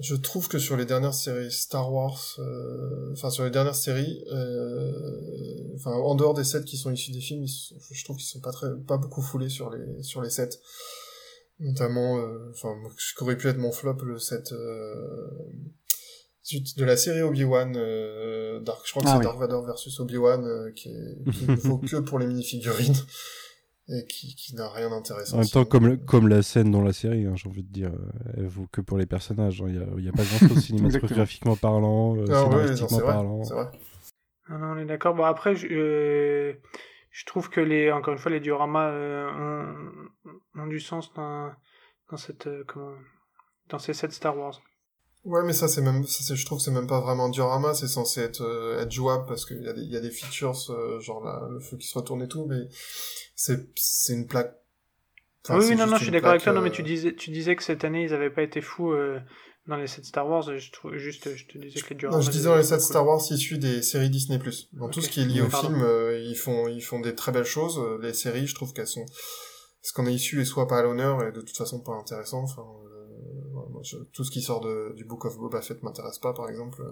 je 0.00 0.14
trouve 0.14 0.48
que 0.48 0.58
sur 0.58 0.76
les 0.76 0.84
dernières 0.84 1.14
séries 1.14 1.50
Star 1.50 1.92
Wars, 1.92 2.36
euh, 2.38 3.12
enfin 3.12 3.30
sur 3.30 3.44
les 3.44 3.50
dernières 3.50 3.74
séries, 3.74 4.24
euh, 4.32 5.72
enfin 5.76 5.92
en 5.92 6.14
dehors 6.14 6.34
des 6.34 6.44
7 6.44 6.64
qui 6.64 6.76
sont 6.76 6.92
issus 6.92 7.12
des 7.12 7.20
films, 7.20 7.46
je 7.46 8.04
trouve 8.04 8.16
qu'ils 8.16 8.26
sont 8.26 8.40
pas 8.40 8.52
très, 8.52 8.68
pas 8.86 8.98
beaucoup 8.98 9.22
foulés 9.22 9.48
sur 9.48 9.70
les 9.70 10.02
sur 10.02 10.22
les 10.22 10.30
7 10.30 10.60
notamment 11.60 12.18
euh, 12.18 12.50
enfin 12.52 12.74
ce 12.98 13.14
qu'aurait 13.14 13.36
pu 13.36 13.48
être 13.48 13.58
mon 13.58 13.72
flop 13.72 13.98
le 14.04 14.18
set 14.18 14.52
euh, 14.52 15.30
de 16.76 16.84
la 16.84 16.96
série 16.96 17.22
Obi-Wan 17.22 17.74
euh, 17.76 18.60
Dark 18.60 18.80
je 18.84 18.90
crois 18.90 19.02
que 19.02 19.08
ah 19.08 19.16
c'est 19.18 19.24
Dark 19.24 19.38
Vador 19.38 19.64
versus 19.64 19.98
Obi-Wan 20.00 20.72
qui, 20.74 20.88
est, 20.88 21.30
qui 21.32 21.46
ne 21.46 21.56
vaut 21.56 21.78
que 21.90 21.96
pour 21.96 22.18
les 22.18 22.26
minifigurines 22.26 22.96
et 23.88 24.06
qui, 24.06 24.34
qui 24.34 24.54
n'a 24.54 24.70
rien 24.70 24.88
d'intéressant. 24.90 25.36
En 25.36 25.40
même 25.40 25.48
temps, 25.48 25.64
comme, 25.64 25.98
comme 25.98 26.28
la 26.28 26.42
scène 26.42 26.70
dans 26.70 26.80
la 26.80 26.92
série, 26.92 27.26
hein, 27.26 27.34
j'ai 27.36 27.48
envie 27.48 27.62
de 27.62 27.70
dire, 27.70 27.92
elle 28.34 28.46
vaut 28.46 28.66
que 28.72 28.80
pour 28.80 28.96
les 28.96 29.06
personnages. 29.06 29.60
Hein. 29.60 29.66
Il 29.68 29.78
n'y 29.78 30.06
a, 30.06 30.06
y 30.06 30.08
a, 30.08 30.12
pas 30.12 30.22
grand-chose 30.22 30.58
cinématographiquement 30.64 31.56
parlant, 31.56 32.16
euh, 32.16 32.24
ah, 32.30 32.48
parlant. 33.00 33.42
Vrai. 33.42 33.66
Ah 34.48 34.58
non, 34.58 34.66
on 34.68 34.78
est 34.78 34.86
d'accord. 34.86 35.14
Bon, 35.14 35.24
après, 35.24 35.54
je, 35.54 36.54
je 37.14 37.24
trouve 37.26 37.48
que 37.48 37.60
les, 37.60 37.92
encore 37.92 38.12
une 38.12 38.18
fois, 38.18 38.32
les 38.32 38.40
dioramas 38.40 38.90
euh, 38.90 39.30
ont, 39.30 40.60
ont, 40.60 40.66
du 40.66 40.80
sens 40.80 41.14
dans, 41.14 41.52
dans 42.10 42.16
cette, 42.16 42.48
euh, 42.48 42.64
comment, 42.66 42.96
dans 43.68 43.78
ces 43.78 43.94
sets 43.94 44.10
Star 44.10 44.36
Wars. 44.36 44.60
Ouais, 45.22 45.44
mais 45.44 45.52
ça, 45.52 45.68
c'est 45.68 45.80
même, 45.80 46.04
ça, 46.04 46.34
je 46.34 46.44
trouve 46.44 46.58
que 46.58 46.64
c'est 46.64 46.72
même 46.72 46.88
pas 46.88 47.00
vraiment 47.00 47.26
un 47.26 47.30
diorama, 47.30 47.72
c'est 47.72 47.86
censé 47.86 48.20
être, 48.20 48.42
euh, 48.42 48.82
être 48.82 48.90
jouable 48.90 49.26
parce 49.26 49.46
qu'il 49.46 49.62
y, 49.62 49.68
a 49.68 49.72
des, 49.72 49.82
y 49.82 49.96
a 49.96 50.00
des 50.00 50.10
features, 50.10 50.54
genre 51.00 51.24
la, 51.24 51.48
le 51.52 51.60
feu 51.60 51.76
qui 51.76 51.86
se 51.86 51.96
retourne 51.96 52.20
et 52.20 52.28
tout, 52.28 52.46
mais 52.46 52.66
c'est, 53.36 53.70
c'est 53.76 54.14
une 54.14 54.26
plaque. 54.26 54.52
oui, 55.50 55.64
oui, 55.68 55.76
non, 55.76 55.86
non, 55.86 55.96
je 55.96 56.02
suis 56.02 56.10
d'accord 56.10 56.30
avec 56.30 56.42
toi, 56.42 56.52
non, 56.52 56.62
mais 56.62 56.72
tu 56.72 56.82
disais, 56.82 57.14
tu 57.14 57.30
disais 57.30 57.54
que 57.54 57.62
cette 57.62 57.84
année, 57.84 58.02
ils 58.02 58.12
avaient 58.12 58.28
pas 58.28 58.42
été 58.42 58.60
fous, 58.60 58.92
dans 59.66 59.76
les 59.76 59.86
sets 59.86 60.04
Star 60.04 60.28
Wars, 60.28 60.42
je 60.42 60.70
trouve 60.72 60.96
juste, 60.96 61.34
je 61.34 61.46
te 61.46 61.56
disais 61.56 61.80
que 61.80 61.94
les 61.94 62.08
Non, 62.08 62.20
je 62.20 62.30
disais 62.30 62.48
dans 62.48 62.56
les 62.56 62.64
sets 62.64 62.80
Star 62.80 63.06
Wars 63.06 63.20
issus 63.30 63.58
des 63.58 63.82
séries 63.82 64.10
Disney+. 64.10 64.38
Dans 64.72 64.88
tout 64.90 65.00
ce 65.00 65.08
qui 65.08 65.22
est 65.22 65.24
lié 65.24 65.40
au 65.40 65.48
film, 65.48 65.82
euh, 65.82 66.18
ils 66.18 66.36
font, 66.36 66.68
ils 66.68 66.82
font 66.82 67.00
des 67.00 67.14
très 67.14 67.32
belles 67.32 67.44
choses. 67.44 67.78
Euh, 67.78 67.98
les 68.02 68.12
séries, 68.12 68.46
je 68.46 68.54
trouve 68.54 68.74
qu'elles 68.74 68.86
sont, 68.86 69.06
ce 69.80 69.92
qu'on 69.94 70.06
est 70.06 70.12
issu 70.12 70.42
est 70.42 70.44
soit 70.44 70.68
pas 70.68 70.80
à 70.80 70.82
l'honneur 70.82 71.26
et 71.26 71.32
de 71.32 71.40
toute 71.40 71.56
façon 71.56 71.80
pas 71.80 71.92
intéressant. 71.92 72.42
Enfin, 72.42 72.62
euh, 72.62 74.04
tout 74.12 74.24
ce 74.24 74.30
qui 74.30 74.42
sort 74.42 74.60
de, 74.60 74.92
du 74.96 75.04
Book 75.04 75.24
of 75.24 75.38
Boba 75.38 75.62
Fett 75.62 75.82
m'intéresse 75.82 76.18
pas, 76.18 76.34
par 76.34 76.48
exemple. 76.50 76.82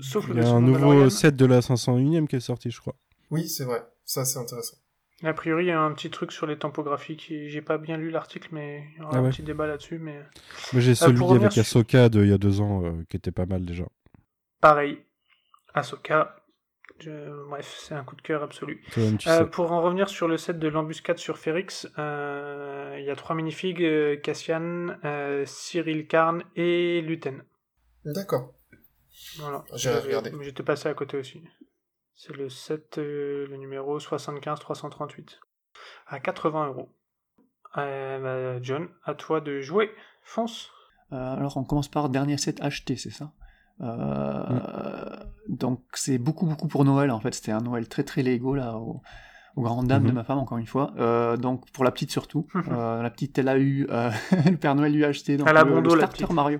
Sauf 0.00 0.26
Il 0.30 0.36
y 0.36 0.40
a 0.40 0.48
un 0.48 0.62
nouveau 0.62 1.10
set 1.10 1.36
de 1.36 1.44
la 1.44 1.60
501ème 1.60 2.26
qui 2.26 2.36
est 2.36 2.40
sorti, 2.40 2.70
je 2.70 2.80
crois. 2.80 2.94
Oui, 3.30 3.48
c'est 3.48 3.64
vrai. 3.64 3.82
Ça, 4.04 4.24
c'est 4.24 4.38
intéressant. 4.38 4.78
A 5.24 5.32
priori, 5.32 5.64
il 5.64 5.68
y 5.68 5.72
a 5.72 5.80
un 5.80 5.92
petit 5.92 6.10
truc 6.10 6.30
sur 6.30 6.46
les 6.46 6.56
tempographies 6.56 7.16
qui 7.16 7.48
j'ai 7.48 7.60
pas 7.60 7.76
bien 7.76 7.96
lu 7.96 8.10
l'article, 8.10 8.50
mais 8.52 8.84
il 8.94 8.98
y 8.98 9.02
aura 9.02 9.16
ah 9.16 9.18
un 9.18 9.30
petit 9.30 9.42
débat 9.42 9.66
là-dessus. 9.66 9.98
Mais 9.98 10.22
j'ai 10.74 10.92
euh, 10.92 10.94
celui 10.94 11.24
avec 11.24 11.58
Ahsoka 11.58 12.08
de 12.08 12.22
il 12.22 12.30
y 12.30 12.32
a 12.32 12.38
deux 12.38 12.60
ans 12.60 12.84
euh, 12.84 12.92
qui 13.08 13.16
était 13.16 13.32
pas 13.32 13.46
mal 13.46 13.64
déjà. 13.64 13.84
Pareil, 14.60 14.98
Ahsoka. 15.74 16.36
Bref, 17.48 17.76
c'est 17.80 17.94
un 17.94 18.02
coup 18.02 18.16
de 18.16 18.22
cœur 18.22 18.42
absolu. 18.42 18.82
Euh, 19.26 19.44
pour 19.44 19.70
en 19.70 19.82
revenir 19.82 20.08
sur 20.08 20.26
le 20.26 20.36
set 20.36 20.58
de 20.58 20.66
l'embuscade 20.66 21.18
sur 21.18 21.38
Ferrix, 21.38 21.86
il 21.96 23.04
y 23.04 23.10
a 23.10 23.14
trois 23.16 23.34
minifigs 23.34 24.20
Cassian, 24.22 24.96
Cyril 25.44 26.06
Karn 26.06 26.44
et 26.54 27.00
Luten. 27.00 27.42
D'accord. 28.04 28.54
Voilà. 29.38 29.64
J'ai 29.74 29.90
regardé. 29.90 30.32
J'étais 30.42 30.62
passé 30.62 30.88
à 30.88 30.94
côté 30.94 31.16
aussi. 31.16 31.42
C'est 32.18 32.36
le 32.36 32.48
7, 32.48 32.98
euh, 32.98 33.46
le 33.48 33.56
numéro 33.58 34.00
75 34.00 34.58
338. 34.58 35.38
À 36.08 36.18
80 36.18 36.66
euros. 36.66 36.88
Euh, 37.76 38.56
bah, 38.56 38.60
John, 38.60 38.88
à 39.04 39.14
toi 39.14 39.40
de 39.40 39.60
jouer. 39.60 39.92
Fonce. 40.24 40.68
Euh, 41.12 41.36
alors 41.36 41.56
on 41.56 41.62
commence 41.62 41.86
par 41.86 42.08
dernier 42.08 42.36
set 42.36 42.60
acheté, 42.60 42.96
c'est 42.96 43.10
ça? 43.10 43.30
Mm. 43.78 44.58
Donc 45.48 45.84
c'est 45.94 46.18
beaucoup 46.18 46.46
beaucoup 46.46 46.66
pour 46.66 46.84
Noël 46.84 47.12
en 47.12 47.20
fait. 47.20 47.32
C'était 47.32 47.52
un 47.52 47.60
Noël 47.60 47.88
très 47.88 48.02
très 48.02 48.24
Lego 48.24 48.56
là. 48.56 48.76
Aux, 48.76 49.00
grandes 49.56 49.86
dames 49.86 50.02
de 50.02 50.10
mm-hmm. 50.10 50.14
ma 50.14 50.24
femme 50.24 50.38
encore 50.38 50.58
une 50.58 50.66
fois. 50.66 50.92
donc 51.36 51.70
pour 51.70 51.84
la 51.84 51.92
petite 51.92 52.10
surtout. 52.10 52.48
la 52.66 53.10
petite 53.10 53.38
elle 53.38 53.48
a 53.48 53.58
eu 53.58 53.86
le 54.44 54.56
Père 54.56 54.74
Noël 54.74 54.92
lui 54.92 55.04
a 55.04 55.08
acheté 55.08 55.36
donc, 55.36 55.48
le, 55.48 55.90
starter 55.90 56.26
Mario. 56.34 56.58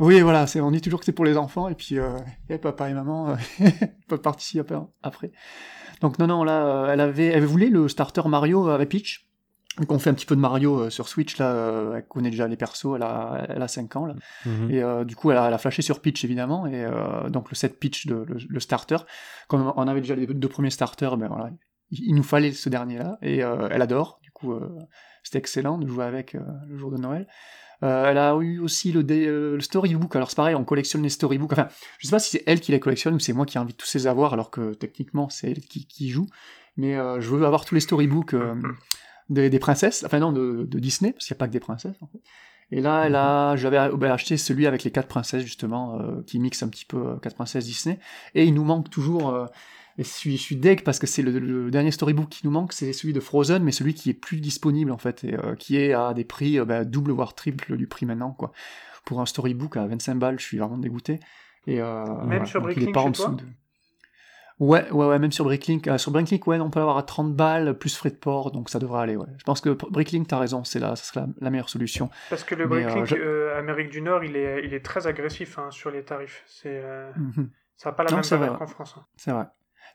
Oui, 0.00 0.22
voilà, 0.22 0.46
c'est, 0.46 0.62
on 0.62 0.70
dit 0.70 0.80
toujours 0.80 0.98
que 0.98 1.04
c'est 1.04 1.12
pour 1.12 1.26
les 1.26 1.36
enfants, 1.36 1.68
et 1.68 1.74
puis 1.74 1.98
euh, 1.98 2.16
et 2.48 2.56
papa 2.56 2.88
et 2.88 2.94
maman 2.94 3.36
euh, 3.60 3.68
peuvent 4.08 4.22
participer 4.22 4.78
après. 5.02 5.30
Donc 6.00 6.18
non, 6.18 6.26
non, 6.26 6.42
là, 6.42 6.66
euh, 6.66 6.92
elle 6.92 7.00
avait, 7.00 7.26
elle 7.26 7.44
voulait 7.44 7.68
le 7.68 7.86
starter 7.86 8.22
Mario 8.26 8.68
avec 8.68 8.88
Peach. 8.88 9.26
Donc 9.78 9.92
on 9.92 9.98
fait 9.98 10.08
un 10.08 10.14
petit 10.14 10.24
peu 10.24 10.34
de 10.34 10.40
Mario 10.40 10.88
sur 10.88 11.06
Switch, 11.06 11.36
là, 11.36 11.92
elle 11.96 12.06
connaît 12.06 12.30
déjà 12.30 12.48
les 12.48 12.56
persos, 12.56 12.96
elle 12.96 13.02
a, 13.02 13.46
elle 13.50 13.62
a 13.62 13.68
5 13.68 13.94
ans, 13.96 14.06
là. 14.06 14.14
Mhm. 14.46 14.70
Et 14.70 15.04
du 15.04 15.16
coup, 15.16 15.30
elle 15.30 15.36
a, 15.36 15.46
elle 15.46 15.54
a, 15.54 15.58
flashé 15.58 15.82
sur 15.82 16.00
Peach, 16.00 16.24
évidemment, 16.24 16.66
et 16.66 16.84
donc 17.28 17.50
le 17.50 17.54
set 17.54 17.78
Peach, 17.78 18.06
de, 18.06 18.26
le, 18.26 18.60
starter. 18.60 18.96
Comme 19.48 19.72
on 19.76 19.86
avait 19.86 20.00
déjà 20.00 20.16
les 20.16 20.26
deux 20.26 20.48
premiers 20.48 20.70
starters, 20.70 21.16
ben 21.16 21.28
voilà, 21.28 21.50
il, 21.92 22.14
nous 22.14 22.24
fallait 22.24 22.52
ce 22.52 22.68
dernier-là, 22.68 23.18
et 23.22 23.38
elle 23.38 23.80
adore, 23.80 24.18
du 24.22 24.32
coup, 24.32 24.58
c'était 25.22 25.38
excellent 25.38 25.78
de 25.78 25.86
jouer 25.86 26.04
avec 26.04 26.34
le 26.34 26.76
jour 26.76 26.90
de 26.90 26.98
Noël. 26.98 27.28
Euh, 27.82 28.10
elle 28.10 28.18
a 28.18 28.36
eu 28.36 28.58
aussi 28.60 28.92
le, 28.92 29.04
euh, 29.10 29.54
le, 29.54 29.60
storybook. 29.60 30.14
Alors 30.14 30.28
c'est 30.30 30.36
pareil, 30.36 30.54
on 30.54 30.64
collectionne 30.64 31.02
les 31.02 31.08
storybooks. 31.08 31.52
Enfin, 31.52 31.68
je 31.98 32.06
sais 32.06 32.10
pas 32.10 32.18
si 32.18 32.30
c'est 32.30 32.42
elle 32.46 32.60
qui 32.60 32.72
les 32.72 32.80
collectionne 32.80 33.14
ou 33.14 33.18
c'est 33.18 33.32
moi 33.32 33.46
qui 33.46 33.58
de 33.58 33.72
tous 33.72 33.94
les 33.94 34.06
avoir, 34.06 34.34
alors 34.34 34.50
que 34.50 34.74
techniquement 34.74 35.28
c'est 35.28 35.50
elle 35.50 35.60
qui, 35.60 35.86
qui, 35.86 36.10
joue. 36.10 36.26
Mais 36.76 36.96
euh, 36.96 37.20
je 37.20 37.30
veux 37.30 37.44
avoir 37.46 37.64
tous 37.64 37.74
les 37.74 37.80
storybooks 37.80 38.34
des, 39.28 39.48
des, 39.48 39.58
princesses, 39.58 40.04
enfin 40.04 40.18
non, 40.18 40.32
de, 40.32 40.66
de 40.68 40.78
Disney, 40.78 41.12
parce 41.12 41.26
qu'il 41.26 41.34
n'y 41.34 41.38
a 41.38 41.40
pas 41.40 41.48
que 41.48 41.52
des 41.52 41.60
princesses. 41.60 41.96
En 42.00 42.06
fait. 42.06 42.20
Et 42.72 42.80
là, 42.80 43.50
a, 43.52 43.56
j'avais 43.56 43.88
bah, 43.96 44.12
acheté 44.12 44.36
celui 44.36 44.66
avec 44.66 44.84
les 44.84 44.90
quatre 44.90 45.08
princesses 45.08 45.42
justement, 45.42 45.98
qui 46.26 46.38
mixe 46.38 46.62
un 46.62 46.68
petit 46.68 46.84
peu 46.84 47.18
quatre 47.20 47.34
princesses 47.34 47.64
Disney. 47.64 47.98
Et 48.34 48.44
il 48.44 48.54
nous 48.54 48.64
manque 48.64 48.90
toujours 48.90 49.48
et 49.98 50.04
je 50.04 50.08
suis, 50.08 50.36
je 50.36 50.42
suis 50.42 50.56
deg 50.56 50.82
parce 50.82 50.98
que 50.98 51.06
c'est 51.06 51.22
le, 51.22 51.70
dernier 51.70 51.90
storybook 51.90 52.28
qui 52.28 52.46
nous 52.46 52.50
manque, 52.50 52.72
c'est 52.72 52.92
celui 52.92 53.12
de 53.12 53.20
Frozen, 53.20 53.62
mais 53.62 53.72
celui 53.72 53.94
qui 53.94 54.10
est 54.10 54.14
plus 54.14 54.40
disponible 54.40 54.90
en 54.92 54.98
fait, 54.98 55.24
et 55.24 55.34
euh, 55.34 55.54
qui 55.54 55.76
est 55.76 55.92
à 55.92 56.14
des 56.14 56.24
prix 56.24 56.58
euh, 56.58 56.64
bah, 56.64 56.84
double 56.84 57.12
voire 57.12 57.34
triple 57.34 57.76
du 57.76 57.86
prix 57.86 58.06
maintenant, 58.06 58.32
quoi. 58.32 58.52
Pour 59.04 59.20
un 59.20 59.26
storybook 59.26 59.76
à 59.76 59.86
25 59.86 60.14
balles, 60.16 60.38
je 60.38 60.44
suis 60.44 60.58
vraiment 60.58 60.78
dégoûté. 60.78 61.20
Et, 61.66 61.80
euh, 61.80 62.04
Même 62.24 62.46
sur 62.46 62.60
Breaking, 62.60 62.86
chez 62.86 62.92
toi 62.92 63.36
Ouais, 64.58 64.90
ouais, 64.90 65.06
ouais, 65.06 65.18
même 65.18 65.32
sur 65.32 65.46
Bricklink. 65.46 65.88
Euh, 65.88 65.96
sur 65.96 66.12
Bricklink, 66.12 66.46
ouais, 66.46 66.60
on 66.60 66.68
peut 66.68 66.80
l'avoir 66.80 66.98
à 66.98 67.02
30 67.02 67.34
balles, 67.34 67.78
plus 67.78 67.96
frais 67.96 68.10
de 68.10 68.16
port, 68.16 68.50
donc 68.50 68.68
ça 68.68 68.78
devrait 68.78 69.00
aller, 69.00 69.16
ouais. 69.16 69.26
Je 69.38 69.44
pense 69.44 69.62
que 69.62 69.70
Bricklink, 69.70 70.28
t'as 70.28 70.38
raison, 70.38 70.64
c'est 70.64 70.78
là, 70.78 70.96
ça 70.96 71.04
serait 71.04 71.26
la, 71.40 71.48
meilleure 71.48 71.70
solution. 71.70 72.10
Parce 72.28 72.44
que 72.44 72.54
le 72.54 72.66
Bricklink 72.66 73.10
Amérique 73.56 73.88
du 73.88 74.02
Nord, 74.02 74.22
il 74.22 74.36
est, 74.36 74.62
il 74.64 74.74
est 74.74 74.84
très 74.84 75.06
agressif 75.06 75.58
hein, 75.58 75.70
sur 75.70 75.90
les 75.90 76.02
tarifs. 76.02 76.44
C'est, 76.46 76.82
mhm. 77.16 77.50
Ça 77.76 77.88
n'a 77.88 77.94
pas 77.94 78.04
la 78.04 78.10
même 78.12 78.22
valeur 78.22 78.58
qu'en 78.58 78.66
France. 78.66 78.94
Hein. 78.98 79.06
C'est 79.16 79.30
vrai 79.30 79.46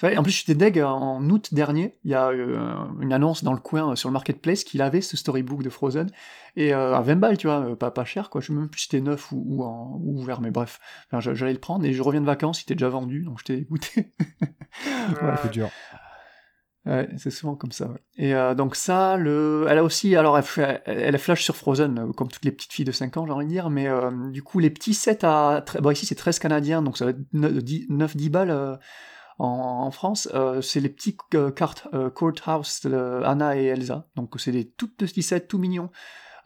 en 0.03 0.23
plus, 0.23 0.31
j'étais 0.31 0.55
deg 0.55 0.79
en 0.81 1.27
août 1.29 1.53
dernier. 1.53 1.97
Il 2.03 2.11
y 2.11 2.15
a 2.15 2.29
euh, 2.29 2.75
une 3.01 3.13
annonce 3.13 3.43
dans 3.43 3.53
le 3.53 3.59
coin 3.59 3.91
euh, 3.91 3.95
sur 3.95 4.09
le 4.09 4.13
marketplace 4.13 4.63
qu'il 4.63 4.81
avait 4.81 5.01
ce 5.01 5.17
storybook 5.17 5.63
de 5.63 5.69
Frozen 5.69 6.09
et 6.55 6.73
euh, 6.73 6.95
à 6.95 7.01
20 7.01 7.15
balles, 7.15 7.37
tu 7.37 7.47
vois, 7.47 7.77
pas, 7.77 7.91
pas 7.91 8.05
cher 8.05 8.29
quoi. 8.29 8.41
Je 8.41 8.47
sais 8.47 8.53
même 8.53 8.69
plus 8.69 8.81
si 8.81 8.87
c'était 8.87 9.01
neuf 9.01 9.31
ou, 9.31 9.63
en, 9.63 9.99
ouvert, 10.03 10.41
mais 10.41 10.51
bref, 10.51 10.79
j'allais 11.19 11.53
le 11.53 11.59
prendre 11.59 11.85
et 11.85 11.93
je 11.93 12.01
reviens 12.01 12.21
de 12.21 12.25
vacances, 12.25 12.61
il 12.61 12.63
était 12.63 12.75
déjà 12.75 12.89
vendu, 12.89 13.23
donc 13.23 13.39
j'étais 13.39 13.59
écouté. 13.59 14.13
ouais, 14.41 15.35
c'est 15.41 15.51
dur. 15.51 15.69
Ouais, 16.85 17.09
c'est 17.17 17.31
souvent 17.31 17.55
comme 17.55 17.71
ça. 17.71 17.89
Et 18.15 18.33
donc 18.55 18.75
ça, 18.75 19.17
le, 19.17 19.65
elle 19.67 19.79
a 19.79 19.83
aussi, 19.83 20.15
alors 20.15 20.37
elle, 20.37 20.81
elle, 20.85 21.17
flash 21.17 21.43
sur 21.43 21.55
Frozen, 21.55 22.13
comme 22.13 22.27
toutes 22.27 22.45
les 22.45 22.51
petites 22.51 22.73
filles 22.73 22.85
de 22.85 22.91
5 22.91 23.17
ans, 23.17 23.25
j'ai 23.25 23.31
envie 23.31 23.45
de 23.45 23.49
dire, 23.49 23.71
mais 23.71 23.87
du 24.31 24.43
coup 24.43 24.59
les 24.59 24.69
petits 24.69 24.93
sets 24.93 25.25
à, 25.25 25.65
bon 25.81 25.89
ici 25.89 26.05
c'est 26.05 26.15
13 26.15 26.37
canadiens, 26.37 26.83
donc 26.83 26.97
ça 26.97 27.05
va 27.05 27.11
être 27.11 27.21
9-10 27.33 28.29
balles 28.29 28.79
en, 29.37 29.91
France, 29.91 30.29
euh, 30.33 30.61
c'est 30.61 30.79
les 30.79 30.89
petits 30.89 31.17
euh, 31.33 31.51
cartes 31.51 31.87
euh, 31.93 32.09
Courthouse 32.09 32.81
de 32.85 33.21
Anna 33.23 33.57
et 33.57 33.65
Elsa. 33.65 34.07
Donc 34.15 34.33
c'est 34.37 34.51
des 34.51 34.65
tout 34.65 34.87
petits 34.87 35.23
sets, 35.23 35.47
tout 35.47 35.57
mignons. 35.57 35.89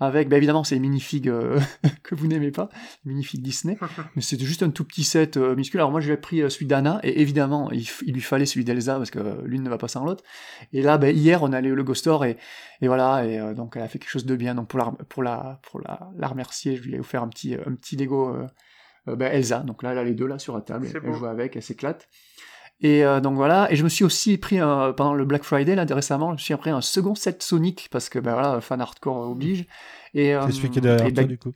Avec, 0.02 0.30
bah, 0.30 0.38
évidemment, 0.38 0.64
c'est 0.64 0.76
les 0.76 0.82
minifigs 0.82 1.30
que 2.04 2.16
vous 2.16 2.28
n'aimez 2.28 2.52
pas, 2.52 2.70
les 3.04 3.12
minifigs 3.12 3.42
Disney, 3.42 3.78
mais 4.16 4.22
c'était 4.22 4.46
juste 4.46 4.64
un 4.64 4.70
tout 4.70 4.86
petit 4.86 5.04
set 5.04 5.36
minuscule. 5.36 5.82
Alors 5.82 5.92
moi, 5.92 6.00
j'ai 6.00 6.16
pris 6.16 6.40
celui 6.50 6.68
d'Anna, 6.68 7.02
et 7.04 7.20
évidemment, 7.20 7.70
il, 7.72 8.14
lui 8.14 8.22
fallait 8.22 8.46
celui 8.46 8.64
d'Elsa, 8.64 8.96
parce 8.96 9.12
que 9.12 9.42
l'une 9.44 9.62
ne 9.62 9.70
va 9.70 9.78
pas 9.78 9.90
sans 9.90 10.06
l'autre. 10.06 10.24
Et 10.72 10.82
là, 10.82 10.98
bah, 10.98 11.12
hier, 11.12 11.44
on 11.44 11.52
allait 11.52 11.70
au 11.70 11.76
Lego 11.76 11.94
Store, 11.94 12.24
et, 12.24 12.38
et 12.80 12.88
voilà, 12.88 13.26
et 13.26 13.54
donc 13.56 13.74
elle 13.76 13.82
a 13.82 13.90
fait 13.90 14.00
quelque 14.00 14.10
chose 14.10 14.26
de 14.26 14.38
bien. 14.38 14.56
Donc 14.56 14.70
pour 14.70 14.80
la, 14.80 14.86
pour 15.10 15.22
la, 15.22 15.60
pour 15.70 15.82
la, 15.82 16.10
la 16.16 16.28
remercier, 16.30 16.78
je 16.78 16.84
lui 16.84 16.96
ai 16.96 17.00
offert 17.02 17.22
un 17.22 17.28
petit, 17.28 17.56
un 17.56 17.76
petit 17.76 17.98
Lego 17.98 18.38
bah, 19.06 19.28
Elsa. 19.28 19.60
Donc 19.60 19.84
là, 19.84 19.92
elle 19.92 19.98
a 19.98 20.04
les 20.06 20.16
deux 20.16 20.28
là 20.28 20.40
sur 20.40 20.56
la 20.56 20.62
table, 20.62 20.88
elle 20.94 21.14
joue 21.14 21.26
avec, 21.26 21.58
elle 21.58 21.62
s'éclate. 21.62 22.08
Et 22.82 23.04
euh, 23.04 23.20
donc 23.20 23.36
voilà, 23.36 23.72
et 23.72 23.76
je 23.76 23.84
me 23.84 23.90
suis 23.90 24.06
aussi 24.06 24.38
pris 24.38 24.58
pendant 24.60 25.14
le 25.14 25.26
Black 25.26 25.44
Friday 25.44 25.76
là 25.76 25.86
récemment, 25.90 26.30
je 26.30 26.34
me 26.34 26.38
suis 26.38 26.56
pris 26.56 26.70
un 26.70 26.82
second 26.82 27.14
set 27.14 27.44
Sonic 27.44 27.90
parce 27.92 28.08
que 28.08 28.20
ben 28.20 28.34
voilà, 28.34 28.62
fan 28.62 28.80
hardcore 28.80 29.30
oblige. 29.30 29.66
Et 30.14 30.34
c'est 30.46 30.52
celui 30.54 30.70
qui 30.70 30.80
est 30.80 30.82
derrière 30.82 31.14
toi, 31.14 31.24
du 31.26 31.38
coup. 31.38 31.54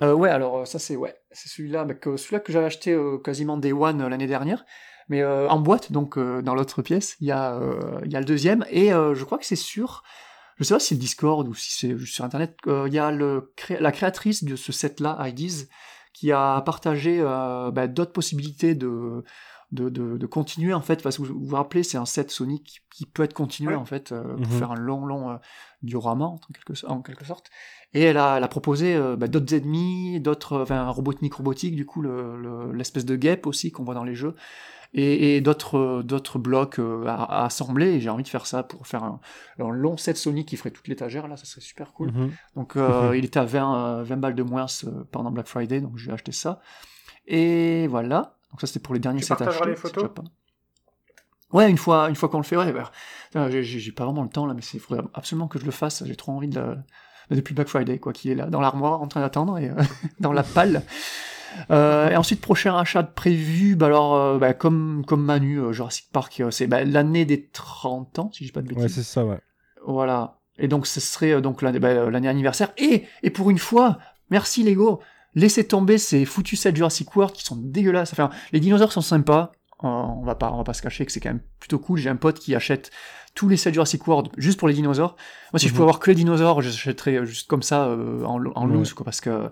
Euh, 0.00 0.12
ouais, 0.14 0.30
alors 0.30 0.64
ça 0.64 0.78
c'est 0.78 0.94
ouais, 0.94 1.16
c'est 1.32 1.48
celui-là, 1.48 1.84
bah, 1.84 1.94
que, 1.94 2.16
celui-là 2.16 2.38
que 2.38 2.52
j'avais 2.52 2.66
acheté 2.66 2.92
euh, 2.92 3.18
quasiment 3.18 3.56
Day 3.56 3.72
One 3.72 4.06
l'année 4.06 4.28
dernière, 4.28 4.64
mais 5.08 5.24
en 5.24 5.58
boîte 5.58 5.90
donc 5.90 6.18
dans 6.18 6.54
l'autre 6.54 6.82
pièce, 6.82 7.16
il 7.20 7.26
y 7.26 7.32
a 7.32 7.58
il 8.04 8.12
y 8.12 8.16
a 8.16 8.20
le 8.20 8.26
deuxième 8.26 8.64
et 8.70 8.90
je 8.90 9.24
crois 9.24 9.38
que 9.38 9.46
c'est 9.46 9.56
sûr. 9.56 10.04
Je 10.56 10.64
sais 10.64 10.74
pas 10.74 10.80
si 10.80 10.88
c'est 10.88 10.94
le 10.96 11.00
Discord 11.00 11.46
ou 11.48 11.54
si 11.54 11.72
c'est 11.72 11.98
sur 12.04 12.24
internet. 12.24 12.56
Il 12.66 12.92
y 12.92 12.98
a 12.98 13.10
le 13.10 13.52
la 13.80 13.90
créatrice 13.90 14.44
de 14.44 14.54
ce 14.54 14.70
set-là, 14.70 15.18
IDs, 15.26 15.68
qui 16.12 16.30
a 16.30 16.60
partagé 16.60 17.20
bah, 17.22 17.86
d'autres 17.88 18.12
possibilités 18.12 18.74
de 18.76 19.24
de, 19.72 19.88
de, 19.90 20.26
continuer 20.26 20.72
en 20.72 20.80
fait, 20.80 21.02
parce 21.02 21.18
que 21.18 21.22
vous 21.22 21.38
vous 21.38 21.56
rappelez, 21.56 21.82
c'est 21.82 21.98
un 21.98 22.06
set 22.06 22.30
Sonic 22.30 22.82
qui, 22.90 23.04
peut 23.04 23.22
être 23.22 23.34
continué 23.34 23.74
en 23.74 23.84
fait 23.84 24.12
euh, 24.12 24.22
pour 24.22 24.38
mhm. 24.38 24.58
faire 24.58 24.72
un 24.72 24.76
long 24.76 25.04
long 25.04 25.30
euh, 25.30 25.36
diorama 25.82 26.24
en 26.24 26.38
quelque, 26.52 26.86
en 26.86 27.02
quelque 27.02 27.24
sorte. 27.24 27.50
Et 27.92 28.02
elle 28.02 28.16
a, 28.16 28.38
elle 28.38 28.44
a 28.44 28.48
proposé 28.48 28.94
euh, 28.94 29.16
bah, 29.16 29.28
d'autres 29.28 29.54
ennemis, 29.54 30.20
d'autres, 30.20 30.62
enfin 30.62 30.88
Robotnik 30.88 31.34
robotique 31.34 31.76
du 31.76 31.84
coup 31.84 32.02
l'espèce 32.72 33.04
de 33.04 33.16
guêpe 33.16 33.46
aussi 33.46 33.70
qu'on 33.70 33.84
voit 33.84 33.94
dans 33.94 34.04
les 34.04 34.14
jeux 34.14 34.34
et, 34.94 35.42
d'autres 35.42 36.02
d'autres 36.02 36.38
blocs 36.38 36.80
à, 37.06 37.44
assembler 37.44 37.88
et 37.88 38.00
j'ai 38.00 38.08
envie 38.08 38.22
de 38.22 38.28
faire 38.28 38.46
ça 38.46 38.62
pour 38.62 38.86
faire 38.86 39.04
un, 39.04 39.20
long 39.58 39.98
set 39.98 40.16
Sonic 40.16 40.48
qui 40.48 40.56
ferait 40.56 40.70
toute 40.70 40.88
l'étagère 40.88 41.28
là 41.28 41.36
ça 41.36 41.44
serait 41.44 41.60
super 41.60 41.92
cool 41.92 42.10
mhm. 42.10 42.30
donc 42.56 42.76
mhm. 42.76 43.14
il 43.14 43.26
était 43.26 43.38
à 43.38 43.44
20, 43.44 44.02
20 44.04 44.16
balles 44.16 44.34
de 44.34 44.42
moins 44.42 44.64
pendant 45.12 45.30
Black 45.30 45.46
Friday 45.46 45.82
donc 45.82 45.98
j'ai 45.98 46.10
acheté 46.10 46.32
ça 46.32 46.60
et 47.26 47.86
voilà 47.88 48.37
donc 48.50 48.60
ça 48.60 48.66
c'était 48.66 48.80
pour 48.80 48.94
les 48.94 49.00
derniers 49.00 49.20
tu 49.20 49.32
achetés. 49.32 49.66
les 49.66 49.76
photos 49.76 50.10
Ouais, 51.52 51.70
une 51.70 51.78
fois, 51.78 52.08
une 52.08 52.16
fois 52.16 52.28
qu'on 52.28 52.38
le 52.38 52.44
fait, 52.44 52.56
ouais. 52.56 52.72
Bah, 52.72 53.50
j'ai 53.50 53.92
pas 53.92 54.04
vraiment 54.04 54.22
le 54.22 54.28
temps 54.28 54.46
là, 54.46 54.54
mais 54.54 54.62
il 54.74 54.80
faudrait 54.80 55.04
absolument 55.14 55.48
que 55.48 55.58
je 55.58 55.64
le 55.64 55.70
fasse. 55.70 56.04
J'ai 56.04 56.16
trop 56.16 56.32
envie 56.32 56.48
de. 56.48 56.76
Depuis 57.30 57.54
Black 57.54 57.68
Friday, 57.68 57.98
quoi, 57.98 58.14
qui 58.14 58.30
est 58.30 58.34
là, 58.34 58.46
dans 58.46 58.60
l'armoire, 58.60 59.02
en 59.02 59.06
train 59.06 59.20
d'attendre, 59.20 59.58
et 59.58 59.68
euh, 59.68 59.74
dans 60.20 60.32
la 60.32 60.42
palle. 60.42 60.82
Euh, 61.70 62.08
et 62.08 62.16
ensuite, 62.16 62.40
prochain 62.40 62.74
achat 62.74 63.02
prévu, 63.02 63.76
bah 63.76 63.86
alors, 63.86 64.14
euh, 64.14 64.38
bah, 64.38 64.54
comme, 64.54 65.04
comme 65.06 65.22
Manu, 65.22 65.60
Jurassic 65.74 66.08
Park, 66.10 66.42
c'est 66.50 66.66
bah, 66.66 66.84
l'année 66.84 67.26
des 67.26 67.48
30 67.48 68.18
ans, 68.18 68.30
si 68.32 68.44
je 68.44 68.48
dis 68.48 68.52
pas 68.52 68.62
de 68.62 68.68
bêtises. 68.68 68.82
Ouais, 68.82 68.88
c'est 68.88 69.02
ça, 69.02 69.26
ouais. 69.26 69.40
Voilà. 69.86 70.38
Et 70.58 70.68
donc, 70.68 70.86
ce 70.86 71.00
serait 71.00 71.42
donc 71.42 71.60
l'année 71.60 72.28
anniversaire. 72.28 72.72
Et, 72.78 73.04
et 73.22 73.28
pour 73.28 73.50
une 73.50 73.58
fois, 73.58 73.98
merci 74.30 74.62
Lego, 74.62 75.00
laissez 75.34 75.66
tomber 75.66 75.98
ces 75.98 76.24
foutus 76.24 76.60
sets 76.60 76.74
Jurassic 76.74 77.14
World 77.16 77.34
qui 77.34 77.44
sont 77.44 77.56
dégueulasses. 77.56 78.12
Enfin, 78.12 78.30
les 78.52 78.60
dinosaures 78.60 78.92
sont 78.92 79.00
sympas. 79.00 79.52
On 79.80 80.22
va 80.24 80.34
pas, 80.34 80.50
on 80.52 80.56
va 80.56 80.64
pas 80.64 80.74
se 80.74 80.82
cacher 80.82 81.06
que 81.06 81.12
c'est 81.12 81.20
quand 81.20 81.30
même 81.30 81.42
plutôt 81.60 81.78
cool. 81.78 81.98
J'ai 81.98 82.10
un 82.10 82.16
pote 82.16 82.40
qui 82.40 82.54
achète 82.54 82.90
tous 83.34 83.48
les 83.48 83.56
sets 83.56 83.72
Jurassic 83.72 84.06
World 84.08 84.30
juste 84.36 84.58
pour 84.58 84.66
les 84.66 84.74
dinosaures. 84.74 85.14
Moi, 85.52 85.60
si 85.60 85.66
je 85.66 85.72
mhm. 85.72 85.76
pouvais 85.76 85.84
avoir 85.84 86.00
que 86.00 86.10
les 86.10 86.16
dinosaures, 86.16 86.62
j'achèterais 86.62 87.24
juste 87.24 87.48
comme 87.48 87.62
ça 87.62 87.86
euh, 87.86 88.24
en, 88.24 88.44
en 88.44 88.66
loose, 88.66 88.92
quoi, 88.92 89.04
parce 89.04 89.20
que 89.20 89.50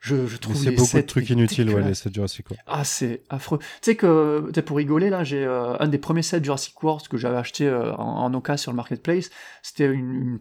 je, 0.00 0.26
je 0.26 0.36
trouve 0.36 0.56
c'est 0.56 0.70
beaucoup 0.70 0.96
de 0.96 1.02
trucs 1.02 1.30
inutiles 1.30 1.70
ouais 1.70 1.82
les 1.82 1.94
sets 1.94 2.10
Jurassic 2.12 2.48
World. 2.50 2.62
Ah 2.66 2.84
c'est 2.84 3.22
affreux. 3.28 3.58
Tu 3.58 3.66
sais 3.82 3.96
que 3.96 4.50
pour 4.64 4.76
rigoler 4.76 5.10
là 5.10 5.24
j'ai 5.24 5.44
euh, 5.44 5.76
un 5.78 5.88
des 5.88 5.98
premiers 5.98 6.22
sets 6.22 6.42
Jurassic 6.42 6.80
World 6.82 7.08
que 7.08 7.16
j'avais 7.16 7.36
acheté 7.36 7.66
euh, 7.66 7.94
en, 7.94 8.32
en 8.32 8.56
sur 8.56 8.72
le 8.72 8.76
marketplace. 8.76 9.30
C'était 9.62 9.86
une, 9.86 10.38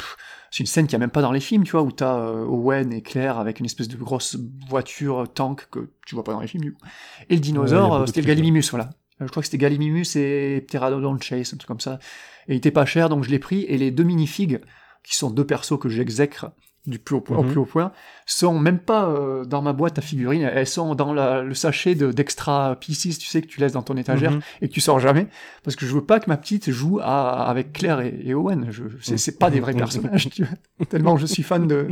c'est 0.51 0.59
une 0.59 0.65
scène 0.67 0.87
qui 0.87 0.95
a 0.95 0.99
même 0.99 1.09
pas 1.09 1.21
dans 1.21 1.31
les 1.31 1.39
films 1.39 1.63
tu 1.63 1.71
vois 1.71 1.83
où 1.83 1.91
t'as 1.91 2.19
euh, 2.19 2.45
Owen 2.45 2.93
et 2.93 3.01
Claire 3.01 3.39
avec 3.39 3.59
une 3.59 3.65
espèce 3.65 3.87
de 3.87 3.97
grosse 3.97 4.37
voiture 4.69 5.25
tank 5.33 5.67
que 5.71 5.91
tu 6.05 6.15
vois 6.15 6.23
pas 6.23 6.33
dans 6.33 6.41
les 6.41 6.47
films 6.47 6.63
du 6.63 6.73
coup. 6.73 6.81
et 7.29 7.35
le 7.35 7.41
dinosaure 7.41 8.07
c'était 8.07 8.21
le 8.21 8.27
Gallimimus 8.27 8.69
voilà. 8.71 8.89
Je 9.21 9.27
crois 9.27 9.41
que 9.41 9.45
c'était 9.45 9.57
Gallimimus 9.57 10.15
et 10.15 10.61
Pteranodon 10.67 11.17
Chase 11.19 11.53
un 11.53 11.57
truc 11.57 11.67
comme 11.67 11.79
ça. 11.79 11.99
Et 12.47 12.53
il 12.53 12.57
était 12.57 12.71
pas 12.71 12.85
cher 12.85 13.09
donc 13.09 13.23
je 13.23 13.29
l'ai 13.29 13.39
pris. 13.39 13.63
Et 13.63 13.77
les 13.77 13.91
deux 13.91 14.03
minifigs 14.03 14.59
qui 15.03 15.15
sont 15.15 15.29
deux 15.29 15.45
persos 15.45 15.79
que 15.79 15.87
j'exècre 15.87 16.51
du 16.87 16.99
plus 16.99 17.15
haut 17.15 17.21
point, 17.21 17.37
au 17.37 17.43
mhm. 17.43 17.51
plus 17.51 17.59
haut 17.59 17.65
point, 17.65 17.91
sont 18.25 18.57
même 18.59 18.79
pas 18.79 19.09
euh, 19.09 19.45
dans 19.45 19.61
ma 19.61 19.73
boîte 19.73 19.97
à 19.97 20.01
figurines, 20.01 20.43
elles 20.43 20.67
sont 20.67 20.95
dans 20.95 21.13
le 21.13 21.53
sachet 21.53 21.95
d'extra 21.95 22.75
pieces, 22.79 23.17
tu 23.17 23.27
sais, 23.27 23.41
que 23.41 23.47
tu 23.47 23.59
laisses 23.59 23.73
dans 23.73 23.81
ton 23.81 23.97
étagère 23.97 24.31
mhm. 24.31 24.41
et 24.61 24.67
que 24.67 24.73
tu 24.73 24.81
sors 24.81 24.99
jamais, 24.99 25.27
parce 25.63 25.75
que 25.75 25.85
je 25.85 25.93
veux 25.93 26.03
pas 26.03 26.19
que 26.19 26.29
ma 26.29 26.37
petite 26.37 26.71
joue 26.71 26.99
avec 27.01 27.73
Claire 27.73 28.01
et, 28.01 28.33
Owen. 28.33 28.67
Je, 28.69 28.83
c'est 29.01 29.39
pas 29.39 29.49
des 29.49 29.59
vrais 29.59 29.73
mhm. 29.73 29.79
personnages, 29.79 30.29
tu 30.29 30.43
vois, 30.43 30.85
tellement 30.85 31.17
je 31.17 31.25
suis 31.25 31.43
fan 31.43 31.67
de, 31.67 31.87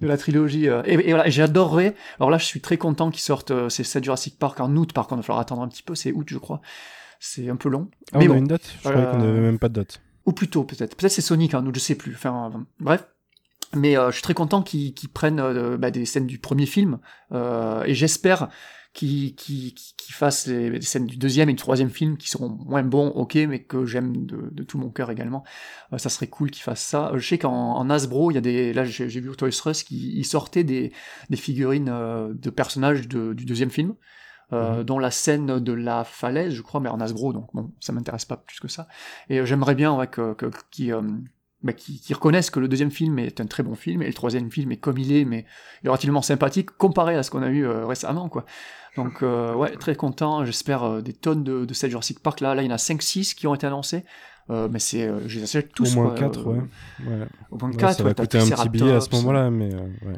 de 0.00 0.06
la 0.06 0.16
trilogie. 0.16 0.68
Euh, 0.68 0.82
et, 0.84 0.94
et, 0.94 1.12
voilà, 1.12 1.28
j'adorerais. 1.28 1.94
Alors 2.18 2.30
là, 2.30 2.38
je 2.38 2.44
suis 2.44 2.60
très 2.60 2.76
content 2.76 3.10
qu'ils 3.10 3.22
sortent 3.22 3.50
euh, 3.50 3.68
ces 3.68 3.84
7 3.84 4.04
Jurassic 4.04 4.38
Park 4.38 4.60
en 4.60 4.74
août. 4.76 4.92
Par 4.92 5.06
contre, 5.06 5.20
il 5.20 5.22
va 5.22 5.26
falloir 5.26 5.40
attendre 5.40 5.62
un 5.62 5.68
petit 5.68 5.82
peu. 5.82 5.94
C'est 5.94 6.12
août, 6.12 6.26
je 6.30 6.38
crois. 6.38 6.60
C'est 7.20 7.48
un 7.48 7.56
peu 7.56 7.68
long. 7.68 7.88
Ah, 8.12 8.18
mais 8.18 8.28
on 8.28 8.34
a 8.34 8.38
une 8.38 8.46
date? 8.46 8.74
Je 8.82 8.88
croyais 8.88 9.06
qu'on 9.10 9.20
avait 9.20 9.40
même 9.40 9.58
pas 9.58 9.68
de 9.68 9.74
date. 9.74 10.00
Ou 10.26 10.32
plutôt, 10.32 10.64
peut-être. 10.64 10.96
Peut-être 10.96 11.12
c'est 11.12 11.22
Sonic 11.22 11.54
en 11.54 11.64
août, 11.66 11.74
je 11.74 11.80
sais 11.80 11.94
plus. 11.94 12.14
Enfin, 12.14 12.52
bref. 12.80 13.06
Mais 13.74 13.96
euh, 13.96 14.08
je 14.08 14.14
suis 14.14 14.22
très 14.22 14.34
content 14.34 14.62
qu'ils 14.62 14.94
prennent 15.12 15.40
euh, 15.40 15.76
bah, 15.76 15.90
des 15.90 16.06
scènes 16.06 16.26
du 16.26 16.38
premier 16.38 16.66
film, 16.66 16.98
euh, 17.32 17.82
et 17.84 17.94
j'espère 17.94 18.48
qu'ils 18.94 19.34
fassent 20.10 20.46
les, 20.46 20.80
scènes 20.80 21.06
du 21.06 21.16
deuxième 21.16 21.48
et 21.48 21.52
du 21.52 21.58
troisième 21.58 21.90
film 21.90 22.16
qui 22.16 22.28
seront 22.28 22.48
moins 22.48 22.82
bons, 22.82 23.08
ok, 23.10 23.36
mais 23.48 23.62
que 23.62 23.84
j'aime 23.84 24.26
de, 24.26 24.48
de, 24.50 24.62
tout 24.64 24.78
mon 24.78 24.88
cœur 24.88 25.10
également. 25.10 25.44
ça 25.98 26.08
serait 26.08 26.26
cool 26.26 26.50
qu'ils 26.50 26.64
fassent 26.64 26.82
ça. 26.82 27.12
Je 27.14 27.24
sais 27.24 27.38
qu'en 27.38 27.88
Hasbro, 27.90 28.32
il 28.32 28.34
y 28.34 28.38
a 28.38 28.40
des, 28.40 28.72
là 28.72 28.84
j'ai 28.84 29.06
vu 29.06 29.30
Toys 29.36 29.50
R 29.50 29.68
Us 29.68 29.84
qui 29.84 30.24
sortait 30.24 30.64
des, 30.64 30.92
des 31.30 31.36
figurines 31.36 31.92
de 32.32 32.50
personnages 32.50 33.06
de, 33.06 33.34
du 33.34 33.44
deuxième 33.44 33.70
film. 33.70 33.94
Euh, 34.54 34.78
mhm. 34.78 34.84
dont 34.84 34.98
la 34.98 35.10
scène 35.10 35.58
de 35.60 35.72
la 35.74 36.04
falaise, 36.04 36.54
je 36.54 36.62
crois, 36.62 36.80
mais 36.80 36.88
en 36.88 37.02
Hasbro, 37.02 37.34
donc 37.34 37.50
bon, 37.52 37.70
ça 37.80 37.92
m'intéresse 37.92 38.24
pas 38.24 38.38
plus 38.38 38.60
que 38.60 38.68
ça. 38.68 38.88
Et 39.28 39.44
j'aimerais 39.44 39.74
bien 39.74 39.94
ouais, 39.94 40.06
que, 40.06 40.32
que, 40.32 40.46
qui, 40.70 40.90
bah, 41.62 41.72
qui, 41.72 42.00
qui, 42.00 42.14
reconnaissent 42.14 42.50
que 42.50 42.60
le 42.60 42.68
deuxième 42.68 42.92
film 42.92 43.18
est 43.18 43.40
un 43.40 43.46
très 43.46 43.64
bon 43.64 43.74
film 43.74 44.02
et 44.02 44.06
le 44.06 44.14
troisième 44.14 44.50
film 44.50 44.70
est 44.70 44.76
comme 44.76 44.96
il 44.96 45.12
est, 45.12 45.24
mais 45.24 45.44
il 45.82 45.86
est 45.86 45.88
relativement 45.88 46.22
sympathique 46.22 46.70
comparé 46.76 47.16
à 47.16 47.24
ce 47.24 47.30
qu'on 47.30 47.42
a 47.42 47.48
eu 47.48 47.66
euh, 47.66 47.84
récemment, 47.84 48.28
quoi. 48.28 48.44
Donc 48.96 49.22
euh, 49.22 49.54
ouais, 49.56 49.70
très 49.76 49.96
content. 49.96 50.44
J'espère 50.44 50.84
euh, 50.84 51.00
des 51.00 51.12
tonnes 51.12 51.42
de, 51.42 51.64
de 51.64 51.74
cette 51.74 51.90
Jurassic 51.90 52.20
Park. 52.20 52.40
Là, 52.40 52.54
là, 52.54 52.62
il 52.62 52.66
y 52.66 52.68
en 52.70 52.74
a 52.74 52.78
5-6 52.78 53.34
qui 53.34 53.48
ont 53.48 53.54
été 53.54 53.66
annoncés. 53.66 54.04
mais 54.48 54.78
c'est, 54.78 55.10
je 55.26 55.38
les 55.38 55.42
achète 55.42 55.72
tous. 55.72 55.96
Au 55.96 56.02
moins 56.02 56.14
4, 56.14 56.46
ouais. 56.46 56.58
ouais. 56.58 57.26
Au 57.50 57.58
moins 57.58 57.72
4, 57.72 57.98
ça 57.98 58.02
va 58.04 58.14
coûter 58.14 58.38
un 58.38 58.48
petit 58.48 58.68
billet 58.68 58.92
à 58.92 59.00
ce 59.00 59.10
moment-là, 59.16 59.50
mais 59.50 59.74
ouais. 59.74 60.16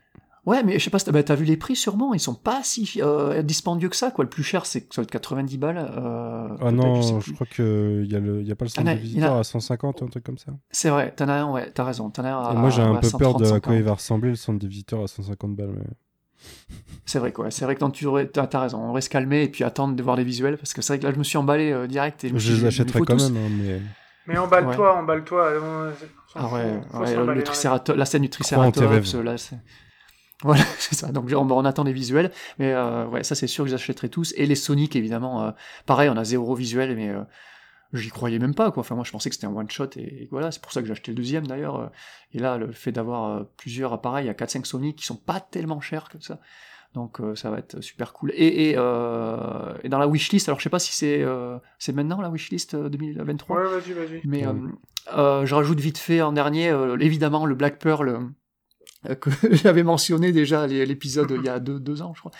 Ouais, 0.51 0.65
mais 0.65 0.81
je 0.81 0.85
sais 0.85 0.91
pas, 0.91 0.99
t'as 0.99 1.13
bah, 1.13 1.35
vu 1.37 1.45
les 1.45 1.57
prix 1.57 1.77
sûrement, 1.77 2.13
ils 2.13 2.19
sont 2.19 2.35
pas 2.35 2.63
si 2.65 3.01
euh, 3.01 3.41
dispendieux 3.41 3.89
que 3.89 3.95
ça, 3.95 4.11
quoi. 4.11 4.25
Le 4.25 4.29
plus 4.29 4.43
cher, 4.43 4.67
c'est 4.67 4.93
ça 4.93 5.01
va 5.01 5.05
être 5.05 5.11
90 5.13 5.59
balles. 5.59 5.79
Euh, 5.79 6.49
ah 6.61 6.73
non, 6.73 7.21
je, 7.21 7.33
crois 7.35 7.47
qu'il 7.47 8.11
y, 8.11 8.17
a 8.17 8.19
le, 8.19 8.43
y 8.43 8.51
a 8.51 8.57
pas 8.57 8.65
le 8.65 8.69
centre 8.69 8.93
de 8.93 8.99
visiteur 8.99 9.37
à 9.37 9.45
150, 9.45 10.03
un 10.03 10.07
truc 10.09 10.25
comme 10.25 10.39
ça. 10.39 10.51
C'est 10.73 10.91
vrai, 10.91 11.15
t'en 11.15 11.29
as 11.29 11.35
un, 11.35 11.53
ouais, 11.53 11.71
t'as 11.71 11.85
raison. 11.85 12.11
As 12.17 12.21
un 12.21 12.55
moi 12.55 12.71
j'ai 12.71 12.83
un 12.83 12.97
peu 12.97 13.09
peur 13.17 13.37
de 13.37 13.47
à 13.47 13.61
quoi 13.61 13.77
il 13.77 13.85
va 13.85 13.95
ressembler 13.95 14.31
le 14.31 14.35
centre 14.35 14.59
de 14.59 14.67
visiteur 14.67 15.05
à 15.05 15.07
150 15.07 15.55
balles. 15.55 15.71
Mais... 15.73 15.85
C'est 17.07 17.21
vrai 17.21 17.31
quoi, 17.31 17.53
c'est 17.53 17.65
vrai 17.65 17.77
que 17.77 17.85
tu 17.91 18.09
t'as, 18.33 18.61
raison, 18.61 18.79
on 18.79 18.91
aurait 18.91 19.03
se 19.03 19.11
calmer 19.11 19.45
et 19.45 19.49
puis 19.49 19.63
attendre 19.63 19.95
de 19.95 20.03
voir 20.03 20.17
les 20.17 20.25
visuels 20.25 20.57
parce 20.57 20.73
que 20.73 20.83
c'est 20.83 20.95
vrai 20.95 20.99
que 20.99 21.07
là 21.07 21.13
je 21.13 21.19
me 21.19 21.25
suis 21.25 21.39
emballé 21.39 21.71
euh, 21.71 21.87
direct 21.87 22.25
et 22.25 22.33
je, 22.35 22.55
les 22.55 22.65
achèterais 22.65 23.03
quand 23.03 23.15
même, 23.15 23.37
hein, 23.37 23.51
mais. 23.57 23.81
Mais 24.27 24.37
emballe-toi, 24.37 24.97
emballe-toi. 24.97 25.53
Ah 26.35 26.49
ouais, 26.53 26.81
le 27.15 27.95
la 27.95 28.05
scène 28.05 28.23
du 28.23 28.31
Triceratops, 28.31 29.15
là, 29.23 29.39
c'est. 29.39 29.57
Voilà, 30.43 30.65
c'est 30.79 30.95
ça. 30.95 31.13
Donc 31.13 31.31
on, 31.31 31.51
on, 31.51 31.65
attend 31.67 31.85
les 31.85 31.93
visuels, 31.93 32.33
mais 32.59 32.73
euh, 32.73 33.07
ouais, 33.09 33.23
ça 33.23 33.35
c'est 33.35 33.47
sûr 33.47 33.65
que 33.65 33.71
j'achèterai 33.71 34.09
tous. 34.09 34.33
Et 34.37 34.47
les 34.47 34.55
Sonic 34.55 34.97
évidemment, 34.97 35.45
euh, 35.45 35.51
pareil, 35.85 36.09
on 36.09 36.17
a 36.17 36.25
zéro 36.25 36.55
visuel, 36.55 36.97
mais 36.97 37.11
euh, 37.11 37.21
j'y 37.93 38.09
croyais 38.09 38.39
même 38.39 38.55
pas 38.55 38.71
quoi. 38.71 38.81
Enfin 38.81 38.95
moi 38.95 39.05
je 39.05 39.13
pensais 39.13 39.29
que 39.29 39.35
c'était 39.35 39.47
un 39.47 39.55
one 39.55 39.71
shot 39.71 39.91
et, 39.97 40.29
voilà, 40.31 40.51
c'est 40.51 40.63
pour 40.63 40.73
ça 40.73 40.81
que 40.81 40.87
j'ai 40.87 40.93
acheté 40.93 41.11
le 41.11 41.17
deuxième 41.17 41.47
d'ailleurs. 41.47 41.91
Et 42.33 42.39
là 42.39 42.57
le 42.57 42.73
fait 42.73 42.91
d'avoir 42.91 43.45
plusieurs 43.59 43.93
appareils, 43.93 44.25
il 44.25 44.29
y 44.29 44.31
a 44.31 44.35
4-5 44.35 44.65
Sonic 44.65 44.97
qui 44.97 45.05
sont 45.05 45.17
pas 45.17 45.41
tellement 45.41 45.83
chers 45.83 46.09
que 46.09 46.19
ça. 46.21 46.41
Donc 46.95 47.21
ça 47.35 47.51
va 47.51 47.59
être 47.59 47.83
super 47.83 48.15
cool. 48.15 48.33
Et, 48.35 48.47
et, 48.47 48.71
et, 48.71 48.75
dans 48.75 49.99
la 49.99 50.09
wishlist, 50.09 50.49
alors 50.49 50.59
je 50.59 50.65
sais 50.65 50.71
pas 50.71 50.79
si 50.79 50.93
c'est 50.93 51.23
c'est 51.79 51.93
maintenant 51.93 52.23
la 52.23 52.31
wishlist 52.31 52.75
2023. 52.77 53.57
Ouais, 53.57 53.65
vas-y, 53.65 53.93
vas-y. 53.93 54.23
Mais 54.25 54.47
je 55.07 55.55
rajoute 55.55 55.81
vite 55.81 55.99
fait 55.99 56.23
en 56.23 56.33
dernier, 56.33 56.75
évidemment 56.99 57.45
le 57.45 57.55
Black 57.55 57.79
Pearl 57.79 58.09
euh, 58.09 58.19
que 59.21 59.31
j'avais 59.53 59.83
mentionné 59.83 60.33
déjà 60.33 60.67
l'épisode 60.67 61.33
il 61.37 61.45
y 61.45 61.49
a 61.49 61.59
deux, 61.59 61.81
deux, 61.81 62.03
ans, 62.03 62.13
je 62.15 62.21
crois. 62.21 62.33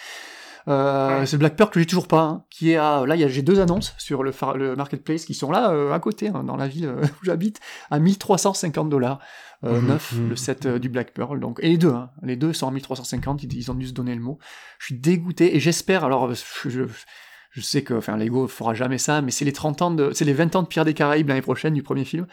Euh, 0.69 1.25
C'est 1.27 1.39
Black 1.39 1.57
Pearl 1.57 1.71
que 1.71 1.81
j'ai 1.81 1.87
toujours 1.87 2.09
pas, 2.09 2.23
hein, 2.23 2.45
qui 2.51 2.73
est 2.73 2.77
à, 2.77 3.05
là 3.07 3.17
j'ai 3.17 3.43
deux 3.43 3.61
annonces 3.61 3.95
sur 3.99 4.23
le, 4.23 4.33
le 4.57 4.77
marketplace 4.77 5.25
qui 5.25 5.35
sont 5.35 5.51
là 5.51 5.71
euh, 5.71 5.93
à 5.93 6.01
côté, 6.01 6.29
hein, 6.29 6.45
dans 6.45 6.57
la 6.57 6.69
ville 6.69 6.87
euh, 6.87 7.03
où 7.23 7.25
j'habite, 7.25 7.61
à 7.91 7.99
1350 7.99 8.89
dollars. 8.89 9.21
Euh, 9.63 9.79
mhm, 9.79 9.89
neuf, 9.89 10.13
mhm. 10.13 10.29
le 10.31 10.37
set 10.37 10.67
du 10.67 10.89
Black 10.89 11.13
Pearl. 11.13 11.39
Donc, 11.39 11.59
et 11.63 11.69
les 11.69 11.77
deux, 11.77 11.93
hein, 11.93 12.11
les 12.23 12.37
deux 12.37 12.55
sont 12.55 12.67
à 12.67 12.71
1350, 12.71 13.43
ils, 13.43 13.53
ils, 13.53 13.71
ont 13.71 13.75
dû 13.75 13.87
se 13.87 13.93
donner 13.93 14.15
le 14.15 14.21
mot. 14.23 14.39
Je 14.79 14.87
suis 14.87 14.95
dégoûté 14.95 15.55
et 15.55 15.61
j'espère, 15.61 16.03
alors 16.03 16.33
je, 16.33 16.87
je, 17.51 17.61
sais 17.61 17.83
que 17.83 17.93
enfin 17.93 18.17
Lego 18.17 18.49
fera 18.49 18.73
jamais 18.73 18.97
ça, 18.97 19.21
mais 19.21 19.31
c'est 19.31 19.45
les 19.45 19.53
30 19.53 19.83
ans 19.83 19.91
de, 19.91 20.13
c'est 20.15 20.25
les 20.25 20.33
20 20.33 20.57
ans 20.57 20.63
de 20.63 20.67
Pierre 20.67 20.87
des 20.87 20.95
Caraïbes 20.95 21.29
l'année 21.29 21.43
prochaine 21.43 21.75
du 21.75 21.83
premier 21.83 22.07
film. 22.07 22.27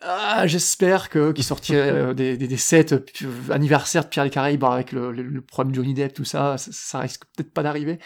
Ah, 0.00 0.46
j'espère 0.46 1.08
que 1.08 1.32
qu'il 1.32 1.42
sortirait 1.42 1.90
euh, 1.90 2.14
des, 2.14 2.36
des, 2.36 2.46
des, 2.46 2.56
sets 2.56 2.92
euh, 2.92 3.02
anniversaires 3.50 4.04
de 4.04 4.08
Pierre 4.08 4.24
des 4.24 4.30
Caraïbes 4.30 4.62
avec 4.62 4.92
le, 4.92 5.10
le, 5.10 5.40
problème 5.40 5.74
Johnny 5.74 5.92
Depp, 5.92 6.14
tout 6.14 6.24
ça, 6.24 6.56
ça, 6.56 7.00
risque 7.00 7.24
peut-être 7.34 7.52
pas 7.52 7.64
d'arriver, 7.64 7.98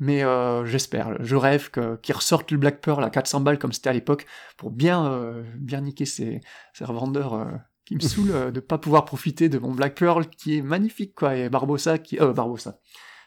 mais 0.00 0.24
euh, 0.24 0.64
j'espère. 0.66 1.14
Je 1.20 1.36
rêve 1.36 1.70
que 1.70 1.96
qu'il 1.96 2.16
ressorte 2.16 2.50
le 2.50 2.58
Black 2.58 2.80
Pearl 2.80 3.04
à 3.04 3.10
400 3.10 3.40
balles 3.40 3.58
comme 3.58 3.72
c'était 3.72 3.90
à 3.90 3.92
l'époque 3.92 4.26
pour 4.56 4.72
bien 4.72 5.06
euh, 5.06 5.44
bien 5.56 5.82
niquer 5.82 6.06
ces, 6.06 6.40
ces 6.72 6.84
revendeurs 6.84 7.46
qui 7.84 7.94
me 7.94 8.00
saoulent 8.00 8.50
de 8.52 8.60
pas 8.60 8.78
pouvoir 8.78 9.04
profiter 9.04 9.48
de 9.48 9.58
mon 9.58 9.72
Black 9.72 9.94
Pearl 9.94 10.26
qui 10.26 10.58
est 10.58 10.62
magnifique 10.62 11.14
quoi 11.14 11.36
et 11.36 11.48
Barbossa 11.48 11.98
qui 11.98 12.18
euh 12.18 12.32
Barbossa. 12.32 12.80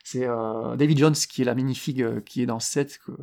C'est 0.04 0.28
David 0.78 0.98
Jones 0.98 1.14
qui 1.14 1.44
est 1.44 1.46
la 1.46 1.56
minifig 1.56 2.24
qui 2.26 2.42
est 2.42 2.46
dans 2.46 2.60
ce 2.60 2.72
set 2.72 3.00
que 3.06 3.14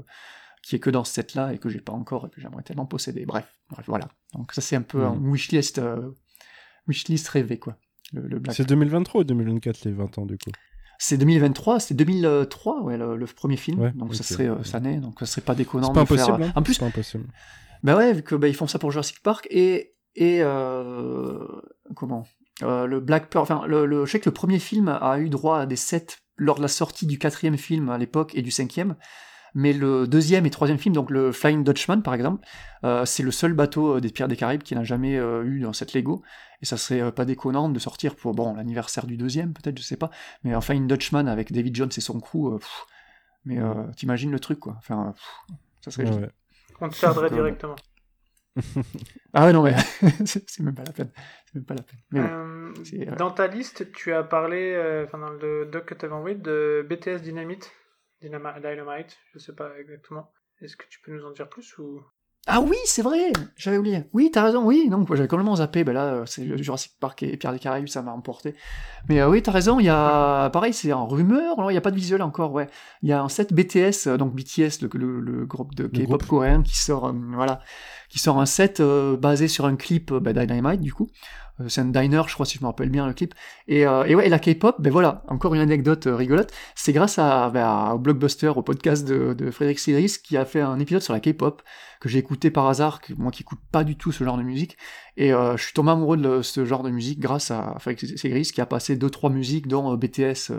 qui 0.62 0.76
est 0.76 0.78
que 0.78 0.90
dans 0.90 1.04
ce 1.04 1.12
set-là 1.12 1.52
et 1.52 1.58
que 1.58 1.68
j'ai 1.68 1.80
pas 1.80 1.92
encore 1.92 2.26
et 2.26 2.30
que 2.30 2.40
j'aimerais 2.40 2.62
tellement 2.62 2.86
posséder. 2.86 3.26
Bref, 3.26 3.52
bref, 3.70 3.84
voilà. 3.86 4.08
Donc 4.34 4.52
ça 4.52 4.60
c'est 4.60 4.76
un 4.76 4.82
peu 4.82 5.04
un 5.04 5.14
mm. 5.14 5.30
wishlist, 5.30 5.78
euh, 5.78 6.10
wishlist 6.86 7.28
rêvé 7.28 7.58
quoi. 7.58 7.76
Le, 8.12 8.40
c'est 8.50 8.66
2023 8.66 9.20
ou 9.20 9.24
2024 9.24 9.84
les 9.84 9.92
20 9.92 10.18
ans 10.18 10.26
du 10.26 10.38
coup? 10.38 10.50
C'est 11.00 11.16
2023, 11.16 11.78
c'est 11.78 11.94
2003, 11.94 12.82
ouais, 12.82 12.96
le, 12.96 13.24
premier 13.26 13.56
film. 13.56 13.92
donc 13.94 14.16
ça 14.16 14.24
serait 14.24 14.48
euh, 14.48 14.64
cette 14.64 14.74
année, 14.74 14.96
donc 14.96 15.20
ça 15.20 15.26
serait 15.26 15.42
pas 15.42 15.54
déconnant. 15.54 15.88
C'est 15.88 15.94
pas 15.94 16.00
impossible. 16.00 16.42
Hein. 16.42 16.52
En 16.56 16.62
plus, 16.62 16.78
pas 16.78 16.86
impossible. 16.86 17.24
Bah 17.84 17.96
ouais, 17.96 18.12
vu 18.14 18.22
que 18.22 18.34
bah, 18.34 18.48
ils 18.48 18.54
font 18.54 18.66
ça 18.66 18.80
pour 18.80 18.90
Jurassic 18.90 19.22
Park 19.22 19.46
et 19.50 19.94
et 20.16 20.40
euh, 20.42 21.46
comment? 21.94 22.26
Euh, 22.62 22.86
le 22.86 22.98
Black 22.98 23.30
Pearl. 23.30 23.44
Enfin, 23.44 23.64
le, 23.68 23.86
le, 23.86 24.04
je 24.04 24.10
sais 24.10 24.18
que 24.18 24.28
le 24.28 24.34
premier 24.34 24.58
film 24.58 24.88
a 24.88 25.20
eu 25.20 25.28
droit 25.28 25.60
à 25.60 25.66
des 25.66 25.76
sets 25.76 26.18
lors 26.36 26.56
de 26.56 26.62
la 26.62 26.68
sortie 26.68 27.06
du 27.06 27.18
quatrième 27.18 27.56
film 27.56 27.88
à 27.90 27.98
l'époque 27.98 28.32
et 28.34 28.42
du 28.42 28.50
cinquième 28.50 28.96
mais 29.54 29.72
le 29.72 30.06
deuxième 30.06 30.46
et 30.46 30.50
troisième 30.50 30.78
film, 30.78 30.94
donc 30.94 31.10
le 31.10 31.32
Flying 31.32 31.64
Dutchman 31.64 32.02
par 32.02 32.14
exemple, 32.14 32.46
euh, 32.84 33.04
c'est 33.04 33.22
le 33.22 33.30
seul 33.30 33.54
bateau 33.54 33.96
euh, 33.96 34.00
des 34.00 34.10
Pierres 34.10 34.28
des 34.28 34.36
Caraïbes 34.36 34.62
qui 34.62 34.74
n'a 34.74 34.84
jamais 34.84 35.18
euh, 35.18 35.44
eu 35.44 35.60
dans 35.60 35.72
cette 35.72 35.94
Lego, 35.94 36.22
et 36.62 36.66
ça 36.66 36.76
serait 36.76 37.12
pas 37.12 37.24
déconnant 37.24 37.68
de 37.68 37.78
sortir 37.78 38.16
pour 38.16 38.34
bon 38.34 38.54
l'anniversaire 38.54 39.06
du 39.06 39.16
deuxième 39.16 39.52
peut-être, 39.52 39.78
je 39.78 39.82
sais 39.82 39.96
pas, 39.96 40.10
mais 40.44 40.52
un 40.52 40.60
Flying 40.60 40.86
Dutchman 40.86 41.28
avec 41.28 41.52
David 41.52 41.74
Jones 41.74 41.90
et 41.96 42.00
son 42.00 42.20
crew, 42.20 42.58
mais 43.44 43.58
t'imagines 43.96 44.30
le 44.30 44.40
truc 44.40 44.60
quoi, 44.60 44.74
enfin 44.78 45.14
ça 45.80 45.90
serait. 45.90 46.10
Ouais, 46.10 46.30
On 46.80 46.88
te 46.88 47.00
perdrait 47.00 47.30
directement. 47.32 47.76
ah 49.34 49.46
ouais 49.46 49.52
non 49.52 49.62
mais 49.62 49.76
c'est 50.24 50.60
même 50.60 50.74
pas 50.74 50.82
la 50.82 50.92
peine. 50.92 51.10
Même 51.54 51.64
pas 51.64 51.74
la 51.74 51.82
peine. 51.82 53.16
dans 53.16 53.30
ta 53.30 53.46
liste, 53.46 53.92
tu 53.92 54.12
as 54.12 54.24
parlé, 54.24 55.04
enfin 55.04 55.18
dans 55.18 55.30
le 55.30 55.66
doc 55.66 55.86
que 55.86 55.94
tu 55.94 56.04
avais 56.04 56.14
envoyé, 56.14 56.36
de 56.36 56.84
BTS 56.88 57.22
Dynamite. 57.22 57.72
Dynamite, 58.20 59.16
je 59.32 59.38
sais 59.38 59.54
pas 59.54 59.78
exactement. 59.78 60.30
Est-ce 60.60 60.76
que 60.76 60.86
tu 60.88 61.00
peux 61.00 61.12
nous 61.12 61.24
en 61.24 61.30
dire 61.30 61.48
plus 61.48 61.78
ou? 61.78 62.02
Ah 62.50 62.62
oui, 62.62 62.76
c'est 62.86 63.02
vrai, 63.02 63.30
j'avais 63.56 63.76
oublié. 63.76 64.04
Oui, 64.14 64.30
t'as 64.32 64.42
raison, 64.42 64.64
oui, 64.64 64.88
donc 64.88 65.14
j'avais 65.14 65.28
complètement 65.28 65.56
zappé, 65.56 65.84
ben 65.84 65.92
là, 65.92 66.22
c'est 66.24 66.56
Jurassic 66.62 66.92
Park 66.98 67.22
et 67.22 67.36
Pierre 67.36 67.52
des 67.52 67.58
Caraïbes, 67.58 67.88
ça 67.88 68.00
m'a 68.00 68.12
emporté. 68.12 68.54
Mais 69.08 69.20
euh, 69.20 69.28
oui, 69.28 69.42
t'as 69.42 69.52
raison, 69.52 69.78
il 69.78 69.84
y 69.84 69.90
a, 69.90 70.48
pareil, 70.48 70.72
c'est 70.72 70.90
en 70.94 71.06
rumeur, 71.06 71.56
il 71.58 71.72
n'y 71.72 71.76
a 71.76 71.82
pas 71.82 71.90
de 71.90 71.96
visuel 71.96 72.22
encore, 72.22 72.52
ouais. 72.52 72.68
Il 73.02 73.08
y 73.10 73.12
a 73.12 73.22
un 73.22 73.28
set 73.28 73.52
BTS, 73.52 74.16
donc 74.16 74.34
BTS, 74.34 74.80
le, 74.80 75.20
le, 75.20 75.44
groupe 75.44 75.74
de 75.74 75.88
K-pop 75.88 76.24
coréen, 76.26 76.62
qui 76.62 76.78
sort, 76.78 77.08
euh, 77.08 77.12
voilà, 77.34 77.60
qui 78.08 78.18
sort 78.18 78.40
un 78.40 78.46
set 78.46 78.82
basé 78.82 79.48
sur 79.48 79.66
un 79.66 79.76
clip 79.76 80.12
ben, 80.12 80.32
Dynamite, 80.32 80.80
du 80.80 80.92
coup, 80.92 81.08
euh, 81.60 81.68
c'est 81.68 81.80
un 81.80 81.86
diner, 81.86 82.22
je 82.26 82.34
crois, 82.34 82.46
si 82.46 82.58
je 82.58 82.62
me 82.62 82.66
rappelle 82.66 82.90
bien 82.90 83.06
le 83.06 83.12
clip. 83.12 83.34
Et, 83.66 83.86
euh, 83.86 84.04
et 84.04 84.14
ouais, 84.14 84.28
la 84.28 84.38
K-pop, 84.38 84.76
ben 84.80 84.90
voilà, 84.90 85.24
encore 85.28 85.54
une 85.54 85.60
anecdote 85.60 86.06
euh, 86.06 86.14
rigolote. 86.14 86.52
C'est 86.74 86.92
grâce 86.92 87.18
à, 87.18 87.50
ben, 87.50 87.92
au 87.92 87.98
blockbuster, 87.98 88.48
au 88.48 88.62
podcast 88.62 89.06
de, 89.06 89.50
Frédéric 89.50 89.78
Sidris, 89.78 90.16
qui 90.22 90.36
a 90.36 90.44
fait 90.44 90.60
un 90.60 90.78
épisode 90.78 91.02
sur 91.02 91.12
la 91.12 91.20
K-pop 91.20 91.62
que 92.00 92.08
j'ai 92.08 92.18
écouté 92.18 92.50
par 92.50 92.68
hasard, 92.68 93.00
moi 93.16 93.32
qui 93.32 93.42
écoute 93.42 93.58
pas 93.72 93.82
du 93.82 93.96
tout 93.96 94.12
ce 94.12 94.22
genre 94.22 94.36
de 94.36 94.42
musique. 94.42 94.76
Et 95.16 95.30
je 95.30 95.60
suis 95.60 95.72
tombé 95.72 95.90
amoureux 95.90 96.16
de 96.16 96.42
ce 96.42 96.64
genre 96.64 96.84
de 96.84 96.90
musique 96.90 97.18
grâce 97.18 97.50
à 97.50 97.74
Frédéric 97.80 98.16
Sidris, 98.18 98.50
qui 98.54 98.60
a 98.60 98.66
passé 98.66 98.94
deux 98.94 99.10
trois 99.10 99.30
musiques 99.30 99.66
dont 99.66 99.92
BTS 99.96 100.52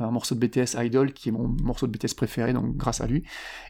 un 0.00 0.10
morceau 0.10 0.34
de 0.34 0.46
BTS 0.46 0.76
Idol 0.78 1.12
qui 1.12 1.28
est 1.28 1.32
mon 1.32 1.48
morceau 1.62 1.86
de 1.86 1.92
BTS 1.92 2.14
préféré 2.14 2.52
donc 2.52 2.76
grâce 2.76 3.00
à 3.00 3.06
lui 3.06 3.24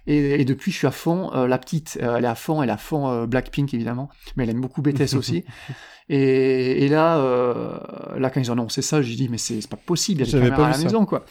et, 0.07 0.45
depuis 0.45 0.73
je 0.73 0.79
suis 0.79 0.87
à 0.87 0.91
fond 0.91 1.31
la 1.47 1.59
petite 1.59 1.99
elle 2.01 2.25
est 2.25 2.29
à 2.29 2.35
fond 2.35 2.63
elle 2.63 2.71
est 2.71 2.73
à 2.73 2.77
fond 2.77 3.27
Blackpink 3.27 3.75
évidemment 3.75 4.11
mais 4.37 4.45
elle 4.45 4.51
aime 4.51 4.61
beaucoup 4.61 4.83
BTS 4.83 5.15
aussi 5.15 5.45
Et, 6.13 6.89
là, 6.89 7.19
euh, 7.19 8.19
là, 8.19 8.31
quand 8.31 8.41
ils 8.41 8.51
ont 8.51 8.55
annoncé 8.55 8.83
ça, 8.83 9.01
j'ai 9.01 9.15
dit, 9.15 9.29
mais 9.29 9.39
c'est 9.39 9.67
pas 9.69 9.77
possible, 9.77 10.23
il 10.23 10.27
y 10.27 10.29
a 10.29 10.41
des 10.41 10.49
caméras 10.49 10.67
à 10.67 10.77
la 10.77 10.79
maison, 10.79 11.07
quoi. 11.07 11.25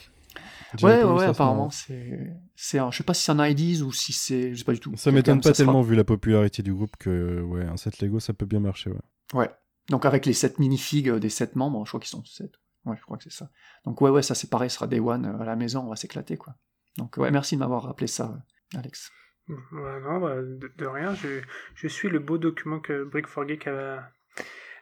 Ouais, 0.82 1.04
ouais, 1.04 1.26
apparemment, 1.26 1.70
c'est, 1.70 2.32
c'est, 2.56 2.80
je 2.92 2.96
sais 2.96 3.04
pas 3.04 3.14
si 3.14 3.24
c'est 3.24 3.32
un 3.32 3.46
IDs 3.46 3.82
ou 3.82 3.92
si 3.92 4.14
c'est, 4.14 4.54
je 4.54 4.60
sais 4.60 4.64
pas 4.64 4.72
du 4.72 4.80
tout. 4.80 4.94
Ça 4.96 5.12
m'étonne 5.12 5.42
pas 5.42 5.52
tellement 5.52 5.82
vu 5.82 5.96
la 5.96 6.06
popularité 6.06 6.64
du 6.64 6.74
groupe 6.74 6.96
que, 6.98 7.42
ouais, 7.42 7.66
un 7.66 7.76
set 7.76 8.00
Lego, 8.02 8.22
ça 8.22 8.32
peut 8.32 8.46
bien 8.46 8.62
marcher, 8.62 8.90
ouais. 8.90 9.00
Ouais. 9.34 9.50
Donc 9.90 10.06
avec 10.06 10.26
les 10.26 10.34
7 10.34 10.60
minifigs 10.60 11.12
des 11.16 11.30
7 11.30 11.56
membres, 11.56 11.84
je 11.84 11.90
crois 11.90 12.00
qu'ils 12.00 12.10
sont 12.10 12.24
7. 12.24 12.52
Ouais, 12.90 12.98
je 12.98 13.02
crois 13.04 13.18
que 13.18 13.24
c'est 13.24 13.32
ça. 13.32 13.50
Donc 13.86 14.02
ouais, 14.02 14.10
ouais, 14.10 14.22
ça 14.22 14.36
c'est 14.36 14.50
pareil, 14.50 14.70
ce 14.70 14.76
sera 14.78 14.88
Day 14.88 15.00
One 15.00 15.26
euh, 15.26 15.42
à 15.42 15.46
la 15.46 15.56
maison, 15.56 15.82
on 15.82 15.90
va 15.90 15.96
s'éclater, 15.96 16.38
quoi. 16.38 16.56
Donc 16.98 17.18
ouais, 17.18 17.32
merci 17.32 17.56
de 17.56 17.60
m'avoir 17.60 17.84
rappelé 17.84 18.08
ça, 18.08 18.38
Alex. 18.76 19.12
Ouais, 19.48 20.00
non, 20.02 20.20
bah, 20.20 20.36
de, 20.42 20.86
rien, 20.86 21.14
je, 21.16 21.42
je, 21.74 21.88
suis 21.88 22.10
le 22.10 22.20
beau 22.20 22.38
document 22.38 22.80
que 22.80 23.04
Brick 23.04 23.26
4 23.26 23.48
Geek 23.48 23.70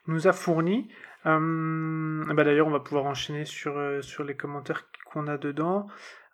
nous 0.08 0.28
a 0.28 0.34
fourni. 0.34 0.90
Euh, 1.26 2.34
bah 2.34 2.44
D'ailleurs, 2.44 2.68
on 2.68 2.72
va 2.72 2.80
pouvoir 2.80 3.06
enchaîner 3.06 3.46
sur, 3.46 3.78
euh, 3.78 4.02
sur 4.02 4.24
les 4.24 4.36
commentaires 4.36 4.86
qu'on 5.12 5.28
a 5.28 5.38
dedans. 5.38 5.88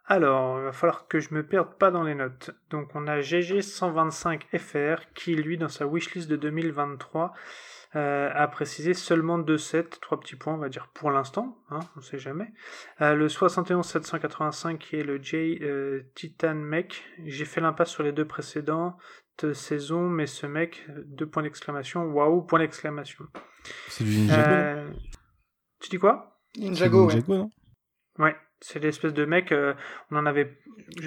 Alors, 0.06 0.60
il 0.60 0.66
va 0.66 0.72
falloir 0.74 1.08
que 1.08 1.20
je 1.20 1.34
me 1.34 1.46
perde 1.46 1.78
pas 1.78 1.90
dans 1.90 2.04
les 2.04 2.16
notes. 2.16 2.52
Donc, 2.70 2.90
on 2.94 3.08
a 3.08 3.20
GG125FR 3.20 5.00
qui, 5.16 5.36
lui, 5.36 5.58
dans 5.58 5.70
sa 5.70 5.88
wishlist 5.88 6.30
de 6.30 6.36
2023, 6.36 7.34
euh, 7.96 8.30
a 8.34 8.48
précisé 8.48 8.94
seulement 8.94 9.38
2 9.38 9.58
sets, 9.58 10.00
3 10.02 10.20
petits 10.20 10.36
points, 10.36 10.54
on 10.54 10.58
va 10.58 10.70
dire 10.70 10.90
pour 10.94 11.12
l'instant, 11.12 11.58
hein, 11.70 11.80
on 11.96 12.02
sait 12.02 12.20
jamais. 12.20 12.52
Euh, 13.02 13.14
le 13.16 13.30
785 13.30 14.80
qui 14.80 14.96
est 14.96 15.04
le 15.04 15.22
J 15.22 15.62
Titan 16.16 16.56
Mech, 16.56 17.04
j'ai 17.26 17.46
fait 17.46 17.62
l'impasse 17.62 17.90
sur 17.90 18.04
les 18.04 18.12
deux 18.12 18.26
précédents 18.26 18.98
saison, 19.52 20.10
mais 20.10 20.28
ce 20.28 20.46
mec, 20.46 20.86
deux 21.06 21.26
points 21.26 21.44
d'exclamation, 21.44 22.06
waouh, 22.06 22.42
point 22.44 22.60
d'exclamation. 22.60 23.26
C'est 23.90 24.04
du 24.04 24.12
Ninjago 24.12 24.52
euh... 24.52 24.90
Tu 25.82 25.90
dis 25.90 25.98
quoi? 25.98 26.40
Ninjago, 26.58 27.10
ouais. 27.10 27.20
non? 27.28 27.50
Ouais, 28.20 28.36
c'est 28.62 28.80
l'espèce 28.80 29.14
de 29.14 29.26
mec, 29.26 29.52
euh, 29.52 29.74
on 30.12 30.18
en 30.18 30.26
avait... 30.26 30.58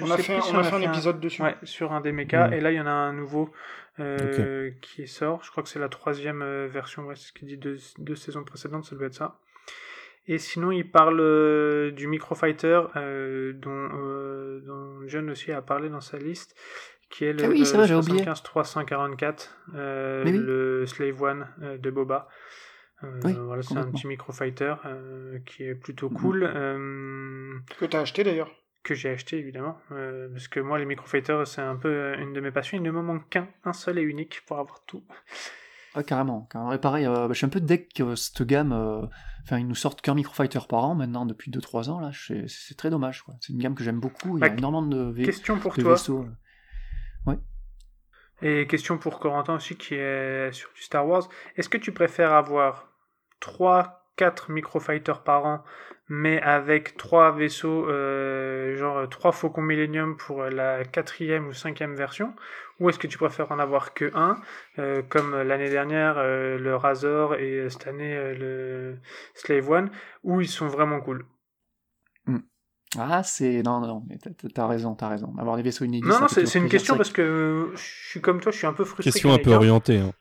on, 0.01 0.11
a 0.11 0.17
fait, 0.17 0.39
on, 0.51 0.57
a 0.57 0.63
fait, 0.63 0.75
un 0.75 0.81
épisode 0.81 1.19
dessus. 1.19 1.41
Ouais, 1.41 1.55
sur 1.63 1.93
un 1.93 2.01
des 2.01 2.11
mechas, 2.11 2.51
et 2.51 2.59
là 2.59 2.71
il 2.71 2.75
y 2.75 2.81
en 2.81 2.85
a 2.85 2.91
un 2.91 3.13
nouveau 3.13 3.51
euh, 3.99 4.71
qui 4.81 5.07
sort, 5.07 5.43
je 5.43 5.51
crois 5.51 5.63
que 5.63 5.69
c'est 5.69 5.79
la 5.79 5.89
troisième 5.89 6.41
euh, 6.41 6.67
version, 6.67 7.05
ouais, 7.05 7.15
c'est 7.15 7.27
ce 7.27 7.33
qu'il 7.33 7.47
dit 7.47 7.57
deux, 7.57 7.77
deux 7.97 8.15
saisons 8.15 8.43
précédentes, 8.43 8.85
ça 8.85 8.95
doit 8.95 9.07
être 9.07 9.13
ça. 9.13 9.39
Et 10.27 10.37
sinon, 10.37 10.71
il 10.71 10.89
parle 10.91 11.93
du 11.93 12.07
Microfighter, 12.07 12.81
euh, 12.97 13.53
dont, 13.53 13.89
euh, 13.93 14.59
dont 14.65 15.07
John 15.07 15.29
aussi 15.29 15.51
a 15.53 15.61
parlé 15.61 15.89
dans 15.89 16.01
sa 16.01 16.17
liste, 16.17 16.55
qui 17.09 17.23
est 17.23 17.33
le 17.33 17.45
ah 17.45 17.47
oui, 17.47 17.63
344, 17.63 19.57
euh, 19.75 20.23
le 20.25 20.85
Slave 20.85 21.21
One 21.21 21.47
euh, 21.61 21.77
de 21.77 21.89
Boba. 21.89 22.27
voilà, 23.01 23.61
c'est 23.61 23.77
un 23.77 23.89
petit 23.89 24.07
microfighter 24.07 24.75
qui 25.45 25.63
est 25.63 25.75
plutôt 25.75 26.09
mm-hmm. 26.09 26.21
cool. 26.21 27.63
que 27.79 27.85
tu 27.85 27.95
as 27.95 28.01
acheté 28.01 28.25
d'ailleurs 28.25 28.51
que 28.87 28.95
j'ai 28.95 29.09
acheté 29.09 29.37
évidemment 29.37 29.77
parce 29.89 30.47
que 30.47 30.59
moi 30.59 30.79
les 30.79 30.85
microfighters 30.85 31.45
c'est 31.45 31.61
un 31.61 31.75
peu 31.75 32.15
une 32.17 32.33
de 32.33 32.39
mes 32.39 32.51
passions 32.51 32.77
il 32.77 32.83
ne 32.83 32.91
me 32.91 33.01
manque 33.01 33.29
qu'un 33.29 33.47
un 33.65 33.73
seul 33.73 33.99
et 33.99 34.01
unique 34.01 34.41
pour 34.47 34.59
avoir 34.59 34.83
tout 34.85 35.03
ah, 35.97 36.03
carrément, 36.03 36.47
carrément. 36.51 36.73
Et 36.73 36.77
pareil, 36.77 37.07
euh, 37.07 37.27
bah, 37.27 37.29
je 37.29 37.33
suis 37.33 37.45
un 37.47 37.49
peu 37.49 37.59
deck 37.59 37.91
que 37.91 38.13
cette 38.13 38.43
gamme, 38.43 38.71
euh, 38.71 39.01
enfin, 39.43 39.57
ils 39.57 39.67
nous 39.67 39.73
sortent 39.73 40.01
qu'un 40.01 40.13
microfighter 40.13 40.59
par 40.69 40.83
an 40.83 40.93
maintenant 40.93 41.25
depuis 41.25 41.49
2-3 41.49 41.89
ans, 41.89 41.99
là, 41.99 42.11
c'est 42.13 42.77
très 42.77 42.91
dommage. 42.91 43.23
C'est 43.41 43.51
une 43.51 43.59
gamme 43.59 43.73
que 43.73 43.83
j'aime 43.83 43.99
beaucoup, 43.99 44.37
il 44.37 44.41
y 44.41 44.43
a 44.43 44.53
énormément 44.53 44.83
de, 44.83 45.11
question 45.25 45.57
pour 45.57 45.73
toi. 45.73 45.93
vaisseaux. 45.93 46.27
Euh. 47.27 47.31
Ouais. 47.31 47.39
Et 48.43 48.67
question 48.67 48.99
pour 48.99 49.19
Corentin 49.19 49.55
aussi 49.55 49.75
qui 49.75 49.95
est 49.95 50.51
sur 50.51 50.69
du 50.75 50.83
Star 50.83 51.07
Wars. 51.07 51.27
Est-ce 51.55 51.69
que 51.69 51.79
tu 51.79 51.91
préfères 51.91 52.31
avoir 52.31 52.91
3-4 54.17 54.51
microfighters 54.51 55.21
par 55.23 55.45
an 55.45 55.63
mais 56.09 56.41
avec 56.41 56.95
trois 56.95 57.31
vaisseaux, 57.31 57.89
euh, 57.89 58.77
genre 58.77 59.09
trois 59.09 59.31
Faucons 59.31 59.61
Millennium 59.61 60.15
pour 60.15 60.43
la 60.43 60.85
quatrième 60.85 61.47
ou 61.47 61.53
cinquième 61.53 61.95
version, 61.95 62.33
ou 62.79 62.89
est-ce 62.89 62.99
que 62.99 63.07
tu 63.07 63.17
préfères 63.17 63.51
en 63.51 63.59
avoir 63.59 63.93
que 63.93 64.11
un, 64.15 64.39
euh, 64.79 65.01
comme 65.09 65.35
l'année 65.35 65.69
dernière 65.69 66.17
euh, 66.17 66.57
le 66.57 66.75
Razor 66.75 67.35
et 67.35 67.69
cette 67.69 67.87
année 67.87 68.15
le 68.35 68.97
Slave 69.33 69.69
One, 69.69 69.89
où 70.23 70.39
ils 70.39 70.47
sont 70.47 70.67
vraiment 70.67 71.01
cool 71.01 71.25
hmm. 72.25 72.37
Ah, 72.97 73.21
c'est. 73.21 73.61
Non, 73.63 73.81
non, 73.81 74.03
mais 74.07 74.17
t'as 74.55 74.65
raison, 74.65 74.95
t'as 74.95 75.09
raison. 75.09 75.35
Avoir 75.37 75.57
des 75.57 75.61
vaisseaux 75.61 75.83
inédits. 75.83 76.07
Non, 76.07 76.21
non, 76.21 76.27
c'est 76.29 76.55
une 76.55 76.69
question 76.69 76.95
parce 76.95 77.11
que 77.11 77.71
je 77.75 78.09
suis 78.09 78.21
comme 78.21 78.39
toi, 78.39 78.53
je 78.53 78.59
suis 78.59 78.67
un 78.67 78.71
peu 78.71 78.85
frustré. 78.85 79.11
Question 79.11 79.33
un 79.33 79.39
peu 79.39 79.51
orientée. 79.51 79.99
Hein. 79.99 80.13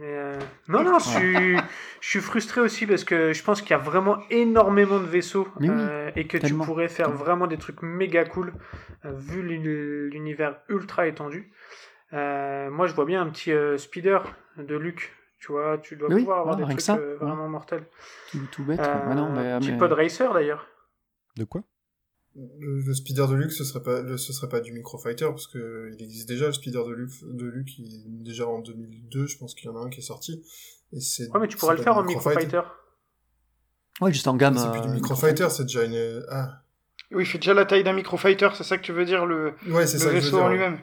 Euh, 0.00 0.38
non, 0.68 0.82
non, 0.82 0.98
je 0.98 1.08
suis, 1.08 1.56
je 2.00 2.08
suis 2.08 2.20
frustré 2.20 2.60
aussi 2.60 2.86
parce 2.86 3.04
que 3.04 3.32
je 3.32 3.42
pense 3.42 3.60
qu'il 3.60 3.72
y 3.72 3.74
a 3.74 3.78
vraiment 3.78 4.18
énormément 4.30 4.98
de 4.98 5.04
vaisseaux 5.04 5.48
euh, 5.60 6.10
et 6.16 6.26
que 6.26 6.38
tu 6.38 6.54
pourrais 6.54 6.88
faire 6.88 7.10
vraiment 7.10 7.46
des 7.46 7.58
trucs 7.58 7.82
méga 7.82 8.24
cool 8.24 8.54
euh, 9.04 9.12
vu 9.12 9.42
l'univers 9.42 10.60
ultra 10.68 11.06
étendu. 11.06 11.52
moi, 12.12 12.86
je 12.86 12.94
vois 12.94 13.04
bien 13.04 13.22
un 13.22 13.28
petit 13.28 13.52
speeder 13.78 14.22
de 14.56 14.76
Luke. 14.76 15.12
Tu 15.40 15.50
vois, 15.50 15.78
tu 15.78 15.96
dois 15.96 16.08
pouvoir 16.08 16.38
avoir 16.38 16.56
des 16.56 16.62
trucs 16.62 16.98
vraiment 17.20 17.48
mortels. 17.48 17.84
Tout, 18.52 18.64
bête. 18.64 18.80
un 18.80 19.58
petit 19.60 19.72
pod 19.72 19.92
racer 19.92 20.32
d'ailleurs. 20.32 20.68
De 21.36 21.44
quoi? 21.44 21.62
Le, 22.34 22.94
speeder 22.94 23.28
de 23.28 23.34
luxe 23.34 23.58
ce 23.58 23.64
serait 23.64 23.82
pas 23.82 24.16
ce 24.16 24.32
serait 24.32 24.48
pas 24.48 24.60
du 24.60 24.72
microfighter 24.72 25.26
parce 25.26 25.46
que 25.46 25.90
il 25.92 26.02
existe 26.02 26.28
déjà 26.28 26.46
le 26.46 26.52
speeder 26.52 26.84
de 26.86 26.92
luxe 26.92 27.22
de 27.24 27.46
luxe 27.46 27.72
déjà 27.78 28.46
en 28.46 28.60
2002 28.60 29.26
je 29.26 29.36
pense 29.36 29.54
qu'il 29.54 29.68
y 29.68 29.72
en 29.72 29.76
a 29.76 29.80
un 29.80 29.90
qui 29.90 30.00
est 30.00 30.02
sorti. 30.02 30.42
Et 30.92 31.00
c'est 31.00 31.30
ouais 31.30 31.40
mais 31.40 31.48
tu 31.48 31.56
pourrais 31.56 31.76
le 31.76 31.82
faire 31.82 31.96
en 31.96 32.04
microfighter. 32.04 32.62
Ouais 34.00 34.12
juste 34.12 34.28
en 34.28 34.36
gamme 34.36 34.56
c'est 34.56 34.70
plus 34.70 34.80
du 34.80 34.88
euh, 34.88 34.94
microfighter 34.94 35.48
c'est 35.50 35.64
déjà 35.64 35.84
une 35.84 36.24
ah. 36.30 36.62
Oui 37.10 37.24
il 37.24 37.26
fait 37.26 37.38
déjà 37.38 37.54
la 37.54 37.66
taille 37.66 37.84
d'un 37.84 37.92
microfighter 37.92 38.48
c'est 38.54 38.64
ça 38.64 38.78
que 38.78 38.82
tu 38.82 38.92
veux 38.92 39.04
dire 39.04 39.26
le 39.26 39.54
ouais 39.68 39.86
c'est 39.86 39.98
ça 39.98 40.10
vaisseau 40.10 40.40
en 40.40 40.48
lui-même. 40.48 40.78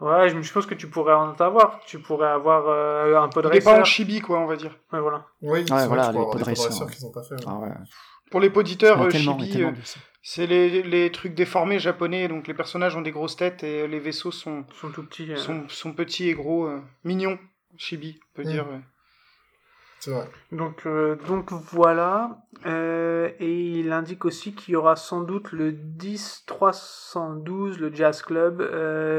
Ouais 0.00 0.30
je 0.30 0.52
pense 0.52 0.66
que 0.66 0.74
tu 0.74 0.88
pourrais 0.88 1.12
en 1.12 1.34
avoir. 1.34 1.80
Tu 1.86 2.00
pourrais 2.00 2.30
avoir 2.30 2.68
euh, 2.68 3.20
un 3.20 3.28
peu 3.28 3.42
de 3.42 3.48
racer. 3.48 3.62
pas 3.62 3.80
en 3.80 3.84
chibi 3.84 4.20
quoi 4.20 4.40
on 4.40 4.46
va 4.46 4.56
dire. 4.56 4.76
Ouais 4.92 5.00
voilà. 5.00 5.26
Oui 5.42 5.60
ouais, 5.70 5.86
voilà 5.86 6.10
les 6.10 6.18
pod 6.18 6.42
qu'ils 6.90 7.06
ont 7.06 7.12
pas 7.12 7.22
fait 7.22 7.36
ah 7.46 7.58
ouais. 7.58 7.68
Pour 8.30 8.40
les 8.40 8.48
poditeurs, 8.48 9.10
chibi, 9.10 9.64
c'est 10.22 10.46
les, 10.46 10.82
les, 10.82 11.10
trucs 11.10 11.34
déformés 11.34 11.78
japonais, 11.78 12.28
donc 12.28 12.46
les 12.46 12.54
personnages 12.54 12.94
ont 12.94 13.00
des 13.00 13.10
grosses 13.10 13.36
têtes 13.36 13.62
et 13.62 13.88
les 13.88 13.98
vaisseaux 13.98 14.30
sont, 14.30 14.66
sont 14.74 14.90
tout 14.90 15.04
petits. 15.04 15.34
Sont, 15.36 15.66
sont 15.68 15.94
petits 15.94 16.28
et 16.28 16.34
gros, 16.34 16.66
euh, 16.66 16.78
mignons, 17.04 17.38
chibi, 17.78 18.20
on 18.22 18.36
peut 18.36 18.44
dire. 18.44 18.66
C'est 19.98 20.10
vrai. 20.10 20.28
Donc, 20.52 20.86
euh, 20.86 21.16
donc 21.26 21.52
voilà. 21.52 22.42
Euh, 22.66 23.30
et 23.38 23.80
il 23.80 23.92
indique 23.92 24.26
aussi 24.26 24.54
qu'il 24.54 24.72
y 24.72 24.76
aura 24.76 24.96
sans 24.96 25.22
doute 25.22 25.52
le 25.52 25.72
10-312, 25.72 27.78
le 27.78 27.94
Jazz 27.94 28.22
Club, 28.22 28.60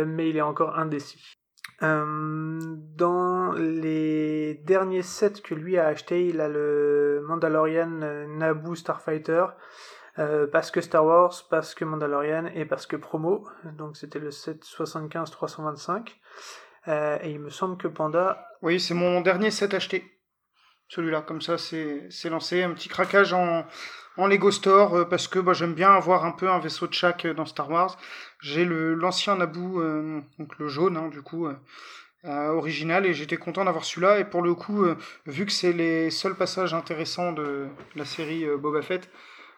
mais 0.07 0.29
il 0.29 0.37
est 0.37 0.41
encore 0.41 0.77
indécis. 0.77 1.39
dans 1.81 3.53
les 3.57 4.61
derniers 4.65 5.01
sets 5.01 5.41
que 5.43 5.55
lui 5.55 5.79
a 5.79 5.87
acheté, 5.87 6.27
il 6.27 6.41
a 6.41 6.47
le 6.47 7.23
Mandalorian 7.27 8.27
Naboo 8.27 8.75
Starfighter. 8.75 9.45
Euh, 10.21 10.45
parce 10.45 10.69
que 10.69 10.81
Star 10.81 11.03
Wars, 11.03 11.33
parce 11.49 11.73
que 11.73 11.83
Mandalorian 11.83 12.45
et 12.53 12.65
parce 12.65 12.85
que 12.85 12.95
promo. 12.95 13.47
Donc 13.77 13.97
c'était 13.97 14.19
le 14.19 14.29
775 14.29 15.31
325. 15.31 16.19
Euh, 16.87 17.17
et 17.23 17.31
il 17.31 17.39
me 17.39 17.49
semble 17.49 17.77
que 17.77 17.87
Panda. 17.87 18.47
Oui, 18.61 18.79
c'est 18.79 18.93
mon 18.93 19.21
dernier 19.21 19.51
set 19.51 19.73
acheté. 19.73 20.03
Celui-là, 20.89 21.21
comme 21.21 21.41
ça, 21.41 21.57
c'est 21.57 22.29
lancé. 22.29 22.63
Un 22.63 22.71
petit 22.73 22.89
craquage 22.89 23.33
en, 23.33 23.65
en 24.17 24.27
Lego 24.27 24.51
Store 24.51 24.93
euh, 24.95 25.05
parce 25.05 25.27
que 25.27 25.39
bah, 25.39 25.53
j'aime 25.53 25.73
bien 25.73 25.91
avoir 25.91 26.25
un 26.25 26.31
peu 26.31 26.49
un 26.49 26.59
vaisseau 26.59 26.87
de 26.87 26.93
chaque 26.93 27.25
dans 27.25 27.45
Star 27.45 27.69
Wars. 27.71 27.97
J'ai 28.41 28.65
l'ancien 28.65 29.37
Naboo, 29.37 29.81
donc 30.37 30.57
le 30.59 30.67
jaune, 30.67 30.97
hein, 30.97 31.07
du 31.09 31.21
coup. 31.21 31.47
original 32.23 33.05
et 33.07 33.13
j'étais 33.13 33.37
content 33.37 33.65
d'avoir 33.65 33.83
celui-là 33.83 34.19
et 34.19 34.25
pour 34.25 34.43
le 34.43 34.53
coup 34.53 34.85
vu 35.25 35.45
que 35.47 35.51
c'est 35.51 35.73
les 35.73 36.11
seuls 36.11 36.35
passages 36.35 36.73
intéressants 36.73 37.31
de 37.31 37.67
la 37.95 38.05
série 38.05 38.45
Boba 38.57 38.83
Fett 38.83 39.09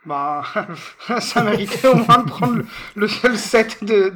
bah, 0.05 0.43
ça 1.19 1.43
méritait 1.43 1.87
au 1.87 1.95
moins 1.95 2.19
de 2.19 2.29
prendre 2.29 2.61
le, 2.95 3.07
seul 3.07 3.37
set 3.37 3.83
de, 3.83 4.11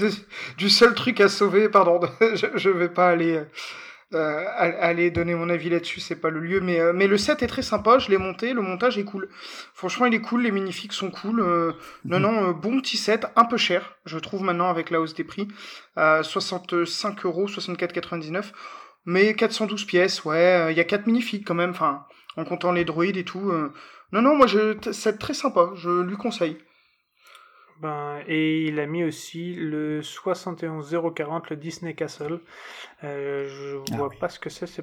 du 0.57 0.69
seul 0.69 0.93
truc 0.93 1.21
à 1.21 1.27
sauver. 1.27 1.69
Pardon, 1.69 1.99
je, 2.21 2.47
je 2.55 2.69
vais 2.69 2.89
pas 2.89 3.09
aller 3.09 3.41
euh, 4.13 4.45
aller 4.57 5.11
donner 5.11 5.35
mon 5.35 5.49
avis 5.49 5.69
là-dessus, 5.69 5.99
c'est 5.99 6.15
pas 6.15 6.29
le 6.29 6.39
lieu. 6.39 6.61
Mais 6.61 6.79
euh, 6.79 6.93
mais 6.93 7.07
le 7.07 7.17
set 7.17 7.43
est 7.43 7.47
très 7.47 7.61
sympa. 7.61 7.99
Je 7.99 8.09
l'ai 8.09 8.17
monté, 8.17 8.53
le 8.53 8.61
montage 8.61 8.97
est 8.97 9.03
cool. 9.03 9.27
Franchement, 9.73 10.05
il 10.05 10.13
est 10.13 10.21
cool. 10.21 10.43
Les 10.43 10.51
minifigs 10.51 10.93
sont 10.93 11.11
cool. 11.11 11.41
Euh, 11.41 11.73
non 12.05 12.19
non, 12.19 12.51
bon 12.51 12.79
petit 12.79 12.95
set, 12.95 13.25
un 13.35 13.43
peu 13.43 13.57
cher, 13.57 13.97
je 14.05 14.17
trouve 14.17 14.43
maintenant 14.43 14.69
avec 14.69 14.91
la 14.91 15.01
hausse 15.01 15.13
des 15.13 15.25
prix, 15.25 15.47
65 15.97 17.25
euros, 17.25 17.47
64,99. 17.47 18.45
Mais 19.05 19.33
412 19.33 19.85
pièces, 19.85 20.25
ouais, 20.25 20.71
il 20.71 20.77
y 20.77 20.81
a 20.81 20.83
4 20.83 21.07
minifigs 21.07 21.45
quand 21.45 21.53
même. 21.55 21.71
Enfin, 21.71 22.05
en 22.37 22.45
comptant 22.45 22.71
les 22.71 22.85
droïdes 22.85 23.17
et 23.17 23.23
tout. 23.23 23.51
Non, 24.11 24.21
non, 24.21 24.35
moi, 24.35 24.47
je... 24.47 24.77
c'est 24.91 25.17
très 25.17 25.33
sympa, 25.33 25.71
je 25.75 26.01
lui 26.01 26.17
conseille. 26.17 26.57
Ben, 27.81 28.21
et 28.27 28.65
il 28.65 28.79
a 28.79 28.87
mis 28.87 29.03
aussi 29.03 29.53
le 29.53 30.01
71040, 30.01 31.49
le 31.49 31.55
Disney 31.57 31.93
Castle. 31.93 32.39
Euh, 33.03 33.47
je 33.47 33.77
ah 33.93 33.97
vois 33.97 34.09
pas 34.09 34.29
ce 34.29 34.39
que 34.39 34.49
c'est, 34.49 34.65
c'est 34.65 34.81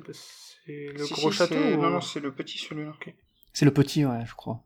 le 0.69 1.15
gros 1.15 1.33
château 1.33 1.55
Non, 1.55 1.91
non, 1.91 2.01
c'est 2.01 2.21
le 2.21 2.31
petit 2.31 2.59
celui-là. 2.59 2.93
C'est 3.53 3.65
le 3.65 3.73
petit, 3.73 4.05
ouais, 4.05 4.25
je 4.27 4.35
crois. 4.35 4.63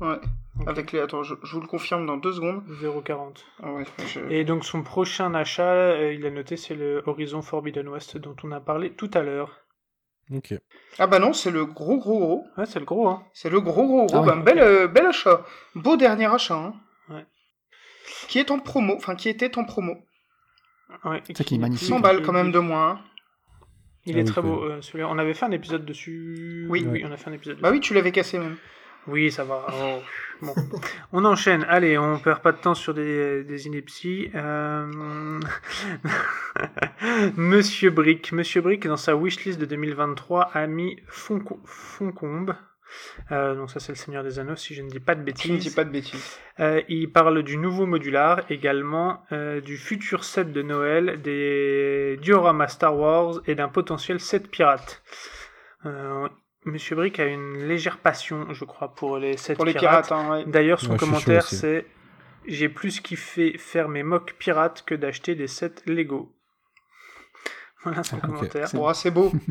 Ouais, 0.00 0.18
avec 0.66 0.92
les... 0.92 1.00
Attends, 1.00 1.22
je, 1.22 1.34
vous 1.34 1.60
le 1.60 1.66
confirme 1.66 2.06
dans 2.06 2.16
deux 2.16 2.32
secondes. 2.32 2.62
040. 3.04 3.44
Ah 3.62 3.72
ouais, 3.72 3.84
Et 4.30 4.44
donc 4.44 4.64
son 4.64 4.82
prochain 4.82 5.34
achat, 5.34 5.72
euh, 5.72 6.14
il 6.14 6.24
a 6.24 6.30
noté, 6.30 6.56
c'est 6.56 6.74
le 6.74 7.02
Horizon 7.06 7.42
Forbidden 7.42 7.88
West 7.88 8.16
dont 8.16 8.36
on 8.42 8.52
a 8.52 8.60
parlé 8.60 8.92
tout 8.92 9.10
à 9.12 9.22
l'heure. 9.22 9.60
Ah 10.98 11.06
bah 11.06 11.18
non, 11.18 11.32
c'est 11.32 11.50
le 11.50 11.64
gros 11.66 11.98
gros 11.98 12.18
gros. 12.18 12.46
Ouais, 12.56 12.66
c'est 12.66 12.78
le 12.78 12.84
gros. 12.84 13.08
Hein. 13.08 13.24
C'est 13.32 13.50
le 13.50 13.60
gros 13.60 13.86
gros 13.86 14.06
gros. 14.06 14.22
Ah 14.22 14.26
bah, 14.26 14.36
bel, 14.36 14.58
euh, 14.60 14.86
bel 14.86 15.06
achat. 15.06 15.44
Beau 15.74 15.96
dernier 15.96 16.26
achat. 16.26 16.54
Hein. 16.54 16.74
Ouais. 17.08 17.26
Qui 18.28 18.38
est 18.38 18.50
en 18.50 18.58
promo, 18.58 18.94
enfin 18.96 19.16
qui 19.16 19.28
était 19.28 19.58
en 19.58 19.64
promo. 19.64 19.96
Ouais, 21.04 21.22
c'est 21.26 21.44
qui 21.44 21.54
est 21.54 21.58
magnifique. 21.58 21.88
100 21.88 22.00
balles 22.00 22.22
quand 22.22 22.32
même 22.32 22.52
de 22.52 22.58
moins. 22.58 22.90
Hein. 22.90 23.00
Il 24.06 24.18
est 24.18 24.22
ah 24.22 24.32
très 24.32 24.42
beau. 24.42 24.62
Euh, 24.62 24.80
celui-là. 24.80 25.08
On 25.08 25.18
avait 25.18 25.34
fait 25.34 25.46
un 25.46 25.50
épisode 25.50 25.84
dessus. 25.84 26.66
Oui, 26.68 26.86
oui, 26.88 27.02
on 27.04 27.12
a 27.12 27.16
fait 27.16 27.30
un 27.30 27.34
épisode. 27.34 27.60
Bah 27.60 27.70
oui, 27.70 27.80
tu 27.80 27.94
l'avais 27.94 28.12
cassé 28.12 28.38
même. 28.38 28.56
Oui, 29.06 29.30
ça 29.30 29.44
va. 29.44 29.66
Oh, 29.72 29.98
bon. 30.42 30.54
on 31.12 31.24
enchaîne. 31.24 31.64
Allez, 31.68 31.98
on 31.98 32.18
perd 32.18 32.42
pas 32.42 32.52
de 32.52 32.58
temps 32.58 32.74
sur 32.74 32.94
des, 32.94 33.44
des 33.44 33.66
inepties. 33.66 34.30
Euh... 34.34 35.40
Monsieur 37.36 37.90
Brick. 37.90 38.32
Monsieur 38.32 38.60
Brick, 38.60 38.86
dans 38.86 38.96
sa 38.96 39.16
wishlist 39.16 39.58
de 39.58 39.66
2023, 39.66 40.50
a 40.52 40.66
mis 40.66 40.98
Foncombe. 41.08 42.54
Euh, 43.30 43.54
donc 43.54 43.70
ça 43.70 43.80
c'est 43.80 43.92
le 43.92 43.96
Seigneur 43.96 44.24
des 44.24 44.40
Anneaux 44.40 44.56
si 44.56 44.74
je 44.74 44.82
ne 44.82 44.88
dis 44.88 45.00
pas 45.00 45.14
de 45.14 45.22
bêtises. 45.22 45.46
Je 45.46 45.52
ne 45.52 45.58
dis 45.58 45.70
pas 45.70 45.84
de 45.84 45.90
bêtises. 45.90 46.38
Euh, 46.58 46.82
il 46.88 47.10
parle 47.10 47.42
du 47.42 47.56
nouveau 47.56 47.86
modular, 47.86 48.42
également 48.50 49.22
euh, 49.32 49.60
du 49.60 49.76
futur 49.76 50.24
set 50.24 50.52
de 50.52 50.62
Noël, 50.62 51.20
des 51.22 52.18
dioramas 52.20 52.68
Star 52.68 52.96
Wars 52.96 53.40
et 53.46 53.54
d'un 53.54 53.68
potentiel 53.68 54.20
set 54.20 54.50
pirate. 54.50 55.02
Monsieur 56.64 56.94
Brick 56.94 57.18
a 57.18 57.26
une 57.26 57.66
légère 57.66 57.98
passion, 57.98 58.52
je 58.52 58.64
crois, 58.64 58.94
pour 58.94 59.16
les 59.16 59.36
sets 59.36 59.54
pour 59.54 59.64
les 59.64 59.72
pirates. 59.72 60.12
Hein, 60.12 60.44
D'ailleurs, 60.46 60.80
son 60.80 60.96
commentaire, 60.96 61.44
c'est 61.46 61.86
J'ai 62.46 62.68
plus 62.68 63.00
kiffé 63.00 63.56
faire 63.56 63.88
mes 63.88 64.02
mocks 64.02 64.34
pirates 64.38 64.84
que 64.86 64.94
d'acheter 64.94 65.34
des 65.34 65.46
sets 65.46 65.82
Lego. 65.86 66.34
Voilà 67.82 68.02
son 68.02 68.18
commentaire. 68.20 68.68
C'est 68.94 69.10
beau. 69.10 69.32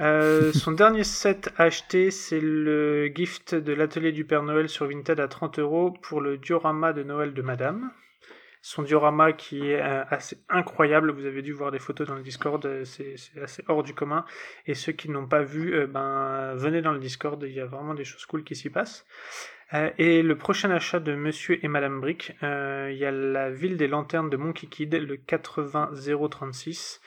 Euh, 0.00 0.52
son 0.52 0.72
dernier 0.72 1.04
set 1.04 1.52
acheté, 1.56 2.10
c'est 2.10 2.40
le 2.40 3.06
gift 3.14 3.54
de 3.54 3.72
l'atelier 3.72 4.10
du 4.10 4.24
Père 4.24 4.42
Noël 4.42 4.68
sur 4.68 4.88
Vinted 4.88 5.20
à 5.20 5.28
30 5.28 5.60
euros 5.60 5.92
pour 6.02 6.20
le 6.20 6.36
diorama 6.36 6.92
de 6.92 7.04
Noël 7.04 7.32
de 7.32 7.42
Madame. 7.42 7.92
Son 8.66 8.82
diorama 8.82 9.34
qui 9.34 9.68
est 9.68 9.78
assez 9.78 10.38
incroyable. 10.48 11.10
Vous 11.12 11.26
avez 11.26 11.42
dû 11.42 11.52
voir 11.52 11.70
des 11.70 11.78
photos 11.78 12.08
dans 12.08 12.14
le 12.14 12.22
Discord, 12.22 12.66
c'est 12.84 13.16
assez 13.42 13.62
hors 13.68 13.82
du 13.82 13.92
commun. 13.92 14.24
Et 14.66 14.72
ceux 14.72 14.92
qui 14.92 15.10
n'ont 15.10 15.26
pas 15.26 15.42
vu, 15.42 15.86
ben 15.86 16.54
venez 16.54 16.80
dans 16.80 16.92
le 16.92 16.98
Discord, 16.98 17.42
il 17.46 17.52
y 17.52 17.60
a 17.60 17.66
vraiment 17.66 17.92
des 17.92 18.04
choses 18.04 18.24
cool 18.24 18.42
qui 18.42 18.56
s'y 18.56 18.70
passent. 18.70 19.04
et 19.98 20.22
le 20.22 20.38
prochain 20.38 20.70
achat 20.70 20.98
de 20.98 21.14
Monsieur 21.14 21.62
et 21.62 21.68
Madame 21.68 22.00
Brick, 22.00 22.32
il 22.40 22.96
y 22.96 23.04
a 23.04 23.10
la 23.10 23.50
ville 23.50 23.76
des 23.76 23.86
lanternes 23.86 24.30
de 24.30 24.38
Monkey 24.38 24.66
Kid, 24.66 24.94
le 24.94 25.18
80036 25.18 27.02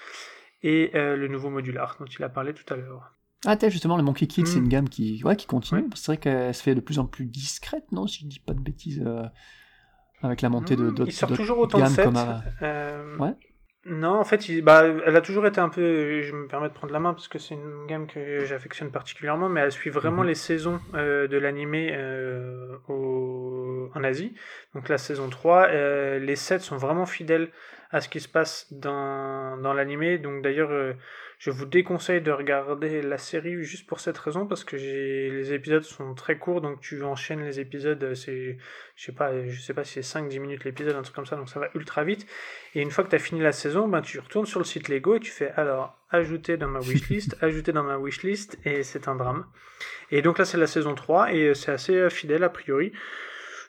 et 0.61 0.91
le 0.93 1.27
nouveau 1.27 1.49
modular 1.49 1.95
dont 1.99 2.05
il 2.05 2.23
a 2.23 2.29
parlé 2.29 2.53
tout 2.53 2.71
à 2.71 2.77
l'heure. 2.77 3.17
Ah, 3.45 3.55
t'as 3.55 3.69
justement, 3.69 3.97
le 3.97 4.03
Monkey 4.03 4.27
Kid, 4.27 4.45
c'est 4.45 4.59
une 4.59 4.65
hmm. 4.65 4.69
gamme 4.69 4.89
qui, 4.89 5.23
ouais, 5.23 5.35
qui 5.35 5.47
continue. 5.47 5.85
C'est 5.95 6.07
vrai 6.07 6.17
qu'elle 6.17 6.53
se 6.53 6.61
fait 6.61 6.75
de 6.75 6.81
plus 6.81 6.99
en 6.99 7.05
plus 7.05 7.25
discrète, 7.25 7.91
non 7.91 8.05
Si 8.05 8.21
je 8.21 8.27
dis 8.27 8.39
pas 8.39 8.53
de 8.53 8.59
bêtises, 8.59 9.03
euh, 9.05 9.23
avec 10.23 10.41
la 10.41 10.49
montée 10.49 10.75
de 10.75 10.83
hmm, 10.83 10.93
d'autres 10.93 11.09
Il 11.09 11.13
sort 11.13 11.31
toujours 11.31 11.59
autant 11.59 11.79
de 11.79 11.85
sets. 11.85 12.07
Euh, 12.61 13.17
ouais. 13.17 13.33
Non, 13.85 14.19
en 14.19 14.23
fait, 14.25 14.61
bah, 14.61 14.83
elle 15.05 15.15
a 15.15 15.21
toujours 15.21 15.45
été 15.47 15.61
un 15.61 15.69
peu. 15.69 16.21
Je 16.21 16.33
me 16.33 16.47
permets 16.47 16.67
de 16.67 16.73
prendre 16.73 16.91
la 16.91 16.99
main 16.99 17.13
parce 17.13 17.27
que 17.27 17.39
c'est 17.39 17.55
une 17.55 17.85
gamme 17.87 18.07
que 18.07 18.43
j'affectionne 18.43 18.91
particulièrement, 18.91 19.47
mais 19.47 19.61
elle 19.61 19.71
suit 19.71 19.89
vraiment 19.89 20.23
mhm. 20.23 20.27
les 20.27 20.35
saisons 20.35 20.79
euh, 20.93 21.27
de 21.27 21.37
l'animé 21.37 21.95
en 22.89 24.03
Asie. 24.03 24.33
Donc 24.75 24.89
la 24.89 24.97
saison 24.97 25.29
3, 25.29 25.69
les 26.19 26.35
sets 26.35 26.59
sont 26.59 26.77
vraiment 26.77 27.05
fidèles 27.05 27.49
à 27.91 28.01
ce 28.01 28.09
qui 28.09 28.19
se 28.19 28.27
passe 28.27 28.67
dans, 28.71 29.57
dans 29.57 29.73
l'animé. 29.73 30.17
Donc 30.17 30.43
d'ailleurs 30.43 30.95
je 31.37 31.51
vous 31.51 31.65
déconseille 31.65 32.21
de 32.21 32.31
regarder 32.31 33.01
la 33.03 33.19
série 33.19 33.63
juste 33.63 33.85
pour 33.85 33.99
cette 33.99 34.17
raison 34.17 34.47
parce 34.47 34.63
que 34.63 34.75
les 34.75 35.53
épisodes 35.53 35.83
sont 35.83 36.15
très 36.15 36.37
courts 36.39 36.61
donc 36.61 36.81
tu 36.81 37.03
enchaînes 37.03 37.43
les 37.43 37.59
épisodes 37.59 38.03
euh, 38.03 38.15
c'est 38.15 38.57
je 38.95 39.05
sais 39.05 39.11
pas 39.11 39.45
je 39.47 39.59
sais 39.61 39.75
pas 39.75 39.83
si 39.83 39.93
c'est 39.93 40.01
5 40.01 40.29
10 40.29 40.39
minutes 40.39 40.63
l'épisode 40.63 40.95
un 40.95 41.03
truc 41.03 41.15
comme 41.15 41.27
ça 41.27 41.35
donc 41.35 41.49
ça 41.49 41.59
va 41.59 41.69
ultra 41.75 42.03
vite 42.03 42.25
et 42.73 42.81
une 42.81 42.89
fois 42.89 43.03
que 43.03 43.09
tu 43.09 43.15
as 43.15 43.19
fini 43.19 43.39
la 43.39 43.51
saison 43.51 43.87
ben 43.87 44.01
tu 44.01 44.19
retournes 44.19 44.47
sur 44.47 44.59
le 44.59 44.65
site 44.65 44.89
Lego 44.89 45.15
et 45.15 45.19
tu 45.19 45.29
fais 45.29 45.51
alors 45.51 45.99
ajouter 46.09 46.57
dans 46.57 46.69
ma 46.69 46.79
wishlist 46.79 47.37
ajouter 47.41 47.71
dans 47.71 47.83
ma 47.83 47.97
wishlist 47.97 48.57
et 48.65 48.81
c'est 48.83 49.07
un 49.07 49.15
drame. 49.15 49.45
Et 50.09 50.23
donc 50.23 50.39
là 50.39 50.45
c'est 50.45 50.57
la 50.57 50.67
saison 50.67 50.95
3 50.95 51.33
et 51.33 51.49
euh, 51.49 51.53
c'est 51.53 51.71
assez 51.71 51.95
euh, 51.95 52.09
fidèle 52.09 52.43
a 52.43 52.49
priori. 52.49 52.93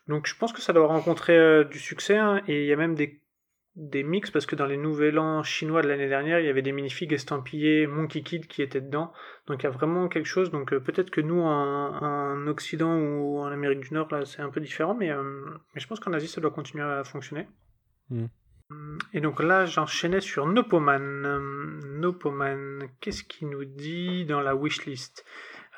Donc 0.06 0.26
je 0.26 0.34
pense 0.34 0.54
que 0.54 0.62
ça 0.62 0.72
doit 0.72 0.86
rencontrer 0.86 1.66
du 1.66 1.78
succès 1.78 2.16
hein, 2.16 2.40
et 2.48 2.62
il 2.62 2.66
y 2.66 2.72
a 2.72 2.76
même 2.76 2.94
des 2.94 3.20
des 3.78 4.02
mix 4.02 4.32
parce 4.32 4.44
que 4.44 4.56
dans 4.56 4.66
les 4.66 4.76
nouvel 4.76 5.20
an 5.20 5.44
chinois 5.44 5.82
de 5.82 5.88
l'année 5.88 6.08
dernière, 6.08 6.40
il 6.40 6.46
y 6.46 6.48
avait 6.48 6.62
des 6.62 6.72
minifigs 6.72 7.12
estampillés 7.12 7.86
Monkey 7.86 8.22
Kid 8.22 8.48
qui 8.48 8.60
étaient 8.60 8.80
dedans. 8.80 9.12
Donc 9.46 9.62
il 9.62 9.64
y 9.64 9.66
a 9.66 9.70
vraiment 9.70 10.08
quelque 10.08 10.26
chose. 10.26 10.50
Donc 10.50 10.72
euh, 10.72 10.80
peut-être 10.80 11.10
que 11.10 11.20
nous 11.20 11.40
en, 11.40 12.46
Occident 12.48 12.98
ou 12.98 13.38
en 13.38 13.46
Amérique 13.46 13.80
du 13.80 13.94
Nord, 13.94 14.08
là 14.10 14.24
c'est 14.24 14.42
un 14.42 14.50
peu 14.50 14.60
différent, 14.60 14.94
mais, 14.94 15.10
euh, 15.10 15.22
mais 15.74 15.80
je 15.80 15.86
pense 15.86 16.00
qu'en 16.00 16.12
Asie 16.12 16.26
ça 16.26 16.40
doit 16.40 16.50
continuer 16.50 16.84
à 16.84 17.04
fonctionner. 17.04 17.46
Hmm. 18.10 18.26
Et 19.14 19.20
donc 19.20 19.40
là 19.40 19.64
j'enchaînais 19.64 20.20
sur 20.20 20.46
Nopoman. 20.46 21.38
Nopoman, 22.00 22.80
qu'est-ce 23.00 23.22
qu'il 23.22 23.48
nous 23.48 23.64
dit 23.64 24.26
dans 24.26 24.40
la 24.40 24.56
wishlist? 24.56 25.24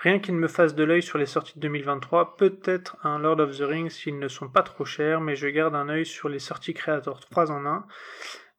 Rien 0.01 0.18
qui 0.18 0.32
ne 0.32 0.39
me 0.39 0.48
fasse 0.48 0.74
de 0.74 0.82
l'œil 0.82 1.02
sur 1.02 1.18
les 1.18 1.27
sorties 1.27 1.52
de 1.56 1.60
2023, 1.60 2.39
peut-être 2.39 2.97
un 3.05 3.18
Lord 3.18 3.39
of 3.39 3.59
the 3.59 3.60
Rings 3.60 3.90
s'ils 3.90 4.18
ne 4.18 4.28
sont 4.28 4.48
pas 4.48 4.62
trop 4.62 4.86
chers, 4.86 5.20
mais 5.20 5.36
je 5.36 5.47
garde 5.47 5.74
un 5.74 5.90
œil 5.90 6.06
sur 6.06 6.31
les 6.31 6.39
sorties 6.39 6.72
Creator 6.72 7.20
3 7.20 7.51
en 7.51 7.66
1. 7.66 7.85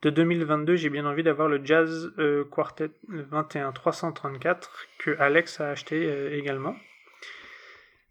De 0.03 0.11
2022, 0.11 0.75
j'ai 0.75 0.91
bien 0.91 1.03
envie 1.07 1.23
d'avoir 1.23 1.47
le 1.47 1.59
Jazz 1.63 2.11
euh, 2.19 2.43
Quartet 2.43 2.91
21334 3.07 4.71
que 4.99 5.17
Alex 5.17 5.59
a 5.61 5.69
acheté 5.69 6.05
euh, 6.05 6.31
également. 6.37 6.75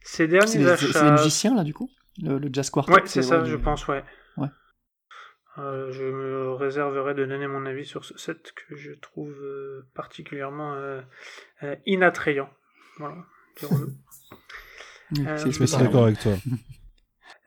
Ces 0.01 0.27
derniers 0.27 0.69
achats. 0.69 0.93
C'est 0.93 1.05
les 1.05 1.13
musiciens 1.13 1.55
là 1.55 1.63
du 1.63 1.73
coup? 1.73 1.89
Le, 2.21 2.41
Jazz 2.53 2.69
Quartet 2.71 2.93
Ouais, 2.93 3.03
c'est 3.05 3.23
ça, 3.23 3.45
je 3.45 3.57
pense, 3.57 3.87
ouais. 3.87 4.03
ouais. 4.39 4.49
Euh, 5.59 5.93
je 5.93 6.03
me 6.03 6.53
réserverai 6.55 7.15
de 7.15 7.25
donner 7.25 7.47
mon 7.47 7.65
avis 7.65 7.87
sur 7.87 8.05
ce 8.05 8.19
set 8.19 8.53
que 8.57 8.75
je 8.75 8.91
trouve 8.91 9.37
particulièrement 9.95 10.77
inattrayant. 11.87 12.51
Voilà, 12.99 13.17
euh, 13.65 15.37
je 15.37 15.51
suis 15.51 15.79
d'accord 15.79 16.05
avec 16.05 16.19
toi. 16.19 16.33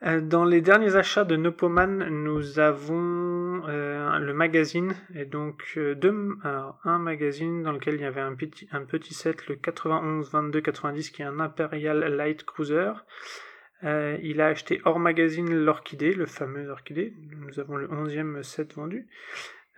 Euh, 0.02 0.20
dans 0.20 0.44
les 0.44 0.60
derniers 0.60 0.96
achats 0.96 1.24
de 1.24 1.36
Nopoman, 1.36 2.08
nous 2.10 2.58
avons 2.58 3.62
euh, 3.66 4.18
le 4.18 4.34
magazine, 4.34 4.94
et 5.14 5.24
donc 5.24 5.78
deux, 5.78 6.36
un 6.42 6.98
magazine 6.98 7.62
dans 7.62 7.72
lequel 7.72 7.94
il 7.94 8.02
y 8.02 8.04
avait 8.04 8.20
un 8.20 8.34
petit, 8.34 8.68
un 8.72 8.84
petit 8.84 9.14
set, 9.14 9.46
le 9.48 9.56
91-22-90, 9.56 11.10
qui 11.10 11.22
est 11.22 11.24
un 11.24 11.40
Imperial 11.40 12.00
Light 12.16 12.44
Cruiser. 12.44 12.92
il 13.82 14.40
a 14.40 14.48
acheté 14.48 14.82
hors 14.84 14.98
magazine 14.98 15.54
l'Orchidée, 15.54 16.12
le 16.12 16.26
fameux 16.26 16.68
Orchidée. 16.68 17.14
Nous 17.38 17.60
avons 17.60 17.76
le 17.76 17.88
11e 17.88 18.42
set 18.42 18.74
vendu. 18.74 19.08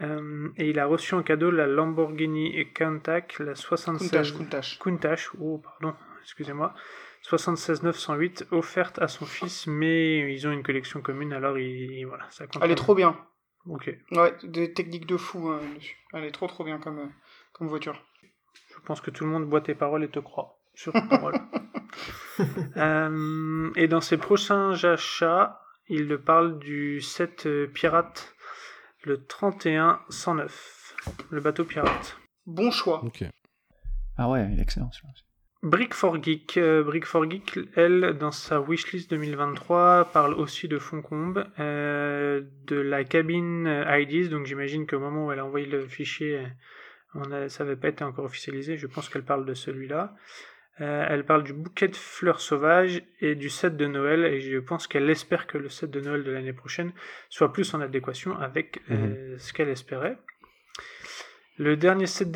Euh, 0.02 0.48
et 0.56 0.68
il 0.68 0.78
a 0.78 0.86
reçu 0.86 1.14
en 1.14 1.23
cadeau 1.23 1.51
la 1.51 1.66
Lamborghini 1.66 2.73
Countach, 2.74 3.39
la 3.39 3.55
76... 3.55 4.32
Countach, 4.32 4.78
Countach. 4.78 5.31
oh 5.40 5.59
pardon, 5.59 5.97
excusez-moi. 6.23 6.74
76 7.23 7.82
908 7.82 8.47
offerte 8.52 9.01
à 9.01 9.09
son 9.09 9.27
fils, 9.27 9.66
mais 9.66 10.32
ils 10.32 10.47
ont 10.47 10.52
une 10.52 10.62
collection 10.62 11.01
commune, 11.01 11.32
alors 11.32 11.59
il, 11.59 12.05
voilà, 12.05 12.27
ça 12.31 12.44
Elle 12.60 12.70
est 12.70 12.77
trop 12.77 12.94
bien. 12.94 13.16
Ok. 13.68 13.90
Ouais, 14.12 14.32
des 14.44 14.73
techniques 14.73 15.06
de 15.06 15.16
fou 15.16 15.48
hein, 15.48 15.60
Elle 16.12 16.24
est 16.24 16.31
trop 16.31 16.47
trop 16.47 16.62
bien 16.62 16.78
comme, 16.78 16.98
euh, 17.01 17.09
comme 17.52 17.66
voiture. 17.66 18.01
Je 18.74 18.81
pense 18.85 19.01
que 19.01 19.10
tout 19.10 19.24
le 19.24 19.31
monde 19.31 19.47
boit 19.47 19.60
tes 19.60 19.74
paroles 19.74 20.05
et 20.05 20.09
te 20.09 20.20
croit 20.20 20.59
sur 20.74 20.93
tes 20.93 21.09
paroles. 21.09 21.35
Euh, 22.77 23.70
et 23.77 23.89
dans 23.89 24.02
ses 24.02 24.18
prochains 24.18 24.85
achats, 24.85 25.62
il 25.89 26.18
parle 26.18 26.59
du 26.59 27.01
set 27.01 27.48
pirate 27.73 28.36
le 29.07 29.24
31 29.24 30.01
109, 30.09 30.97
le 31.31 31.41
bateau 31.41 31.65
pirate. 31.65 32.19
Bon 32.45 32.73
choix. 32.73 33.05
Ah 34.19 34.28
ouais, 34.28 34.49
il 34.51 34.59
est 34.59 34.62
excellent 34.62 34.91
Brick 35.62 35.95
for 35.95 36.20
Geek. 36.20 36.57
Euh, 36.57 36.83
Brick 36.83 37.05
for 37.07 37.31
Geek, 37.31 37.59
elle, 37.77 38.16
dans 38.19 38.33
sa 38.33 38.61
wishlist 38.61 39.09
2023, 39.11 40.11
parle 40.12 40.35
aussi 40.35 40.66
de 40.66 40.78
Foncombe, 40.78 41.47
euh, 41.61 42.43
de 42.66 42.77
la 42.77 43.05
cabine 43.05 43.85
IDs. 43.89 44.28
Donc 44.28 44.47
j'imagine 44.47 44.89
qu'au 44.89 44.99
moment 44.99 45.27
où 45.27 45.33
elle 45.33 45.39
a 45.39 45.47
envoyé 45.47 45.66
le 45.66 45.87
fichier, 45.87 46.45
on 47.15 47.31
a, 47.31 47.49
ça 47.49 47.62
n'avait 47.62 47.77
pas 47.77 47.89
été 47.89 48.03
encore 48.03 48.24
officialisé. 48.24 48.77
Je 48.77 48.89
pense 48.89 49.09
qu'elle 49.09 49.24
parle 49.24 49.47
de 49.47 49.55
celui-là. 49.55 50.16
Euh, 50.82 51.07
elle 51.09 51.24
parle 51.24 51.43
du 51.43 51.55
bouquet 51.55 51.89
de 51.89 51.97
fleurs 51.97 52.40
sauvages 52.40 53.03
et 53.20 53.35
du 53.35 53.48
set 53.48 53.78
de 53.78 53.86
Noël 53.86 54.24
et 54.27 54.40
je 54.40 54.59
pense 54.59 54.86
qu'elle 54.86 55.09
espère 55.09 55.47
que 55.47 55.57
le 55.57 55.70
set 55.70 55.90
de 55.90 56.01
Noël 56.01 56.23
de 56.23 56.31
l'année 56.31 56.53
prochaine 56.53 56.93
soit 57.31 57.51
plus 57.51 57.73
en 57.73 57.81
adéquation 57.81 58.36
avec 58.39 58.82
euh, 58.90 59.32
mhm. 59.32 59.39
ce 59.39 59.55
qu'elle 59.55 59.70
espérait. 59.70 60.19
Le 61.57 61.78
dernier 61.78 62.07
set 62.07 62.28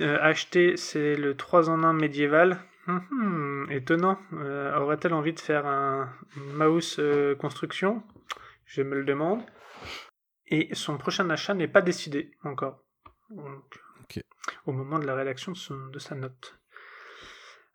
euh, 0.00 0.18
acheté, 0.22 0.78
c'est 0.78 1.16
le 1.16 1.36
3 1.36 1.68
en 1.68 1.82
1 1.82 1.92
médiéval. 1.92 2.58
Hum, 2.88 3.02
hum, 3.10 3.66
étonnant. 3.70 4.16
Aurait-elle 4.32 5.12
envie 5.12 5.32
de 5.32 5.40
faire 5.40 5.66
un, 5.66 6.08
une 6.36 6.52
mouse 6.52 7.00
construction? 7.38 8.02
Je 8.64 8.82
me 8.82 8.94
le 8.94 9.04
demande. 9.04 9.42
Et 10.46 10.72
son 10.72 10.96
prochain 10.96 11.28
achat 11.28 11.52
n'est 11.52 11.68
pas 11.68 11.82
décidé 11.82 12.30
encore. 12.44 12.80
Au 14.66 14.72
moment 14.72 15.00
de 15.00 15.04
la 15.04 15.16
rédaction 15.16 15.52
de 15.92 15.98
sa 15.98 16.14
note. 16.14 16.60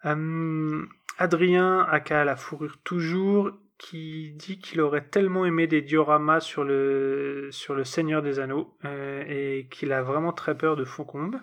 Euh, 0.06 0.86
Adrien, 1.18 1.82
aka 1.82 2.26
la 2.26 2.36
fourrure 2.36 2.78
toujours, 2.84 3.52
qui 3.78 4.32
dit 4.34 4.60
qu'il 4.60 4.82
aurait 4.82 5.08
tellement 5.08 5.46
aimé 5.46 5.68
des 5.68 5.82
dioramas 5.82 6.40
sur 6.40 6.64
le, 6.64 7.50
sur 7.52 7.74
le 7.74 7.84
Seigneur 7.84 8.22
des 8.22 8.40
Anneaux 8.40 8.78
euh, 8.86 9.24
et 9.28 9.68
qu'il 9.70 9.92
a 9.92 10.04
vraiment 10.04 10.34
très 10.34 10.58
peur 10.58 10.76
de 10.76 10.86
Faucombe. 10.86 11.38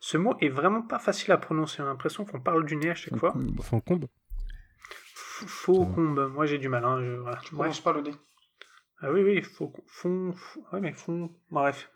Ce 0.00 0.16
mot 0.16 0.34
est 0.40 0.48
vraiment 0.48 0.82
pas 0.82 0.98
facile 0.98 1.32
à 1.32 1.38
prononcer, 1.38 1.80
on 1.80 1.86
a 1.86 1.88
l'impression 1.88 2.24
qu'on 2.24 2.40
parle 2.40 2.66
du 2.66 2.76
nez 2.76 2.90
à 2.90 2.94
chaque 2.94 3.16
fois. 3.16 3.34
Faucombe 3.62 4.06
Faucombe, 5.46 6.30
moi 6.32 6.46
j'ai 6.46 6.58
du 6.58 6.68
mal. 6.68 6.84
Hein, 6.84 7.00
je, 7.02 7.12
voilà. 7.12 7.38
Tu 7.38 7.82
pas 7.82 7.92
le 7.92 8.02
nez. 8.02 8.14
Ah 9.00 9.10
oui, 9.10 9.22
oui, 9.22 9.42
faux, 9.42 9.72
fond, 9.86 10.34
ouais, 10.72 10.80
mais 10.80 10.92
fond, 10.92 11.30
bref. 11.50 11.90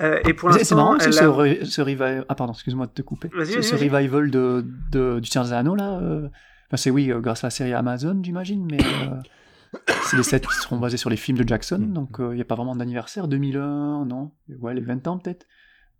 Euh, 0.00 0.20
et 0.26 0.32
pour 0.32 0.48
l'instant, 0.48 0.64
c'est 0.64 0.74
marrant 0.74 0.98
ce, 0.98 1.12
ce, 1.12 1.80
revival. 1.80 2.24
Ah 2.28 2.34
pardon, 2.34 2.52
excuse-moi 2.52 2.86
de 2.86 2.92
te 2.92 3.02
couper. 3.02 3.28
Ce, 3.44 3.74
revival 3.74 4.30
de, 4.30 4.64
de, 4.90 5.20
du 5.20 5.28
Seigneur 5.28 5.48
des 5.48 5.52
Anneaux 5.54 5.74
là. 5.74 5.98
Euh... 6.00 6.28
Enfin, 6.68 6.76
c'est 6.76 6.90
oui, 6.90 7.12
euh, 7.12 7.20
grâce 7.20 7.44
à 7.44 7.48
la 7.48 7.50
série 7.50 7.74
Amazon, 7.74 8.18
j'imagine, 8.22 8.66
mais 8.70 8.78
euh, 8.80 9.78
c'est 10.04 10.16
des 10.16 10.22
sets 10.22 10.40
qui 10.40 10.54
seront 10.54 10.78
basés 10.78 10.96
sur 10.96 11.10
les 11.10 11.18
films 11.18 11.36
de 11.36 11.46
Jackson, 11.46 11.78
mm. 11.78 11.92
donc 11.92 12.16
il 12.18 12.30
n'y 12.30 12.40
a 12.40 12.46
pas 12.46 12.54
vraiment 12.54 12.74
d'anniversaire. 12.74 13.28
2001, 13.28 14.06
non? 14.06 14.32
Ouais, 14.60 14.72
les 14.72 14.80
20 14.80 15.06
ans 15.06 15.18
peut-être. 15.18 15.46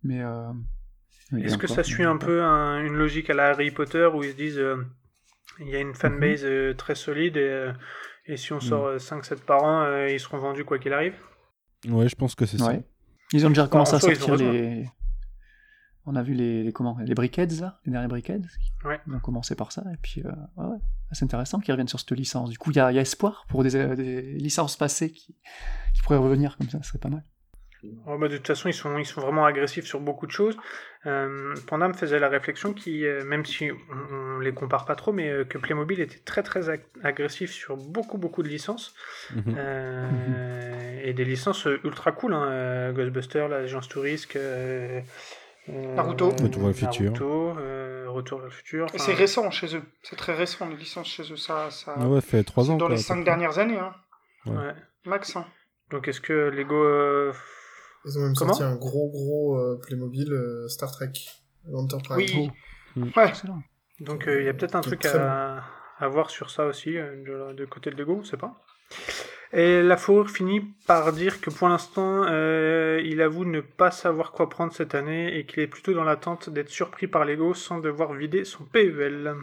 Mais. 0.03 0.21
Est-ce 1.37 1.57
que 1.57 1.67
ça 1.67 1.83
suit 1.83 2.03
un 2.03 2.17
peu 2.17 2.41
une 2.41 2.93
logique 2.93 3.29
à 3.29 3.33
la 3.33 3.49
Harry 3.49 3.71
Potter 3.71 4.09
où 4.13 4.23
ils 4.23 4.31
se 4.31 4.35
disent 4.35 4.61
il 5.59 5.69
y 5.69 5.75
a 5.75 5.79
une 5.79 5.93
fanbase 5.93 6.43
mm-hmm. 6.43 6.75
très 6.75 6.95
solide 6.95 7.37
et, 7.37 7.71
et 8.25 8.37
si 8.37 8.53
on 8.53 8.59
sort 8.59 8.95
5-7 8.95 9.35
mm. 9.35 9.39
par 9.41 9.63
an, 9.63 10.07
ils 10.07 10.19
seront 10.19 10.39
vendus 10.39 10.65
quoi 10.65 10.79
qu'il 10.79 10.93
arrive? 10.93 11.13
Ouais, 11.87 12.09
je 12.09 12.15
pense 12.15 12.33
que 12.33 12.47
c'est 12.47 12.57
ça. 12.57 12.73
Ils 13.33 13.45
ont 13.45 13.49
déjà 13.49 13.67
commencé 13.67 13.95
à 13.95 13.99
sortir 13.99 14.35
les. 14.35 14.87
On 16.05 16.15
a 16.17 16.21
vu 16.21 16.33
les, 16.33 16.71
comment, 16.73 16.97
les 16.99 17.13
Brickheads, 17.13 17.61
là, 17.61 17.79
les 17.85 17.91
derniers 17.93 18.09
Brickheads. 18.09 18.45
Ouais. 18.83 18.99
On 19.07 19.13
a 19.13 19.19
commencé 19.19 19.55
par 19.55 19.71
ça, 19.71 19.83
et 19.91 19.95
puis 20.01 20.21
euh, 20.25 20.31
ouais, 20.57 20.77
c'est 21.13 21.23
intéressant 21.23 21.61
qu'ils 21.61 21.71
reviennent 21.71 21.87
sur 21.87 21.99
cette 21.99 22.11
licence. 22.11 22.49
Du 22.49 22.57
coup, 22.57 22.71
il 22.71 22.75
y, 22.75 22.79
a 22.81 22.91
espoir 22.91 23.45
pour 23.47 23.63
des, 23.63 23.95
des, 23.95 24.21
licences 24.33 24.75
passées 24.75 25.11
qui, 25.11 25.37
qui 25.93 26.01
pourraient 26.01 26.17
revenir 26.17 26.57
comme 26.57 26.69
ça, 26.69 26.79
ce 26.83 26.89
serait 26.89 26.99
pas 26.99 27.07
mal. 27.07 27.23
Oh, 28.07 28.17
bah, 28.17 28.27
de 28.27 28.37
toute 28.37 28.47
façon, 28.47 28.69
ils 28.69 28.73
sont, 28.73 28.97
ils 28.97 29.05
sont 29.05 29.21
vraiment 29.21 29.45
agressifs 29.45 29.85
sur 29.85 29.99
beaucoup 29.99 30.25
de 30.25 30.31
choses. 30.31 30.57
Euh, 31.05 31.53
Panda 31.67 31.87
me 31.87 31.93
faisait 31.93 32.19
la 32.19 32.29
réflexion 32.29 32.73
qui, 32.73 33.05
euh, 33.05 33.23
même 33.25 33.45
si 33.45 33.69
on, 34.11 34.39
les 34.39 34.53
compare 34.53 34.85
pas 34.85 34.95
trop, 34.95 35.11
mais 35.11 35.29
euh, 35.29 35.43
que 35.43 35.57
Playmobil 35.57 35.99
était 35.99 36.19
très 36.19 36.43
très 36.43 36.69
agressif 37.03 37.51
sur 37.51 37.75
beaucoup 37.75 38.17
beaucoup 38.17 38.41
de 38.41 38.47
licences 38.47 38.95
mhm. 39.35 39.55
Euh, 39.57 41.01
et 41.03 41.13
des 41.13 41.25
licences 41.25 41.67
ultra 41.83 42.11
cool. 42.13 42.33
Hein, 42.33 42.93
Ghostbusters, 42.93 43.49
l'agence 43.49 43.89
touriste. 43.89 44.37
Naruto. 45.67 46.29
Retour 46.29 46.61
vers 46.61 46.67
le 46.67 46.73
futur. 46.73 47.11
Naruto, 47.11 47.53
Retour 48.13 48.39
vers 48.39 48.47
le 48.47 48.53
futur. 48.53 48.87
C'est 48.95 49.13
récent 49.13 49.49
chez 49.51 49.75
eux. 49.75 49.83
C'est 50.03 50.15
très 50.15 50.33
récent 50.33 50.67
les 50.69 50.77
licences 50.77 51.07
chez 51.07 51.23
eux. 51.31 51.37
Ça, 51.37 51.69
ça... 51.71 51.97
ouais, 51.99 52.21
fait 52.21 52.43
3 52.43 52.71
ans. 52.71 52.77
Dans 52.77 52.87
les 52.87 52.97
5 52.97 53.25
dernières 53.25 53.59
années. 53.59 53.79
Hein. 53.79 53.93
Ouais. 54.45 54.73
Max. 55.05 55.35
Hein. 55.35 55.45
Donc 55.89 56.07
est-ce 56.07 56.21
que 56.21 56.33
Lego 56.49 57.33
ils 58.05 58.17
ont 58.17 58.21
même 58.21 58.35
sorti 58.35 58.63
un 58.63 58.75
gros 58.75 59.09
gros 59.09 59.57
euh, 59.57 59.79
Playmobil 59.81 60.31
euh, 60.31 60.67
Star 60.67 60.91
Trek, 60.91 61.13
Enterprise. 61.73 62.31
Oui, 62.35 62.49
mm. 62.95 63.09
ouais. 63.15 63.27
excellent. 63.29 63.61
Donc 63.99 64.27
euh, 64.27 64.41
il 64.41 64.45
y 64.45 64.49
a 64.49 64.53
peut-être 64.53 64.75
un 64.75 64.81
truc 64.81 65.05
à, 65.05 65.63
à, 65.97 66.07
voir 66.07 66.29
sur 66.29 66.49
ça 66.49 66.65
aussi, 66.65 66.93
de, 66.93 67.53
de, 67.53 67.65
côté 67.65 67.91
de 67.91 67.95
Lego, 67.95 68.17
on 68.19 68.23
sait 68.23 68.37
pas. 68.37 68.61
Et 69.53 69.83
la 69.83 69.97
fourrure 69.97 70.31
finit 70.31 70.61
par 70.87 71.13
dire 71.13 71.39
que 71.39 71.51
pour 71.51 71.69
l'instant, 71.69 72.25
il 72.25 73.21
avoue 73.21 73.45
ne 73.45 73.61
pas 73.61 73.91
savoir 73.91 74.31
quoi 74.31 74.49
prendre 74.49 74.73
cette 74.73 74.95
année 74.95 75.37
et 75.37 75.45
qu'il 75.45 75.61
est 75.61 75.67
plutôt 75.67 75.93
dans 75.93 76.03
l'attente 76.03 76.49
d'être 76.49 76.69
surpris 76.69 77.07
par 77.07 77.23
Lego 77.23 77.53
sans 77.53 77.77
devoir 77.79 78.13
vider 78.13 78.45
son 78.45 78.65
PEL. 78.65 79.35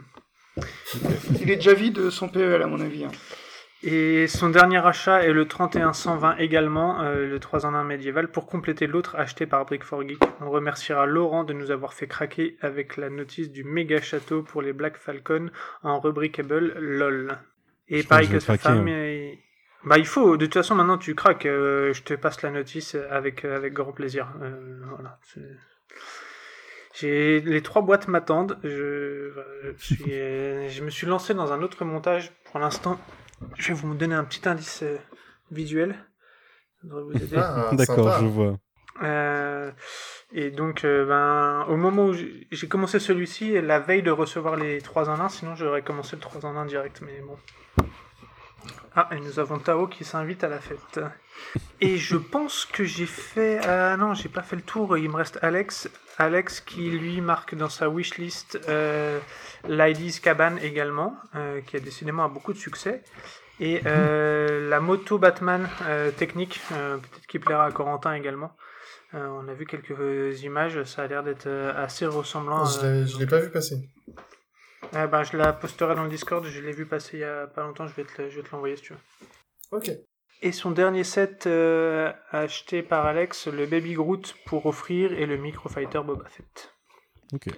Il 1.40 1.50
est 1.50 1.56
déjà 1.56 1.74
vide 1.74 2.10
son 2.10 2.28
PEL 2.28 2.60
à 2.60 2.66
mon 2.66 2.80
avis. 2.80 3.04
Hein. 3.04 3.12
Et 3.82 4.26
son 4.26 4.50
dernier 4.50 4.84
achat 4.84 5.22
est 5.22 5.32
le 5.32 5.48
3120 5.48 6.36
également, 6.36 7.00
euh, 7.00 7.26
le 7.26 7.40
3 7.40 7.64
en 7.64 7.74
1 7.74 7.84
médiéval, 7.84 8.28
pour 8.28 8.46
compléter 8.46 8.86
l'autre 8.86 9.16
acheté 9.16 9.46
par 9.46 9.64
brick 9.64 9.82
4 9.88 10.06
Geek. 10.06 10.22
On 10.42 10.50
remerciera 10.50 11.06
Laurent 11.06 11.44
de 11.44 11.54
nous 11.54 11.70
avoir 11.70 11.94
fait 11.94 12.06
craquer 12.06 12.58
avec 12.60 12.98
la 12.98 13.08
notice 13.08 13.50
du 13.50 13.64
méga 13.64 14.02
château 14.02 14.42
pour 14.42 14.60
les 14.60 14.74
Black 14.74 14.98
Falcon 14.98 15.50
en 15.82 15.98
rubricable 15.98 16.74
LOL. 16.78 17.38
Et 17.88 18.02
pareil 18.02 18.28
que 18.28 18.38
sa 18.38 18.58
femme, 18.58 18.86
hein. 18.86 19.32
bah 19.84 19.96
il 19.96 20.06
faut, 20.06 20.36
de 20.36 20.44
toute 20.44 20.54
façon 20.54 20.74
maintenant 20.74 20.98
tu 20.98 21.14
craques, 21.14 21.46
euh, 21.46 21.94
je 21.94 22.02
te 22.02 22.12
passe 22.12 22.42
la 22.42 22.50
notice 22.50 22.96
avec, 23.10 23.46
euh, 23.46 23.56
avec 23.56 23.72
grand 23.72 23.92
plaisir. 23.92 24.28
voilà. 24.90 25.18
J'ai 26.92 27.40
les 27.40 27.62
trois 27.62 27.80
boîtes 27.80 28.08
m'attendent. 28.08 28.58
Je, 28.62 29.30
je, 29.78 30.66
je, 30.68 30.84
me 30.84 30.90
suis 30.90 31.06
lancé 31.06 31.32
dans 31.32 31.52
un 31.52 31.62
autre 31.62 31.82
montage 31.86 32.30
pour 32.44 32.60
l'instant. 32.60 33.00
Je 33.56 33.68
vais 33.68 33.74
vous 33.74 33.94
donner 33.94 34.14
un 34.14 34.24
petit 34.24 34.48
indice 34.48 34.82
euh, 34.82 34.98
visuel. 35.50 35.96
Ah, 37.36 37.70
D'accord, 37.72 38.18
je 38.20 38.26
vois. 38.26 38.58
Euh, 39.02 39.70
et 40.32 40.50
donc, 40.50 40.84
euh, 40.84 41.06
ben, 41.06 41.66
au 41.72 41.76
moment 41.76 42.06
où 42.06 42.14
j'ai 42.14 42.68
commencé 42.68 42.98
celui-ci, 42.98 43.60
la 43.60 43.78
veille 43.78 44.02
de 44.02 44.10
recevoir 44.10 44.56
les 44.56 44.80
3 44.80 45.08
en 45.08 45.20
1, 45.20 45.28
sinon 45.28 45.54
j'aurais 45.54 45.82
commencé 45.82 46.16
le 46.16 46.22
3 46.22 46.46
en 46.46 46.56
1 46.56 46.66
direct, 46.66 47.02
mais 47.02 47.20
bon. 47.20 47.36
Ah, 48.94 49.08
et 49.12 49.20
nous 49.20 49.38
avons 49.38 49.58
Tao 49.58 49.86
qui 49.86 50.04
s'invite 50.04 50.42
à 50.42 50.48
la 50.48 50.58
fête. 50.58 51.00
Et 51.80 51.96
je 51.96 52.16
pense 52.16 52.64
que 52.64 52.84
j'ai 52.84 53.06
fait. 53.06 53.60
Ah 53.64 53.96
non, 53.96 54.14
j'ai 54.14 54.28
pas 54.28 54.42
fait 54.42 54.56
le 54.56 54.62
tour, 54.62 54.98
il 54.98 55.08
me 55.08 55.16
reste 55.16 55.38
Alex. 55.42 55.88
Alex 56.20 56.60
qui 56.60 56.90
lui 56.90 57.22
marque 57.22 57.54
dans 57.54 57.70
sa 57.70 57.88
wishlist 57.88 58.60
euh, 58.68 59.18
Ladies 59.66 60.20
Cabane 60.20 60.58
également, 60.58 61.16
euh, 61.34 61.62
qui 61.62 61.76
a 61.76 61.80
décidément 61.80 62.28
beaucoup 62.28 62.52
de 62.52 62.58
succès. 62.58 63.02
Et 63.58 63.80
euh, 63.86 64.68
la 64.68 64.80
moto 64.80 65.18
Batman 65.18 65.68
euh, 65.86 66.10
technique, 66.10 66.60
peut-être 66.68 67.26
qui 67.26 67.38
plaira 67.38 67.64
à 67.64 67.72
Corentin 67.72 68.12
également. 68.12 68.52
on 69.12 69.48
a 69.48 69.54
vu 69.54 69.66
quelques 69.66 70.42
images, 70.42 70.82
ça 70.84 71.02
a 71.02 71.06
l'air 71.06 71.22
d'être 71.22 71.48
assez 71.48 72.06
ressemblant. 72.06 72.64
Je 72.66 72.86
ne 72.86 73.18
l'ai 73.18 73.26
pas 73.26 73.38
vu 73.38 73.50
passer. 73.50 73.76
ben, 74.92 75.22
je 75.24 75.36
la 75.36 75.52
posterai 75.54 75.94
dans 75.94 76.04
le 76.04 76.10
Discord, 76.10 76.44
je 76.44 76.60
l'ai 76.60 76.72
vu 76.72 76.84
passer 76.86 77.16
il 77.18 77.20
y 77.20 77.24
a 77.24 77.46
pas 77.46 77.62
longtemps, 77.62 77.86
je 77.86 77.94
vais 77.94 78.04
te, 78.04 78.28
je 78.28 78.36
vais 78.36 78.42
te 78.42 78.52
l'envoyer 78.52 78.76
si 78.76 78.82
tu 78.82 78.92
veux. 78.92 78.98
Ok. 79.72 79.90
Et 80.42 80.52
son 80.52 80.70
dernier 80.70 81.04
set 81.04 81.48
acheté 82.32 82.82
par 82.82 83.06
Alex, 83.06 83.46
le 83.48 83.66
Baby 83.66 83.94
Groot 83.94 84.34
pour 84.46 84.66
offrir 84.66 85.12
et 85.12 85.26
le 85.26 85.36
Microfighter 85.36 86.00
Boba 86.04 86.24
Fett. 86.28 86.72
Ok. 87.32 87.48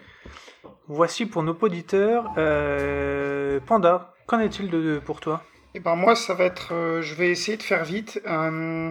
Voici 0.88 1.26
pour 1.26 1.42
nos 1.42 1.54
auditeurs. 1.54 2.26
Euh, 2.36 3.60
Panda, 3.60 4.14
qu'en 4.26 4.40
est-il 4.40 4.68
de, 4.68 5.00
pour 5.04 5.20
toi? 5.20 5.42
Eh 5.74 5.80
ben 5.80 5.96
moi, 5.96 6.14
ça 6.14 6.34
va 6.34 6.44
être. 6.44 6.74
Euh, 6.74 7.02
je 7.02 7.14
vais 7.14 7.30
essayer 7.30 7.56
de 7.56 7.62
faire 7.62 7.84
vite. 7.84 8.20
Euh, 8.26 8.90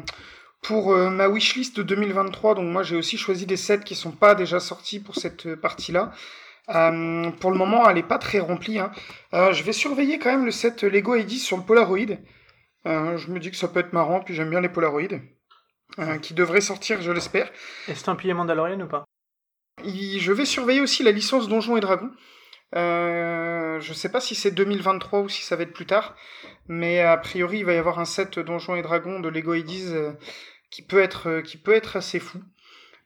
pour 0.61 0.95
ma 0.95 1.27
wishlist 1.27 1.76
de 1.77 1.81
2023, 1.81 2.53
donc 2.53 2.65
moi 2.65 2.84
j'ai 2.84 2.95
aussi 2.95 3.18
choisi 3.18 3.47
des 3.47 3.57
sets 3.57 3.80
qui 3.80 3.95
sont 3.95 4.11
pas 4.11 4.35
déjà 4.35 4.59
sortis 4.59 4.99
pour 4.99 5.15
cette 5.15 5.55
partie-là. 5.55 6.11
pour 6.68 7.51
le 7.51 7.57
moment, 7.57 7.89
elle 7.89 7.97
est 7.97 8.03
pas 8.03 8.19
très 8.19 8.38
remplie. 8.38 8.77
Hein. 8.77 8.91
je 9.34 9.63
vais 9.63 9.72
surveiller 9.72 10.19
quand 10.19 10.30
même 10.30 10.45
le 10.45 10.51
set 10.51 10.84
Lego 10.84 11.15
ID 11.15 11.31
sur 11.31 11.57
le 11.57 11.63
Polaroid. 11.63 12.15
Je 12.85 13.31
me 13.31 13.39
dis 13.39 13.51
que 13.51 13.57
ça 13.57 13.67
peut 13.67 13.79
être 13.79 13.93
marrant, 13.93 14.21
puis 14.21 14.33
j'aime 14.33 14.49
bien 14.49 14.61
les 14.61 14.69
Polaroids. 14.69 15.19
qui 16.21 16.33
devraient 16.33 16.61
sortir, 16.61 17.01
je 17.01 17.11
l'espère. 17.11 17.51
Estampillé 17.87 18.33
Mandalorian 18.33 18.79
ou 18.81 18.87
pas? 18.87 19.05
Je 19.83 20.31
vais 20.31 20.45
surveiller 20.45 20.81
aussi 20.81 21.03
la 21.03 21.11
licence 21.11 21.47
Donjons 21.47 21.77
et 21.77 21.81
Dragons. 21.81 22.11
Euh, 22.75 23.81
je 23.81 23.93
sais 23.93 24.09
pas 24.09 24.21
si 24.21 24.33
c'est 24.33 24.51
2023 24.51 25.21
ou 25.21 25.29
si 25.29 25.43
ça 25.43 25.57
va 25.57 25.63
être 25.63 25.73
plus 25.73 25.85
tard, 25.85 26.15
mais 26.69 27.01
a 27.01 27.17
priori 27.17 27.59
il 27.59 27.65
va 27.65 27.73
y 27.73 27.77
avoir 27.77 27.99
un 27.99 28.05
set 28.05 28.39
Donjons 28.39 28.75
et 28.75 28.81
Dragons 28.81 29.19
de 29.19 29.27
Lego 29.27 29.53
Ideas 29.53 29.91
euh, 29.91 30.13
qui 30.69 30.81
peut 30.81 31.01
être 31.01 31.27
euh, 31.27 31.41
qui 31.41 31.57
peut 31.57 31.73
être 31.73 31.97
assez 31.97 32.19
fou. 32.19 32.39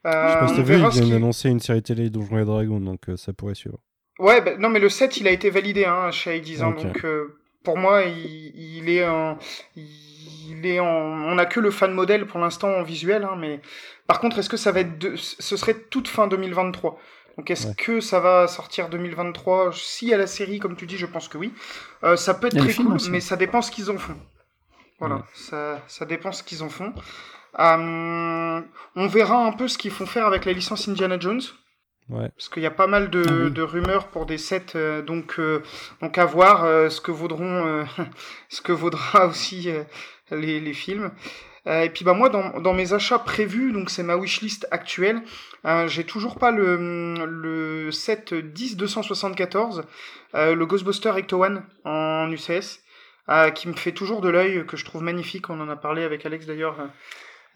je 0.04 0.10
sais 0.10 0.14
pas 0.14 0.48
si 0.48 0.62
vu, 0.62 0.74
ils 0.74 0.88
viennent 0.88 1.10
d'annoncer 1.10 1.48
une 1.48 1.58
série 1.58 1.82
télé 1.82 2.10
Donjons 2.10 2.38
et 2.38 2.44
Dragons, 2.44 2.80
donc 2.80 3.00
ça 3.16 3.32
pourrait 3.32 3.56
suivre. 3.56 3.80
Ouais, 4.20 4.40
bah, 4.40 4.56
non 4.56 4.68
mais 4.68 4.78
le 4.78 4.88
set 4.88 5.16
il 5.16 5.26
a 5.26 5.32
été 5.32 5.50
validé 5.50 5.84
hein, 5.84 6.12
chez 6.12 6.36
Ideas, 6.36 6.64
hein, 6.64 6.70
donc 6.70 7.04
pour 7.66 7.76
moi 7.76 8.04
il, 8.04 8.52
il 8.56 8.88
est 8.88 9.06
en 9.06 9.38
il 9.76 10.64
est 10.64 10.78
en 10.78 10.86
on 10.86 11.34
n'a 11.34 11.46
que 11.46 11.58
le 11.58 11.72
fan 11.72 11.92
modèle 11.92 12.26
pour 12.26 12.38
l'instant 12.38 12.68
en 12.68 12.82
visuel, 12.82 13.24
hein, 13.24 13.36
mais 13.36 13.60
par 14.06 14.20
contre, 14.20 14.38
est-ce 14.38 14.48
que 14.48 14.56
ça 14.56 14.70
va 14.70 14.80
être 14.80 14.98
de... 14.98 15.16
ce 15.16 15.56
serait 15.56 15.74
toute 15.74 16.08
fin 16.08 16.28
2023 16.28 16.98
donc 17.36 17.50
est-ce 17.50 17.74
que 17.74 18.00
ça 18.00 18.18
va 18.18 18.46
sortir 18.48 18.88
2023 18.88 19.70
Si 19.74 20.14
à 20.14 20.16
la 20.16 20.26
série, 20.26 20.58
comme 20.58 20.74
tu 20.74 20.86
dis, 20.86 20.96
je 20.96 21.04
pense 21.04 21.28
que 21.28 21.36
oui. 21.36 21.52
Euh, 22.02 22.16
ça 22.16 22.32
peut 22.32 22.46
être 22.46 22.56
très 22.56 22.72
cool, 22.72 22.96
mais 23.10 23.20
ça 23.20 23.36
dépend 23.36 23.60
ce 23.60 23.70
qu'ils 23.70 23.90
en 23.90 23.98
font. 23.98 24.16
Voilà, 25.00 25.22
ça, 25.34 25.82
ça 25.86 26.06
dépend 26.06 26.32
ce 26.32 26.42
qu'ils 26.42 26.62
en 26.62 26.70
font. 26.70 26.94
Euh, 27.58 28.60
on 28.96 29.06
verra 29.06 29.44
un 29.44 29.52
peu 29.52 29.68
ce 29.68 29.76
qu'ils 29.76 29.90
font 29.90 30.06
faire 30.06 30.24
avec 30.24 30.46
la 30.46 30.54
licence 30.54 30.88
Indiana 30.88 31.18
Jones. 31.20 31.42
Ouais. 32.08 32.28
Parce 32.36 32.48
qu'il 32.48 32.62
y 32.62 32.66
a 32.66 32.70
pas 32.70 32.86
mal 32.86 33.10
de, 33.10 33.48
de 33.48 33.62
rumeurs 33.62 34.08
pour 34.08 34.26
des 34.26 34.38
sets, 34.38 34.76
euh, 34.76 35.02
donc 35.02 35.40
donc 36.00 36.18
à 36.18 36.24
voir 36.24 36.90
ce 36.90 37.00
que 37.00 37.10
vaudront, 37.10 37.84
ce 38.48 38.60
que 38.62 38.72
vaudra 38.72 39.26
aussi 39.28 39.68
les, 40.30 40.60
les 40.60 40.72
films. 40.72 41.10
Euh, 41.66 41.82
et 41.82 41.90
puis 41.90 42.04
bah 42.04 42.14
moi 42.14 42.28
dans, 42.28 42.60
dans 42.60 42.74
mes 42.74 42.92
achats 42.92 43.18
prévus, 43.18 43.72
donc 43.72 43.90
c'est 43.90 44.04
ma 44.04 44.16
wishlist 44.16 44.68
actuelle, 44.70 45.22
euh, 45.64 45.88
j'ai 45.88 46.04
toujours 46.04 46.38
pas 46.38 46.52
le, 46.52 47.16
le 47.26 47.90
set 47.90 48.34
10 48.34 48.76
274, 48.76 49.82
euh, 50.34 50.54
le 50.54 50.66
Ghostbuster 50.66 51.12
Ecto 51.16 51.42
One 51.44 51.64
en 51.84 52.30
UCS, 52.30 52.80
qui 53.54 53.66
me 53.68 53.74
fait 53.74 53.92
toujours 53.92 54.20
de 54.20 54.28
l'œil, 54.28 54.64
que 54.66 54.76
je 54.76 54.84
trouve 54.84 55.02
magnifique. 55.02 55.50
On 55.50 55.60
en 55.60 55.68
a 55.68 55.74
parlé 55.74 56.04
avec 56.04 56.24
Alex 56.24 56.46
d'ailleurs 56.46 56.76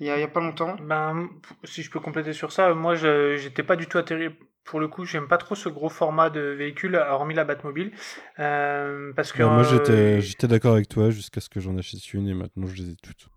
il 0.01 0.07
y, 0.07 0.11
a, 0.11 0.29
pas 0.29 0.41
longtemps. 0.41 0.77
Ben 0.83 1.29
si 1.65 1.83
je 1.83 1.91
peux 1.91 2.01
compléter 2.01 2.33
sur 2.33 2.53
ça, 2.53 2.73
moi 2.75 2.95
j'étais 2.95 3.63
pas 3.63 3.77
du 3.77 3.87
tout 3.87 3.99
atterri 3.99 4.31
pour 4.65 4.81
le 4.81 4.89
coup, 4.89 5.05
j'aime 5.05 5.27
pas 5.27 5.39
trop 5.39 5.55
ce 5.55 5.69
gros 5.69 5.89
format 5.89 6.31
de 6.31 6.41
véhicule, 6.41 6.95
hormis 6.95 7.35
la 7.35 7.45
Batmobile. 7.45 7.93
Euh, 8.39 9.13
parce 9.15 9.33
que, 9.33 9.43
moi, 9.43 9.65
j'étais, 9.65 10.21
j'étais 10.21 10.47
d'accord 10.47 10.75
avec 10.75 10.89
toi 10.89 11.11
jusqu'à 11.11 11.41
ce 11.41 11.49
que 11.49 11.61
j'en 11.61 11.77
achète 11.77 12.13
une 12.13 12.29
et 12.29 12.35
maintenant 12.35 12.67
je 12.67 12.77
les 12.77 12.91
ai 12.91 12.97
toutes. 13.03 13.29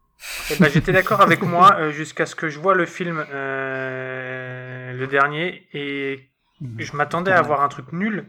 Eh 0.52 0.56
ben, 0.58 0.70
j'étais 0.70 0.92
d'accord 0.92 1.22
avec 1.22 1.42
moi 1.44 1.76
euh, 1.80 1.92
jusqu'à 1.92 2.26
ce 2.26 2.36
que 2.36 2.50
je 2.50 2.60
vois 2.60 2.76
le 2.76 2.86
film, 2.86 3.26
euh, 3.32 4.94
le 4.94 5.08
dernier, 5.08 5.68
et 5.74 6.30
je 6.78 6.96
m'attendais 6.96 7.32
à 7.32 7.40
avoir 7.40 7.62
un 7.62 7.68
truc 7.68 7.92
nul. 7.92 8.28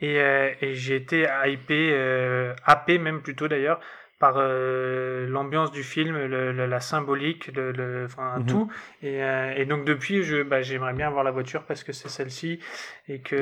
Et, 0.00 0.20
euh, 0.20 0.52
et 0.60 0.74
j'ai 0.74 0.96
été 0.96 1.26
hypé, 1.46 1.90
euh, 1.92 2.54
happé 2.64 2.98
même 2.98 3.22
plutôt 3.22 3.48
d'ailleurs, 3.48 3.80
par 4.18 4.34
euh, 4.36 5.28
l'ambiance 5.28 5.70
du 5.70 5.82
film, 5.82 6.16
le, 6.16 6.52
la 6.52 6.80
symbolique, 6.80 7.48
le, 7.54 7.72
le 7.72 8.04
enfin 8.04 8.38
mhm. 8.38 8.46
tout. 8.46 8.68
Et, 9.02 9.20
et, 9.56 9.66
donc 9.66 9.84
depuis, 9.84 10.22
je, 10.22 10.42
bah, 10.42 10.62
j'aimerais 10.62 10.94
bien 10.94 11.06
avoir 11.06 11.24
la 11.24 11.30
voiture 11.30 11.64
parce 11.64 11.84
que 11.84 11.92
c'est 11.92 12.08
celle-ci 12.08 12.58
et 13.06 13.20
que. 13.20 13.36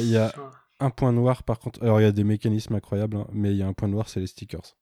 il 0.00 0.10
y 0.10 0.16
a, 0.16 0.32
un 0.80 0.90
point 0.90 1.12
noir 1.12 1.42
par 1.42 1.58
contre. 1.58 1.82
Alors 1.82 2.00
il 2.00 2.04
y 2.04 2.06
a 2.06 2.12
des 2.12 2.24
mécanismes 2.24 2.74
incroyables, 2.74 3.16
hein, 3.16 3.26
mais 3.32 3.50
il 3.50 3.56
y 3.56 3.62
a 3.62 3.66
un 3.66 3.72
point 3.72 3.88
noir, 3.88 4.08
c'est 4.08 4.20
les 4.20 4.26
stickers. 4.26 4.76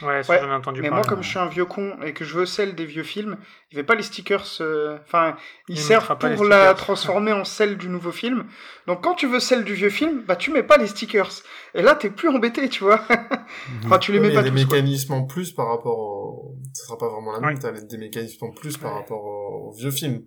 Ouais, 0.00 0.22
ça 0.22 0.38
j'en 0.40 0.48
ai 0.48 0.54
entendu 0.54 0.80
Mais 0.80 0.90
moi, 0.90 1.02
comme 1.02 1.22
je 1.24 1.28
suis 1.28 1.38
un 1.40 1.46
vieux 1.46 1.64
con 1.64 1.96
et 2.04 2.12
que 2.12 2.24
je 2.24 2.34
veux 2.38 2.46
celle 2.46 2.74
des 2.76 2.86
vieux 2.86 3.02
films, 3.02 3.36
il 3.70 3.76
fait 3.76 3.82
pas 3.82 3.96
les 3.96 4.04
stickers. 4.04 4.46
euh, 4.60 4.96
Enfin, 5.04 5.36
ils 5.68 5.76
Il 5.76 5.80
servent 5.80 6.16
pour 6.18 6.44
la 6.44 6.72
transformer 6.74 7.32
en 7.32 7.44
celle 7.44 7.76
du 7.76 7.88
nouveau 7.88 8.12
film. 8.12 8.44
Donc, 8.86 9.02
quand 9.02 9.14
tu 9.14 9.26
veux 9.26 9.40
celle 9.40 9.64
du 9.64 9.74
vieux 9.74 9.90
film, 9.90 10.22
bah 10.26 10.36
tu 10.36 10.52
mets 10.52 10.62
pas 10.62 10.76
les 10.76 10.86
stickers. 10.86 11.30
Et 11.74 11.82
là, 11.82 11.96
t'es 11.96 12.10
plus 12.10 12.28
embêté, 12.28 12.68
tu 12.68 12.84
vois. 12.84 13.00
enfin, 13.84 13.98
tu 13.98 14.12
les 14.12 14.18
Ouais, 14.18 14.22
mets 14.22 14.28
mais 14.28 14.34
pas 14.34 14.40
il 14.42 14.44
y 14.46 14.50
a 14.50 14.50
des 14.54 14.64
tous. 14.64 14.70
mécanismes 14.72 15.14
en 15.14 15.24
plus 15.24 15.50
par 15.52 15.68
rapport 15.68 15.98
au... 15.98 16.54
Ça 16.74 16.84
sera 16.86 16.96
pas 16.98 17.08
vraiment 17.08 17.32
la 17.32 17.40
même, 17.40 17.50
Ouais. 17.50 17.58
t'as 17.60 17.72
des 17.72 17.98
mécanismes 17.98 18.44
en 18.46 18.50
plus 18.52 18.76
par 18.76 18.94
rapport 18.94 19.24
au, 19.24 19.68
au 19.70 19.72
vieux 19.76 19.90
film. 19.90 20.22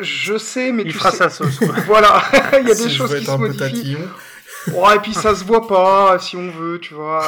Je 0.00 0.38
sais, 0.38 0.72
mais 0.72 0.84
Il 0.84 0.92
tu 0.92 0.98
fera 0.98 1.10
sais. 1.10 1.18
sa 1.18 1.28
sauce. 1.30 1.58
quoi. 1.58 1.68
Voilà, 1.86 2.22
il 2.60 2.66
y 2.66 2.70
a 2.70 2.74
Si 2.74 2.84
des 2.84 2.90
choses 2.90 3.10
qui 3.10 3.16
être 3.18 3.24
se 3.26 3.30
un 3.30 3.36
peu 3.38 3.48
modifient. 3.48 3.94
tatillon. 3.94 4.08
Ouais, 4.74 4.96
et 4.96 5.00
puis 5.00 5.12
ça 5.14 5.34
se 5.34 5.44
voit 5.44 5.66
pas 5.66 6.18
si 6.18 6.36
on 6.36 6.50
veut, 6.50 6.78
tu 6.80 6.94
vois. 6.94 7.24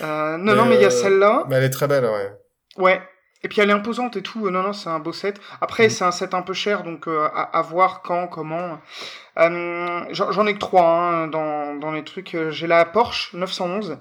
Euh, 0.00 0.36
non, 0.36 0.52
Mais, 0.52 0.54
non, 0.54 0.64
mais 0.66 0.74
il 0.76 0.82
y 0.82 0.84
a 0.84 0.88
euh, 0.88 0.90
celle-là. 0.90 1.44
Mais 1.48 1.56
elle 1.56 1.64
est 1.64 1.70
très 1.70 1.86
belle, 1.86 2.04
ouais. 2.04 2.32
Ouais. 2.76 3.00
Et 3.42 3.48
puis 3.48 3.60
elle 3.60 3.70
est 3.70 3.74
imposante 3.74 4.16
et 4.16 4.22
tout. 4.22 4.46
Euh, 4.46 4.50
Non, 4.50 4.62
non, 4.62 4.72
c'est 4.72 4.88
un 4.88 4.98
beau 4.98 5.12
set. 5.12 5.40
Après, 5.60 5.88
c'est 5.88 6.04
un 6.04 6.10
set 6.10 6.34
un 6.34 6.42
peu 6.42 6.52
cher, 6.54 6.82
donc 6.82 7.06
euh, 7.06 7.28
à, 7.32 7.42
à 7.58 7.62
voir 7.62 8.02
quand, 8.02 8.26
comment. 8.26 8.78
Euh, 9.38 10.00
J'en 10.10 10.46
ai 10.46 10.54
que 10.54 10.58
trois 10.58 10.84
hein, 10.84 11.26
dans, 11.28 11.74
dans 11.76 11.92
les 11.92 12.02
trucs. 12.02 12.36
J'ai 12.50 12.66
la 12.66 12.84
Porsche 12.84 13.34
911, 13.34 13.98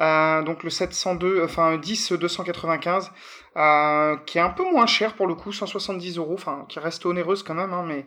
euh, 0.00 0.42
donc 0.42 0.62
le 0.62 0.70
702, 0.70 1.42
enfin 1.42 1.76
10 1.78 2.12
295, 2.12 3.10
euh, 3.56 4.16
qui 4.26 4.38
est 4.38 4.42
un 4.42 4.50
peu 4.50 4.64
moins 4.70 4.86
cher 4.86 5.14
pour 5.14 5.26
le 5.26 5.34
coup, 5.34 5.52
170 5.52 6.18
euros, 6.18 6.34
enfin 6.34 6.66
qui 6.68 6.78
reste 6.78 7.06
onéreuse 7.06 7.42
quand 7.42 7.54
même, 7.54 7.72
hein, 7.72 7.84
mais 7.86 8.04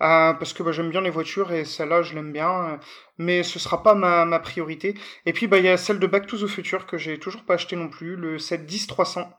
euh, 0.00 0.32
parce 0.34 0.52
que 0.52 0.62
bah, 0.62 0.72
j'aime 0.72 0.90
bien 0.90 1.00
les 1.00 1.10
voitures 1.10 1.52
et 1.52 1.64
celle-là 1.64 2.02
je 2.02 2.14
l'aime 2.14 2.32
bien, 2.32 2.50
euh, 2.50 2.76
mais 3.16 3.42
ce 3.42 3.58
sera 3.58 3.82
pas 3.82 3.94
ma, 3.94 4.24
ma 4.24 4.40
priorité. 4.40 4.94
Et 5.26 5.32
puis 5.32 5.46
bah 5.46 5.58
il 5.58 5.64
y 5.64 5.68
a 5.68 5.76
celle 5.76 5.98
de 6.00 6.06
Back 6.06 6.26
to 6.26 6.36
the 6.36 6.46
Future 6.48 6.86
que 6.86 6.98
j'ai 6.98 7.18
toujours 7.18 7.44
pas 7.44 7.54
acheté 7.54 7.76
non 7.76 7.88
plus, 7.88 8.16
le 8.16 8.38
710 8.38 8.86
300. 8.88 9.30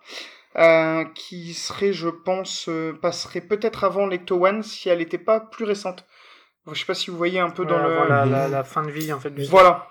Euh, 0.55 1.05
qui 1.13 1.53
serait, 1.53 1.93
je 1.93 2.09
pense, 2.09 2.67
euh, 2.69 2.97
passerait 2.99 3.41
peut-être 3.41 3.83
avant 3.83 4.07
l'Ecto 4.07 4.43
One 4.43 4.63
si 4.63 4.89
elle 4.89 4.97
n'était 4.97 5.19
pas 5.19 5.39
plus 5.39 5.63
récente. 5.63 6.05
Je 6.71 6.79
sais 6.79 6.85
pas 6.85 6.95
si 6.95 7.11
vous 7.11 7.17
voyez 7.17 7.39
un 7.39 7.51
peu 7.51 7.65
dans 7.65 7.77
Ouais, 7.77 7.87
le. 7.87 8.11
avant 8.11 8.47
la, 8.47 8.63
fin 8.63 8.83
de 8.83 8.89
vie 8.89 9.13
en 9.13 9.19
fait. 9.19 9.29
du 9.29 9.45
Voilà. 9.45 9.87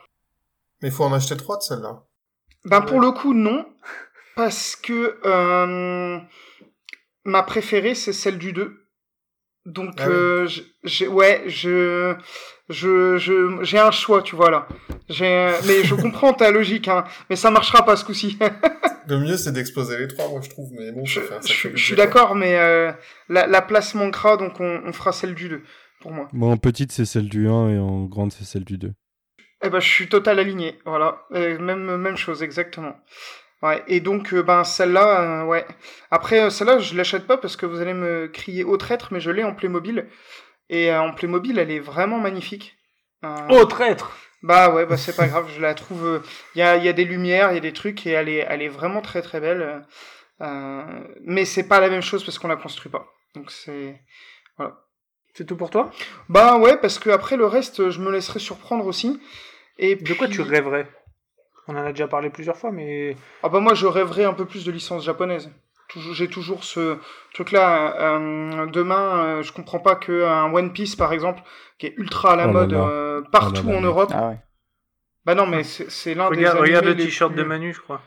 Mais 0.83 0.89
il 0.89 0.95
faut 0.95 1.05
en 1.05 1.13
acheter 1.13 1.37
trois 1.37 1.59
de 1.59 1.63
celle-là. 1.63 2.03
Ben 2.65 2.81
pour 2.81 3.01
le 3.01 3.13
coup 3.13 3.35
non, 3.35 3.67
parce 4.39 4.77
que 4.77 5.19
euh, 5.27 6.19
ma 7.25 7.43
préférée 7.43 7.95
c'est 7.97 8.13
celle 8.13 8.39
du 8.39 8.53
2. 8.53 8.85
Donc 9.67 9.95
Ah 9.99 10.05
oui. 10.09 10.15
euh, 10.15 10.49
ouais, 11.11 11.43
je 11.47 12.15
je 12.71 13.19
je 13.19 13.59
j'ai 13.63 13.79
un 13.79 13.91
choix, 13.91 14.23
tu 14.23 14.37
vois 14.37 14.51
là. 14.51 14.69
J'ai 15.09 15.51
mais 15.67 15.83
je 15.85 15.95
comprends 16.05 16.33
ta 16.33 16.51
logique 16.53 16.87
hein, 16.89 17.05
mais 17.29 17.37
ça 17.37 17.51
marchera 17.51 17.85
pas 17.85 17.97
ce 17.97 18.05
coup-ci. 18.05 18.39
Le 19.09 19.19
mieux, 19.19 19.37
c'est 19.37 19.53
d'exploser 19.53 19.99
les 19.99 20.07
trois, 20.09 20.29
moi, 20.29 20.41
je 20.43 20.51
trouve. 20.51 20.71
Mais 20.73 20.93
bon, 20.93 21.05
je 21.05 21.21
je- 21.45 21.71
je 21.75 21.85
suis 21.85 21.97
d'accord 21.97 22.35
mais 22.37 22.57
euh, 22.59 22.93
la, 23.29 23.47
la 23.47 23.61
place 23.61 23.95
manquera 23.95 24.37
donc 24.37 24.61
on, 24.61 24.83
on 24.87 24.93
fera 24.93 25.13
celle 25.13 25.35
du 25.35 25.49
2 25.49 25.63
pour 26.01 26.13
moi. 26.13 26.29
En 26.41 26.57
petite, 26.57 26.93
c'est 26.93 27.05
celle 27.05 27.29
du 27.29 27.49
1 27.49 27.71
et 27.71 27.79
en 27.79 28.05
grande, 28.05 28.33
c'est 28.33 28.45
celle 28.45 28.65
du 28.65 28.79
2. 28.79 28.93
Eh 29.65 29.71
ben, 29.71 29.81
je 29.81 29.89
suis 29.89 30.09
total 30.09 30.39
aligné, 30.39 30.79
voilà. 30.87 31.27
Même, 31.33 31.97
même 31.97 32.17
chose, 32.17 32.45
exactement. 32.45 32.95
Ouais, 33.63 33.83
et 33.89 34.01
donc, 34.01 34.33
euh, 34.33 34.43
ben, 34.43 34.63
celle-là, 34.63 35.43
euh, 35.43 35.45
ouais. 35.45 35.67
Après, 36.11 36.41
euh, 36.43 36.51
celle-là, 36.51 36.79
je 36.79 36.95
l'achète 36.95 37.27
pas 37.27 37.37
parce 37.37 37.57
que 37.57 37.67
vous 37.67 37.81
allez 37.81 37.95
me 37.95 38.29
crier 38.29 38.63
au 38.63 38.77
traître, 38.77 39.09
mais 39.13 39.21
je 39.21 39.31
l'ai 39.31 39.43
en 39.43 39.55
Playmobil. 39.55 40.09
Et 40.69 40.93
en 40.95 41.13
Playmobil, 41.13 41.59
elle 41.59 41.71
est 41.71 41.81
vraiment 41.81 42.19
magnifique. 42.19 42.77
Oh, 43.49 43.65
traître 43.65 44.17
Bah 44.43 44.71
ouais, 44.73 44.87
bah 44.87 44.97
c'est 44.97 45.17
pas 45.17 45.27
grave, 45.27 45.51
je 45.53 45.61
la 45.61 45.75
trouve. 45.75 46.23
Il 46.55 46.59
y 46.59 46.63
a, 46.63 46.77
y 46.77 46.89
a 46.89 46.93
des 46.93 47.05
lumières, 47.05 47.51
il 47.51 47.55
y 47.55 47.59
a 47.59 47.61
des 47.61 47.73
trucs, 47.73 48.07
et 48.07 48.11
elle 48.11 48.29
est, 48.29 48.47
elle 48.49 48.63
est 48.63 48.69
vraiment 48.69 49.01
très 49.01 49.23
très 49.23 49.41
belle. 49.41 49.85
mais 51.25 51.45
c'est 51.45 51.67
pas 51.67 51.81
la 51.81 51.89
même 51.89 52.03
chose 52.03 52.23
parce 52.23 52.39
qu'on 52.39 52.49
la 52.49 52.57
construit 52.57 52.93
pas. 52.93 53.09
Donc 53.35 53.51
c'est. 53.51 54.01
C'est 55.35 55.47
tout 55.47 55.57
pour 55.57 55.71
toi? 55.71 55.91
Bah 56.29 56.59
ouais, 56.59 56.77
parce 56.77 56.99
que 56.99 57.11
après 57.11 57.37
le 57.37 57.47
reste, 57.47 57.91
je 57.91 58.01
me 58.01 58.11
laisserai 58.11 58.41
surprendre 58.41 58.87
aussi. 58.87 59.21
Et 59.79 59.95
De 59.95 60.15
quoi 60.15 60.29
tu 60.29 60.43
rêverais? 60.43 60.89
On 61.69 61.77
en 61.77 61.85
a 61.85 61.91
déjà 61.93 62.09
parlé 62.09 62.31
plusieurs 62.31 62.57
fois, 62.57 62.73
mais 62.73 63.17
Ah 63.43 63.49
bah 63.49 63.61
moi 63.61 63.75
je 63.75 63.87
rêverais 63.87 64.25
un 64.25 64.33
peu 64.33 64.47
plus 64.47 64.65
de 64.65 64.73
licence 64.73 65.05
japonaise. 65.05 65.51
Toujours, 65.89 66.15
j'ai 66.15 66.29
toujours 66.29 66.65
ce 66.65 66.99
truc-là. 67.35 67.95
euh, 68.01 68.67
demain, 68.67 69.25
euh, 69.39 69.43
je 69.43 69.53
comprends 69.53 69.79
pas 69.79 69.95
que 69.95 70.25
un 70.25 70.53
One 70.53 70.73
Piece 70.73 70.97
par 70.97 71.13
exemple, 71.13 71.43
qui 71.79 71.87
est 71.87 71.95
ultra 71.97 72.33
à 72.33 72.37
la 72.37 72.49
Oh 72.49 72.53
mode 72.53 72.73
là. 72.73 72.89
euh, 72.89 73.23
partout 73.33 73.63
Oh 73.67 73.71
là 73.71 73.77
en 73.79 73.81
Europe. 73.83 74.11
Ah 74.15 74.29
ouais. 74.29 74.39
Bah 75.25 75.35
non, 75.35 75.47
mais 75.47 75.63
c'est, 75.63 76.15
l'un 76.15 76.31
des 76.31 76.37
regarde 76.49 76.57
le 76.59 76.75
animés 76.91 76.95
les 76.95 77.05
t-shirt 77.05 77.33
plus- 77.33 77.43
de 77.43 77.47
Manu, 77.47 77.73
je 77.75 77.81
crois. 77.81 78.01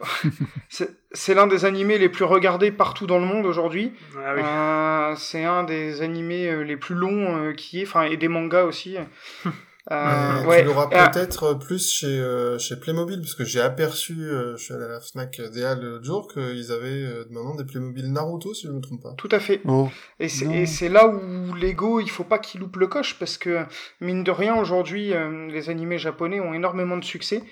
C'est, 0.68 1.34
l'un 1.34 1.46
des 1.46 1.64
animés 1.64 1.96
les 1.96 2.08
plus 2.10 2.24
regardés 2.24 2.70
partout 2.70 3.06
dans 3.06 3.18
le 3.18 3.24
monde 3.24 3.46
aujourd'hui. 3.46 3.92
Ah 4.18 4.34
oui. 4.34 4.42
Euh, 4.44 5.14
c'est 5.16 5.44
un 5.44 5.62
des 5.64 6.02
animés 6.02 6.48
euh, 6.50 6.62
les 6.64 6.76
plus 6.76 6.94
longs 6.94 7.38
euh, 7.38 7.52
qui 7.54 7.80
est, 7.80 7.86
enfin 7.86 8.02
et 8.02 8.16
des 8.18 8.28
mangas 8.28 8.64
aussi. 8.64 8.98
Euh, 9.90 9.94
Euh, 9.94 10.44
ouais. 10.46 10.60
Tu 10.62 10.66
l'auras 10.66 10.88
Ah, 10.92 11.08
peut-être 11.08 11.54
plus 11.54 11.90
chez, 11.92 12.06
euh, 12.18 12.58
chez 12.58 12.76
Playmobil, 12.76 13.20
parce 13.20 13.34
que 13.34 13.44
j'ai 13.44 13.60
aperçu, 13.60 14.14
euh, 14.20 14.56
je 14.56 14.64
suis 14.64 14.74
allé 14.74 14.84
à 14.84 14.88
la 14.88 15.00
Fnac 15.00 15.40
DA 15.54 15.74
l'autre 15.76 16.04
jour, 16.04 16.26
qu'ils 16.32 16.72
avaient 16.72 17.04
euh, 17.04 17.24
maintenant 17.30 17.54
des 17.54 17.64
Playmobil 17.64 18.12
Naruto, 18.12 18.52
si 18.52 18.66
je 18.66 18.72
me 18.72 18.80
trompe 18.80 19.02
pas. 19.02 19.14
tout 19.16 19.28
à 19.30 19.38
fait. 19.38 19.60
Oh. 19.64 19.88
Et 20.18 20.28
c'est, 20.28 20.46
Non. 20.46 20.52
et 20.54 20.66
c'est 20.66 20.88
là 20.88 21.06
où 21.06 21.54
Lego, 21.54 22.00
il 22.00 22.10
faut 22.10 22.24
pas 22.24 22.38
qu'il 22.38 22.60
loupe 22.60 22.76
le 22.76 22.88
coche 22.88 23.16
parce 23.18 23.38
que 23.38 23.64
mine 24.00 24.24
de 24.24 24.30
rien 24.32 24.56
aujourd'hui, 24.56 25.12
euh, 25.14 25.46
les 25.48 25.70
animés 25.70 25.98
japonais 25.98 26.40
ont 26.40 26.52
énormément 26.52 26.96
de 26.96 27.04
succès, 27.04 27.42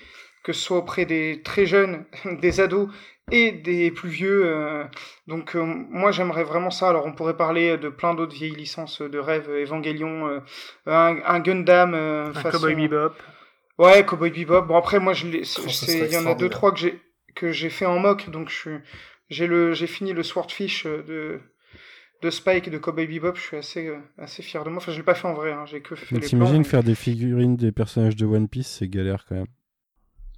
que 0.43 0.51
ce 0.53 0.59
soit 0.61 0.77
auprès 0.77 1.05
des 1.05 1.41
très 1.43 1.65
jeunes, 1.65 2.03
des 2.41 2.59
ados 2.59 2.89
et 3.31 3.51
des 3.51 3.91
plus 3.91 4.09
vieux. 4.09 4.43
euh, 4.45 4.83
donc 5.27 5.55
euh, 5.55 5.63
moi 5.63 6.11
j'aimerais 6.11 6.43
vraiment 6.43 6.69
ça. 6.71 6.89
Alors 6.89 7.05
on 7.05 7.13
pourrait 7.13 7.37
parler 7.37 7.77
de 7.77 7.89
plein 7.89 8.13
d'autres 8.13 8.35
vieilles 8.35 8.55
licences 8.55 9.01
de 9.01 9.17
rêve, 9.17 9.49
Evangelion, 9.49 10.27
euh, 10.27 10.39
un, 10.85 11.17
un 11.25 11.39
Gundam, 11.39 11.93
euh, 11.93 12.27
Un 12.29 12.33
façon- 12.33 12.51
Cowboy 12.59 12.75
Bebop. 12.75 13.13
Ouais, 13.77 14.05
Cowboy 14.05 14.29
Bebop. 14.31 14.61
Bon 14.67 14.77
après 14.77 14.99
moi 14.99 15.13
je 15.13 15.25
il 15.27 16.11
y 16.13 16.17
en 16.17 16.25
a 16.27 16.35
deux 16.35 16.49
trois 16.49 16.71
que 16.71 16.79
j'ai 16.79 16.99
que 17.35 17.51
j'ai 17.51 17.69
fait 17.69 17.85
en 17.85 17.99
mock, 17.99 18.29
donc 18.29 18.49
je 18.49 18.55
suis, 18.55 18.77
j'ai 19.29 19.45
le, 19.47 19.73
j'ai 19.73 19.87
fini 19.87 20.13
le 20.13 20.23
Swordfish 20.23 20.85
de 20.85 21.41
de 22.21 22.29
Spike 22.29 22.67
et 22.69 22.71
de 22.71 22.77
Cowboy 22.77 23.07
Bebop. 23.07 23.35
Je 23.35 23.41
suis 23.41 23.57
assez 23.57 23.91
assez 24.17 24.41
fier 24.43 24.63
de 24.63 24.69
moi. 24.69 24.77
Enfin 24.77 24.91
je 24.93 24.97
l'ai 24.97 25.03
pas 25.03 25.15
fait 25.15 25.27
en 25.27 25.33
vrai, 25.33 25.51
hein, 25.51 25.65
j'ai 25.65 25.81
que 25.81 25.95
fait 25.95 26.15
Mais 26.15 26.21
t'imagines 26.21 26.61
plans, 26.61 26.69
faire 26.69 26.83
des 26.83 26.95
figurines 26.95 27.57
des 27.57 27.71
personnages 27.73 28.15
de 28.15 28.25
One 28.25 28.47
Piece, 28.47 28.67
c'est 28.79 28.87
galère 28.87 29.25
quand 29.27 29.35
même. 29.35 29.47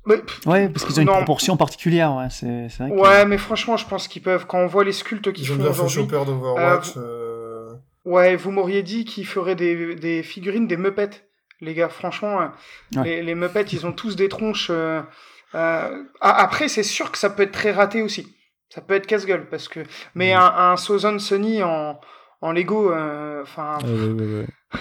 Mais- 0.07 0.17
pff, 0.17 0.45
Ouais, 0.47 0.69
parce 0.69 0.85
qu'ils 0.85 0.97
ont 0.99 1.03
une 1.03 1.09
proportion 1.09 1.57
particulière, 1.57 2.13
ouais. 2.15 2.27
C'est 2.31 2.45
vrai 2.79 2.89
que- 2.89 2.95
Ouais, 2.95 3.25
mais 3.25 3.37
franchement, 3.37 3.77
je 3.77 3.85
pense 3.85 4.07
qu'ils 4.07 4.21
peuvent. 4.23 4.45
Quand 4.47 4.59
on 4.59 4.67
voit 4.67 4.83
les 4.83 4.91
sculptes 4.91 5.31
qu'ils 5.33 5.45
Ils 5.45 5.51
ont 5.53 5.55
font 5.57 5.69
aujourd'hui, 5.69 5.95
Chopper 5.95 6.25
d'Overwatch. 6.25 6.93
euh, 6.97 7.73
ouais, 8.05 8.35
vous 8.35 8.51
m'auriez 8.51 8.83
dit 8.83 9.05
qu'ils 9.05 9.25
feraient 9.27 9.55
des, 9.55 9.95
des 9.95 10.23
figurines 10.23 10.67
des 10.67 10.77
Muppets, 10.77 11.27
les 11.61 11.73
gars. 11.73 11.89
Franchement, 11.89 12.41
euh, 12.41 12.47
Ouais. 12.99 13.03
les, 13.03 13.23
les 13.23 13.35
Muppets, 13.35 13.61
ils 13.73 13.85
ont 13.85 13.91
tous 13.93 14.15
des 14.15 14.29
tronches. 14.29 14.69
euh, 14.71 15.01
euh, 15.55 16.03
Après, 16.21 16.67
c'est 16.67 16.83
sûr 16.83 17.11
que 17.11 17.17
ça 17.17 17.29
peut 17.29 17.43
être 17.43 17.51
très 17.51 17.71
raté 17.71 18.01
aussi. 18.01 18.33
Ça 18.69 18.81
peut 18.81 18.95
être 18.95 19.07
casse-gueule 19.07 19.47
parce 19.49 19.67
que. 19.69 19.79
Mais 20.15 20.33
un, 20.33 20.41
un 20.45 20.75
Sozon 20.77 21.19
Sony 21.19 21.63
en 21.63 21.99
en 22.41 22.51
Lego, 22.51 22.91
euh, 22.91 23.41
enfin, 23.41 23.77
ouais, 23.83 23.89
ouais, 23.89 24.39
ouais. 24.41 24.45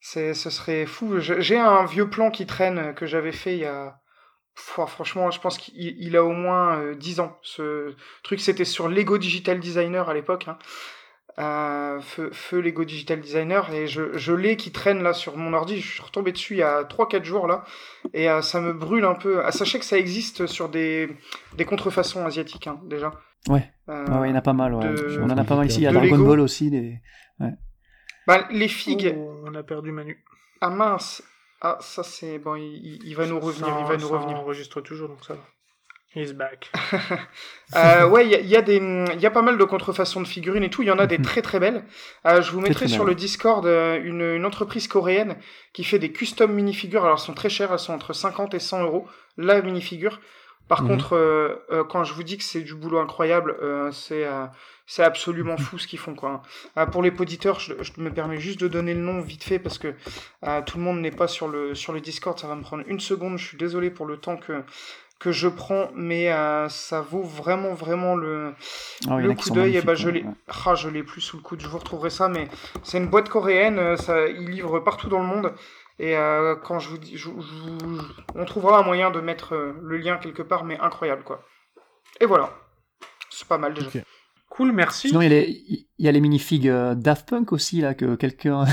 c'est 0.00 0.34
ce 0.34 0.50
serait 0.50 0.84
fou. 0.86 1.18
J'ai 1.20 1.58
un 1.58 1.84
vieux 1.86 2.10
plan 2.10 2.30
qui 2.30 2.44
traîne 2.46 2.78
euh, 2.78 2.92
que 2.92 3.06
j'avais 3.06 3.32
fait 3.32 3.54
il 3.54 3.60
y 3.60 3.64
a. 3.64 3.96
Pff, 4.54 4.86
franchement, 4.88 5.30
je 5.30 5.40
pense 5.40 5.58
qu'il 5.58 5.74
il 5.76 6.16
a 6.16 6.24
au 6.24 6.32
moins 6.32 6.78
euh, 6.78 6.94
10 6.94 7.20
ans. 7.20 7.38
Ce 7.42 7.94
truc, 8.22 8.40
c'était 8.40 8.64
sur 8.64 8.88
Lego 8.88 9.18
Digital 9.18 9.58
Designer 9.60 10.08
à 10.08 10.14
l'époque. 10.14 10.46
Hein. 10.48 10.58
Euh, 11.40 12.00
feu, 12.00 12.30
feu 12.32 12.60
Lego 12.60 12.84
Digital 12.84 13.20
Designer. 13.20 13.68
Et 13.74 13.88
je, 13.88 14.16
je 14.16 14.32
l'ai 14.32 14.56
qui 14.56 14.70
traîne 14.70 15.02
là 15.02 15.12
sur 15.12 15.36
mon 15.36 15.52
ordi. 15.52 15.80
Je 15.80 15.90
suis 15.94 16.02
retombé 16.02 16.30
dessus 16.30 16.54
il 16.54 16.58
y 16.58 16.62
a 16.62 16.84
3-4 16.84 17.24
jours 17.24 17.48
là. 17.48 17.64
Et 18.12 18.30
euh, 18.30 18.40
ça 18.42 18.60
me 18.60 18.72
brûle 18.72 19.04
un 19.04 19.14
peu. 19.16 19.44
Ah, 19.44 19.50
sachez 19.50 19.80
que 19.80 19.84
ça 19.84 19.98
existe 19.98 20.46
sur 20.46 20.68
des, 20.68 21.08
des 21.56 21.64
contrefaçons 21.64 22.24
asiatiques 22.24 22.68
hein, 22.68 22.80
déjà. 22.84 23.10
Ouais. 23.48 23.68
Euh, 23.88 24.04
Ah 24.08 24.20
ouais, 24.20 24.28
il 24.28 24.30
y 24.30 24.34
en 24.34 24.38
a 24.38 24.42
pas 24.42 24.52
mal, 24.52 24.74
ouais. 24.74 24.84
de- 24.88 25.18
On 25.20 25.28
en 25.28 25.36
a 25.36 25.42
pas 25.44 25.56
mal 25.56 25.66
ici. 25.66 25.80
Il 25.80 25.82
y 25.82 25.86
a 25.88 25.90
de 25.90 25.96
Dragon 25.96 26.14
Lego. 26.16 26.26
Ball 26.28 26.40
aussi. 26.40 26.70
Des... 26.70 27.00
bah, 28.28 28.46
les 28.52 28.68
figues. 28.68 29.14
Oh, 29.18 29.42
on 29.44 29.54
a 29.56 29.62
perdu 29.64 29.90
Manu. 29.90 30.22
Ah 30.60 30.70
mince. 30.70 31.22
Ah, 31.60 31.78
ça 31.80 32.02
c'est. 32.02 32.38
Bon, 32.38 32.54
il, 32.56 33.14
va 33.14 33.26
nous 33.26 33.40
revenir. 33.40 33.66
Ça- 33.74 33.80
il 33.80 33.86
va 33.86 33.96
nous 33.96 34.08
ça 34.08 34.14
revenir. 34.16 34.36
enregistre 34.38 34.80
toujours, 34.80 35.08
donc 35.08 35.24
ça 35.24 35.34
va. 35.34 35.40
He's 36.16 36.32
back. 36.32 36.70
Euh, 37.76 38.06
ouais, 38.06 38.24
il 38.26 38.30
y 38.30 38.34
a, 38.36 38.40
y, 38.40 38.54
a 38.56 38.62
des, 38.62 38.76
il 38.76 39.20
y 39.20 39.26
a 39.26 39.30
pas 39.32 39.42
mal 39.42 39.58
de 39.58 39.64
contrefaçons 39.64 40.20
de 40.20 40.28
figurines 40.28 40.62
et 40.62 40.70
tout. 40.70 40.82
Il 40.82 40.86
y 40.88 40.90
en 40.92 40.98
a 41.00 41.06
des 41.08 41.18
Mhm. 41.18 41.24
très 41.24 41.42
très 41.42 41.58
belles. 41.58 41.84
Euh, 42.24 42.40
je 42.40 42.52
vous 42.52 42.60
mettrai 42.60 42.86
sur 42.86 43.04
le 43.04 43.16
Discord 43.16 43.66
euh, 43.66 44.00
une, 44.00 44.20
une 44.20 44.44
entreprise 44.46 44.86
coréenne 44.86 45.36
qui 45.72 45.82
fait 45.82 45.98
des 45.98 46.12
custom 46.12 46.52
minifigures. 46.52 47.02
Alors, 47.04 47.16
elles 47.18 47.24
sont 47.24 47.34
très 47.34 47.48
chères. 47.48 47.72
Elles 47.72 47.80
sont 47.80 47.94
entre 47.94 48.12
50 48.12 48.54
et 48.54 48.60
100 48.60 48.82
euros 48.84 49.08
la 49.38 49.60
minifigure. 49.60 50.20
Par 50.68 50.82
Mhm. 50.82 50.88
contre, 50.88 51.14
euh, 51.14 51.56
euh, 51.70 51.84
quand 51.84 52.04
je 52.04 52.14
vous 52.14 52.22
dis 52.22 52.38
que 52.38 52.44
c'est 52.44 52.62
du 52.62 52.74
boulot 52.74 52.98
incroyable, 52.98 53.56
euh, 53.62 53.90
c'est 53.92 54.26
c'est 54.86 55.02
absolument 55.02 55.56
fou 55.56 55.78
ce 55.78 55.86
qu'ils 55.86 55.98
font. 55.98 56.14
Quoi. 56.14 56.42
Pour 56.92 57.02
les 57.02 57.10
auditeurs, 57.18 57.58
je, 57.58 57.72
je 57.80 57.92
me 57.98 58.10
permets 58.10 58.38
juste 58.38 58.60
de 58.60 58.68
donner 58.68 58.92
le 58.94 59.00
nom 59.00 59.20
vite 59.20 59.44
fait 59.44 59.58
parce 59.58 59.78
que 59.78 59.94
tout 60.66 60.76
le 60.78 60.84
monde 60.84 61.00
n'est 61.00 61.10
pas 61.10 61.26
sur 61.28 61.48
le, 61.48 61.74
sur 61.74 61.92
le 61.92 62.00
Discord. 62.00 62.38
Ça 62.38 62.48
va 62.48 62.54
me 62.54 62.62
prendre 62.62 62.84
une 62.86 63.00
seconde. 63.00 63.38
Je 63.38 63.46
suis 63.46 63.56
désolé 63.56 63.90
pour 63.90 64.06
le 64.06 64.18
temps 64.18 64.36
que 64.36 64.62
que 65.20 65.32
je 65.32 65.48
prends, 65.48 65.90
mais 65.94 66.30
ça 66.68 67.00
vaut 67.00 67.22
vraiment, 67.22 67.72
vraiment 67.72 68.14
le, 68.14 68.52
ah 69.08 69.16
le 69.18 69.32
coup 69.32 69.48
d'œil. 69.50 69.76
Et 69.76 69.80
bah, 69.82 69.94
je 69.94 70.10
l'ai 70.10 70.24
ah, 70.66 70.74
je 70.74 70.88
l'ai 70.90 71.02
plus 71.02 71.20
sous 71.22 71.36
le 71.38 71.42
coude, 71.42 71.60
je 71.62 71.68
vous 71.68 71.78
retrouverai 71.78 72.10
ça, 72.10 72.28
mais 72.28 72.48
c'est 72.82 72.98
une 72.98 73.06
boîte 73.08 73.28
coréenne, 73.30 73.96
ça, 73.96 74.26
ils 74.28 74.50
livrent 74.50 74.80
partout 74.80 75.08
dans 75.08 75.20
le 75.20 75.26
monde. 75.26 75.54
Et 75.98 76.16
euh, 76.16 76.56
quand 76.56 76.78
je 76.80 76.88
vous 76.88 76.98
dis, 76.98 77.22
on 78.34 78.44
trouvera 78.44 78.80
un 78.80 78.82
moyen 78.82 79.10
de 79.10 79.20
mettre 79.20 79.54
le 79.54 79.96
lien 79.96 80.16
quelque 80.16 80.42
part, 80.42 80.64
mais 80.64 80.78
incroyable 80.78 81.22
quoi. 81.22 81.44
Et 82.20 82.26
voilà, 82.26 82.50
c'est 83.30 83.46
pas 83.46 83.58
mal 83.58 83.74
déjà. 83.74 83.90
Cool, 84.50 84.72
merci. 84.72 85.08
Sinon, 85.08 85.20
il 85.20 85.24
y 85.24 85.26
a 85.26 85.30
les, 85.30 85.64
il 85.98 86.04
y 86.04 86.08
a 86.08 86.12
les 86.12 86.20
minifigs 86.20 86.70
Daft 86.96 87.28
Punk 87.28 87.52
aussi, 87.52 87.80
là, 87.80 87.94
que 87.94 88.14
quelqu'un 88.14 88.64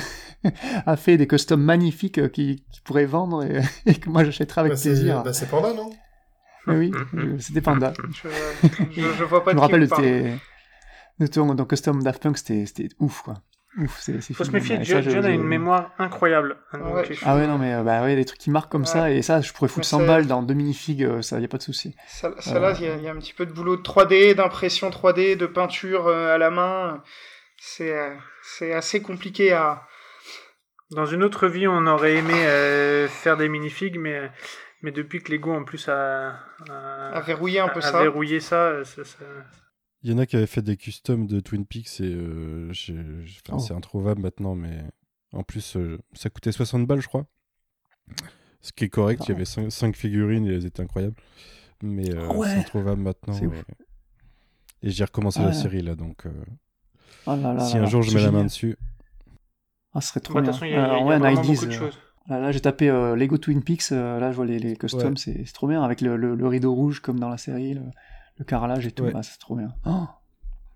a 0.86 0.98
fait 0.98 1.18
des 1.18 1.28
customs 1.28 1.58
magnifiques 1.58 2.32
qui, 2.32 2.64
qui 2.72 2.82
pourrait 2.82 3.06
vendre 3.06 3.44
et, 3.86 3.96
que 3.96 4.10
moi 4.10 4.24
j'achèterais 4.24 4.62
avec 4.62 4.74
bah, 4.74 4.80
plaisir. 4.82 5.24
Bah, 5.24 5.34
c'est 5.34 5.50
Panda, 5.50 5.74
non? 5.74 5.92
Oui, 6.68 6.92
euh, 7.16 7.38
c'était 7.40 7.62
Panda. 7.62 7.94
Je, 8.12 8.30
je, 8.92 9.24
vois 9.24 9.44
pas 9.44 9.52
je 9.52 9.56
me 9.56 9.62
rappelle 9.62 9.88
de 9.88 9.96
tes, 9.96 10.34
de 11.20 11.28
ton 11.28 11.54
dans 11.56 11.66
Custom 11.66 12.04
Daft 12.04 12.22
Punk, 12.22 12.38
c'était 12.38 12.90
ouf, 13.00 13.22
quoi. 13.24 13.36
Ouf, 13.78 14.00
c'est 14.02 14.22
Faut 14.34 14.44
se 14.44 14.52
méfier, 14.52 14.84
John, 14.84 15.26
a 15.26 15.30
une 15.30 15.44
mémoire 15.44 15.92
incroyable. 15.98 16.58
Hein, 16.74 16.80
ah 17.24 17.36
ouais, 17.36 17.48
non, 17.48 17.58
mais 17.58 17.74
euh, 17.74 17.84
bah 17.84 18.02
ouais, 18.02 18.16
les 18.16 18.26
trucs 18.26 18.40
qui 18.40 18.50
marquent 18.50 18.72
comme 18.72 18.86
ça, 18.86 19.12
et 19.12 19.22
ça, 19.22 19.40
je 19.40 19.54
pourrais 19.54 19.70
foutre 19.70 19.86
100 19.86 20.06
balles 20.06 20.28
dans 20.28 20.44
deux 20.44 20.54
minifigs, 20.54 21.04
euh, 21.04 21.22
ça, 21.22 21.40
y 21.40 21.46
a 21.46 21.48
pas 21.48 21.58
de 21.58 21.64
souci. 21.64 21.96
Ça, 22.08 22.30
là, 22.60 22.74
il 22.78 23.02
y, 23.02 23.08
a 23.08 23.12
un 23.12 23.18
petit 23.18 23.34
peu 23.34 23.46
de 23.46 23.54
boulot 23.54 23.78
de 23.78 23.82
3D, 23.82 24.36
d'impression 24.36 24.90
3D, 24.90 25.38
de 25.38 25.46
peinture 25.46 26.10
à 26.10 26.38
la 26.38 26.50
main. 26.50 27.02
C'est 27.58 27.96
c'est 28.44 28.74
assez 28.74 29.02
compliqué 29.02 29.54
à. 29.54 29.84
Dans 30.90 31.06
une 31.06 31.24
autre 31.24 31.48
vie, 31.48 31.70
on 31.70 31.88
aurait 31.88 32.16
aimé 32.16 33.08
faire 33.08 33.38
des 33.38 33.48
minifigs, 33.48 33.98
mais 33.98 34.30
mais 34.82 34.92
depuis 34.92 35.22
que 35.22 35.32
Lego 35.32 35.54
en 35.54 35.64
plus 35.64 35.88
a, 35.90 36.40
a, 36.70 37.22
verrouillé 37.22 37.60
un 37.60 37.68
peu 37.68 37.82
ça, 37.82 38.02
verrouillé 38.02 38.40
ça, 38.40 38.82
il 40.04 40.12
y 40.12 40.14
en 40.14 40.18
a 40.18 40.26
qui 40.26 40.36
avaient 40.36 40.48
fait 40.48 40.62
des 40.62 40.78
customs 40.78 41.26
de 41.26 41.40
Twin 41.40 41.66
Peaks 41.66 42.00
et 42.00 42.14
euh, 42.14 42.72
oh. 43.52 43.60
c'est 43.60 43.74
introuvable 43.74 44.22
maintenant, 44.22 44.56
mais 44.56 44.84
en 45.34 45.44
plus 45.44 45.78
euh, 45.78 46.00
ça 46.14 46.30
coûtait 46.30 46.52
60 46.52 46.88
balles, 46.88 47.02
je 47.02 47.08
crois. 47.08 47.26
Ce 48.62 48.72
qui 48.72 48.86
est 48.86 48.90
correct, 48.90 49.24
il 49.28 49.32
y 49.32 49.36
avait 49.36 49.46
5, 49.46 49.96
figurines 49.96 50.46
et 50.46 50.54
elles 50.54 50.66
étaient 50.66 50.84
incroyables. 50.84 51.16
Mais 51.82 52.14
euh, 52.14 52.30
c'est 52.44 52.60
introuvable 52.60 53.02
maintenant. 53.02 53.36
Et, 54.84 54.90
j'ai 54.90 55.04
recommencé 55.04 55.42
la 55.42 55.54
série 55.54 55.82
là, 55.82 55.96
donc 55.96 56.26
oh 57.28 57.36
si 57.60 57.78
un 57.78 57.86
jour 57.86 58.02
je 58.02 58.16
mets 58.16 58.24
la 58.24 58.32
main 58.32 58.44
dessus. 58.44 58.78
Ah, 59.94 60.02
ce 60.02 60.10
serait 60.10 60.20
trop 60.22 60.36
bah, 60.36 60.42
bien. 60.42 60.68
Y 60.68 60.74
a, 60.74 61.04
vraiment 61.04 61.42
beaucoup 61.42 61.66
de 61.66 61.72
choses. 61.72 61.98
Là, 62.28 62.52
j'ai 62.52 62.62
tapé 62.62 62.90
euh, 62.90 63.16
Lego 63.16 63.38
Twin 63.38 63.64
Peaks, 63.64 63.92
euh, 63.92 64.20
là 64.20 64.32
je 64.32 64.36
vois 64.36 64.46
les, 64.46 64.60
les 64.60 64.78
customs, 64.78 65.18
c'est 65.18 65.44
trop 65.54 65.68
bien, 65.68 65.84
avec 65.84 66.02
le, 66.02 66.16
le, 66.16 66.48
rideau 66.48 66.74
rouge 66.74 67.00
comme 67.00 67.20
dans 67.20 67.30
la 67.30 67.38
série, 67.38 67.74
le, 67.74 67.82
carrelage 68.46 68.88
et 68.88 68.92
tout, 68.92 69.06
ah, 69.14 69.24
c'est 69.24 69.38
trop 69.40 69.56
bien. 69.56 69.74
Oh 69.86 70.08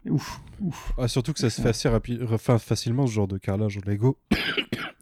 ouf, 0.07 0.39
ouf. 0.61 0.93
Ah, 0.97 1.07
surtout 1.07 1.33
que 1.33 1.39
ça 1.39 1.49
se 1.49 1.61
fait 1.61 1.69
assez 1.69 1.89
rapide, 1.89 2.25
enfin, 2.29 2.59
facilement 2.59 3.07
ce 3.07 3.13
genre 3.13 3.27
de 3.27 3.37
carrelage 3.37 3.79
Lego. 3.85 4.17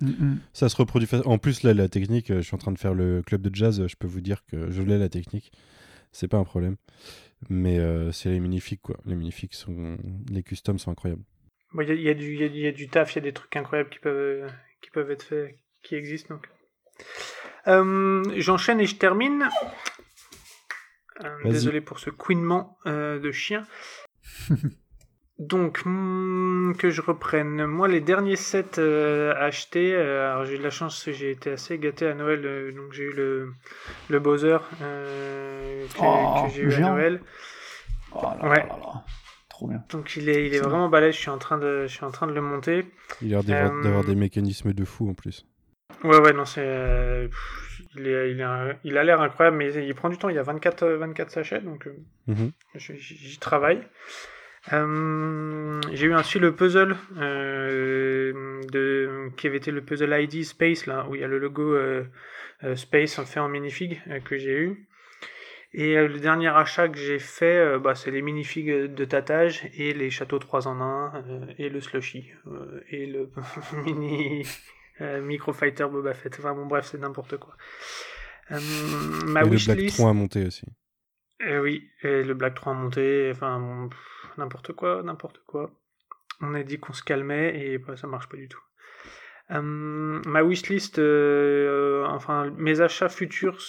Mm, 0.02 0.10
mm. 0.10 0.40
ça 0.52 0.68
se 0.68 0.76
reproduit 0.76 1.08
En 1.24 1.38
plus, 1.38 1.64
là, 1.64 1.74
la 1.74 1.88
technique, 1.88 2.30
euh, 2.30 2.38
je 2.38 2.42
suis 2.42 2.56
en 2.56 2.58
train 2.58 2.74
de 2.74 2.80
faire 2.80 2.94
le 2.94 3.22
club 3.22 3.42
de 3.42 3.56
jazz, 3.56 3.88
je 3.88 3.96
peux 3.96 4.08
vous 4.08 4.20
dire 4.20 4.44
que 4.46 4.70
je 4.70 4.82
l'ai 4.82 4.98
la 4.98 5.08
technique, 5.08 5.54
c'est 6.12 6.28
pas 6.28 6.38
un 6.38 6.44
problème. 6.44 6.76
Mais 7.48 7.80
c'est 8.12 8.32
les 8.32 8.42
magnifiques, 8.42 8.82
quoi. 8.82 8.98
Les 9.06 9.16
magnifiques 9.16 9.54
sont. 9.54 9.98
Les 10.30 10.44
customs 10.44 10.78
sont 10.78 10.92
incroyables. 10.92 11.24
Il 11.80 12.02
y, 12.02 12.10
a, 12.10 12.14
du, 12.14 12.36
y, 12.36 12.68
a, 12.68 12.72
du 12.72 12.90
taf, 12.90 13.14
il 13.14 13.16
y 13.16 13.20
a 13.20 13.22
des 13.22 13.34
trucs 13.34 13.56
incroyables 13.56 13.90
qui 13.92 14.00
peuvent, 14.00 14.52
qui 14.82 14.90
peuvent 14.90 15.10
être 15.10 15.24
faits 15.24 15.58
qui 15.84 15.96
existe 15.96 16.30
donc. 16.30 16.48
Euh, 17.68 18.24
j'enchaîne 18.38 18.80
et 18.80 18.86
je 18.86 18.96
termine. 18.96 19.48
Euh, 21.24 21.38
désolé 21.44 21.82
pour 21.82 22.00
ce 22.00 22.10
couinement 22.10 22.78
euh, 22.86 23.20
de 23.20 23.32
chien. 23.32 23.66
donc, 25.40 25.82
hmm, 25.86 26.74
que 26.74 26.90
je 26.90 27.02
reprenne. 27.02 27.66
Moi, 27.66 27.88
les 27.88 28.02
derniers 28.02 28.36
sets 28.36 28.80
achetés, 28.80 29.96
alors 29.96 30.46
j'ai 30.46 30.56
eu 30.56 30.58
de 30.58 30.64
la 30.64 30.70
chance, 30.70 31.10
j'ai 31.12 31.32
été 31.32 31.52
assez 31.52 31.78
gâté 31.78 32.08
à 32.08 32.14
Noël, 32.14 32.74
donc 32.76 32.94
j'ai 32.94 33.04
eu 33.04 33.14
le, 33.14 33.54
le 34.10 34.20
Bowser 34.20 34.58
que, 34.80 35.86
oh, 36.00 36.48
j'ai 36.54 36.62
eu 36.62 36.74
à 36.74 36.80
Noël. 36.80 37.22
Oh 38.16 38.28
ouais. 38.44 38.66
Trop 39.50 39.68
bien. 39.68 39.84
Donc 39.90 40.16
il 40.16 40.30
est, 40.30 40.48
il 40.48 40.54
est, 40.56 40.60
vraiment 40.60 40.90
balèze, 40.90 41.14
je 41.14 41.20
suis, 41.20 41.30
en 41.30 41.38
train 41.38 41.60
de, 41.60 41.86
je 41.88 41.94
suis 41.94 42.04
en 42.04 42.12
train 42.12 42.26
de 42.26 42.34
le 42.34 42.42
monter. 42.42 42.86
Il 43.22 43.36
a 43.36 43.42
l'air 43.42 43.72
d'avoir 43.84 44.04
des 44.04 44.16
mécanismes 44.16 44.74
de 44.74 44.84
fou 44.84 45.10
en 45.10 45.14
plus. 45.14 45.46
Ouais, 46.04 46.18
ouais, 46.18 46.34
non, 46.34 46.46
c'est. 46.46 47.30
Euh, 47.98 48.02
il, 48.02 48.08
est, 48.08 48.32
il, 48.32 48.42
est, 48.42 48.78
il, 48.84 48.98
a 48.98 49.04
l'air 49.04 49.22
incroyable, 49.22 49.58
mais 49.58 49.74
il 49.74 49.96
prend 49.96 50.10
du 50.10 50.18
temps. 50.18 50.30
Il 50.30 50.36
y 50.36 50.40
a 50.40 50.44
24, 50.44 50.88
24 50.88 51.30
sachets, 51.30 51.62
donc 51.62 51.88
euh, 51.88 51.96
mhm. 52.28 52.52
j'y 52.76 53.38
travaille. 53.40 53.82
Euh, 54.72 55.82
j'ai 55.92 56.08
eu 56.08 56.16
ensuite 56.16 56.42
le 56.42 56.56
puzzle 56.56 56.96
de, 57.18 59.30
qui 59.36 59.48
avait 59.48 59.58
été 59.58 59.72
le 59.72 59.82
puzzle 59.82 60.16
ID 60.18 60.44
Space, 60.44 60.86
là, 60.86 61.06
où 61.10 61.16
il 61.16 61.22
y 61.22 61.24
a 61.24 61.28
le 61.28 61.38
logo 61.38 61.78
Space 62.76 63.22
fait 63.24 63.40
en 63.40 63.50
minifig 63.50 64.02
que 64.24 64.38
j'ai 64.38 64.58
eu. 64.58 64.88
Et 65.76 65.96
le 65.96 66.20
dernier 66.20 66.50
achat 66.50 66.88
que 66.88 67.00
j'ai 67.00 67.18
fait, 67.18 67.80
bah, 67.80 67.96
c'est 67.96 68.12
les 68.12 68.22
minifigs 68.22 68.94
de 68.94 69.06
tatage 69.06 69.68
et 69.76 69.94
les 69.94 70.12
châteaux 70.12 70.38
3 70.38 70.68
en 70.68 70.80
1 70.80 71.26
et 71.58 71.68
le 71.68 71.82
slushy 71.82 72.32
et 72.90 73.08
le 73.08 73.30
mini 73.84 74.44
euh, 74.44 74.48
Microfighter 75.22 75.88
Boba 75.90 76.14
Fett. 76.14 76.36
Enfin 76.40 76.54
bon, 76.54 76.66
bref, 76.66 76.88
c'est 76.92 77.00
n'importe 77.00 77.38
quoi. 77.38 77.56
Euh, 78.52 78.60
ma 79.26 79.42
le 79.44 79.74
Black 79.74 79.88
3 79.88 80.10
a 80.10 80.14
monté 80.14 80.46
aussi. 80.46 80.66
Euh, 81.44 81.62
oui, 81.62 81.90
et 82.02 82.24
le 82.24 82.34
Black 82.34 82.56
3 82.56 82.74
a 82.74 82.76
monté. 82.76 83.30
Enfin, 83.32 83.90
n'importe 84.38 84.74
quoi, 84.74 85.02
n'importe 85.04 85.42
quoi. 85.46 85.72
On 86.42 86.54
a 86.54 86.64
dit 86.64 86.80
qu'on 86.80 86.94
se 86.94 87.04
calmait 87.04 87.60
et 87.60 87.78
bah, 87.78 87.96
ça 87.96 88.08
marche 88.08 88.28
pas 88.28 88.38
du 88.38 88.50
tout. 88.50 88.62
ma 89.50 90.44
wishlist, 90.44 91.00
enfin 91.00 92.50
mes 92.58 92.82
achats 92.82 93.10
futurs 93.10 93.62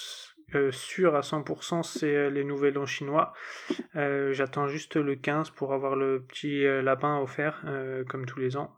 sûrs 0.70 1.14
à 1.14 1.20
100%, 1.20 1.82
c'est 1.82 2.30
les 2.30 2.44
nouvelles 2.44 2.78
en 2.78 2.86
chinois. 2.86 3.32
J'attends 3.94 4.66
juste 4.66 4.96
le 4.96 5.14
15 5.14 5.50
pour 5.50 5.72
avoir 5.72 5.94
le 5.94 6.22
petit 6.22 6.64
lapin 6.82 7.18
offert, 7.20 7.62
comme 8.08 8.26
tous 8.26 8.40
les 8.40 8.56
ans, 8.56 8.74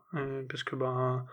parce 0.49 0.63
que 0.63 0.75
ben 0.75 1.25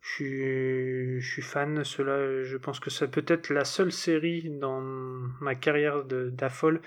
je 0.00 0.08
suis, 0.08 1.20
je 1.20 1.32
suis 1.32 1.42
fan. 1.42 1.84
Cela, 1.84 2.42
je 2.42 2.56
pense 2.56 2.80
que 2.80 2.90
ça 2.90 3.06
peut 3.06 3.24
être 3.26 3.50
la 3.50 3.64
seule 3.64 3.92
série 3.92 4.50
dans 4.50 4.80
ma 5.40 5.54
carrière 5.54 6.04
d'Afol 6.04 6.80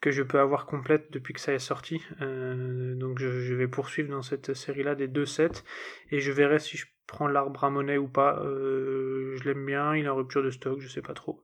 que 0.00 0.10
je 0.10 0.22
peux 0.22 0.38
avoir 0.38 0.66
complète 0.66 1.10
depuis 1.10 1.34
que 1.34 1.40
ça 1.40 1.52
est 1.52 1.58
sorti. 1.58 2.02
Euh, 2.20 2.94
donc 2.94 3.18
je, 3.18 3.54
vais 3.54 3.68
poursuivre 3.68 4.10
dans 4.10 4.22
cette 4.22 4.54
série-là 4.54 4.94
des 4.94 5.08
deux 5.08 5.26
sets 5.26 5.64
et 6.10 6.20
je 6.20 6.32
verrai 6.32 6.58
si 6.58 6.76
je 6.76 6.86
prends 7.06 7.28
l'arbre 7.28 7.64
à 7.64 7.70
monnaie 7.70 7.98
ou 7.98 8.08
pas. 8.08 8.40
Euh, 8.44 9.36
je 9.36 9.44
l'aime 9.48 9.64
bien, 9.64 9.96
il 9.96 10.04
est 10.04 10.08
en 10.08 10.16
rupture 10.16 10.42
de 10.42 10.50
stock, 10.50 10.80
je 10.80 10.88
sais 10.88 11.02
pas 11.02 11.14
trop. 11.14 11.42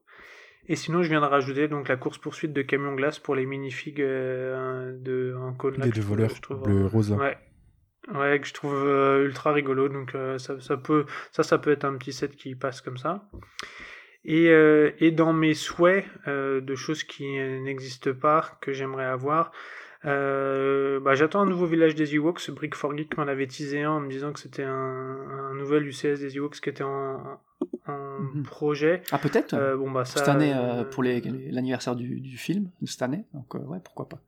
Et 0.69 0.77
sinon, 0.77 1.03
je 1.03 1.09
viens 1.09 1.19
de 1.19 1.25
rajouter 1.25 1.67
donc 1.67 1.89
la 1.89 1.97
course 1.97 2.17
poursuite 2.17 2.53
de 2.53 2.61
camion 2.61 2.95
glace 2.95 3.19
pour 3.19 3.35
les 3.35 3.45
minifigs 3.45 4.01
euh, 4.01 4.93
de 4.97 5.35
cône. 5.57 5.81
Les 5.83 5.89
deux 5.89 6.01
voleurs, 6.01 6.31
le 6.65 6.85
rose. 6.85 7.11
Ouais, 7.11 7.37
Ouais, 8.11 8.39
que 8.39 8.47
je 8.47 8.53
trouve 8.53 8.75
euh, 8.75 9.25
ultra 9.25 9.53
rigolo. 9.53 9.87
Donc 9.87 10.15
euh, 10.15 10.37
ça, 10.37 10.59
ça, 10.59 10.77
peut, 10.77 11.05
ça, 11.31 11.43
ça 11.43 11.57
peut 11.57 11.71
être 11.71 11.85
un 11.85 11.95
petit 11.95 12.13
set 12.13 12.35
qui 12.35 12.55
passe 12.55 12.81
comme 12.81 12.97
ça. 12.97 13.29
Et, 14.25 14.49
euh, 14.49 14.91
et 14.99 15.11
dans 15.11 15.33
mes 15.33 15.53
souhaits 15.53 16.05
de 16.27 16.75
choses 16.75 17.03
qui 17.03 17.25
n'existent 17.25 18.13
pas, 18.13 18.57
que 18.61 18.71
j'aimerais 18.71 19.05
avoir, 19.05 19.51
bah, 20.03 21.15
j'attends 21.15 21.41
un 21.41 21.45
nouveau 21.45 21.65
village 21.65 21.95
des 21.95 22.15
Ewoks. 22.15 22.51
Brick 22.51 22.75
for 22.75 22.95
Geek 22.95 23.17
m'en 23.17 23.27
avait 23.27 23.47
teasé 23.47 23.83
un 23.83 23.91
en 23.91 23.99
me 23.99 24.09
disant 24.09 24.31
que 24.31 24.39
c'était 24.39 24.63
un, 24.63 24.71
un, 24.71 25.53
nouvel 25.55 25.85
UCS 25.85 26.19
des 26.19 26.37
Ewoks 26.37 26.61
qui 26.61 26.69
était 26.69 26.83
en, 26.83 27.39
en 27.87 28.19
mhm. 28.19 28.43
projet. 28.43 29.01
Ah 29.11 29.17
peut-être 29.17 29.55
bon, 29.75 29.91
bah, 29.91 30.05
ça, 30.05 30.19
Cette 30.19 30.29
année 30.29 30.53
pour 30.91 31.03
l'anniversaire 31.03 31.95
du, 31.95 32.21
du, 32.21 32.37
film, 32.37 32.69
cette 32.85 33.01
année. 33.01 33.25
Donc 33.33 33.53
ouais, 33.55 33.79
pourquoi 33.83 34.07
pas 34.07 34.21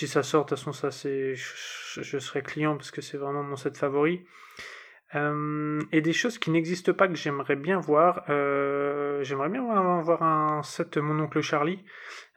si 0.00 0.08
ça 0.08 0.22
sort, 0.22 0.44
de 0.44 0.48
toute 0.48 0.58
façon, 0.58 0.72
ça 0.72 0.90
c'est, 0.90 1.34
je, 1.34 2.18
serai 2.18 2.40
client 2.40 2.74
parce 2.74 2.90
que 2.90 3.02
c'est 3.02 3.18
vraiment 3.18 3.42
mon 3.42 3.56
set 3.56 3.76
favori. 3.76 4.24
Euh, 5.14 5.82
et 5.92 6.00
des 6.00 6.14
choses 6.14 6.38
qui 6.38 6.50
n'existent 6.50 6.94
pas 6.94 7.06
que 7.06 7.16
j'aimerais 7.16 7.56
bien 7.56 7.78
voir. 7.80 8.24
Euh, 8.30 9.22
j'aimerais 9.24 9.50
bien 9.50 9.60
voir, 9.60 10.22
un 10.22 10.62
set 10.62 10.96
Mon 10.96 11.22
oncle 11.22 11.42
Charlie 11.42 11.84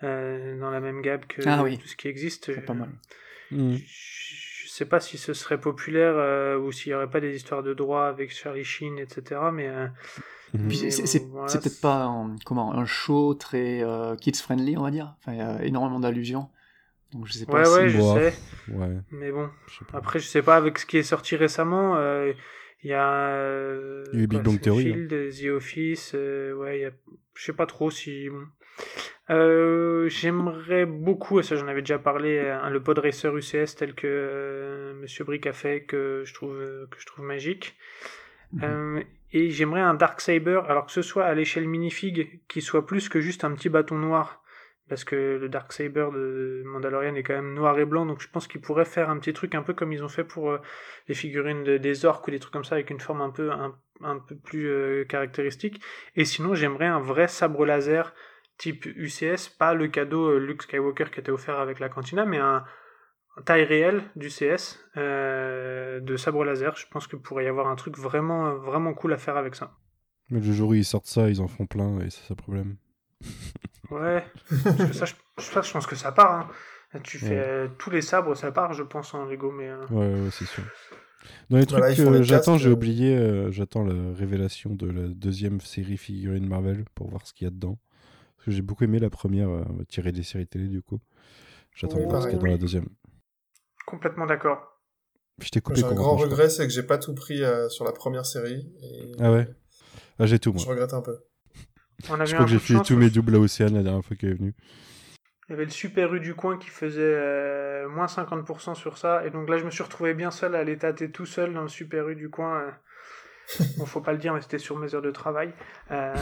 euh, 0.02 0.60
dans 0.60 0.72
la 0.72 0.82
même 0.82 1.02
gamme 1.02 1.22
que 1.26 1.42
ah 1.48 1.64
tout 1.64 1.88
ce 1.88 1.96
qui 1.96 2.10
existe. 2.10 2.54
C'est 2.54 2.66
pas 2.66 2.74
mal. 2.74 2.90
Je, 3.50 3.78
je, 3.78 4.68
sais 4.68 4.86
pas 4.86 5.00
si 5.00 5.18
ce 5.18 5.34
serait 5.34 5.60
populaire 5.60 6.60
ou 6.60 6.74
s'il 6.74 6.92
y 6.92 6.96
aurait 6.96 7.10
pas 7.10 7.22
des 7.22 7.34
histoires 7.34 7.64
de 7.64 7.74
droit 7.74 8.08
avec 8.08 8.34
Charlie 8.34 8.66
Sheen, 8.66 9.00
etc. 9.00 9.40
Mais 9.54 9.72
c'est 10.90 11.32
peut-être 11.32 11.80
pas 11.80 12.04
un, 12.04 12.36
comment 12.44 12.74
un 12.74 12.86
show 12.86 13.36
très 13.36 13.86
kids 14.20 14.42
friendly, 14.42 14.76
on 14.76 14.84
va 14.84 14.92
dire. 14.92 15.16
Enfin, 15.20 15.32
il 15.32 15.38
y 15.38 15.42
a 15.42 15.64
énormément 15.64 16.02
d'allusions. 16.02 16.50
Donc 17.14 17.28
je 17.28 17.34
sais 17.34 17.46
pas 17.46 17.62
ouais, 17.62 17.84
ouais, 17.84 17.90
je 17.90 18.02
sais. 18.02 18.34
Mais 19.12 19.32
bon, 19.32 19.50
après, 19.94 20.20
je 20.20 20.26
sais 20.26 20.42
pas, 20.42 20.56
avec 20.56 20.80
ce 20.80 20.86
qui 20.86 20.98
est 20.98 21.04
sorti 21.04 21.36
récemment, 21.36 21.96
euh, 21.98 22.34
il 22.84 22.90
y 22.90 22.94
a. 22.94 23.30
Euh, 23.30 24.04
il 24.14 24.22
y 24.22 24.24
a 24.24 24.28
Big 24.28 24.42
Bang 24.42 24.60
Theory. 24.60 24.84
Field, 24.84 25.32
The 25.32 25.46
Office, 25.56 26.12
euh, 26.16 26.54
ouais, 26.54 26.80
y 26.80 26.86
a... 26.86 26.92
je 27.36 27.44
sais 27.44 27.54
pas 27.54 27.66
trop 27.66 27.92
si. 27.92 28.30
J'aimerais 29.30 30.86
beaucoup, 30.86 31.40
et 31.40 31.44
ça 31.44 31.56
j'en 31.56 31.68
avais 31.68 31.82
déjà 31.82 32.00
parlé, 32.00 32.58
le 32.70 32.82
pod 32.82 32.98
racer 33.00 33.36
UCS 33.36 33.76
tel 33.78 33.94
que 33.94 34.94
Monsieur 35.02 35.24
Brick 35.24 35.46
a 35.48 35.54
fait, 35.54 35.84
que 35.84 36.24
je 36.26 36.34
trouve, 36.34 36.58
que 36.90 37.00
je 37.00 37.06
trouve 37.06 37.26
magique. 37.26 37.76
Mhm. 38.54 39.04
et 39.32 39.50
j'aimerais 39.50 39.82
un 39.82 39.96
Dark 39.96 40.22
Saber, 40.22 40.62
alors 40.68 40.86
que 40.86 40.92
ce 40.92 41.02
soit 41.02 41.26
à 41.26 41.34
l'échelle 41.34 41.68
minifig, 41.68 42.42
qui 42.48 42.62
soit 42.62 42.86
plus 42.86 43.10
que 43.10 43.20
juste 43.20 43.44
un 43.44 43.52
petit 43.56 43.70
bâton 43.70 43.98
noir 43.98 44.43
parce 44.94 45.06
que 45.06 45.40
le 45.42 45.50
Dark 45.50 45.74
Saber 45.74 46.10
de 46.14 46.62
Mandalorian 46.68 47.16
est 47.16 47.24
quand 47.24 47.34
même 47.34 47.56
noir 47.56 47.80
et 47.80 47.86
blanc, 47.86 48.06
donc 48.06 48.22
je 48.22 48.30
pense 48.30 48.48
qu'ils 48.48 48.62
pourraient 48.62 48.86
faire 48.86 49.10
un 49.10 49.18
petit 49.18 49.34
truc 49.34 49.56
un 49.56 49.64
peu 49.64 49.74
comme 49.74 49.92
ils 49.92 50.04
ont 50.04 50.08
fait 50.08 50.24
pour 50.24 50.52
euh, 50.52 50.60
les 51.08 51.16
figurines 51.16 51.64
des 51.64 52.06
orques 52.06 52.28
ou 52.28 52.30
des 52.30 52.38
trucs 52.38 52.54
comme 52.54 52.64
ça 52.64 52.76
avec 52.76 52.92
une 52.92 53.00
forme 53.00 53.22
un 53.22 53.32
peu 54.20 54.36
plus 54.36 54.70
euh, 54.70 55.04
caractéristique. 55.06 55.82
Et 56.16 56.26
sinon, 56.26 56.54
j'aimerais 56.54 56.86
un 56.86 57.00
vrai 57.00 57.28
sabre 57.28 57.66
laser 57.66 58.14
type 58.60 58.86
UCS, 58.86 59.50
pas 59.58 59.74
le 59.74 59.88
cadeau 59.88 60.28
euh, 60.28 60.38
Luke 60.38 60.62
Skywalker 60.62 61.06
qui 61.12 61.22
était 61.22 61.32
offert 61.32 61.60
avec 61.60 61.80
la 61.80 61.90
cantina, 61.90 62.24
mais 62.24 62.38
un, 62.38 62.64
taille 63.48 63.64
réelle 63.64 64.04
du 64.16 64.28
CS 64.28 64.78
de 64.96 66.18
sabre 66.18 66.46
laser. 66.46 66.76
Je 66.76 66.86
pense 66.92 67.08
qu'il 67.08 67.18
pourrait 67.18 67.46
y 67.46 67.48
avoir 67.48 67.66
un 67.66 67.76
truc 67.76 67.98
vraiment 67.98 68.54
vraiment 68.58 68.94
cool 68.94 69.14
à 69.14 69.18
faire 69.18 69.38
avec 69.38 69.56
ça. 69.56 69.76
Mais 70.30 70.40
le 70.40 70.52
jour 70.52 70.70
où 70.70 70.76
ils 70.76 70.86
sortent 70.86 71.08
ça, 71.08 71.32
ils 71.32 71.42
en 71.42 71.48
font 71.48 71.66
plein 71.66 72.00
et 72.02 72.12
c'est 72.12 72.28
ça 72.28 72.36
le 72.38 72.44
problème. 72.44 72.76
Ouais, 73.92 74.26
ça, 74.94 75.06
je, 75.06 75.14
je, 75.38 75.72
pense 75.72 75.86
que 75.86 75.96
ça 75.96 76.12
part. 76.12 76.32
Hein. 76.32 76.50
Tu 77.04 77.18
fais 77.18 77.70
tous 77.78 77.90
les 77.90 78.02
sabres, 78.02 78.36
ça 78.36 78.52
part, 78.52 78.74
je 78.74 78.84
pense, 78.84 79.14
en 79.14 79.26
Lego. 79.26 79.52
Mais, 79.52 79.70
euh. 79.70 79.86
ouais, 79.90 80.32
c'est 80.32 80.46
sûr. 80.46 80.64
Dans 81.50 81.58
les 81.58 81.66
trucs 81.66 81.96
que 81.96 82.22
j'attends, 82.22 82.58
j'ai 82.58 82.70
euh. 82.70 82.74
oublié, 82.74 83.16
euh, 83.16 83.52
j'attends 83.52 83.84
la 83.84 84.14
révélation 84.14 84.72
de 84.76 84.90
la 84.90 85.08
deuxième 85.08 85.62
série 85.62 85.98
figurine 85.98 86.48
Marvel 86.48 86.86
pour 86.96 87.10
voir 87.10 87.26
ce 87.26 87.34
qu'il 87.34 87.46
y 87.46 87.48
a 87.48 87.52
dedans. 87.52 87.80
Parce 88.36 88.46
que 88.46 88.52
j'ai 88.52 88.62
beaucoup 88.62 88.84
aimé 88.84 89.00
la 89.00 89.10
première, 89.10 89.50
tirée 89.88 90.12
des 90.12 90.24
séries 90.24 90.48
télé, 90.48 90.68
du 90.68 90.82
coup. 90.82 91.00
J'attends 91.76 91.98
de 91.98 92.04
voir 92.04 92.22
ce 92.22 92.28
qu'il 92.28 92.36
y 92.36 92.40
a 92.40 92.44
dans 92.44 92.52
la 92.52 92.58
deuxième. 92.58 92.88
Complètement 93.86 94.26
d'accord. 94.26 94.80
J'ai 95.40 95.84
un 95.84 95.94
grand 95.94 96.16
regret, 96.16 96.50
c'est 96.50 96.68
que 96.68 96.74
j'ai 96.74 96.84
pas 96.84 96.98
tout 96.98 97.16
pris 97.16 97.42
sur 97.70 97.86
la 97.86 97.92
première 97.92 98.26
série. 98.26 98.68
Ah 99.20 99.32
ouais? 99.32 99.48
Ah, 100.20 100.26
J'ai 100.26 100.40
tout, 100.40 100.54
moi. 100.54 100.62
Je 100.62 100.70
regrette 100.70 100.94
un 100.94 101.02
peu. 101.02 101.18
On 102.10 102.26
je 102.26 102.34
crois 102.34 102.46
que 102.46 102.52
j'ai 102.52 102.60
fait 102.60 102.82
tous 102.84 102.96
mes 102.96 103.10
doubles 103.10 103.36
à 103.36 103.40
Océane 103.40 103.76
la 103.76 103.84
dernière 103.84 104.04
fois 104.04 104.16
qu'elle 104.16 104.32
est 104.32 104.36
venue. 104.36 104.54
Il 105.50 105.52
y 105.52 105.56
avait 105.56 105.66
le 105.66 105.72
Super 105.72 106.14
U 106.14 106.20
du 106.20 106.36
coin 106.36 106.58
qui 106.58 106.70
faisait 106.70 107.02
euh, 107.02 107.90
moins 107.90 108.06
50% 108.06 108.76
sur 108.76 108.98
ça. 108.98 109.26
Et 109.26 109.30
donc 109.30 109.50
là, 109.50 109.58
je 109.58 109.66
me 109.66 109.72
suis 109.72 109.84
retrouvé 109.84 110.14
bien 110.14 110.32
seul 110.32 110.56
à 110.56 110.60
aller 110.60 110.78
tâter 110.78 111.12
tout 111.12 111.26
seul 111.26 111.54
dans 111.54 111.64
le 111.64 111.68
Super 111.68 112.08
U 112.08 112.16
du 112.16 112.30
coin. 112.30 112.62
Euh. 112.62 112.72
Bon, 113.78 113.86
faut 113.86 114.00
pas 114.00 114.14
le 114.14 114.20
dire, 114.20 114.34
mais 114.34 114.42
c'était 114.42 114.58
sur 114.58 114.78
mes 114.78 114.96
heures 114.96 115.02
de 115.02 115.12
travail. 115.12 115.54
Euh, 115.92 116.16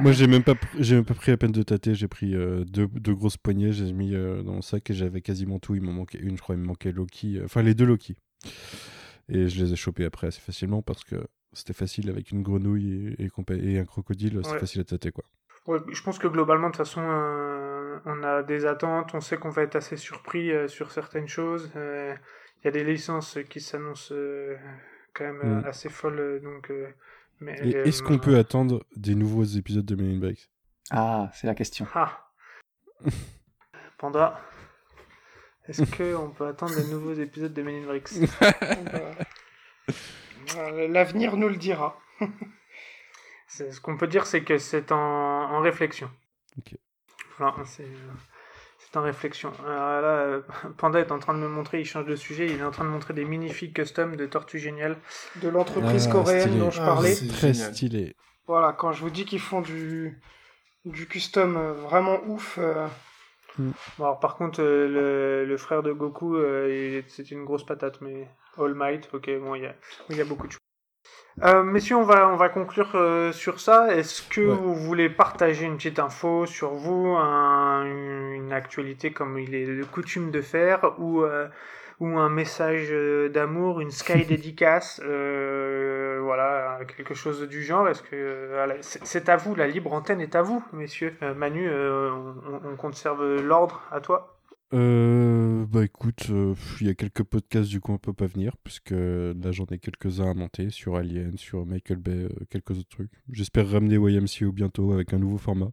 Moi, 0.00 0.12
j'ai 0.12 0.26
même 0.26 0.42
pas, 0.42 0.54
j'ai 0.78 0.96
même 0.96 1.04
pas 1.04 1.14
pris 1.14 1.30
la 1.30 1.38
peine 1.38 1.52
de 1.52 1.62
tâter. 1.62 1.94
J'ai 1.94 2.08
pris 2.08 2.32
deux, 2.32 2.86
deux, 2.86 3.14
grosses 3.14 3.38
poignées, 3.38 3.72
j'ai 3.72 3.92
mis 3.92 4.12
dans 4.12 4.56
le 4.56 4.62
sac 4.62 4.90
et 4.90 4.94
j'avais 4.94 5.22
quasiment 5.22 5.58
tout. 5.58 5.74
Il 5.74 5.82
m'en 5.82 5.92
manquait 5.92 6.18
une, 6.18 6.36
je 6.36 6.42
crois. 6.42 6.54
Il 6.54 6.60
me 6.60 6.66
manquait 6.66 6.92
Loki, 6.92 7.40
enfin 7.42 7.62
les 7.62 7.74
deux 7.74 7.86
Loki. 7.86 8.16
Et 9.30 9.48
je 9.48 9.64
les 9.64 9.72
ai 9.72 9.76
chopés 9.76 10.04
après 10.04 10.26
assez 10.26 10.40
facilement 10.40 10.82
parce 10.82 11.04
que 11.04 11.16
c'était 11.52 11.72
facile 11.72 12.10
avec 12.10 12.30
une 12.30 12.42
grenouille 12.42 13.16
et, 13.18 13.24
et, 13.24 13.78
un 13.78 13.84
crocodile, 13.84 14.40
c'est 14.44 14.58
facile 14.58 14.80
à 14.82 14.84
tâter 14.84 15.10
quoi. 15.10 15.24
je 15.66 16.02
pense 16.02 16.18
que 16.18 16.28
globalement, 16.28 16.68
de 16.68 16.72
toute 16.72 16.86
façon, 16.86 17.02
euh, 17.02 17.98
on 18.04 18.22
a 18.22 18.42
des 18.42 18.66
attentes, 18.66 19.14
on 19.14 19.20
sait 19.20 19.36
qu'on 19.36 19.50
va 19.50 19.62
être 19.62 19.76
assez 19.76 19.96
surpris 19.96 20.52
euh, 20.52 20.68
sur 20.68 20.90
certaines 20.90 21.28
choses. 21.28 21.70
Euh, 21.76 22.14
il 22.62 22.66
y 22.66 22.68
a 22.68 22.70
des 22.70 22.84
licences 22.84 23.38
qui 23.48 23.60
s'annoncent 23.60 24.14
quand 25.14 25.24
même 25.24 25.60
mm. 25.60 25.64
assez 25.66 25.88
folles. 25.88 26.40
Donc, 26.42 26.70
mais, 27.40 27.54
est-ce 27.54 28.02
qu'on 28.02 28.18
peut 28.26 28.36
attendre 28.36 28.84
des 28.96 29.14
nouveaux 29.14 29.44
épisodes 29.44 29.86
de 29.86 29.94
Men 29.96 30.16
in 30.16 30.18
Black? 30.18 30.50
Ah, 30.90 31.30
c'est 31.32 31.46
la 31.46 31.54
question. 31.54 31.86
Ah. 31.94 32.30
Panda, 33.98 34.40
est-ce 35.66 35.84
qu'on 35.84 36.30
peut 36.30 36.46
attendre 36.46 36.74
des 36.74 36.90
nouveaux 36.90 37.14
épisodes 37.14 37.52
de 37.52 37.62
Men 37.62 37.82
in 37.82 37.86
Black? 37.86 38.10
L'avenir 40.88 41.36
nous 41.36 41.48
le 41.48 41.56
dira. 41.56 41.98
ce 43.48 43.80
qu'on 43.80 43.96
peut 43.96 44.06
dire, 44.06 44.26
c'est 44.26 44.42
que 44.42 44.58
c'est 44.58 44.92
en, 44.92 45.60
réflexion. 45.60 46.10
c'est 47.68 48.96
en 48.96 49.02
réflexion. 49.02 49.52
là, 49.64 50.00
euh, 50.02 50.42
Panda 50.78 51.00
est 51.00 51.12
en 51.12 51.18
train 51.18 51.34
de 51.34 51.38
me 51.38 51.48
montrer, 51.48 51.80
il 51.80 51.84
change 51.84 52.06
de 52.06 52.16
sujet, 52.16 52.46
il 52.46 52.60
est 52.60 52.64
en 52.64 52.70
train 52.70 52.84
de 52.84 52.90
montrer 52.90 53.14
des 53.14 53.24
minifigs 53.24 53.74
custom 53.74 54.16
de 54.16 54.26
Tortue 54.26 54.58
Géniale. 54.58 54.96
De 55.42 55.48
l'entreprise 55.48 56.06
ah, 56.08 56.12
coréenne 56.12 56.58
dont 56.58 56.70
je 56.70 56.80
parlais. 56.80 57.14
Ah, 57.22 57.32
très 57.32 57.54
stylé. 57.54 58.16
Voilà, 58.46 58.72
quand 58.72 58.92
je 58.92 59.00
vous 59.00 59.10
dis 59.10 59.24
qu'ils 59.24 59.40
font 59.40 59.60
du, 59.60 60.20
du 60.84 61.06
custom 61.06 61.56
euh, 61.56 61.72
vraiment 61.72 62.20
ouf. 62.26 62.58
Mm. 63.58 63.70
par 63.98 64.36
contre, 64.36 64.62
le, 64.62 65.44
le, 65.44 65.56
frère 65.56 65.82
de 65.82 65.92
Goku, 65.92 66.36
c'est 67.08 67.30
une 67.30 67.44
grosse 67.44 67.66
patate, 67.66 68.00
mais 68.00 68.28
All 68.60 68.74
Might, 68.74 69.08
ok, 69.12 69.30
bon, 69.40 69.54
il 69.54 69.62
y 69.62 69.66
a, 69.66 69.74
y 70.10 70.20
a 70.20 70.24
beaucoup 70.24 70.46
de 70.46 70.52
choses. 70.52 70.60
Euh, 71.42 71.62
messieurs, 71.62 71.96
on 71.96 72.02
va, 72.02 72.28
on 72.28 72.36
va 72.36 72.48
conclure 72.50 72.90
euh, 72.94 73.32
sur 73.32 73.60
ça. 73.60 73.94
Est-ce 73.94 74.22
que 74.22 74.42
vous 74.42 74.74
voulez 74.74 75.08
partager 75.08 75.64
une 75.64 75.76
petite 75.76 75.98
info 75.98 76.44
sur 76.44 76.74
vous, 76.74 77.16
une 77.16 78.52
actualité 78.52 79.12
comme 79.12 79.38
il 79.38 79.54
est 79.54 79.66
de 79.66 79.84
coutume 79.84 80.30
de 80.30 80.42
faire, 80.42 80.94
ou, 80.98 81.22
euh, 81.22 81.48
ou 81.98 82.18
un 82.18 82.28
message 82.28 82.90
d'amour, 83.32 83.80
une 83.80 83.90
Sky 83.90 84.24
dédicace, 84.28 85.00
voilà, 85.02 86.80
quelque 86.96 87.14
chose 87.14 87.48
du 87.48 87.62
genre? 87.62 87.88
Est-ce 87.88 88.02
que 88.02 88.60
c'est 88.82 89.28
à 89.30 89.36
vous, 89.36 89.54
la 89.54 89.66
libre 89.66 89.92
antenne 89.94 90.20
est 90.20 90.34
à 90.34 90.42
vous, 90.42 90.62
messieurs. 90.72 91.14
Manu, 91.36 91.70
on, 91.70 92.34
on 92.64 92.76
conserve 92.76 93.40
l'ordre 93.40 93.82
à 93.90 94.00
toi 94.00 94.39
euh, 94.72 95.66
bah 95.66 95.84
écoute, 95.84 96.28
euh, 96.30 96.54
il 96.80 96.86
y 96.86 96.90
a 96.90 96.94
quelques 96.94 97.24
podcasts 97.24 97.68
du 97.68 97.80
coup 97.80 97.92
on 97.92 97.98
peut 97.98 98.12
pas 98.12 98.26
venir, 98.26 98.56
puisque 98.62 98.92
là 98.92 99.50
j'en 99.50 99.66
ai 99.66 99.78
quelques-uns 99.78 100.30
à 100.30 100.34
monter 100.34 100.70
sur 100.70 100.96
Alien, 100.96 101.36
sur 101.36 101.66
Michael 101.66 101.98
Bay, 101.98 102.12
euh, 102.12 102.28
quelques 102.48 102.72
autres 102.72 102.88
trucs. 102.88 103.10
J'espère 103.32 103.68
ramener 103.68 103.96
YMCO 103.96 104.52
bientôt 104.52 104.92
avec 104.92 105.12
un 105.12 105.18
nouveau 105.18 105.38
format. 105.38 105.72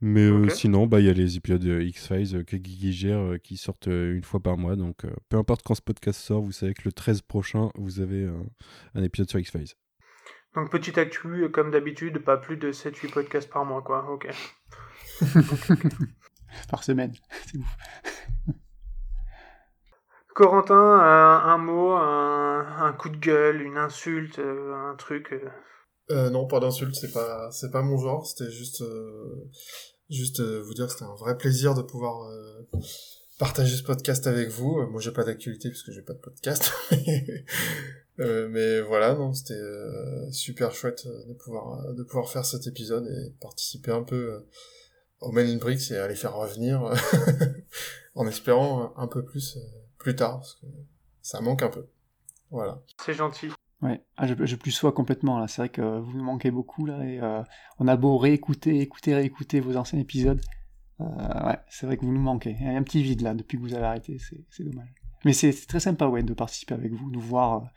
Mais 0.00 0.22
euh, 0.22 0.48
sinon, 0.48 0.86
bah 0.88 0.98
il 1.00 1.06
y 1.06 1.10
a 1.10 1.12
les 1.12 1.36
épisodes 1.36 1.64
X-Files 1.64 2.44
que 2.44 2.56
Guigui 2.56 2.92
gère 2.92 3.36
qui 3.40 3.56
sortent 3.56 3.86
une 3.86 4.24
fois 4.24 4.40
par 4.40 4.56
mois. 4.56 4.74
Donc 4.74 5.06
peu 5.28 5.36
importe 5.36 5.62
quand 5.62 5.76
ce 5.76 5.82
podcast 5.82 6.18
sort, 6.18 6.42
vous 6.42 6.50
savez 6.50 6.74
que 6.74 6.82
le 6.86 6.92
13 6.92 7.22
prochain, 7.22 7.70
vous 7.76 8.00
avez 8.00 8.28
un 8.94 9.02
épisode 9.04 9.30
sur 9.30 9.38
X-Files. 9.38 9.74
Donc 10.56 10.70
petite 10.70 10.98
actu, 10.98 11.48
comme 11.52 11.70
d'habitude, 11.70 12.18
pas 12.18 12.36
plus 12.36 12.56
de 12.56 12.72
7-8 12.72 13.12
podcasts 13.12 13.48
par 13.48 13.64
mois, 13.64 13.82
quoi. 13.82 14.10
Ok. 14.10 14.28
par 16.68 16.84
semaine. 16.84 17.12
C'est 17.46 17.58
ouf. 17.58 17.76
Corentin, 20.34 20.74
un, 20.74 21.58
mot, 21.58 21.92
un, 21.92 22.92
coup 22.98 23.10
de 23.10 23.16
gueule, 23.16 23.62
une 23.62 23.76
insulte, 23.76 24.38
euh, 24.38 24.74
un 24.74 24.96
truc. 24.96 25.32
Euh. 25.32 25.48
Euh, 26.10 26.30
non, 26.30 26.46
pas 26.46 26.60
d'insulte, 26.60 26.94
c'est 26.94 27.12
pas, 27.12 27.50
c'est 27.50 27.70
pas 27.70 27.82
mon 27.82 27.98
genre. 27.98 28.26
C'était 28.26 28.50
juste, 28.50 28.82
juste 30.10 30.40
vous 30.40 30.74
dire 30.74 30.86
que 30.86 30.92
c'était 30.92 31.04
un 31.04 31.14
vrai 31.14 31.36
plaisir 31.36 31.74
de 31.74 31.82
pouvoir 31.82 32.30
partager 33.38 33.76
ce 33.76 33.82
podcast 33.82 34.26
avec 34.26 34.48
vous. 34.48 34.86
Moi, 34.90 35.00
j'ai 35.00 35.12
pas 35.12 35.24
d'actualité 35.24 35.70
parce 35.70 35.82
que 35.82 35.92
j'ai 35.92 36.02
pas 36.02 36.14
de 36.14 36.18
podcast. 36.18 36.72
mais 38.18 38.80
voilà, 38.80 39.14
non, 39.14 39.32
c'était 39.32 39.60
super 40.32 40.74
chouette 40.74 41.06
de 41.06 41.34
pouvoir, 41.34 41.94
de 41.94 42.02
pouvoir 42.02 42.28
faire 42.28 42.44
cet 42.44 42.66
épisode 42.66 43.06
et 43.06 43.32
participer 43.40 43.92
un 43.92 44.02
peu 44.02 44.44
au 45.22 45.32
Men 45.32 45.48
in 45.48 45.56
Bricks 45.56 45.90
et 45.90 45.96
à 45.96 46.08
les 46.08 46.14
faire 46.14 46.34
revenir 46.34 46.82
en 48.14 48.26
espérant 48.26 48.92
un 48.96 49.06
peu 49.06 49.24
plus 49.24 49.56
euh, 49.56 49.60
plus 49.98 50.16
tard 50.16 50.38
parce 50.38 50.54
que 50.56 50.66
ça 51.22 51.40
manque 51.40 51.62
un 51.62 51.68
peu. 51.68 51.86
Voilà. 52.50 52.82
C'est 53.04 53.14
gentil. 53.14 53.48
Ouais, 53.80 54.04
ah, 54.16 54.26
je, 54.26 54.34
je 54.44 54.56
plus 54.56 54.70
sois 54.70 54.92
complètement 54.92 55.38
là. 55.38 55.48
C'est 55.48 55.62
vrai 55.62 55.68
que 55.68 55.98
vous 55.98 56.16
nous 56.16 56.24
manquez 56.24 56.50
beaucoup 56.50 56.86
là 56.86 57.04
et 57.04 57.20
euh, 57.20 57.42
on 57.78 57.88
a 57.88 57.96
beau 57.96 58.18
réécouter, 58.18 58.80
écouter, 58.80 59.14
réécouter 59.14 59.60
vos 59.60 59.76
anciens 59.76 59.98
épisodes. 59.98 60.40
Euh, 61.00 61.04
ouais, 61.46 61.58
c'est 61.68 61.86
vrai 61.86 61.96
que 61.96 62.04
vous 62.04 62.12
nous 62.12 62.20
manquez. 62.20 62.56
Il 62.60 62.66
y 62.66 62.68
a 62.68 62.76
un 62.76 62.82
petit 62.82 63.02
vide 63.02 63.22
là 63.22 63.34
depuis 63.34 63.56
que 63.56 63.62
vous 63.62 63.74
avez 63.74 63.86
arrêté. 63.86 64.18
C'est 64.50 64.64
dommage. 64.64 64.92
Mais 65.24 65.32
c'est 65.32 65.52
très 65.66 65.80
sympa 65.80 66.06
ouais 66.06 66.22
de 66.22 66.34
participer 66.34 66.74
avec 66.74 66.92
vous, 66.92 67.10
de 67.10 67.16
vous 67.16 67.28
voir 67.28 67.70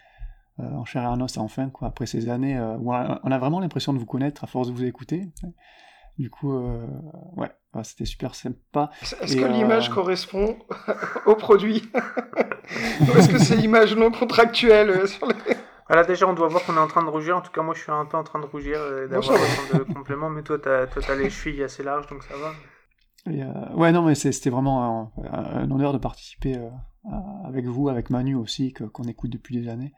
en 0.57 0.85
chair 0.85 1.03
et 1.03 1.07
en 1.07 1.19
os 1.19 1.37
enfin 1.37 1.69
quoi 1.69 1.89
après 1.89 2.05
ces 2.05 2.29
années 2.29 2.57
où 2.79 2.93
on 2.93 3.31
a 3.31 3.37
vraiment 3.37 3.59
l'impression 3.59 3.91
de 3.91 3.99
vous 3.99 4.05
connaître 4.05 4.43
à 4.45 4.47
force 4.47 4.69
de 4.69 4.73
vous 4.73 4.85
écouter. 4.85 5.29
Du 6.17 6.29
coup, 6.29 6.53
euh, 6.53 6.85
ouais, 7.35 7.51
c'était 7.83 8.05
super 8.05 8.35
sympa. 8.35 8.89
Est-ce 9.01 9.35
que 9.35 9.43
euh, 9.43 9.49
l'image 9.49 9.89
correspond 9.89 10.57
au 11.25 11.35
produit 11.35 11.91
Ou 13.01 13.17
est-ce 13.17 13.29
que 13.29 13.37
c'est 13.37 13.57
l'image 13.57 13.95
non 13.95 14.11
contractuelle 14.11 14.89
euh, 14.91 15.07
sur 15.07 15.27
les... 15.27 15.35
Voilà, 15.87 16.05
déjà, 16.05 16.25
on 16.27 16.33
doit 16.33 16.47
voir 16.47 16.63
qu'on 16.63 16.77
est 16.77 16.79
en 16.79 16.87
train 16.87 17.03
de 17.03 17.09
rougir. 17.09 17.35
En 17.35 17.41
tout 17.41 17.51
cas, 17.51 17.61
moi, 17.61 17.75
je 17.75 17.81
suis 17.81 17.91
un 17.91 18.05
peu 18.05 18.17
en 18.17 18.23
train 18.23 18.39
de 18.39 18.45
rougir 18.45 18.79
d'avoir 19.09 19.35
autant 19.35 19.77
de 19.77 19.83
compléments. 19.93 20.29
Mais 20.29 20.41
toi, 20.41 20.57
t'as 20.57 20.83
as 20.85 21.15
les 21.15 21.29
chevilles 21.29 21.63
assez 21.63 21.83
larges, 21.83 22.07
donc 22.07 22.23
ça 22.23 22.33
va. 22.37 23.75
ouais, 23.75 23.91
non, 23.91 24.01
mais 24.01 24.15
c'était 24.15 24.49
vraiment 24.49 25.11
un, 25.31 25.69
honneur 25.69 25.93
de 25.93 25.99
participer 25.99 26.57
avec 27.43 27.65
vous, 27.65 27.89
avec 27.89 28.09
Manu 28.09 28.33
aussi, 28.35 28.73
qu'on 28.73 29.03
écoute 29.03 29.29
depuis 29.29 29.61
des 29.61 29.69
années. 29.69 29.93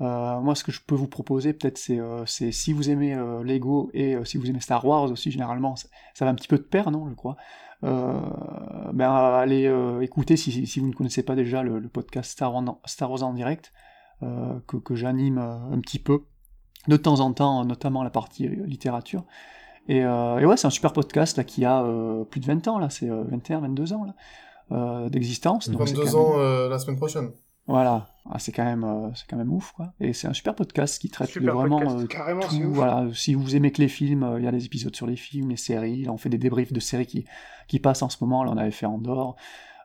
Moi, 0.00 0.54
ce 0.54 0.64
que 0.64 0.72
je 0.72 0.80
peux 0.86 0.94
vous 0.94 1.08
proposer, 1.08 1.52
peut-être, 1.52 1.78
c'est 1.78 1.98
c'est 2.26 2.52
si 2.52 2.72
vous 2.72 2.90
aimez 2.90 3.14
Lego 3.44 3.90
et 3.94 4.16
si 4.24 4.36
vous 4.36 4.48
aimez 4.48 4.60
Star 4.60 4.84
Wars 4.84 5.10
aussi, 5.10 5.30
généralement, 5.30 5.76
ça, 5.76 5.88
va 6.20 6.30
un 6.30 6.34
petit 6.34 6.48
peu 6.48 6.58
de 6.58 6.62
pair, 6.62 6.90
non, 6.90 7.08
je 7.08 7.14
crois. 7.14 7.36
ben, 7.82 9.10
allez 9.10 9.72
écouter, 10.02 10.36
si, 10.36 10.66
si, 10.66 10.80
vous 10.80 10.88
ne 10.88 10.92
connaissez 10.92 11.22
pas 11.22 11.34
déjà, 11.34 11.62
le, 11.62 11.88
podcast 11.88 12.30
Star 12.30 12.54
Wars, 12.54 12.76
Star 12.84 13.10
Wars 13.10 13.22
en 13.22 13.32
direct, 13.32 13.72
que, 14.20 14.76
que 14.76 14.94
j'anime 14.94 15.38
un 15.38 15.80
petit 15.80 15.98
peu, 15.98 16.24
de 16.88 16.96
temps 16.96 17.20
en 17.20 17.32
temps, 17.32 17.64
notamment 17.64 18.02
la 18.02 18.10
partie 18.10 18.48
littérature. 18.48 19.24
Et, 19.88 19.98
et 20.00 20.44
ouais, 20.44 20.56
c'est 20.56 20.66
un 20.66 20.70
super 20.70 20.92
podcast 20.92 21.38
là, 21.38 21.44
qui 21.44 21.64
a 21.64 21.82
plus 22.30 22.40
de 22.40 22.46
20 22.46 22.68
ans, 22.68 22.78
là, 22.78 22.90
c'est 22.90 23.08
21, 23.08 23.60
22 23.60 23.92
ans, 23.94 24.04
là. 24.04 24.14
Euh, 24.72 25.08
d'existence. 25.08 25.68
22 25.68 26.16
ans 26.16 26.38
euh, 26.38 26.68
la 26.68 26.78
semaine 26.80 26.96
prochaine. 26.96 27.30
Voilà, 27.68 28.08
ah, 28.30 28.38
c'est 28.38 28.52
quand 28.52 28.64
même 28.64 28.84
euh, 28.84 29.10
c'est 29.14 29.28
quand 29.28 29.36
même 29.36 29.52
ouf 29.52 29.72
quoi. 29.72 29.92
Et 30.00 30.12
c'est 30.12 30.26
un 30.26 30.32
super 30.32 30.54
podcast 30.54 31.00
qui 31.00 31.10
traite 31.10 31.36
de 31.38 31.50
vraiment 31.50 31.80
tout. 31.80 32.72
Voilà, 32.72 33.06
si 33.14 33.34
vous 33.34 33.56
aimez 33.56 33.72
que 33.72 33.80
les 33.80 33.88
films, 33.88 34.36
il 34.38 34.44
y 34.44 34.48
a 34.48 34.52
des 34.52 34.64
épisodes 34.64 34.94
sur 34.94 35.06
les 35.06 35.16
films, 35.16 35.50
les 35.50 35.56
séries. 35.56 36.04
Là, 36.04 36.12
on 36.12 36.18
fait 36.18 36.28
des 36.28 36.38
débriefs 36.38 36.72
de 36.72 36.80
séries 36.80 37.06
qui 37.06 37.24
qui 37.68 37.78
passent 37.78 38.02
en 38.02 38.08
ce 38.08 38.18
moment. 38.20 38.44
Là, 38.44 38.52
on 38.52 38.56
avait 38.56 38.70
fait 38.70 38.86
Andorre. 38.86 39.36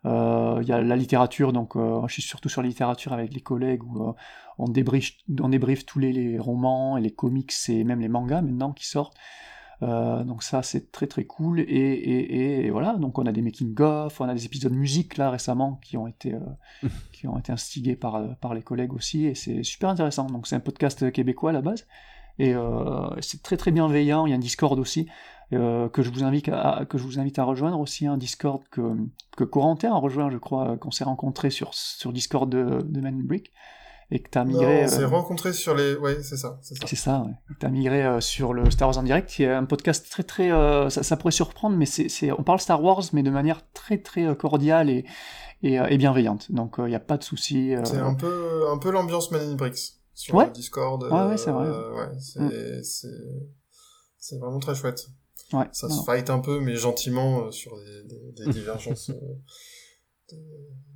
Il 0.04 0.68
y 0.68 0.72
a 0.72 0.82
la 0.82 0.96
littérature, 0.96 1.54
donc 1.54 1.74
je 1.76 2.12
suis 2.12 2.24
surtout 2.24 2.50
sur 2.50 2.62
la 2.62 2.68
littérature 2.68 3.14
avec 3.14 3.34
les 3.34 3.42
collègues 3.42 3.84
où 3.84 4.14
on 4.58 4.68
débriefe 4.68 5.12
on 5.40 5.50
débriefe 5.50 5.86
tous 5.86 6.00
les, 6.00 6.12
les, 6.12 6.40
romans 6.40 6.98
et 6.98 7.02
les 7.02 7.12
comics 7.12 7.54
et 7.70 7.84
même 7.84 8.00
les 8.00 8.10
mangas 8.10 8.42
maintenant 8.42 8.72
qui 8.72 8.88
sortent. 8.88 9.16
Euh, 9.84 10.24
donc 10.24 10.44
ça 10.44 10.62
c'est 10.64 10.92
très 10.92 11.08
très 11.08 11.26
cool. 11.26 11.60
Et, 11.60 11.64
et, 11.64 12.66
et, 12.66 12.70
voilà. 12.70 12.94
Donc 12.94 13.18
on 13.18 13.26
a 13.26 13.32
des 13.32 13.42
making 13.42 13.80
of, 13.82 14.22
on 14.22 14.30
a 14.30 14.34
des 14.34 14.46
épisodes 14.46 14.72
de 14.72 14.78
musique 14.78 15.18
là 15.18 15.30
récemment 15.30 15.80
qui 15.84 15.98
ont 15.98 16.08
été 16.08 16.34
euh, 16.34 16.88
qui 17.12 17.28
ont 17.28 17.38
été 17.38 17.52
instigés 17.52 17.96
par 17.96 18.16
euh, 18.16 18.28
par 18.40 18.54
les 18.54 18.62
collègues 18.62 18.94
aussi. 18.94 19.26
Et 19.26 19.36
c'est 19.36 19.64
super 19.64 19.90
intéressant. 19.90 20.28
Donc 20.28 20.48
c'est 20.48 20.56
un 20.56 20.60
podcast 20.60 21.12
québécois 21.12 21.50
à 21.50 21.54
la 21.54 21.62
base. 21.62 21.88
Et 22.40 22.56
c'est 23.20 23.44
très 23.44 23.58
très 23.58 23.70
bienveillant. 23.70 24.26
Il 24.26 24.32
y 24.32 24.34
a 24.34 24.36
un 24.36 24.40
Discord 24.40 24.80
aussi 24.80 25.08
que 25.52 25.92
je 25.98 26.10
vous 26.10 26.24
invite 26.24 26.50
à 26.50 26.86
que 26.90 26.98
je 26.98 27.04
vous 27.04 27.20
invite 27.20 27.38
à 27.38 27.44
rejoindre 27.44 27.80
aussi. 27.80 28.08
Un 28.08 28.18
Discord 28.18 28.64
que 28.72 28.96
que 29.38 29.44
Corentin 29.44 29.92
a 29.92 29.98
rejoint 29.98 30.32
je 30.32 30.38
crois 30.38 30.76
qu'on 30.78 30.90
s'est 30.90 31.04
rencontré 31.04 31.52
sur 31.52 31.76
sur 31.76 32.12
Discord 32.14 32.50
de, 32.50 32.82
de 32.84 33.02
Man 33.02 33.22
Brick 33.22 33.52
et 34.12 34.20
que 34.20 34.30
tu 34.30 34.38
as 34.38 34.44
migré. 34.44 34.84
on 34.84 34.88
s'est 34.88 35.04
euh, 35.04 35.08
rencontré 35.08 35.54
sur 35.54 35.74
les. 35.74 35.96
Ouais, 35.96 36.22
c'est 36.22 36.36
ça. 36.36 36.60
C'est 36.62 36.76
ça. 36.76 36.86
C'est 36.86 36.96
ça, 36.98 37.20
ouais. 37.22 37.56
Tu 37.60 37.66
as 37.66 37.70
migré 37.70 38.04
euh, 38.04 38.20
sur 38.20 38.54
le 38.54 38.70
Star 38.70 38.90
Wars 38.90 38.98
en 38.98 39.04
direct, 39.04 39.30
qui 39.30 39.44
est 39.44 39.52
un 39.52 39.64
podcast 39.64 40.06
très, 40.10 40.24
très. 40.24 40.52
Euh, 40.52 40.90
ça, 40.90 41.02
ça, 41.02 41.16
pourrait 41.16 41.32
surprendre, 41.32 41.78
mais 41.78 41.86
c'est, 41.86 42.32
on 42.32 42.44
parle 42.44 42.60
Star 42.60 42.84
Wars, 42.84 43.04
mais 43.14 43.24
de 43.24 43.32
manière 43.32 43.62
très, 43.72 43.98
très 43.98 44.36
cordiale 44.36 44.90
et, 44.90 45.06
et, 45.64 45.76
et 45.76 45.98
bienveillante. 45.98 46.52
Donc, 46.52 46.76
il 46.80 46.86
n'y 46.86 46.96
a 46.96 47.00
pas 47.00 47.18
de 47.18 47.24
souci. 47.24 47.74
C'est 47.86 47.98
un 47.98 48.14
peu, 48.14 48.68
un 48.70 48.78
peu 48.78 48.92
l'ambiance 48.92 49.32
Man 49.32 49.50
in 49.50 49.56
Bricks 49.56 49.94
sur 50.14 50.36
ouais. 50.36 50.50
Discord. 50.52 51.02
Ouais, 51.04 51.30
ouais, 51.30 51.38
c'est 51.38 51.52
vrai. 51.52 51.70
ouais, 51.70 52.20
c'est, 52.20 52.42
mm. 52.42 52.84
c'est, 52.84 53.08
c'est 54.18 54.38
vraiment 54.40 54.60
très 54.60 54.76
chouette. 54.76 55.08
Ouais, 55.54 55.68
ça 55.72 55.90
se 55.90 56.04
fight 56.04 56.30
un 56.30 56.40
peu, 56.40 56.60
mais 56.60 56.76
gentiment 56.76 57.52
sur 57.52 57.78
des, 57.78 58.04
des, 58.04 58.46
des 58.46 58.52
divergences 58.52 59.12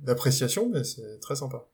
d'appréciation, 0.02 0.68
mais 0.70 0.84
c'est 0.84 1.18
très 1.20 1.36
sympa. 1.36 1.66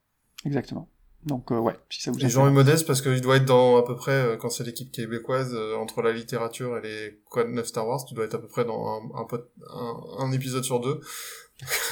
Exactement. 0.44 0.88
Donc 1.24 1.52
euh, 1.52 1.58
ouais, 1.58 1.76
si 1.88 2.02
ça 2.02 2.10
vous 2.10 2.18
gens 2.18 2.48
est 2.48 2.52
modeste 2.52 2.86
parce 2.86 3.00
qu'il 3.00 3.20
doit 3.20 3.36
être 3.36 3.44
dans 3.44 3.76
à 3.76 3.84
peu 3.84 3.94
près 3.94 4.12
euh, 4.12 4.36
quand 4.36 4.50
c'est 4.50 4.64
l'équipe 4.64 4.90
québécoise 4.90 5.54
euh, 5.54 5.76
entre 5.76 6.02
la 6.02 6.12
littérature 6.12 6.76
et 6.78 6.82
les 6.82 7.20
Code 7.30 7.48
9 7.48 7.64
Star 7.64 7.86
Wars, 7.86 8.04
tu 8.04 8.14
dois 8.14 8.24
être 8.24 8.34
à 8.34 8.38
peu 8.38 8.48
près 8.48 8.64
dans 8.64 8.84
un, 8.86 9.00
un, 9.14 10.24
un, 10.24 10.32
épisode 10.32 10.64
sur 10.64 10.80
deux. 10.80 11.00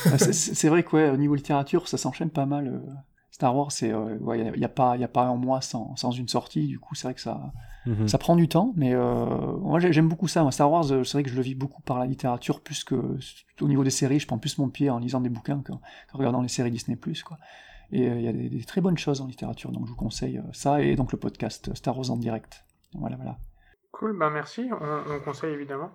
Ah, 0.07 0.19
c'est 0.19 0.69
vrai 0.69 0.83
que 0.83 0.97
ouais, 0.97 1.11
au 1.11 1.17
niveau 1.17 1.37
littérature, 1.37 1.87
ça 1.87 1.97
s'enchaîne 1.97 2.31
pas 2.31 2.47
mal. 2.47 2.83
Star 3.31 3.57
Wars, 3.57 3.71
c'est 3.71 3.95
ouais, 3.95 4.53
il 4.55 4.61
y, 4.61 4.65
a 4.65 4.69
pas 4.69 4.97
il 4.97 5.01
y 5.01 5.05
a 5.05 5.09
pas 5.09 5.23
un 5.23 5.37
mois 5.37 5.61
sans, 5.61 5.95
sans 5.95 6.11
une 6.11 6.29
sortie, 6.29 6.67
du 6.67 6.81
coup 6.81 6.97
c'est 6.97 7.07
vrai 7.07 7.15
que 7.15 7.21
ça 7.21 7.53
mhm. 7.87 8.09
ça 8.09 8.19
prend 8.19 8.35
du 8.35 8.49
temps, 8.49 8.73
mais 8.75 8.95
moi 8.97 9.79
j'aime 9.79 10.09
beaucoup 10.09 10.27
ça. 10.27 10.43
Moi, 10.43 10.51
Star 10.51 10.71
Wars, 10.71 10.85
c'est 10.87 11.13
vrai 11.13 11.23
que 11.23 11.31
je 11.31 11.37
le 11.37 11.43
vis 11.43 11.55
beaucoup 11.55 11.83
par 11.83 12.01
la 12.01 12.07
littérature 12.07 12.61
plus 12.61 12.83
que 12.83 12.97
au 13.61 13.69
niveau 13.69 13.85
des 13.85 13.91
séries, 13.91 14.19
je 14.19 14.27
prends 14.27 14.39
plus 14.39 14.59
mon 14.59 14.69
pied 14.69 14.91
en 14.91 14.99
lisant 14.99 15.21
des 15.21 15.31
bouquins 15.31 15.63
qu'en 15.65 15.81
regardant 16.13 16.43
les 16.43 16.49
séries 16.49 16.73
Disney 16.73 16.97
Plus 16.97 17.23
quoi. 17.23 17.39
Et 17.93 18.09
euh, 18.09 18.15
il 18.15 18.23
y 18.23 18.29
a 18.29 18.33
des, 18.33 18.65
très 18.65 18.81
bonnes 18.81 18.99
choses 18.99 19.21
en 19.21 19.27
littérature, 19.27 19.73
donc 19.73 19.87
je 19.87 19.91
vous 19.91 19.97
conseille 19.97 20.39
euh, 20.39 20.53
ça 20.53 20.81
et 20.81 20.95
donc 20.95 21.13
le 21.13 21.19
podcast 21.19 21.75
Star 21.75 21.97
Wars 21.97 22.11
en 22.11 22.17
direct. 22.17 22.65
Voilà, 22.95 23.17
voilà. 23.17 23.37
Cool, 23.93 24.17
bah 24.17 24.31
merci, 24.31 24.71
on, 24.81 25.21
conseille 25.21 25.53
évidemment. 25.53 25.93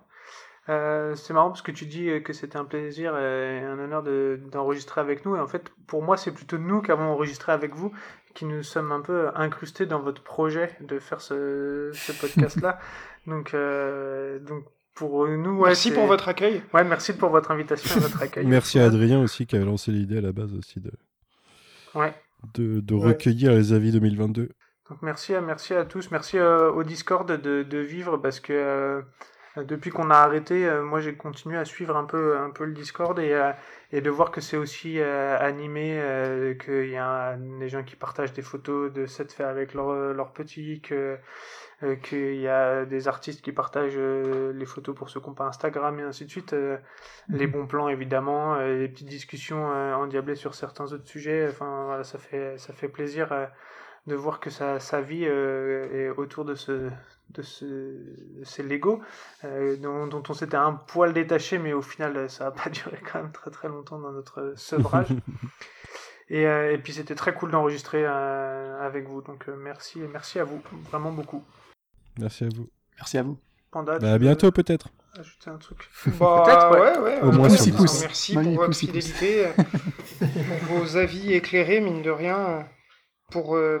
Euh, 0.68 1.14
c'est 1.14 1.32
marrant 1.32 1.48
parce 1.48 1.62
que 1.62 1.70
tu 1.70 1.86
dis 1.86 2.08
que 2.24 2.32
c'était 2.32 2.56
un 2.56 2.64
plaisir 2.64 3.16
et 3.16 3.60
un 3.60 3.78
honneur 3.78 4.02
d'enregistrer 4.50 5.00
avec 5.00 5.24
nous. 5.24 5.36
Et 5.36 5.40
en 5.40 5.46
fait, 5.46 5.70
pour 5.86 6.02
moi, 6.02 6.16
c'est 6.16 6.32
plutôt 6.32 6.58
nous 6.58 6.82
qui 6.82 6.90
avons 6.90 7.04
enregistré 7.04 7.52
avec 7.52 7.74
vous, 7.74 7.92
qui 8.34 8.44
nous 8.44 8.62
sommes 8.62 8.92
un 8.92 9.00
peu 9.00 9.30
incrustés 9.34 9.86
dans 9.86 10.00
votre 10.00 10.22
projet 10.22 10.76
de 10.80 10.98
faire 10.98 11.20
ce, 11.20 11.90
ce 11.94 12.12
podcast-là. 12.20 12.78
donc, 13.26 13.54
donc, 14.46 14.64
pour 14.94 15.28
nous, 15.28 15.58
ouais, 15.58 15.68
merci 15.68 15.90
pour 15.92 16.06
votre 16.06 16.28
accueil. 16.28 16.62
Ouais, 16.72 16.84
merci 16.84 17.12
pour 17.12 17.30
votre 17.30 17.50
invitation 17.50 17.96
et 17.96 18.00
votre 18.00 18.22
accueil. 18.22 18.46
merci 18.46 18.78
à 18.78 18.84
Adrien 18.86 19.20
aussi 19.20 19.46
qui 19.46 19.56
avait 19.56 19.64
lancé 19.64 19.90
l'idée 19.90 20.18
à 20.18 20.22
la 20.22 20.32
base 20.32 20.54
aussi 20.54 20.80
de, 20.80 20.90
de, 22.54 22.94
recueillir 22.94 23.52
les 23.52 23.72
avis 23.72 23.92
2022. 23.92 24.50
Donc 24.90 25.02
merci, 25.02 25.34
à, 25.34 25.40
merci 25.40 25.74
à 25.74 25.84
tous, 25.84 26.10
merci 26.10 26.38
euh, 26.38 26.70
au 26.70 26.84
Discord 26.84 27.28
de, 27.28 27.62
de, 27.62 27.78
vivre 27.78 28.18
parce 28.18 28.38
que 28.38 28.52
euh, 28.52 29.02
depuis 29.64 29.90
qu'on 29.90 30.10
a 30.10 30.16
arrêté, 30.16 30.64
euh, 30.64 30.84
moi 30.84 31.00
j'ai 31.00 31.16
continué 31.16 31.56
à 31.56 31.64
suivre 31.64 31.96
un 31.96 32.04
peu, 32.04 32.38
un 32.38 32.50
peu 32.50 32.64
le 32.64 32.72
Discord 32.72 33.18
et, 33.18 33.36
et 33.90 34.00
de 34.00 34.10
voir 34.10 34.30
que 34.30 34.40
c'est 34.40 34.56
aussi 34.56 35.00
animé, 35.00 36.56
qu'il 36.64 36.90
y 36.90 36.96
a 36.96 37.36
des 37.36 37.68
gens 37.68 37.82
qui 37.82 37.96
partagent 37.96 38.32
des 38.32 38.42
photos 38.42 38.92
de 38.92 39.06
cette 39.06 39.32
fait 39.32 39.44
avec 39.44 39.74
leurs 39.74 40.14
leur 40.14 40.32
petits, 40.32 40.80
que 40.82 41.18
euh, 41.82 41.94
qu'il 41.94 42.36
y 42.36 42.48
a 42.48 42.86
des 42.86 43.06
artistes 43.06 43.42
qui 43.42 43.52
partagent 43.52 43.98
euh, 43.98 44.50
les 44.54 44.64
photos 44.64 44.94
pour 44.94 45.10
n'ont 45.14 45.34
pas 45.34 45.44
Instagram 45.44 46.00
et 46.00 46.04
ainsi 46.04 46.24
de 46.24 46.30
suite, 46.30 46.54
euh, 46.54 46.78
les 47.28 47.46
mhm. 47.46 47.52
bons 47.52 47.66
plans 47.66 47.88
évidemment, 47.90 48.56
les 48.56 48.88
petites 48.88 49.08
discussions 49.08 49.66
endiablées 49.66 50.36
sur 50.36 50.54
certains 50.54 50.90
autres 50.92 51.06
sujets. 51.06 51.46
Enfin 51.50 51.84
voilà, 51.84 52.02
ça 52.02 52.18
fait 52.18 52.56
ça 52.56 52.72
fait 52.72 52.88
plaisir 52.88 53.28
de 54.06 54.14
voir 54.14 54.40
que 54.40 54.48
sa, 54.48 54.80
sa 54.80 55.02
vie 55.02 55.24
est 55.24 56.08
autour 56.16 56.46
de 56.46 56.54
ce 56.54 56.88
de, 57.30 57.42
ce, 57.42 57.96
ces 58.44 58.62
Lego 58.62 59.02
dont, 59.42 60.06
dont, 60.06 60.22
on 60.28 60.32
s'était 60.32 60.56
un 60.56 60.72
poil 60.72 61.12
détaché 61.12 61.58
mais 61.58 61.72
au 61.72 61.82
final 61.82 62.30
ça 62.30 62.44
n'a 62.44 62.50
pas 62.52 62.70
duré 62.70 62.98
quand 63.12 63.20
même 63.20 63.32
très 63.32 63.50
très 63.50 63.68
longtemps 63.68 63.98
dans 63.98 64.12
notre 64.12 64.54
sevrage 64.56 65.08
et, 66.30 66.44
et 66.44 66.78
puis 66.78 66.94
c'était 66.94 67.16
très 67.16 67.34
cool 67.34 67.50
d'enregistrer 67.50 68.06
avec 68.06 69.06
vous 69.08 69.20
donc 69.20 69.48
merci 69.48 69.98
merci 69.98 70.38
à 70.38 70.44
vous 70.44 70.62
vraiment 70.90 71.10
beaucoup 71.10 71.44
Merci 72.18 72.44
à 72.44 72.48
vous. 72.54 72.68
Merci 72.96 73.18
à 73.18 73.22
vous. 73.22 73.38
Panda, 73.70 73.98
bah, 73.98 74.12
à 74.12 74.18
bientôt 74.18 74.50
peut-être. 74.50 74.88
Ajouter 75.18 75.50
un 75.50 75.58
truc. 75.58 75.78
Bah, 76.18 76.42
peut-être, 76.44 76.70
ouais, 76.70 76.98
ouais. 76.98 77.20
Au 77.20 77.32
moins 77.32 77.48
Merci 77.48 77.72
pour 77.72 78.42
votre 78.42 78.74
fidélité, 78.74 79.46
pour 80.18 80.28
vos 80.78 80.96
avis 80.96 81.32
éclairés, 81.32 81.80
mine 81.80 82.02
de 82.02 82.10
rien. 82.10 82.66
Pour 83.30 83.56
euh, 83.56 83.80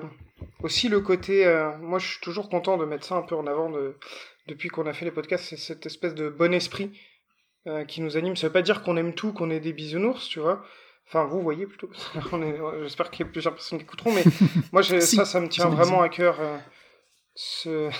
aussi 0.62 0.88
le 0.88 1.00
côté. 1.00 1.46
Euh, 1.46 1.76
moi, 1.78 1.98
je 1.98 2.08
suis 2.08 2.20
toujours 2.20 2.48
content 2.48 2.76
de 2.76 2.84
mettre 2.84 3.06
ça 3.06 3.16
un 3.16 3.22
peu 3.22 3.36
en 3.36 3.46
avant 3.46 3.70
de, 3.70 3.96
depuis 4.48 4.68
qu'on 4.68 4.86
a 4.86 4.92
fait 4.92 5.04
les 5.04 5.10
podcasts. 5.10 5.44
C'est 5.44 5.56
cette 5.56 5.86
espèce 5.86 6.14
de 6.14 6.28
bon 6.28 6.52
esprit 6.52 6.90
euh, 7.66 7.84
qui 7.84 8.00
nous 8.00 8.16
anime. 8.16 8.36
Ça 8.36 8.48
veut 8.48 8.52
pas 8.52 8.62
dire 8.62 8.82
qu'on 8.82 8.96
aime 8.96 9.14
tout, 9.14 9.32
qu'on 9.32 9.50
est 9.50 9.60
des 9.60 9.72
bisounours, 9.72 10.28
tu 10.28 10.40
vois. 10.40 10.64
Enfin, 11.06 11.24
vous 11.24 11.40
voyez 11.40 11.66
plutôt. 11.66 11.88
J'espère 12.82 13.10
qu'il 13.10 13.24
y 13.24 13.28
a 13.28 13.32
plusieurs 13.32 13.54
personnes 13.54 13.78
qui 13.78 13.84
écouteront, 13.84 14.12
mais 14.12 14.24
moi, 14.72 14.82
ça, 14.82 15.24
ça 15.24 15.40
me 15.40 15.48
tient 15.48 15.68
vraiment 15.68 16.02
à 16.02 16.08
cœur 16.08 16.38
ce, 17.36 17.90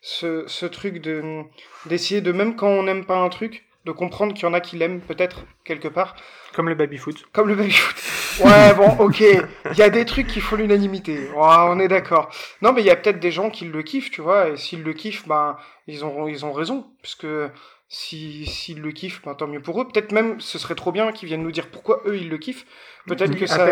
ce, 0.00 0.44
ce 0.48 0.66
truc 0.66 1.00
de 1.00 1.42
d'essayer 1.86 2.20
de 2.20 2.32
même 2.32 2.56
quand 2.56 2.68
on 2.68 2.82
n'aime 2.82 3.04
pas 3.04 3.18
un 3.18 3.28
truc 3.28 3.66
de 3.84 3.92
comprendre 3.92 4.34
qu'il 4.34 4.42
y 4.42 4.46
en 4.46 4.54
a 4.54 4.60
qui 4.60 4.76
l'aiment 4.76 5.00
peut-être 5.00 5.44
quelque 5.64 5.88
part. 5.88 6.16
Comme 6.54 6.68
le 6.68 6.74
baby 6.74 6.96
foot 6.96 7.24
comme 7.32 7.48
le 7.48 7.54
baby 7.54 7.70
foot 7.70 8.44
ouais 8.44 8.74
bon 8.74 8.90
ok. 8.98 9.20
Il 9.20 9.76
y 9.76 9.82
a 9.82 9.90
des 9.90 10.04
trucs 10.04 10.26
qui 10.26 10.40
font 10.40 10.56
l'unanimité. 10.56 11.28
On 11.36 11.78
est 11.78 11.88
d'accord. 11.88 12.30
Non 12.62 12.72
mais 12.72 12.80
il 12.80 12.86
y 12.86 12.90
a 12.90 12.96
peut-être 12.96 13.20
des 13.20 13.30
gens 13.30 13.50
qui 13.50 13.66
le 13.66 13.82
kiffent 13.82 14.10
tu 14.10 14.22
vois 14.22 14.48
et 14.48 14.56
s'ils 14.56 14.82
le 14.82 14.94
kiffent 14.94 15.28
ben 15.28 15.58
ils 15.86 16.04
ont 16.04 16.26
ils 16.26 16.46
ont 16.46 16.52
raison. 16.52 16.86
Puisque 17.02 17.26
si 17.90 18.46
s'ils 18.46 18.80
le 18.80 18.92
kiffent 18.92 19.22
ben, 19.22 19.34
tant 19.34 19.46
mieux 19.46 19.62
pour 19.62 19.80
eux. 19.80 19.86
Peut-être 19.86 20.12
même 20.12 20.40
ce 20.40 20.58
serait 20.58 20.74
trop 20.74 20.92
bien 20.92 21.12
qu'ils 21.12 21.28
viennent 21.28 21.42
nous 21.42 21.52
dire 21.52 21.70
pourquoi 21.70 22.02
eux 22.06 22.16
ils 22.16 22.30
le 22.30 22.38
kiffent 22.38 22.66
peut-être 23.08 23.36
que 23.36 23.46
ça 23.46 23.66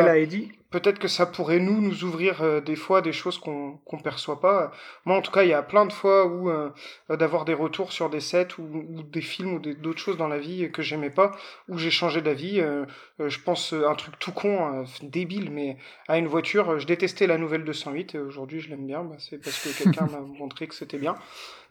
peut-être 0.70 0.98
que 0.98 1.08
ça 1.08 1.26
pourrait 1.26 1.58
nous 1.58 1.80
nous 1.80 2.04
ouvrir 2.04 2.42
euh, 2.42 2.60
des 2.60 2.76
fois 2.76 3.00
des 3.00 3.12
choses 3.12 3.38
qu'on 3.38 3.78
qu'on 3.84 3.98
perçoit 3.98 4.40
pas. 4.40 4.72
Moi 5.04 5.16
en 5.16 5.22
tout 5.22 5.30
cas, 5.30 5.42
il 5.44 5.48
y 5.48 5.54
a 5.54 5.62
plein 5.62 5.86
de 5.86 5.92
fois 5.92 6.26
où 6.26 6.50
euh, 6.50 6.70
d'avoir 7.08 7.44
des 7.44 7.54
retours 7.54 7.92
sur 7.92 8.10
des 8.10 8.20
sets 8.20 8.58
ou, 8.58 8.62
ou 8.62 9.02
des 9.02 9.20
films 9.20 9.54
ou 9.54 9.58
d'autres 9.58 10.00
choses 10.00 10.16
dans 10.16 10.28
la 10.28 10.38
vie 10.38 10.70
que 10.70 10.82
j'aimais 10.82 11.10
pas, 11.10 11.36
où 11.68 11.78
j'ai 11.78 11.90
changé 11.90 12.20
d'avis. 12.20 12.60
Euh, 12.60 12.84
je 13.24 13.38
pense 13.38 13.72
un 13.72 13.94
truc 13.94 14.18
tout 14.18 14.32
con, 14.32 14.84
débile, 15.02 15.50
mais 15.50 15.78
à 16.08 16.18
une 16.18 16.26
voiture, 16.26 16.78
je 16.78 16.86
détestais 16.86 17.26
la 17.26 17.38
nouvelle 17.38 17.64
208 17.64 18.14
et 18.14 18.18
aujourd'hui 18.18 18.60
je 18.60 18.68
l'aime 18.68 18.86
bien. 18.86 19.02
Bah, 19.04 19.16
c'est 19.18 19.38
parce 19.38 19.58
que 19.62 19.68
quelqu'un 19.82 20.06
m'a 20.06 20.20
montré 20.20 20.66
que 20.66 20.74
c'était 20.74 20.98
bien. 20.98 21.14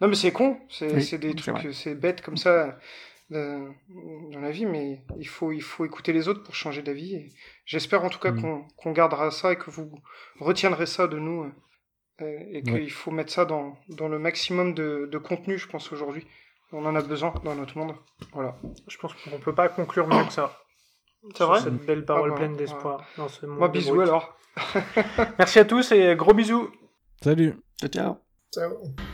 Non 0.02 0.08
mais 0.08 0.16
c'est 0.16 0.32
con, 0.32 0.58
c'est 0.70 1.18
des 1.18 1.36
trucs, 1.36 1.74
c'est 1.74 1.96
bête 1.96 2.22
comme 2.22 2.38
ça 2.38 2.78
dans 3.30 4.40
la 4.40 4.52
vie, 4.52 4.66
mais 4.66 5.02
il 5.18 5.28
faut, 5.28 5.52
il 5.52 5.62
faut 5.62 5.86
écouter 5.86 6.14
les 6.14 6.28
autres 6.28 6.44
pour 6.44 6.56
changer 6.56 6.82
d'avis. 6.82 7.16
Et 7.16 7.34
j'espère 7.66 8.04
en 8.04 8.10
tout 8.10 8.20
cas 8.20 8.32
mm. 8.32 8.68
qu'on 8.78 8.92
gardera 8.92 9.32
ça 9.32 9.54
et 9.54 9.58
que 9.58 9.72
vous 9.72 9.92
retiendrez 10.40 10.86
ça 10.86 11.08
de 11.08 11.18
nous 11.18 11.52
euh, 12.22 12.40
et, 12.52 12.62
qu'il 12.64 12.92
faut 12.92 13.12
mettre 13.12 13.32
ça 13.32 13.46
dans, 13.46 13.78
dans 13.90 14.08
le 14.08 14.20
maximum 14.20 14.74
de, 14.74 15.10
de 15.12 15.18
contenu, 15.18 15.58
je 15.58 15.68
pense, 15.68 15.92
aujourd'hui. 15.92 16.26
On 16.72 16.86
en 16.86 16.96
a 16.96 17.02
besoin 17.02 17.34
dans 17.44 17.56
notre 17.56 17.78
monde. 17.78 17.96
Voilà. 18.34 18.58
Je 18.88 18.98
pense 18.98 19.14
qu'on 19.14 19.40
peut 19.40 19.56
pas 19.56 19.70
conclure 19.70 20.08
mieux 20.08 20.26
que 20.26 20.34
ça. 20.34 20.62
C'est 21.34 21.44
vrai 21.44 21.62
Cette 21.62 21.86
belle 21.86 22.06
parole 22.06 22.30
ah 22.30 22.34
bah, 22.34 22.40
pleine 22.40 22.56
d'espoir 22.56 23.04
dans 23.18 23.28
ce 23.28 23.46
monde. 23.46 23.60
Moi, 23.60 23.68
bisous 23.70 24.02
alors. 24.02 24.38
Merci 25.40 25.60
à 25.60 25.66
tous 25.66 25.92
et 25.92 26.16
gros 26.16 26.34
bisous. 26.34 26.70
Salut. 27.22 27.56
Ciao. 27.80 27.90
Ciao. 27.90 28.25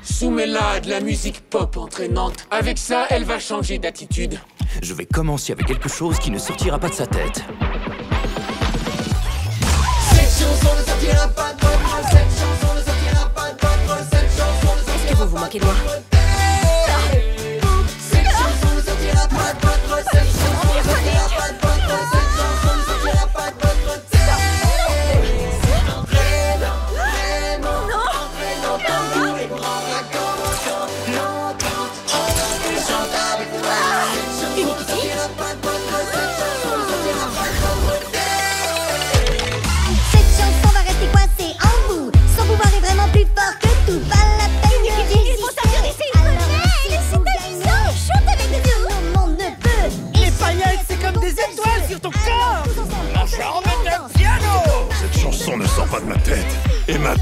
Soumets-la 0.03 0.79
de 0.81 0.89
la 0.89 0.99
musique 0.99 1.41
pop 1.49 1.77
entraînante. 1.77 2.45
Avec 2.51 2.77
ça, 2.77 3.07
elle 3.09 3.23
va 3.23 3.39
changer 3.39 3.79
d'attitude. 3.79 4.39
Je 4.81 4.93
vais 4.93 5.05
commencer 5.05 5.53
avec 5.53 5.67
quelque 5.67 5.89
chose 5.89 6.19
qui 6.19 6.31
ne 6.31 6.37
sortira 6.37 6.79
pas 6.79 6.89
de 6.89 6.93
sa 6.93 7.07
tête. 7.07 7.43
Cette 10.13 10.29
chanson 10.29 10.75
ne 10.77 10.83
sortira 10.83 11.27
pas 11.29 11.53
de 11.53 11.61
votre 11.61 12.09
Cette 12.09 12.31
chanson 12.39 12.75
ne 12.75 12.81
sortira 12.81 13.29
pas 13.29 13.51
de 13.51 13.61
votre 13.61 14.09
Cette 14.11 14.31
chanson 14.31 14.75
ne 14.75 14.83
sortira 14.83 14.91
pas 14.91 14.91
de 14.91 14.95
Est-ce 14.95 15.11
que 15.11 15.15
vous 15.15 15.27
vous 15.27 15.37
moquez 15.37 15.59
de 15.59 15.65
moi? 15.65 16.10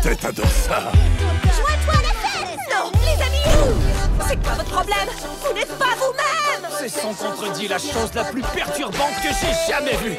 Tête 0.02 0.24
adore 0.24 0.45
ça. 0.48 0.92
Joins-toi 1.44 1.94
à 1.94 2.02
la 2.02 2.14
fête 2.14 2.60
Non, 2.72 2.92
les 3.02 3.22
amis 3.22 3.76
C'est 4.28 4.42
quoi 4.42 4.53
votre 4.53 4.69
problème? 4.69 5.10
Vous 5.45 5.53
n'êtes 5.53 5.78
pas 5.78 5.95
vous-même 5.98 6.72
C'est 6.80 6.90
sans 6.90 7.14
contredit 7.14 7.68
la 7.68 7.78
chose 7.78 8.14
la 8.16 8.24
plus 8.24 8.42
perturbante 8.42 9.16
que 9.22 9.30
j'ai 9.30 9.72
jamais 9.74 9.95
vue. 9.98 10.18